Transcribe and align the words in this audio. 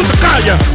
Tú 0.00 0.06
te 0.12 0.18
callas! 0.18 0.60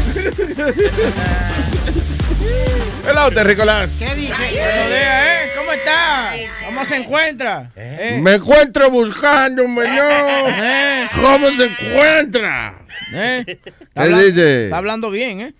Hello, 3.07 3.29
Terricolas. 3.31 3.89
¿Qué 3.99 4.15
dice? 4.15 4.33
Buenos 4.33 4.87
días, 4.87 5.27
¿eh? 5.27 5.49
¿Cómo 5.57 5.71
está? 5.73 6.33
¿Cómo 6.65 6.85
se 6.85 6.95
encuentra? 6.95 7.71
¿Eh? 7.75 8.19
Me 8.21 8.35
encuentro 8.35 8.89
buscando, 8.89 9.63
señor. 9.63 9.83
¿Eh? 10.57 11.07
¿Cómo 11.21 11.49
se 11.55 11.65
encuentra? 11.65 12.75
¿Eh? 13.13 13.43
Está, 13.47 13.71
¿Qué 13.71 13.77
habla- 13.99 14.21
dice? 14.21 14.63
está 14.65 14.77
hablando 14.77 15.11
bien, 15.11 15.41
¿eh? 15.41 15.53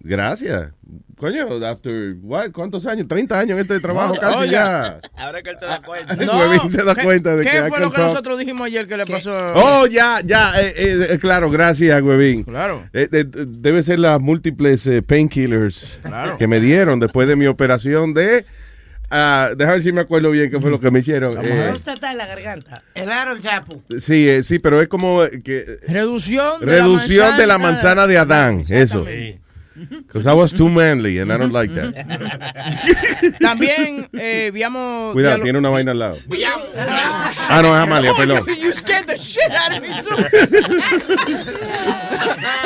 Gracias. 0.00 0.70
Coño, 1.20 1.66
after, 1.66 2.14
what, 2.22 2.50
¿cuántos 2.50 2.86
años? 2.86 3.06
30 3.06 3.38
años 3.38 3.50
en 3.52 3.58
este 3.60 3.78
trabajo 3.78 4.14
No, 4.14 4.20
casi 4.20 4.38
oye. 4.38 4.50
ya. 4.52 5.00
Ahora 5.18 5.42
que 5.42 5.50
él 5.50 5.56
se 5.60 5.66
da 5.66 5.82
cuenta. 5.86 6.14
Huevín 6.14 6.72
se 6.72 6.82
da 6.82 6.94
¿qué- 6.94 7.02
cuenta 7.02 7.36
de 7.36 7.44
¿qué 7.44 7.50
que 7.50 7.62
fue 7.64 7.78
lo 7.78 7.92
que 7.92 8.00
nosotros 8.00 8.38
dijimos 8.38 8.66
ayer 8.66 8.86
que 8.88 8.96
le 8.96 9.04
pasó? 9.04 9.36
Oh, 9.54 9.86
ya, 9.86 10.20
ya, 10.24 10.58
eh, 10.60 10.72
eh, 10.74 11.06
eh, 11.10 11.18
claro, 11.18 11.50
gracias, 11.50 12.00
Huevín. 12.00 12.44
Claro. 12.44 12.88
Eh, 12.94 13.06
eh, 13.12 13.24
debe 13.28 13.82
ser 13.82 13.98
las 13.98 14.18
múltiples 14.20 14.86
eh, 14.86 15.02
painkillers 15.02 15.98
Claro. 16.02 16.38
que 16.38 16.46
me 16.46 16.58
dieron 16.58 16.98
después 16.98 17.28
de 17.28 17.36
mi 17.36 17.46
operación 17.46 18.14
de... 18.14 18.46
ah, 19.10 19.50
déjame 19.56 19.74
ver 19.74 19.82
si 19.82 19.92
me 19.92 20.00
acuerdo 20.00 20.30
bien 20.30 20.50
qué 20.50 20.58
fue 20.58 20.70
lo 20.70 20.80
que 20.80 20.90
me 20.90 21.00
hicieron. 21.00 21.36
Eh, 21.44 21.66
Próstata 21.68 22.12
en 22.12 22.16
la 22.18 22.26
garganta. 22.26 22.82
El 22.94 23.10
Aaron 23.10 23.38
Chapo. 23.40 23.82
sí, 23.98 24.26
eh, 24.26 24.42
sí, 24.42 24.58
pero 24.58 24.80
es 24.80 24.88
como 24.88 25.20
que... 25.44 25.80
Reducción 25.86 26.60
de 26.60 26.66
Reducción 26.66 27.30
la 27.32 27.36
de 27.36 27.46
la 27.46 27.58
manzana 27.58 28.06
de 28.06 28.16
Adán, 28.16 28.60
eso. 28.60 28.74
Exactamente. 29.00 29.40
Because 29.88 30.26
I 30.26 30.34
was 30.34 30.52
too 30.52 30.68
manly 30.68 31.18
and 31.18 31.32
I 31.32 31.38
don't 31.38 31.52
like 31.52 31.72
that. 31.74 31.94
También 33.40 34.08
eh, 34.12 34.48
habíamos... 34.50 35.12
Cuidado, 35.14 35.36
dialo- 35.38 35.42
tiene 35.44 35.58
una 35.58 35.70
vaina 35.70 35.92
al 35.92 35.98
lado. 35.98 36.16
Ah, 37.48 37.60
no, 37.62 37.74
es 37.76 37.82
Amalia, 37.82 38.12
Oh, 38.12 38.16
perdón. 38.16 38.44
you, 38.46 38.54
you 38.54 38.72
scared 38.72 39.06
the 39.06 39.16
shit 39.16 39.50
out 39.52 39.72
of 39.72 39.80
me 39.80 39.88
too. 40.02 40.16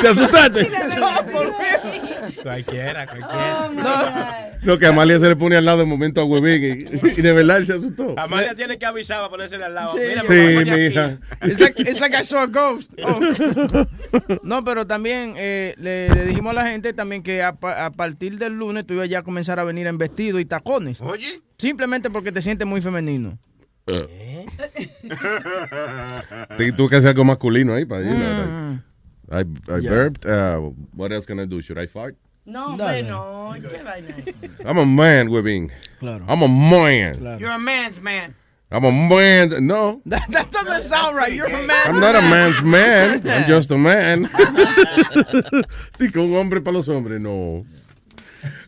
¿Te 0.01 0.07
asustaste? 0.07 0.69
No, 0.95 1.23
por 1.31 1.47
real. 1.59 2.04
Cualquiera, 2.45 3.07
cualquiera. 3.07 3.69
No. 3.73 4.73
No, 4.73 4.77
que 4.77 4.85
Amalia 4.85 5.19
se 5.19 5.27
le 5.27 5.35
pone 5.35 5.55
al 5.57 5.65
lado 5.65 5.79
de 5.79 5.85
momento 5.85 6.21
a 6.21 6.25
Huevín 6.25 6.63
y, 6.63 7.09
y 7.19 7.21
de 7.23 7.33
verdad 7.33 7.57
él 7.57 7.65
se 7.65 7.73
asustó. 7.73 8.13
Amalia 8.19 8.53
tiene 8.53 8.77
que 8.77 8.85
avisar 8.85 9.17
para 9.17 9.29
ponérsele 9.29 9.65
al 9.65 9.73
lado. 9.73 9.93
Sí. 9.93 9.99
Mira, 10.07 10.21
Sí, 10.21 10.27
me 10.29 10.43
voy 10.43 10.53
a 10.53 10.59
poner 10.59 10.65
mi 10.65 10.71
aquí. 10.85 10.93
hija. 10.93 11.17
It's 11.43 11.59
like, 11.59 11.81
it's 11.81 11.99
like 11.99 12.15
I 12.15 12.23
saw 12.23 12.41
a 12.43 12.47
ghost. 12.47 12.91
Oh. 13.03 13.85
No, 14.43 14.63
pero 14.63 14.85
también 14.85 15.33
eh, 15.37 15.73
le, 15.79 16.09
le 16.09 16.25
dijimos 16.27 16.51
a 16.51 16.53
la 16.63 16.67
gente 16.69 16.93
también 16.93 17.23
que 17.23 17.41
a, 17.43 17.53
pa- 17.55 17.85
a 17.85 17.91
partir 17.91 18.37
del 18.37 18.53
lunes 18.53 18.85
tú 18.85 18.93
ibas 18.93 19.09
ya 19.09 19.19
a 19.19 19.23
comenzar 19.23 19.59
a 19.59 19.63
venir 19.63 19.87
en 19.87 19.97
vestido 19.97 20.39
y 20.39 20.45
tacones. 20.45 21.01
Oye. 21.01 21.41
Simplemente 21.57 22.09
porque 22.11 22.31
te 22.31 22.41
sientes 22.43 22.67
muy 22.67 22.79
femenino. 22.81 23.37
Sí, 26.57 26.71
Tuve 26.73 26.89
que 26.89 26.95
hacer 26.95 27.09
algo 27.09 27.23
masculino 27.23 27.73
ahí 27.73 27.85
para 27.85 28.01
ir. 28.03 28.09
Mm. 28.09 28.81
I, 29.31 29.39
I 29.41 29.81
burped. 29.89 30.25
Uh, 30.25 30.73
what 30.95 31.11
else 31.11 31.25
can 31.25 31.39
I 31.39 31.45
do? 31.47 31.59
Should 31.61 31.79
I 31.81 31.87
fart? 31.87 32.15
No, 32.45 32.67
hombre, 32.73 33.01
no. 33.03 33.53
¿Qué 33.59 33.81
vaina? 33.83 34.13
I'm 34.65 34.77
a 34.77 34.85
man, 34.85 35.27
Huevín. 35.29 35.71
Claro. 35.99 36.25
I'm 36.27 36.43
a 36.43 36.47
man. 36.47 37.17
Claro. 37.17 37.39
You're 37.39 37.51
a 37.51 37.57
man's 37.59 37.99
man. 37.99 38.35
I'm 38.71 38.83
a 38.85 38.91
man. 38.91 39.65
No, 39.65 40.01
That, 40.05 40.29
that 40.31 40.51
doesn't 40.51 40.81
sound 40.83 41.15
right. 41.15 41.33
You're 41.33 41.47
a 41.47 41.65
man. 41.65 41.85
I'm 41.87 41.99
not 41.99 42.15
a 42.15 42.21
man's 42.21 42.61
man. 42.61 43.21
I'm 43.27 43.47
just 43.47 43.71
a 43.71 43.77
man. 43.77 44.25
Digo, 45.99 46.23
un 46.23 46.35
hombre 46.35 46.61
para 46.61 46.73
los 46.77 46.87
hombres, 46.87 47.19
no. 47.21 47.65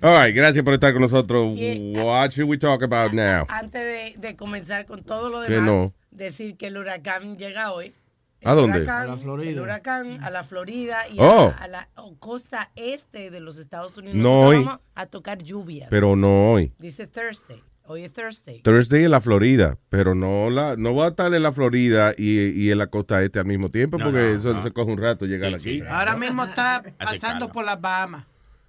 All 0.01 0.11
right, 0.11 0.33
gracias 0.33 0.63
por 0.63 0.73
estar 0.73 0.93
con 0.93 1.01
nosotros. 1.03 1.53
Y- 1.57 1.93
What 1.97 2.31
should 2.33 2.47
we 2.49 2.57
talk 2.57 2.81
about 2.83 3.13
now? 3.13 3.45
Antes 3.49 3.83
de, 3.83 4.13
de 4.17 4.35
comenzar 4.35 4.85
con 4.85 5.03
todo 5.03 5.29
lo 5.29 5.41
demás, 5.41 5.61
no. 5.65 5.93
decir 6.11 6.57
que 6.57 6.67
el 6.67 6.77
huracán 6.77 7.37
llega 7.37 7.71
hoy. 7.71 7.93
El 8.41 8.49
¿A 8.49 8.53
dónde? 8.53 8.79
huracán- 8.81 9.01
A 9.01 9.05
la 9.07 9.17
Florida. 9.17 9.51
El 9.51 9.59
huracán 9.59 10.23
a 10.23 10.29
la 10.29 10.43
Florida 10.43 11.07
y 11.11 11.17
Oh. 11.19 11.53
a, 11.57 11.63
a 11.63 11.67
la 11.67 11.89
o- 11.95 12.15
costa 12.17 12.69
este 12.75 13.31
de 13.31 13.39
los 13.39 13.57
Estados 13.57 13.97
Unidos. 13.97 14.15
No 14.17 14.23
Nosotros 14.23 14.49
hoy. 14.59 14.65
vamos 14.65 14.79
a 14.95 15.05
tocar 15.07 15.37
lluvias. 15.43 15.87
Pero 15.89 16.15
no 16.15 16.51
hoy. 16.51 16.71
Dice 16.77 17.07
Thursday. 17.07 17.63
Hoy 17.89 18.03
es 18.03 18.11
Thursday. 18.11 18.61
Thursday 18.63 19.05
en 19.05 19.11
la 19.11 19.21
Florida, 19.21 19.77
pero 19.89 20.13
no 20.13 20.49
la 20.49 20.75
no 20.75 20.93
va 20.93 21.05
a 21.05 21.07
estar 21.09 21.33
en 21.33 21.41
la 21.41 21.53
Florida 21.53 22.13
y, 22.17 22.41
y 22.49 22.69
en 22.69 22.77
la 22.79 22.87
costa 22.87 23.23
este 23.23 23.39
al 23.39 23.45
mismo 23.45 23.69
tiempo, 23.69 23.97
No, 23.97 24.03
porque 24.05 24.19
no, 24.19 24.27
eso 24.27 24.53
no. 24.53 24.61
se 24.61 24.71
coge 24.71 24.91
un 24.91 24.97
rato 25.01 25.25
llegar 25.25 25.51
Sí, 25.51 25.55
aquí. 25.55 25.79
sí. 25.79 25.83
Ahora 25.89 26.17
mismo 26.17 26.43
está 26.43 26.83
pasando 26.99 27.49
por 27.49 27.63
las 27.63 27.79
Bahamas. 27.79 28.25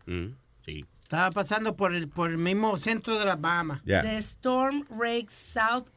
Mm, 0.06 0.26
sí. 0.64 0.84
Estaba 1.02 1.30
pasando 1.32 1.74
por 1.76 1.94
el, 1.94 2.08
por 2.08 2.30
el 2.30 2.38
mismo 2.38 2.76
centro 2.76 3.18
de 3.18 3.24
las 3.24 3.40
Bahamas. 3.40 3.82
The 3.84 4.18
storm 4.18 4.84
rakes 4.98 5.34
south 5.34 5.88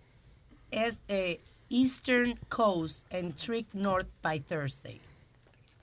es, 0.72 1.02
eh, 1.08 1.42
eastern 1.72 2.38
coast 2.50 3.06
and 3.12 3.36
trick 3.38 3.66
north 3.74 4.08
by 4.22 4.40
Thursday. 4.40 5.00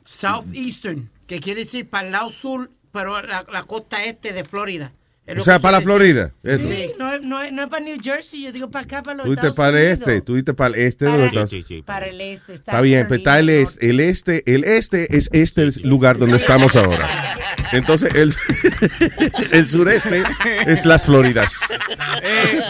Southeastern, 0.04 1.10
que 1.26 1.41
quiere 1.41 1.65
decir 1.65 1.88
para 1.88 2.06
el 2.06 2.12
lado 2.12 2.31
sur, 2.31 2.71
pero 2.93 3.21
la, 3.22 3.44
la 3.53 3.62
costa 3.65 4.04
este 4.04 4.32
de 4.32 4.44
Florida. 4.44 4.93
O 5.37 5.41
sea, 5.41 5.59
para 5.60 5.76
la. 5.78 5.82
Florida. 5.82 6.32
Eso. 6.43 6.66
Sí, 6.66 6.91
no, 6.99 7.12
es- 7.12 7.21
no, 7.21 7.43
es- 7.43 7.53
no 7.53 7.62
es 7.65 7.69
para 7.69 7.84
New 7.84 7.99
Jersey, 8.03 8.43
yo 8.44 8.50
digo 8.53 8.71
para 8.71 8.84
acá, 8.87 9.03
para 9.03 9.19
los 9.19 9.26
Tú 9.26 9.32
dices 9.32 9.44
Estados 9.50 9.56
para 9.56 9.69
el 9.78 9.84
Unidos. 9.93 10.09
este, 10.09 10.21
tú 10.22 10.34
dices 10.37 10.54
para 10.54 10.75
el 10.75 10.81
este 10.87 11.04
de 11.04 11.10
Para- 11.10 11.19
los 11.22 11.26
Estados 11.28 11.50
Sí, 11.50 11.65
sí, 11.69 11.82
Para 11.82 12.06
el 12.06 12.20
este. 12.22 12.55
Está, 12.55 12.70
Está 12.72 12.81
bien, 12.81 13.06
pero 13.09 13.19
está 13.19 13.38
el, 13.38 13.47
Carolina 13.47 13.69
es- 13.69 13.78
el 13.82 14.00
este, 14.00 14.55
el 14.55 14.65
este 14.65 15.16
es 15.19 15.28
este 15.32 15.62
el 15.65 15.75
lugar 15.82 16.16
donde 16.16 16.38
estamos 16.38 16.76
ahora. 16.76 17.06
Entonces 17.73 18.15
el, 18.15 18.34
el 19.53 19.67
sureste 19.67 20.23
es 20.67 20.84
las 20.87 21.06
Floridas. 21.06 21.61
Eh, 22.23 22.62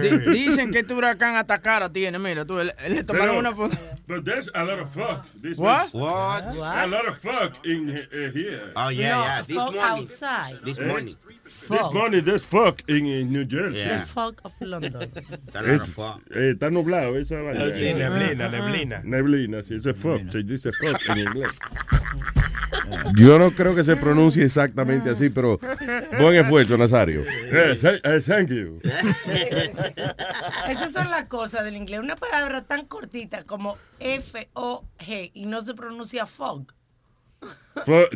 di- 0.00 0.18
dicen 0.32 0.70
que 0.70 0.80
este 0.80 0.94
huracán 0.94 1.36
atacara 1.36 1.90
tiene. 1.92 2.18
Mira, 2.18 2.44
tú, 2.44 2.56
le, 2.58 2.74
le 2.88 3.04
tomaron 3.04 3.36
una 3.36 3.54
foto. 3.54 3.76
But 4.06 4.24
there's 4.24 4.48
a 4.54 4.62
lot 4.64 4.78
of 4.80 4.88
fuck. 4.92 5.24
This 5.42 5.58
What? 5.58 5.92
What? 5.92 6.44
A 6.56 6.86
lot 6.86 7.08
of 7.08 7.18
fuck 7.18 7.64
in 7.64 7.90
uh, 7.90 8.30
here. 8.32 8.72
Oh, 8.76 8.88
yeah, 8.90 9.10
No, 9.16 9.22
yeah. 9.24 9.42
This 9.42 9.56
fuck 9.56 9.74
morning. 9.74 9.82
outside. 10.04 10.54
This 10.64 10.78
morning. 10.78 11.16
This 11.68 11.92
morning 11.92 12.24
there's 12.24 12.44
fuck 12.44 12.82
in, 12.88 13.06
in 13.06 13.32
New 13.32 13.44
Jersey. 13.44 13.78
Yeah. 13.78 13.98
The 13.98 14.06
fuck 14.06 14.40
of 14.44 14.52
London. 14.60 15.10
Es- 15.54 15.98
eh, 16.34 16.52
está 16.54 16.70
nublado 16.70 17.16
esa 17.18 17.36
vaina. 17.36 17.66
Sí, 17.76 17.92
neblina, 17.94 18.48
neblina. 18.48 19.00
Neblina, 19.04 19.62
sí, 19.62 19.74
ese 19.76 19.92
fuck, 19.94 20.30
se 20.30 20.42
dice 20.42 20.70
fuck 20.72 21.00
en 21.08 21.18
inglés. 21.18 21.52
Yo 23.16 23.38
no 23.38 23.50
creo 23.56 23.74
que 23.74 23.82
se 23.82 23.96
pronuncie 23.96 24.44
exactamente 24.44 25.10
así, 25.10 25.30
pero 25.30 25.58
buen 26.20 26.36
esfuerzo, 26.36 26.76
Nazario. 26.76 27.22
Eh, 27.22 28.00
eh, 28.04 28.20
thank 28.24 28.48
you. 28.50 28.80
Esas 30.68 30.92
son 30.92 31.10
las 31.10 31.24
cosas 31.26 31.64
del 31.64 31.76
inglés. 31.76 32.00
Una 32.00 32.14
palabra 32.16 32.62
tan 32.62 32.86
cortita 32.86 33.42
como 33.44 33.76
F-O-G 33.98 35.30
y 35.34 35.46
no 35.46 35.62
se 35.62 35.74
pronuncia 35.74 36.26
fog. 36.26 36.75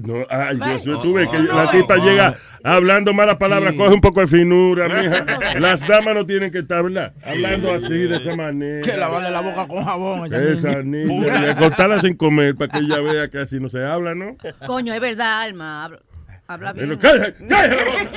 No, 0.02 0.26
ay, 0.30 0.56
Dios, 0.56 1.02
tú 1.02 1.12
ves 1.12 1.28
que 1.28 1.38
No. 1.38 1.54
la 1.64 1.70
tipa 1.70 1.96
llega 1.96 2.34
hablando 2.64 3.12
malas 3.12 3.36
palabras, 3.36 3.72
Sí. 3.72 3.78
coge 3.78 3.92
un 3.94 4.00
poco 4.00 4.20
de 4.20 4.26
finura, 4.26 4.88
mija. 4.88 5.58
Las 5.60 5.86
damas 5.86 6.14
no 6.14 6.24
tienen 6.24 6.50
que 6.50 6.60
estar, 6.60 6.82
¿verdad? 6.82 7.12
Hablando 7.22 7.74
así, 7.74 7.92
de 7.92 8.16
esa 8.16 8.34
manera. 8.34 8.80
Que 8.82 8.96
lavarle 8.96 9.30
la 9.30 9.40
boca 9.42 9.68
con 9.68 9.84
jabón. 9.84 10.26
esa 10.26 10.38
Esa 10.42 10.82
niña. 10.82 11.04
niña, 11.06 11.46
y 11.46 11.50
acostarla 11.50 12.00
sin 12.00 12.16
comer 12.16 12.56
para 12.56 12.72
que 12.72 12.78
ella 12.78 13.00
vea 13.00 13.28
que 13.28 13.38
así 13.38 13.60
no 13.60 13.68
se 13.68 13.84
habla, 13.84 14.14
¿no? 14.14 14.36
Coño, 14.66 14.94
es 14.94 15.00
verdad, 15.00 15.42
Alma. 15.42 15.84
Habla, 15.84 16.00
habla 16.48 16.72
Pero 16.74 16.86
bien. 16.86 16.98
cállate, 16.98 17.34
cállate 17.48 17.74
la 17.76 17.84
boca. 17.84 18.10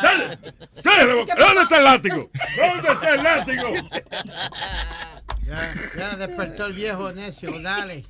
Cállate, 0.00 0.38
cállate 0.82 1.06
la 1.08 1.14
boca. 1.14 1.34
¿Dónde 1.36 1.62
está 1.62 1.78
el 1.78 1.84
látigo? 1.84 2.30
¿Dónde 2.56 2.88
está 2.92 3.14
el 3.14 3.22
látigo? 3.22 3.68
Ya, 5.44 5.74
ya 5.98 6.16
despertó 6.16 6.66
el 6.66 6.72
viejo 6.72 7.12
necio, 7.12 7.50
dale. 7.60 8.04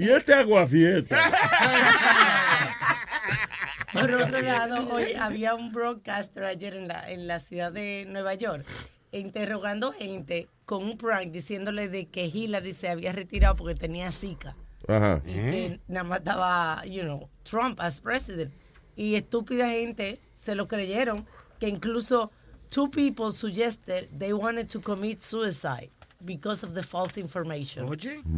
Y 0.00 0.08
este 0.08 0.32
aguafieta. 0.32 1.14
Por 3.92 4.14
otro 4.14 4.40
lado, 4.40 4.94
hoy 4.94 5.12
había 5.12 5.54
un 5.54 5.72
broadcaster 5.72 6.44
ayer 6.44 6.74
en 6.74 6.88
la, 6.88 7.10
en 7.10 7.26
la 7.26 7.38
ciudad 7.38 7.70
de 7.70 8.06
Nueva 8.08 8.32
York 8.32 8.64
interrogando 9.12 9.92
gente 9.92 10.48
con 10.64 10.84
un 10.84 10.96
prank 10.96 11.32
diciéndole 11.32 11.90
de 11.90 12.06
que 12.06 12.24
Hillary 12.24 12.72
se 12.72 12.88
había 12.88 13.12
retirado 13.12 13.56
porque 13.56 13.74
tenía 13.74 14.10
Zika. 14.10 14.56
Ajá. 14.88 15.20
Y 15.26 15.34
que 15.34 15.80
nada 15.86 16.04
más 16.04 16.20
estaba, 16.20 16.82
you 16.86 17.02
know, 17.02 17.28
Trump 17.42 17.78
as 17.78 18.00
president. 18.00 18.54
Y 18.96 19.16
estúpida 19.16 19.68
gente 19.68 20.18
se 20.30 20.54
lo 20.54 20.66
creyeron 20.66 21.26
que 21.58 21.68
incluso 21.68 22.32
two 22.70 22.90
people 22.90 23.34
suggested 23.34 24.08
they 24.18 24.32
wanted 24.32 24.66
to 24.68 24.80
commit 24.80 25.22
suicide 25.22 25.90
because 26.24 26.64
of 26.64 26.72
the 26.72 26.82
false 26.82 27.20
information. 27.20 27.86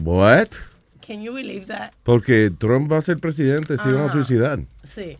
What? 0.03 0.59
Can 1.07 1.23
you 1.23 1.33
believe 1.35 1.67
that? 1.67 1.93
Porque 2.05 2.51
Trump 2.57 2.91
va 2.91 2.99
a 2.99 3.03
ser 3.03 3.19
presidente, 3.19 3.77
se 3.77 3.91
van 3.91 4.03
a 4.03 4.05
Ajá. 4.05 4.13
suicidar. 4.13 4.61
Sí. 4.85 5.19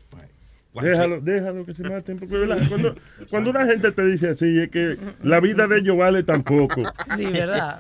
Déjalo, 0.81 1.21
déjalo 1.21 1.67
que 1.67 1.75
se 1.75 1.83
maten. 1.83 2.19
Porque, 2.19 2.35
¿verdad? 2.35 2.67
Cuando, 2.69 2.95
cuando 3.29 3.51
una 3.51 3.67
gente 3.67 3.93
te 3.93 4.07
dice 4.07 4.31
así, 4.31 4.59
es 4.59 4.71
que 4.71 4.97
la 5.23 5.39
vida 5.39 5.67
de 5.67 5.79
ellos 5.81 5.99
vale 5.99 6.23
tan 6.23 6.43
poco. 6.43 6.83
Sí, 7.17 7.27
¿verdad? 7.27 7.79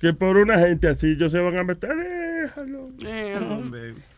Que 0.00 0.12
por 0.12 0.36
una 0.36 0.58
gente 0.58 0.88
así, 0.88 1.12
ellos 1.12 1.30
se 1.30 1.38
van 1.38 1.56
a 1.56 1.62
meter. 1.62 1.94
Déjalo. 1.94 2.90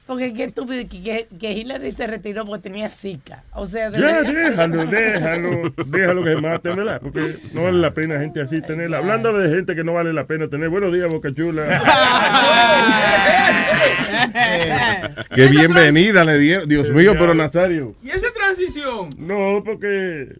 Porque 0.09 0.33
qué 0.33 0.45
estúpido 0.45 0.89
que, 0.89 1.29
que, 1.39 1.53
Hillary 1.53 1.93
se 1.93 2.07
retiró 2.07 2.47
porque 2.47 2.63
tenía 2.63 2.89
Zika. 2.89 3.45
O 3.53 3.67
sea, 3.67 3.91
de 3.91 4.01
Ya, 4.01 4.23
déjalo, 4.23 4.87
déjalo, 4.87 5.75
déjalo 5.87 6.25
que 6.25 6.35
se 6.35 6.41
maten, 6.41 6.77
¿verdad? 6.77 6.99
Porque 7.03 7.37
no 7.53 7.65
vale 7.65 7.79
la 7.79 7.93
pena 7.93 8.19
gente 8.19 8.41
así 8.41 8.63
tenerla. 8.63 8.97
Hablando 8.99 9.35
de 9.35 9.55
gente 9.55 9.77
que 9.77 9.85
no 9.85 9.93
vale 9.93 10.15
la 10.15 10.27
pena 10.27 10.49
tener. 10.49 10.71
Buenos 10.71 10.95
días, 10.95 11.13
Boca 11.13 11.29
Chula. 11.35 11.67
Qué 15.35 15.47
bienvenida 15.49 16.25
le 16.25 16.39
dieron. 16.39 16.67
Dios 16.67 16.89
mío, 16.89 17.13
pero 17.19 17.35
Nazario. 17.35 17.95
¿Y 18.03 18.09
esa 18.09 18.33
transición? 18.33 19.11
No, 19.19 19.63
porque. 19.63 20.39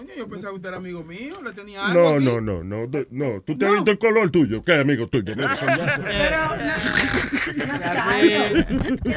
Coño, 0.00 0.14
yo 0.16 0.28
pensaba 0.28 0.52
que 0.52 0.56
usted 0.56 0.68
era 0.68 0.78
amigo 0.78 1.02
mío, 1.04 1.42
le 1.44 1.52
tenía 1.52 1.86
algo. 1.86 2.00
No, 2.00 2.08
aquí. 2.16 2.24
no, 2.24 2.40
no, 2.40 2.64
no, 2.64 2.86
no, 2.86 3.00
no. 3.10 3.40
Tú 3.42 3.56
te 3.58 3.66
has 3.66 3.72
visto 3.74 3.90
el 3.90 3.98
color 3.98 4.30
tuyo. 4.30 4.62
¿Qué 4.64 4.74
amigo 4.74 5.06
tuyo? 5.08 5.34
Mira. 5.36 6.48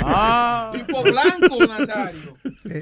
Ah. 0.01 0.71
Tipo 0.73 1.03
blanco, 1.03 1.65
Nazario. 1.67 2.37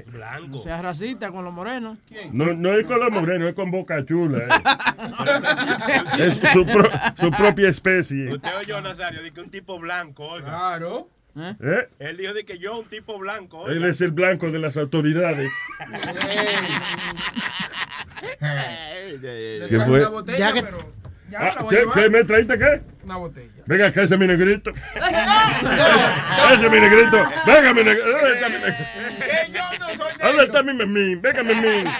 Blanco. 0.07 0.47
No 0.47 0.57
seas 0.59 0.81
racista 0.81 1.31
con 1.31 1.43
los 1.45 1.53
morenos. 1.53 1.97
No, 2.31 2.53
no 2.53 2.73
es 2.73 2.85
con 2.85 2.99
los 2.99 3.11
morenos, 3.11 3.49
es 3.49 3.55
con 3.55 3.69
Boca 3.71 4.03
Chula. 4.05 4.39
eh. 4.39 4.49
Es 6.19 6.39
su, 6.53 6.65
pro- 6.65 6.89
su 7.19 7.31
propia 7.31 7.69
especie. 7.69 8.33
Usted 8.33 8.49
oyó, 8.59 8.81
Nazario, 8.81 9.21
de 9.23 9.31
que 9.31 9.41
un 9.41 9.49
tipo 9.49 9.79
blanco, 9.79 10.25
oiga. 10.27 10.47
Claro. 10.47 11.09
¿Eh? 11.35 11.87
Él 11.99 12.17
dijo 12.17 12.33
de 12.33 12.43
que 12.43 12.59
yo, 12.59 12.77
un 12.79 12.85
tipo 12.85 13.17
blanco, 13.17 13.59
oiga. 13.61 13.75
Él 13.77 13.85
es 13.85 14.01
el 14.01 14.11
blanco 14.11 14.51
de 14.51 14.59
las 14.59 14.75
autoridades. 14.77 15.49
¿Qué 19.69 19.79
fue? 19.85 19.99
una 19.99 20.09
botella, 20.09 20.37
Ya 20.37 20.53
que- 20.53 20.61
pero 20.63 20.77
ya 21.29 21.39
Ah, 21.39 21.49
la 21.55 21.61
voy 21.61 21.67
a 21.67 21.69
¿qué, 21.69 21.75
llevar. 21.85 21.93
qué 22.03 22.09
me 22.09 22.23
traíste 22.25 22.57
qué? 22.59 22.81
Una 23.03 23.15
botella. 23.17 23.63
Venga 23.65 23.87
acá, 23.87 24.01
ese 24.03 24.13
es 24.15 24.19
mi 24.19 24.27
negrito. 24.27 24.71
Ese 26.53 26.65
es 26.65 26.71
mi 26.71 26.79
negrito. 26.79 27.17
Venga, 27.45 27.73
mi 27.73 27.83
negrito. 27.83 28.11
¿Dónde 28.11 28.33
está 28.33 28.49
mi 28.49 28.55
negrito? 28.55 28.83
Que 29.19 29.51
yo 29.51 29.61
no 29.79 29.87
soy 29.95 30.13
¿Dónde 30.21 30.43
está 30.43 30.63
mi 30.63 30.73
memín? 30.73 31.21
Venga, 31.21 31.43
memín. 31.43 31.85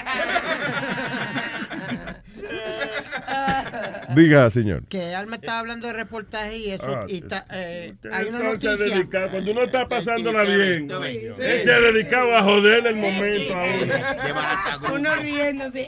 Diga, 4.15 4.49
señor. 4.51 4.83
Que 4.87 5.15
Alma 5.15 5.35
estaba 5.37 5.59
hablando 5.59 5.87
de 5.87 5.93
reportaje 5.93 6.57
y 6.57 6.71
eso. 6.71 6.85
Ah, 6.85 7.05
y 7.07 7.15
está, 7.17 7.45
eh, 7.53 7.93
hay 8.11 8.27
una 8.27 8.39
Entonces, 8.39 8.71
noticia. 8.79 8.95
dedicado- 8.95 9.29
cuando 9.31 9.51
uno 9.51 9.63
está 9.63 9.87
pasándola 9.87 10.43
bien, 10.43 10.89
él 10.91 11.61
se 11.63 11.73
ha 11.73 11.79
dedicado 11.79 12.35
a 12.35 12.43
joder 12.43 12.85
el 12.87 12.95
momento 12.95 13.53
a 13.55 13.63
uno. 13.63 14.95
Uno 14.95 15.15
riéndose. 15.15 15.87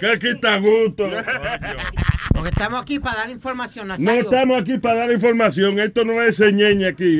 Que 0.00 0.18
quita 0.18 0.56
gusto. 0.58 1.08
Porque 2.32 2.50
estamos 2.50 2.80
aquí 2.80 2.98
para 3.00 3.18
dar 3.18 3.30
información, 3.30 3.88
No 3.88 4.10
estamos 4.12 4.62
aquí 4.62 4.78
para 4.78 5.00
dar 5.00 5.10
información. 5.10 5.78
Esto 5.80 6.04
no 6.04 6.22
es 6.22 6.36
señeñe 6.36 6.86
aquí. 6.86 7.18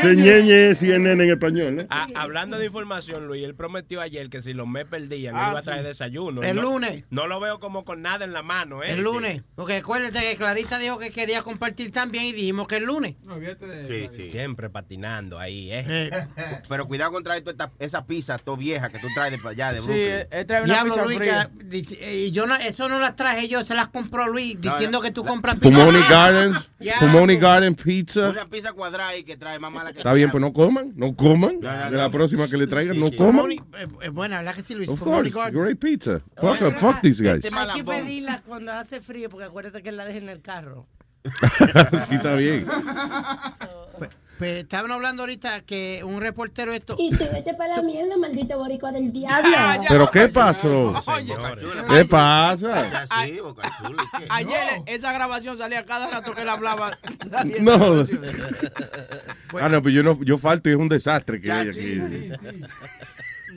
Señeñe 0.00 0.70
es 0.70 0.78
CNN 0.78 1.22
en 1.24 1.30
español. 1.30 1.80
¿eh? 1.80 1.86
Ah, 1.90 2.06
hablando 2.14 2.58
de 2.58 2.66
información, 2.66 3.26
Luis, 3.26 3.44
él 3.44 3.54
prometió 3.54 4.00
ayer 4.00 4.30
que 4.30 4.40
si 4.42 4.54
los 4.54 4.66
me 4.66 4.86
perdían, 4.86 5.34
él 5.36 5.40
Ah, 5.44 5.48
iba 5.50 5.58
a 5.60 5.62
traer 5.62 5.82
sí. 5.82 5.88
desayuno. 5.88 6.42
El 6.42 6.56
No- 6.56 6.62
lunes. 6.62 7.04
No 7.10 7.26
lo 7.26 7.40
veo 7.40 7.60
como 7.60 7.84
con 7.84 8.00
nada 8.02 8.24
en 8.24 8.32
la 8.32 8.42
mano, 8.42 8.82
¿eh? 8.82 8.92
El 8.92 9.02
lunes. 9.02 9.42
Porque 9.54 9.74
acuérdate 9.76 10.18
que 10.20 10.36
Clarita 10.36 10.78
dijo 10.78 10.98
que 10.98 11.10
quería 11.10 11.42
compartir 11.42 11.92
también 11.92 12.24
y 12.24 12.32
dijimos 12.32 12.66
que 12.68 12.76
el 12.76 12.84
lunes. 12.84 13.16
No, 13.24 13.34
olvídate 13.34 13.66
de 13.66 14.08
Sí, 14.08 14.16
sí. 14.16 14.30
Siempre 14.30 14.70
patinando 14.70 15.38
ahí, 15.38 15.70
¿eh? 15.72 15.84
Eh, 15.88 16.10
Pero 16.68 16.86
cuidado 16.86 17.12
con 17.12 17.22
traer 17.22 17.42
esta- 17.46 17.70
esa 17.78 18.06
pizza 18.06 18.38
todo 18.38 18.56
vieja 18.56 18.88
que 18.88 18.98
tú 18.98 19.08
traes 19.14 19.40
de 19.40 19.48
allá, 19.48 19.72
de 19.74 19.80
Sí, 19.80 19.86
Brooklyn. 19.86 20.06
él 20.08 20.26
él 20.30 20.46
trae 20.46 20.62
una 20.62 20.72
Diablo, 20.74 20.94
pizza 20.94 21.04
Luis, 21.04 21.18
fría. 21.18 21.50
que- 21.58 21.64
dice- 21.64 21.98
eh, 22.00 22.30
yo 22.30 22.46
no, 22.46 22.54
eso 22.56 22.88
no 22.88 22.98
las 22.98 23.14
traje 23.14 23.46
yo, 23.48 23.62
se 23.64 23.74
las 23.74 23.89
compró 23.90 24.26
Luis, 24.28 24.60
diciendo 24.60 24.98
no, 24.98 25.00
que 25.02 25.10
tú 25.10 25.24
compras 25.24 25.56
pizza. 25.56 25.68
Pomoni 25.76 26.00
Gardens. 26.08 26.68
Ya. 26.80 26.98
Pomoni 26.98 27.36
Garden 27.36 27.74
Pizza. 27.74 28.30
Una 28.30 28.46
pizza 28.48 28.72
cuadrada 28.72 29.14
y 29.14 29.22
que 29.22 29.36
trae 29.36 29.58
más 29.58 29.70
mala 29.70 29.92
que 29.92 29.98
Está 29.98 30.14
bien, 30.14 30.30
pues 30.30 30.40
no 30.40 30.52
coman. 30.54 30.92
No 30.96 31.14
coman. 31.14 31.60
De 31.60 31.90
la 31.90 32.08
próxima 32.10 32.48
que 32.48 32.56
le 32.56 32.66
traigan, 32.66 32.94
Sí, 32.94 33.00
no 33.02 33.08
sí. 33.08 33.16
coman. 33.16 33.44
Pomoni- 33.46 33.62
eh, 33.76 33.86
eh, 34.00 34.08
buena, 34.08 34.38
¿verdad 34.38 34.54
que 34.54 34.62
sí, 34.62 34.74
Luis? 34.74 34.88
Of 34.88 35.00
course. 35.02 35.28
Garden. 35.30 35.60
Great 35.62 35.78
pizza. 35.78 36.20
Fuck, 36.40 36.76
fuck 36.78 37.00
these 37.02 37.22
guys. 37.22 37.44
Este 37.44 37.54
Hay 37.54 37.76
que 37.76 37.84
pedirla 37.84 38.40
cuando 38.46 38.72
hace 38.72 39.02
frío 39.02 39.28
porque 39.28 39.44
acuérdate 39.44 39.82
que 39.82 39.92
la 39.92 40.06
dejen 40.06 40.22
en 40.22 40.28
el 40.30 40.40
carro. 40.40 40.86
sí, 42.08 42.14
está 42.14 42.34
bien. 42.36 42.66
Pues 44.40 44.62
estaban 44.62 44.90
hablando 44.90 45.24
ahorita 45.24 45.60
que 45.66 46.02
un 46.02 46.18
reportero 46.18 46.72
esto. 46.72 46.96
Y 46.98 47.14
te 47.14 47.28
vete 47.28 47.52
para 47.52 47.76
la 47.76 47.82
mierda, 47.82 48.16
maldito 48.16 48.56
boricua 48.56 48.90
del 48.90 49.12
diablo. 49.12 49.52
¿Pero 49.86 50.10
qué 50.10 50.30
pasó? 50.30 50.94
¿Qué 51.90 52.04
pasa? 52.06 53.06
Ayer 54.30 54.82
esa 54.86 55.12
grabación 55.12 55.58
salía 55.58 55.84
cada 55.84 56.08
rato 56.08 56.34
que 56.34 56.40
él 56.40 56.48
hablaba. 56.48 56.98
No. 57.60 57.78
grabación. 57.78 58.24
Ah, 59.60 59.68
no, 59.68 59.82
pero 59.82 59.90
yo 59.94 60.02
no, 60.02 60.18
yo 60.24 60.38
falto 60.38 60.70
y 60.70 60.72
es 60.72 60.78
un 60.78 60.88
desastre 60.88 61.38
que 61.38 61.46
Ya, 61.46 61.58
hay 61.58 61.74
sí, 61.74 62.00
aquí. 62.00 62.62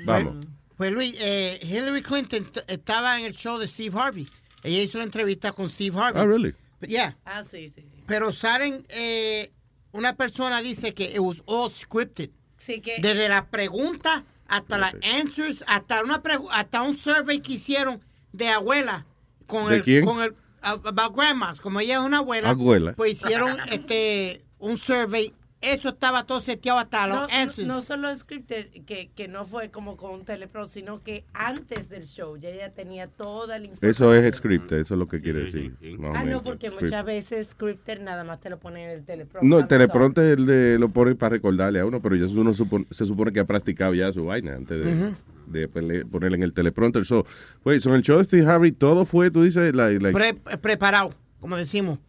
Vamos. 0.03 0.45
Pues 0.75 0.91
Luis, 0.91 1.15
eh, 1.21 1.61
Hillary 1.61 2.01
Clinton 2.01 2.45
estaba 2.67 3.17
en 3.17 3.25
el 3.25 3.33
show 3.33 3.57
de 3.57 3.69
Steve 3.69 3.97
Harvey. 3.97 4.27
Ella 4.63 4.81
hizo 4.81 4.97
la 4.97 5.05
entrevista 5.05 5.53
con 5.53 5.69
Steve 5.69 5.97
Harvey. 5.97 6.21
Ah, 6.21 6.25
really? 6.25 6.53
Yeah. 6.81 7.15
Ah, 7.23 7.41
sí, 7.41 7.69
sí. 7.69 7.75
sí. 7.89 8.03
Pero 8.05 8.33
salen, 8.33 8.85
eh, 8.89 9.53
una 9.93 10.15
persona 10.15 10.61
dice 10.61 10.93
que 10.93 11.05
it 11.05 11.19
was 11.19 11.41
all 11.45 11.71
scripted. 11.71 12.29
Sí 12.57 12.81
que 12.81 12.95
Desde 12.99 13.29
las 13.29 13.45
preguntas 13.45 14.23
hasta 14.47 14.77
las 14.77 14.93
answers, 15.01 15.63
hasta 15.67 16.03
una 16.03 16.21
pregu- 16.21 16.49
hasta 16.51 16.81
un 16.81 16.97
survey 16.97 17.39
que 17.39 17.53
hicieron 17.53 18.01
de 18.33 18.49
abuela 18.49 19.05
con 19.47 19.69
¿De 19.69 19.77
el 19.77 19.83
quién? 19.83 20.05
con 20.05 20.21
el 20.21 20.35
about 20.61 21.15
grandmas, 21.15 21.59
como 21.61 21.79
ella 21.79 21.95
es 21.95 21.99
una 22.01 22.17
abuela, 22.19 22.49
Abuela. 22.49 22.93
pues 22.93 23.13
hicieron 23.13 23.57
este 23.69 24.43
un 24.59 24.77
survey, 24.77 25.33
eso 25.63 25.89
estaba 25.89 26.25
todo 26.25 26.41
seteado 26.41 26.77
hasta 26.79 27.07
no, 27.07 27.21
los 27.21 27.31
answers. 27.31 27.67
no 27.67 27.81
solo 27.81 28.13
scripted, 28.15 28.67
que, 28.85 29.09
que 29.15 29.27
no 29.27 29.45
fue 29.45 29.71
como 29.71 29.97
con 29.97 30.11
un 30.11 30.25
telepro, 30.25 30.65
sino 30.67 31.01
que 31.01 31.23
antes 31.33 31.89
del 31.89 32.05
show 32.05 32.37
ya 32.37 32.49
ella 32.49 32.73
tenía 32.73 33.07
toda 33.07 33.57
la 33.57 33.65
información. 33.65 33.91
Eso 33.91 34.13
es 34.13 34.35
script, 34.35 34.71
eso 34.73 34.93
es 34.93 34.97
lo 34.99 35.07
que 35.07 35.21
quiere 35.21 35.45
decir. 35.45 35.75
Ah, 36.13 36.23
no, 36.23 36.43
porque 36.43 36.67
script. 36.67 36.83
muchas 36.83 37.05
veces 37.05 37.47
scripter 37.47 38.01
nada 38.01 38.23
más 38.23 38.39
te 38.41 38.49
lo 38.49 38.59
ponen 38.59 38.89
en 38.89 38.97
el 38.99 39.05
telepro. 39.05 39.39
No, 39.41 39.59
el 39.59 39.67
teleprompter 39.67 40.39
le- 40.39 40.77
lo 40.77 40.89
pone 40.89 41.15
para 41.15 41.29
recordarle 41.31 41.79
a 41.79 41.85
uno, 41.85 42.01
pero 42.01 42.15
ya 42.15 42.25
uno 42.27 42.53
supone- 42.53 42.85
se 42.91 43.05
supone 43.05 43.31
que 43.31 43.39
ha 43.39 43.45
practicado 43.45 43.93
ya 43.93 44.11
su 44.11 44.25
vaina 44.25 44.55
antes 44.55 44.85
de, 44.85 44.93
Ujú. 44.93 45.15
de 45.47 45.67
pele- 45.69 46.05
ponerle 46.05 46.37
en 46.37 46.43
el 46.43 46.53
teleprompter. 46.53 47.05
So, 47.05 47.25
wait, 47.63 47.81
so 47.81 47.89
en 47.89 47.95
el 47.95 48.01
show 48.01 48.17
de 48.17 48.25
Steve 48.25 48.45
Harvey 48.45 48.71
todo 48.71 49.05
fue, 49.05 49.31
tú 49.31 49.43
dices, 49.43 49.73
like, 49.73 49.99
like- 50.03 50.13
Pre- 50.33 50.57
preparado, 50.57 51.11
como 51.39 51.55
decimos. 51.57 51.99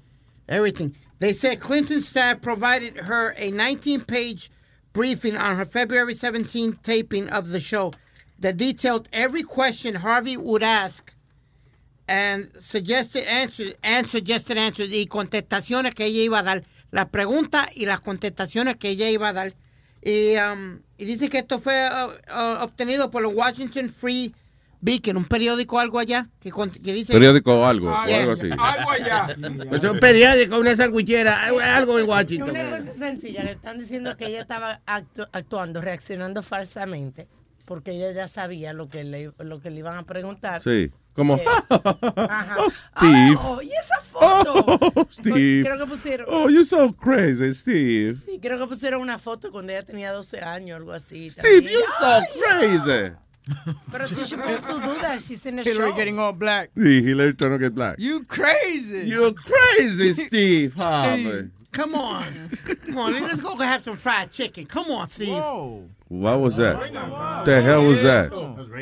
Everything. 0.47 0.89
They 1.25 1.33
said 1.33 1.59
Clinton 1.59 2.03
staff 2.03 2.43
provided 2.43 2.99
her 2.99 3.31
a 3.39 3.51
19-page 3.51 4.51
briefing 4.93 5.39
on 5.39 5.57
her 5.57 5.65
February 5.65 6.15
17th 6.15 6.83
taping 6.83 7.31
of 7.31 7.49
the 7.49 7.61
show 7.61 7.95
that 8.41 8.59
detailed 8.59 9.09
every 9.11 9.43
question 9.43 9.95
Harvey 9.95 10.37
would 10.37 10.63
ask 10.63 11.15
and 12.07 12.51
suggested 12.61 13.25
answers 13.25 13.73
and 13.83 14.07
suggested 14.07 14.59
answers 14.59 14.91
y 14.93 15.07
contestaciones 15.07 15.95
que 15.95 16.05
ella 16.05 16.29
iba 16.29 16.41
a 16.41 16.43
dar. 16.43 16.63
Las 16.93 17.07
preguntas 17.07 17.71
y 17.75 17.87
las 17.87 18.03
contestaciones 18.03 18.79
que 18.79 18.91
ella 18.91 19.09
iba 19.09 19.31
a 19.31 19.33
dar. 19.33 19.55
Y, 20.03 20.37
um, 20.37 20.83
dice 20.99 21.31
que 21.31 21.39
esto 21.39 21.59
fue 21.59 21.89
uh, 21.89 22.09
uh, 22.35 22.63
obtenido 22.63 23.11
por 23.11 23.23
el 23.23 23.35
Washington 23.35 23.89
Free 23.89 24.35
Beacon, 24.85 25.17
un 25.17 25.25
periódico 25.25 25.81
algo 25.81 25.99
allá 25.99 26.29
que, 26.41 26.51
con- 26.51 26.69
que 26.71 26.93
dice... 26.93 27.11
periódico 27.15 27.59
o 27.59 27.65
algo, 27.65 27.91
o 27.91 28.05
Yeah. 28.05 28.21
algo 28.21 28.33
así. 28.33 28.51
Algo 28.51 28.91
allá. 28.91 29.27
Es 29.73 29.83
un 29.85 29.99
periódico, 29.99 30.59
una 30.61 30.77
sandwichera, 30.77 31.47
algo 31.47 31.99
en 31.99 32.07
Washington. 32.07 32.51
una 32.51 32.69
cosa 32.69 32.93
sencilla, 32.93 33.45
le 33.45 33.53
están 33.53 33.79
diciendo 33.79 34.15
que 34.19 34.27
ella 34.27 34.43
estaba 34.43 34.83
actu- 34.87 35.27
actuando, 35.33 35.81
reaccionando 35.81 36.43
falsamente, 36.43 37.29
porque 37.65 37.93
ella 37.93 38.13
ya 38.13 38.29
sabía 38.29 38.75
lo 38.75 38.91
que 38.91 39.05
le, 39.05 39.33
lo 39.39 39.59
que 39.63 39.71
le 39.71 39.79
iban 39.79 39.97
a 39.97 40.03
preguntar. 40.05 40.63
Sí, 40.63 40.91
como, 41.15 41.37
Eh, 41.37 41.45
oh, 42.59 42.69
Steve. 42.71 43.37
Oh, 43.43 43.63
y 43.63 43.71
esa 43.71 44.01
foto. 44.03 44.55
foto. 44.65 44.93
Oh, 45.01 45.07
Steve. 45.11 45.63
Creo 45.65 45.79
que 45.79 45.87
pusieron. 45.87 46.27
Oh, 46.29 46.51
you're 46.51 46.65
so 46.65 46.91
crazy, 46.93 47.55
Steve. 47.55 48.17
Sí, 48.25 48.39
creo 48.41 48.59
que 48.59 48.67
pusieron 48.67 49.01
una 49.01 49.19
foto 49.19 49.51
cuando 49.51 49.73
ella 49.73 49.83
tenía 49.83 50.13
12 50.13 50.41
años, 50.41 50.77
algo 50.77 50.93
así. 50.93 51.31
Steve, 51.31 51.63
también. 51.63 51.73
you're 51.73 51.87
so 51.99 52.85
crazy. 52.85 53.15
Pero 53.91 54.07
she's 54.07 54.29
supposed 54.29 54.65
to 54.65 54.73
do 54.73 55.01
that. 55.01 55.21
She's 55.23 55.45
in 55.45 55.59
a 55.59 55.63
Hillary 55.63 55.91
show. 55.91 55.97
getting 55.97 56.19
all 56.19 56.33
black. 56.33 56.71
Sí, 56.77 57.03
Hillary 57.03 57.35
trying 57.35 57.53
to 57.53 57.59
get 57.59 57.75
black. 57.75 57.97
You 57.99 58.25
crazy. 58.25 59.01
You're 59.07 59.33
crazy, 59.33 60.15
Steve 60.29 60.75
Harvey. 60.75 61.51
Come 61.73 61.95
on. 61.95 62.57
Come 62.87 62.99
on, 62.99 63.13
let's 63.23 63.41
go 63.41 63.57
have 63.57 63.83
some 63.85 63.97
fried 63.97 64.31
chicken. 64.31 64.65
Come 64.67 64.91
on, 64.93 65.09
Steve. 65.11 65.43
What 66.09 66.39
was 66.41 66.57
that? 66.57 66.77
What 66.79 67.45
the 67.45 67.61
hell 67.61 67.85
was 67.85 68.01
that? 68.03 68.33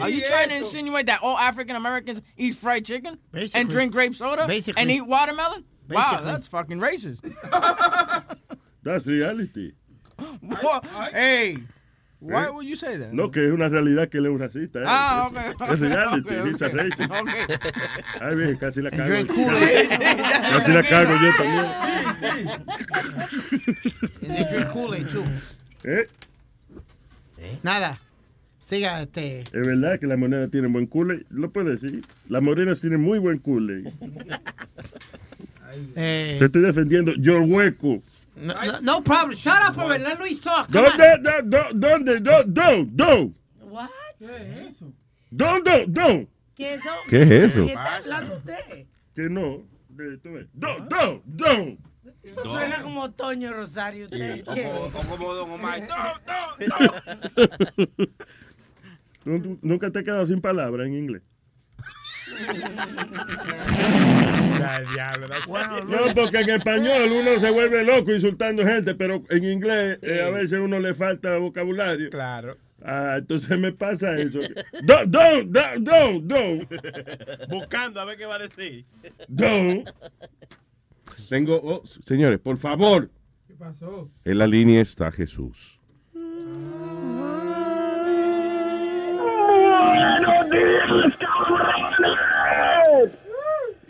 Are 0.01 0.09
you 0.09 0.21
trying 0.27 0.51
to 0.51 0.57
insinuate 0.57 1.07
that 1.07 1.23
all 1.23 1.39
African 1.39 1.75
Americans 1.77 2.21
eat 2.37 2.55
fried 2.55 2.85
chicken 2.85 3.19
Basically. 3.33 3.61
and 3.61 3.71
drink 3.71 3.93
grape 3.93 4.15
soda 4.15 4.47
Basically. 4.47 4.81
and 4.81 4.91
eat 4.91 5.01
watermelon? 5.01 5.65
Wow, 5.89 6.21
that's 6.23 6.47
fucking 6.47 6.79
racist. 6.79 7.21
That's 8.85 9.07
reality. 9.07 9.73
What? 10.41 10.87
Hey, 11.13 11.59
why 12.23 12.49
would 12.51 12.67
you 12.67 12.77
say 12.77 12.97
that? 12.99 13.13
No, 13.13 13.31
que 13.31 13.45
es 13.47 13.53
una 13.53 13.69
realidad 13.69 14.09
que 14.09 14.19
él 14.19 14.27
es 14.27 14.33
un 14.33 14.39
racista. 14.39 14.79
¿eh? 14.81 14.85
Ah, 14.87 15.29
ok. 15.31 15.37
Es 15.73 15.81
reality, 15.81 16.35
Ok, 16.39 16.45
dice 16.45 16.67
ok. 16.67 16.73
racist. 16.75 17.11
Ok. 17.11 17.29
Ay, 18.21 18.37
bien, 18.37 18.57
casi 18.57 18.81
la 18.83 18.91
cago. 18.91 19.09
drink 19.09 19.29
Kool-Aid. 19.31 19.89
Casi 20.53 20.73
la 20.73 20.83
cago 20.83 21.15
yo 21.23 21.31
también. 21.37 21.67
And 24.23 24.37
they 24.37 24.45
drink 24.51 24.69
Kool-Aid, 24.73 25.07
too. 25.09 25.25
¿Eh? 25.85 26.07
Nada. 27.63 27.99
Siga, 28.69 29.03
este. 29.03 29.41
Es 29.41 29.51
verdad 29.53 29.99
que 29.99 30.07
las 30.07 30.19
monedas 30.19 30.51
tienen 30.51 30.73
buen 30.73 30.87
Kool-Aid. 30.87 31.23
Lo 31.31 31.51
puedo 31.51 31.71
decir. 31.71 32.05
Las 32.29 32.43
morenas 32.43 32.81
tienen 32.81 33.01
muy 33.01 33.19
buen 33.19 33.39
Kool-Aid. 33.39 33.89
Eh, 35.97 36.37
Te 36.39 36.45
estoy 36.47 36.63
defendiendo. 36.63 37.13
Yo 37.17 37.39
el 37.39 37.51
hueco. 37.51 38.03
No, 38.37 38.55
no, 38.55 38.81
no 38.81 39.01
problem. 39.03 39.37
Shut 39.37 39.63
up 39.69 39.79
already. 39.79 40.05
Let 40.05 40.19
Luis 40.19 40.41
talk. 40.41 40.71
Come 40.73 40.87
on. 40.87 40.99
¿Dónde? 40.99 41.23
do- 41.23 41.43
do- 41.43 41.73
¿Dónde? 41.75 42.21
Do- 42.21 42.45
do- 42.45 42.85
do. 42.85 43.33
What? 43.61 43.91
¿Dónde? 45.31 45.87
Do. 45.89 46.27
¿Qué, 46.55 46.79
no? 46.85 46.93
¿Qué 47.09 47.23
es 47.23 47.31
eso? 47.31 47.67
¿Qué 47.67 47.73
está 47.73 47.97
hablando 47.97 48.37
usted? 48.37 48.87
Que 49.15 49.23
no. 49.29 49.63
De- 49.89 50.19
ves. 50.23 50.47
Do, 50.53 50.79
do, 50.89 51.23
do. 51.25 51.77
Suena 52.43 52.83
como 52.83 53.11
Toño 53.11 53.53
Rosario. 53.53 54.05
Usted. 54.05 54.45
¿Qué? 54.55 54.67
O 54.67 54.91
como 54.91 55.17
Don 55.17 55.51
Omar. 55.51 55.81
Nu- 59.25 59.59
Nunca 59.63 59.91
te 59.91 60.01
he 60.01 60.05
quedado 60.05 60.27
sin 60.27 60.41
palabras 60.41 60.87
en 60.87 60.95
inglés. 60.95 61.23
No, 65.89 66.15
porque 66.15 66.39
en 66.39 66.51
español 66.51 67.11
uno 67.13 67.39
se 67.41 67.51
vuelve 67.51 67.85
loco 67.85 68.13
insultando 68.13 68.65
gente, 68.65 68.95
pero 68.95 69.23
en 69.31 69.45
inglés 69.45 69.99
eh, 70.03 70.23
a 70.23 70.31
veces 70.31 70.61
uno 70.61 70.79
le 70.79 70.95
falta 70.95 71.37
vocabulario. 71.39 72.11
Claro. 72.11 72.57
Ah, 72.85 73.17
entonces 73.19 73.59
me 73.59 73.73
pasa 73.73 74.15
eso. 74.17 74.41
Do, 74.83 75.07
do, 75.07 75.45
do, 75.45 75.61
do, 75.79 76.21
do. 76.21 76.67
Buscando 77.49 78.01
a 78.01 78.05
ver 78.05 78.17
qué 78.17 78.27
va 78.27 78.37
a 78.37 78.39
decir. 78.41 78.85
Do. 79.29 79.85
Tengo, 81.29 81.61
oh, 81.63 81.83
señores, 82.07 82.41
por 82.41 82.59
favor. 82.59 83.11
¿Qué 83.47 83.55
pasó? 83.55 84.11
En 84.25 84.39
la 84.39 84.47
línea 84.47 84.81
está 84.81 85.13
Jesús. 85.13 85.79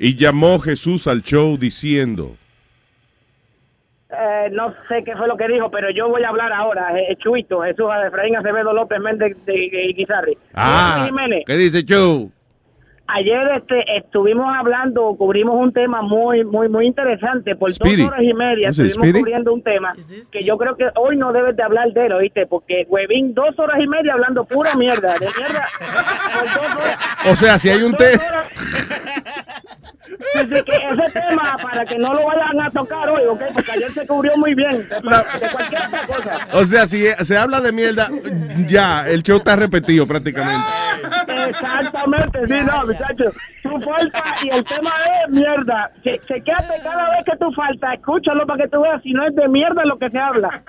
Y 0.04 0.16
llamó 0.16 0.58
Jesús 0.58 1.06
al 1.06 1.22
show 1.22 1.56
diciendo, 1.56 2.34
Eh, 4.10 4.48
no 4.50 4.74
sé 4.88 5.04
qué 5.04 5.14
fue 5.16 5.28
lo 5.28 5.36
que 5.36 5.46
dijo, 5.46 5.70
pero 5.70 5.90
yo 5.90 6.08
voy 6.08 6.24
a 6.24 6.28
hablar 6.30 6.52
ahora. 6.52 6.88
Eh, 6.98 7.16
Chuito, 7.18 7.62
Jesús 7.62 7.86
Efraín 8.08 8.36
Acevedo 8.36 8.72
López 8.72 8.98
Méndez 8.98 9.36
de, 9.46 9.94
Guizarri. 9.96 10.36
ah, 10.54 11.04
Jiménez, 11.06 11.44
¿qué 11.46 11.56
dice 11.56 11.84
show? 11.84 12.32
ayer 13.06 13.46
este, 13.56 13.84
estuvimos 13.98 14.46
hablando, 14.54 15.14
cubrimos 15.18 15.54
un 15.56 15.72
tema 15.72 16.02
muy 16.02 16.44
muy 16.44 16.68
muy 16.68 16.86
interesante. 16.86 17.54
Por 17.54 17.72
Speedy. 17.72 18.02
dos 18.02 18.08
horas 18.12 18.22
y 18.22 18.34
media 18.34 18.68
¿Ese 18.70 18.82
es 18.82 18.88
estuvimos 18.88 19.08
Speedy? 19.08 19.20
cubriendo 19.20 19.54
un 19.54 19.62
tema 19.62 19.94
que 20.32 20.44
yo 20.44 20.56
creo 20.58 20.76
que 20.76 20.88
hoy 20.96 21.16
no 21.16 21.32
debes 21.32 21.54
de 21.56 21.62
hablar 21.62 21.92
de 21.92 22.06
él, 22.06 22.12
¿oíste? 22.12 22.46
Porque, 22.46 22.86
huevín, 22.88 23.34
dos 23.34 23.56
horas 23.58 23.78
y 23.80 23.86
media 23.86 24.14
hablando 24.14 24.44
pura 24.44 24.74
mierda, 24.74 25.14
de 25.14 25.28
mierda. 25.38 25.68
por 26.40 26.48
dos 26.54 26.76
horas. 26.76 26.98
O 27.30 27.36
sea, 27.36 27.58
si 27.58 27.70
hay 27.70 27.82
un 27.82 27.94
tema... 27.94 28.22
Así 30.34 30.62
que 30.64 30.76
ese 30.76 31.12
tema, 31.12 31.56
para 31.62 31.84
que 31.84 31.98
no 31.98 32.14
lo 32.14 32.24
vayan 32.26 32.60
a 32.60 32.70
tocar 32.70 33.08
hoy, 33.08 33.22
¿ok? 33.28 33.42
Porque 33.54 33.72
ayer 33.72 33.92
se 33.92 34.06
cubrió 34.06 34.36
muy 34.36 34.54
bien, 34.54 34.88
de, 34.88 35.40
de 35.40 35.52
cualquier 35.52 35.82
otra 35.86 36.06
cosa. 36.06 36.48
O 36.52 36.64
sea, 36.64 36.86
si 36.86 37.04
se 37.20 37.36
habla 37.38 37.60
de 37.60 37.72
mierda, 37.72 38.08
ya, 38.68 39.08
el 39.08 39.22
show 39.22 39.38
está 39.38 39.56
repetido 39.56 40.06
prácticamente. 40.06 40.66
Exactamente, 41.48 42.46
sí, 42.46 42.52
no, 42.64 42.86
muchachos. 42.86 43.34
Tú 43.62 43.80
faltas 43.80 44.22
y 44.44 44.48
el 44.50 44.64
tema 44.64 44.90
es 45.24 45.30
mierda. 45.30 45.90
Se, 46.04 46.20
se 46.28 46.40
quédate 46.42 46.80
cada 46.82 47.10
vez 47.10 47.24
que 47.24 47.36
tú 47.38 47.52
faltas, 47.52 47.94
escúchalo 47.94 48.46
para 48.46 48.64
que 48.64 48.68
tú 48.70 48.80
veas 48.82 49.02
si 49.02 49.12
no 49.12 49.26
es 49.26 49.34
de 49.34 49.48
mierda 49.48 49.84
lo 49.84 49.96
que 49.96 50.10
se 50.10 50.18
habla. 50.18 50.62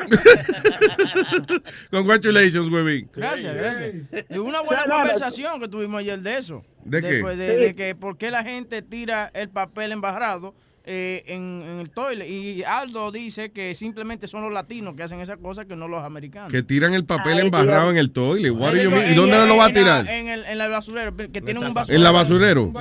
Congratulations, 1.92 2.70
huevín. 2.70 3.10
Gracias, 3.14 3.56
gracias. 3.56 3.94
Y 4.30 4.38
una 4.38 4.62
buena 4.62 4.84
No, 4.84 4.88
no, 4.88 4.94
no. 4.96 5.00
conversación 5.02 5.60
que 5.60 5.68
tuvimos 5.68 6.00
ayer 6.00 6.20
de 6.20 6.38
eso. 6.38 6.64
¿De 6.84 7.02
qué? 7.02 7.24
De, 7.24 7.58
de 7.58 7.76
que 7.76 7.96
por 7.96 8.18
qué 8.18 8.32
la 8.32 8.44
gente 8.44 8.82
tira 8.82 9.32
el 9.34 9.50
papel 9.50 9.92
embarrado 9.92 10.56
eh, 10.86 11.24
en, 11.28 11.64
en 11.66 11.80
el 11.80 11.90
toilet. 11.92 12.28
Y 12.30 12.64
Aldo 12.64 13.12
dice 13.12 13.52
que 13.52 13.74
simplemente 13.74 14.28
son 14.28 14.42
los 14.44 14.52
latinos 14.52 14.96
que 14.96 15.04
hacen 15.04 15.20
esas 15.22 15.38
cosas 15.38 15.66
que 15.66 15.76
no 15.76 15.88
los 15.88 16.04
americanos. 16.04 16.52
Que 16.52 16.62
tiran 16.64 16.94
el 16.94 17.06
papel 17.06 17.36
Ay, 17.36 17.46
embarrado 17.46 17.90
en 17.92 17.98
el. 17.98 18.12
What 18.52 18.74
mean? 18.74 19.12
¿Y 19.12 19.16
dónde 19.16 19.46
lo 19.48 19.58
va 19.58 19.66
a 19.66 19.70
en 19.70 19.74
la- 19.76 19.80
tirar? 19.80 20.08
En 20.10 20.28
el, 20.28 20.46
en 20.46 20.62
el 20.62 20.70
basurero, 20.70 21.16
que 21.16 21.28
tienen 21.42 21.64
un 21.64 21.74
basurero. 21.74 21.98
En 21.98 22.04
la 22.04 22.12
basurero. 22.12 22.72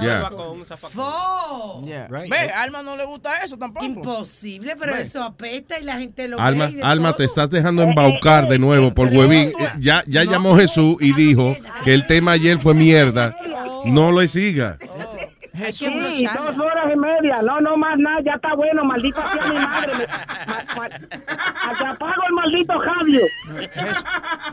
Yeah. 0.00 0.30
Yeah. 1.84 2.08
Right. 2.08 2.30
Ve, 2.30 2.50
a 2.50 2.62
Alma 2.62 2.82
no 2.82 2.96
le 2.96 3.04
gusta 3.04 3.36
eso 3.38 3.56
tampoco. 3.56 3.84
Imposible, 3.86 4.74
pero 4.78 4.94
Ve. 4.94 5.02
eso 5.02 5.22
apesta 5.22 5.78
y 5.78 5.84
la 5.84 5.98
gente 5.98 6.28
lo 6.28 6.40
Alma, 6.40 6.66
ve 6.66 6.80
Alma, 6.82 7.08
todo. 7.10 7.18
te 7.18 7.24
estás 7.24 7.50
dejando 7.50 7.82
embaucar 7.82 8.48
de 8.48 8.58
nuevo 8.58 8.92
por 8.94 9.08
huevín. 9.08 9.48
Eh, 9.58 9.68
Ya, 9.78 10.02
ya 10.06 10.24
llamó 10.24 10.56
Jesús 10.56 10.96
y 11.00 11.12
dijo 11.12 11.56
que 11.84 11.94
el 11.94 12.06
tema 12.06 12.32
ayer 12.32 12.58
fue 12.58 12.74
mierda. 12.74 13.36
No 13.84 14.10
lo 14.12 14.26
siga. 14.26 14.78
Jesús, 15.54 15.88
Sí, 16.14 16.26
dos 16.26 16.58
horas 16.58 16.86
y 16.92 16.98
media. 16.98 17.40
No, 17.42 17.60
no 17.60 17.76
más 17.76 17.98
nada, 17.98 18.20
ya 18.24 18.32
está 18.32 18.54
bueno, 18.54 18.84
maldita 18.84 19.30
sea 19.32 19.46
mi 19.46 19.54
madre. 19.54 19.92
Me- 19.98 21.86
apago 21.88 22.22
el 22.28 22.34
maldito. 22.34 22.72
Jes- 23.74 24.04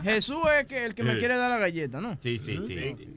Jesús 0.02 0.38
es 0.60 0.66
que 0.66 0.84
el 0.86 0.94
que 0.94 1.02
me 1.02 1.18
quiere 1.18 1.36
dar 1.36 1.50
la 1.50 1.58
galleta, 1.58 2.00
¿no? 2.00 2.16
Sí, 2.20 2.38
sí, 2.38 2.56
sí. 2.66 3.08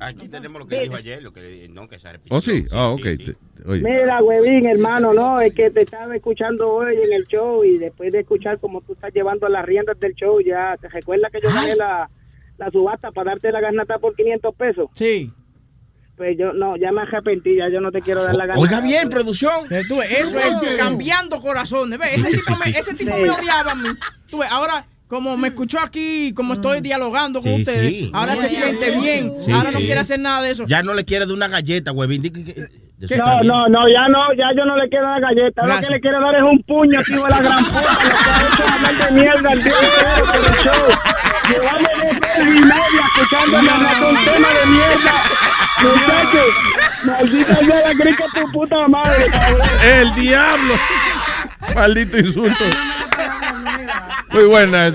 Aquí 0.00 0.28
tenemos 0.28 0.60
lo 0.60 0.66
que 0.66 0.80
dijo 0.80 0.96
ayer, 0.96 1.22
lo 1.22 1.32
que 1.32 1.68
no 1.70 1.88
que 1.88 1.98
se 1.98 2.10
repitió. 2.12 2.36
¿Oh, 2.36 2.40
sí? 2.40 2.66
Ah, 2.72 2.88
ok. 2.88 3.00
sí, 3.02 3.16
sí. 3.16 3.24
Te- 3.32 3.68
Oye. 3.68 3.80
Mira, 3.82 4.22
huevín, 4.22 4.66
hermano, 4.66 5.14
no, 5.14 5.40
es 5.40 5.54
que 5.54 5.70
te 5.70 5.80
estaba 5.84 6.14
escuchando 6.14 6.68
hoy 6.70 6.94
en 6.96 7.12
el 7.12 7.24
show 7.26 7.64
y 7.64 7.78
después 7.78 8.12
de 8.12 8.20
escuchar 8.20 8.58
cómo 8.58 8.80
tú 8.82 8.92
estás 8.92 9.14
llevando 9.14 9.48
las 9.48 9.64
riendas 9.64 9.98
del 10.00 10.14
show, 10.14 10.40
ya 10.40 10.76
te 10.80 10.88
recuerdas 10.88 11.30
que 11.32 11.40
yo 11.40 11.48
gané 11.54 11.76
la, 11.76 12.10
la 12.58 12.70
subasta 12.70 13.12
para 13.12 13.30
darte 13.30 13.50
la 13.52 13.60
garnata 13.60 13.98
por 13.98 14.14
500 14.14 14.54
pesos. 14.56 14.88
Sí. 14.92 15.32
Pues 16.16 16.36
yo, 16.38 16.52
no, 16.52 16.76
ya 16.76 16.92
me 16.92 17.02
arrepentí, 17.02 17.56
ya 17.56 17.68
yo 17.72 17.80
no 17.80 17.90
te 17.90 18.00
quiero 18.00 18.22
dar 18.22 18.34
la 18.36 18.46
garnata. 18.46 18.60
Oiga 18.60 18.80
bien, 18.80 19.08
producción. 19.08 19.66
Tú 19.88 20.00
eso 20.00 20.38
es 20.38 20.54
cambiando 20.76 21.40
corazones. 21.40 21.98
¿ves? 21.98 22.14
Ese 22.24 22.30
tipo, 22.36 22.52
me, 22.56 22.70
ese 22.70 22.94
tipo 22.94 23.16
me 23.16 23.30
odiaba 23.30 23.72
a 23.72 23.74
mí. 23.74 23.88
Tú 24.28 24.38
ves, 24.38 24.48
ahora, 24.50 24.86
como 25.08 25.36
me 25.36 25.48
escuchó 25.48 25.80
aquí, 25.80 26.32
como 26.32 26.54
estoy 26.54 26.80
dialogando 26.80 27.40
con 27.42 27.50
Sí, 27.52 27.58
ustedes, 27.62 27.90
sí. 27.94 28.10
ahora 28.14 28.36
se 28.36 28.48
siente 28.48 28.96
bien. 28.98 29.32
Sí, 29.40 29.50
ahora 29.50 29.72
no 29.72 29.78
quiere 29.78 29.98
hacer 29.98 30.20
nada 30.20 30.40
de 30.42 30.50
eso. 30.52 30.64
Ya 30.68 30.82
no 30.84 30.94
le 30.94 31.04
quiere 31.04 31.26
dar 31.26 31.34
una 31.34 31.48
galleta, 31.48 31.90
huevín. 31.90 32.32
Eso 33.04 33.16
No, 33.16 33.42
no, 33.42 33.68
no, 33.68 33.88
ya 33.88 34.08
no, 34.08 34.32
ya 34.34 34.46
yo 34.56 34.64
no 34.64 34.76
le 34.76 34.88
quiero 34.88 35.06
dar 35.06 35.20
galleta. 35.20 35.66
Lo 35.66 35.80
que 35.80 35.88
le 35.88 36.00
quiero 36.00 36.20
dar 36.20 36.34
es 36.36 36.42
un 36.42 36.62
puño, 36.62 37.02
tío, 37.04 37.24
de 37.24 37.30
la 37.30 37.40
gran 37.42 37.64
puta. 37.64 37.80
Lo 37.80 37.98
que 37.98 38.30
ha 38.30 38.42
hecho 38.46 38.62
es 38.62 38.68
hablar 38.72 38.94
de 38.94 39.10
mierda 39.12 39.52
el 39.52 39.62
día 39.64 39.74
entero 39.82 40.24
por 40.26 40.36
el 40.36 40.56
show. 40.64 40.86
Llevamos 41.50 41.88
dos 41.94 42.16
horas 42.16 42.38
y 42.38 42.60
media 42.60 43.02
escuchándome 43.16 43.70
hablar 43.70 43.96
de 44.00 44.06
un 44.06 44.24
tema 44.24 44.48
de 44.48 44.66
mierda. 44.66 45.12
Muchachos, 45.82 46.50
maldita 47.04 47.56
sea 47.56 47.80
la 47.80 47.92
grica 47.92 48.24
tu 48.34 48.52
puta 48.52 48.88
madre, 48.88 49.26
cabrón. 49.30 49.68
El 49.82 50.14
diablo. 50.14 50.74
Maldito 51.74 52.18
insulto. 52.18 52.64
Muy 54.30 54.44
buena, 54.44 54.90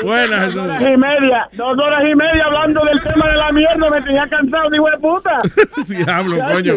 Jesús. 0.00 0.10
Buena, 0.10 0.46
Dos 0.46 0.56
horas 0.56 0.78
Jesús. 0.78 0.94
y 0.94 0.96
media, 0.98 1.48
dos 1.52 1.78
horas 1.78 2.02
y 2.10 2.14
media 2.14 2.44
hablando 2.46 2.84
del 2.84 3.00
tema 3.02 3.26
de 3.30 3.36
la 3.36 3.52
mierda, 3.52 3.90
me 3.90 4.02
tenía 4.02 4.26
cansado, 4.28 4.74
hijo 4.74 4.90
de 4.90 4.98
puta. 4.98 5.38
Diablo, 5.88 6.36
coño. 6.52 6.74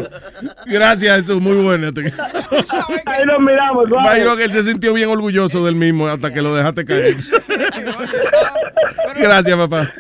Gracias, 0.65 1.21
Jesús. 1.21 1.41
Muy 1.41 1.55
buena. 1.57 1.87
Ahí 3.05 3.25
nos 3.25 3.39
miramos. 3.41 3.89
Imagino 3.89 4.35
que 4.35 4.45
él 4.45 4.51
se 4.53 4.63
sintió 4.63 4.93
bien 4.93 5.09
orgulloso 5.09 5.65
del 5.65 5.75
mismo 5.75 6.07
hasta 6.07 6.33
que 6.33 6.41
lo 6.41 6.55
dejaste 6.55 6.85
caer. 6.85 7.17
Gracias, 9.15 9.57
papá. 9.57 9.91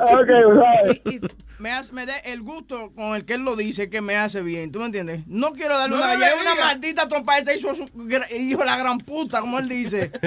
Ok, 0.00 0.28
suave. 0.42 1.02
Y- 1.04 1.16
y 1.16 1.20
me, 1.58 1.70
hace- 1.72 1.92
me 1.92 2.04
dé 2.04 2.14
el 2.24 2.42
gusto 2.42 2.92
con 2.94 3.14
el 3.16 3.24
que 3.24 3.34
él 3.34 3.42
lo 3.42 3.56
dice 3.56 3.88
que 3.88 4.00
me 4.00 4.16
hace 4.16 4.42
bien. 4.42 4.70
¿Tú 4.72 4.80
me 4.80 4.86
entiendes? 4.86 5.22
No 5.26 5.52
quiero 5.52 5.78
darle 5.78 5.96
No 5.96 6.02
una 6.02 6.14
galleta, 6.16 6.64
maldita 6.64 7.08
trompa 7.08 7.38
esa 7.38 7.54
hizo 7.54 7.74
su 7.74 7.84
hijo 7.84 8.60
de 8.60 8.66
la 8.66 8.76
gran 8.76 8.98
puta, 8.98 9.40
como 9.40 9.58
él 9.58 9.68
dice. 9.68 10.10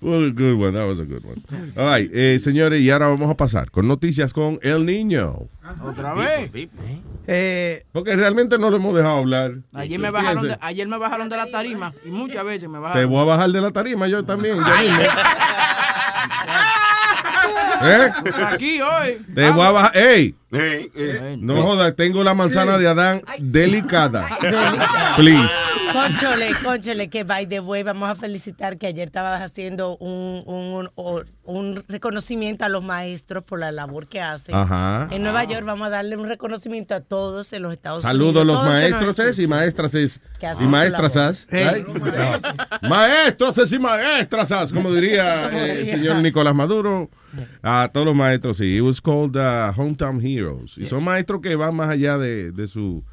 Well, 0.00 0.30
good 0.32 0.54
one. 0.60 0.72
That 0.76 0.86
was 0.86 1.00
a 1.00 1.04
good 1.04 1.24
one. 1.24 1.42
All 1.76 1.86
right, 1.88 2.10
eh, 2.14 2.38
señores, 2.38 2.80
y 2.80 2.90
ahora 2.90 3.08
vamos 3.08 3.30
a 3.30 3.34
pasar 3.36 3.70
con 3.70 3.88
noticias 3.88 4.32
con 4.32 4.58
El 4.62 4.86
Niño. 4.86 5.48
Otra 5.84 6.14
vez. 6.14 6.50
Eh, 7.26 7.84
Porque 7.92 8.14
realmente 8.14 8.58
no 8.58 8.70
lo 8.70 8.76
hemos 8.76 8.94
dejado 8.94 9.16
hablar. 9.18 9.52
Ayer 9.72 9.98
me 9.98 10.10
bajaron 10.10 10.46
de, 10.46 10.56
ayer 10.60 10.86
me 10.86 10.98
bajaron 10.98 11.28
de 11.28 11.36
la 11.36 11.46
tarima 11.50 11.92
y 12.04 12.10
muchas 12.10 12.44
veces 12.44 12.68
me 12.68 12.78
Te 12.78 12.82
bajaron. 12.82 13.10
voy 13.10 13.20
a 13.20 13.24
bajar 13.24 13.50
de 13.50 13.60
la 13.60 13.70
tarima 13.72 14.06
yo 14.06 14.24
también. 14.24 14.56
ya. 14.58 15.65
¿Eh? 17.82 18.10
Aquí 18.46 18.80
hoy. 18.80 19.18
Te 19.34 19.50
voy 19.50 19.66
a 19.66 19.70
bajar. 19.70 19.96
¡Ey! 19.96 20.34
No 21.38 21.62
jodas, 21.62 21.94
tengo 21.96 22.22
la 22.24 22.34
manzana 22.34 22.78
de 22.78 22.88
Adán 22.88 23.22
delicada. 23.38 24.28
Please. 25.16 25.52
Conchole, 25.96 26.50
conchole, 26.62 27.08
que 27.08 27.24
by 27.24 27.46
the 27.48 27.60
way, 27.60 27.82
vamos 27.82 28.08
a 28.08 28.14
felicitar 28.14 28.76
que 28.78 28.86
ayer 28.86 29.08
estabas 29.08 29.40
haciendo 29.42 29.96
un, 29.98 30.42
un, 30.46 30.90
un- 30.94 31.36
un 31.44 31.84
reconocimiento 31.88 32.64
a 32.64 32.68
los 32.68 32.82
maestros 32.82 33.44
por 33.44 33.60
la 33.60 33.70
labor 33.70 34.08
que 34.08 34.20
hacen. 34.20 34.54
Ajá. 34.54 35.08
En 35.12 35.22
Nueva 35.22 35.44
York 35.44 35.64
vamos 35.64 35.86
a 35.86 35.90
darle 35.90 36.16
un 36.16 36.26
reconocimiento 36.26 36.92
a 36.94 37.00
todos 37.00 37.52
en 37.52 37.62
los 37.62 37.72
Estados 37.72 38.02
Saludos 38.02 38.36
a 38.36 38.40
Unidos. 38.42 38.46
los 38.46 38.64
maestros 38.66 39.18
es 39.20 39.38
y 39.38 39.46
maestras 39.46 39.94
es. 39.94 40.20
Que 40.40 40.48
Y 40.60 40.64
maestras 40.66 41.16
as. 41.16 41.46
right? 41.50 41.86
Maestros 42.82 43.58
es 43.58 43.72
y 43.72 43.78
maestras 43.78 44.50
as, 44.52 44.72
como 44.72 44.92
diría 44.92 45.50
eh, 45.52 45.80
el 45.82 45.90
señor 45.90 46.16
Nicolás 46.16 46.54
Maduro. 46.54 47.10
A 47.62 47.90
todos 47.92 48.06
los 48.06 48.14
maestros, 48.16 48.56
sí. 48.56 48.76
It 48.76 48.82
was 48.82 49.00
called 49.00 49.36
uh, 49.36 49.72
Hometown 49.76 50.20
Heroes. 50.24 50.76
Y 50.78 50.86
son 50.86 51.04
maestros 51.04 51.40
que 51.42 51.54
van 51.54 51.74
más 51.76 51.90
allá 51.90 52.16
de, 52.18 52.50
de 52.50 52.66
su 52.66 53.04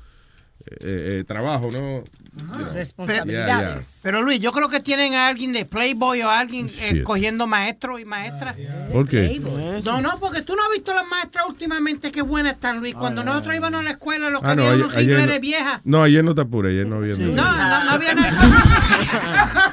eh, 0.65 1.19
eh, 1.19 1.23
trabajo, 1.27 1.69
¿no? 1.71 2.03
Sus 2.35 2.57
Yeah, 2.57 2.73
responsabilidades. 2.73 3.99
Pero 4.01 4.23
Luis, 4.23 4.39
yo 4.39 4.51
creo 4.51 4.67
que 4.67 4.79
tienen 4.79 5.13
a 5.13 5.27
alguien 5.27 5.53
de 5.53 5.65
Playboy 5.65 6.23
o 6.23 6.29
a 6.29 6.39
alguien 6.39 6.71
eh, 6.79 7.03
cogiendo 7.03 7.45
maestros 7.45 8.01
y 8.01 8.05
maestras. 8.05 8.55
¿Por 8.91 9.07
qué? 9.07 9.39
No, 9.83 10.01
no, 10.01 10.19
porque 10.19 10.41
tú 10.41 10.55
no 10.55 10.63
has 10.63 10.71
visto 10.71 10.95
las 10.95 11.07
maestras 11.07 11.45
últimamente 11.47 12.11
qué 12.11 12.23
buenas 12.23 12.53
están, 12.53 12.79
Luis. 12.79 12.95
Cuando 12.95 13.23
nosotros 13.23 13.53
íbamos 13.55 13.81
a 13.81 13.83
la 13.83 13.91
escuela, 13.91 14.31
los 14.31 14.41
que 14.41 14.49
Ah, 14.49 14.55
no, 14.55 14.63
había 14.63 14.73
ayer, 14.73 14.85
unos 14.85 14.97
ayer 14.97 15.15
jingleres 15.17 15.35
no, 15.35 15.41
viejas. 15.41 15.81
no, 15.83 16.03
ayer 16.03 16.23
no 16.23 16.33
te 16.35 16.41
apures, 16.41 16.71
ayer 16.71 16.87
no 16.87 16.95
había 16.95 17.15
No, 17.17 17.27
no, 17.27 17.83
no 17.85 17.91
había 17.91 18.15
nada. 18.15 19.71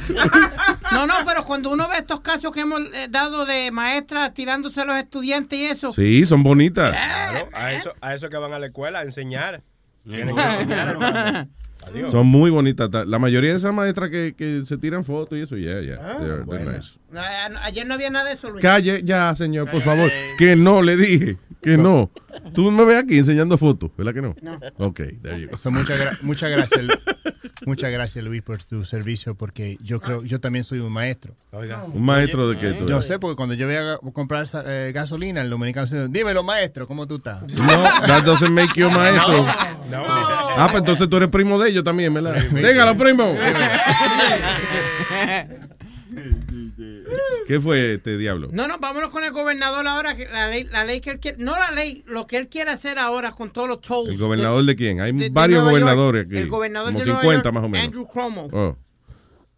No, 0.92 1.06
no, 1.06 1.14
pero 1.26 1.44
cuando 1.44 1.70
uno 1.70 1.88
ve 1.88 1.96
estos 1.98 2.20
casos 2.20 2.50
que 2.52 2.60
hemos 2.60 2.80
eh, 2.92 3.06
dado 3.08 3.46
de 3.46 3.70
maestras 3.70 4.34
tirándose 4.34 4.80
a 4.80 4.84
los 4.84 4.96
estudiantes 4.96 5.58
y 5.58 5.64
eso. 5.66 5.92
Sí, 5.92 6.26
son 6.26 6.42
bonitas. 6.42 6.90
Claro, 6.90 7.48
a 7.52 7.72
eso, 7.72 7.92
a 8.00 8.14
eso 8.14 8.28
que 8.28 8.36
van 8.36 8.52
a 8.52 8.58
la 8.58 8.66
escuela 8.66 9.00
a 9.00 9.02
enseñar. 9.02 9.62
Tienen 10.08 10.34
que 10.34 10.42
enseñar, 10.54 10.88
hermano. 10.88 11.48
Adiós. 11.86 12.12
Son 12.12 12.26
muy 12.26 12.50
bonitas. 12.50 12.90
La 13.06 13.18
mayoría 13.18 13.50
de 13.50 13.56
esas 13.56 13.72
maestras 13.74 14.10
que, 14.10 14.34
que 14.36 14.62
se 14.66 14.76
tiran 14.76 15.02
fotos 15.04 15.38
y 15.38 15.42
eso, 15.42 15.56
ya, 15.56 15.80
ya. 15.80 15.98
Ah, 16.00 16.16
They're- 16.18 16.26
they're 16.26 16.42
bueno. 16.44 16.72
nice. 16.72 16.98
No, 17.12 17.20
Ayer 17.62 17.86
no 17.86 17.94
había 17.94 18.10
nada 18.10 18.28
de 18.28 18.34
eso, 18.34 18.50
Luis. 18.50 18.62
Calle 18.62 19.02
ya, 19.04 19.34
señor, 19.34 19.70
por 19.70 19.82
favor. 19.82 20.10
Que 20.38 20.56
no, 20.56 20.82
le 20.82 20.96
dije. 20.96 21.36
Que 21.62 21.76
no. 21.76 22.10
Tú 22.54 22.70
me 22.70 22.84
ves 22.86 23.04
aquí 23.04 23.18
enseñando 23.18 23.58
fotos, 23.58 23.90
¿verdad 23.96 24.14
que 24.14 24.22
no? 24.22 24.34
No. 24.40 24.58
Ok, 24.78 25.00
there 25.20 25.38
you 25.38 25.48
go. 25.50 25.58
So, 25.58 25.70
muchas, 25.70 26.00
gra- 26.00 26.18
muchas 26.22 26.50
gracias, 26.50 26.80
muchas 27.66 27.92
gracias 27.92 28.24
Luis 28.24 28.40
por 28.40 28.62
tu 28.62 28.82
servicio 28.86 29.34
porque 29.34 29.76
yo 29.82 30.00
creo, 30.00 30.24
yo 30.24 30.40
también 30.40 30.64
soy 30.64 30.78
un 30.78 30.90
maestro. 30.90 31.36
¿Un 31.92 32.02
maestro 32.02 32.48
de 32.48 32.58
qué 32.58 32.72
tú 32.72 32.86
Yo 32.86 33.02
sé 33.02 33.18
porque 33.18 33.36
cuando 33.36 33.54
yo 33.54 33.66
voy 33.66 33.76
a 33.76 33.98
comprar 34.14 34.46
eh, 34.64 34.90
gasolina, 34.94 35.42
el 35.42 35.50
dominicano 35.50 35.84
dice, 35.84 36.06
dímelo 36.08 36.42
maestro, 36.42 36.86
¿cómo 36.86 37.06
tú 37.06 37.16
estás? 37.16 37.42
No, 37.54 37.82
that 38.06 38.22
doesn't 38.24 38.52
make 38.52 38.72
you 38.74 38.88
maestro. 38.90 39.44
No. 39.90 40.04
Ah, 40.06 40.68
pues 40.70 40.80
entonces 40.80 41.10
tú 41.10 41.18
eres 41.18 41.28
primo 41.28 41.58
de 41.58 41.68
ellos 41.70 41.84
también, 41.84 42.14
¿verdad? 42.14 42.36
Dígalo, 42.52 42.96
primo. 42.96 43.36
¿Qué 47.46 47.60
fue 47.60 47.94
este 47.94 48.16
diablo? 48.18 48.48
No, 48.52 48.66
no, 48.68 48.78
vámonos 48.78 49.10
con 49.10 49.24
el 49.24 49.32
gobernador 49.32 49.86
ahora. 49.86 50.16
Que 50.16 50.26
la, 50.28 50.48
ley, 50.48 50.64
la 50.64 50.84
ley 50.84 51.00
que 51.00 51.10
él 51.10 51.20
quiere. 51.20 51.38
No 51.38 51.58
la 51.58 51.70
ley, 51.70 52.02
lo 52.06 52.26
que 52.26 52.36
él 52.36 52.48
quiere 52.48 52.70
hacer 52.70 52.98
ahora 52.98 53.32
con 53.32 53.50
todos 53.52 53.68
los 53.68 53.80
tolls. 53.80 54.08
¿El 54.10 54.18
gobernador 54.18 54.64
de 54.64 54.76
quién? 54.76 55.00
Hay 55.00 55.12
de- 55.12 55.24
de 55.24 55.30
varios 55.30 55.58
York. 55.58 55.70
gobernadores 55.70 56.26
aquí. 56.26 56.36
El 56.36 56.48
gobernador 56.48 56.88
como 56.92 56.98
de 57.00 57.04
Nueva 57.06 57.20
50 57.22 57.42
York, 57.44 57.54
más 57.54 57.64
o 57.64 57.68
menos. 57.68 57.86
Andrew 57.86 58.06
Cuomo. 58.06 58.48
Oh. 58.52 58.76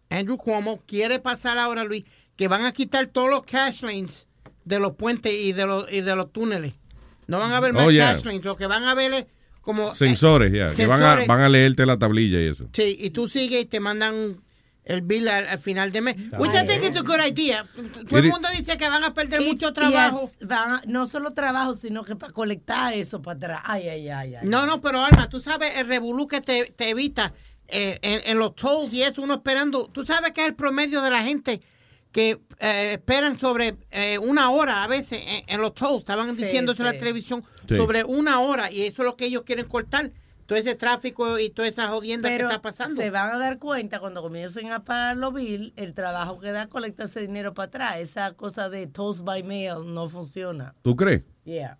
Andrew 0.09 0.37
Cuomo 0.37 0.81
quiere 0.85 1.19
pasar 1.19 1.57
ahora, 1.57 1.83
Luis, 1.83 2.03
que 2.35 2.47
van 2.47 2.65
a 2.65 2.71
quitar 2.71 3.07
todos 3.07 3.29
los 3.29 3.43
cash 3.43 3.81
lanes 3.83 4.27
de 4.65 4.79
los 4.79 4.93
puentes 4.95 5.33
y 5.33 5.53
de 5.53 5.65
los, 5.65 5.91
y 5.91 6.01
de 6.01 6.15
los 6.15 6.31
túneles. 6.31 6.73
No 7.27 7.39
van 7.39 7.51
a 7.51 7.57
haber 7.57 7.73
más 7.73 7.87
Oh, 7.87 7.91
yeah. 7.91 8.13
cash 8.13 8.25
lanes. 8.25 8.43
Lo 8.43 8.55
que 8.55 8.67
van 8.67 8.83
a 8.83 8.93
ver 8.95 9.13
es 9.13 9.25
como... 9.61 9.93
Sensores, 9.95 10.51
ya. 10.51 10.73
que 10.73 10.85
van 10.85 11.01
a, 11.01 11.25
van 11.25 11.41
a 11.41 11.49
leerte 11.49 11.85
la 11.85 11.97
tablilla 11.97 12.39
y 12.41 12.47
eso. 12.47 12.67
Sí, 12.73 12.97
y 12.99 13.09
tú 13.11 13.27
sigues 13.29 13.63
y 13.63 13.65
te 13.65 13.79
mandan 13.79 14.41
el 14.85 15.01
bill 15.01 15.27
al, 15.29 15.47
al 15.47 15.59
final 15.59 15.91
de 15.91 16.01
mes. 16.01 16.15
Which 16.37 16.51
I 16.53 16.65
think 16.67 16.83
it's 16.83 16.97
a 16.99 17.03
good 17.03 17.19
idea. 17.25 17.65
Todo 18.09 18.19
el 18.19 18.29
mundo 18.29 18.49
dice 18.57 18.77
que 18.77 18.87
van 18.89 19.03
a 19.03 19.13
perder 19.13 19.41
It's- 19.41 19.47
mucho 19.47 19.71
trabajo. 19.73 20.29
yes, 20.39 20.47
van 20.47 20.71
a- 20.71 20.81
no 20.85 21.07
solo 21.07 21.31
trabajo, 21.33 21.75
sino 21.75 22.03
que 22.03 22.15
para 22.15 22.33
colectar 22.33 22.93
eso 22.93 23.21
para 23.21 23.37
atrás. 23.37 23.61
Ay, 23.65 23.87
ay, 23.87 24.09
ay, 24.09 24.35
ay. 24.35 24.47
No, 24.47 24.65
no, 24.65 24.81
pero 24.81 25.01
Alma, 25.03 25.29
tú 25.29 25.39
sabes 25.39 25.75
el 25.77 25.87
revolú 25.87 26.27
que 26.27 26.41
te, 26.41 26.65
te 26.75 26.89
evita 26.89 27.33
eh, 27.67 27.97
en, 28.01 28.21
en 28.31 28.39
los 28.39 28.55
tolls 28.55 28.93
y 28.93 29.01
eso, 29.03 29.21
uno 29.21 29.35
esperando. 29.35 29.87
Tú 29.87 30.05
sabes 30.05 30.31
que 30.33 30.41
es 30.41 30.47
el 30.47 30.55
promedio 30.55 31.01
de 31.01 31.09
la 31.11 31.23
gente 31.23 31.61
que 32.11 32.41
eh, 32.59 32.91
esperan 32.93 33.39
sobre 33.39 33.77
eh, 33.89 34.19
una 34.19 34.51
hora 34.51 34.83
a 34.83 34.87
veces 34.87 35.19
en, 35.25 35.43
en 35.47 35.61
los 35.61 35.73
tolls. 35.73 35.99
Estaban 35.99 36.35
Sí, 36.35 36.43
diciéndose 36.43 36.81
en 36.81 36.85
la 36.87 36.93
televisión 36.99 37.43
Sí. 37.67 37.77
sobre 37.77 38.03
una 38.03 38.41
hora 38.41 38.69
y 38.69 38.81
eso 38.81 39.01
es 39.03 39.05
lo 39.05 39.15
que 39.15 39.25
ellos 39.25 39.43
quieren 39.45 39.65
cortar. 39.67 40.11
Todo 40.53 40.61
ese 40.61 40.75
tráfico 40.75 41.39
y 41.39 41.49
toda 41.49 41.67
esa 41.67 41.87
jodienda 41.87 42.29
Pero 42.29 42.47
que 42.47 42.53
está 42.55 42.61
pasando. 42.61 43.01
se 43.01 43.09
van 43.09 43.31
a 43.31 43.37
dar 43.39 43.57
cuenta 43.57 43.99
cuando 43.99 44.21
comiencen 44.21 44.71
a 44.71 44.83
pagar 44.83 45.17
los 45.17 45.33
bills, 45.33 45.73
el 45.75 45.93
trabajo 45.93 46.39
que 46.39 46.51
da 46.51 46.67
colectar 46.67 47.07
ese 47.07 47.21
dinero 47.21 47.53
para 47.53 47.67
atrás. 47.67 47.97
Esa 47.97 48.33
cosa 48.33 48.69
de 48.69 48.85
toast 48.87 49.21
by 49.21 49.41
mail 49.43 49.93
no 49.93 50.09
funciona. 50.09 50.75
¿Tú 50.83 50.95
crees? 50.95 51.23
Yeah. 51.43 51.79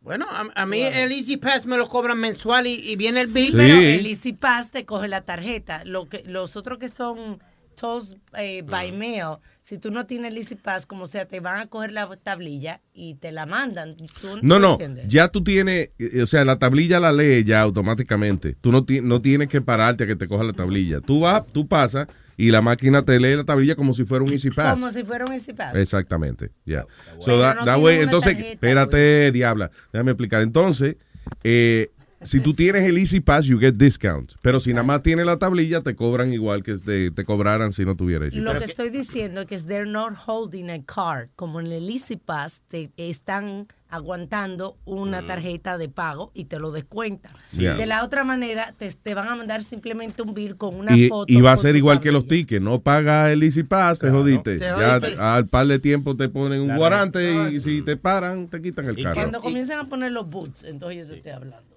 Bueno, 0.00 0.26
a, 0.30 0.46
a 0.54 0.66
mí 0.66 0.80
el 0.82 1.12
Easy 1.12 1.36
Pass 1.36 1.66
me 1.66 1.76
lo 1.76 1.86
cobran 1.86 2.18
mensual 2.18 2.66
y, 2.66 2.74
y 2.74 2.96
viene 2.96 3.22
el 3.22 3.26
bill. 3.28 3.50
Sí, 3.50 3.56
pero 3.56 3.74
el 3.74 4.06
Easy 4.06 4.32
Pass 4.32 4.70
te 4.70 4.84
coge 4.86 5.08
la 5.08 5.22
tarjeta. 5.22 5.82
Lo 5.84 6.08
que, 6.08 6.22
los 6.26 6.56
otros 6.56 6.78
que 6.78 6.88
son 6.88 7.42
toast 7.74 8.14
eh, 8.38 8.62
by 8.62 8.92
mail, 8.92 9.36
si 9.64 9.78
tú 9.78 9.90
no 9.90 10.04
tienes 10.04 10.30
el 10.32 10.36
Easy 10.36 10.56
Pass, 10.56 10.84
como 10.84 11.06
sea, 11.06 11.24
te 11.26 11.40
van 11.40 11.58
a 11.58 11.66
coger 11.68 11.90
la 11.90 12.06
tablilla 12.22 12.82
y 12.92 13.14
te 13.14 13.32
la 13.32 13.46
mandan. 13.46 13.96
¿Tú- 13.96 14.38
No, 14.42 14.58
no, 14.58 14.72
entiendes? 14.72 15.08
ya 15.08 15.28
tú 15.28 15.42
tienes, 15.42 15.88
eh, 15.98 16.20
o 16.22 16.26
sea, 16.26 16.44
la 16.44 16.58
tablilla 16.58 17.00
la 17.00 17.12
lee 17.14 17.44
ya 17.44 17.62
automáticamente. 17.62 18.56
Tú 18.60 18.70
no, 18.70 18.84
ti- 18.84 19.00
no 19.00 19.22
tienes 19.22 19.48
que 19.48 19.62
pararte 19.62 20.04
a 20.04 20.06
que 20.06 20.16
te 20.16 20.28
coja 20.28 20.44
la 20.44 20.52
tablilla. 20.52 21.00
Tú 21.00 21.20
vas, 21.20 21.46
tú 21.46 21.66
pasas 21.66 22.08
y 22.36 22.50
la 22.50 22.60
máquina 22.60 23.02
te 23.02 23.18
lee 23.18 23.36
la 23.36 23.44
tablilla 23.44 23.74
como 23.74 23.94
si 23.94 24.04
fuera 24.04 24.22
un 24.22 24.32
Easy 24.32 24.50
Pass. 24.50 24.74
Como 24.74 24.92
si 24.92 25.02
fuera 25.02 25.24
un 25.24 25.32
Easy 25.32 25.54
Pass. 25.54 25.74
Exactamente, 25.76 26.50
ya. 26.66 26.82
So 27.20 27.26
Pero 27.26 27.40
that- 27.40 27.54
no 27.64 27.88
entonces, 27.88 28.34
tarjeta, 28.34 28.52
espérate, 28.52 29.32
diabla, 29.32 29.70
déjame 29.94 30.10
explicar. 30.10 30.42
Entonces, 30.42 30.96
eh, 31.42 31.90
si 32.24 32.40
tú 32.40 32.54
tienes 32.54 32.82
el 32.82 32.98
Easy 32.98 33.20
Pass, 33.20 33.46
you 33.46 33.58
get 33.58 33.74
discount. 33.74 34.32
Pero 34.42 34.58
si 34.60 34.72
nada 34.72 34.82
más 34.84 35.02
tienes 35.02 35.26
la 35.26 35.36
tablilla, 35.38 35.80
te 35.82 35.94
cobran 35.94 36.32
igual 36.32 36.62
que 36.62 36.76
te, 36.78 37.10
te 37.10 37.24
cobraran 37.24 37.72
si 37.72 37.84
no 37.84 37.94
tuvieras 37.96 38.28
Easy 38.28 38.40
Lo 38.40 38.52
Pass. 38.52 38.60
que 38.60 38.64
estoy 38.70 38.90
diciendo 38.90 39.42
es 39.42 39.46
que 39.46 39.58
they're 39.60 39.90
not 39.90 40.14
holding 40.26 40.70
a 40.70 40.82
card. 40.84 41.28
Como 41.36 41.60
en 41.60 41.66
el 41.70 41.88
Easy 41.88 42.16
Pass, 42.16 42.62
te 42.68 42.90
están 42.96 43.68
aguantando 43.88 44.76
una 44.84 45.24
tarjeta 45.24 45.78
de 45.78 45.88
pago 45.88 46.32
y 46.34 46.46
te 46.46 46.58
lo 46.58 46.72
descuentan. 46.72 47.30
Yeah. 47.52 47.74
De 47.74 47.86
la 47.86 48.02
otra 48.04 48.24
manera, 48.24 48.74
te, 48.76 48.90
te 48.90 49.14
van 49.14 49.28
a 49.28 49.36
mandar 49.36 49.62
simplemente 49.62 50.20
un 50.22 50.34
bill 50.34 50.56
con 50.56 50.74
una 50.74 50.96
Y, 50.96 51.08
foto. 51.08 51.32
y 51.32 51.40
va 51.40 51.52
a 51.52 51.56
ser 51.56 51.76
igual 51.76 52.00
que 52.00 52.10
los 52.10 52.26
tickets. 52.26 52.60
No 52.60 52.80
pagas 52.80 53.30
el 53.30 53.42
Easy 53.44 53.62
Pass, 53.62 54.00
te 54.00 54.10
jodiste. 54.10 54.58
Te 54.58 54.64
Ya 54.64 54.96
al 55.36 55.46
par 55.46 55.68
de 55.68 55.78
tiempo 55.78 56.16
te 56.16 56.28
ponen 56.28 56.60
un 56.62 56.76
guarante 56.76 57.52
y 57.52 57.60
si 57.60 57.82
te 57.82 57.96
paran, 57.96 58.48
te 58.48 58.60
quitan 58.60 58.86
el 58.86 59.00
carro. 59.00 59.14
Cuando 59.14 59.40
comienzan 59.40 59.78
a 59.78 59.84
poner 59.84 60.10
los 60.10 60.28
boots, 60.28 60.64
entonces 60.64 60.98
yo 60.98 61.06
te 61.06 61.16
estoy 61.18 61.32
hablando. 61.32 61.73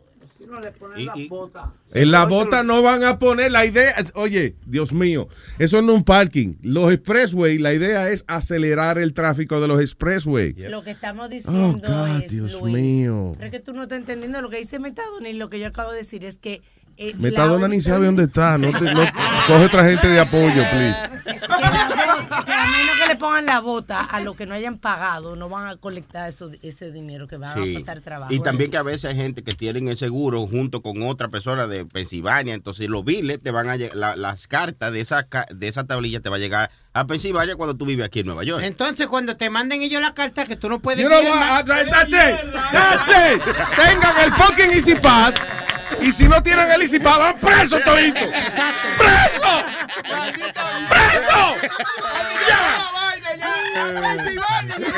No 0.50 0.60
le 0.62 0.72
ponen 0.72 1.00
Y- 1.00 1.06
la 1.06 1.14
y- 1.18 1.28
bota. 1.28 1.74
En 1.94 2.12
la 2.12 2.26
bota 2.26 2.64
no 2.64 2.82
van 2.82 3.04
a 3.04 3.20
poner 3.20 3.52
la 3.52 3.66
idea. 3.66 3.94
Oye, 4.16 4.56
Dios 4.66 4.92
mío, 4.94 5.28
eso 5.60 5.82
no 5.82 5.92
es 5.94 5.98
un 6.00 6.04
parking. 6.04 6.54
Los 6.62 6.94
expressway, 6.94 7.58
la 7.58 7.74
idea 7.74 8.10
es 8.10 8.24
acelerar 8.28 8.98
el 8.98 9.14
tráfico 9.14 9.60
de 9.60 9.68
los 9.68 9.82
expressway. 9.82 10.54
Lo 10.70 10.84
que 10.84 10.92
estamos 10.92 11.30
diciendo 11.30 11.80
Oh, 11.86 12.08
God, 12.08 12.22
es, 12.24 12.32
Dios 12.32 12.54
Luis, 12.62 12.74
mío. 12.76 13.34
pero 13.36 13.46
es 13.48 13.52
que 13.52 13.60
tú 13.60 13.74
no 13.74 13.84
estás 13.84 14.00
entendiendo 14.00 14.42
lo 14.42 14.50
que 14.50 14.58
dice 14.58 14.80
Metadona 14.80 15.30
y 15.30 15.34
lo 15.34 15.50
que 15.50 15.60
yo 15.60 15.68
acabo 15.68 15.92
de 15.92 15.98
decir 15.98 16.24
es 16.24 16.38
que... 16.38 16.62
eh, 16.98 17.14
Metadona 17.18 17.68
ni 17.68 17.80
sabe 17.82 18.06
dónde 18.08 18.24
está. 18.24 18.58
No 18.58 18.72
te- 18.78 18.94
no- 18.94 19.06
coge 19.48 19.66
otra 19.66 19.86
gente 19.86 20.08
de 20.08 20.20
apoyo, 20.20 20.64
please. 20.72 20.96
que 22.46 22.52
a 22.54 22.68
menos 22.68 22.96
que 23.02 23.08
le 23.08 23.16
pongan 23.16 23.46
la 23.46 23.60
bota 23.60 24.02
a 24.02 24.20
los 24.22 24.36
que 24.36 24.46
no 24.46 24.54
hayan 24.56 24.78
pagado, 24.78 25.36
no 25.36 25.50
van 25.50 25.68
a 25.68 25.76
colectar 25.78 26.30
eso, 26.30 26.50
ese 26.62 26.92
dinero 26.92 27.28
que 27.28 27.38
van 27.38 27.62
Sí. 27.64 27.76
a 27.76 27.80
pasar 27.80 28.02
trabajo. 28.02 28.34
Y 28.34 28.40
también 28.42 28.72
que 28.72 28.78
a 28.78 28.84
veces 28.84 29.06
hay 29.06 29.16
gente 29.16 29.44
que 29.44 29.52
tienen 29.54 29.88
el 29.88 29.98
seguro 29.98 30.46
junto 30.48 30.82
con 30.82 31.02
otra 31.04 31.28
persona 31.28 31.68
de 31.68 31.86
Pensilvania, 31.86 32.54
entonces 32.54 32.90
los 32.90 33.04
biles 33.06 33.42
te 33.42 33.52
van 33.52 33.70
a 33.70 33.76
llegar, 33.76 33.96
la- 33.96 34.16
las 34.16 34.48
cartas 34.48 34.92
de 34.92 35.02
esa, 35.02 35.28
de 35.52 35.68
esa 35.68 35.84
tablilla 35.86 36.20
te 36.20 36.30
va 36.30 36.36
a 36.38 36.40
llegar 36.40 36.72
a 36.94 37.06
Pensilvania 37.06 37.56
cuando 37.56 37.76
tú 37.76 37.86
vives 37.86 38.06
aquí 38.06 38.20
en 38.22 38.26
Nueva 38.28 38.44
York. 38.44 38.64
Entonces, 38.66 39.08
cuando 39.08 39.38
te 39.38 39.50
manden 39.50 39.82
ellos 39.84 40.02
la 40.02 40.14
carta 40.14 40.46
que 40.46 40.56
tú 40.56 40.68
no 40.70 40.80
puedes... 40.80 41.02
You 41.04 41.10
know 41.10 41.20
tener 41.20 41.34
what? 41.34 41.40
más- 41.40 41.66
That's 41.66 42.12
it. 42.12 42.52
That's 42.72 43.36
it. 43.36 43.44
Tengan 43.76 44.16
el 44.24 44.32
fucking 44.32 44.72
Easy 44.72 44.96
Pass. 44.96 45.36
Y 46.02 46.12
si 46.12 46.28
no 46.28 46.41
tienen 46.43 46.69
el 46.71 47.02
Pass, 47.02 47.19
van 47.19 47.38
presos 47.38 47.84
toditos. 47.84 48.23
¡Preso! 48.97 49.63
¡Preso! 50.89 51.56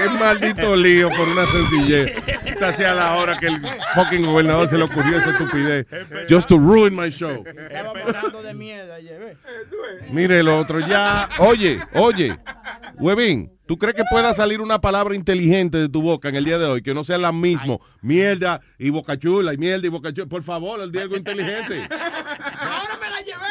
Es 0.04 0.12
maldito 0.20 0.76
lío 0.76 1.10
por 1.10 1.28
una 1.28 1.46
sencillez. 1.48 2.16
Esta 2.46 2.74
sea 2.74 2.94
la 2.94 3.16
hora 3.16 3.38
que 3.38 3.48
el 3.48 3.60
fucking 3.96 4.26
gobernador 4.26 4.70
se 4.70 4.78
le 4.78 4.84
ocurrió 4.84 5.18
esa 5.18 5.32
estupidez. 5.32 5.86
Just 6.30 6.48
to 6.48 6.58
ruin 6.58 6.96
my 6.96 7.10
show. 7.10 7.44
Estaba 7.46 8.42
de 8.42 8.54
mierda 8.54 8.96
ayer, 8.96 9.20
¿ves? 9.20 9.38
Mire 10.12 10.40
el 10.40 10.48
otro 10.48 10.80
ya. 10.80 11.30
Oye, 11.40 11.82
oye, 11.94 12.38
Huevín, 12.96 13.52
¿tú 13.70 13.78
crees 13.78 13.96
que 13.96 14.04
pueda 14.10 14.34
salir 14.34 14.62
una 14.62 14.82
palabra 14.82 15.14
inteligente 15.16 15.78
de 15.78 15.88
tu 15.90 16.02
boca 16.02 16.28
en 16.28 16.36
el 16.36 16.44
día 16.44 16.58
de 16.58 16.66
hoy 16.66 16.82
que 16.82 16.96
no 16.96 17.04
sea 17.04 17.20
la 17.20 17.32
misma? 17.32 17.78
Mierda 18.02 18.62
y 18.80 18.90
bocachula 18.90 19.54
y 19.54 19.58
mierda 19.58 19.86
y 19.86 19.90
bocachula. 19.90 20.26
Por 20.26 20.42
favor, 20.42 20.82
el 20.82 20.98
algo 20.98 21.16
inteligente. 21.16 21.88
Ahora 21.88 22.98
me 23.00 23.10
la 23.12 23.22
llevé. 23.22 23.46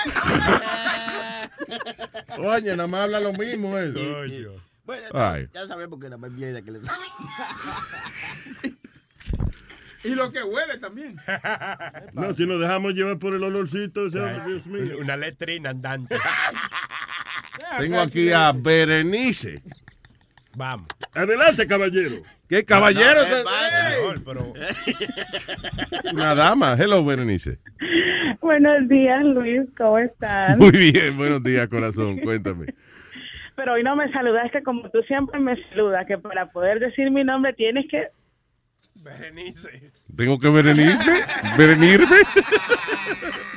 Oye, 2.48 2.70
nada 2.72 2.88
más 2.88 3.02
habla 3.02 3.20
lo 3.20 3.32
mismo 3.32 3.78
él. 3.78 4.50
Bueno, 4.84 5.06
Ay. 5.14 5.46
ya 5.54 5.66
sabemos 5.66 6.00
que 6.00 6.06
nada 6.06 6.16
más 6.16 6.32
mierda 6.32 6.62
que 6.62 6.72
le 6.72 6.80
sale. 6.80 7.04
Y 10.02 10.16
lo 10.16 10.32
que 10.32 10.42
huele 10.42 10.78
también. 10.78 11.16
No, 12.12 12.34
si 12.34 12.44
nos 12.44 12.60
dejamos 12.60 12.94
llevar 12.94 13.20
por 13.20 13.36
el 13.36 13.42
olorcito, 13.44 14.06
ese, 14.06 14.18
Dios 14.46 14.66
mío. 14.66 14.96
Una 15.00 15.16
letrina 15.16 15.70
andante. 15.70 16.18
Tengo 17.78 18.00
aquí 18.00 18.32
a 18.32 18.50
Berenice. 18.50 19.62
Vamos. 20.58 20.88
Adelante, 21.14 21.66
caballero. 21.68 22.16
¿Qué 22.48 22.64
caballero? 22.64 23.20
No, 23.20 23.26
se- 23.26 23.40
eh, 23.40 23.44
vaya, 23.44 23.90
mejor, 23.90 24.24
pero- 24.24 24.52
Una 26.14 26.34
dama. 26.34 26.74
Hello, 26.76 27.04
Berenice. 27.04 27.58
Buenos 28.40 28.88
días, 28.88 29.24
Luis, 29.24 29.60
¿cómo 29.76 29.98
estás? 29.98 30.58
Muy 30.58 30.72
bien, 30.72 31.16
buenos 31.16 31.44
días, 31.44 31.68
corazón. 31.68 32.18
Cuéntame. 32.18 32.74
Pero 33.54 33.74
hoy 33.74 33.84
no 33.84 33.94
me 33.94 34.10
saludaste 34.10 34.64
como 34.64 34.90
tú 34.90 35.00
siempre 35.02 35.38
me 35.38 35.54
saludas, 35.68 36.04
que 36.08 36.18
para 36.18 36.46
poder 36.50 36.80
decir 36.80 37.08
mi 37.12 37.22
nombre 37.22 37.52
tienes 37.52 37.86
que... 37.88 38.08
Berenice. 38.96 39.92
¿Tengo 40.16 40.40
que 40.40 40.48
berenirme? 40.48 41.20
¿Berenirme? 41.56 42.16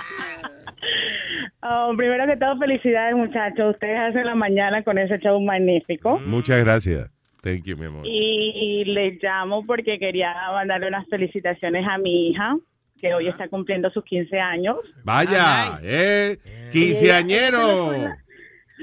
Oh, 1.64 1.94
primero 1.96 2.26
que 2.26 2.38
todo, 2.38 2.58
felicidades, 2.58 3.16
muchachos. 3.16 3.76
Ustedes 3.76 4.00
hacen 4.00 4.26
la 4.26 4.36
mañana 4.36 4.84
con 4.84 4.98
ese 4.98 5.20
show 5.20 5.40
magnífico. 5.40 6.20
Muchas 6.26 6.64
gracias. 6.64 7.10
Thank 7.42 7.64
you, 7.64 7.78
mi 7.78 7.86
amor. 7.86 8.06
Y, 8.06 8.84
le 8.86 9.18
llamo 9.22 9.66
porque 9.66 9.98
quería 10.00 10.34
mandarle 10.52 10.88
unas 10.88 11.08
felicitaciones 11.08 11.86
a 11.88 11.98
mi 11.98 12.30
hija, 12.30 12.56
que 13.00 13.14
hoy 13.14 13.28
está 13.28 13.48
cumpliendo 13.48 13.90
sus 13.92 14.04
15 14.04 14.40
años. 14.40 14.78
Vaya, 15.04 15.80
eh, 15.84 16.38
quinceañero. 16.72 17.92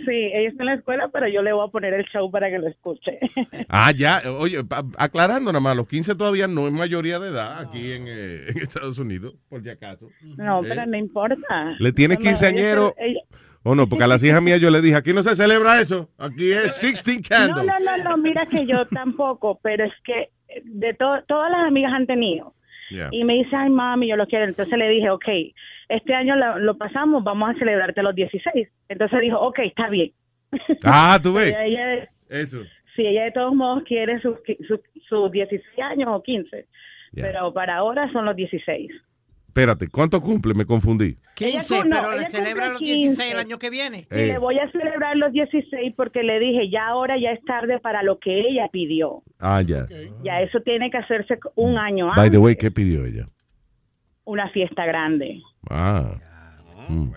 Sí, 0.05 0.31
ella 0.35 0.49
está 0.49 0.63
en 0.63 0.67
la 0.67 0.75
escuela, 0.75 1.09
pero 1.13 1.29
yo 1.29 1.43
le 1.43 1.53
voy 1.53 1.67
a 1.67 1.71
poner 1.71 1.95
el 1.95 2.05
show 2.07 2.31
para 2.31 2.51
que 2.51 2.59
lo 2.59 2.69
escuche. 2.69 3.19
Ah, 3.69 3.93
ya, 3.93 4.23
oye, 4.39 4.63
aclarando 4.97 5.51
nada 5.53 5.61
más, 5.61 5.77
los 5.77 5.89
15 5.89 6.15
todavía 6.15 6.47
no 6.47 6.67
es 6.67 6.73
mayoría 6.73 7.19
de 7.19 7.29
edad 7.31 7.59
aquí 7.61 7.93
en, 7.93 8.05
eh, 8.09 8.49
en 8.49 8.59
Estados 8.59 8.99
Unidos, 8.99 9.35
por 9.49 9.63
si 9.63 9.69
acaso. 9.71 10.09
No, 10.37 10.63
Eh, 10.65 10.67
pero 10.69 10.87
no 10.87 10.97
importa. 10.97 11.77
¿Le 11.79 11.93
tienes 11.93 12.19
No, 12.19 12.25
no, 12.25 12.29
quinceañero? 12.31 12.95
ella- 12.99 13.21
O 13.65 13.75
no, 13.75 13.89
porque 13.89 14.05
a 14.05 14.09
las 14.09 14.23
hijas 14.25 14.41
mías 14.41 14.61
yo 14.61 14.71
le 14.71 14.81
dije, 14.81 14.95
aquí 14.97 15.13
no 15.13 15.23
se 15.23 15.37
celebra 15.37 15.81
eso, 15.81 16.09
aquí 16.19 16.53
es 16.53 16.81
16 16.81 17.23
No, 17.23 17.29
candles. 17.29 17.67
no, 17.67 17.97
no, 17.97 18.05
no, 18.11 18.17
mira 18.17 18.47
que 18.47 18.67
yo 18.67 18.87
tampoco, 18.87 19.59
pero 19.63 19.85
es 19.85 19.93
que 20.05 20.31
de 20.65 20.95
to- 20.95 21.23
todas 21.27 21.51
las 21.51 21.67
amigas 21.67 21.93
han 21.93 22.07
tenido. 22.07 22.55
Yeah. 22.91 23.09
Y 23.13 23.23
me 23.25 23.35
dice, 23.35 23.55
ay, 23.55 23.69
mami, 23.69 24.09
yo 24.09 24.17
lo 24.17 24.27
quiero. 24.27 24.47
Entonces 24.47 24.79
le 24.79 24.89
dije, 24.89 25.11
ok, 25.11 25.29
este 25.89 26.15
año 26.15 26.37
lo, 26.37 26.59
lo 26.59 26.77
pasamos, 26.77 27.25
vamos 27.25 27.49
a 27.51 27.55
celebrarte 27.55 28.03
los 28.03 28.15
16. 28.15 28.69
Entonces 28.89 29.21
dijo, 29.21 29.39
ok, 29.41 29.59
está 29.61 29.89
bien. 29.89 30.13
Ah, 30.85 31.19
tú 31.23 31.33
ves. 31.35 31.55
Ella- 31.59 31.65
ella- 31.95 32.09
Eso. 32.29 32.59
si 32.97 33.07
ella 33.07 33.25
de 33.25 33.33
todos 33.33 33.55
modos 33.55 33.85
quiere 33.85 34.21
sus 34.21 34.37
sus 34.67 34.81
sus 35.09 35.31
16 35.33 35.63
años 35.81 36.09
o 36.13 36.23
15, 36.23 36.67
Yeah. 37.13 37.25
pero 37.25 37.55
para 37.55 37.77
ahora 37.77 38.13
son 38.13 38.27
los 38.27 38.37
16. 38.37 38.91
Espérate, 39.47 39.89
¿cuánto 39.89 40.21
cumple? 40.21 40.53
Me 40.53 40.67
confundí. 40.67 41.17
15, 41.37 41.75
Ella 41.75 41.85
no, 41.85 41.97
pero 42.03 42.13
le 42.21 42.27
celebra 42.27 42.69
los 42.69 42.79
16 42.81 43.19
el 43.19 43.25
15. 43.37 43.41
año 43.41 43.59
que 43.59 43.71
viene. 43.71 43.99
Y 44.11 44.15
Eh. 44.15 44.27
le 44.27 44.39
voy 44.39 44.59
a 44.59 44.71
celebrar 44.71 45.17
los 45.17 45.33
16 45.33 45.95
porque 45.97 46.23
le 46.23 46.39
dije, 46.39 46.69
ya 46.69 46.87
ahora 46.89 47.17
ya 47.19 47.31
es 47.33 47.43
tarde 47.47 47.79
para 47.81 48.03
lo 48.03 48.19
que 48.19 48.39
ella 48.41 48.69
pidió. 48.71 49.23
Ah, 49.41 49.63
ya. 49.63 49.87
Ya 50.23 50.43
eso 50.43 50.61
tiene 50.61 50.91
que 50.91 50.99
hacerse 50.99 51.39
un 51.55 51.79
año 51.79 52.09
By 52.09 52.27
antes, 52.27 52.33
the 52.33 52.39
way, 52.39 52.57
¿qué 52.57 52.71
pidió 52.71 53.07
ella? 53.07 53.27
una 54.25 54.51
fiesta 54.51 54.85
grande. 54.85 55.41
Ah. 55.71 56.15
Mm. 56.89 57.13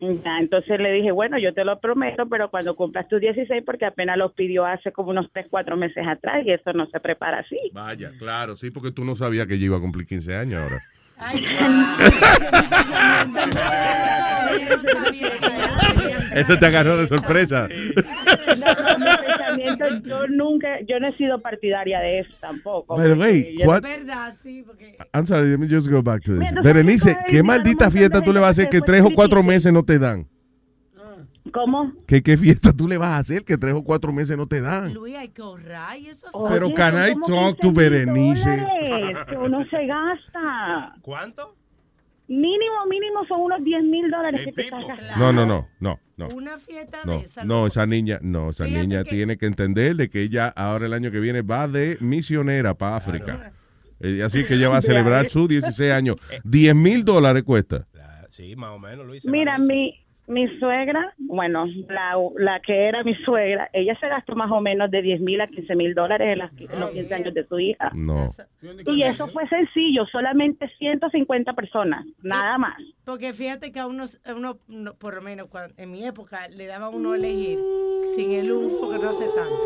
Ya, 0.00 0.38
entonces 0.38 0.78
le 0.80 0.92
dije, 0.92 1.12
bueno, 1.12 1.38
yo 1.38 1.54
te 1.54 1.64
lo 1.64 1.80
prometo, 1.80 2.28
pero 2.28 2.50
cuando 2.50 2.76
cumplas 2.76 3.08
tus 3.08 3.20
16, 3.20 3.62
porque 3.64 3.86
apenas 3.86 4.18
los 4.18 4.32
pidió 4.32 4.66
hace 4.66 4.92
como 4.92 5.10
unos 5.10 5.30
3, 5.32 5.46
4 5.48 5.76
meses 5.76 6.06
atrás 6.06 6.44
y 6.44 6.50
eso 6.52 6.72
no 6.74 6.86
se 6.86 7.00
prepara 7.00 7.38
así. 7.38 7.58
Vaya, 7.72 8.12
claro, 8.18 8.54
sí, 8.56 8.70
porque 8.70 8.90
tú 8.90 9.04
no 9.04 9.16
sabías 9.16 9.46
que 9.46 9.58
yo 9.58 9.66
iba 9.66 9.78
a 9.78 9.80
cumplir 9.80 10.06
15 10.06 10.34
años 10.34 10.62
ahora. 10.62 10.82
Eso 16.34 16.58
te 16.58 16.66
agarró 16.66 16.96
de 16.96 17.06
sorpresa. 17.06 17.68
Pensamiento, 19.84 20.08
yo 20.08 20.26
nunca, 20.28 20.80
yo 20.88 21.00
no 21.00 21.08
he 21.08 21.12
sido 21.16 21.40
partidaria 21.40 22.00
de 22.00 22.20
eso 22.20 22.30
tampoco. 22.40 22.96
By 22.96 23.08
the 23.08 23.14
way, 23.14 23.42
porque 23.42 23.56
yo- 23.58 23.66
what- 23.68 23.82
verdad, 23.82 24.34
sí, 24.42 24.62
porque 24.66 24.96
I'm 25.12 25.26
sorry, 25.26 25.50
let 25.50 25.58
me 25.58 25.68
just 25.68 25.88
go 25.88 26.02
back 26.02 26.22
to 26.24 26.32
this. 26.32 26.50
Mira, 26.50 26.62
Berenice, 26.62 27.16
¿qué 27.28 27.42
maldita 27.42 27.90
fiesta 27.90 28.20
tú 28.22 28.32
le 28.32 28.40
vas 28.40 28.48
a 28.48 28.50
hacer 28.50 28.68
que 28.68 28.80
tres 28.80 29.02
o 29.02 29.10
cuatro 29.14 29.42
meses 29.42 29.72
no 29.72 29.82
te 29.84 29.98
dan? 29.98 30.26
¿Cómo? 31.52 31.92
¿Qué, 32.06 32.22
¿Qué 32.22 32.36
fiesta 32.38 32.72
tú 32.72 32.88
le 32.88 32.96
vas 32.96 33.10
a 33.10 33.18
hacer 33.18 33.44
que 33.44 33.58
tres 33.58 33.74
o 33.74 33.82
cuatro 33.84 34.12
meses 34.12 34.36
no 34.36 34.46
te 34.46 34.60
dan? 34.60 34.92
Luis, 34.94 35.14
hay 35.14 35.28
que 35.28 35.42
ahorrar 35.42 35.98
y 35.98 36.08
eso 36.08 36.26
es 36.26 36.32
Pero 36.48 36.72
can 36.74 36.94
I 36.94 37.14
talk 37.14 37.56
15 37.58 37.60
to 37.60 37.72
Berenice? 37.72 38.56
dólares 38.56 39.18
que 39.28 39.36
uno 39.36 39.64
se 39.68 39.86
gasta. 39.86 40.94
¿Cuánto? 41.02 41.54
Mínimo, 42.26 42.86
mínimo 42.88 43.24
son 43.26 43.42
unos 43.42 43.62
10 43.62 43.82
mil 43.84 44.10
dólares 44.10 44.42
que 44.44 44.52
te 44.52 44.62
estás 44.62 44.86
gastando. 44.86 45.16
No, 45.18 45.32
no, 45.32 45.44
no, 45.46 45.68
no, 45.80 46.00
no. 46.16 46.28
Una 46.34 46.56
fiesta 46.58 46.98
No, 47.04 47.18
de 47.18 47.24
esa. 47.26 47.44
no, 47.44 47.66
esa 47.66 47.86
niña, 47.86 48.18
no, 48.22 48.50
esa 48.50 48.64
Fíjate 48.64 48.80
niña 48.86 49.04
que- 49.04 49.10
tiene 49.10 49.36
que 49.36 49.46
entender 49.46 49.94
de 49.96 50.08
que 50.08 50.22
ella 50.22 50.48
ahora 50.48 50.86
el 50.86 50.94
año 50.94 51.10
que 51.10 51.20
viene 51.20 51.42
va 51.42 51.68
de 51.68 51.98
misionera 52.00 52.74
para 52.74 52.96
África. 52.96 53.52
Eh, 54.00 54.22
así 54.22 54.44
que 54.44 54.54
ella 54.54 54.68
va 54.70 54.78
a 54.78 54.82
celebrar 54.82 55.28
sus 55.30 55.48
16 55.48 55.92
años. 55.92 56.16
10 56.44 56.74
mil 56.74 57.04
dólares 57.04 57.42
cuesta. 57.42 57.86
Sí, 58.28 58.56
más 58.56 58.70
o 58.72 58.78
menos, 58.80 59.06
Luis. 59.06 59.24
Mira, 59.26 59.58
mi, 59.58 60.03
mi 60.26 60.48
suegra, 60.58 61.12
bueno, 61.18 61.66
la, 61.88 62.14
la 62.36 62.60
que 62.60 62.88
era 62.88 63.02
mi 63.04 63.14
suegra, 63.24 63.68
ella 63.72 63.94
se 64.00 64.08
gastó 64.08 64.34
más 64.34 64.50
o 64.50 64.60
menos 64.60 64.90
de 64.90 65.02
10 65.02 65.20
mil 65.20 65.40
a 65.40 65.46
15 65.48 65.74
mil 65.76 65.94
dólares 65.94 66.28
en, 66.32 66.38
las- 66.38 66.52
en 66.58 66.80
los 66.80 66.90
15 66.90 67.14
años 67.14 67.34
de 67.34 67.46
su 67.46 67.58
hija. 67.58 67.90
No. 67.94 68.26
Y 68.86 69.02
eso 69.02 69.28
fue 69.28 69.46
sencillo, 69.48 70.06
solamente 70.06 70.68
150 70.78 71.52
personas, 71.52 72.04
nada 72.22 72.56
más. 72.58 72.76
Porque 73.04 73.32
fíjate 73.34 73.70
que 73.70 73.80
a 73.80 73.86
unos, 73.86 74.18
a 74.24 74.32
uno, 74.34 74.58
no, 74.68 74.94
por 74.94 75.14
lo 75.14 75.20
menos 75.22 75.48
cuan- 75.48 75.74
en 75.76 75.90
mi 75.90 76.04
época, 76.06 76.48
le 76.56 76.66
daban 76.66 76.92
a 76.94 76.96
uno 76.96 77.12
a 77.12 77.16
elegir 77.16 77.58
sin 78.14 78.32
el 78.32 78.50
UF, 78.52 78.72
porque 78.80 78.98
no 79.02 79.10
hace 79.10 79.26
tanto. 79.26 79.64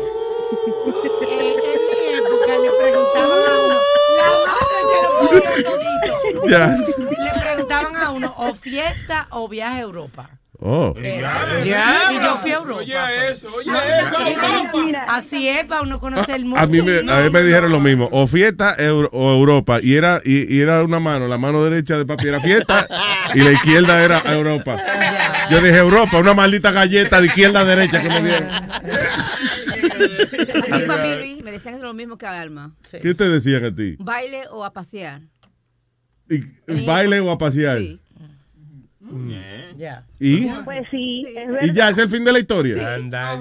Eh, 1.29 1.55
en 1.55 1.81
mi 1.89 2.17
época 2.17 2.57
le 2.57 2.69
preguntaban 2.81 3.39
a 3.47 3.65
uno, 3.65 3.75
la 4.17 4.29
madre 4.47 4.79
que 4.91 5.63
lo 5.63 5.71
todito. 5.71 7.23
Le 7.23 7.41
preguntaban 7.41 7.95
a 7.95 8.11
uno, 8.11 8.33
o 8.37 8.53
fiesta 8.55 9.27
o 9.31 9.47
viaje 9.47 9.79
a 9.79 9.81
Europa. 9.83 10.29
Oh. 10.61 10.93
Era- 11.01 11.63
Ya. 11.63 12.11
Y 12.11 12.15
yo 12.15 12.37
fui 12.39 12.51
a 12.51 12.55
Europa. 12.57 12.79
Oye, 12.81 12.93
eso, 13.31 13.47
oye, 13.55 13.71
eso, 13.71 14.27
Europa. 14.27 15.05
Así 15.07 15.47
es, 15.47 15.63
para 15.65 15.81
uno 15.83 15.99
conocer 16.01 16.35
el 16.35 16.43
mundo. 16.43 16.59
A 16.59 16.67
mí, 16.67 16.81
me, 16.81 16.99
a 16.99 17.21
mí 17.21 17.29
me 17.29 17.41
dijeron 17.43 17.71
lo 17.71 17.79
mismo, 17.79 18.09
o 18.11 18.27
fiesta 18.27 18.75
Euro- 18.77 19.09
o 19.13 19.31
Europa, 19.31 19.79
y 19.81 19.95
era, 19.95 20.21
y, 20.25 20.53
y 20.53 20.59
era 20.61 20.83
una 20.83 20.99
mano, 20.99 21.27
la 21.29 21.37
mano 21.37 21.63
derecha 21.63 21.97
de 21.97 22.05
papi 22.05 22.27
era 22.27 22.41
fiesta 22.41 22.85
y 23.35 23.39
la 23.39 23.53
izquierda 23.53 24.03
era 24.03 24.21
Europa. 24.33 24.77
Yo 25.49 25.61
dije 25.61 25.77
Europa, 25.77 26.17
una 26.17 26.33
maldita 26.33 26.71
galleta 26.71 27.21
de 27.21 27.27
izquierda 27.27 27.61
a 27.61 27.65
derecha 27.65 28.01
que 28.01 28.09
me 28.09 28.21
dieron. 28.21 28.49
Así 30.71 31.41
me 31.43 31.51
decían 31.51 31.81
lo 31.81 31.93
mismo 31.93 32.17
que 32.17 32.25
a 32.25 32.39
Alma. 32.41 32.75
¿Qué 33.01 33.13
te 33.13 33.27
decían 33.29 33.63
a 33.65 33.73
ti? 33.75 33.95
Baile 33.99 34.43
o 34.51 34.63
a 34.65 34.73
pasear. 34.73 35.21
¿Y, 36.29 36.43
¿Baile 36.85 37.19
o 37.21 37.31
a 37.31 37.37
pasear? 37.37 37.77
Sí. 37.79 37.99
Ya. 39.77 40.03
¿Y? 40.19 40.45
Pues 40.65 40.85
sí, 40.91 41.25
es 41.35 41.43
¿Y 41.43 41.51
verdad. 41.51 41.73
ya 41.73 41.89
es 41.89 41.97
el 41.97 42.09
fin 42.09 42.23
de 42.25 42.31
la 42.33 42.39
historia? 42.39 42.95
Anda, 42.95 43.35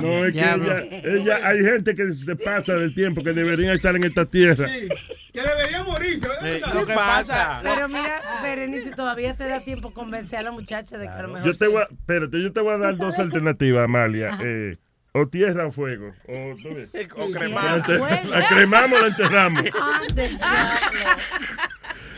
No, 0.00 0.24
es 0.24 0.32
que 0.32 0.38
Ya, 0.40 0.54
ella, 0.54 0.80
ella- 1.04 1.40
hay 1.44 1.58
gente 1.62 1.94
que 1.94 2.12
se 2.12 2.34
pasa 2.36 2.74
del 2.74 2.94
tiempo 2.94 3.22
que 3.22 3.32
deberían 3.32 3.72
estar 3.72 3.94
en 3.94 4.04
esta 4.04 4.24
tierra. 4.24 4.66
Que 4.68 5.42
debería 5.42 5.82
morirse, 5.84 6.26
¿verdad? 6.26 6.74
Lo 6.74 6.86
que 6.86 6.94
pasa, 6.94 7.60
Pero 7.62 7.88
mira, 7.88 8.20
Berenice, 8.42 8.90
todavía 8.92 9.36
te 9.36 9.46
da 9.48 9.60
tiempo 9.60 9.92
convencer 9.92 10.38
a 10.38 10.42
la 10.42 10.50
muchacha 10.52 10.96
de 10.98 11.06
que 11.06 11.12
a 11.12 11.22
lo 11.22 11.28
mejor. 11.28 11.44
Yo 11.46 11.52
te 11.52 11.66
sí. 11.66 11.70
voy 11.70 11.82
a, 11.82 11.84
espérate, 11.92 12.42
yo 12.42 12.52
te 12.52 12.60
voy 12.60 12.74
a 12.74 12.78
dar 12.78 12.96
dos 12.96 13.18
alternativas, 13.18 13.84
Amalia. 13.84 14.38
Eh, 14.42 14.76
o 15.12 15.26
tierra 15.28 15.66
o 15.66 15.70
fuego. 15.70 16.12
O. 16.28 16.32
O 17.18 17.28
La, 17.28 18.46
cremamos 18.48 18.98
o 18.98 19.02
la 19.02 19.08
enterramos. 19.08 19.62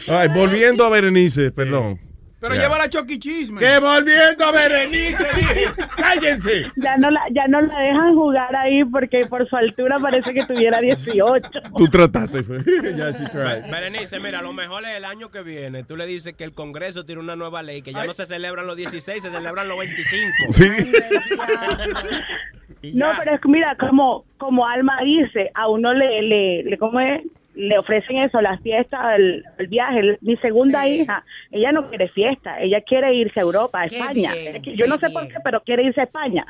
Ay, 0.09 0.29
volviendo 0.29 0.85
a 0.85 0.91
Berenice, 0.91 1.51
perdón. 1.51 2.01
Pero 2.41 2.55
Ya. 2.55 2.63
lleva 2.63 2.79
la 2.79 2.89
Chucky 2.89 3.19
Chisme. 3.19 3.59
Que 3.61 3.79
volviendo 3.79 4.45
a 4.45 4.53
Berenice, 4.53 5.27
dije. 5.35 5.65
Cállense. 5.97 6.67
Ya 6.77 6.97
no, 6.97 7.11
la, 7.11 7.21
ya 7.33 7.49
no 7.49 7.61
la 7.61 7.79
dejan 7.81 8.15
jugar 8.15 8.55
ahí 8.55 8.85
porque 8.85 9.27
por 9.29 9.49
su 9.49 9.57
altura 9.57 9.99
parece 10.01 10.33
que 10.33 10.45
tuviera 10.45 10.79
18. 10.81 11.49
Tú 11.77 11.89
trataste, 11.89 12.43
tried. 12.43 13.71
Berenice, 13.71 14.21
mira, 14.21 14.41
lo 14.41 14.53
mejor 14.53 14.85
es 14.85 14.97
el 14.97 15.05
año 15.05 15.31
que 15.31 15.43
viene. 15.43 15.83
Tú 15.83 15.97
le 15.97 16.07
dices 16.07 16.35
que 16.35 16.45
el 16.45 16.53
Congreso 16.53 17.05
tiene 17.05 17.21
una 17.21 17.35
nueva 17.35 17.63
ley, 17.65 17.83
que 17.83 17.93
ya 17.93 18.05
no 18.05 18.15
se 18.15 18.25
celebran 18.27 18.67
los 18.69 18.77
16, 18.77 19.21
se 19.23 19.31
celebran 19.31 19.67
los 19.69 19.79
25. 19.79 20.53
Sí. 20.53 20.69
No, 22.95 23.11
pero 23.19 23.35
es 23.35 23.41
que 23.41 23.49
mira, 23.49 23.77
como, 23.77 24.25
como 24.39 24.65
Alma 24.67 24.99
dice, 25.03 25.51
a 25.55 25.69
uno 25.69 25.93
le, 25.93 26.23
le, 26.23 26.63
le, 26.63 26.79
¿cómo 26.79 27.01
es? 27.01 27.23
Le 27.59 27.77
ofrecen 27.79 28.19
eso, 28.19 28.41
la 28.41 28.57
fiesta, 28.59 29.17
el, 29.17 29.45
el 29.59 29.67
viaje. 29.67 30.17
Mi 30.21 30.37
segunda 30.37 30.85
Sí. 30.85 31.01
hija, 31.01 31.25
ella 31.51 31.73
no 31.73 31.89
quiere 31.89 32.09
fiesta, 32.09 32.61
ella 32.61 32.81
quiere 32.83 33.13
irse 33.15 33.41
a 33.41 33.43
Europa, 33.43 33.83
a 33.83 33.89
Qué 33.89 33.99
España. 33.99 34.33
bien, 34.33 34.63
yo 34.77 34.87
no 34.87 34.99
sé 34.99 35.11
por 35.11 35.27
qué, 35.29 35.35
pero 35.43 35.61
quiere 35.63 35.83
irse 35.83 36.01
a 36.01 36.05
España. 36.05 36.47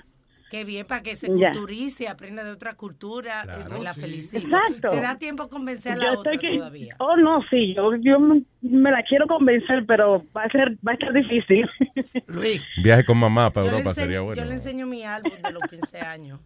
Qué 0.51 0.65
bien 0.65 0.87
para 0.87 1.03
que 1.03 1.15
se 1.15 1.27
Ya. 1.39 1.51
culturice, 1.53 2.09
aprenda 2.09 2.43
de 2.43 2.51
otra 2.53 2.73
cultura. 2.75 3.43
eh, 3.43 3.83
la 3.83 3.93
felicito. 3.93 4.47
Exacto. 4.47 4.89
Te 4.91 5.01
da 5.03 5.19
tiempo 5.19 5.49
convencer 5.51 5.93
a 5.93 5.97
la 5.97 6.05
Yo 6.15 6.21
otra 6.21 6.33
estoy 6.33 6.51
que, 6.51 6.57
todavía. 6.57 6.97
oh 6.99 7.17
no, 7.19 7.43
sí, 7.51 7.75
yo, 7.75 7.95
yo 7.97 8.19
me- 8.19 8.91
la 8.91 9.03
quiero 9.03 9.27
convencer, 9.27 9.85
pero 9.87 10.25
va 10.35 10.45
a 10.45 10.49
ser, 10.51 10.73
va 10.87 10.93
a 10.93 10.95
estar 10.95 11.13
difícil. 11.13 11.69
Luis, 12.29 12.63
Viaje 12.83 13.05
con 13.05 13.19
mamá 13.19 13.51
para 13.51 13.67
Yo 13.67 13.73
Europa 13.73 13.91
enseño, 13.91 14.05
sería 14.07 14.21
bueno. 14.23 14.43
yo 14.43 14.49
le 14.49 14.55
enseño 14.55 14.87
mi 14.87 15.05
álbum 15.05 15.33
de 15.43 15.51
los 15.53 15.63
15 15.65 16.01
años. 16.01 16.41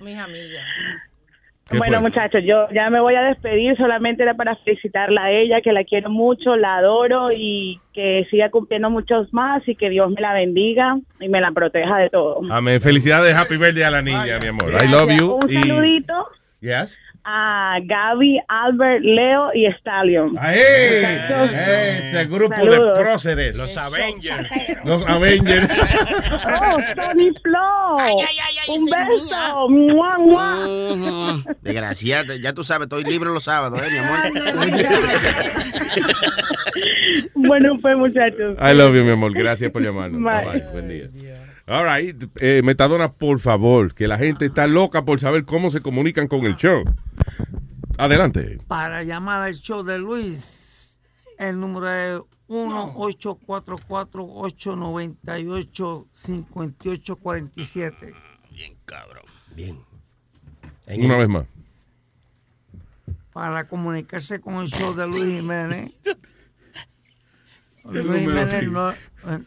Mis 0.00 0.18
amigas. 0.18 0.64
¿Qué 1.68 1.78
Bueno, 1.78 2.00
muchachos, 2.00 2.42
yo 2.44 2.68
ya 2.72 2.90
me 2.90 3.00
voy 3.00 3.16
a 3.16 3.22
despedir, 3.22 3.76
solamente 3.76 4.22
era 4.22 4.34
para 4.34 4.54
felicitarla 4.56 5.24
a 5.24 5.30
ella, 5.32 5.60
que 5.62 5.72
la 5.72 5.82
quiero 5.82 6.10
mucho, 6.10 6.54
la 6.54 6.76
adoro 6.76 7.30
y 7.32 7.80
que 7.92 8.24
siga 8.30 8.50
cumpliendo 8.50 8.88
muchos 8.88 9.32
más 9.34 9.66
y 9.66 9.74
que 9.74 9.90
Dios 9.90 10.08
me 10.12 10.20
la 10.20 10.32
bendiga 10.32 10.96
y 11.18 11.28
me 11.28 11.40
la 11.40 11.50
proteja 11.50 11.98
de 11.98 12.08
todo. 12.08 12.40
Amén. 12.52 12.80
Felicidades, 12.80 13.34
happy 13.34 13.56
birthday 13.56 13.82
a 13.82 13.90
la 13.90 14.02
niña, 14.02 14.38
mi 14.40 14.48
amor. 14.48 14.70
I 14.80 14.86
love 14.86 15.10
you. 15.18 15.38
Un 15.42 15.50
y- 15.50 15.54
saludito 15.54 16.28
Yes. 16.60 16.98
A 17.28 17.78
Gaby, 17.82 18.38
Albert, 18.46 19.02
Leo 19.02 19.50
y 19.52 19.66
Stallion. 19.66 20.38
¡Ahí! 20.38 20.60
Ese 20.60 22.24
grupo 22.26 22.54
Saludos. 22.54 22.96
de 22.96 23.02
próceres. 23.04 23.58
Los 23.58 23.76
Avengers. 23.76 24.48
Los 24.84 25.04
Avengers. 25.06 25.68
¡Oh, 26.44 26.76
Tony 26.94 27.32
Flow! 27.42 27.96
¡Un 28.68 28.86
beso! 28.86 29.68
¡Mua, 29.68 30.18
mua! 30.18 30.66
Ujú. 30.68 31.54
Desgraciada, 31.62 32.36
ya 32.36 32.52
tú 32.52 32.62
sabes, 32.62 32.84
estoy 32.86 33.02
libre 33.02 33.30
los 33.30 33.42
sábados, 33.42 33.82
¿eh, 33.82 33.90
mi 33.90 33.98
amor? 33.98 34.18
Bueno, 37.34 37.78
pues, 37.80 37.96
muchachos. 37.96 38.56
I 38.60 38.74
love 38.74 38.94
you, 38.94 39.02
mi 39.04 39.10
amor. 39.10 39.32
Gracias 39.32 39.70
por 39.72 39.82
llamarnos. 39.82 40.22
Bye. 40.22 40.60
Bye. 40.60 40.70
Buen 40.72 40.88
día. 40.88 41.08
All 41.68 41.84
right. 41.84 42.22
Eh, 42.40 42.62
Metadona, 42.62 43.10
por 43.10 43.40
favor, 43.40 43.92
que 43.94 44.06
la 44.06 44.18
gente 44.18 44.46
está 44.46 44.66
loca 44.66 45.04
por 45.04 45.18
saber 45.20 45.44
cómo 45.44 45.70
se 45.70 45.80
comunican 45.80 46.28
con 46.28 46.44
el 46.46 46.56
show. 46.56 46.84
Adelante. 47.98 48.58
para 48.68 49.02
llamar 49.04 49.40
al 49.42 49.54
show 49.54 49.82
de 49.82 49.98
Luis, 49.98 51.00
el 51.38 51.58
número 51.58 51.88
es 51.90 52.20
1-844-898-5847. 56.86 58.14
Bien, 58.50 58.76
cabrón. 58.84 59.24
Bien. 59.54 59.78
Una 60.88 61.16
vez 61.18 61.28
más. 61.28 61.46
Para 63.32 63.66
comunicarse 63.68 64.40
con 64.40 64.54
el 64.56 64.68
show 64.68 64.94
de 64.94 65.06
Luis 65.06 65.24
Jiménez. 65.24 65.92
¿Qué 67.92 68.02
Luis 68.02 68.20
Jiménez 68.20 68.68
no- 68.70 68.92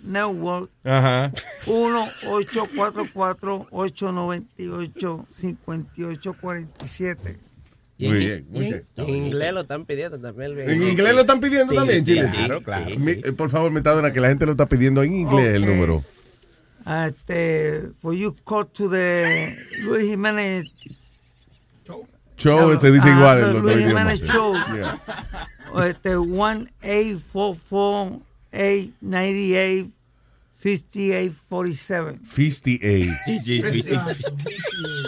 Network. 0.03 0.69
Ajá. 0.83 1.31
1-844-898-5847. 6.05 7.37
Muy 8.01 8.17
bien. 8.17 8.45
muy 8.49 8.61
bien. 8.65 8.85
En 8.95 9.09
inglés 9.09 9.51
lo 9.53 9.59
están 9.61 9.83
pidiendo 9.85 10.17
también. 10.19 10.55
Luis. 10.55 10.67
¿En 10.67 10.83
inglés 10.83 11.13
lo 11.13 11.21
están 11.21 11.39
pidiendo 11.41 11.71
Sí, 11.73 11.77
también, 11.77 12.05
Chile? 12.05 12.29
Claro, 12.31 12.63
claro. 12.63 12.85
Mi- 12.97 13.11
eh, 13.11 13.33
por 13.35 13.49
favor, 13.49 13.71
Metadona, 13.71 14.13
que 14.13 14.21
la 14.21 14.29
gente 14.29 14.45
lo 14.45 14.53
está 14.53 14.65
pidiendo 14.67 15.03
en 15.03 15.13
inglés 15.13 15.55
el 15.55 15.63
Ok. 15.63 15.69
número. 15.69 16.01
Este, 17.07 17.89
for 18.01 18.13
you 18.15 18.33
call 18.47 18.65
to 18.67 18.89
the 18.89 19.53
Luis 19.81 20.05
Jiménez 20.09 20.63
Show 22.37 22.79
se 22.79 22.89
dice 22.89 23.09
Ah, 23.09 23.17
igual 23.17 23.41
los 23.53 23.61
Luis. 23.63 23.85
Jiménez 23.85 24.21
Show. 24.23 24.53
Yeah. 24.73 24.97
Este, 25.89 26.15
1-844-898-5847. 26.15 28.21
58. 28.49 29.89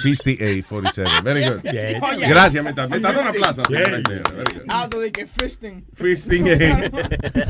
58, 0.02 1.22
Very 1.24 1.44
good. 1.44 1.62
Bien. 1.64 2.02
Oye. 2.04 2.28
Gracias, 2.28 2.64
Metadona. 2.64 2.96
Metadona 2.96 3.32
Plaza. 3.34 3.64
Bien. 3.70 3.84
señora 3.84 4.00
y 4.00 4.04
señora. 4.06 4.32
Very 4.32 4.54
good. 4.54 4.64
Aldo 4.70 5.00
de 5.02 5.12
que 5.12 5.26
fisting. 5.28 5.84
Fisting 5.94 6.48
eight. 6.48 6.92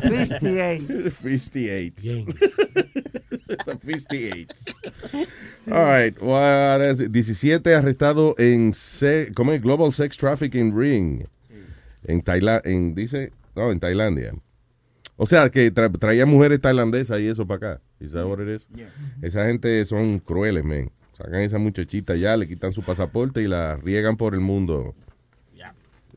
58. 0.02 1.12
58. 1.22 2.26
58. 3.76 4.56
All 5.72 5.86
right. 5.86 6.20
What 6.22 6.82
is 6.82 7.00
it? 7.02 7.12
17 7.12 7.76
arrestado 7.76 8.36
en 8.40 8.74
se- 8.74 9.32
¿cómo 9.36 9.52
es? 9.54 9.62
Global 9.62 9.92
Sex 9.92 10.18
Trafficking 10.18 10.76
Ring. 10.76 11.26
En 12.06 12.22
Tailandia. 12.24 12.72
En, 12.72 12.96
dice. 12.96 13.32
No, 13.56 13.72
en 13.72 13.80
Tailandia. 13.80 14.34
O 15.24 15.28
sea, 15.28 15.50
que 15.52 15.72
tra- 15.72 15.96
traía 16.00 16.26
mujeres 16.26 16.60
tailandesas 16.60 17.20
y 17.20 17.28
eso 17.28 17.46
para 17.46 17.74
acá. 17.74 17.82
¿Y 18.00 18.08
sabes 18.08 18.26
what 18.26 18.40
it 18.44 18.56
is? 18.60 18.68
Esa 19.22 19.46
gente 19.46 19.86
son 19.86 20.18
crueles, 20.18 20.64
men. 20.64 20.90
Sacan 21.14 21.36
a 21.36 21.44
esa 21.44 21.60
muchachita 21.60 22.16
ya, 22.16 22.36
le 22.36 22.48
quitan 22.48 22.74
su 22.74 22.82
pasaporte 22.82 23.42
y 23.44 23.48
la 23.48 23.76
riegan 23.76 24.18
por 24.18 24.34
el 24.34 24.40
mundo. 24.40 24.96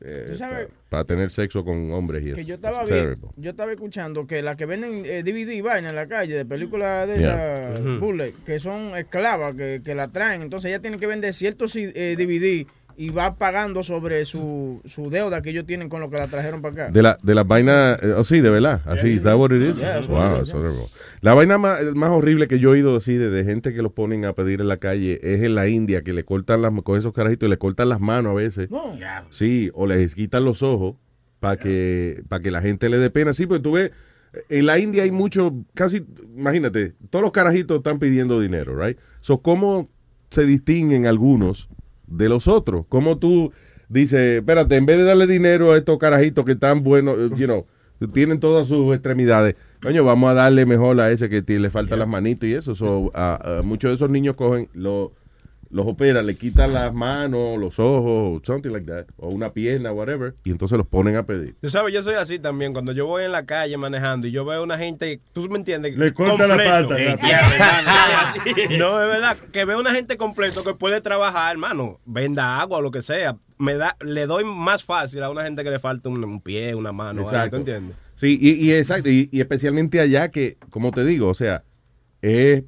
Eh, 0.01 0.27
Tú 0.31 0.37
sabes- 0.37 0.67
para 0.89 1.05
tener 1.05 1.29
sexo 1.31 1.63
con 1.63 1.91
hombres 1.93 2.21
y 2.21 2.25
Que 2.33 2.41
eso. 2.41 2.41
yo 2.41 2.55
estaba 2.55 2.83
terrible. 2.83 3.27
yo 3.37 3.49
estaba 3.51 3.71
escuchando 3.71 4.27
que 4.27 4.41
las 4.41 4.55
que 4.57 4.65
venden 4.65 5.03
eh, 5.05 5.23
DVD 5.23 5.53
y 5.53 5.61
vaina 5.61 5.89
en 5.89 5.95
la 5.95 6.05
calle 6.07 6.33
de 6.35 6.45
películas 6.45 7.07
de 7.07 7.17
Yeah. 7.17 7.69
esas 7.73 7.99
bootleg, 8.01 8.33
que 8.43 8.59
son 8.59 8.95
esclavas 8.97 9.55
que, 9.55 9.81
que 9.83 9.95
la 9.95 10.09
traen, 10.09 10.41
entonces 10.41 10.69
ella 10.69 10.79
tiene 10.81 10.99
que 10.99 11.07
vender 11.07 11.33
ciertos 11.33 11.75
eh, 11.77 12.15
DVD 12.17 12.67
y 12.97 13.09
va 13.09 13.35
pagando 13.35 13.83
sobre 13.83 14.23
su, 14.25 14.81
su 14.85 15.09
deuda 15.09 15.41
que 15.41 15.49
ellos 15.49 15.65
tienen 15.65 15.89
con 15.89 16.01
lo 16.01 16.09
que 16.09 16.17
la 16.17 16.27
trajeron 16.27 16.61
para 16.61 16.73
acá. 16.73 16.91
De 16.91 17.01
la, 17.01 17.17
de 17.21 17.35
las 17.35 17.47
vainas, 17.47 17.99
eh, 18.01 18.13
oh 18.15 18.23
sí, 18.23 18.41
de 18.41 18.49
verdad, 18.49 18.81
así, 18.85 19.09
¿is 19.09 19.23
that 19.23 19.35
what 19.35 19.51
it 19.51 19.61
is? 19.61 19.77
Yeah, 19.79 19.95
that's 19.95 20.07
what 20.07 20.31
wow, 20.31 20.39
it's 20.39 20.53
horrible. 20.53 20.87
La 21.21 21.33
vaina 21.33 21.57
más, 21.57 21.81
más 21.93 22.11
horrible 22.11 22.47
que 22.47 22.59
yo 22.59 22.69
he 22.69 22.73
oído 22.73 22.95
así 22.95 23.15
de, 23.15 23.29
de 23.29 23.43
gente 23.43 23.73
que 23.73 23.81
los 23.81 23.91
ponen 23.91 24.25
a 24.25 24.33
pedir 24.33 24.61
en 24.61 24.67
la 24.67 24.77
calle 24.77 25.19
es 25.23 25.41
en 25.41 25.55
la 25.55 25.67
India, 25.67 26.03
que 26.03 26.13
le 26.13 26.23
cortan 26.23 26.61
las, 26.61 26.71
con 26.83 26.97
esos 26.97 27.13
carajitos, 27.13 27.49
le 27.49 27.57
cortan 27.57 27.89
las 27.89 27.99
manos 27.99 28.31
a 28.31 28.35
veces. 28.35 28.69
No. 28.71 28.97
Sí, 29.29 29.71
o 29.73 29.87
les 29.87 30.15
quitan 30.15 30.45
los 30.45 30.63
ojos 30.63 30.95
para 31.39 31.57
que, 31.57 32.23
para 32.29 32.41
que 32.41 32.51
la 32.51 32.61
gente 32.61 32.89
le 32.89 32.97
dé 32.97 33.09
pena. 33.09 33.33
Sí, 33.33 33.45
porque 33.45 33.63
tú 33.63 33.73
ves, 33.73 33.91
en 34.49 34.65
la 34.65 34.79
India 34.79 35.03
hay 35.03 35.11
mucho, 35.11 35.53
casi, 35.73 36.05
imagínate, 36.35 36.93
todos 37.09 37.23
los 37.23 37.31
carajitos 37.31 37.77
están 37.77 37.99
pidiendo 37.99 38.39
dinero, 38.39 38.77
right? 38.81 38.97
So, 39.21 39.41
¿cómo 39.41 39.89
se 40.29 40.45
distinguen 40.45 41.05
algunos 41.05 41.69
de 42.15 42.29
los 42.29 42.47
otros? 42.47 42.85
¿Cómo 42.89 43.17
tú 43.17 43.51
dices, 43.89 44.39
espérate, 44.39 44.75
en 44.75 44.85
vez 44.85 44.97
de 44.97 45.03
darle 45.03 45.27
dinero 45.27 45.71
a 45.71 45.77
estos 45.77 45.97
carajitos 45.97 46.45
que 46.45 46.53
están 46.53 46.83
buenos, 46.83 47.17
eh, 47.17 47.29
you 47.35 47.45
know, 47.45 47.65
tienen 48.13 48.39
todas 48.39 48.67
sus 48.67 48.93
extremidades, 48.93 49.55
coño, 49.81 50.03
vamos 50.03 50.31
a 50.31 50.33
darle 50.33 50.65
mejor 50.65 50.99
a 50.99 51.11
ese 51.11 51.29
que 51.29 51.59
le 51.59 51.69
faltan 51.69 51.99
las 51.99 52.07
manitos 52.07 52.49
y 52.49 52.53
eso. 52.53 52.75
So, 52.75 53.11
muchos 53.63 53.91
de 53.91 53.95
esos 53.95 54.09
niños 54.09 54.35
cogen, 54.35 54.69
lo, 54.73 55.13
los 55.69 55.85
operan, 55.87 56.25
le 56.25 56.35
quitan 56.35 56.73
las 56.73 56.93
manos, 56.93 57.57
los 57.59 57.79
ojos, 57.79 58.41
something 58.45 58.69
like 58.71 58.85
that, 58.85 59.05
o 59.17 59.29
una 59.29 59.51
pierna, 59.51 59.91
whatever, 59.91 60.35
y 60.43 60.51
entonces 60.51 60.77
los 60.77 60.87
ponen 60.87 61.15
a 61.15 61.23
pedir. 61.25 61.55
Tú 61.61 61.69
sabes, 61.69 61.93
yo 61.93 62.01
soy 62.03 62.15
así 62.15 62.39
también. 62.39 62.73
Cuando 62.73 62.91
yo 62.91 63.05
voy 63.07 63.23
en 63.23 63.31
la 63.31 63.45
calle 63.45 63.75
manejando 63.77 64.27
y 64.27 64.31
yo 64.31 64.45
veo 64.45 64.63
una 64.63 64.77
gente, 64.77 65.19
tú 65.33 65.47
me 65.49 65.57
entiendes, 65.57 65.97
Le 65.97 66.13
corta 66.13 66.47
la 66.47 66.55
Completo. 66.55 66.89
pata. 66.89 67.01
Eh. 67.01 68.67
No, 68.77 69.01
es 69.01 69.07
verdad, 69.07 69.37
que 69.51 69.65
veo 69.65 69.79
una 69.79 69.91
gente 69.93 70.17
completo 70.17 70.63
que 70.63 70.73
puede 70.73 71.01
trabajar, 71.01 71.51
hermano, 71.51 71.99
venda 72.05 72.59
agua 72.59 72.79
o 72.79 72.81
lo 72.81 72.91
que 72.91 73.01
sea. 73.01 73.37
Me 73.57 73.75
da, 73.75 73.95
le 74.01 74.25
doy 74.27 74.43
más 74.43 74.83
fácil 74.83 75.23
a 75.23 75.29
una 75.29 75.43
gente 75.43 75.63
que 75.63 75.69
le 75.71 75.79
falta 75.79 76.09
un, 76.09 76.23
un 76.23 76.41
pie, 76.41 76.75
una 76.75 76.91
mano, 76.91 77.27
algo, 77.29 77.49
¿tú 77.49 77.55
entiendes? 77.57 77.95
Sí, 78.15 78.37
y, 78.39 78.51
y 78.65 78.73
exacto, 78.73 79.09
y, 79.09 79.29
y 79.31 79.41
especialmente 79.41 79.99
allá 79.99 80.29
que, 80.29 80.57
como 80.69 80.91
te 80.91 81.03
digo, 81.05 81.27
o 81.29 81.33
sea, 81.33 81.63
es 82.21 82.63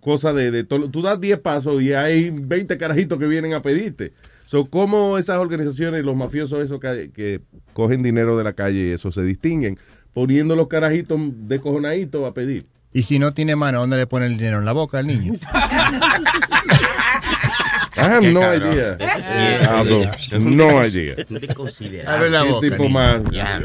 cosa 0.00 0.32
de, 0.32 0.50
de 0.50 0.64
todo. 0.64 0.90
Tú 0.90 1.02
das 1.02 1.20
10 1.20 1.38
pasos 1.38 1.80
y 1.82 1.92
hay 1.92 2.30
20 2.30 2.76
carajitos 2.78 3.18
que 3.18 3.26
vienen 3.26 3.54
a 3.54 3.62
pedirte. 3.62 4.12
So, 4.46 4.66
¿Cómo 4.66 5.16
esas 5.18 5.38
organizaciones, 5.38 6.04
los 6.04 6.16
mafiosos 6.16 6.64
esos 6.64 6.80
que, 6.80 7.10
que 7.14 7.40
cogen 7.72 8.02
dinero 8.02 8.36
de 8.36 8.44
la 8.44 8.52
calle 8.52 8.88
y 8.88 8.90
eso 8.90 9.12
se 9.12 9.22
distinguen? 9.22 9.78
Poniendo 10.12 10.56
los 10.56 10.66
carajitos 10.66 11.20
de 11.46 11.60
cojonaditos 11.60 12.28
a 12.28 12.34
pedir. 12.34 12.66
Y 12.92 13.02
si 13.04 13.20
no 13.20 13.32
tiene 13.32 13.54
mano, 13.54 13.78
¿dónde 13.78 13.96
le 13.96 14.08
pone 14.08 14.26
el 14.26 14.36
dinero? 14.36 14.58
¿En 14.58 14.64
la 14.64 14.72
boca 14.72 14.98
al 14.98 15.06
niño? 15.06 15.34
I 18.00 18.04
have 18.12 18.20
Qué 18.20 18.32
no 18.32 18.40
cabrón. 18.40 18.72
idea. 18.72 18.96
Sí, 18.98 19.34
I 19.60 19.64
have 19.66 20.40
no 20.40 20.86
idea. 20.86 22.14
Abre 22.14 22.30
la 22.30 22.42
boca, 22.44 22.66
tipo 22.68 22.82
niño. 22.84 22.90
más 22.90 23.22
Ya, 23.30 23.60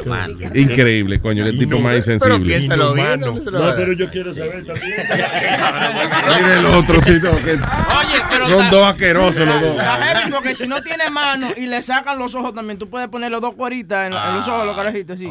increíble, 0.54 1.20
coño, 1.22 1.44
qué 1.46 1.54
tipo 1.54 1.80
más 1.80 1.96
insensible. 1.98 2.40
piénsalo 2.40 2.94
bien, 2.94 3.06
Inhumano. 3.08 3.26
¿dónde 3.28 3.42
se 3.44 3.52
lo 3.52 3.60
No, 3.60 3.76
pero 3.76 3.94
yo 3.94 4.10
quiero 4.10 4.34
saber 4.34 4.66
también. 4.66 4.94
Mira 6.42 6.60
el 6.60 6.66
otro, 6.66 7.02
sí, 7.04 7.12
no, 7.24 7.32
que 7.38 7.52
Oye, 7.54 8.22
pero 8.30 8.48
son 8.50 8.70
dos 8.70 8.86
asquerosos 8.86 9.48
los 9.48 9.62
dos. 9.62 9.86
Porque 10.32 10.56
si 10.56 10.68
no 10.68 10.82
tiene 10.82 11.10
mano 11.10 11.48
y 11.56 11.68
le 11.68 11.82
sacan 11.82 12.18
los 12.20 12.36
ojos 12.36 12.54
también, 12.54 12.78
tú 12.78 12.90
puedes 12.90 13.08
poner 13.08 13.32
los 13.32 13.42
dos 13.42 13.56
cueritas 13.56 14.08
en, 14.08 14.14
en 14.14 14.36
los 14.36 14.48
ojos 14.48 14.60
de 14.62 14.66
los 14.66 14.76
carajitos, 14.76 15.18
sí. 15.20 15.26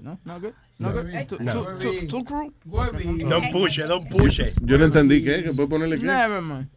¿No? 0.00 0.18
¿No 0.24 0.40
qué? 0.40 0.52
¿No 0.80 0.90
No. 0.94 1.02
crew? 2.24 2.52
Don't 3.28 3.52
push 3.52 3.78
it, 3.78 3.84
don't 3.86 4.08
push 4.08 4.40
it. 4.40 4.50
Yo 4.62 4.78
no 4.78 4.86
entendí 4.86 5.22
qué, 5.22 5.42
que 5.44 5.50
puedo 5.50 5.68
ponerle 5.68 5.98
qué. 5.98 6.06
Never 6.06 6.40
mind. 6.40 6.68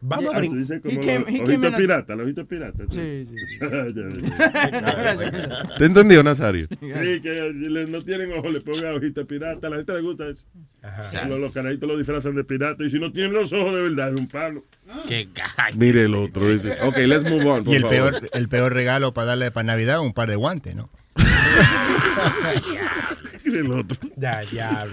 Vamos 0.00 0.36
a 0.36 0.40
tú 0.42 0.54
dices 0.54 0.80
como 0.80 0.94
He 0.94 1.00
came- 1.04 1.18
los 1.18 1.28
he 1.28 1.32
ojitos 1.32 1.48
came 1.50 1.66
in 1.68 1.74
a- 1.74 1.76
piratas, 1.76 2.16
los 2.16 2.24
ojitos 2.24 2.46
piratas. 2.46 2.86
Sí, 2.92 3.26
sí. 3.26 3.34
¿Te 5.78 5.84
entendió, 5.86 6.22
Nazario? 6.22 6.66
Sí, 6.70 7.20
que 7.20 7.52
no 7.88 8.00
tienen 8.02 8.32
ojos, 8.32 8.52
le 8.52 8.60
pongan 8.60 8.94
hojitas 8.96 9.26
pirata. 9.26 9.66
A 9.66 9.70
la 9.70 9.76
gente 9.78 9.92
le 9.94 10.00
gusta 10.02 10.28
eso. 10.28 10.44
Los, 11.28 11.40
los 11.40 11.50
carajitos 11.52 11.88
lo 11.88 11.98
disfrazan 11.98 12.36
de 12.36 12.44
pirata. 12.44 12.84
Y 12.84 12.90
si 12.90 13.00
no 13.00 13.10
tienen 13.10 13.32
los 13.32 13.52
ojos 13.52 13.74
de 13.74 13.82
verdad, 13.82 14.14
es 14.14 14.20
un 14.20 14.28
palo. 14.28 14.62
Qué 15.08 15.28
Mire 15.74 16.04
el 16.04 16.14
otro. 16.14 16.48
Dice, 16.48 16.78
ok, 16.82 16.96
let's 16.98 17.28
move 17.28 17.44
on. 17.44 17.68
Y 17.68 17.74
el 17.74 17.84
peor, 17.86 18.20
el 18.32 18.48
peor 18.48 18.72
regalo 18.72 19.12
para 19.12 19.26
darle 19.26 19.50
para 19.50 19.64
Navidad, 19.64 19.98
un 20.00 20.12
par 20.12 20.28
de 20.30 20.36
guantes, 20.36 20.76
¿no? 20.76 20.88
El 23.44 23.72
otro. 23.72 23.96
Ya, 24.16 24.42
ya. 24.52 24.86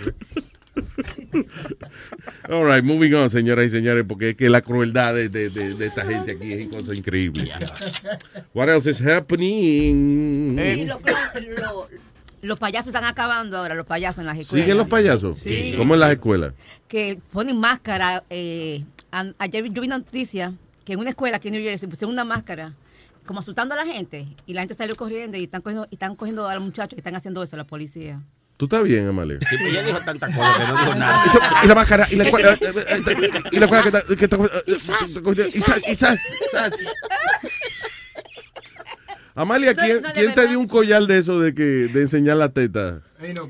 All 2.49 2.65
right, 2.65 2.83
moving 2.83 3.13
on, 3.13 3.29
señoras 3.29 3.67
y 3.67 3.69
señores, 3.69 4.05
porque 4.07 4.31
es 4.31 4.35
que 4.37 4.49
la 4.49 4.61
crueldad 4.61 5.13
de, 5.13 5.29
de- 5.29 5.49
de- 5.49 5.73
de 5.73 5.85
esta 5.87 6.05
gente 6.05 6.33
aquí 6.33 6.53
es 6.53 6.67
cosa 6.67 6.93
increíble. 6.95 7.49
What 8.53 8.69
else 8.69 8.89
is 8.91 9.01
happening? 9.01 10.55
Lo- 10.87 10.99
lo- 10.99 11.57
lo- 11.57 11.87
los 12.41 12.59
payasos 12.59 12.87
están 12.87 13.05
acabando 13.05 13.57
ahora, 13.57 13.73
los 13.75 13.85
payasos 13.87 14.19
en 14.19 14.27
las 14.27 14.37
escuelas. 14.37 14.65
¿Siguen 14.65 14.77
los 14.77 14.87
payasos? 14.87 15.39
Sí. 15.39 15.73
¿Cómo 15.77 15.95
en 15.95 15.99
las 16.01 16.11
escuelas? 16.11 16.53
Que 16.87 17.19
ponen 17.31 17.57
máscara. 17.57 18.23
eh, 18.29 18.83
ayer 19.39 19.63
yo 19.71 19.81
vi 19.81 19.87
una 19.87 19.97
noticia 19.97 20.53
que 20.83 20.93
en 20.93 20.99
una 20.99 21.09
escuela 21.09 21.37
aquí 21.37 21.47
en 21.47 21.53
New 21.55 21.63
Jersey 21.63 21.89
pusieron 21.89 22.13
una 22.13 22.23
máscara 22.25 22.73
como 23.25 23.39
asustando 23.39 23.73
a 23.73 23.77
la 23.77 23.85
gente 23.85 24.27
y 24.45 24.53
la 24.53 24.61
gente 24.61 24.73
salió 24.75 24.95
corriendo 24.95 25.37
y 25.37 25.43
están 25.43 25.61
cogiendo, 25.61 25.87
y 25.89 25.95
están 25.95 26.15
cogiendo 26.15 26.47
a 26.47 26.55
los 26.55 26.63
muchachos 26.63 26.95
que 26.95 26.99
están 27.01 27.15
haciendo 27.15 27.41
eso, 27.43 27.57
la 27.57 27.63
policía. 27.65 28.21
¿Tú 28.57 28.65
estás 28.65 28.83
bien, 28.83 29.07
Amalia? 29.07 29.37
Sí, 29.49 29.55
pues 29.59 29.85
dijo 29.85 29.99
tantas 30.05 30.33
cosas 30.33 30.57
que 30.57 30.67
no 30.71 30.77
dijo 30.79 30.95
nada. 30.99 31.23
Y 31.63 31.67
la 31.67 31.75
máscara, 31.75 32.07
y 32.09 32.15
la 32.15 32.23
escuela, 32.23 32.53
eh, 32.53 32.57
eh, 32.61 32.73
eh, 33.07 33.41
y 33.51 33.59
la 33.59 33.65
escuela 33.65 33.83
que 33.83 33.89
está- 33.89 34.03
que 34.15 34.23
está- 34.25 35.85
y 35.91 35.95
sas. 35.95 36.19
Amalia, 39.37 39.75
¿quién, 39.75 40.01
No, 40.01 40.07
no, 40.07 40.07
de 40.07 40.13
quién 40.13 40.33
te 40.33 40.47
dio 40.47 40.59
un 40.59 40.67
collar 40.67 41.05
de 41.05 41.17
eso 41.17 41.39
de 41.41 41.53
que 41.53 41.63
de 41.63 42.01
enseñar 42.01 42.37
la 42.37 42.49
teta? 42.49 43.01
No, 43.33 43.49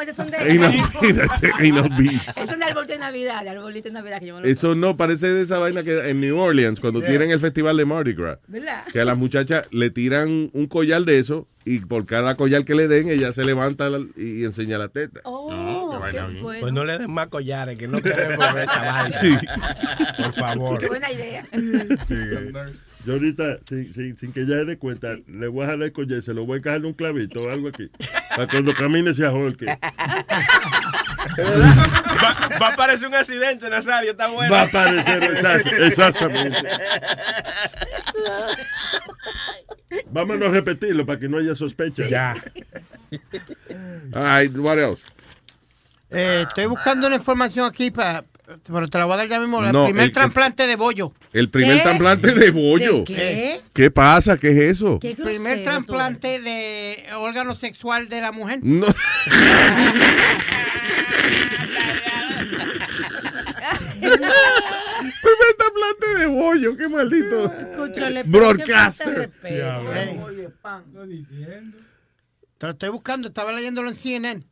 esos 0.00 0.16
son 0.16 0.30
de... 0.30 0.54
No, 0.54 0.68
no. 0.72 2.18
Esos 2.26 2.48
son 2.48 2.58
de 2.58 2.64
arbolito 2.64 2.92
de 2.92 2.98
Navidad, 2.98 3.42
de 3.42 3.50
arbolito 3.50 3.88
de 3.88 3.92
Navidad 3.92 4.20
que 4.20 4.26
yo 4.26 4.34
me 4.34 4.40
lo 4.42 4.46
Eso 4.46 4.74
no 4.74 4.96
parece 4.96 5.28
de 5.28 5.42
esa 5.42 5.58
vaina 5.58 5.82
que 5.82 6.08
en 6.08 6.20
New 6.20 6.38
Orleans, 6.38 6.80
cuando 6.80 7.02
tienen 7.02 7.30
el 7.30 7.38
festival 7.40 7.76
de 7.76 7.84
Mardi 7.84 8.14
Gras. 8.14 8.38
¿Verdad? 8.46 8.84
Que 8.92 9.00
a 9.00 9.04
las 9.04 9.18
muchachas 9.18 9.66
le 9.70 9.90
tiran 9.90 10.50
un 10.52 10.66
collar 10.66 11.04
de 11.04 11.18
eso 11.18 11.46
y 11.64 11.80
por 11.80 12.06
cada 12.06 12.36
collar 12.36 12.64
que 12.64 12.74
le 12.74 12.86
den, 12.88 13.08
ella 13.08 13.32
se 13.32 13.44
levanta 13.44 13.90
la- 13.90 14.04
y 14.16 14.44
enseña 14.44 14.78
la 14.78 14.88
teta. 14.88 15.20
Oh, 15.24 15.50
bueno. 15.98 16.60
Pues 16.60 16.72
no 16.72 16.84
le 16.84 16.98
den 16.98 17.10
más 17.10 17.28
collares, 17.28 17.76
que 17.76 17.88
no 17.88 18.00
queremos 18.00 18.54
ver 18.54 18.64
esa 18.64 18.80
vaina. 18.84 19.18
Sí. 19.20 19.36
Por 20.16 20.32
favor. 20.32 20.80
Qué 20.80 20.88
buena 20.88 21.12
idea. 21.12 21.46
Yo 23.04 23.12
ahorita, 23.12 23.58
sin, 23.68 23.94
sin, 23.94 24.16
sin 24.16 24.32
que 24.32 24.40
ella 24.40 24.56
se 24.56 24.64
dé 24.64 24.78
cuenta, 24.78 25.16
le 25.28 25.46
voy 25.46 25.64
a 25.64 25.68
jalar 25.68 25.86
el 25.86 25.92
collar, 25.92 26.22
se 26.22 26.34
lo 26.34 26.44
voy 26.44 26.56
a 26.56 26.58
encajar 26.58 26.84
un 26.84 26.92
clavito 26.92 27.44
o 27.44 27.50
algo 27.50 27.68
aquí. 27.68 27.88
Para 28.30 28.48
cuando 28.48 28.74
camine 28.74 29.14
se 29.14 29.24
ahorque. 29.24 29.66
Va, 31.38 32.58
va 32.60 32.68
a 32.68 32.76
parecer 32.76 33.08
un 33.08 33.14
accidente, 33.14 33.68
Nazario, 33.68 34.12
está 34.12 34.28
bueno. 34.28 34.52
Va 34.52 34.62
a 34.62 34.64
aparecer, 34.64 35.22
exacto, 35.24 35.76
exactamente. 35.76 36.56
Vámonos 40.10 40.48
a 40.48 40.52
repetirlo 40.52 41.04
para 41.04 41.18
que 41.18 41.28
no 41.28 41.38
haya 41.38 41.54
sospecha. 41.54 42.06
Ya. 42.08 42.36
All 44.14 44.42
right, 44.42 44.56
what 44.56 44.78
else? 44.78 45.02
Eh, 46.10 46.44
estoy 46.46 46.66
buscando 46.66 47.06
una 47.06 47.16
información 47.16 47.66
aquí 47.66 47.90
para. 47.90 48.24
Pero 48.64 48.88
te 48.88 48.96
la 48.96 49.06
voy 49.06 49.14
a 49.14 49.16
dar 49.16 49.28
ya 49.28 49.40
mismo. 49.40 49.60
El 49.64 49.72
No, 49.72 49.86
primer 49.86 50.04
el- 50.04 50.12
trasplante 50.12 50.68
de 50.68 50.76
bollo. 50.76 51.12
El 51.32 51.50
primer 51.50 51.78
¿Qué? 51.78 51.82
trasplante 51.82 52.32
de 52.32 52.50
bollo. 52.52 52.98
¿De 52.98 53.04
qué? 53.04 53.60
¿Qué 53.72 53.90
pasa? 53.90 54.36
¿Qué 54.36 54.50
es 54.52 54.56
eso? 54.76 55.00
El 55.02 55.16
primer 55.16 55.64
trasplante 55.64 56.40
de 56.40 57.06
órgano 57.16 57.56
sexual 57.56 58.08
de 58.08 58.20
la 58.20 58.30
mujer. 58.30 58.60
No. 58.62 58.86
primer 64.16 65.54
trasplante 65.58 66.14
de 66.18 66.26
bollo, 66.26 66.76
qué 66.76 66.88
maldito. 66.88 67.52
Escúchale, 67.52 68.22
Broadcaster. 68.24 69.30
Ey. 69.42 70.20
Te 72.58 72.66
lo 72.66 72.72
estoy 72.72 72.88
buscando, 72.88 73.28
estaba 73.28 73.52
leyéndolo 73.52 73.90
en 73.90 73.96
CNN. 73.96 74.46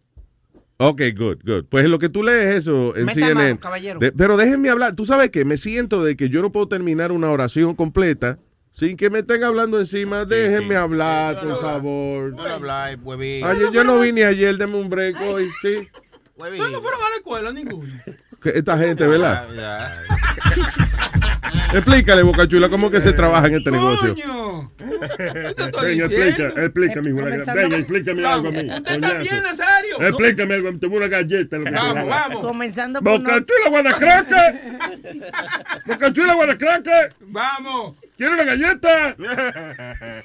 Ok, 0.77 1.03
good, 1.17 1.39
good. 1.45 1.65
Pues 1.69 1.87
lo 1.87 1.99
que 1.99 2.09
tú 2.09 2.23
lees 2.25 2.47
eso 2.57 2.97
en 2.97 3.07
Meta 3.07 3.15
CNN. 3.21 3.35
mano, 3.35 3.61
caballero. 3.61 4.01
De- 4.01 4.13
pero 4.13 4.37
déjenme 4.37 4.71
hablar. 4.71 4.97
Tú 4.97 5.05
sabes 5.05 5.31
que 5.31 5.45
me 5.45 5.57
siento 5.57 6.03
de 6.03 6.17
que 6.17 6.29
yo 6.29 6.43
no 6.43 6.51
puedo 6.51 6.67
terminar 6.69 7.13
una 7.13 7.31
oración 7.31 7.75
completa 7.77 8.39
sin 8.73 8.97
que 8.97 9.09
me 9.09 9.21
estén 9.21 9.45
hablando 9.45 9.79
encima. 9.79 10.25
Déjenme 10.25 10.75
hablar, 10.75 11.41
por 11.41 11.61
favor. 11.61 12.35
Huevín. 13.03 13.45
Ayer, 13.45 13.71
yo 13.73 13.85
no 13.85 14.01
vine 14.01 14.25
ayer, 14.25 14.57
deme 14.57 14.77
un 14.77 14.89
break 14.91 15.17
hoy, 15.21 15.49
sí. 15.63 15.87
Huevín. 16.37 16.59
No 16.73 16.81
fueron 16.83 17.01
a 17.03 17.11
la 17.11 17.17
escuela 17.17 17.53
ninguno. 17.53 17.93
Esta 18.51 18.79
gente, 18.79 19.07
¿verdad? 19.07 19.45
Ya. 19.55 20.03
Explícale, 21.73 22.23
Boca 22.23 22.47
Chula, 22.49 22.69
cómo 22.69 22.91
que 22.91 23.01
se 23.01 23.13
trabaja 23.13 23.47
en 23.49 23.55
este 23.57 23.71
negocio. 23.71 24.15
Venga, 25.83 26.05
explica, 26.07 26.63
explícame, 26.63 27.11
hijo 27.11 27.23
Venga, 27.55 27.77
explícame 27.77 28.27
algo 28.27 28.49
a 28.49 28.51
mí. 28.53 28.69
Usted 28.71 28.95
está 28.95 29.19
bien, 29.19 29.43
Nazario. 29.43 30.01
Explícame 30.01 30.55
algo, 30.55 30.79
te 30.79 30.87
voy 30.87 30.97
a 30.97 31.01
una 31.01 31.09
galleta. 31.09 31.57
Lo 31.57 31.65
que 31.65 31.71
te 31.71 31.77
Vamos, 31.77 32.09
vamos. 32.09 32.43
Comenzando 32.43 33.01
por 33.03 33.19
Boca 33.19 33.33
no- 33.33 33.41
Chula, 33.41 33.71
Guanacraque. 33.71 34.59
Boca 35.87 36.13
Chula, 36.13 36.35
Guanacraque. 36.35 37.09
Vamos. 37.21 37.97
¿Quiere 38.17 38.35
una 38.35 38.45
galleta? 38.45 39.17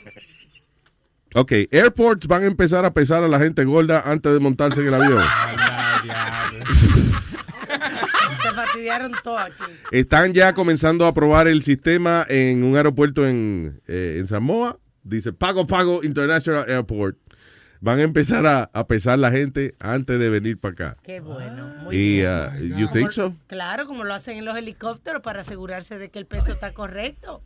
Ok, 1.36 1.51
airports 1.69 2.25
van 2.25 2.41
a 2.41 2.47
empezar 2.47 2.86
a 2.86 2.91
pesar 2.91 3.23
a 3.23 3.27
la 3.27 3.38
gente 3.38 3.63
gorda 3.63 4.01
antes 4.03 4.34
de 4.34 4.39
montarse 4.39 4.82
en 4.82 4.88
el 4.88 4.93
avión. 4.95 5.23
Fastidiaron 8.73 9.12
aquí. 9.39 9.63
Están 9.91 10.34
ya 10.34 10.53
comenzando 10.53 11.05
a 11.05 11.13
probar 11.13 11.47
el 11.47 11.63
sistema 11.63 12.25
en 12.29 12.63
un 12.63 12.75
aeropuerto 12.77 13.27
en, 13.27 13.82
eh, 13.88 14.17
en 14.19 14.27
Samoa. 14.27 14.77
Dice 15.03 15.34
Pago 15.34 15.65
Pago 15.65 16.03
International 16.03 16.65
Airport. 16.69 17.17
Van 17.82 17.99
a 17.99 18.03
empezar 18.03 18.45
a, 18.45 18.69
a 18.73 18.88
pesar 18.88 19.17
la 19.19 19.32
gente 19.32 19.73
antes 19.79 20.19
de 20.19 20.29
venir 20.29 20.60
para 20.60 20.73
acá. 20.73 20.97
Qué 21.01 21.21
bueno. 21.21 21.65
Muy 21.84 21.95
Y, 21.95 22.17
bien. 22.19 22.73
uh, 22.73 22.77
you 22.77 22.89
think 22.91 23.12
so? 23.12 23.34
Claro, 23.47 23.88
como 23.88 24.03
lo 24.03 24.13
hacen 24.13 24.38
en 24.38 24.43
los 24.45 24.58
helicópteros 24.58 25.21
para 25.21 25.41
asegurarse 25.41 25.97
de 25.97 26.10
que 26.10 26.19
el 26.19 26.25
peso 26.25 26.51
está 26.51 26.73
correcto. 26.73 27.41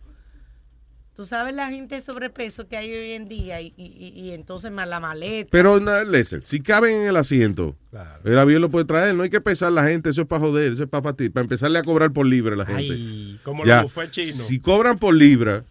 Tú 1.15 1.27
sabes 1.27 1.53
la 1.55 1.69
gente 1.69 1.93
de 1.95 2.01
sobrepeso 2.01 2.67
que 2.67 2.75
hay 2.75 2.91
hoy 2.91 3.11
en 3.11 3.25
día 3.27 3.61
y, 3.61 3.71
y- 3.77 4.13
y- 4.15 4.31
entonces 4.33 4.71
más 4.71 4.87
la 4.87 4.99
maleta. 4.99 5.47
Pero, 5.51 5.79
no, 5.79 6.03
listen, 6.05 6.41
si 6.43 6.59
caben 6.59 7.01
en 7.01 7.07
el 7.07 7.15
asiento, 7.17 7.75
el 8.23 8.39
avión 8.39 8.61
lo 8.61 8.69
puede 8.71 8.85
traer. 8.85 9.13
No 9.13 9.21
hay 9.21 9.29
que 9.29 9.39
pesar 9.39 9.71
la 9.71 9.83
gente, 9.83 10.09
eso 10.09 10.23
es 10.23 10.27
para 10.27 10.39
joder, 10.39 10.73
eso 10.73 10.83
es 10.83 10.89
para 10.89 11.03
fastidiar, 11.03 11.33
para 11.33 11.43
empezarle 11.43 11.77
a 11.77 11.83
cobrar 11.83 12.11
por 12.11 12.25
libra 12.25 12.55
a 12.55 12.57
la 12.57 12.65
gente. 12.65 12.93
Ay, 12.93 13.39
como 13.43 13.63
Ya, 13.63 13.83
los 13.83 14.11
chinos. 14.11 14.47
Si 14.47 14.59
cobran 14.59 14.97
por 14.97 15.13
libra, 15.13 15.63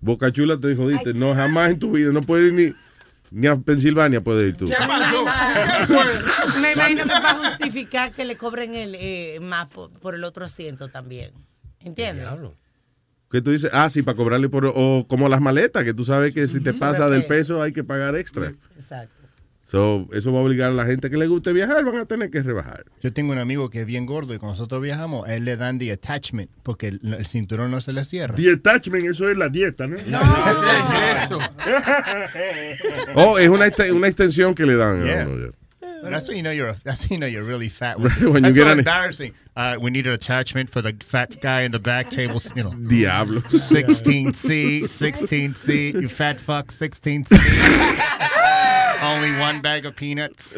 Boca 0.00 0.30
Chula 0.30 0.56
te 0.60 0.76
jodiste. 0.76 1.14
No, 1.14 1.34
jamás 1.34 1.70
en 1.72 1.78
tu 1.80 1.90
vida, 1.90 2.12
no 2.12 2.20
puedes 2.20 2.52
ir 2.52 2.74
ni, 3.32 3.40
ni 3.40 3.46
a 3.48 3.56
Pensilvania 3.56 4.20
puedes 4.20 4.50
ir 4.50 4.56
tú. 4.56 4.66
Me 6.60 6.72
imagino 6.72 7.02
que 7.04 7.08
para 7.10 7.34
justificar 7.34 8.12
que 8.12 8.24
le 8.24 8.36
cobren 8.36 8.74
el, 8.74 8.94
eh, 8.94 9.38
más 9.40 9.66
por, 9.66 9.90
por 9.90 10.14
el 10.14 10.22
otro 10.24 10.44
asiento 10.44 10.88
también. 10.88 11.32
¿Entiendes? 11.80 12.24
Que 13.36 13.42
tú 13.42 13.50
dices, 13.50 13.68
ah, 13.74 13.90
sí, 13.90 14.00
para 14.00 14.16
cobrarle 14.16 14.48
por. 14.48 14.64
O 14.74 15.04
como 15.06 15.28
las 15.28 15.42
maletas, 15.42 15.84
que 15.84 15.92
tú 15.92 16.06
sabes 16.06 16.32
que 16.32 16.48
si 16.48 16.60
te 16.60 16.72
pasa 16.72 17.10
del 17.10 17.26
peso 17.26 17.60
hay 17.60 17.70
que 17.70 17.84
pagar 17.84 18.16
extra. 18.16 18.54
Exacto. 18.76 19.14
So, 19.66 20.08
eso 20.14 20.32
va 20.32 20.38
a 20.38 20.42
obligar 20.42 20.70
a 20.70 20.72
la 20.72 20.86
gente 20.86 21.10
que 21.10 21.18
le 21.18 21.26
guste 21.26 21.52
viajar, 21.52 21.84
van 21.84 21.96
a 21.96 22.06
tener 22.06 22.30
que 22.30 22.40
rebajar. 22.40 22.86
Yo 23.02 23.12
tengo 23.12 23.32
un 23.32 23.38
amigo 23.38 23.68
que 23.68 23.82
es 23.82 23.86
bien 23.86 24.06
gordo 24.06 24.32
y 24.32 24.38
cuando 24.38 24.54
nosotros 24.54 24.80
viajamos, 24.80 25.28
a 25.28 25.34
él 25.34 25.44
le 25.44 25.58
dan 25.58 25.78
the 25.78 25.92
attachment 25.92 26.50
porque 26.62 26.88
el, 26.88 27.00
el 27.02 27.26
cinturón 27.26 27.70
no 27.72 27.82
se 27.82 27.92
le 27.92 28.06
cierra. 28.06 28.34
The 28.36 28.52
attachment, 28.52 29.04
eso 29.04 29.28
es 29.28 29.36
la 29.36 29.50
dieta, 29.50 29.86
¿no? 29.86 29.96
eso. 29.98 31.38
Oh, 33.16 33.38
es 33.38 33.50
una, 33.50 33.66
una 33.92 34.08
extensión 34.08 34.54
que 34.54 34.64
le 34.64 34.76
dan. 34.76 35.04
Yeah. 35.04 35.24
No, 35.26 35.36
no, 35.36 35.52
That's 36.10 36.26
when 36.26 36.38
you 36.38 36.42
know 36.42 36.52
you're. 36.52 36.70
A, 36.70 36.76
that's 36.84 37.02
when 37.02 37.10
you 37.10 37.18
know 37.18 37.26
you're 37.26 37.46
really 37.46 37.68
fat. 37.68 37.98
When 38.00 38.44
you 38.44 38.52
get 38.52 38.64
so 38.66 38.78
embarrassing. 38.78 39.34
Uh, 39.56 39.78
we 39.80 39.90
need 39.90 40.06
an 40.06 40.12
attachment 40.12 40.68
for 40.70 40.82
the 40.82 40.94
fat 41.08 41.40
guy 41.40 41.62
in 41.62 41.72
the 41.72 41.78
back 41.78 42.10
table. 42.10 42.42
You 42.54 42.62
know. 42.64 42.74
Diablo. 42.88 43.40
16C, 43.40 44.82
16C. 44.82 45.92
You 45.94 46.08
fat 46.08 46.38
fuck. 46.40 46.66
16C. 46.72 47.32
Only 49.02 49.38
one 49.38 49.60
bag 49.60 49.84
of 49.86 49.94
peanuts. 49.96 50.54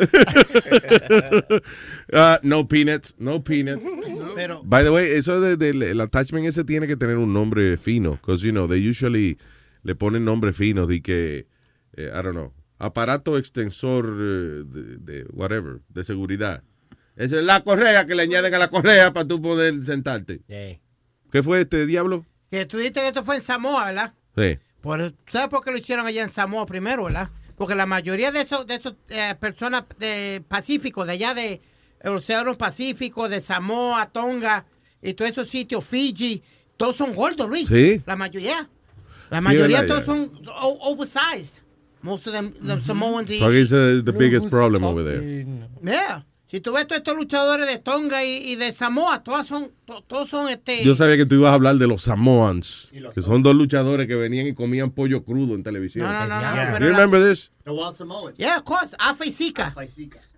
Ah, 2.12 2.38
no 2.42 2.64
peanuts, 2.64 3.14
no 3.18 3.40
peanuts. 3.40 3.82
Pero, 4.36 4.62
By 4.62 4.82
the 4.82 4.92
way, 4.92 5.12
eso 5.12 5.40
de, 5.40 5.56
del- 5.56 5.82
el 5.82 6.00
attachment 6.00 6.46
ese 6.46 6.64
tiene 6.64 6.86
que 6.86 6.96
tener 6.96 7.18
un 7.18 7.32
nombre 7.32 7.76
fino, 7.76 8.12
because 8.12 8.42
you 8.44 8.52
know 8.52 8.66
they 8.68 8.78
usually 8.78 9.38
le 9.82 9.94
ponen 9.94 10.24
nombres 10.24 10.56
finos 10.56 10.88
de 10.88 11.00
que 11.02 11.46
eh, 11.96 12.10
I 12.12 12.22
don't 12.22 12.34
know, 12.34 12.52
aparato 12.78 13.36
extensor 13.38 14.04
eh, 14.06 14.62
de, 14.64 14.98
de 14.98 15.24
whatever, 15.32 15.80
de 15.92 16.04
seguridad. 16.04 16.62
Esa 17.18 17.38
es 17.40 17.44
la 17.44 17.62
correa 17.62 18.06
que 18.06 18.14
le 18.14 18.22
añaden 18.22 18.54
a 18.54 18.58
la 18.58 18.68
correa 18.68 19.12
para 19.12 19.26
tú 19.26 19.42
poder 19.42 19.84
sentarte. 19.84 20.40
¿Qué 21.30 21.42
fue 21.42 21.60
este 21.62 21.84
diablo? 21.84 22.24
que 22.50 22.64
tú 22.64 22.78
dijiste 22.78 23.00
que 23.00 23.08
esto 23.08 23.22
fue 23.22 23.36
en 23.36 23.42
Samoa, 23.42 23.84
¿verdad? 23.86 24.14
Sí. 24.34 24.58
Por, 24.80 25.12
¿Sabes 25.30 25.48
por 25.48 25.62
qué 25.62 25.70
lo 25.70 25.76
hicieron 25.76 26.06
allá 26.06 26.22
en 26.22 26.32
Samoa 26.32 26.64
primero, 26.64 27.04
verdad? 27.04 27.28
Porque 27.58 27.74
la 27.74 27.84
mayoría 27.84 28.30
de 28.32 28.40
esos 28.40 28.66
de 28.66 28.76
esos 28.76 28.94
eh, 29.10 29.34
personas 29.38 29.84
de 29.98 30.42
Pacífico, 30.48 31.04
de 31.04 31.12
allá 31.12 31.34
de 31.34 31.60
el 32.00 32.12
Océano 32.12 32.56
Pacífico, 32.56 33.28
de 33.28 33.40
Samoa, 33.40 34.06
Tonga 34.10 34.64
y 35.02 35.12
todos 35.14 35.32
esos 35.32 35.48
sitios, 35.48 35.84
Fiji, 35.84 36.42
todos 36.76 36.96
son 36.96 37.14
gordos, 37.14 37.48
Luis. 37.50 37.68
Sí. 37.68 38.00
La 38.06 38.14
mayoría. 38.16 38.70
La 39.28 39.40
Sí, 39.40 39.44
mayoría 39.44 39.86
todos 39.86 40.04
son 40.06 40.30
oversized. 40.54 41.60
Most 42.00 42.28
of 42.28 42.32
them, 42.32 42.52
the 42.64 42.80
Samoans. 42.80 43.28
So 43.28 43.48
uh, 43.48 44.02
the 44.04 44.12
biggest 44.12 44.48
problem 44.48 44.84
over 44.84 45.02
there. 45.04 45.44
Yeah. 45.82 46.22
Si 46.50 46.60
tú 46.60 46.72
ves 46.72 46.86
todos 46.86 46.98
estos 47.00 47.14
luchadores 47.14 47.66
de 47.66 47.78
Tonga 47.78 48.24
y, 48.24 48.36
y 48.38 48.56
de 48.56 48.72
Samoa, 48.72 49.22
todos 49.22 49.46
son, 49.46 49.70
to- 49.84 50.02
todos 50.06 50.30
son 50.30 50.48
este. 50.48 50.82
Yo 50.82 50.94
sabía 50.94 51.16
que 51.18 51.26
tú 51.26 51.34
ibas 51.34 51.50
a 51.50 51.54
hablar 51.54 51.76
de 51.76 51.86
los 51.86 52.02
Samoans, 52.02 52.90
que 53.14 53.20
son 53.20 53.42
dos 53.42 53.54
luchadores 53.54 54.06
que 54.06 54.14
venían 54.14 54.46
y 54.46 54.54
comían 54.54 54.90
pollo 54.90 55.24
crudo 55.24 55.54
en 55.54 55.62
televisión. 55.62 56.06
No, 56.06 56.26
no, 56.26 56.26
no, 56.26 56.40
no, 56.40 56.56
You 56.64 56.72
pero 56.72 56.88
la- 56.90 56.96
remember 56.98 57.28
this? 57.30 57.50
The 57.64 57.70
Wild 57.70 57.96
Samoan. 57.96 58.34
Yeah, 58.38 58.56
of 58.56 58.64
course. 58.64 58.96
Afa 58.98 59.26
y 59.26 59.30
Zika. 59.32 59.74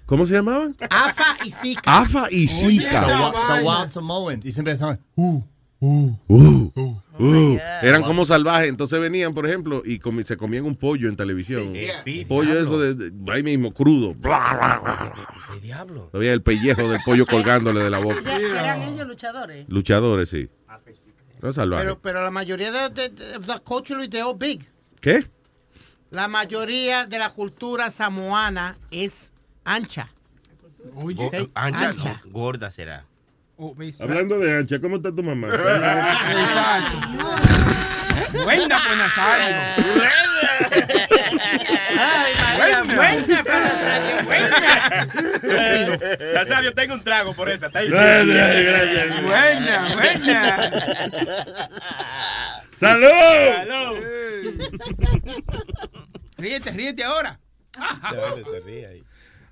¿Cómo 0.06 0.26
se 0.26 0.34
llamaban? 0.34 0.76
Afa 0.90 1.36
y 1.44 1.52
Zika. 1.52 1.82
Afa 2.00 2.26
y 2.32 2.48
The, 2.48 2.52
Zika. 2.52 3.06
wi- 3.06 3.58
the 3.60 3.64
Wild 3.64 3.90
Samoans. 3.92 4.44
Y 4.44 4.50
siempre 4.50 4.72
estaban. 4.72 4.98
Uh, 5.14 5.40
uh. 5.80 6.12
Uh, 6.28 6.70
uh. 7.18 7.58
Eran 7.82 8.02
como 8.02 8.24
salvajes. 8.24 8.68
Entonces 8.68 9.00
venían, 9.00 9.34
por 9.34 9.46
ejemplo, 9.46 9.82
y 9.84 9.98
comi- 9.98 10.24
se 10.24 10.36
comían 10.36 10.64
un 10.64 10.76
pollo 10.76 11.08
en 11.08 11.16
televisión. 11.16 11.72
Pollo 12.28 12.58
eso 12.60 12.78
de, 12.78 12.94
de- 12.94 13.32
ahí 13.32 13.42
mismo, 13.42 13.72
crudo. 13.72 14.14
¿Qué 14.14 15.60
diablo? 15.60 16.10
Había 16.12 16.32
el 16.32 16.42
pellejo 16.42 16.88
del 16.88 17.00
pollo 17.04 17.26
colgándole 17.26 17.80
de 17.80 17.90
la 17.90 17.98
boca. 17.98 18.36
¿Eran 18.36 18.82
ellos 18.82 19.06
luchadores? 19.06 19.68
Luchadores, 19.68 20.28
sí. 20.28 20.48
No 21.42 21.52
salvajes. 21.54 21.84
Pero, 21.86 21.98
pero 22.00 22.22
la 22.22 22.30
mayoría 22.30 22.70
de, 22.70 23.08
de, 23.08 23.08
de 24.08 24.22
all 24.22 24.36
big. 24.38 24.68
¿Qué? 25.00 25.26
La 26.10 26.28
mayoría 26.28 27.06
de 27.06 27.18
la 27.18 27.30
cultura 27.30 27.90
samoana 27.90 28.76
es 28.90 29.32
ancha. 29.64 30.12
Ancha, 31.54 31.88
ancha. 31.88 32.20
no, 32.24 32.30
gorda 32.30 32.70
será. 32.70 33.06
Hablando 34.00 34.38
de 34.38 34.58
ancha, 34.58 34.80
¿cómo 34.80 34.96
está 34.96 35.14
tu 35.14 35.22
mamá? 35.22 35.48
Buena, 38.42 38.78
pues 38.86 38.96
Nazario. 38.96 39.56
Ay, 41.98 42.32
María, 42.56 42.82
buena, 42.84 43.44
pues, 43.44 43.62
Nazario, 43.62 44.16
buena. 44.24 45.08
Nazario, 46.34 46.72
tengo 46.74 46.94
un 46.94 47.02
trago 47.02 47.34
por 47.34 47.50
esa. 47.50 47.66
Está 47.66 47.80
ahí. 47.80 47.90
Buena, 47.90 49.88
buena. 49.94 50.70
¡Salud! 52.78 53.10
Ríete, 56.38 56.70
ríete 56.70 57.04
ahora. 57.04 57.38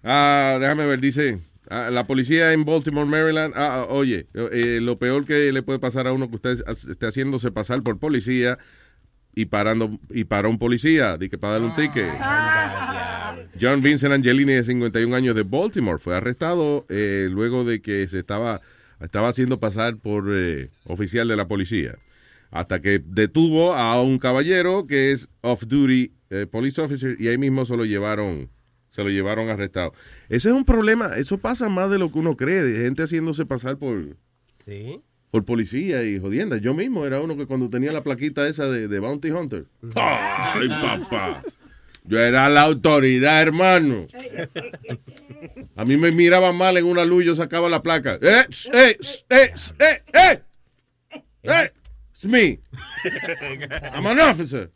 Ah, 0.02 0.56
déjame 0.60 0.86
ver, 0.86 1.00
dice. 1.00 1.40
Ah, 1.70 1.90
la 1.90 2.04
policía 2.04 2.52
en 2.52 2.64
Baltimore, 2.64 3.06
Maryland. 3.06 3.54
Ah, 3.56 3.80
ah, 3.80 3.86
oye, 3.92 4.26
eh, 4.34 4.80
lo 4.82 4.98
peor 4.98 5.24
que 5.24 5.52
le 5.52 5.62
puede 5.62 5.78
pasar 5.78 6.06
a 6.06 6.12
uno 6.12 6.28
que 6.28 6.36
usted 6.36 6.62
esté 6.68 7.06
haciéndose 7.06 7.50
pasar 7.50 7.82
por 7.82 7.98
policía 7.98 8.58
y 9.34 9.46
parando 9.46 9.98
y 10.10 10.24
para 10.24 10.48
un 10.48 10.58
policía, 10.58 11.16
de 11.16 11.28
que 11.30 11.38
para 11.38 11.54
darle 11.54 11.68
un 11.68 11.76
ticket. 11.76 12.12
John 13.60 13.82
Vincent 13.82 14.12
Angelini, 14.12 14.52
de 14.52 14.64
51 14.64 15.14
años 15.14 15.34
de 15.34 15.42
Baltimore, 15.42 15.98
fue 15.98 16.16
arrestado 16.16 16.86
eh, 16.88 17.28
luego 17.30 17.64
de 17.64 17.80
que 17.80 18.06
se 18.08 18.18
estaba, 18.18 18.60
estaba 19.00 19.28
haciendo 19.28 19.58
pasar 19.58 19.96
por 19.96 20.24
eh, 20.32 20.70
oficial 20.84 21.28
de 21.28 21.36
la 21.36 21.48
policía. 21.48 21.98
Hasta 22.50 22.80
que 22.80 23.00
detuvo 23.04 23.74
a 23.74 24.00
un 24.00 24.18
caballero 24.18 24.86
que 24.86 25.12
es 25.12 25.28
off-duty 25.42 26.12
eh, 26.30 26.46
police 26.50 26.80
officer 26.80 27.16
y 27.18 27.28
ahí 27.28 27.38
mismo 27.38 27.64
se 27.64 27.76
lo 27.76 27.84
llevaron, 27.84 28.48
se 28.90 29.02
lo 29.04 29.10
llevaron 29.10 29.48
arrestado. 29.50 29.92
Ese 30.28 30.48
es 30.48 30.54
un 30.54 30.64
problema, 30.64 31.10
eso 31.16 31.38
pasa 31.38 31.68
más 31.68 31.90
de 31.90 31.98
lo 31.98 32.10
que 32.12 32.18
uno 32.18 32.36
cree, 32.36 32.62
de 32.62 32.84
gente 32.84 33.02
haciéndose 33.02 33.46
pasar 33.46 33.76
por, 33.78 34.16
Sí. 34.66 35.00
por 35.30 35.44
policía 35.44 36.02
y 36.04 36.18
jodienda. 36.18 36.56
Yo 36.58 36.74
mismo 36.74 37.04
era 37.06 37.20
uno 37.20 37.36
que 37.36 37.46
cuando 37.46 37.68
tenía 37.70 37.92
la 37.92 38.02
plaquita 38.02 38.46
esa 38.48 38.66
de, 38.66 38.88
de 38.88 38.98
Bounty 38.98 39.30
Hunter. 39.30 39.64
¡Ay, 39.94 40.68
papá! 40.68 41.42
Yo 42.04 42.18
era 42.18 42.48
la 42.48 42.62
autoridad, 42.62 43.42
hermano. 43.42 44.06
A 45.76 45.84
mí 45.84 45.96
me 45.98 46.10
miraban 46.10 46.56
mal 46.56 46.76
en 46.78 46.86
una 46.86 47.04
luz, 47.04 47.24
yo 47.24 47.34
sacaba 47.34 47.68
la 47.68 47.82
placa. 47.82 48.18
¡Eh! 48.22 48.46
¡Eh! 48.72 48.98
¡Eh! 49.28 49.50
¡Eh! 49.78 50.02
¡Eh! 50.14 50.42
¡Eh! 51.42 51.72
It's 52.14 52.24
me. 52.24 52.58
I'm 53.94 54.06
an 54.06 54.18
officer. 54.20 54.70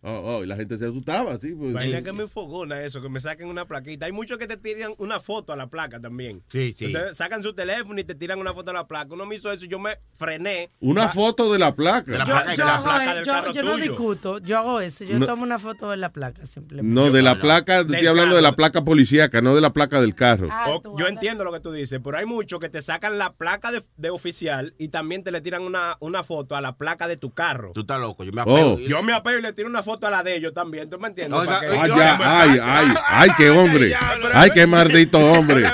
Oh, 0.00 0.36
oh, 0.38 0.44
y 0.44 0.46
la 0.46 0.54
gente 0.54 0.78
se 0.78 0.86
asustaba, 0.86 1.38
sí. 1.40 1.52
Pues, 1.52 1.72
Vaina 1.72 2.02
que 2.02 2.12
me 2.12 2.28
fogona 2.28 2.82
eso, 2.82 3.02
que 3.02 3.08
me 3.08 3.18
saquen 3.18 3.48
una 3.48 3.64
plaquita. 3.64 4.06
Hay 4.06 4.12
muchos 4.12 4.38
que 4.38 4.46
te 4.46 4.56
tiran 4.56 4.92
una 4.98 5.18
foto 5.18 5.52
a 5.52 5.56
la 5.56 5.66
placa 5.66 5.98
también. 6.00 6.40
Sí, 6.52 6.72
sí. 6.72 6.86
Ustedes 6.86 7.16
sacan 7.16 7.42
su 7.42 7.52
teléfono 7.52 7.98
y 7.98 8.04
te 8.04 8.14
tiran 8.14 8.38
una 8.38 8.54
foto 8.54 8.70
a 8.70 8.74
la 8.74 8.86
placa. 8.86 9.12
Uno 9.12 9.26
me 9.26 9.34
hizo 9.34 9.50
eso 9.50 9.64
y 9.64 9.68
yo 9.68 9.80
me 9.80 9.98
frené. 10.16 10.70
Una 10.78 11.08
foto 11.08 11.52
de 11.52 11.58
la 11.58 11.74
placa. 11.74 12.12
De 12.12 12.18
la 12.18 12.24
Yo, 12.24 12.32
placa, 12.32 12.54
yo 12.54 12.62
de 12.62 12.64
la 12.64 12.74
hago 12.76 12.84
placa 12.84 13.14
del 13.14 13.24
yo- 13.24 13.32
carro 13.32 13.52
yo 13.52 13.62
no 13.64 13.72
tuyo. 13.72 13.84
discuto, 13.84 14.38
yo 14.38 14.58
hago 14.58 14.80
eso, 14.80 15.04
yo 15.04 15.18
No. 15.18 15.26
tomo 15.26 15.42
una 15.42 15.58
foto 15.58 15.90
de 15.90 15.96
la 15.96 16.12
placa 16.12 16.46
simplemente. 16.46 16.94
No, 16.94 17.10
de 17.10 17.22
la 17.22 17.40
placa, 17.40 17.80
estoy 17.80 18.06
hablando 18.06 18.36
de 18.36 18.42
la 18.42 18.54
placa 18.54 18.84
policíaca, 18.84 19.40
no 19.40 19.56
de 19.56 19.60
la 19.60 19.72
placa 19.72 20.00
del 20.00 20.14
carro. 20.14 20.48
O- 20.68 20.96
yo 20.96 21.08
entiendo 21.08 21.42
lo 21.42 21.50
que 21.52 21.58
tú 21.60 21.72
dices, 21.72 22.00
pero 22.04 22.16
hay 22.18 22.24
muchos 22.24 22.60
que 22.60 22.68
te 22.68 22.82
sacan 22.82 23.18
la 23.18 23.32
placa 23.32 23.72
de, 23.72 23.82
de 23.96 24.10
oficial 24.10 24.74
y 24.78 24.88
también 24.90 25.24
te 25.24 25.32
le 25.32 25.40
tiran 25.40 25.62
una, 25.62 25.96
una 25.98 26.22
foto 26.22 26.54
a 26.54 26.60
la 26.60 26.76
placa 26.76 27.08
de 27.08 27.16
tu 27.16 27.32
carro. 27.34 27.72
Tú 27.74 27.80
estás 27.80 27.98
loco, 28.00 28.22
yo 28.22 28.30
me 28.32 28.42
apego. 28.42 28.74
Oh. 28.74 28.78
Yo 28.78 29.02
me 29.02 29.12
apego 29.12 29.38
y 29.40 29.42
le 29.42 29.52
tiro 29.52 29.68
una 29.68 29.82
foto 29.82 29.87
a 30.02 30.10
la 30.10 30.22
de 30.22 30.36
ellos 30.36 30.52
también, 30.52 30.88
¿tú 30.90 30.98
me 30.98 31.08
entiendes? 31.08 31.38
Oiga, 31.38 31.54
Pa' 31.54 31.60
que- 31.60 31.66
Ay, 31.78 31.88
ya, 31.90 32.18
ay, 32.42 32.60
ay, 32.62 32.94
ay, 33.08 33.30
qué 33.36 33.50
hombre. 33.58 33.96
Ay, 34.34 34.50
qué 34.52 34.66
maldito 34.66 35.18
hombre. 35.32 35.70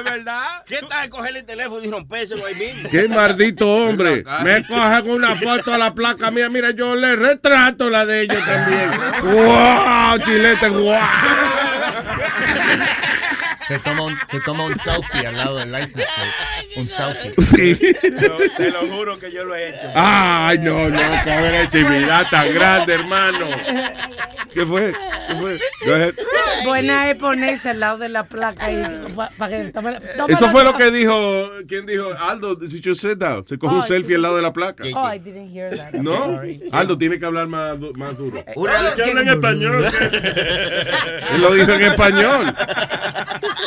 ¿Qué 0.67 0.79
tal 0.89 1.09
coger 1.11 1.37
el 1.37 1.45
teléfono 1.45 1.83
y 1.83 1.91
rompérselo 1.91 2.47
ahí 2.47 2.55
mismo? 2.55 2.89
Qué 2.91 3.09
maldito 3.09 3.69
hombre. 3.69 4.25
Me 4.43 4.65
cogen 4.67 5.11
una 5.11 5.35
foto 5.37 5.75
a 5.75 5.79
la 5.79 5.93
placa 5.95 6.31
mía. 6.31 6.49
Mira, 6.49 6.71
yo 6.71 6.95
le 6.95 7.17
retrato 7.17 7.91
la 7.91 8.05
de 8.07 8.23
ellos 8.23 8.43
también. 8.45 8.91
¡Wow! 9.23 10.19
Chilete, 10.25 10.69
wow. 10.69 10.99
Se 13.67 13.79
toma, 13.79 14.03
un, 14.05 14.17
se 14.31 14.41
toma 14.41 14.65
un 14.67 14.77
selfie 14.79 15.27
al 15.27 15.37
lado 15.37 15.57
del 15.57 15.73
license 15.73 15.95
plate. 15.95 16.53
Un 16.77 16.89
selfie. 16.89 17.33
Sí. 17.41 17.79
Yo 18.03 18.37
te 18.57 18.70
lo 18.70 18.81
juro 18.89 19.18
que 19.18 19.31
yo 19.31 19.45
lo 19.45 19.55
he 19.55 19.68
hecho. 19.68 19.91
Ay, 19.95 20.59
no, 20.59 20.89
no, 20.89 20.99
qué 21.25 21.62
intimidad 21.64 22.27
tan 22.31 22.53
grande, 22.53 22.95
hermano. 22.95 23.47
¿Qué 24.53 24.64
fue? 24.66 24.93
¿Qué 25.29 25.35
fue? 25.37 25.59
Go 25.87 25.95
ahead. 25.95 26.14
Buena 26.64 27.11
es 27.11 27.16
ponerse 27.16 27.70
al 27.70 27.81
lado 27.81 27.99
de 27.99 28.09
la 28.09 28.25
placa 28.25 28.70
y 28.70 28.77
que 28.77 30.33
Eso 30.33 30.47
la 30.47 30.53
fue 30.53 30.64
lo 30.64 30.77
que 30.77 30.91
dijo, 30.91 31.51
¿quién 31.68 31.87
dijo? 31.87 32.09
Aldo, 32.18 32.59
si 32.68 32.81
you 32.81 32.95
sit 32.95 33.18
down. 33.18 33.47
Se 33.47 33.59
coge 33.59 33.75
un 33.75 33.83
Ay, 33.83 33.89
selfie 33.89 34.14
al 34.16 34.22
lado 34.22 34.37
de 34.37 34.43
la 34.43 34.53
placa. 34.53 34.85
Oh, 34.95 35.12
I 35.12 35.18
didn't 35.18 35.53
hear 35.53 35.77
that. 35.77 35.95
I'm 35.95 36.05
¿No? 36.05 36.16
sorry. 36.16 36.62
Aldo 36.72 36.97
tiene 36.97 37.18
que 37.18 37.27
hablar 37.27 37.47
más, 37.49 37.77
más 37.97 38.16
duro. 38.16 38.43
Que 38.45 39.03
habla 39.03 39.20
en 39.20 39.29
español. 39.29 39.85
Él 41.35 41.43
lo 41.43 41.55
dijo 41.55 41.72
en 41.72 41.83
español. 41.83 42.55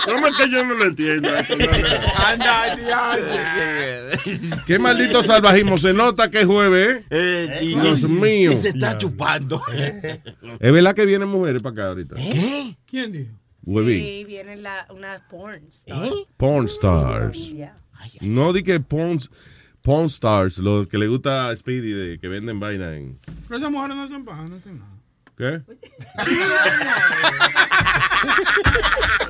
¿Cómo 0.05 0.28
es 0.28 0.38
que 0.38 0.49
yo 0.49 0.64
no 0.64 0.74
lo 0.74 0.86
entiendo? 0.86 1.30
Anda, 2.26 2.76
diablo. 2.78 2.97
Qué 4.66 4.80
maldito 4.80 5.24
salvajismo. 5.24 5.78
Se 5.78 5.93
nota 5.93 6.30
que 6.30 6.41
es 6.41 6.45
jueves, 6.45 7.04
¿eh? 7.10 7.60
y- 7.62 7.80
Dios 7.80 8.04
mío. 8.08 8.52
y 8.52 8.56
se 8.58 8.70
está 8.70 8.98
chupando. 8.98 9.62
Es 9.72 10.72
verdad 10.72 10.93
que 10.95 11.06
vienen 11.06 11.30
mujeres 11.30 11.62
para 11.62 11.74
acá 11.74 11.88
ahorita. 11.89 12.16
¿Quién 12.86 13.12
dijo? 13.12 13.32
Huevín. 13.64 14.02
Sí, 14.04 14.24
vienen 14.26 14.64
unas 14.89 15.22
porns. 15.30 15.86
Porn 16.38 16.66
stars. 16.68 17.54
No 18.22 18.54
di 18.54 18.64
que 18.64 18.80
porn, 18.80 19.20
porn 19.82 20.06
stars, 20.06 20.58
lo 20.60 20.88
que 20.88 20.98
le 20.98 21.08
gusta 21.08 21.50
a 21.50 21.56
Speedy 21.56 21.91
de 21.91 22.20
que 22.20 22.28
venden 22.30 22.60
vaina 22.60 22.95
en. 22.95 23.20
Pero 23.48 23.58
esas 23.60 23.72
mujeres 23.72 23.98
no 23.98 24.08
son 24.08 24.24
pajas, 24.24 24.50
no 24.50 24.60
son 24.62 24.80
nada. 24.80 24.91
¿Qué? 25.38 25.62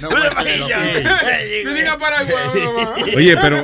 No 0.00 0.08
diga. 0.08 1.98
Oye, 3.16 3.36
pero. 3.36 3.62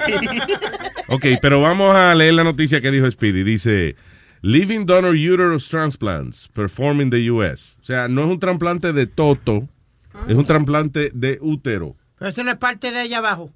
Ok, 1.08 1.26
pero 1.40 1.60
vamos 1.60 1.94
a 1.96 2.14
leer 2.14 2.34
la 2.34 2.44
noticia 2.44 2.80
que 2.80 2.90
dijo 2.90 3.10
Speedy. 3.10 3.42
Dice: 3.42 3.96
Living 4.42 4.86
donor 4.86 5.14
uterus 5.14 5.68
transplants 5.68 6.48
performed 6.48 7.02
in 7.02 7.10
the 7.10 7.30
US. 7.30 7.76
O 7.80 7.84
sea, 7.84 8.08
no 8.08 8.22
es 8.24 8.28
un 8.28 8.40
trasplante 8.40 8.92
de 8.92 9.06
toto, 9.06 9.68
es 10.28 10.34
un 10.34 10.46
trasplante 10.46 11.10
de 11.12 11.38
útero. 11.40 11.96
Pero 12.18 12.30
eso 12.30 12.44
no 12.44 12.50
es 12.50 12.56
parte 12.58 12.90
de 12.90 13.02
ella 13.02 13.18
abajo. 13.18 13.52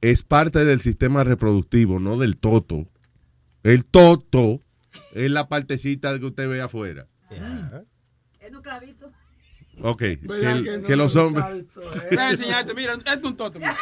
Es 0.00 0.22
parte 0.22 0.64
del 0.64 0.80
sistema 0.80 1.24
reproductivo, 1.24 1.98
no 1.98 2.18
del 2.18 2.36
toto. 2.36 2.86
El 3.62 3.84
toto 3.84 4.60
es 5.14 5.30
la 5.30 5.48
partecita 5.48 6.18
que 6.18 6.26
usted 6.26 6.48
ve 6.48 6.60
afuera. 6.60 7.06
Es 7.30 8.52
un 8.52 8.62
clavito. 8.62 9.10
Ok, 9.82 9.98
que, 9.98 10.18
¿Verdad 10.22 10.52
el- 10.52 10.64
que 10.64 10.78
no 10.78 10.86
que 10.86 10.96
los 10.96 11.14
lo 11.14 11.26
hombres. 11.26 11.44
Voy 12.10 12.18
a 12.18 12.30
enseñarte, 12.30 12.74
mira, 12.74 12.94
esto 12.94 13.10
es 13.12 13.22
un 13.24 13.36
toto. 13.36 13.58
mira. 13.58 13.76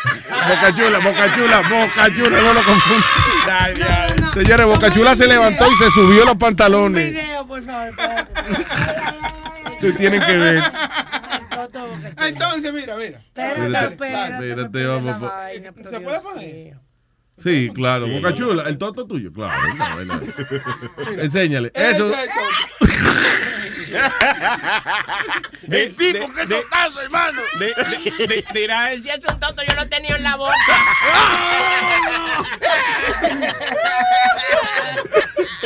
Boca 0.49 0.75
chula, 0.75 0.99
boca 0.99 1.35
chula, 1.35 1.61
boca 1.61 2.07
chula, 2.17 2.43
no 2.43 2.55
lo 2.55 2.65
confunda. 2.65 4.33
Señores, 4.35 4.67
Boca 4.67 4.91
Chula 4.91 5.15
se 5.15 5.27
levantó 5.29 5.71
y 5.71 5.75
se 5.75 5.91
subió 5.91 6.25
los 6.25 6.37
pantalones. 6.37 7.11
Video, 7.13 7.47
por 7.47 7.63
favor. 7.63 7.93
Ustedes 9.75 9.97
tienen 9.99 10.23
que 10.23 10.37
ver. 10.39 10.63
Entonces, 12.27 12.73
mira, 12.73 12.97
mira. 12.97 13.19
Espérate, 13.19 13.63
Espérate, 13.65 13.93
espérate. 13.93 14.49
espérate, 14.49 14.87
vamos, 14.87 15.17
po- 15.17 15.91
¿Se 15.91 16.01
puede 16.01 16.21
poner? 16.21 16.77
Sí, 17.43 17.71
claro, 17.75 18.07
Boca 18.09 18.35
Chula, 18.35 18.63
el 18.69 18.79
toto 18.79 19.07
tuyo, 19.07 19.33
claro. 19.33 19.53
no, 19.77 20.05
no, 20.05 20.15
no. 20.17 20.21
Enséñale. 21.23 21.73
Eso. 21.75 22.11
El 25.71 25.97
tipo, 25.97 26.33
qué 26.35 26.47
totazo, 26.47 27.01
hermano. 27.01 27.43
Dirá 28.53 28.93
él, 28.93 29.03
si 29.03 29.11
es 29.11 29.19
un 29.19 29.41
tonto, 29.41 29.63
yo 29.63 29.75
lo 29.75 29.89
tenía 29.89 30.17
en 30.17 30.23
la 30.23 30.37
boca. 30.37 30.55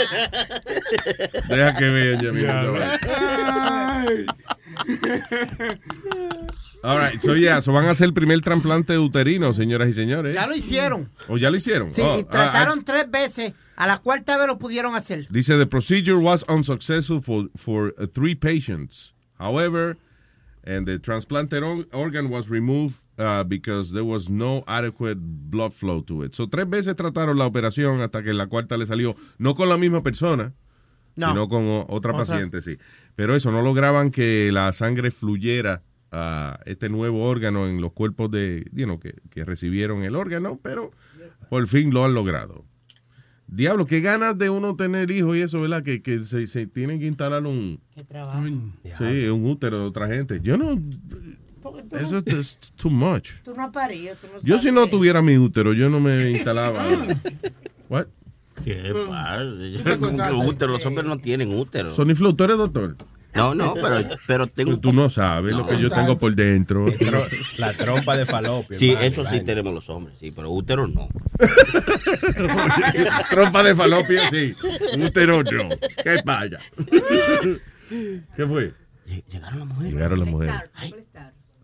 Deja 1.49 1.77
que 1.77 1.85
vean 1.85 2.21
ya 2.21 2.33
mismo. 2.33 2.79
All 6.87 6.99
right, 6.99 7.21
so 7.21 7.35
yeah, 7.35 7.61
so 7.61 7.73
van 7.73 7.87
a 7.87 7.91
hacer 7.91 8.07
el 8.07 8.15
primer 8.15 8.41
trasplante 8.43 8.97
uterino, 8.99 9.53
señoras 9.53 9.89
y 9.89 9.93
señores. 9.93 10.35
Ya 10.35 10.47
lo 10.47 10.55
hicieron. 10.55 11.11
¿O 11.29 11.37
ya 11.37 11.51
lo 11.51 11.57
hicieron? 11.57 11.93
Sí, 11.93 12.03
Oh, 12.05 12.17
y 12.17 12.21
ah, 12.21 12.29
trataron 12.31 12.85
tres 12.85 13.11
veces. 13.11 13.55
A 13.77 13.87
la 13.87 13.99
cuarta 13.99 14.37
vez 14.39 14.47
lo 14.47 14.59
pudieron 14.59 14.95
hacer. 14.95 15.27
Dice 15.29 15.57
the 15.59 15.67
procedure 15.67 16.17
was 16.17 16.45
unsuccessful 16.49 17.21
for, 17.21 17.51
for 17.57 17.93
uh, 17.99 18.07
three 18.07 18.35
patients. 18.37 19.15
However, 19.39 19.97
and 20.65 20.87
the 20.87 20.99
transplanted 20.99 21.63
or- 21.63 21.87
organ 21.93 22.31
was 22.31 22.49
removed 22.49 22.95
uh, 23.19 23.43
because 23.45 23.93
there 23.93 24.05
was 24.05 24.31
no 24.31 24.63
adequate 24.69 25.19
blood 25.21 25.73
flow 25.73 26.03
to 26.03 26.23
it. 26.23 26.35
So 26.35 26.47
tres 26.49 26.69
veces 26.71 26.95
trataron 26.97 27.37
la 27.37 27.47
operación 27.47 28.01
hasta 28.01 28.23
que 28.23 28.33
la 28.33 28.47
cuarta 28.47 28.77
le 28.77 28.87
salió, 28.87 29.17
no 29.39 29.55
con 29.57 29.69
la 29.69 29.77
misma 29.77 30.03
persona, 30.03 30.53
No. 31.17 31.29
sino 31.29 31.49
con 31.49 31.85
Otra. 31.89 32.13
paciente, 32.13 32.63
sí. 32.63 32.79
Pero 33.17 33.35
eso, 33.35 33.51
no 33.51 33.61
lograban 33.63 34.11
que 34.11 34.51
la 34.53 34.73
sangre 34.73 35.11
fluyera 35.11 35.83
a 36.13 36.61
este 36.67 36.89
nuevo 36.89 37.25
órgano 37.25 37.67
en 37.69 37.81
los 37.81 37.93
cuerpos 37.93 38.31
de, 38.31 38.69
you 38.73 38.85
know, 38.85 38.99
que, 39.01 39.15
que 39.31 39.45
recibieron 39.45 40.03
el 40.03 40.15
órgano, 40.17 40.59
pero 40.63 40.91
por 41.51 41.67
fin 41.67 41.93
lo 41.93 42.05
han 42.05 42.15
logrado. 42.15 42.65
Diablo, 43.49 43.87
qué 43.87 44.01
ganas 44.01 44.37
de 44.39 44.51
uno 44.51 44.75
tener 44.75 45.11
hijos 45.11 45.37
y 45.37 45.41
eso, 45.41 45.61
¿verdad? 45.61 45.83
Que, 45.85 46.03
que 46.03 46.25
se, 46.25 46.47
se 46.49 46.67
tienen 46.67 46.99
que 46.99 47.07
instalar 47.07 47.45
un, 47.47 47.81
Qué 47.95 48.03
trabajo. 48.03 48.43
sí, 48.99 49.27
un 49.29 49.45
útero 49.47 49.79
de 49.79 49.85
otra 49.85 50.09
gente. 50.09 50.41
Yo 50.43 50.57
no, 50.57 50.73
eso 51.93 52.23
es 52.27 52.59
too 52.77 52.91
much. 52.91 53.31
Tú 53.45 53.55
no 53.55 53.65
has 53.65 53.71
parido, 53.71 54.15
tú 54.21 54.27
no 54.33 54.41
Yo 54.43 54.59
si 54.59 54.73
no 54.73 54.83
eso. 54.83 54.91
tuviera 54.91 55.23
mi 55.23 55.37
útero, 55.39 55.73
yo 55.75 55.89
no 55.89 56.01
me 56.01 56.31
instalaba. 56.31 56.89
What? 57.89 58.07
¿Qué 58.65 58.93
pasa? 59.09 59.99
Como 60.01 60.17
que 60.17 60.33
útero, 60.49 60.73
los 60.73 60.87
hombres 60.87 61.07
no 61.07 61.19
tienen 61.19 61.57
útero. 61.57 61.93
Sonny 61.93 62.15
Flow, 62.15 62.35
¿tú 62.35 62.45
eres 62.45 62.57
doctor? 62.57 62.97
No, 63.37 63.55
no, 63.55 63.75
pero, 63.75 64.03
pero 64.27 64.47
tengo. 64.47 64.71
Pero 64.71 64.81
tú 64.81 64.93
no 64.93 65.09
sabes 65.11 65.53
lo 65.53 65.59
No, 65.61 65.67
que 65.67 65.79
yo 65.81 65.89
sabes. 65.89 66.05
tengo 66.05 66.19
por 66.19 66.35
dentro. 66.35 66.87
La 67.59 67.73
trompa 67.73 68.17
de 68.17 68.27
falopio. 68.27 68.79
Sí, 68.79 68.89
hermano, 68.91 69.07
eso 69.07 69.23
sí 69.25 69.31
vaina. 69.31 69.45
tenemos 69.45 69.75
los 69.75 69.89
hombres, 69.91 70.17
sí, 70.19 70.31
pero 70.31 70.51
útero 70.51 70.87
no. 70.89 71.09
Trompa 73.31 73.63
de 73.63 73.75
falopio, 73.77 74.21
sí. 74.31 74.55
Útero 74.99 75.43
no. 75.43 75.69
¿Qué 76.03 76.21
vaya? 76.25 76.59
¿Qué 78.37 78.47
fue? 78.47 78.73
Llegaron 79.31 79.59
las 79.61 79.69
mujeres. 79.69 79.93
Llegaron 79.93 80.19
las 80.21 80.29
mujeres. 80.29 80.55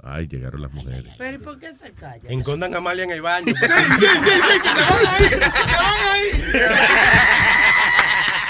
Ay, 0.05 0.27
llegaron 0.27 0.61
las 0.63 0.73
mujeres. 0.73 1.13
Pero 1.17 1.37
¿y 1.37 1.39
por 1.39 1.59
qué 1.61 1.73
se 1.77 1.93
calla? 1.93 2.29
Encondan 2.29 2.75
a 2.75 2.79
Amalia 2.79 3.05
en 3.05 3.13
el 3.13 3.23
baño. 3.23 3.47
Sí, 3.55 3.67
sí, 3.99 4.07
sí, 4.25 4.61
que 4.63 4.69
se 4.69 4.81
van 4.81 5.07
ahí. 5.07 5.29
Se 5.29 5.37
van 5.39 5.97
ahí. 6.11 6.31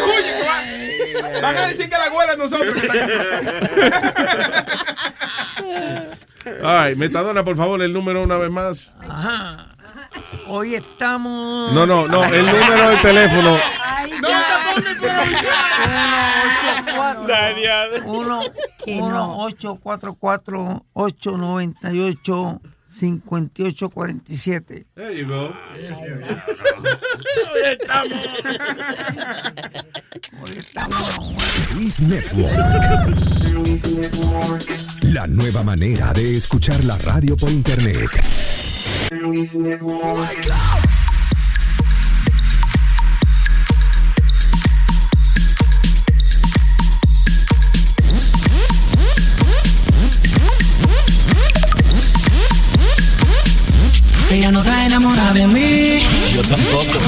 Huye, 0.00 0.18
huye, 0.18 0.34
que 0.34 0.42
va- 1.22 1.40
Van 1.40 1.56
a 1.56 1.66
decir 1.68 1.88
que 1.88 1.96
la 1.96 2.04
abuela 2.04 2.32
es 2.32 2.38
nosotros. 2.38 2.74
Ay, 6.64 6.94
Metadona, 6.96 7.42
por 7.44 7.56
favor, 7.56 7.80
el 7.82 7.92
número 7.92 8.22
una 8.22 8.36
vez 8.36 8.50
más. 8.50 8.94
Ajá. 9.08 9.68
Hoy 10.46 10.74
estamos. 10.74 11.72
No, 11.72 11.86
no, 11.86 12.06
no, 12.06 12.24
el 12.24 12.44
número 12.46 12.90
del 12.90 13.00
teléfono. 13.02 13.56
No, 14.20 14.28
te 14.28 14.34
pongas 14.74 14.96
Uno, 18.04 18.42
uno, 18.86 19.48
ocho, 22.96 23.20
cuatro, 23.24 23.50
cuatro, 23.54 23.54
ocho, 23.54 23.54
noventa 23.54 23.54
y 23.54 23.60
ocho, 23.60 23.60
cincuenta 23.60 23.62
y 23.62 23.66
ocho, 23.66 23.90
cuarenta 23.90 24.32
y 24.32 24.36
siete. 24.36 24.86
There 24.94 25.14
you 25.16 25.26
go. 25.26 25.52
Luis 31.74 32.00
Network. 32.00 32.54
La 35.02 35.26
nueva 35.26 35.62
manera 35.62 36.12
de 36.12 36.36
escuchar 36.36 36.84
la 36.84 36.98
radio 36.98 37.36
por 37.36 37.50
internet. 37.50 38.10
Luis 39.10 39.54
Network. 39.54 40.48
Ella 54.34 54.50
no 54.50 54.62
está 54.62 54.84
enamorada 54.84 55.32
de 55.32 55.46
mí. 55.46 56.02
Yo 56.34 56.42
tampoco. 56.42 56.98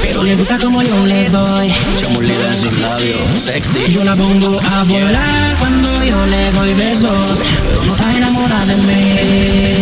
Pero 0.00 0.22
le 0.22 0.34
gusta 0.36 0.56
como 0.56 0.82
yo 0.82 1.06
le 1.06 1.28
doy. 1.28 1.74
Chamulida 1.98 2.48
en 2.48 2.60
sus 2.60 2.78
labios, 2.78 3.20
sexy. 3.36 3.92
Yo 3.92 4.02
la 4.04 4.16
pongo 4.16 4.58
a 4.58 4.84
volar 4.84 5.56
cuando 5.58 6.02
yo 6.02 6.26
le 6.26 6.50
doy 6.52 6.72
besos. 6.72 7.42
Pero 7.62 7.84
no 7.84 7.92
está 7.92 8.16
enamorada 8.16 8.64
de 8.64 8.76
mí. 8.76 9.73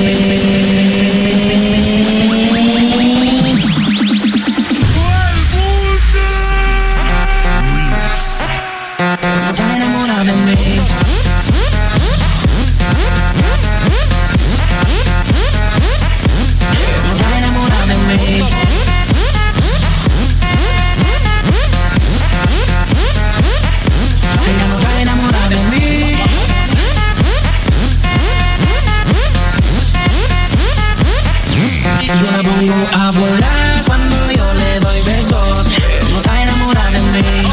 A 32.93 33.11
volar 33.11 33.83
cuando 33.87 34.17
yo 34.33 34.53
le 34.55 34.81
doy 34.81 35.01
besos. 35.03 35.69
No 36.11 36.17
está 36.19 36.43
enamorada 36.43 36.91
de 36.91 37.01
mí. 37.01 37.49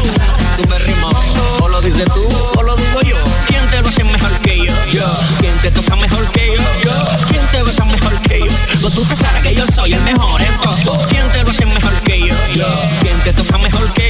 Me 0.68 0.78
rimas, 0.78 1.36
o 1.60 1.68
lo 1.68 1.80
dices 1.80 2.06
tú 2.12 2.24
o 2.58 2.62
lo 2.62 2.76
digo 2.76 3.00
yo. 3.02 3.16
¿Quién 3.46 3.66
te 3.70 3.80
lo 3.80 3.88
hace 3.88 4.04
mejor 4.04 4.30
que 4.40 4.58
yo? 4.58 4.74
¿Quién 5.40 5.56
te 5.62 5.70
toca 5.70 5.96
mejor 5.96 6.30
que 6.32 6.46
yo? 6.48 6.92
¿Quién 7.28 7.46
te 7.50 7.62
besa 7.62 7.84
mejor 7.84 8.20
que 8.22 8.40
yo? 8.40 8.80
Con 8.82 8.92
tu 8.92 9.16
cara 9.16 9.40
que 9.42 9.54
yo 9.54 9.64
soy 9.66 9.94
el 9.94 10.00
mejor. 10.02 10.42
¿Quién 11.08 11.28
te 11.32 11.42
lo 11.42 11.50
hace 11.50 11.66
mejor 11.66 11.92
que 12.04 12.20
yo? 12.20 12.34
Yo. 12.52 12.66
¿Quién 13.00 13.18
te 13.20 13.32
toca 13.32 13.58
mejor 13.58 13.92
que? 13.92 14.09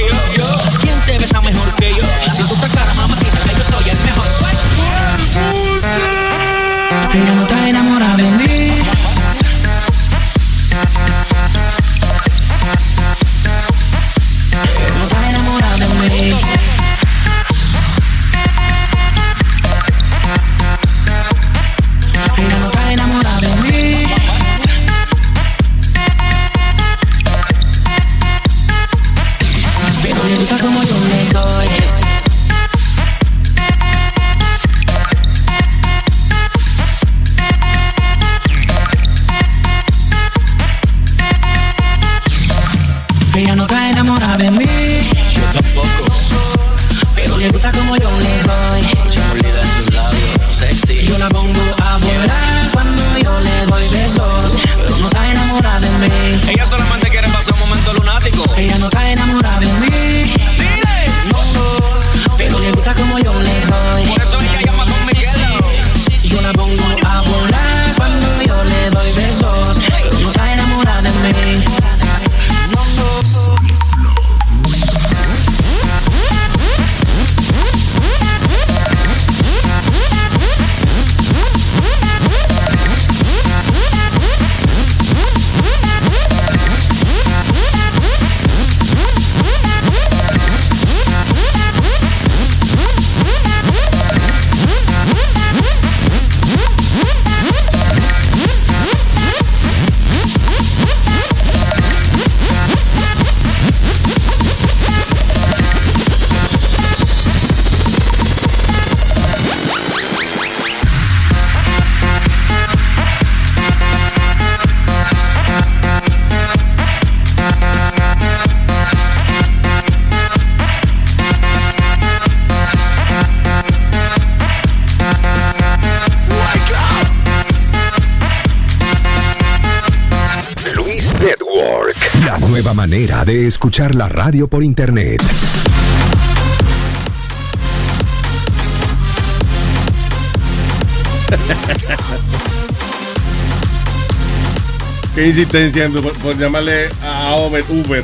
Manera 133.21 133.25
de 133.25 133.47
escuchar 133.47 133.95
la 133.95 134.09
radio 134.09 134.47
por 134.47 134.63
internet. 134.63 135.21
Qué 145.15 145.27
insistencia 145.27 145.89
por, 145.89 146.13
por 146.13 146.37
llamarle 146.37 146.89
a 147.03 147.35
Uber 147.35 147.65
Uber. 147.69 148.03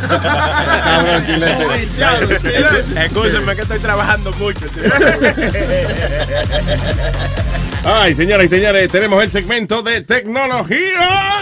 Escúchenme 3.04 3.56
que 3.56 3.62
estoy 3.62 3.78
trabajando 3.78 4.30
mucho. 4.34 4.66
Ay, 7.84 8.14
señoras 8.14 8.44
y 8.44 8.48
señores, 8.48 8.90
tenemos 8.90 9.24
el 9.24 9.30
segmento 9.30 9.82
de 9.82 10.02
tecnología. 10.02 11.39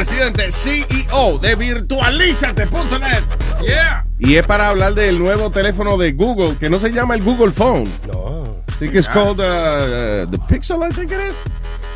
Presidente 0.00 0.50
CEO 0.50 1.38
de 1.38 1.54
virtualizate.net. 1.56 3.22
Yeah. 3.60 4.06
Y 4.18 4.36
es 4.36 4.46
para 4.46 4.70
hablar 4.70 4.94
del 4.94 5.18
nuevo 5.18 5.50
teléfono 5.50 5.98
de 5.98 6.12
Google, 6.12 6.56
que 6.58 6.70
no 6.70 6.78
se 6.78 6.90
llama 6.90 7.14
el 7.16 7.22
Google 7.22 7.52
Phone. 7.52 7.84
No. 8.06 8.62
I 8.70 8.72
think 8.78 8.94
it's 8.94 9.06
called 9.06 9.40
uh, 9.40 10.24
the 10.30 10.38
Pixel, 10.48 10.82
I 10.82 10.88
think 10.90 11.12
it 11.12 11.18
is. 11.28 11.36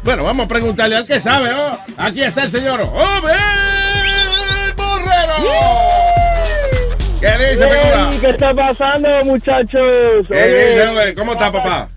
Bueno, 0.03 0.23
vamos 0.23 0.45
a 0.45 0.49
preguntarle 0.51 0.97
al 0.97 1.07
que 1.07 1.19
sabe, 1.19 1.51
¿oh? 1.55 1.79
Aquí 1.97 2.23
está 2.23 2.43
el 2.43 2.51
señor 2.51 2.83
Ober 2.83 3.37
Borrero. 4.77 5.37
¿Qué 7.21 7.31
dice, 7.39 7.71
figura? 7.71 8.11
Ey, 8.13 8.19
¿Qué 8.19 8.31
está 8.31 8.53
pasando, 8.53 9.09
muchachos? 9.25 10.27
¿Qué 10.29 10.43
Oye, 10.43 10.95
dice? 10.99 11.15
¿Cómo 11.15 11.33
está, 11.33 11.51
papá? 11.51 11.89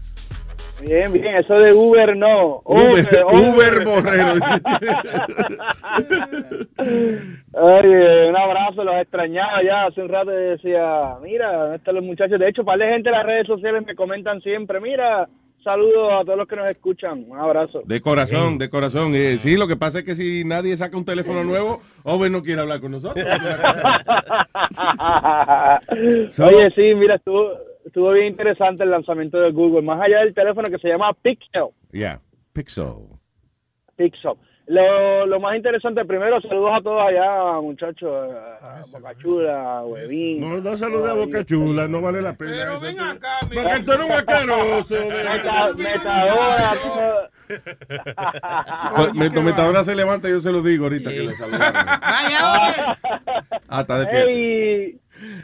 Bien, 0.82 1.12
bien, 1.12 1.36
eso 1.38 1.58
de 1.60 1.74
Uber 1.74 2.16
no. 2.16 2.62
Uber, 2.64 3.26
Uber 3.32 3.84
Borrero. 3.84 4.34
Oye, 7.54 8.30
un 8.30 8.38
abrazo, 8.38 8.84
los 8.84 8.96
extrañaba 9.02 9.64
ya. 9.64 9.86
Hace 9.86 10.02
un 10.02 10.10
rato 10.10 10.30
decía, 10.30 11.16
mira, 11.22 11.52
¿dónde 11.52 11.78
están 11.78 11.96
los 11.96 12.04
muchachos? 12.04 12.40
De 12.40 12.48
hecho, 12.50 12.64
para 12.64 12.78
la 12.78 12.90
gente 12.94 13.10
en 13.10 13.16
las 13.16 13.26
redes 13.26 13.48
sociales 13.48 13.84
me 13.86 13.96
comentan 13.96 14.40
siempre, 14.42 14.80
mira, 14.80 15.28
saludos 15.64 16.12
a 16.14 16.24
todos 16.24 16.38
los 16.38 16.48
que 16.48 16.56
nos 16.56 16.70
escuchan. 16.70 17.26
Un 17.28 17.40
abrazo. 17.40 17.82
De 17.86 18.00
corazón, 18.00 18.60
de 18.60 18.70
corazón. 18.70 19.16
Eh, 19.16 19.38
sí, 19.40 19.58
lo 19.58 19.68
que 19.68 19.78
pasa 19.78 20.00
es 20.00 20.06
que 20.06 20.14
si 20.16 20.44
nadie 20.46 20.78
saca 20.78 20.96
un 20.96 21.06
teléfono 21.06 21.44
nuevo, 21.44 21.82
Ober 22.04 22.30
no 22.30 22.44
quiere 22.44 22.62
hablar 22.62 22.82
con 22.82 22.92
nosotros. 22.92 23.26
Oye, 26.40 26.70
sí, 26.76 26.94
mira, 26.96 27.16
estuvo, 27.16 27.52
estuvo 27.88 28.12
bien 28.12 28.28
interesante 28.28 28.84
el 28.84 28.92
lanzamiento 28.92 29.40
de 29.40 29.52
Google. 29.52 29.82
Más 29.82 30.00
allá 30.02 30.20
del 30.20 30.34
teléfono 30.34 30.70
que 30.70 30.78
se 30.78 30.88
llama 30.90 31.14
Pixel. 31.14 31.68
Yeah, 31.92 32.20
Pixel. 32.54 32.94
Pixel. 33.96 34.34
Lo, 34.70 35.26
lo 35.26 35.40
más 35.40 35.56
interesante, 35.56 36.04
primero, 36.04 36.42
saludos 36.42 36.72
a 36.76 36.82
todos 36.82 37.02
allá, 37.02 37.62
muchachos. 37.62 38.12
A 38.62 38.82
Boca 38.92 39.16
Chula, 39.18 39.82
Huevín. 39.86 40.42
No, 40.42 40.58
no 40.60 40.76
salude 40.76 41.10
a 41.10 41.14
Boca 41.14 41.46
Chula, 41.46 41.88
no 41.88 42.02
vale 42.02 42.22
la 42.22 42.34
pena. 42.34 42.52
Pero 42.52 42.80
ven 42.82 43.00
acá, 43.00 43.40
Porque 43.42 43.80
tú 43.86 43.92
eres 43.94 44.06
un 44.06 44.12
asqueroso. 44.12 44.96
Meta- 45.08 45.74
Metadona, 45.74 46.74
todo. 46.84 47.30
Pues, 48.98 49.14
Metadona 49.44 49.84
se 49.86 49.96
levanta, 49.96 50.28
yo 50.28 50.40
se 50.42 50.52
lo 50.52 50.62
digo 50.62 50.84
ahorita 50.84 51.12
que 51.12 51.20
le 51.22 51.32
saludaron. 51.36 51.86
Ah, 53.70 53.82
está 53.82 54.00
despierto. 54.00 55.00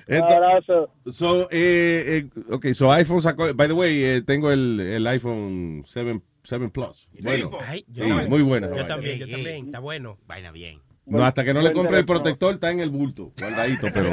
Hey, 0.07 0.19
Ento- 0.19 0.35
abrazo. 0.35 0.89
So, 1.11 1.47
eh, 1.51 2.23
eh, 2.23 2.29
ok, 2.51 2.67
so 2.73 2.91
iPhone 2.91 3.21
sacó, 3.21 3.53
by 3.53 3.67
the 3.67 3.73
way, 3.73 4.03
eh, 4.03 4.21
tengo 4.21 4.51
el, 4.51 4.79
el 4.79 5.07
iPhone 5.07 5.83
7, 5.85 6.21
7 6.43 6.69
Plus. 6.69 7.07
Bueno, 7.21 7.51
Ay, 7.67 7.79
sí, 7.93 8.01
yo, 8.07 8.29
muy 8.29 8.41
buena. 8.41 8.75
Yo 8.75 8.85
también, 8.85 9.19
yo 9.19 9.27
también. 9.27 9.65
Está 9.65 9.79
bueno. 9.79 10.17
Vaina 10.27 10.51
bien. 10.51 10.79
No, 11.05 11.25
hasta 11.25 11.43
que 11.43 11.53
no 11.53 11.61
le 11.61 11.73
compre 11.73 11.99
el 11.99 12.05
protector, 12.05 12.53
está 12.53 12.71
en 12.71 12.79
el 12.79 12.89
bulto, 12.89 13.31
guardadito, 13.37 13.87
pero... 13.93 14.09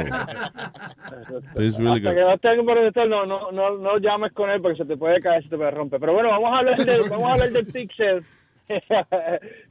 It's 1.55 1.77
really 1.77 1.99
Hasta 2.05 2.09
good. 2.09 2.15
que 2.15 2.21
no 2.21 2.33
esté 2.33 2.51
en 2.51 2.65
protector, 2.65 3.07
no, 3.07 3.25
no, 3.25 3.51
no, 3.51 3.77
no 3.77 3.97
llames 3.97 4.33
con 4.33 4.49
él 4.49 4.61
porque 4.61 4.77
se 4.79 4.85
te 4.85 4.97
puede 4.97 5.21
caer, 5.21 5.41
se 5.43 5.49
te 5.49 5.55
puede 5.57 5.71
romper. 5.71 6.01
Pero 6.01 6.13
bueno, 6.13 6.29
vamos 6.29 6.51
a 6.51 6.57
hablar 6.57 6.85
del, 6.85 7.01
vamos 7.09 7.29
a 7.29 7.33
hablar 7.33 7.51
del 7.51 7.65
Pixel. 7.67 8.25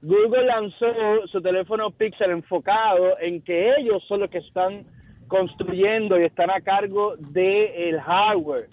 Google 0.03 0.45
lanzó 0.47 0.87
su 1.31 1.41
teléfono 1.41 1.91
Pixel 1.91 2.31
enfocado 2.31 3.19
en 3.21 3.43
que 3.43 3.75
ellos 3.77 4.03
son 4.09 4.21
los 4.21 4.31
que 4.31 4.39
están 4.39 4.85
construyendo 5.31 6.21
y 6.21 6.25
están 6.25 6.51
a 6.51 6.61
cargo 6.61 7.15
del 7.17 7.99
hardware. 8.01 8.69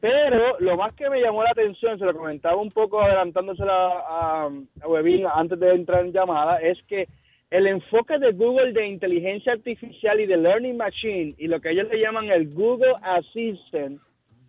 Pero 0.00 0.58
lo 0.60 0.76
más 0.76 0.94
que 0.94 1.10
me 1.10 1.20
llamó 1.20 1.42
la 1.42 1.50
atención, 1.50 1.98
se 1.98 2.04
lo 2.04 2.14
comentaba 2.14 2.56
un 2.56 2.70
poco 2.70 3.00
adelantándosela 3.02 3.88
a, 4.08 4.48
a 4.82 4.88
Webin 4.88 5.26
antes 5.26 5.58
de 5.58 5.74
entrar 5.74 6.04
en 6.04 6.12
llamada, 6.12 6.58
es 6.58 6.78
que 6.84 7.08
el 7.50 7.66
enfoque 7.66 8.18
de 8.18 8.32
Google 8.32 8.72
de 8.72 8.86
inteligencia 8.86 9.52
artificial 9.52 10.20
y 10.20 10.26
de 10.26 10.36
learning 10.36 10.76
machine 10.76 11.34
y 11.38 11.46
lo 11.48 11.60
que 11.60 11.70
ellos 11.70 11.88
le 11.90 12.00
llaman 12.00 12.26
el 12.30 12.52
Google 12.54 12.94
Assistant 13.02 14.00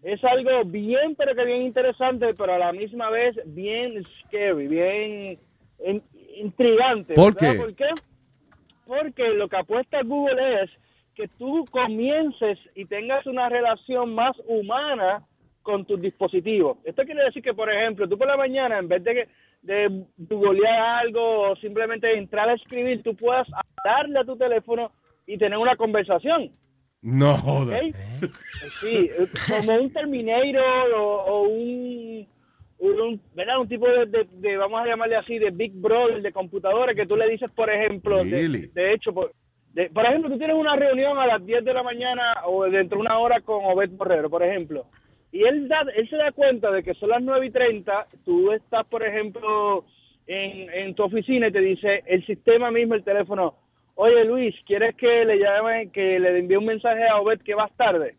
es 0.04 0.24
algo 0.24 0.64
bien, 0.66 1.16
pero 1.16 1.34
que 1.36 1.44
bien 1.46 1.64
interesante, 1.64 2.34
pero 2.36 2.54
a 2.54 2.60
la 2.60 2.72
misma 2.72 3.10
vez 3.10 3.36
bien 3.46 4.04
scary, 4.22 4.68
bien 4.68 5.40
in- 5.86 6.04
intrigante. 6.36 7.16
¿Por 7.16 7.36
qué? 7.36 7.54
¿Por 7.54 7.74
qué? 7.76 7.90
Porque 8.86 9.30
lo 9.30 9.48
que 9.48 9.58
apuesta 9.58 10.02
Google 10.04 10.64
es 10.64 10.70
que 11.18 11.28
tú 11.40 11.66
comiences 11.72 12.60
y 12.76 12.86
tengas 12.86 13.26
una 13.26 13.50
relación 13.50 14.14
más 14.14 14.36
humana 14.48 15.24
con 15.64 15.84
tus 15.84 16.00
dispositivos. 16.00 16.78
Esto 16.86 17.04
quiere 17.04 17.24
decir 17.26 17.42
que, 17.42 17.54
por 17.56 17.70
ejemplo, 17.74 18.08
tú 18.08 18.18
por 18.18 18.28
la 18.28 18.38
mañana, 18.38 18.78
en 18.78 18.88
vez 18.88 19.04
de, 19.04 19.14
que- 19.16 19.28
de 19.64 20.04
googlear 20.18 20.80
algo 21.04 21.50
o 21.50 21.56
simplemente 21.56 22.16
entrar 22.16 22.48
a 22.48 22.54
escribir, 22.54 23.02
tú 23.02 23.16
puedas 23.16 23.48
darle 23.84 24.20
a 24.20 24.24
tu 24.24 24.38
teléfono 24.38 24.92
y 25.26 25.38
tener 25.38 25.58
una 25.58 25.76
conversación. 25.76 26.52
No 27.02 27.36
joda. 27.38 27.78
¿ok? 27.80 27.96
Sí, 28.80 29.10
eh, 29.18 29.28
como 29.50 29.74
un 29.76 29.92
Terminator 29.92 30.92
o, 30.96 31.04
o 31.26 31.42
un, 31.50 32.28
un, 32.80 33.22
¿verdad? 33.34 33.60
un 33.60 33.68
tipo 33.68 33.88
de, 33.90 34.06
de- 34.06 34.28
de, 34.34 34.56
vamos 34.58 34.82
a 34.82 34.86
llamarle 34.86 35.16
así, 35.16 35.40
de 35.40 35.50
Big 35.50 35.74
Brother 35.74 36.22
de 36.22 36.32
computadora 36.32 36.94
que 36.94 37.08
tú 37.08 37.16
le 37.18 37.28
dices, 37.28 37.50
por 37.52 37.70
ejemplo, 37.72 38.24
de 38.74 38.94
hecho, 38.94 39.12
por, 39.14 39.32
de- 39.78 39.92
por 39.92 40.06
ejemplo, 40.08 40.32
tú 40.32 40.40
tienes 40.40 40.56
una 40.56 40.76
reunión 40.76 41.20
a 41.20 41.28
las 41.28 41.46
10 41.46 41.64
de 41.64 41.72
la 41.72 41.84
mañana 41.84 42.34
o 42.46 42.64
dentro 42.64 42.98
de 42.98 43.02
una 43.02 43.20
hora 43.20 43.42
con 43.42 43.64
Obed 43.64 43.92
Borrero, 43.92 44.28
por 44.28 44.42
ejemplo, 44.42 44.88
y 45.32 45.44
él, 45.44 45.68
da, 45.68 45.86
él 45.96 46.10
se 46.10 46.18
da 46.18 46.32
cuenta 46.32 46.72
de 46.72 46.82
que 46.82 46.96
son 46.96 47.10
las 47.10 47.22
9 47.22 47.46
y 47.46 47.52
30, 47.52 48.08
tú 48.26 48.52
estás, 48.52 48.88
por 48.88 49.06
ejemplo, 49.06 49.86
en, 50.26 50.96
tu 50.96 51.04
oficina 51.04 51.48
y 51.48 51.52
te 51.52 51.60
dice 51.62 52.04
el 52.08 52.26
sistema 52.26 52.72
mismo, 52.72 52.96
el 52.96 53.04
teléfono, 53.04 53.54
oye 53.94 54.26
Luis, 54.26 54.56
¿quieres 54.66 54.96
que 54.96 55.24
le 55.26 55.38
llame, 55.38 55.92
que 55.92 56.20
le 56.20 56.40
envíe 56.40 56.58
un 56.58 56.66
mensaje 56.66 57.08
a 57.08 57.18
Obed 57.18 57.42
que 57.42 57.54
vas 57.54 57.72
tarde? 57.78 58.16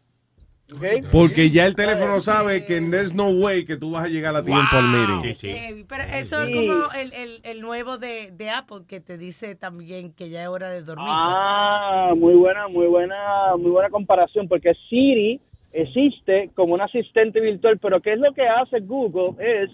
Porque 1.11 1.49
ya 1.49 1.65
el 1.65 1.75
teléfono 1.75 2.21
sabe 2.21 2.65
que 2.65 2.81
there's 2.81 3.15
no 3.15 3.31
way 3.31 3.65
que 3.65 3.77
tú 3.77 3.93
vas 3.93 4.05
a 4.05 4.09
llegar 4.09 4.37
a 4.37 4.43
tiempo 4.43 4.77
al 4.77 4.89
meeting. 4.89 5.87
Pero 5.89 6.03
eso 6.03 6.43
es 6.43 6.55
como 6.55 6.73
el, 6.93 7.13
el, 7.15 7.41
el 7.43 7.61
nuevo 7.63 7.97
de, 7.97 8.31
de 8.33 8.51
Apple 8.51 8.81
que 8.87 9.01
te 9.01 9.17
dice 9.17 9.55
también 9.55 10.13
que 10.13 10.29
ya 10.29 10.43
es 10.43 10.49
hora 10.49 10.69
de 10.69 10.83
dormir. 10.83 11.09
Ah, 11.09 12.13
muy 12.15 12.35
buena, 12.35 12.69
muy 12.69 12.87
buena, 12.87 13.57
muy 13.57 13.71
buena 13.71 13.89
comparación, 13.89 14.47
porque 14.47 14.75
Siri 14.91 15.41
existe 15.73 16.51
como 16.55 16.75
un 16.75 16.83
asistente 16.83 17.41
virtual, 17.41 17.79
pero 17.79 18.01
¿qué 18.03 18.13
es 18.13 18.19
lo 18.19 18.33
que 18.35 18.47
hace 18.47 18.81
Google? 18.81 19.43
Es 19.43 19.71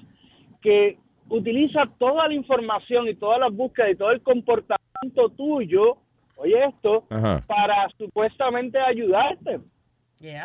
que 0.63 0.99
utiliza 1.29 1.87
toda 1.99 2.29
la 2.29 2.35
información 2.35 3.09
y 3.09 3.15
todas 3.15 3.41
las 3.41 3.53
búsquedas 3.53 3.93
y 3.93 3.97
todo 3.97 4.13
el 4.13 4.23
comportamiento 4.23 5.29
tuyo, 5.37 5.97
oye 6.37 6.67
esto, 6.67 7.05
Ajá. 7.11 7.43
para 7.49 7.89
supuestamente 7.99 8.79
ayudarte. 8.79 9.59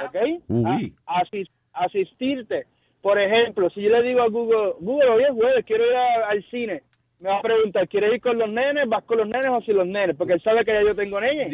¿Ok? 0.05 0.15
Uy. 0.47 0.95
A- 1.05 1.21
asis- 1.21 1.49
asistirte. 1.73 2.65
Por 3.01 3.19
ejemplo, 3.19 3.69
si 3.69 3.81
yo 3.81 3.89
le 3.89 4.03
digo 4.03 4.21
a 4.21 4.29
Google, 4.29 4.73
Google, 4.79 5.09
hoy 5.09 5.23
es 5.23 5.31
jueves, 5.31 5.63
quiero 5.65 5.85
ir 5.85 5.95
a- 5.95 6.29
al 6.29 6.43
cine. 6.49 6.83
Me 7.19 7.29
va 7.29 7.37
a 7.39 7.41
preguntar, 7.41 7.87
¿quieres 7.87 8.13
ir 8.13 8.21
con 8.21 8.37
los 8.37 8.49
nenes? 8.49 8.87
¿Vas 8.87 9.03
con 9.03 9.17
los 9.17 9.27
nenes 9.27 9.47
o 9.49 9.61
sin 9.61 9.75
los 9.75 9.87
nenes? 9.87 10.15
Porque 10.17 10.33
él 10.33 10.41
sabe 10.41 10.63
que 10.63 10.71
ya 10.73 10.81
yo 10.83 10.95
tengo 10.95 11.19
nenes. 11.19 11.51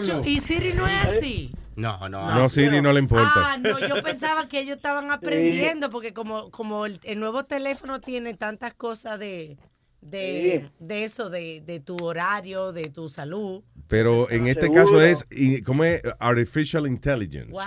Chu- 0.00 0.22
Y 0.24 0.38
Siri 0.40 0.72
no 0.74 0.86
es 0.86 1.04
así. 1.06 1.50
No, 1.76 2.08
no. 2.08 2.34
No, 2.34 2.48
Siri 2.48 2.80
no 2.82 2.92
le 2.92 2.98
importa. 3.00 3.30
Ah, 3.34 3.56
no, 3.58 3.78
yo 3.78 4.02
pensaba 4.02 4.48
que 4.48 4.60
ellos 4.60 4.76
estaban 4.76 5.10
aprendiendo 5.12 5.90
porque 5.90 6.12
como, 6.12 6.50
como 6.50 6.86
el, 6.86 6.98
el 7.04 7.20
nuevo 7.20 7.44
teléfono 7.44 8.00
tiene 8.00 8.34
tantas 8.34 8.74
cosas 8.74 9.18
de, 9.20 9.56
de, 10.00 10.62
Sí. 10.64 10.70
de 10.78 11.04
eso, 11.04 11.28
de, 11.30 11.60
de 11.60 11.80
tu 11.80 11.96
horario, 12.02 12.72
de 12.72 12.82
tu 12.84 13.08
salud. 13.08 13.62
Pero 13.88 14.30
en 14.30 14.46
este 14.46 14.66
Seguro. 14.66 14.84
caso 14.84 15.00
es, 15.02 15.26
¿cómo 15.64 15.82
es? 15.84 16.02
Artificial 16.20 16.86
Intelligence. 16.86 17.50
Wow. 17.50 17.62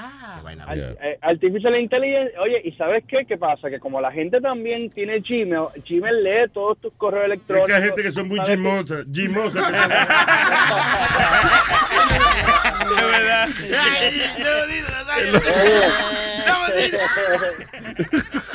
Al- 0.68 0.98
eh, 1.02 1.18
Artificial 1.22 1.76
Intelligence, 1.80 2.32
oye, 2.40 2.62
¿y 2.64 2.72
sabes 2.74 3.04
qué? 3.08 3.26
¿Qué 3.28 3.38
pasa? 3.38 3.70
Que 3.70 3.80
como 3.80 4.00
la 4.00 4.12
gente 4.12 4.40
también 4.40 4.90
tiene 4.92 5.20
Gmail, 5.20 5.68
Gmail 5.90 6.24
lee 6.24 6.48
todos 6.54 6.80
tus 6.80 6.94
correos 6.94 7.24
Es 7.24 7.32
electrónicos. 7.32 7.68
que 7.70 7.74
hay 7.76 7.84
gente 7.84 8.04
que 8.04 8.12
son 8.12 8.28
muy 8.28 8.38
¿sabes? 8.38 8.52
gimosas. 8.56 9.06
Gimosas. 9.14 9.66
De 12.92 12.96
verdad. 13.12 13.50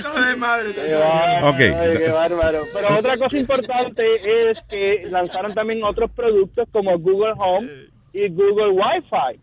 No 0.03 0.27
de 0.27 0.37
madre. 0.37 0.75
Qué 0.75 0.95
bárbaro, 0.95 1.49
Ok. 1.49 1.57
ay, 1.61 1.99
qué 1.99 2.09
bárbaro. 2.11 2.67
Pero 2.73 2.99
otra 2.99 3.17
cosa 3.17 3.39
importante 3.39 3.66
es 4.49 4.61
que 4.63 5.03
lanzaron 5.11 5.55
también 5.55 5.83
otros 5.85 6.11
productos 6.11 6.69
como 6.73 6.99
Google 6.99 7.35
Home 7.39 7.69
y 8.13 8.29
Google 8.29 8.71
Wi-Fi. 8.71 9.41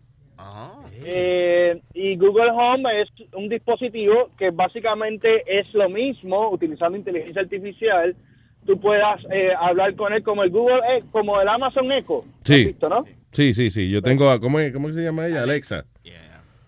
Eh, 1.06 1.80
y 1.94 2.16
Google 2.16 2.50
Home 2.52 3.02
es 3.02 3.08
un 3.34 3.48
dispositivo 3.48 4.30
que 4.38 4.50
básicamente 4.50 5.42
es 5.46 5.72
lo 5.74 5.88
mismo, 5.88 6.50
utilizando 6.50 6.96
inteligencia 6.96 7.42
artificial. 7.42 8.14
Tú 8.66 8.80
puedas 8.80 9.20
eh, 9.30 9.50
hablar 9.58 9.94
con 9.94 10.12
él 10.12 10.22
como 10.22 10.42
el 10.42 10.50
Google, 10.50 10.80
eh, 10.90 11.02
como 11.12 11.40
el 11.40 11.48
Amazon 11.48 11.90
Echo. 11.92 12.20
¿Has 12.42 12.48
Sí. 12.48 12.64
visto, 12.66 12.88
no? 12.88 13.04
Sí, 13.32 13.52
sí, 13.52 13.70
sí. 13.70 13.90
Yo 13.90 14.00
tengo, 14.00 14.30
a- 14.30 14.40
¿cómo, 14.40 14.58
es- 14.60 14.72
¿cómo 14.72 14.90
se 14.92 15.02
llama 15.02 15.26
ella? 15.26 15.42
Alexa. 15.42 15.84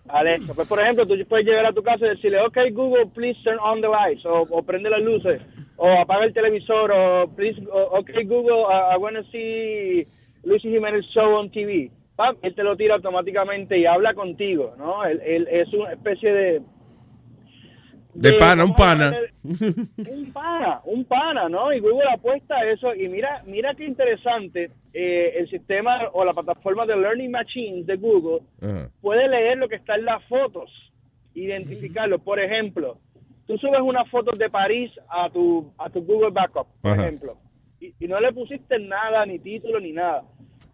Alexa, 0.09 0.53
pues 0.53 0.65
por 0.69 0.79
ejemplo, 0.79 1.05
tú 1.05 1.15
puedes 1.27 1.45
llegar 1.45 1.65
a 1.65 1.73
tu 1.73 1.83
casa 1.83 2.05
y 2.05 2.09
decirle, 2.11 2.39
ok 2.39 2.57
Google, 2.71 3.07
please 3.13 3.37
turn 3.43 3.59
on 3.59 3.81
the 3.81 3.89
lights, 3.89 4.25
o, 4.25 4.43
o 4.49 4.63
prende 4.63 4.89
las 4.89 5.01
luces, 5.01 5.41
o 5.77 5.87
apaga 5.99 6.25
el 6.25 6.33
televisor, 6.33 6.91
o 6.91 7.27
please, 7.35 7.61
o, 7.71 7.99
ok 7.99 8.09
Google, 8.25 8.65
I, 8.67 8.95
I 8.95 8.97
want 8.97 9.15
to 9.15 9.23
see 9.31 10.07
Lucy 10.43 10.69
Jiménez 10.69 11.05
show 11.13 11.35
on 11.35 11.49
TV. 11.49 11.91
Pam, 12.15 12.35
él 12.41 12.55
te 12.55 12.63
lo 12.63 12.75
tira 12.75 12.95
automáticamente 12.95 13.77
y 13.77 13.85
habla 13.85 14.15
contigo, 14.15 14.73
¿no? 14.77 15.05
Él, 15.05 15.21
él 15.23 15.47
es 15.51 15.71
una 15.73 15.93
especie 15.93 16.33
de... 16.33 16.61
De 18.15 18.33
pana, 18.33 18.65
un 18.65 18.73
pana. 18.73 19.13
un 19.43 20.31
pana, 20.33 20.81
un 20.85 21.05
pana, 21.05 21.47
¿no? 21.49 21.71
Y 21.71 21.79
Google 21.79 22.09
apuesta 22.11 22.55
a 22.55 22.67
eso. 22.67 22.95
Y 22.95 23.07
mira, 23.07 23.43
mira 23.45 23.75
qué 23.75 23.85
interesante, 23.85 24.71
eh, 24.91 25.33
el 25.37 25.47
sistema 25.47 26.09
o 26.13 26.25
la 26.25 26.33
plataforma 26.33 26.87
de 26.87 26.95
Learning 26.95 27.29
Machines 27.29 27.85
de 27.85 27.95
Google 27.97 28.39
puede 29.01 29.27
leer 29.27 29.59
lo 29.59 29.69
que 29.69 29.75
está 29.75 29.93
en 29.93 30.05
las 30.05 30.23
fotos, 30.25 30.71
identificarlo. 31.35 32.17
Por 32.17 32.39
ejemplo, 32.39 32.97
tú 33.47 33.57
subes 33.57 33.79
unas 33.81 34.07
fotos 34.09 34.37
de 34.37 34.49
París 34.49 34.91
a 35.09 35.29
tu, 35.29 35.71
a 35.77 35.89
tu 35.89 36.01
Google 36.03 36.31
Backup, 36.31 36.67
por 36.81 36.91
Ajá. 36.91 37.03
ejemplo, 37.07 37.37
y, 37.79 37.93
y 37.99 38.07
no 38.07 38.19
le 38.19 38.31
pusiste 38.33 38.77
nada, 38.79 39.25
ni 39.25 39.39
título, 39.39 39.79
ni 39.79 39.91
nada. 39.93 40.23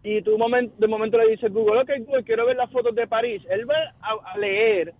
Y 0.02 0.20
tú 0.22 0.36
momen- 0.36 0.72
de 0.76 0.86
momento 0.86 1.16
le 1.16 1.30
dices 1.30 1.50
Google, 1.52 1.80
ok 1.80 1.90
Google, 2.06 2.24
quiero 2.24 2.44
ver 2.46 2.56
las 2.56 2.70
fotos 2.70 2.94
de 2.94 3.06
París. 3.06 3.42
Él 3.48 3.68
va 3.68 3.74
a, 4.02 4.32
a 4.32 4.38
leer 4.38 4.92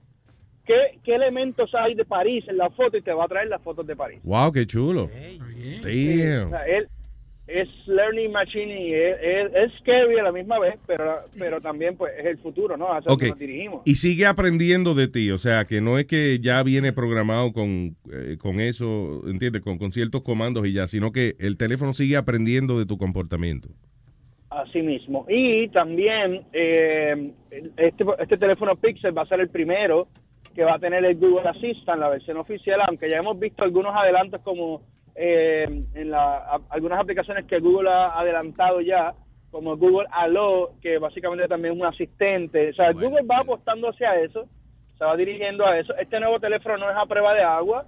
qué, 0.65 0.99
qué 1.03 1.15
elementos 1.15 1.75
hay 1.75 1.95
de 1.95 2.05
París 2.07 2.43
en 2.49 2.57
la 2.57 2.71
foto 2.71 2.97
y 2.97 3.03
te 3.03 3.13
va 3.13 3.25
a 3.25 3.29
traer 3.29 3.49
las 3.49 3.61
fotos 3.63 3.87
de 3.87 3.97
París. 3.97 4.21
Wow, 4.25 4.51
qué 4.53 4.67
chulo. 4.67 5.05
O 5.05 5.09
Damn. 5.09 6.51
sea, 6.51 6.65
él 6.67 6.89
es 7.47 7.69
learning 7.87 8.33
machine 8.33 8.81
y 8.89 8.95
es, 8.95 9.17
es- 9.21 9.55
es 9.55 9.73
scary 9.81 10.19
a 10.19 10.23
la 10.23 10.33
misma 10.33 10.59
vez, 10.59 10.77
pero, 10.87 11.21
pero 11.39 11.61
también 11.61 11.97
pues 11.97 12.13
es 12.19 12.25
el 12.25 12.39
futuro, 12.39 12.77
¿no? 12.77 12.93
Hacia 12.93 13.13
Ok. 13.13 13.21
donde 13.21 13.31
nos 13.31 13.39
dirigimos. 13.39 13.83
Y 13.85 13.97
sigue 13.97 14.25
aprendiendo 14.27 14.95
de 14.95 15.09
ti, 15.09 15.31
o 15.31 15.37
sea, 15.39 15.67
que 15.67 15.81
no 15.83 15.99
es 15.99 16.07
que 16.07 16.39
ya 16.41 16.63
viene 16.63 16.93
programado 16.95 17.53
con, 17.53 17.97
eh, 18.11 18.39
con 18.39 18.61
eso, 18.61 19.21
¿entiendes? 19.27 19.61
Con, 19.63 19.77
con 19.79 19.93
ciertos 19.93 20.23
comandos 20.23 20.67
y 20.67 20.73
ya, 20.73 20.89
sino 20.89 21.13
que 21.13 21.35
el 21.39 21.57
teléfono 21.59 21.93
sigue 21.93 22.17
aprendiendo 22.17 22.79
de 22.79 22.87
tu 22.87 22.97
comportamiento. 22.97 23.69
Así 24.49 24.81
mismo. 24.83 25.27
Y 25.29 25.69
también 25.69 26.43
eh, 26.53 27.33
este, 27.77 28.05
este 28.21 28.37
teléfono 28.39 28.77
Pixel 28.77 29.17
va 29.17 29.23
a 29.23 29.27
ser 29.27 29.41
el 29.41 29.49
primero 29.49 30.07
que 30.55 30.63
va 30.63 30.77
a 30.77 30.79
tener 30.79 31.05
el 31.05 31.17
Google 31.17 31.49
Assistant, 31.49 31.99
la 32.01 32.09
versión 32.09 32.37
oficial, 32.37 32.81
aunque 32.87 33.11
ya 33.11 33.19
hemos 33.19 33.39
visto 33.39 33.65
algunos 33.65 33.93
adelantos 33.95 34.41
como 34.43 34.83
eh, 35.15 35.67
en 35.95 36.11
la, 36.11 36.37
a- 36.39 36.61
algunas 36.71 36.99
aplicaciones 37.01 37.45
que 37.47 37.61
Google 37.61 37.91
ha 37.91 38.19
adelantado 38.19 38.81
ya, 38.81 39.15
como 39.51 39.77
Google 39.77 40.09
Allo, 40.11 40.73
que 40.83 40.99
básicamente 40.99 41.47
también 41.47 41.75
es 41.75 41.81
un 41.81 41.87
asistente. 41.87 42.71
O 42.71 42.75
sea, 42.75 42.93
Google 42.93 43.23
va 43.23 43.39
apostando 43.39 43.89
hacia 43.91 44.21
eso, 44.21 44.47
se 44.99 45.05
va 45.05 45.17
dirigiendo 45.17 45.65
a 45.67 45.79
eso. 45.79 45.95
Este 45.97 46.19
nuevo 46.19 46.41
teléfono 46.41 46.77
no 46.79 46.91
es 46.91 46.97
a 46.97 47.07
prueba 47.07 47.35
de 47.35 47.43
agua, 47.43 47.87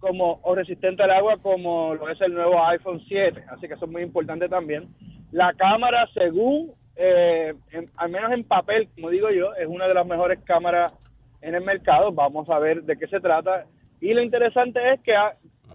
como 0.00 0.38
o 0.42 0.54
resistente 0.54 1.02
al 1.02 1.10
agua 1.10 1.38
como 1.38 1.94
lo 1.94 2.08
es 2.08 2.20
el 2.20 2.32
nuevo 2.34 2.62
iPhone 2.66 3.00
7, 3.08 3.42
así 3.48 3.66
que 3.66 3.74
eso 3.74 3.86
es 3.86 3.90
muy 3.90 4.02
importante 4.02 4.48
también. 4.48 4.88
La 5.32 5.52
cámara, 5.54 6.06
según, 6.14 6.72
eh, 6.94 7.54
en- 7.72 7.86
al 7.96 8.10
menos 8.10 8.30
en 8.32 8.44
papel, 8.44 8.88
como 8.94 9.10
digo 9.10 9.30
yo, 9.30 9.54
es 9.54 9.66
una 9.66 9.88
de 9.88 9.94
las 9.94 10.06
mejores 10.06 10.38
cámaras 10.44 10.92
en 11.40 11.54
el 11.54 11.64
mercado. 11.64 12.12
Vamos 12.12 12.48
a 12.50 12.58
ver 12.58 12.82
de 12.82 12.96
qué 12.98 13.06
se 13.08 13.20
trata. 13.20 13.64
Y 14.00 14.12
lo 14.14 14.22
interesante 14.22 14.92
es 14.92 15.00
que 15.00 15.14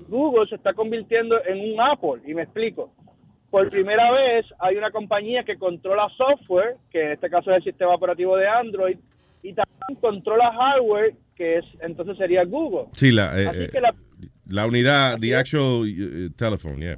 Google 0.07 0.47
se 0.47 0.55
está 0.55 0.73
convirtiendo 0.73 1.35
en 1.45 1.73
un 1.73 1.81
Apple, 1.81 2.21
y 2.25 2.33
me 2.33 2.43
explico. 2.43 2.93
Por 3.49 3.69
primera 3.69 4.11
vez 4.11 4.45
hay 4.59 4.75
una 4.77 4.89
compañía 4.91 5.43
que 5.43 5.57
controla 5.57 6.09
software, 6.17 6.77
que 6.91 7.03
en 7.03 7.11
este 7.11 7.29
caso 7.29 7.51
es 7.51 7.57
el 7.57 7.63
sistema 7.63 7.93
operativo 7.93 8.35
de 8.35 8.47
Android, 8.47 8.97
y 9.43 9.53
también 9.53 10.01
controla 10.01 10.51
hardware, 10.51 11.13
que 11.35 11.57
es 11.57 11.65
entonces 11.81 12.17
sería 12.17 12.43
Google. 12.45 12.87
Sí, 12.93 13.11
la, 13.11 13.39
eh, 13.39 13.47
Así 13.47 13.59
eh, 13.63 13.69
que 13.71 13.81
la, 13.81 13.93
la 14.47 14.65
unidad, 14.65 15.19
the 15.19 15.35
actual 15.35 15.87
eh, 15.87 16.29
telephone, 16.35 16.79
yeah. 16.79 16.97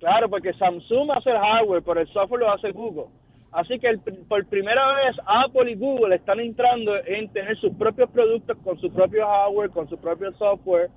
Claro, 0.00 0.28
porque 0.28 0.52
Samsung 0.54 1.12
hace 1.12 1.30
el 1.30 1.38
hardware, 1.38 1.82
pero 1.84 2.00
el 2.00 2.08
software 2.08 2.40
lo 2.40 2.52
hace 2.52 2.72
Google. 2.72 3.06
Así 3.52 3.78
que 3.78 3.86
el- 3.88 4.00
por 4.00 4.44
primera 4.46 4.94
vez 4.94 5.14
Apple 5.26 5.70
y 5.70 5.74
Google 5.76 6.16
están 6.16 6.40
entrando 6.40 6.96
en 7.06 7.28
tener 7.32 7.56
sus 7.58 7.72
propios 7.74 8.10
productos 8.10 8.56
con 8.64 8.80
su 8.80 8.90
propio 8.92 9.24
hardware, 9.26 9.70
con 9.70 9.88
su 9.88 9.96
propio 9.98 10.32
software, 10.32 10.88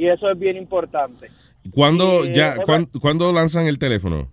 y 0.00 0.08
eso 0.08 0.30
es 0.30 0.38
bien 0.38 0.56
importante. 0.56 1.28
¿Cuándo, 1.72 2.24
Y, 2.24 2.32
ya, 2.34 2.56
cuán- 2.64 2.86
¿cuándo 3.00 3.32
lanzan 3.32 3.66
el 3.66 3.78
teléfono? 3.78 4.28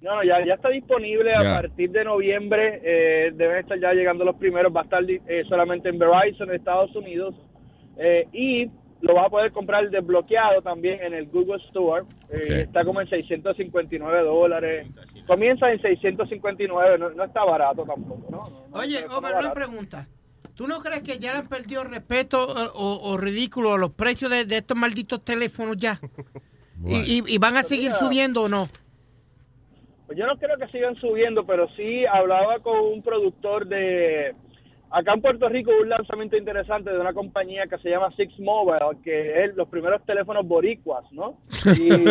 No, 0.00 0.16
no, 0.16 0.22
ya, 0.22 0.44
ya 0.46 0.54
está 0.54 0.68
disponible 0.68 1.34
a 1.34 1.42
Ya. 1.42 1.54
partir 1.62 1.90
de 1.90 2.04
noviembre. 2.04 2.80
eh, 2.84 3.32
deben 3.34 3.56
estar 3.58 3.78
ya 3.80 3.92
llegando 3.92 4.24
los 4.24 4.36
primeros. 4.36 4.70
Va 4.74 4.82
a 4.82 4.84
estar 4.84 5.02
eh, 5.08 5.44
solamente 5.48 5.88
en 5.88 5.98
Verizon, 5.98 6.48
en 6.50 6.56
Estados 6.56 6.94
Unidos. 6.94 7.34
eh, 7.96 8.26
y 8.32 8.70
lo 9.02 9.14
vas 9.14 9.26
a 9.26 9.30
poder 9.30 9.52
comprar 9.52 9.88
desbloqueado 9.88 10.62
también 10.62 11.00
en 11.02 11.14
el 11.14 11.26
Google 11.26 11.62
Store. 11.68 12.04
eh. 12.30 12.62
Está 12.66 12.84
como 12.84 13.00
en 13.00 13.08
659 13.08 14.22
dólares. 14.22 14.86
Comienza 15.26 15.70
en 15.70 15.80
659, 15.80 16.98
no, 16.98 17.10
no 17.10 17.24
está 17.24 17.44
barato 17.44 17.84
tampoco. 17.84 18.26
¿no? 18.30 18.38
No, 18.48 18.66
no 18.68 18.76
Oye, 18.80 18.98
barato. 19.22 19.38
una 19.46 19.54
pregunta. 19.54 20.08
¿Tú 20.54 20.68
no 20.68 20.78
crees 20.80 21.02
que 21.02 21.18
ya 21.18 21.32
le 21.32 21.38
han 21.40 21.48
perdido 21.48 21.84
respeto 21.84 22.38
eh, 22.48 22.70
o, 22.74 23.00
o 23.02 23.16
ridículo 23.16 23.74
a 23.74 23.78
los 23.78 23.90
precios 23.90 24.30
de, 24.30 24.44
de 24.44 24.58
estos 24.58 24.76
malditos 24.76 25.24
teléfonos 25.24 25.76
ya? 25.76 26.00
Y, 26.86 26.96
y- 27.18 27.22
y 27.34 27.38
van 27.38 27.56
a 27.56 27.62
seguir 27.62 27.90
Mira. 27.92 27.98
subiendo 28.00 28.42
o 28.42 28.48
no? 28.48 28.68
Pues 30.06 30.18
yo 30.18 30.26
no 30.26 30.36
creo 30.36 30.58
que 30.58 30.66
sigan 30.68 30.96
subiendo, 30.96 31.46
pero 31.46 31.66
sí 31.76 32.04
hablaba 32.04 32.58
con 32.58 32.78
un 32.78 33.00
productor 33.02 33.66
de... 33.68 34.34
Acá 34.90 35.14
en 35.14 35.22
Puerto 35.22 35.48
Rico 35.48 35.70
hubo 35.70 35.80
un 35.82 35.88
lanzamiento 35.88 36.36
interesante 36.36 36.90
de 36.90 36.98
una 36.98 37.14
compañía 37.14 37.66
que 37.68 37.78
se 37.78 37.88
llama 37.90 38.10
Six 38.16 38.38
Mobile, 38.40 38.98
que 39.02 39.44
es 39.44 39.54
los 39.56 39.68
primeros 39.68 40.04
teléfonos 40.04 40.46
boricuas, 40.46 41.04
¿no? 41.12 41.38
Y- 41.78 42.04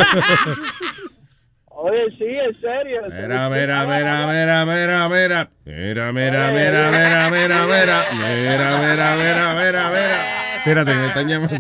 Oye, 1.76 2.09
sí, 2.17 2.26
en 2.26 2.61
serio. 2.61 3.01
Mira, 3.09 3.49
mira, 3.49 3.86
mira, 3.86 4.28
mira, 4.28 4.65
mira, 4.65 5.09
mira. 5.09 5.49
Mira, 5.65 6.11
mira, 6.13 6.51
mira, 6.51 6.91
mira, 6.91 7.30
mira, 7.32 7.65
mira. 7.65 8.05
Mira, 8.11 8.80
mira, 8.80 9.15
mira, 9.15 9.55
mira, 9.55 9.89
mira. 9.89 10.19
Espérate, 10.57 10.93
me 10.93 11.07
están 11.07 11.28
llamando. 11.28 11.55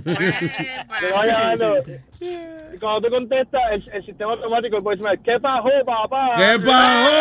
Cuando 2.79 3.01
tú 3.01 3.09
contestas, 3.09 3.61
el, 3.71 3.89
el 3.93 4.05
sistema 4.05 4.33
automático, 4.33 4.77
el 4.77 4.83
voicemail, 4.83 5.19
¿qué 5.23 5.39
pasó, 5.39 5.69
papá? 5.85 6.35
¿Qué 6.37 6.59
pasó? 6.65 7.11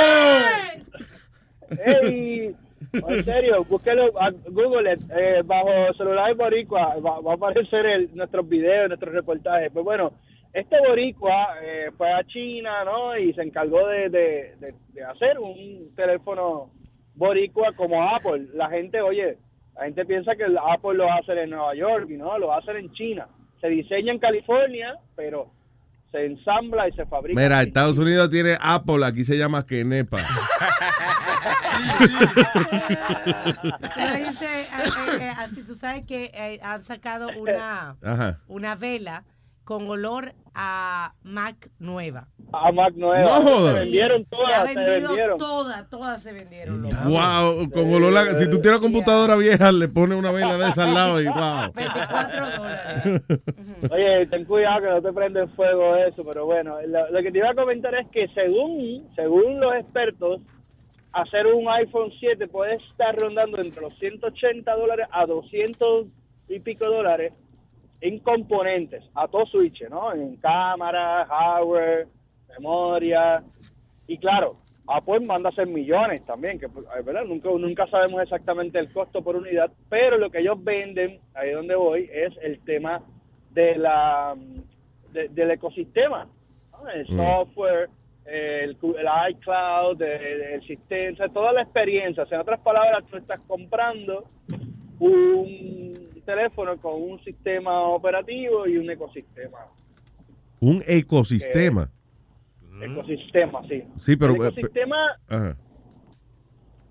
¡Ey! 1.84 2.54
En 2.92 3.24
serio, 3.24 3.64
búsquelo 3.64 4.12
a 4.20 4.30
Google, 4.48 4.98
eh, 5.16 5.42
bajo 5.44 5.94
celular 5.96 6.34
boricua, 6.34 6.96
va, 6.96 7.20
va 7.20 7.32
a 7.32 7.34
aparecer 7.36 7.86
el, 7.86 8.10
nuestros 8.14 8.46
videos, 8.48 8.88
nuestros 8.88 9.14
reportajes. 9.14 9.70
Pues 9.72 9.84
bueno, 9.84 10.12
este 10.52 10.76
boricua 10.86 11.54
eh, 11.62 11.90
fue 11.96 12.12
a 12.12 12.22
China, 12.24 12.84
¿no? 12.84 13.16
Y 13.16 13.32
se 13.34 13.42
encargó 13.42 13.86
de, 13.88 14.08
de, 14.10 14.56
de- 14.60 14.74
de 14.92 15.04
hacer 15.04 15.38
un 15.38 15.94
teléfono 15.96 16.70
boricua 17.14 17.72
como 17.76 18.02
Apple. 18.14 18.48
La 18.54 18.68
gente, 18.68 19.00
oye, 19.00 19.38
la 19.74 19.84
gente 19.84 20.04
piensa 20.04 20.34
que 20.36 20.44
el 20.44 20.58
Apple 20.58 20.94
lo 20.94 21.06
va 21.06 21.14
a 21.14 21.18
hacer 21.18 21.38
en 21.38 21.50
Nueva 21.50 21.74
York 21.74 22.06
y 22.10 22.16
no, 22.18 22.38
lo 22.38 22.48
va 22.48 22.56
a 22.56 22.58
hacer 22.58 22.76
en 22.76 22.92
China. 22.92 23.26
Se 23.60 23.68
diseña 23.68 24.12
en 24.12 24.18
California, 24.18 24.96
pero 25.16 25.50
se 26.10 26.26
ensambla 26.26 26.88
y 26.88 26.92
se 26.92 27.06
fabrica. 27.06 27.40
Mira, 27.40 27.62
en 27.62 27.68
Estados 27.68 27.96
Unidos 27.98 28.28
tiene 28.28 28.56
Apple, 28.60 29.06
aquí 29.06 29.24
se 29.24 29.38
llama 29.38 29.64
Kenepa. 29.66 30.18
Pero 33.96 34.14
dice, 34.16 34.62
eh, 34.62 34.66
eh, 35.20 35.30
así 35.38 35.62
tú 35.64 35.74
sabes 35.74 36.04
que 36.06 36.30
eh, 36.34 36.60
han 36.62 36.82
sacado 36.82 37.28
una, 37.38 37.96
Ajá. 38.02 38.40
una 38.48 38.74
vela 38.74 39.24
con 39.64 39.88
olor 39.88 40.32
a 40.54 41.14
Mac 41.22 41.70
nueva. 41.78 42.28
A 42.52 42.70
Mac 42.72 42.92
nueva. 42.94 43.22
No 43.38 43.42
jodas. 43.42 43.74
Se 43.74 43.80
vendieron 43.80 44.18
Se 44.18 44.26
ha 44.26 44.38
todas, 44.38 44.68
se 44.68 44.74
vendido 44.74 45.08
vendieron. 45.08 45.38
todas, 45.38 45.88
todas 45.90 46.22
se 46.22 46.32
vendieron. 46.32 46.82
loco. 46.82 46.94
Wow, 47.08 47.70
con 47.70 47.94
olor 47.94 48.18
a- 48.18 48.36
Si 48.38 48.50
tú 48.50 48.60
tienes 48.60 48.80
computadora 48.80 49.36
vieja, 49.36 49.72
le 49.72 49.88
pones 49.88 50.18
una 50.18 50.30
vela 50.32 50.58
de 50.58 50.68
esa 50.68 50.84
al 50.84 50.94
lado 50.94 51.20
y 51.20 51.26
wow. 51.26 51.72
24 51.74 52.50
dólares. 52.58 53.22
Oye, 53.90 54.26
ten 54.26 54.44
cuidado 54.44 54.80
que 54.82 54.88
no 54.88 55.02
te 55.02 55.12
prende 55.12 55.46
fuego 55.48 55.96
eso, 55.96 56.22
pero 56.24 56.44
bueno, 56.44 56.76
lo, 56.86 57.10
lo 57.10 57.22
que 57.22 57.30
te 57.32 57.38
iba 57.38 57.50
a 57.50 57.54
comentar 57.54 57.94
es 57.94 58.08
que 58.08 58.28
según, 58.34 59.08
según 59.16 59.60
los 59.60 59.74
expertos, 59.76 60.40
hacer 61.12 61.46
un 61.46 61.68
iPhone 61.68 62.10
7 62.18 62.48
puede 62.48 62.74
estar 62.76 63.14
rondando 63.16 63.58
entre 63.60 63.80
los 63.80 63.94
180 63.98 64.74
dólares 64.76 65.06
a 65.12 65.24
200 65.26 66.06
y 66.48 66.60
pico 66.60 66.86
dólares 66.86 67.32
en 68.02 68.18
componentes, 68.18 69.02
a 69.14 69.26
todo 69.28 69.46
switch, 69.46 69.82
¿no? 69.88 70.12
En 70.12 70.36
cámara, 70.36 71.24
hardware, 71.26 72.08
memoria, 72.58 73.42
y 74.06 74.18
claro, 74.18 74.56
Apple 74.88 75.20
manda 75.26 75.48
a 75.48 75.52
hacer 75.52 75.68
millones 75.68 76.24
también, 76.26 76.58
que 76.58 76.68
pues, 76.68 76.84
¿verdad? 77.04 77.24
Nunca, 77.24 77.48
nunca 77.50 77.86
sabemos 77.86 78.20
exactamente 78.20 78.78
el 78.78 78.92
costo 78.92 79.22
por 79.22 79.36
unidad, 79.36 79.70
pero 79.88 80.18
lo 80.18 80.28
que 80.30 80.40
ellos 80.40 80.62
venden, 80.62 81.20
ahí 81.34 81.52
donde 81.52 81.74
voy, 81.76 82.10
es 82.12 82.32
el 82.42 82.58
tema 82.64 83.00
de 83.50 83.76
la 83.78 84.34
de- 85.12 85.28
del 85.28 85.52
ecosistema, 85.52 86.26
¿no? 86.72 86.88
el 86.88 87.04
Mm. 87.08 87.16
software, 87.16 87.88
el, 88.24 88.70
el 88.98 89.08
iCloud, 89.30 90.00
el 90.02 90.62
sistema, 90.66 91.28
toda 91.28 91.52
la 91.52 91.62
experiencia. 91.62 92.22
O 92.22 92.26
sea, 92.26 92.36
en 92.36 92.42
otras 92.42 92.60
palabras, 92.60 93.04
tú 93.10 93.16
estás 93.18 93.40
comprando 93.46 94.24
un 94.98 96.01
teléfono 96.24 96.76
con 96.78 97.00
un 97.02 97.22
sistema 97.24 97.80
operativo 97.82 98.66
y 98.66 98.76
un 98.76 98.88
ecosistema. 98.90 99.58
Un 100.60 100.82
ecosistema. 100.86 101.88
Ecosistema, 102.80 103.62
sí. 103.68 103.82
Sí, 104.00 104.16
pero. 104.16 104.34
El 104.34 104.42
eh, 104.42 104.46
ecosistema, 104.48 104.96
Ajá. 105.28 105.56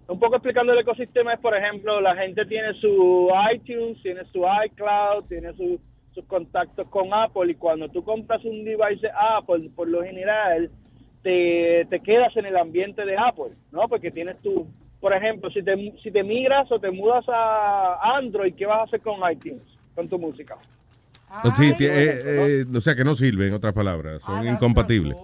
un 0.08 0.20
poco 0.20 0.36
explicando 0.36 0.74
el 0.74 0.80
ecosistema 0.80 1.34
es, 1.34 1.40
por 1.40 1.56
ejemplo, 1.56 2.00
la 2.02 2.16
gente 2.16 2.46
tiene 2.46 2.74
su 2.76 3.30
iTunes, 3.54 4.02
tiene 4.02 4.24
su 4.32 4.44
iCloud, 4.66 5.26
tiene 5.28 5.54
su- 5.54 5.80
sus 6.14 6.26
contactos 6.26 6.88
con 6.90 7.14
Apple 7.14 7.52
y 7.52 7.56
cuando 7.56 7.88
tú 7.90 8.04
compras 8.04 8.44
un 8.44 8.64
device 8.66 9.08
de 9.08 9.12
Apple, 9.18 9.70
por 9.76 9.88
lo 9.88 10.04
general, 10.04 10.70
te, 11.24 11.86
te 11.90 12.00
quedas 12.02 12.36
en 12.36 12.46
el 12.46 12.58
ambiente 12.58 13.06
de 13.06 13.18
Apple, 13.18 13.54
¿no? 13.72 13.88
Porque 13.88 14.12
tienes 14.12 14.38
tu, 14.42 14.68
por 15.02 15.14
ejemplo, 15.14 15.50
si 15.50 15.62
te, 15.64 15.76
si 16.02 16.12
te 16.12 16.24
migras 16.24 16.72
o 16.72 16.80
te 16.80 16.92
mudas 16.92 17.26
a 17.28 18.16
Android, 18.18 18.54
¿qué 18.56 18.66
vas 18.66 18.80
a 18.80 18.84
hacer 18.84 19.02
con 19.02 19.16
iTunes, 19.30 19.64
con 19.96 20.08
tu 20.08 20.18
música? 20.18 20.56
Sí, 21.56 21.74
ti- 21.78 21.86
eh, 21.86 22.22
eh, 22.26 22.66
o 22.76 22.82
sea 22.82 22.94
que 22.96 23.04
no 23.04 23.16
sirve, 23.16 23.48
en 23.48 23.54
otras 23.54 23.74
palabras. 23.74 24.22
Son 24.22 24.48
incompatibles. 24.48 25.18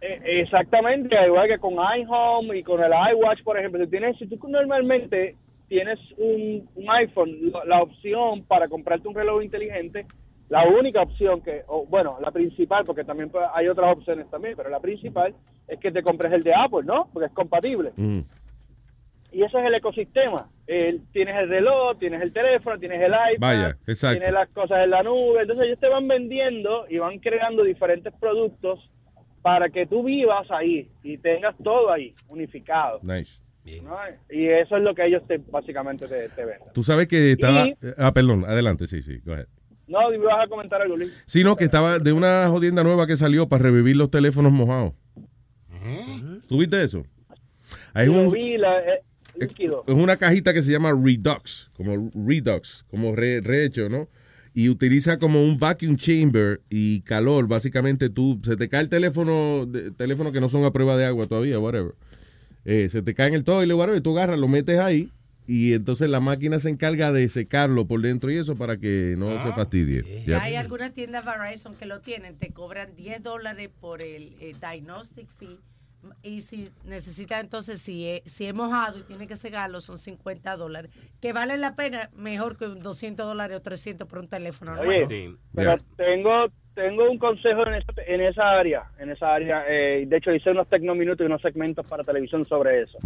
Eh, 0.00 0.20
exactamente, 0.42 1.16
igual 1.26 1.48
que 1.48 1.58
con 1.58 1.74
iHome 1.74 2.58
y 2.58 2.62
con 2.62 2.82
el 2.82 2.92
iWatch, 2.92 3.42
por 3.42 3.58
ejemplo. 3.58 3.82
Si, 3.84 3.90
tienes, 3.90 4.16
si 4.18 4.26
tú 4.26 4.38
normalmente 4.48 5.36
tienes 5.66 5.98
un, 6.18 6.68
un 6.74 6.90
iPhone, 6.90 7.30
la, 7.50 7.64
la 7.64 7.82
opción 7.82 8.44
para 8.44 8.68
comprarte 8.68 9.08
un 9.08 9.14
reloj 9.14 9.42
inteligente, 9.42 10.06
la 10.50 10.68
única 10.68 11.00
opción 11.00 11.40
que, 11.40 11.62
o, 11.68 11.86
bueno, 11.86 12.18
la 12.20 12.30
principal, 12.30 12.84
porque 12.84 13.02
también 13.02 13.32
hay 13.54 13.66
otras 13.68 13.96
opciones 13.96 14.30
también, 14.30 14.54
pero 14.58 14.68
la 14.68 14.78
principal 14.80 15.34
es 15.66 15.78
que 15.80 15.90
te 15.90 16.02
compres 16.02 16.32
el 16.34 16.42
de 16.42 16.52
Apple, 16.54 16.82
¿no? 16.84 17.08
Porque 17.10 17.28
es 17.28 17.32
compatible. 17.32 17.92
Mm. 17.96 18.20
Y 19.34 19.42
ese 19.42 19.58
es 19.60 19.66
el 19.66 19.74
ecosistema. 19.74 20.48
El- 20.66 21.02
tienes 21.12 21.34
el 21.36 21.48
reloj, 21.48 21.98
tienes 21.98 22.22
el 22.22 22.32
teléfono, 22.32 22.78
tienes 22.78 23.00
el 23.02 23.12
iPad, 23.12 23.38
Vaya, 23.40 23.76
exacto. 23.86 24.18
tienes 24.18 24.32
las 24.32 24.48
cosas 24.50 24.84
en 24.84 24.90
la 24.90 25.02
nube. 25.02 25.42
Entonces 25.42 25.66
ellos 25.66 25.80
te 25.80 25.88
van 25.88 26.06
vendiendo 26.08 26.86
y 26.88 26.98
van 26.98 27.18
creando 27.18 27.64
diferentes 27.64 28.12
productos 28.20 28.78
para 29.42 29.68
que 29.68 29.86
tú 29.86 30.02
vivas 30.04 30.50
ahí 30.50 30.88
y 31.02 31.18
tengas 31.18 31.54
todo 31.62 31.90
ahí, 31.92 32.14
unificado. 32.28 33.00
Nice. 33.02 33.40
¿no? 33.82 33.96
Y 34.30 34.46
eso 34.46 34.76
es 34.76 34.82
lo 34.82 34.94
que 34.94 35.06
ellos 35.06 35.22
te, 35.26 35.38
básicamente 35.38 36.06
te, 36.06 36.28
te 36.28 36.44
venden. 36.44 36.68
Tú 36.74 36.82
sabes 36.82 37.08
que 37.08 37.32
estaba. 37.32 37.66
Y- 37.68 37.74
Ah, 37.98 38.12
perdón, 38.12 38.44
adelante, 38.46 38.86
sí, 38.86 39.02
sí, 39.02 39.20
go 39.24 39.32
ahead. 39.32 39.46
No, 39.86 40.08
me 40.10 40.18
vas 40.18 40.44
a 40.44 40.48
comentar 40.48 40.80
algo, 40.80 40.96
Luis. 40.96 41.12
Sí, 41.26 41.44
no, 41.44 41.56
que 41.56 41.64
estaba 41.64 41.98
de 41.98 42.12
una 42.12 42.46
jodienda 42.48 42.82
nueva 42.82 43.06
que 43.06 43.16
salió 43.16 43.48
para 43.48 43.62
revivir 43.64 43.96
los 43.96 44.10
teléfonos 44.10 44.52
mojados. 44.52 44.92
¿Tú 46.48 46.58
viste 46.58 46.82
eso? 46.82 47.04
Hay 47.92 48.08
un, 48.08 48.30
vi, 48.30 48.56
la- 48.58 48.80
eh, 48.80 49.00
líquido. 49.38 49.84
es 49.86 49.94
una 49.94 50.16
cajita 50.16 50.52
que 50.54 50.62
se 50.62 50.70
llama 50.72 50.92
Redux, 50.92 51.70
como 51.76 52.10
Redux, 52.14 52.84
como 52.90 53.14
re- 53.14 53.40
rehecho, 53.40 53.88
¿no? 53.88 54.08
Y 54.54 54.68
utiliza 54.68 55.18
como 55.18 55.42
un 55.42 55.58
vacuum 55.58 55.96
chamber 55.96 56.60
y 56.70 57.00
calor. 57.00 57.48
Básicamente 57.48 58.08
tú, 58.08 58.40
se 58.44 58.56
te 58.56 58.68
cae 58.68 58.82
el 58.82 58.88
teléfono, 58.88 59.66
de- 59.66 59.90
teléfono 59.90 60.30
que 60.32 60.40
no 60.40 60.48
son 60.48 60.64
a 60.64 60.70
prueba 60.70 60.96
de 60.96 61.04
agua 61.06 61.26
todavía, 61.26 61.58
whatever. 61.58 61.94
Eh, 62.64 62.88
se 62.90 63.02
te 63.02 63.14
cae 63.14 63.28
en 63.28 63.34
el 63.34 63.44
toile, 63.44 63.74
whatever, 63.74 63.98
y 63.98 64.02
tú 64.02 64.16
agarras, 64.16 64.38
lo 64.38 64.48
metes 64.48 64.78
ahí 64.78 65.10
y 65.46 65.74
entonces 65.74 66.08
la 66.08 66.20
máquina 66.20 66.58
se 66.58 66.70
encarga 66.70 67.12
de 67.12 67.28
secarlo 67.28 67.86
por 67.86 68.00
dentro 68.00 68.30
y 68.32 68.36
eso 68.36 68.56
para 68.56 68.78
que 68.78 69.14
no 69.18 69.42
se 69.42 69.52
fastidie. 69.52 70.02
Ya. 70.26 70.42
Hay 70.42 70.54
algunas 70.54 70.94
tiendas 70.94 71.22
Verizon 71.26 71.74
que 71.74 71.84
lo 71.84 72.00
tienen, 72.00 72.36
te 72.36 72.48
cobran 72.50 72.94
10 72.96 73.22
dólares 73.22 73.68
por 73.80 74.00
el 74.00 74.32
eh, 74.40 74.54
diagnostic 74.58 75.28
fee. 75.38 75.58
Y 76.22 76.40
si 76.40 76.70
necesitas 76.84 77.40
entonces, 77.40 77.80
si 77.80 78.08
es, 78.08 78.22
si 78.24 78.46
es 78.46 78.54
mojado 78.54 78.98
y 78.98 79.02
tiene 79.02 79.26
que 79.26 79.36
secarlo, 79.36 79.80
son 79.80 79.98
50 79.98 80.56
dólares. 80.56 80.90
Que 81.20 81.32
vale 81.32 81.56
la 81.56 81.76
pena 81.76 82.10
mejor 82.14 82.56
que 82.56 82.66
un 82.66 82.78
200 82.78 83.26
dólares 83.26 83.56
o 83.56 83.62
300 83.62 84.08
por 84.08 84.18
un 84.18 84.28
teléfono. 84.28 84.72
Oye, 84.80 85.06
nuevo. 85.06 85.38
pero 85.54 85.76
tengo 85.96 86.48
tengo 86.74 87.08
un 87.08 87.18
consejo 87.18 87.66
en 87.66 87.74
esa, 87.74 87.92
en 88.06 88.20
esa 88.20 88.50
área, 88.50 88.82
en 88.98 89.10
esa 89.10 89.32
área. 89.32 89.64
eh, 89.68 90.04
de 90.06 90.16
hecho, 90.16 90.32
hice 90.32 90.50
unos 90.50 90.68
tecnominutos 90.68 91.24
y 91.24 91.26
unos 91.26 91.40
segmentos 91.40 91.86
para 91.86 92.04
televisión 92.04 92.46
sobre 92.46 92.82
eso. 92.82 92.98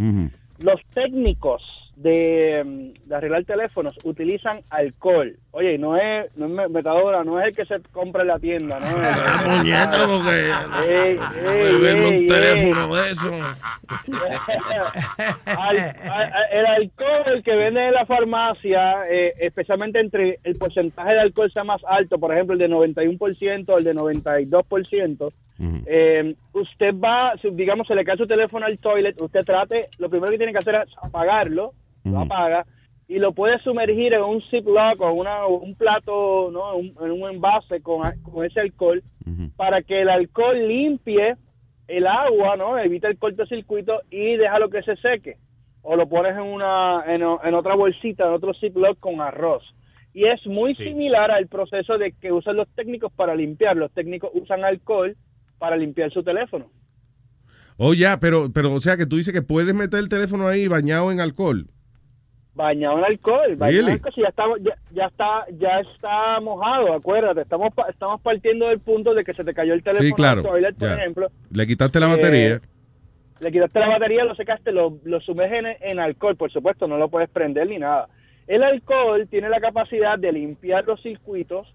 Los 0.59 0.81
técnicos 0.93 1.61
de, 2.01 2.63
mm, 2.65 3.09
de 3.09 3.15
arreglar 3.15 3.43
teléfonos 3.43 3.93
utilizan 4.05 4.61
alcohol. 4.69 5.35
Oye, 5.51 5.77
no 5.77 5.97
es, 5.97 6.27
no 6.37 6.45
es 6.45 6.51
me- 6.51 6.67
metadona, 6.69 7.25
no 7.25 7.41
es 7.41 7.47
el 7.47 7.55
que 7.55 7.65
se 7.65 7.81
compra 7.91 8.21
en 8.21 8.27
la 8.29 8.39
tienda, 8.39 8.79
¿no? 8.79 8.87
muñeco, 9.57 10.07
porque- 10.07 10.49
Ey, 10.87 11.19
ey, 11.45 11.73
Beberme 11.73 12.07
un 12.07 12.13
ey, 12.13 12.27
teléfono 12.27 12.97
ey. 12.97 13.03
de 13.03 13.09
eso. 13.11 13.31
Al- 15.45 15.95
el 16.51 16.65
alcohol 16.65 17.41
que 17.43 17.55
venden 17.55 17.85
en 17.87 17.93
la 17.93 18.05
farmacia, 18.05 19.07
eh, 19.09 19.33
especialmente 19.39 19.99
entre 19.99 20.39
el 20.43 20.55
porcentaje 20.55 21.13
de 21.13 21.19
alcohol 21.21 21.51
sea 21.53 21.63
más 21.63 21.81
alto, 21.87 22.17
por 22.17 22.31
ejemplo 22.33 22.53
el 22.53 22.59
de 22.59 22.69
91% 22.69 23.69
o 23.69 23.77
el 23.77 23.83
de 23.83 23.93
92%, 23.93 25.31
eh, 25.85 26.35
usted 26.53 26.93
va, 26.93 27.33
digamos, 27.51 27.87
se 27.87 27.95
le 27.95 28.05
cae 28.05 28.17
su 28.17 28.27
teléfono 28.27 28.65
al 28.65 28.77
toilet, 28.77 29.19
usted 29.21 29.41
trate, 29.41 29.89
lo 29.97 30.09
primero 30.09 30.31
que 30.31 30.37
tiene 30.37 30.53
que 30.53 30.59
hacer 30.59 30.75
es 30.75 30.89
apagarlo, 31.01 31.73
lo 32.03 32.19
apaga, 32.21 32.65
y 33.07 33.17
lo 33.19 33.33
puede 33.33 33.57
sumergir 33.59 34.13
en 34.13 34.21
un 34.21 34.41
Ziploc 34.49 35.01
o 35.01 35.11
una, 35.13 35.45
un 35.47 35.75
plato, 35.75 36.49
¿no? 36.51 36.75
Un- 36.75 36.93
en 37.01 37.11
un 37.11 37.29
envase 37.29 37.81
con, 37.81 38.01
con 38.21 38.45
ese 38.45 38.59
alcohol, 38.59 39.01
para 39.55 39.81
que 39.81 40.01
el 40.01 40.09
alcohol 40.09 40.67
limpie 40.67 41.35
el 41.87 42.05
agua, 42.07 42.55
¿no? 42.55 42.77
Evita 42.77 43.07
el 43.07 43.17
cortocircuito 43.17 44.01
y 44.11 44.35
déjalo 44.37 44.69
que 44.69 44.83
se 44.83 44.95
seque. 44.97 45.37
O 45.81 45.95
lo 45.95 46.07
pones 46.09 46.33
en 46.33 46.41
una 46.43 47.03
en, 47.07 47.21
en 47.21 47.53
otra 47.55 47.73
bolsita, 47.75 48.25
en 48.27 48.33
otro 48.33 48.53
Ziploc 48.53 48.99
con 48.99 49.21
arroz. 49.21 49.63
Y 50.13 50.25
es 50.25 50.45
muy 50.45 50.75
similar 50.75 51.31
al 51.31 51.47
proceso 51.47 51.97
de 51.97 52.11
que 52.13 52.31
usan 52.31 52.57
los 52.57 52.67
técnicos 52.75 53.11
para 53.13 53.35
limpiar. 53.35 53.77
Los 53.77 53.91
técnicos 53.91 54.29
usan 54.33 54.63
alcohol 54.65 55.15
para 55.57 55.77
limpiar 55.77 56.11
su 56.11 56.21
teléfono. 56.23 56.69
Oh, 57.77 57.93
ya, 57.93 58.19
pero, 58.19 58.51
pero, 58.53 58.73
o 58.73 58.81
sea, 58.81 58.97
que 58.97 59.05
tú 59.05 59.15
dices 59.17 59.33
que 59.33 59.41
puedes 59.41 59.73
meter 59.73 59.99
el 59.99 60.09
teléfono 60.09 60.47
ahí 60.47 60.67
bañado 60.67 61.11
en 61.11 61.21
alcohol. 61.21 61.67
Bañado 62.55 62.97
en 62.97 63.05
alcohol, 63.05 63.55
bañado 63.55 63.71
Really? 63.71 63.87
en 63.87 63.93
alcohol, 63.93 64.13
si 64.15 64.21
ya 64.21 64.27
está, 64.29 64.43
ya, 64.59 64.75
ya 64.91 65.05
está, 65.05 65.45
ya 65.57 65.79
está 65.79 66.39
mojado, 66.41 66.93
acuérdate, 66.93 67.41
estamos, 67.41 67.69
estamos 67.89 68.19
partiendo 68.21 68.67
del 68.67 68.79
punto 68.79 69.13
de 69.13 69.23
que 69.23 69.33
se 69.33 69.43
te 69.43 69.53
cayó 69.53 69.73
el 69.73 69.83
teléfono 69.83 70.07
Sí, 70.09 70.13
claro. 70.13 70.39
al 70.41 70.45
toilet, 70.47 70.75
por 70.75 70.89
ejemplo, 70.91 71.27
Le 71.51 71.67
quitaste 71.67 71.99
la 71.99 72.07
Eh, 72.07 72.09
batería. 72.15 72.61
le 73.39 73.51
quitaste 73.51 73.79
la 73.79 73.87
batería, 73.89 74.23
lo 74.25 74.35
secaste, 74.35 74.71
lo, 74.71 74.97
lo 75.05 75.21
sumerges 75.21 75.59
en, 75.81 75.91
en 75.91 75.99
alcohol, 75.99 76.35
por 76.35 76.51
supuesto, 76.51 76.87
no 76.87 76.97
lo 76.97 77.07
puedes 77.09 77.29
prender 77.29 77.67
ni 77.67 77.77
nada. 77.77 78.09
El 78.47 78.63
alcohol 78.63 79.27
tiene 79.29 79.47
la 79.47 79.59
capacidad 79.61 80.17
de 80.17 80.31
limpiar 80.31 80.83
los 80.85 81.01
circuitos 81.01 81.67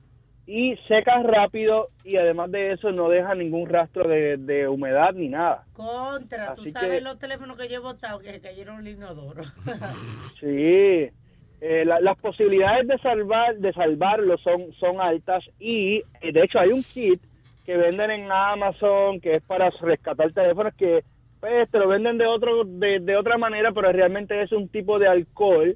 y 0.47 0.77
seca 0.89 1.23
rápido 1.23 1.89
y 2.05 2.17
además 2.17 2.51
de 2.51 2.73
eso 2.73 2.93
no 2.93 3.09
deja 3.09 3.35
ningún 3.35 3.69
rastro 3.69 4.07
de, 4.09 4.37
de 4.37 4.69
humedad 4.69 5.13
ni 5.15 5.29
nada. 5.29 5.65
Contra, 5.73 6.55
tú 6.55 6.63
Así 6.63 6.71
sabes 6.71 6.99
que- 6.99 7.01
los 7.01 7.19
teléfonos 7.19 7.57
que 7.57 7.69
yo 7.69 7.77
he 7.77 7.79
botado 7.79 8.19
que 8.21 8.31
se 8.33 8.41
cayeron 8.41 8.81
en 8.81 8.87
el 8.89 8.93
inodoro. 8.95 9.43
Sí, 10.41 11.09
eh, 11.61 11.85
la- 11.87 12.01
las 12.01 12.19
posibilidades 12.19 12.87
de 12.87 12.99
salvar 12.99 13.57
de 13.57 13.73
salvarlo 13.73 14.37
son 14.39 14.73
son 14.79 15.01
altas 15.01 15.43
y 15.59 15.99
eh, 16.21 16.33
de 16.33 16.43
hecho 16.43 16.59
hay 16.59 16.71
un 16.71 16.83
kit 16.85 17.21
que 17.65 17.77
venden 17.79 18.11
en 18.11 18.31
Amazon 18.31 19.21
que 19.21 19.33
es 19.33 19.43
para 19.43 19.71
rescatar 19.81 20.31
teléfonos 20.33 20.75
que 20.75 21.03
pues 21.41 21.71
te 21.71 21.79
lo 21.79 21.89
venden 21.89 22.19
de 22.19 22.27
otro 22.27 22.65
de, 22.65 23.01
de 23.01 23.17
otra 23.17 23.39
manera 23.39 23.73
pero 23.73 23.91
realmente 23.93 24.43
es 24.43 24.53
un 24.53 24.69
tipo 24.69 24.99
de 24.99 25.09
alcohol 25.09 25.75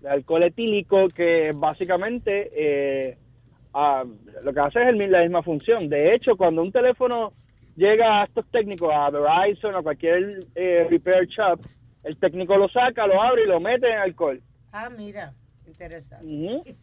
de 0.00 0.08
alcohol 0.08 0.44
etílico 0.44 1.08
que 1.08 1.52
básicamente 1.54 2.50
eh, 2.54 3.18
ah, 3.78 4.04
lo 4.42 4.52
que 4.54 4.60
hace 4.60 4.80
es 4.82 4.88
el 4.88 5.10
la 5.10 5.20
misma 5.22 5.42
función 5.42 5.88
de 5.88 6.10
hecho 6.10 6.36
cuando 6.36 6.62
un 6.62 6.72
teléfono 6.72 7.32
llega 7.76 8.22
a 8.22 8.24
estos 8.24 8.46
técnicos 8.50 8.90
a 8.94 9.10
Verizon 9.10 9.74
o 9.74 9.82
cualquier 9.82 10.40
eh, 10.54 10.86
repair 10.90 11.26
shop 11.28 11.60
el 12.04 12.16
técnico 12.16 12.56
lo 12.56 12.68
saca 12.68 13.06
lo 13.06 13.20
abre 13.22 13.44
y 13.44 13.48
lo 13.48 13.60
mete 13.60 13.86
en 13.90 13.98
alcohol 13.98 14.40
Ah, 14.72 14.88
mira, 14.90 15.32
interesante. 15.66 16.26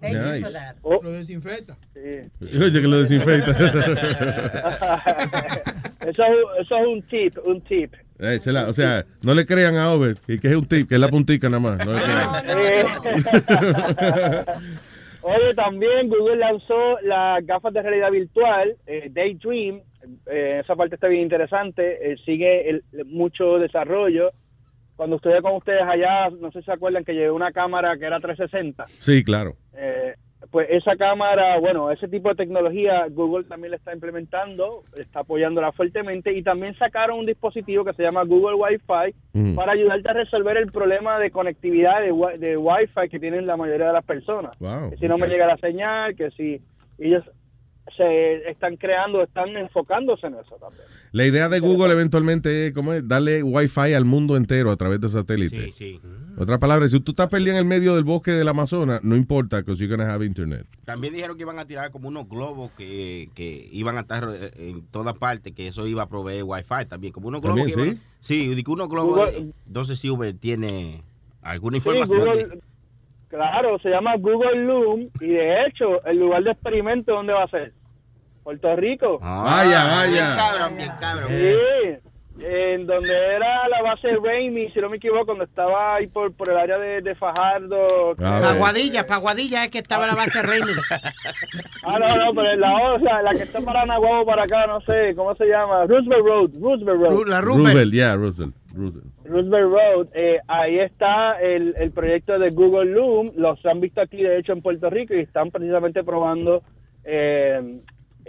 Thank 0.00 0.14
you 0.14 0.20
Nice. 0.20 0.40
for 0.42 0.52
that. 0.52 0.74
Oh. 0.82 1.00
Lo 1.00 1.12
desinfecta. 1.12 1.76
Oye, 1.94 2.72
que 2.72 2.80
lo 2.88 2.98
desinfecta. 3.02 3.52
eso, 6.00 6.24
es- 6.24 6.62
eso 6.62 6.76
es 6.76 6.86
un 6.88 7.02
tip, 7.02 7.38
un 7.44 7.60
tip. 7.60 7.94
Eh, 8.18 8.40
se 8.40 8.50
la- 8.52 8.68
o 8.68 8.72
sea, 8.72 9.04
no 9.22 9.32
le 9.34 9.46
crean 9.46 9.76
a 9.76 9.92
Over, 9.92 10.16
que, 10.26 10.40
que 10.40 10.48
es 10.48 10.56
un 10.56 10.66
tip, 10.66 10.88
que 10.88 10.94
es 10.96 11.00
la 11.00 11.06
puntica 11.08 11.48
nada 11.48 11.60
más. 11.60 11.86
No 11.86 11.92
le 11.92 12.00
crean. 12.02 12.44
Eh, 15.22 15.26
Oye, 15.26 15.54
también 15.54 16.08
Google 16.08 16.36
lanzó 16.36 16.98
las 17.02 17.44
gafas 17.46 17.72
de 17.72 17.82
realidad 17.82 18.10
virtual, 18.10 18.76
eh, 18.86 19.08
Daydream. 19.10 19.80
Eh, 20.26 20.60
esa 20.64 20.74
parte 20.74 20.96
está 20.96 21.06
bien 21.08 21.22
interesante. 21.22 22.12
eh, 22.12 22.16
sigue 22.24 22.68
el- 22.70 22.84
mucho 23.06 23.58
desarrollo. 23.58 24.30
Cuando 24.96 25.16
estuve 25.16 25.40
con 25.42 25.54
ustedes 25.56 25.82
allá, 25.82 26.28
no 26.30 26.50
sé 26.52 26.60
si 26.60 26.66
se 26.66 26.72
acuerdan 26.72 27.04
que 27.04 27.12
llevé 27.14 27.30
una 27.30 27.50
cámara 27.52 27.96
que 27.96 28.04
era 28.04 28.20
360. 28.20 28.86
Sí, 28.86 29.24
claro. 29.24 29.54
Pues 30.50 30.66
esa 30.70 30.96
cámara, 30.96 31.58
bueno, 31.60 31.90
ese 31.90 32.08
tipo 32.08 32.28
de 32.28 32.34
tecnología 32.34 33.06
Google 33.10 33.44
también 33.44 33.70
la 33.70 33.76
está 33.76 33.94
implementando, 33.94 34.82
está 34.96 35.20
apoyándola 35.20 35.70
fuertemente 35.72 36.32
y 36.32 36.42
también 36.42 36.74
sacaron 36.76 37.20
un 37.20 37.26
dispositivo 37.26 37.84
que 37.84 37.92
se 37.94 38.02
llama 38.02 38.24
Google 38.24 38.56
Wi-Fi 38.56 39.14
Mm. 39.34 39.54
para 39.54 39.72
ayudarte 39.72 40.10
a 40.10 40.14
resolver 40.14 40.56
el 40.58 40.70
problema 40.70 41.18
de 41.18 41.30
conectividad 41.30 42.02
de, 42.02 42.12
wi- 42.12 42.36
de 42.38 42.56
Wi-Fi 42.56 43.08
que 43.08 43.18
tienen 43.20 43.46
la 43.46 43.56
mayoría 43.56 43.86
de 43.86 43.92
las 43.94 44.04
personas. 44.04 44.58
Wow, 44.58 44.90
que 44.90 44.96
si 44.98 45.08
no 45.08 45.16
me 45.16 45.26
llega 45.28 45.46
la 45.46 45.56
señal, 45.56 46.14
que 46.16 46.30
si 46.32 46.60
ellos 46.98 47.24
se 47.96 48.48
están 48.50 48.76
creando, 48.76 49.22
están 49.22 49.56
enfocándose 49.56 50.26
en 50.26 50.34
eso 50.34 50.56
también. 50.56 50.84
La 51.12 51.26
idea 51.26 51.50
de 51.50 51.60
Google 51.60 51.92
eventualmente 51.92 52.66
es, 52.68 52.72
¿cómo 52.74 52.94
es? 52.94 53.06
darle 53.06 53.42
wifi 53.42 53.92
al 53.92 54.06
mundo 54.06 54.34
entero 54.36 54.70
a 54.70 54.76
través 54.76 54.98
de 54.98 55.10
satélite. 55.10 55.66
Sí, 55.66 55.72
sí. 55.72 56.00
Otra 56.38 56.58
palabra, 56.58 56.88
si 56.88 56.98
tú 57.00 57.12
estás 57.12 57.28
perdido 57.28 57.50
en 57.52 57.58
el 57.58 57.64
medio 57.66 57.94
del 57.94 58.04
bosque 58.04 58.30
del 58.30 58.48
Amazonas, 58.48 59.04
no 59.04 59.14
importa, 59.14 59.58
because 59.58 59.78
you're 59.78 59.94
gonna 59.94 60.10
have 60.10 60.24
internet. 60.24 60.66
También 60.86 61.12
dijeron 61.12 61.36
que 61.36 61.42
iban 61.42 61.58
a 61.58 61.66
tirar 61.66 61.90
como 61.90 62.08
unos 62.08 62.26
globos 62.28 62.70
que, 62.78 63.28
que 63.34 63.68
iban 63.72 63.98
a 63.98 64.00
estar 64.00 64.26
eh, 64.32 64.50
en 64.56 64.86
todas 64.86 65.14
partes, 65.18 65.52
que 65.52 65.66
eso 65.66 65.86
iba 65.86 66.02
a 66.04 66.08
proveer 66.08 66.44
wifi 66.44 66.86
también. 66.88 67.12
Como 67.12 67.28
unos 67.28 67.42
globos 67.42 67.58
¿También, 67.58 67.76
que 67.78 67.84
iban- 67.92 68.02
sí, 68.20 68.62
que 68.64 68.70
unos 68.70 68.88
globos. 68.88 69.18
Google- 69.32 69.52
Entonces, 69.66 69.98
si 69.98 70.08
Uber 70.08 70.34
tiene 70.34 71.02
alguna 71.42 71.74
Sí, 71.78 71.88
información. 71.88 72.18
Google, 72.26 72.44
de- 72.46 72.60
claro, 73.28 73.78
se 73.80 73.90
llama 73.90 74.16
Google 74.16 74.64
Loom 74.64 75.04
y 75.20 75.26
de 75.26 75.66
hecho 75.66 76.02
el 76.06 76.18
lugar 76.18 76.42
de 76.42 76.52
experimento 76.52 77.12
¿dónde 77.12 77.34
va 77.34 77.44
a 77.44 77.48
ser? 77.48 77.74
Puerto 78.42 78.76
Rico. 78.76 79.18
Vaya, 79.20 79.84
vaya. 79.84 80.06
Bien 80.06 80.36
cabrón, 80.36 80.76
bien 80.76 80.90
cabrón. 80.98 81.28
Sí, 81.28 82.10
en 82.44 82.86
donde 82.86 83.14
era 83.14 83.68
la 83.68 83.82
base 83.82 84.08
de 84.08 84.18
Raimi, 84.22 84.70
si 84.70 84.80
no 84.80 84.88
me 84.88 84.96
equivoco, 84.96 85.26
cuando 85.26 85.44
estaba 85.44 85.96
ahí 85.96 86.06
por, 86.06 86.32
por 86.32 86.50
el 86.50 86.56
área 86.56 86.78
de, 86.78 87.02
de 87.02 87.14
Fajardo. 87.14 87.86
Ah, 88.18 88.40
Paguadilla, 88.42 89.06
Paguadilla 89.06 89.64
es 89.64 89.70
que 89.70 89.78
estaba 89.78 90.06
la 90.06 90.14
base 90.14 90.42
Raymond. 90.42 90.70
Ah, 91.84 91.98
no, 91.98 92.16
no, 92.16 92.32
pero 92.32 92.54
la 92.56 92.92
otra, 92.92 93.22
la 93.22 93.30
que 93.30 93.42
está 93.42 93.60
para 93.60 93.84
Nahuatl 93.84 94.24
para 94.24 94.44
acá, 94.44 94.66
no 94.68 94.80
sé, 94.82 95.14
¿cómo 95.16 95.34
se 95.34 95.46
llama? 95.46 95.84
Roosevelt 95.86 96.24
Road, 96.24 96.50
Roosevelt 96.60 97.00
Road. 97.00 97.42
Roosevelt, 97.42 97.92
yeah, 97.92 98.14
Roosevelt. 98.14 98.54
Roosevelt. 98.72 99.06
Roosevelt 99.24 99.72
Road, 99.72 100.06
eh, 100.14 100.38
ahí 100.46 100.78
está 100.78 101.40
el, 101.40 101.74
el 101.78 101.90
proyecto 101.90 102.38
de 102.38 102.50
Google 102.50 102.92
Loom, 102.92 103.32
los 103.36 103.64
han 103.66 103.80
visto 103.80 104.00
aquí 104.00 104.22
de 104.22 104.38
hecho 104.38 104.52
en 104.52 104.62
Puerto 104.62 104.88
Rico 104.90 105.14
y 105.14 105.20
están 105.20 105.50
precisamente 105.50 106.04
probando 106.04 106.62
eh, 107.04 107.80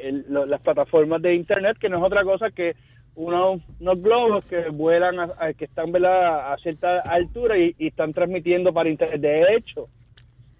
el- 0.07 0.25
lo- 0.29 0.45
las 0.45 0.61
plataformas 0.61 1.21
de 1.21 1.33
internet, 1.35 1.77
que 1.79 1.89
no 1.89 1.97
es 1.97 2.03
otra 2.03 2.23
cosa 2.23 2.51
que 2.51 2.75
unos, 3.15 3.61
unos 3.79 4.01
globos 4.01 4.45
que 4.45 4.69
vuelan, 4.69 5.19
a, 5.19 5.29
a- 5.39 5.53
que 5.53 5.65
están 5.65 5.91
¿verdad? 5.91 6.51
a 6.53 6.57
cierta 6.57 6.99
altura 7.01 7.57
y, 7.57 7.75
y 7.77 7.87
están 7.87 8.13
transmitiendo 8.13 8.73
para 8.73 8.89
internet. 8.89 9.21
De 9.21 9.55
hecho, 9.55 9.87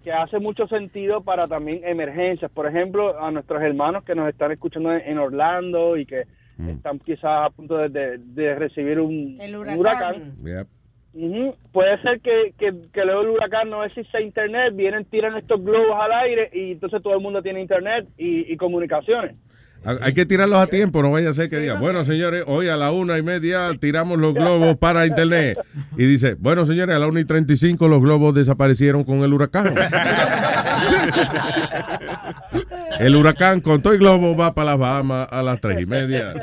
que 0.02 0.12
hace 0.12 0.38
mucho 0.38 0.66
sentido 0.68 1.22
para 1.22 1.46
también 1.48 1.80
emergencias. 1.84 2.50
Por 2.50 2.66
ejemplo, 2.66 3.18
a 3.20 3.30
nuestros 3.30 3.62
hermanos 3.62 4.04
que 4.04 4.14
nos 4.14 4.28
están 4.28 4.52
escuchando 4.52 4.92
en, 4.92 5.00
en 5.00 5.18
Orlando 5.18 5.96
y 5.96 6.06
que 6.06 6.24
están 6.68 6.98
quizás 7.00 7.24
a 7.46 7.50
punto 7.50 7.76
de, 7.78 7.88
de- 7.88 8.18
de 8.18 8.54
recibir 8.54 9.00
un, 9.00 9.36
El 9.40 9.56
un 9.56 9.76
huracán. 9.76 10.36
Yep. 10.44 10.68
Ujú. 11.14 11.54
Puede 11.72 12.00
ser 12.02 12.20
que, 12.20 12.52
que, 12.58 12.74
que 12.92 13.04
luego 13.04 13.22
el 13.22 13.28
huracán 13.28 13.70
no 13.70 13.84
existe 13.84 14.20
internet, 14.20 14.74
vienen, 14.74 15.04
tiran 15.04 15.36
estos 15.36 15.62
globos 15.62 15.96
al 16.00 16.12
aire 16.12 16.50
y 16.52 16.72
entonces 16.72 17.00
todo 17.02 17.14
el 17.14 17.20
mundo 17.20 17.40
tiene 17.40 17.60
internet 17.60 18.06
y, 18.18 18.52
y 18.52 18.56
comunicaciones. 18.56 19.36
Hay 19.84 19.98
hay 20.00 20.14
que 20.14 20.24
tirarlos 20.24 20.58
a 20.58 20.66
tiempo, 20.66 21.02
no 21.02 21.10
vaya 21.10 21.28
a 21.28 21.34
ser 21.34 21.50
que 21.50 21.58
diga, 21.58 21.78
bueno 21.78 22.06
señores, 22.06 22.44
hoy 22.46 22.68
a 22.68 22.76
la 22.76 22.90
una 22.90 23.18
y 23.18 23.22
media 23.22 23.70
tiramos 23.78 24.18
los 24.18 24.32
globos 24.32 24.78
para 24.78 25.06
internet. 25.06 25.58
Y 25.96 26.06
dice, 26.06 26.34
bueno 26.38 26.64
señores, 26.64 26.96
a 26.96 26.98
la 26.98 27.06
una 27.06 27.20
y 27.20 27.26
treinta 27.26 27.52
y 27.52 27.58
cinco 27.58 27.86
los 27.86 28.00
globos 28.00 28.34
desaparecieron 28.34 29.04
con 29.04 29.22
el 29.22 29.32
huracán. 29.32 29.74
El 33.00 33.16
huracán 33.16 33.60
con 33.60 33.82
todo 33.82 33.92
el 33.92 33.98
globo 33.98 34.36
va 34.36 34.54
para 34.54 34.70
las 34.72 34.78
Bahamas 34.78 35.28
a 35.30 35.42
las 35.42 35.60
tres 35.60 35.80
y 35.80 35.86
media. 35.86 36.34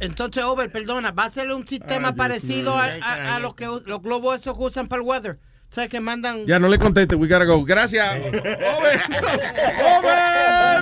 Entonces, 0.00 0.42
Over, 0.44 0.70
perdona, 0.70 1.10
va 1.12 1.24
a 1.26 1.30
ser 1.30 1.50
un 1.52 1.66
sistema 1.66 2.14
parecido 2.14 2.76
a, 2.76 2.86
a- 3.02 3.36
a 3.36 3.40
los 3.40 3.54
que 3.54 3.66
los 3.66 4.02
globos 4.02 4.38
esos 4.40 4.56
que 4.56 4.64
usan 4.64 4.88
para 4.88 5.02
el 5.02 5.08
weather. 5.08 5.38
O 5.70 5.74
sea, 5.74 5.88
que 5.88 6.00
mandan... 6.00 6.44
Ya 6.44 6.58
no 6.58 6.68
le 6.68 6.78
conteste, 6.78 7.14
we 7.16 7.26
gotta 7.26 7.46
go. 7.46 7.64
Gracias. 7.64 8.18
¡Over! 8.18 9.00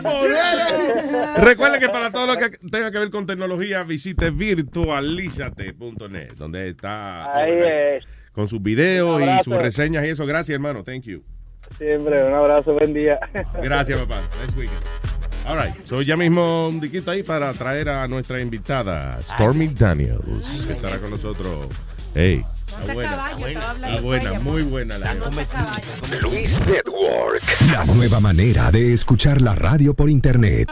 ¡Moreno! 0.02 1.36
Recuerde 1.36 1.78
que 1.78 1.88
para 1.88 2.10
todo 2.10 2.26
lo 2.26 2.34
que 2.36 2.50
tenga 2.70 2.90
que 2.90 2.98
ver 2.98 3.10
con 3.10 3.24
tecnología, 3.24 3.84
visite 3.84 4.30
virtualizate.net, 4.30 6.32
donde 6.36 6.70
está 6.70 7.32
Ahí 7.36 7.52
es. 7.98 8.04
con 8.32 8.48
sus 8.48 8.60
videos 8.60 9.22
y 9.22 9.44
sus 9.44 9.54
reseñas 9.54 10.04
y 10.04 10.08
eso. 10.08 10.26
Gracias, 10.26 10.52
hermano. 10.54 10.82
Thank 10.82 11.04
you. 11.04 11.22
Siempre, 11.78 12.24
un 12.24 12.34
abrazo, 12.34 12.74
buen 12.74 12.92
día. 12.92 13.18
Gracias, 13.62 13.98
papá. 13.98 14.20
Next 14.40 14.56
weekend. 14.56 14.80
All 15.46 15.56
right. 15.56 15.74
So, 15.86 16.02
ya 16.02 16.16
mismo 16.16 16.68
un 16.68 16.80
diquito 16.80 17.10
ahí 17.10 17.22
para 17.22 17.52
traer 17.54 17.88
a 17.88 18.06
nuestra 18.06 18.40
invitada, 18.40 19.18
Stormy 19.22 19.68
Daniels, 19.68 20.64
que 20.66 20.74
estará 20.74 20.98
con 20.98 21.10
nosotros. 21.10 21.68
Hey. 22.14 22.44
Está 22.80 22.94
buena. 22.94 23.30
Está 23.30 24.00
buena, 24.00 24.40
muy 24.40 24.62
buena 24.62 24.98
la 24.98 25.14
Luis 26.22 26.60
Network. 26.66 27.42
La 27.72 27.84
nueva 27.86 28.20
manera 28.20 28.70
de 28.70 28.92
escuchar 28.92 29.40
la 29.40 29.54
radio 29.54 29.94
por 29.94 30.08
internet. 30.08 30.68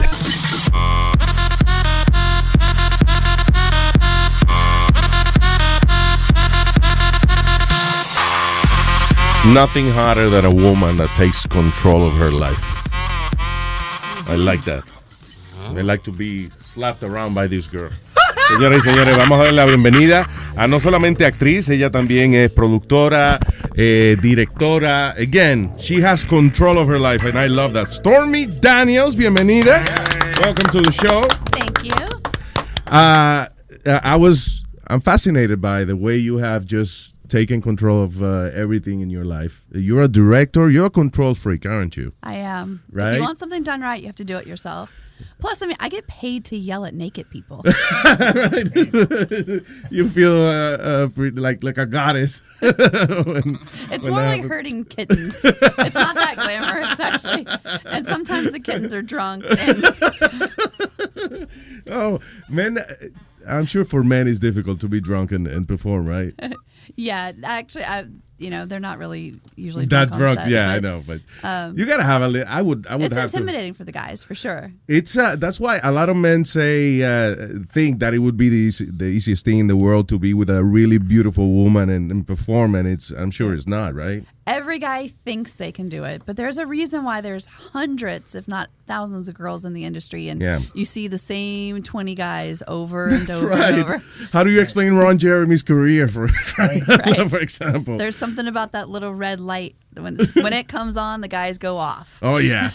Nothing 9.47 9.89
hotter 9.91 10.29
than 10.29 10.45
a 10.45 10.51
woman 10.51 10.97
that 10.99 11.09
takes 11.17 11.47
control 11.47 12.07
of 12.07 12.13
her 12.15 12.31
life. 12.31 12.61
I 14.29 14.35
like 14.37 14.63
that. 14.65 14.85
I 15.69 15.81
like 15.81 16.03
to 16.05 16.13
be 16.13 16.51
slapped 16.65 17.03
around 17.03 17.35
by 17.35 17.47
this 17.47 17.67
girl. 17.67 17.91
Señoras 18.49 18.79
y 18.79 18.91
señores, 18.91 19.17
vamos 19.17 19.39
a 19.41 19.45
darle 19.45 19.57
la 19.57 19.67
bienvenida 19.67 20.29
a 20.57 20.67
no 20.67 20.81
solamente 20.81 21.25
actriz, 21.25 21.69
ella 21.69 21.91
también 21.91 22.35
es 22.35 22.51
productora, 22.51 23.39
eh, 23.77 24.17
directora. 24.21 25.11
Again, 25.13 25.73
she 25.79 26.03
has 26.03 26.25
control 26.25 26.79
of 26.79 26.89
her 26.89 26.99
life, 26.99 27.25
and 27.25 27.39
I 27.39 27.47
love 27.47 27.75
that. 27.75 27.93
Stormy 27.93 28.47
Daniels, 28.47 29.15
bienvenida. 29.15 29.85
Welcome 30.43 30.67
to 30.73 30.81
the 30.81 30.93
show. 30.93 31.23
Thank 31.53 31.85
you. 31.85 32.93
Uh, 32.93 33.47
I 33.87 34.17
was, 34.17 34.65
I'm 34.89 35.01
fascinated 35.01 35.61
by 35.61 35.85
the 35.85 35.95
way 35.95 36.17
you 36.17 36.39
have 36.39 36.67
just 36.67 37.15
taken 37.29 37.61
control 37.63 38.03
of 38.03 38.23
uh, 38.23 38.51
everything 38.55 39.01
in 39.01 39.11
your 39.11 39.25
life. 39.25 39.65
You're 39.73 40.03
a 40.03 40.09
director, 40.09 40.69
you're 40.71 40.87
a 40.87 40.91
control 40.91 41.35
freak, 41.35 41.67
aren't 41.67 41.97
you? 41.97 42.13
I 42.23 42.35
am. 42.35 42.83
Right. 42.91 43.11
If 43.13 43.17
you 43.17 43.23
want 43.23 43.39
something 43.39 43.63
done 43.63 43.81
right, 43.81 44.01
you 44.01 44.07
have 44.07 44.17
to 44.17 44.25
do 44.25 44.37
it 44.37 44.47
yourself. 44.47 44.91
Plus, 45.41 45.63
I 45.63 45.67
mean, 45.67 45.77
I 45.81 45.89
get 45.89 46.07
paid 46.07 46.45
to 46.47 46.57
yell 46.57 46.85
at 46.85 46.95
naked 46.95 47.29
people. 47.29 47.63
you 49.91 50.09
feel 50.09 50.43
uh, 50.43 50.77
uh, 50.77 51.09
like 51.17 51.65
like 51.65 51.77
a 51.79 51.87
goddess. 51.87 52.41
When- 52.61 53.59
It's 53.91 54.05
when 54.07 54.15
more 54.15 54.23
like 54.23 54.45
hurting 54.45 54.85
kittens. 54.85 55.35
it's 55.45 55.95
not 55.95 56.15
that 56.15 56.37
glamorous, 56.37 57.01
actually. 57.01 57.47
And 57.85 58.07
sometimes 58.07 58.53
the 58.53 58.61
kittens 58.61 58.95
are 58.95 59.03
drunk. 59.03 59.45
And 59.49 59.85
oh, 61.89 62.21
men, 62.49 62.79
uh, 62.79 62.85
I'm 63.49 63.67
sure 63.67 63.85
for 63.85 64.05
men 64.05 64.29
it's 64.29 64.39
difficult 64.39 64.81
to 64.81 64.89
be 64.89 65.01
drunk 65.01 65.33
and, 65.33 65.47
and 65.47 65.67
perform, 65.67 66.07
right? 66.07 66.35
yeah, 66.97 67.33
actually, 67.45 67.85
I, 67.85 68.07
you 68.39 68.51
know, 68.51 68.67
they're 68.67 68.79
not 68.81 68.99
really 68.99 69.41
usually 69.57 69.87
That 69.87 70.09
drunk. 70.09 70.13
on 70.13 70.19
drunk, 70.19 70.39
set, 70.41 70.49
yeah, 70.49 70.71
I 70.71 70.79
know, 70.81 71.03
but 71.07 71.21
um, 71.43 71.77
you 71.77 71.87
gotta 71.87 72.05
have 72.05 72.23
a. 72.23 72.29
Li- 72.29 72.43
I 72.45 72.63
would, 72.63 72.87
I 72.87 72.95
would 72.97 73.07
it's 73.07 73.17
have 73.17 73.31
to. 73.33 73.37
intimidating 73.39 73.75
for 73.75 73.83
the 73.85 73.91
guys, 73.93 74.23
for 74.23 74.35
sure. 74.37 74.73
It's 74.87 75.17
uh, 75.17 75.37
that's 75.37 75.59
why 75.59 75.81
a 75.83 75.91
lot 75.91 76.09
of 76.09 76.17
men 76.17 76.45
say 76.45 77.03
uh, 77.03 77.35
think 77.73 77.99
that 77.99 78.15
it 78.15 78.19
would 78.21 78.37
be 78.37 78.49
the 78.49 78.57
easy, 78.57 78.85
the 78.85 79.07
easiest 79.07 79.45
thing 79.45 79.59
in 79.59 79.67
the 79.67 79.77
world 79.77 80.09
to 80.11 80.19
be 80.19 80.35
with 80.35 80.51
a 80.51 80.63
really 80.65 80.99
beautiful 80.99 81.49
woman 81.51 81.89
and, 81.91 82.11
and 82.13 82.27
perform, 82.27 82.75
and 82.77 82.87
it's 82.87 83.11
I'm 83.11 83.31
sure 83.33 83.53
it's 83.55 83.67
not, 83.67 83.95
right? 83.95 84.25
Every 84.49 84.79
guy 84.79 85.09
thinks 85.25 85.53
they 85.53 85.71
can 85.73 85.89
do 85.89 86.05
it, 86.05 86.23
but 86.25 86.37
there's 86.37 86.59
a 86.59 86.67
reason 86.67 87.05
why 87.05 87.21
there's 87.21 87.47
hundreds, 87.47 88.35
if 88.35 88.49
not 88.49 88.71
thousands, 88.87 89.29
of 89.29 89.35
girls 89.35 89.65
in 89.67 89.75
the 89.75 89.85
industry, 89.85 90.29
and 90.29 90.41
Yeah. 90.41 90.61
you 90.75 90.85
see 90.87 91.07
the 91.07 91.19
same 91.19 91.83
20 91.83 92.15
guys 92.15 92.63
over 92.67 93.09
and 93.13 93.27
That's 93.27 93.31
over 93.39 93.49
right. 93.49 93.75
and 93.75 93.83
over. 93.83 94.03
How 94.33 94.43
do 94.45 94.51
you 94.51 94.61
explain 94.61 94.95
Ron 94.95 95.19
Jeremy's 95.19 95.63
career, 95.63 96.09
for 96.09 96.29
for 97.29 97.39
example? 97.39 97.99
There's 97.99 98.17
something 98.17 98.47
about 98.47 98.73
that 98.73 98.89
little 98.89 99.13
red 99.15 99.39
light 99.41 99.77
when 99.95 100.17
when 100.35 100.53
it 100.53 100.69
comes 100.69 100.97
on, 100.97 101.21
the 101.23 101.29
guys 101.29 101.59
go 101.59 101.77
off. 101.77 102.19
Oh 102.23 102.37
yeah, 102.39 102.71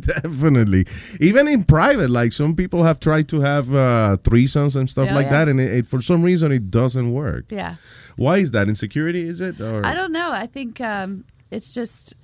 definitely. 0.00 0.86
Even 1.20 1.48
in 1.48 1.64
private, 1.64 2.10
like 2.10 2.32
some 2.32 2.54
people 2.54 2.82
have 2.84 3.00
tried 3.00 3.28
to 3.28 3.40
have 3.40 3.74
uh, 3.74 4.16
threesomes 4.22 4.76
and 4.76 4.88
stuff 4.88 5.06
Yeah, 5.06 5.14
like 5.14 5.26
yeah. 5.26 5.32
that, 5.44 5.48
and 5.48 5.60
it, 5.60 5.72
it, 5.72 5.86
for 5.86 6.00
some 6.00 6.22
reason 6.22 6.52
it 6.52 6.70
doesn't 6.70 7.12
work. 7.12 7.46
Yeah. 7.50 7.76
Why 8.16 8.38
is 8.38 8.50
that? 8.52 8.68
Insecurity? 8.68 9.28
Is 9.28 9.40
it? 9.40 9.60
Or 9.60 9.84
I 9.84 9.94
don't 9.94 10.12
know. 10.12 10.30
I 10.30 10.46
think 10.46 10.80
um, 10.80 11.24
it's 11.50 11.74
just 11.74 12.14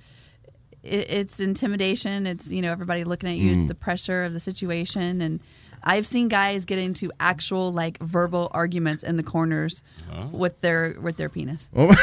it, 0.83 1.09
it's 1.09 1.39
intimidation. 1.39 2.25
It's 2.27 2.51
you 2.51 2.61
know 2.61 2.71
everybody 2.71 3.03
looking 3.03 3.29
at 3.29 3.37
you. 3.37 3.51
Mm. 3.51 3.55
It's 3.59 3.67
the 3.67 3.75
pressure 3.75 4.23
of 4.23 4.33
the 4.33 4.39
situation, 4.39 5.21
and 5.21 5.39
I've 5.83 6.07
seen 6.07 6.27
guys 6.27 6.65
get 6.65 6.79
into 6.79 7.11
actual 7.19 7.71
like 7.73 7.97
verbal 7.99 8.49
arguments 8.53 9.03
in 9.03 9.15
the 9.17 9.23
corners 9.23 9.83
with 10.31 10.59
their 10.61 10.95
with 11.01 11.17
their 11.17 11.29
penis. 11.29 11.67
Oh. 11.75 11.87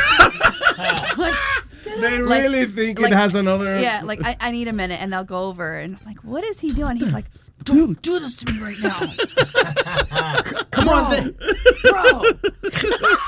they 2.01 2.19
Like- 2.21 2.43
really 2.43 2.65
think 2.67 2.99
like- 3.01 3.13
it 3.13 3.17
has 3.17 3.35
another. 3.35 3.81
Yeah, 3.81 4.03
like 4.05 4.25
I, 4.25 4.37
I 4.41 4.51
need 4.51 4.69
a 4.69 4.73
minute, 4.73 5.01
and 5.01 5.13
they'll 5.13 5.25
go 5.25 5.45
over, 5.45 5.79
and 5.79 5.97
I'm 5.97 6.07
like, 6.07 6.23
"What 6.25 6.45
is 6.45 6.61
he 6.61 6.71
doing?" 6.73 6.97
He's 6.97 7.13
like, 7.13 7.27
"Don't 7.69 8.01
do 8.03 8.19
this 8.19 8.35
to 8.37 8.53
me 8.53 8.61
right 8.61 8.77
now." 8.83 8.99
Come 10.71 10.89
on, 10.89 11.11
then. 11.11 11.35
bro. 11.83 12.23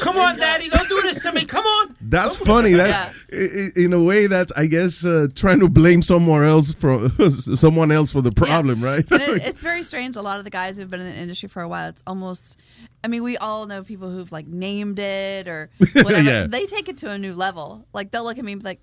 Come 0.00 0.18
on, 0.18 0.36
Daddy. 0.38 0.68
Don't 0.68 0.88
do 0.88 1.00
this 1.02 1.22
to 1.22 1.32
me. 1.32 1.44
Come 1.44 1.64
on. 1.64 1.96
That's 2.00 2.36
funny. 2.36 2.72
That 2.74 3.12
i- 3.32 3.36
i- 3.36 3.70
in 3.76 3.92
a 3.92 4.02
way, 4.02 4.26
that's 4.26 4.52
I 4.56 4.66
guess 4.66 5.04
uh, 5.04 5.28
trying 5.34 5.60
to 5.60 5.68
blame 5.68 6.02
someone 6.02 6.44
else 6.44 6.74
for 6.74 7.08
someone 7.56 7.90
else 7.92 8.12
for 8.12 8.22
the 8.22 8.32
problem, 8.32 8.82
right? 8.82 9.04
And 9.10 9.22
it, 9.22 9.42
it's 9.42 9.60
very 9.62 9.82
strange. 9.82 10.16
A 10.16 10.22
lot 10.22 10.38
of 10.38 10.44
the 10.44 10.50
guys 10.50 10.76
who've 10.76 10.90
been 10.90 11.00
in 11.00 11.06
the 11.12 11.16
industry 11.18 11.48
for 11.48 11.62
a 11.62 11.68
while, 11.68 11.88
it's 11.88 12.02
almost. 12.06 12.56
I 13.02 13.08
mean, 13.08 13.22
we 13.22 13.36
all 13.36 13.66
know 13.66 13.82
people 13.82 14.10
who've 14.10 14.30
like 14.32 14.46
named 14.46 14.98
it 14.98 15.48
or 15.48 15.70
whatever. 15.94 16.22
Yeah. 16.22 16.46
They 16.46 16.66
take 16.66 16.88
it 16.88 16.98
to 16.98 17.10
a 17.10 17.18
new 17.18 17.34
level. 17.34 17.86
Like 17.92 18.10
they'll 18.10 18.24
look 18.24 18.38
at 18.38 18.44
me 18.44 18.52
and 18.52 18.62
be 18.62 18.68
like, 18.68 18.80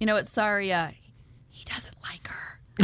you 0.00 0.06
know 0.06 0.14
what? 0.14 0.28
Sorry, 0.28 0.72
uh, 0.72 0.88
he 1.48 1.64
doesn't 1.64 1.96
like 2.02 2.28
her. 2.28 2.51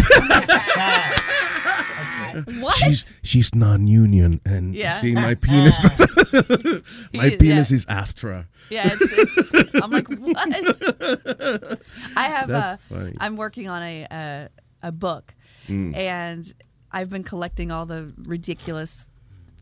what? 2.61 2.75
She's 2.75 3.07
she's 3.23 3.55
non-union, 3.55 4.41
and 4.45 4.75
Yeah. 4.75 5.01
see 5.01 5.15
my 5.15 5.35
penis. 5.35 5.79
my 7.15 7.29
He- 7.31 7.37
penis 7.37 7.71
yeah. 7.71 7.77
is 7.77 7.87
after. 7.89 8.47
Yeah, 8.71 8.91
it's, 8.93 9.51
it's, 9.53 9.71
I'm 9.83 9.91
like, 9.91 10.09
what? 10.09 10.37
I 10.37 10.47
have. 12.29 12.49
That's 12.49 12.73
uh, 12.73 12.77
funny. 12.89 13.17
I'm 13.19 13.37
working 13.37 13.69
on 13.69 13.83
a 13.83 14.07
a, 14.11 14.49
a 14.83 14.93
book, 14.93 15.35
Mm. 15.69 15.97
and 15.97 16.55
I've 16.93 17.11
been 17.11 17.25
collecting 17.25 17.71
all 17.71 17.87
the 17.87 18.13
ridiculous, 18.19 19.11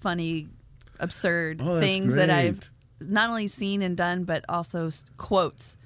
funny, 0.01 0.49
absurd 1.01 1.61
Oh, 1.63 1.75
that's 1.75 1.87
things 1.87 2.15
that 2.15 2.31
I've 2.31 2.71
not 3.01 3.29
only 3.31 3.49
seen 3.49 3.83
and 3.83 3.97
done, 3.97 4.25
but 4.25 4.45
also 4.49 4.87
s- 4.89 5.05
quotes 5.17 5.77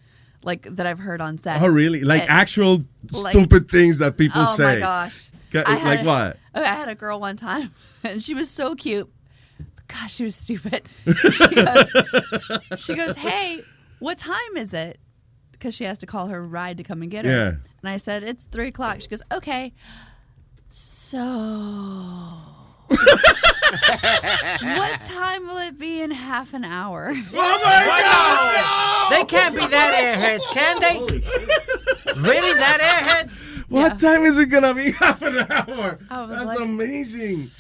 like 0.43 0.62
that 0.76 0.86
I've 0.86 0.99
heard 0.99 1.20
on 1.20 1.38
set. 1.38 1.61
Oh, 1.62 1.66
really? 1.68 2.01
Like 2.01 2.22
And- 2.22 2.30
actual 2.30 2.84
like- 3.12 3.34
stupid 3.34 3.70
things 3.70 3.99
that 3.99 4.16
people 4.16 4.41
oh 4.43 4.57
say. 4.57 4.64
Oh 4.64 4.74
my 4.74 4.78
gosh! 4.80 5.30
Had 5.53 5.82
like 5.84 6.05
what? 6.05 6.36
Okay, 6.55 6.68
I 6.68 6.74
had 6.74 6.88
a 6.88 6.95
girl 6.95 7.20
one 7.20 7.36
time, 7.36 7.72
and 8.05 8.22
she 8.22 8.34
was 8.34 8.51
so 8.51 8.74
cute. 8.74 9.11
Gosh, 9.88 10.14
she 10.14 10.24
was 10.24 10.36
stupid. 10.36 10.88
She 11.32 11.49
goes, 11.55 11.93
she 12.76 12.95
goes, 12.95 13.16
"Hey, 13.16 13.62
what 13.99 14.18
time 14.18 14.57
is 14.57 14.72
it?" 14.72 14.99
Because 15.53 15.74
she 15.74 15.84
has 15.84 15.99
to 15.99 16.07
call 16.07 16.28
her 16.28 16.43
ride 16.43 16.76
to 16.78 16.84
come 16.84 17.03
and 17.03 17.11
get 17.11 17.24
her. 17.24 17.30
Yeah. 17.30 17.49
And 17.82 17.88
I 17.91 17.97
said, 17.97 18.22
"It's 18.22 18.45
three 18.45 18.68
o'clock." 18.68 19.01
She 19.01 19.09
goes, 19.09 19.22
"Okay." 19.32 19.72
So. 20.70 21.18
What 24.76 25.01
time 25.03 25.47
will 25.47 25.59
it 25.59 25.78
be 25.78 26.01
in 26.03 26.11
half 26.11 26.53
an 26.55 26.64
hour? 26.64 27.12
Oh 27.32 27.61
my 27.64 28.01
God! 28.03 29.11
They 29.12 29.24
can't 29.24 29.55
be 29.55 29.66
that 29.66 29.95
airheads, 29.95 30.45
can 30.53 30.80
they? 30.80 30.99
Really, 32.20 32.53
that 32.55 32.80
airheads? 32.80 33.32
What 33.68 33.99
time 34.01 34.24
is 34.24 34.38
it 34.38 34.47
gonna 34.47 34.74
be? 34.74 34.91
Half 34.93 35.23
an 35.23 35.39
hour. 35.39 35.98
I 36.10 36.20
was 36.23 36.31
That's 36.31 36.44
like- 36.47 36.60
amazing. 36.60 37.51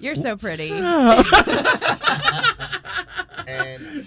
You're 0.00 0.16
so 0.16 0.36
pretty. 0.36 0.70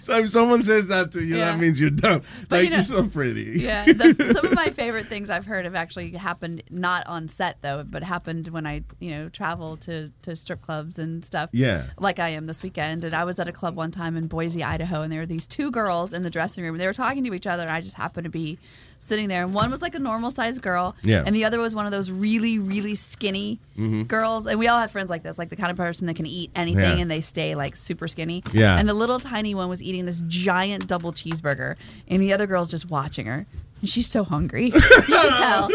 So 0.02 0.18
if 0.18 0.30
someone 0.30 0.64
says 0.64 0.88
that 0.88 1.12
to 1.14 1.22
you, 1.24 1.38
Yeah. 1.38 1.52
that 1.52 1.60
means 1.60 1.80
you're 1.80 1.90
dumb. 1.90 2.22
But 2.50 2.58
like 2.58 2.64
you 2.66 2.70
know- 2.72 2.76
you're 2.78 2.84
so 2.84 3.08
pretty. 3.08 3.60
Yeah, 3.62 3.86
the, 3.86 4.32
some 4.34 4.46
of 4.46 4.54
my 4.54 4.70
favorite 4.70 5.08
things 5.08 5.30
I've 5.30 5.46
heard 5.46 5.66
have 5.66 5.76
actually 5.76 6.12
happened 6.12 6.64
not 6.70 7.06
on 7.08 7.28
set 7.28 7.58
though, 7.62 7.84
but 7.88 8.04
happened 8.04 8.48
when 8.50 8.66
I 8.68 8.84
you 9.00 9.12
know 9.12 9.30
travel 9.30 9.78
to 9.78 10.12
to 10.24 10.36
strip 10.36 10.62
clubs 10.62 10.98
and 11.00 11.24
stuff. 11.26 11.50
Yeah. 11.54 11.88
like 12.00 12.20
I 12.20 12.30
am 12.30 12.46
this 12.46 12.62
weekend, 12.64 13.04
and 13.04 13.14
I 13.14 13.24
was 13.24 13.40
at 13.40 13.48
a 13.48 13.52
club 13.52 13.76
one 13.76 13.92
time 13.92 14.16
in 14.16 14.28
Boise, 14.28 14.64
Idaho, 14.64 15.02
and 15.02 15.12
there 15.12 15.20
were 15.20 15.26
these 15.26 15.48
two 15.48 15.72
girls 15.72 16.14
in 16.14 16.24
the 16.24 16.30
dressing 16.32 16.64
room, 16.64 16.76
and 16.76 16.82
they 16.82 16.88
were 16.88 16.94
talking 16.94 17.24
to 17.24 17.34
each 17.34 17.48
other, 17.48 17.64
and 17.64 17.72
I 17.72 17.82
just 17.82 17.96
happened 17.98 18.26
to 18.26 18.32
be 18.32 18.58
sitting 19.04 19.28
there, 19.28 19.44
and 19.44 19.52
one 19.54 19.72
was 19.72 19.82
like 19.82 19.96
a 19.96 20.00
normal 20.00 20.30
sized 20.30 20.62
girl, 20.62 20.96
Yeah. 21.04 21.24
and 21.26 21.36
the 21.36 21.44
other 21.44 21.60
was 21.60 21.74
one 21.74 21.86
of 21.88 21.92
those 21.92 22.12
really, 22.12 22.60
really 22.60 22.94
skinny 22.96 23.60
Mhm. 23.78 24.08
girls. 24.08 24.46
And 24.46 24.60
we 24.60 24.68
all 24.68 24.80
have 24.80 24.92
friends 24.92 25.10
like 25.10 25.24
this, 25.24 25.38
like 25.40 25.50
the 25.50 25.56
kind 25.56 25.72
of 25.72 25.76
person 25.78 26.06
that 26.08 26.16
can 26.16 26.28
eat 26.28 26.52
anything 26.56 26.84
Yeah. 26.98 27.02
and 27.02 27.10
they 27.10 27.20
stay 27.22 27.56
like 27.56 27.76
super 27.76 28.08
skinny. 28.08 28.44
Yeah. 28.54 28.78
And 28.78 28.88
the 28.88 28.94
little 28.94 29.20
tiny 29.20 29.56
one 29.56 29.70
was 29.70 29.82
eating 29.82 30.06
this 30.06 30.22
giant 30.28 30.86
double 30.88 31.12
cheeseburger, 31.14 31.76
and 32.08 32.22
the 32.22 32.32
other 32.32 32.46
girl's 32.46 32.70
just 32.70 32.90
watching 32.92 33.26
her. 33.26 33.48
And 33.82 33.90
she's 33.90 34.08
so 34.08 34.24
hungry. 34.24 34.66
You 34.68 34.72
can 34.80 35.02
tell. 35.40 35.68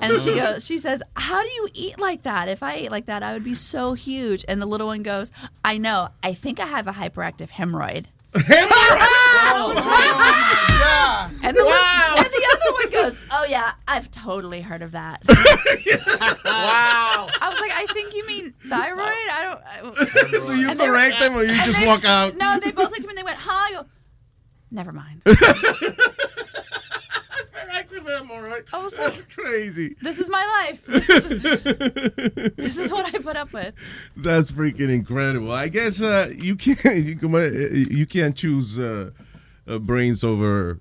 And 0.00 0.20
she 0.20 0.34
goes, 0.34 0.66
she 0.66 0.76
says, 0.78 1.02
How 1.16 1.42
do 1.42 1.48
you 1.48 1.68
eat 1.72 1.98
like 1.98 2.22
that? 2.24 2.48
If 2.48 2.62
I 2.62 2.74
ate 2.74 2.90
like 2.90 3.06
that, 3.06 3.22
I 3.22 3.32
would 3.32 3.42
be 3.44 3.54
so 3.54 3.94
huge. 3.94 4.44
And 4.46 4.60
the 4.60 4.66
little 4.66 4.88
one 4.88 5.02
goes, 5.02 5.32
I 5.64 5.78
know. 5.78 6.08
I 6.22 6.34
think 6.34 6.60
I 6.60 6.66
have 6.66 6.86
a 6.86 6.92
hyperactive 6.92 7.48
hemorrhoid. 7.48 8.04
And 11.46 11.54
the, 11.56 11.64
one, 11.64 12.18
and 12.18 12.26
the 12.26 12.53
other 12.64 12.72
one 12.72 12.90
goes, 12.90 13.16
"Oh 13.30 13.44
yeah, 13.48 13.72
I've 13.88 14.10
totally 14.10 14.60
heard 14.60 14.82
of 14.82 14.92
that." 14.92 15.22
wow! 15.28 15.36
I 17.40 17.48
was 17.50 17.60
like, 17.60 17.72
"I 17.72 17.86
think 17.92 18.14
you 18.14 18.26
mean 18.26 18.52
thyroid." 18.68 19.06
I 19.06 19.42
don't. 19.42 19.60
I, 19.64 19.80
Do 20.46 20.54
you 20.60 20.68
and 20.70 20.78
they 20.80 20.88
were- 20.88 20.94
correct 20.94 21.18
them 21.20 21.34
or 21.34 21.42
you 21.42 21.52
and 21.52 21.64
just 21.64 21.78
they- 21.78 21.86
walk 21.86 22.04
out? 22.04 22.36
No, 22.36 22.58
they 22.62 22.70
both 22.70 22.90
looked 22.90 23.00
at 23.00 23.06
me 23.06 23.10
and 23.10 23.18
they 23.18 23.22
went, 23.22 23.38
"Huh?" 23.38 23.52
I 23.52 23.72
go, 23.72 23.86
"Never 24.70 24.92
mind." 24.92 25.22
I 28.72 28.82
was 28.82 28.92
That's 28.92 29.22
crazy. 29.22 29.96
"This 30.02 30.18
is 30.18 30.28
my 30.28 30.44
life. 30.68 30.84
This 30.86 31.08
is, 31.30 31.42
this 32.56 32.76
is 32.76 32.92
what 32.92 33.06
I 33.14 33.18
put 33.18 33.36
up 33.36 33.52
with." 33.52 33.74
That's 34.16 34.50
freaking 34.52 34.90
incredible. 34.90 35.52
I 35.52 35.68
guess 35.68 36.00
uh, 36.00 36.32
you 36.36 36.56
can't 36.56 37.04
you, 37.04 37.16
can, 37.16 37.34
uh, 37.34 37.38
you 37.40 38.06
can't 38.06 38.36
choose 38.36 38.78
uh, 38.78 39.10
uh, 39.66 39.78
brains 39.78 40.22
over 40.24 40.80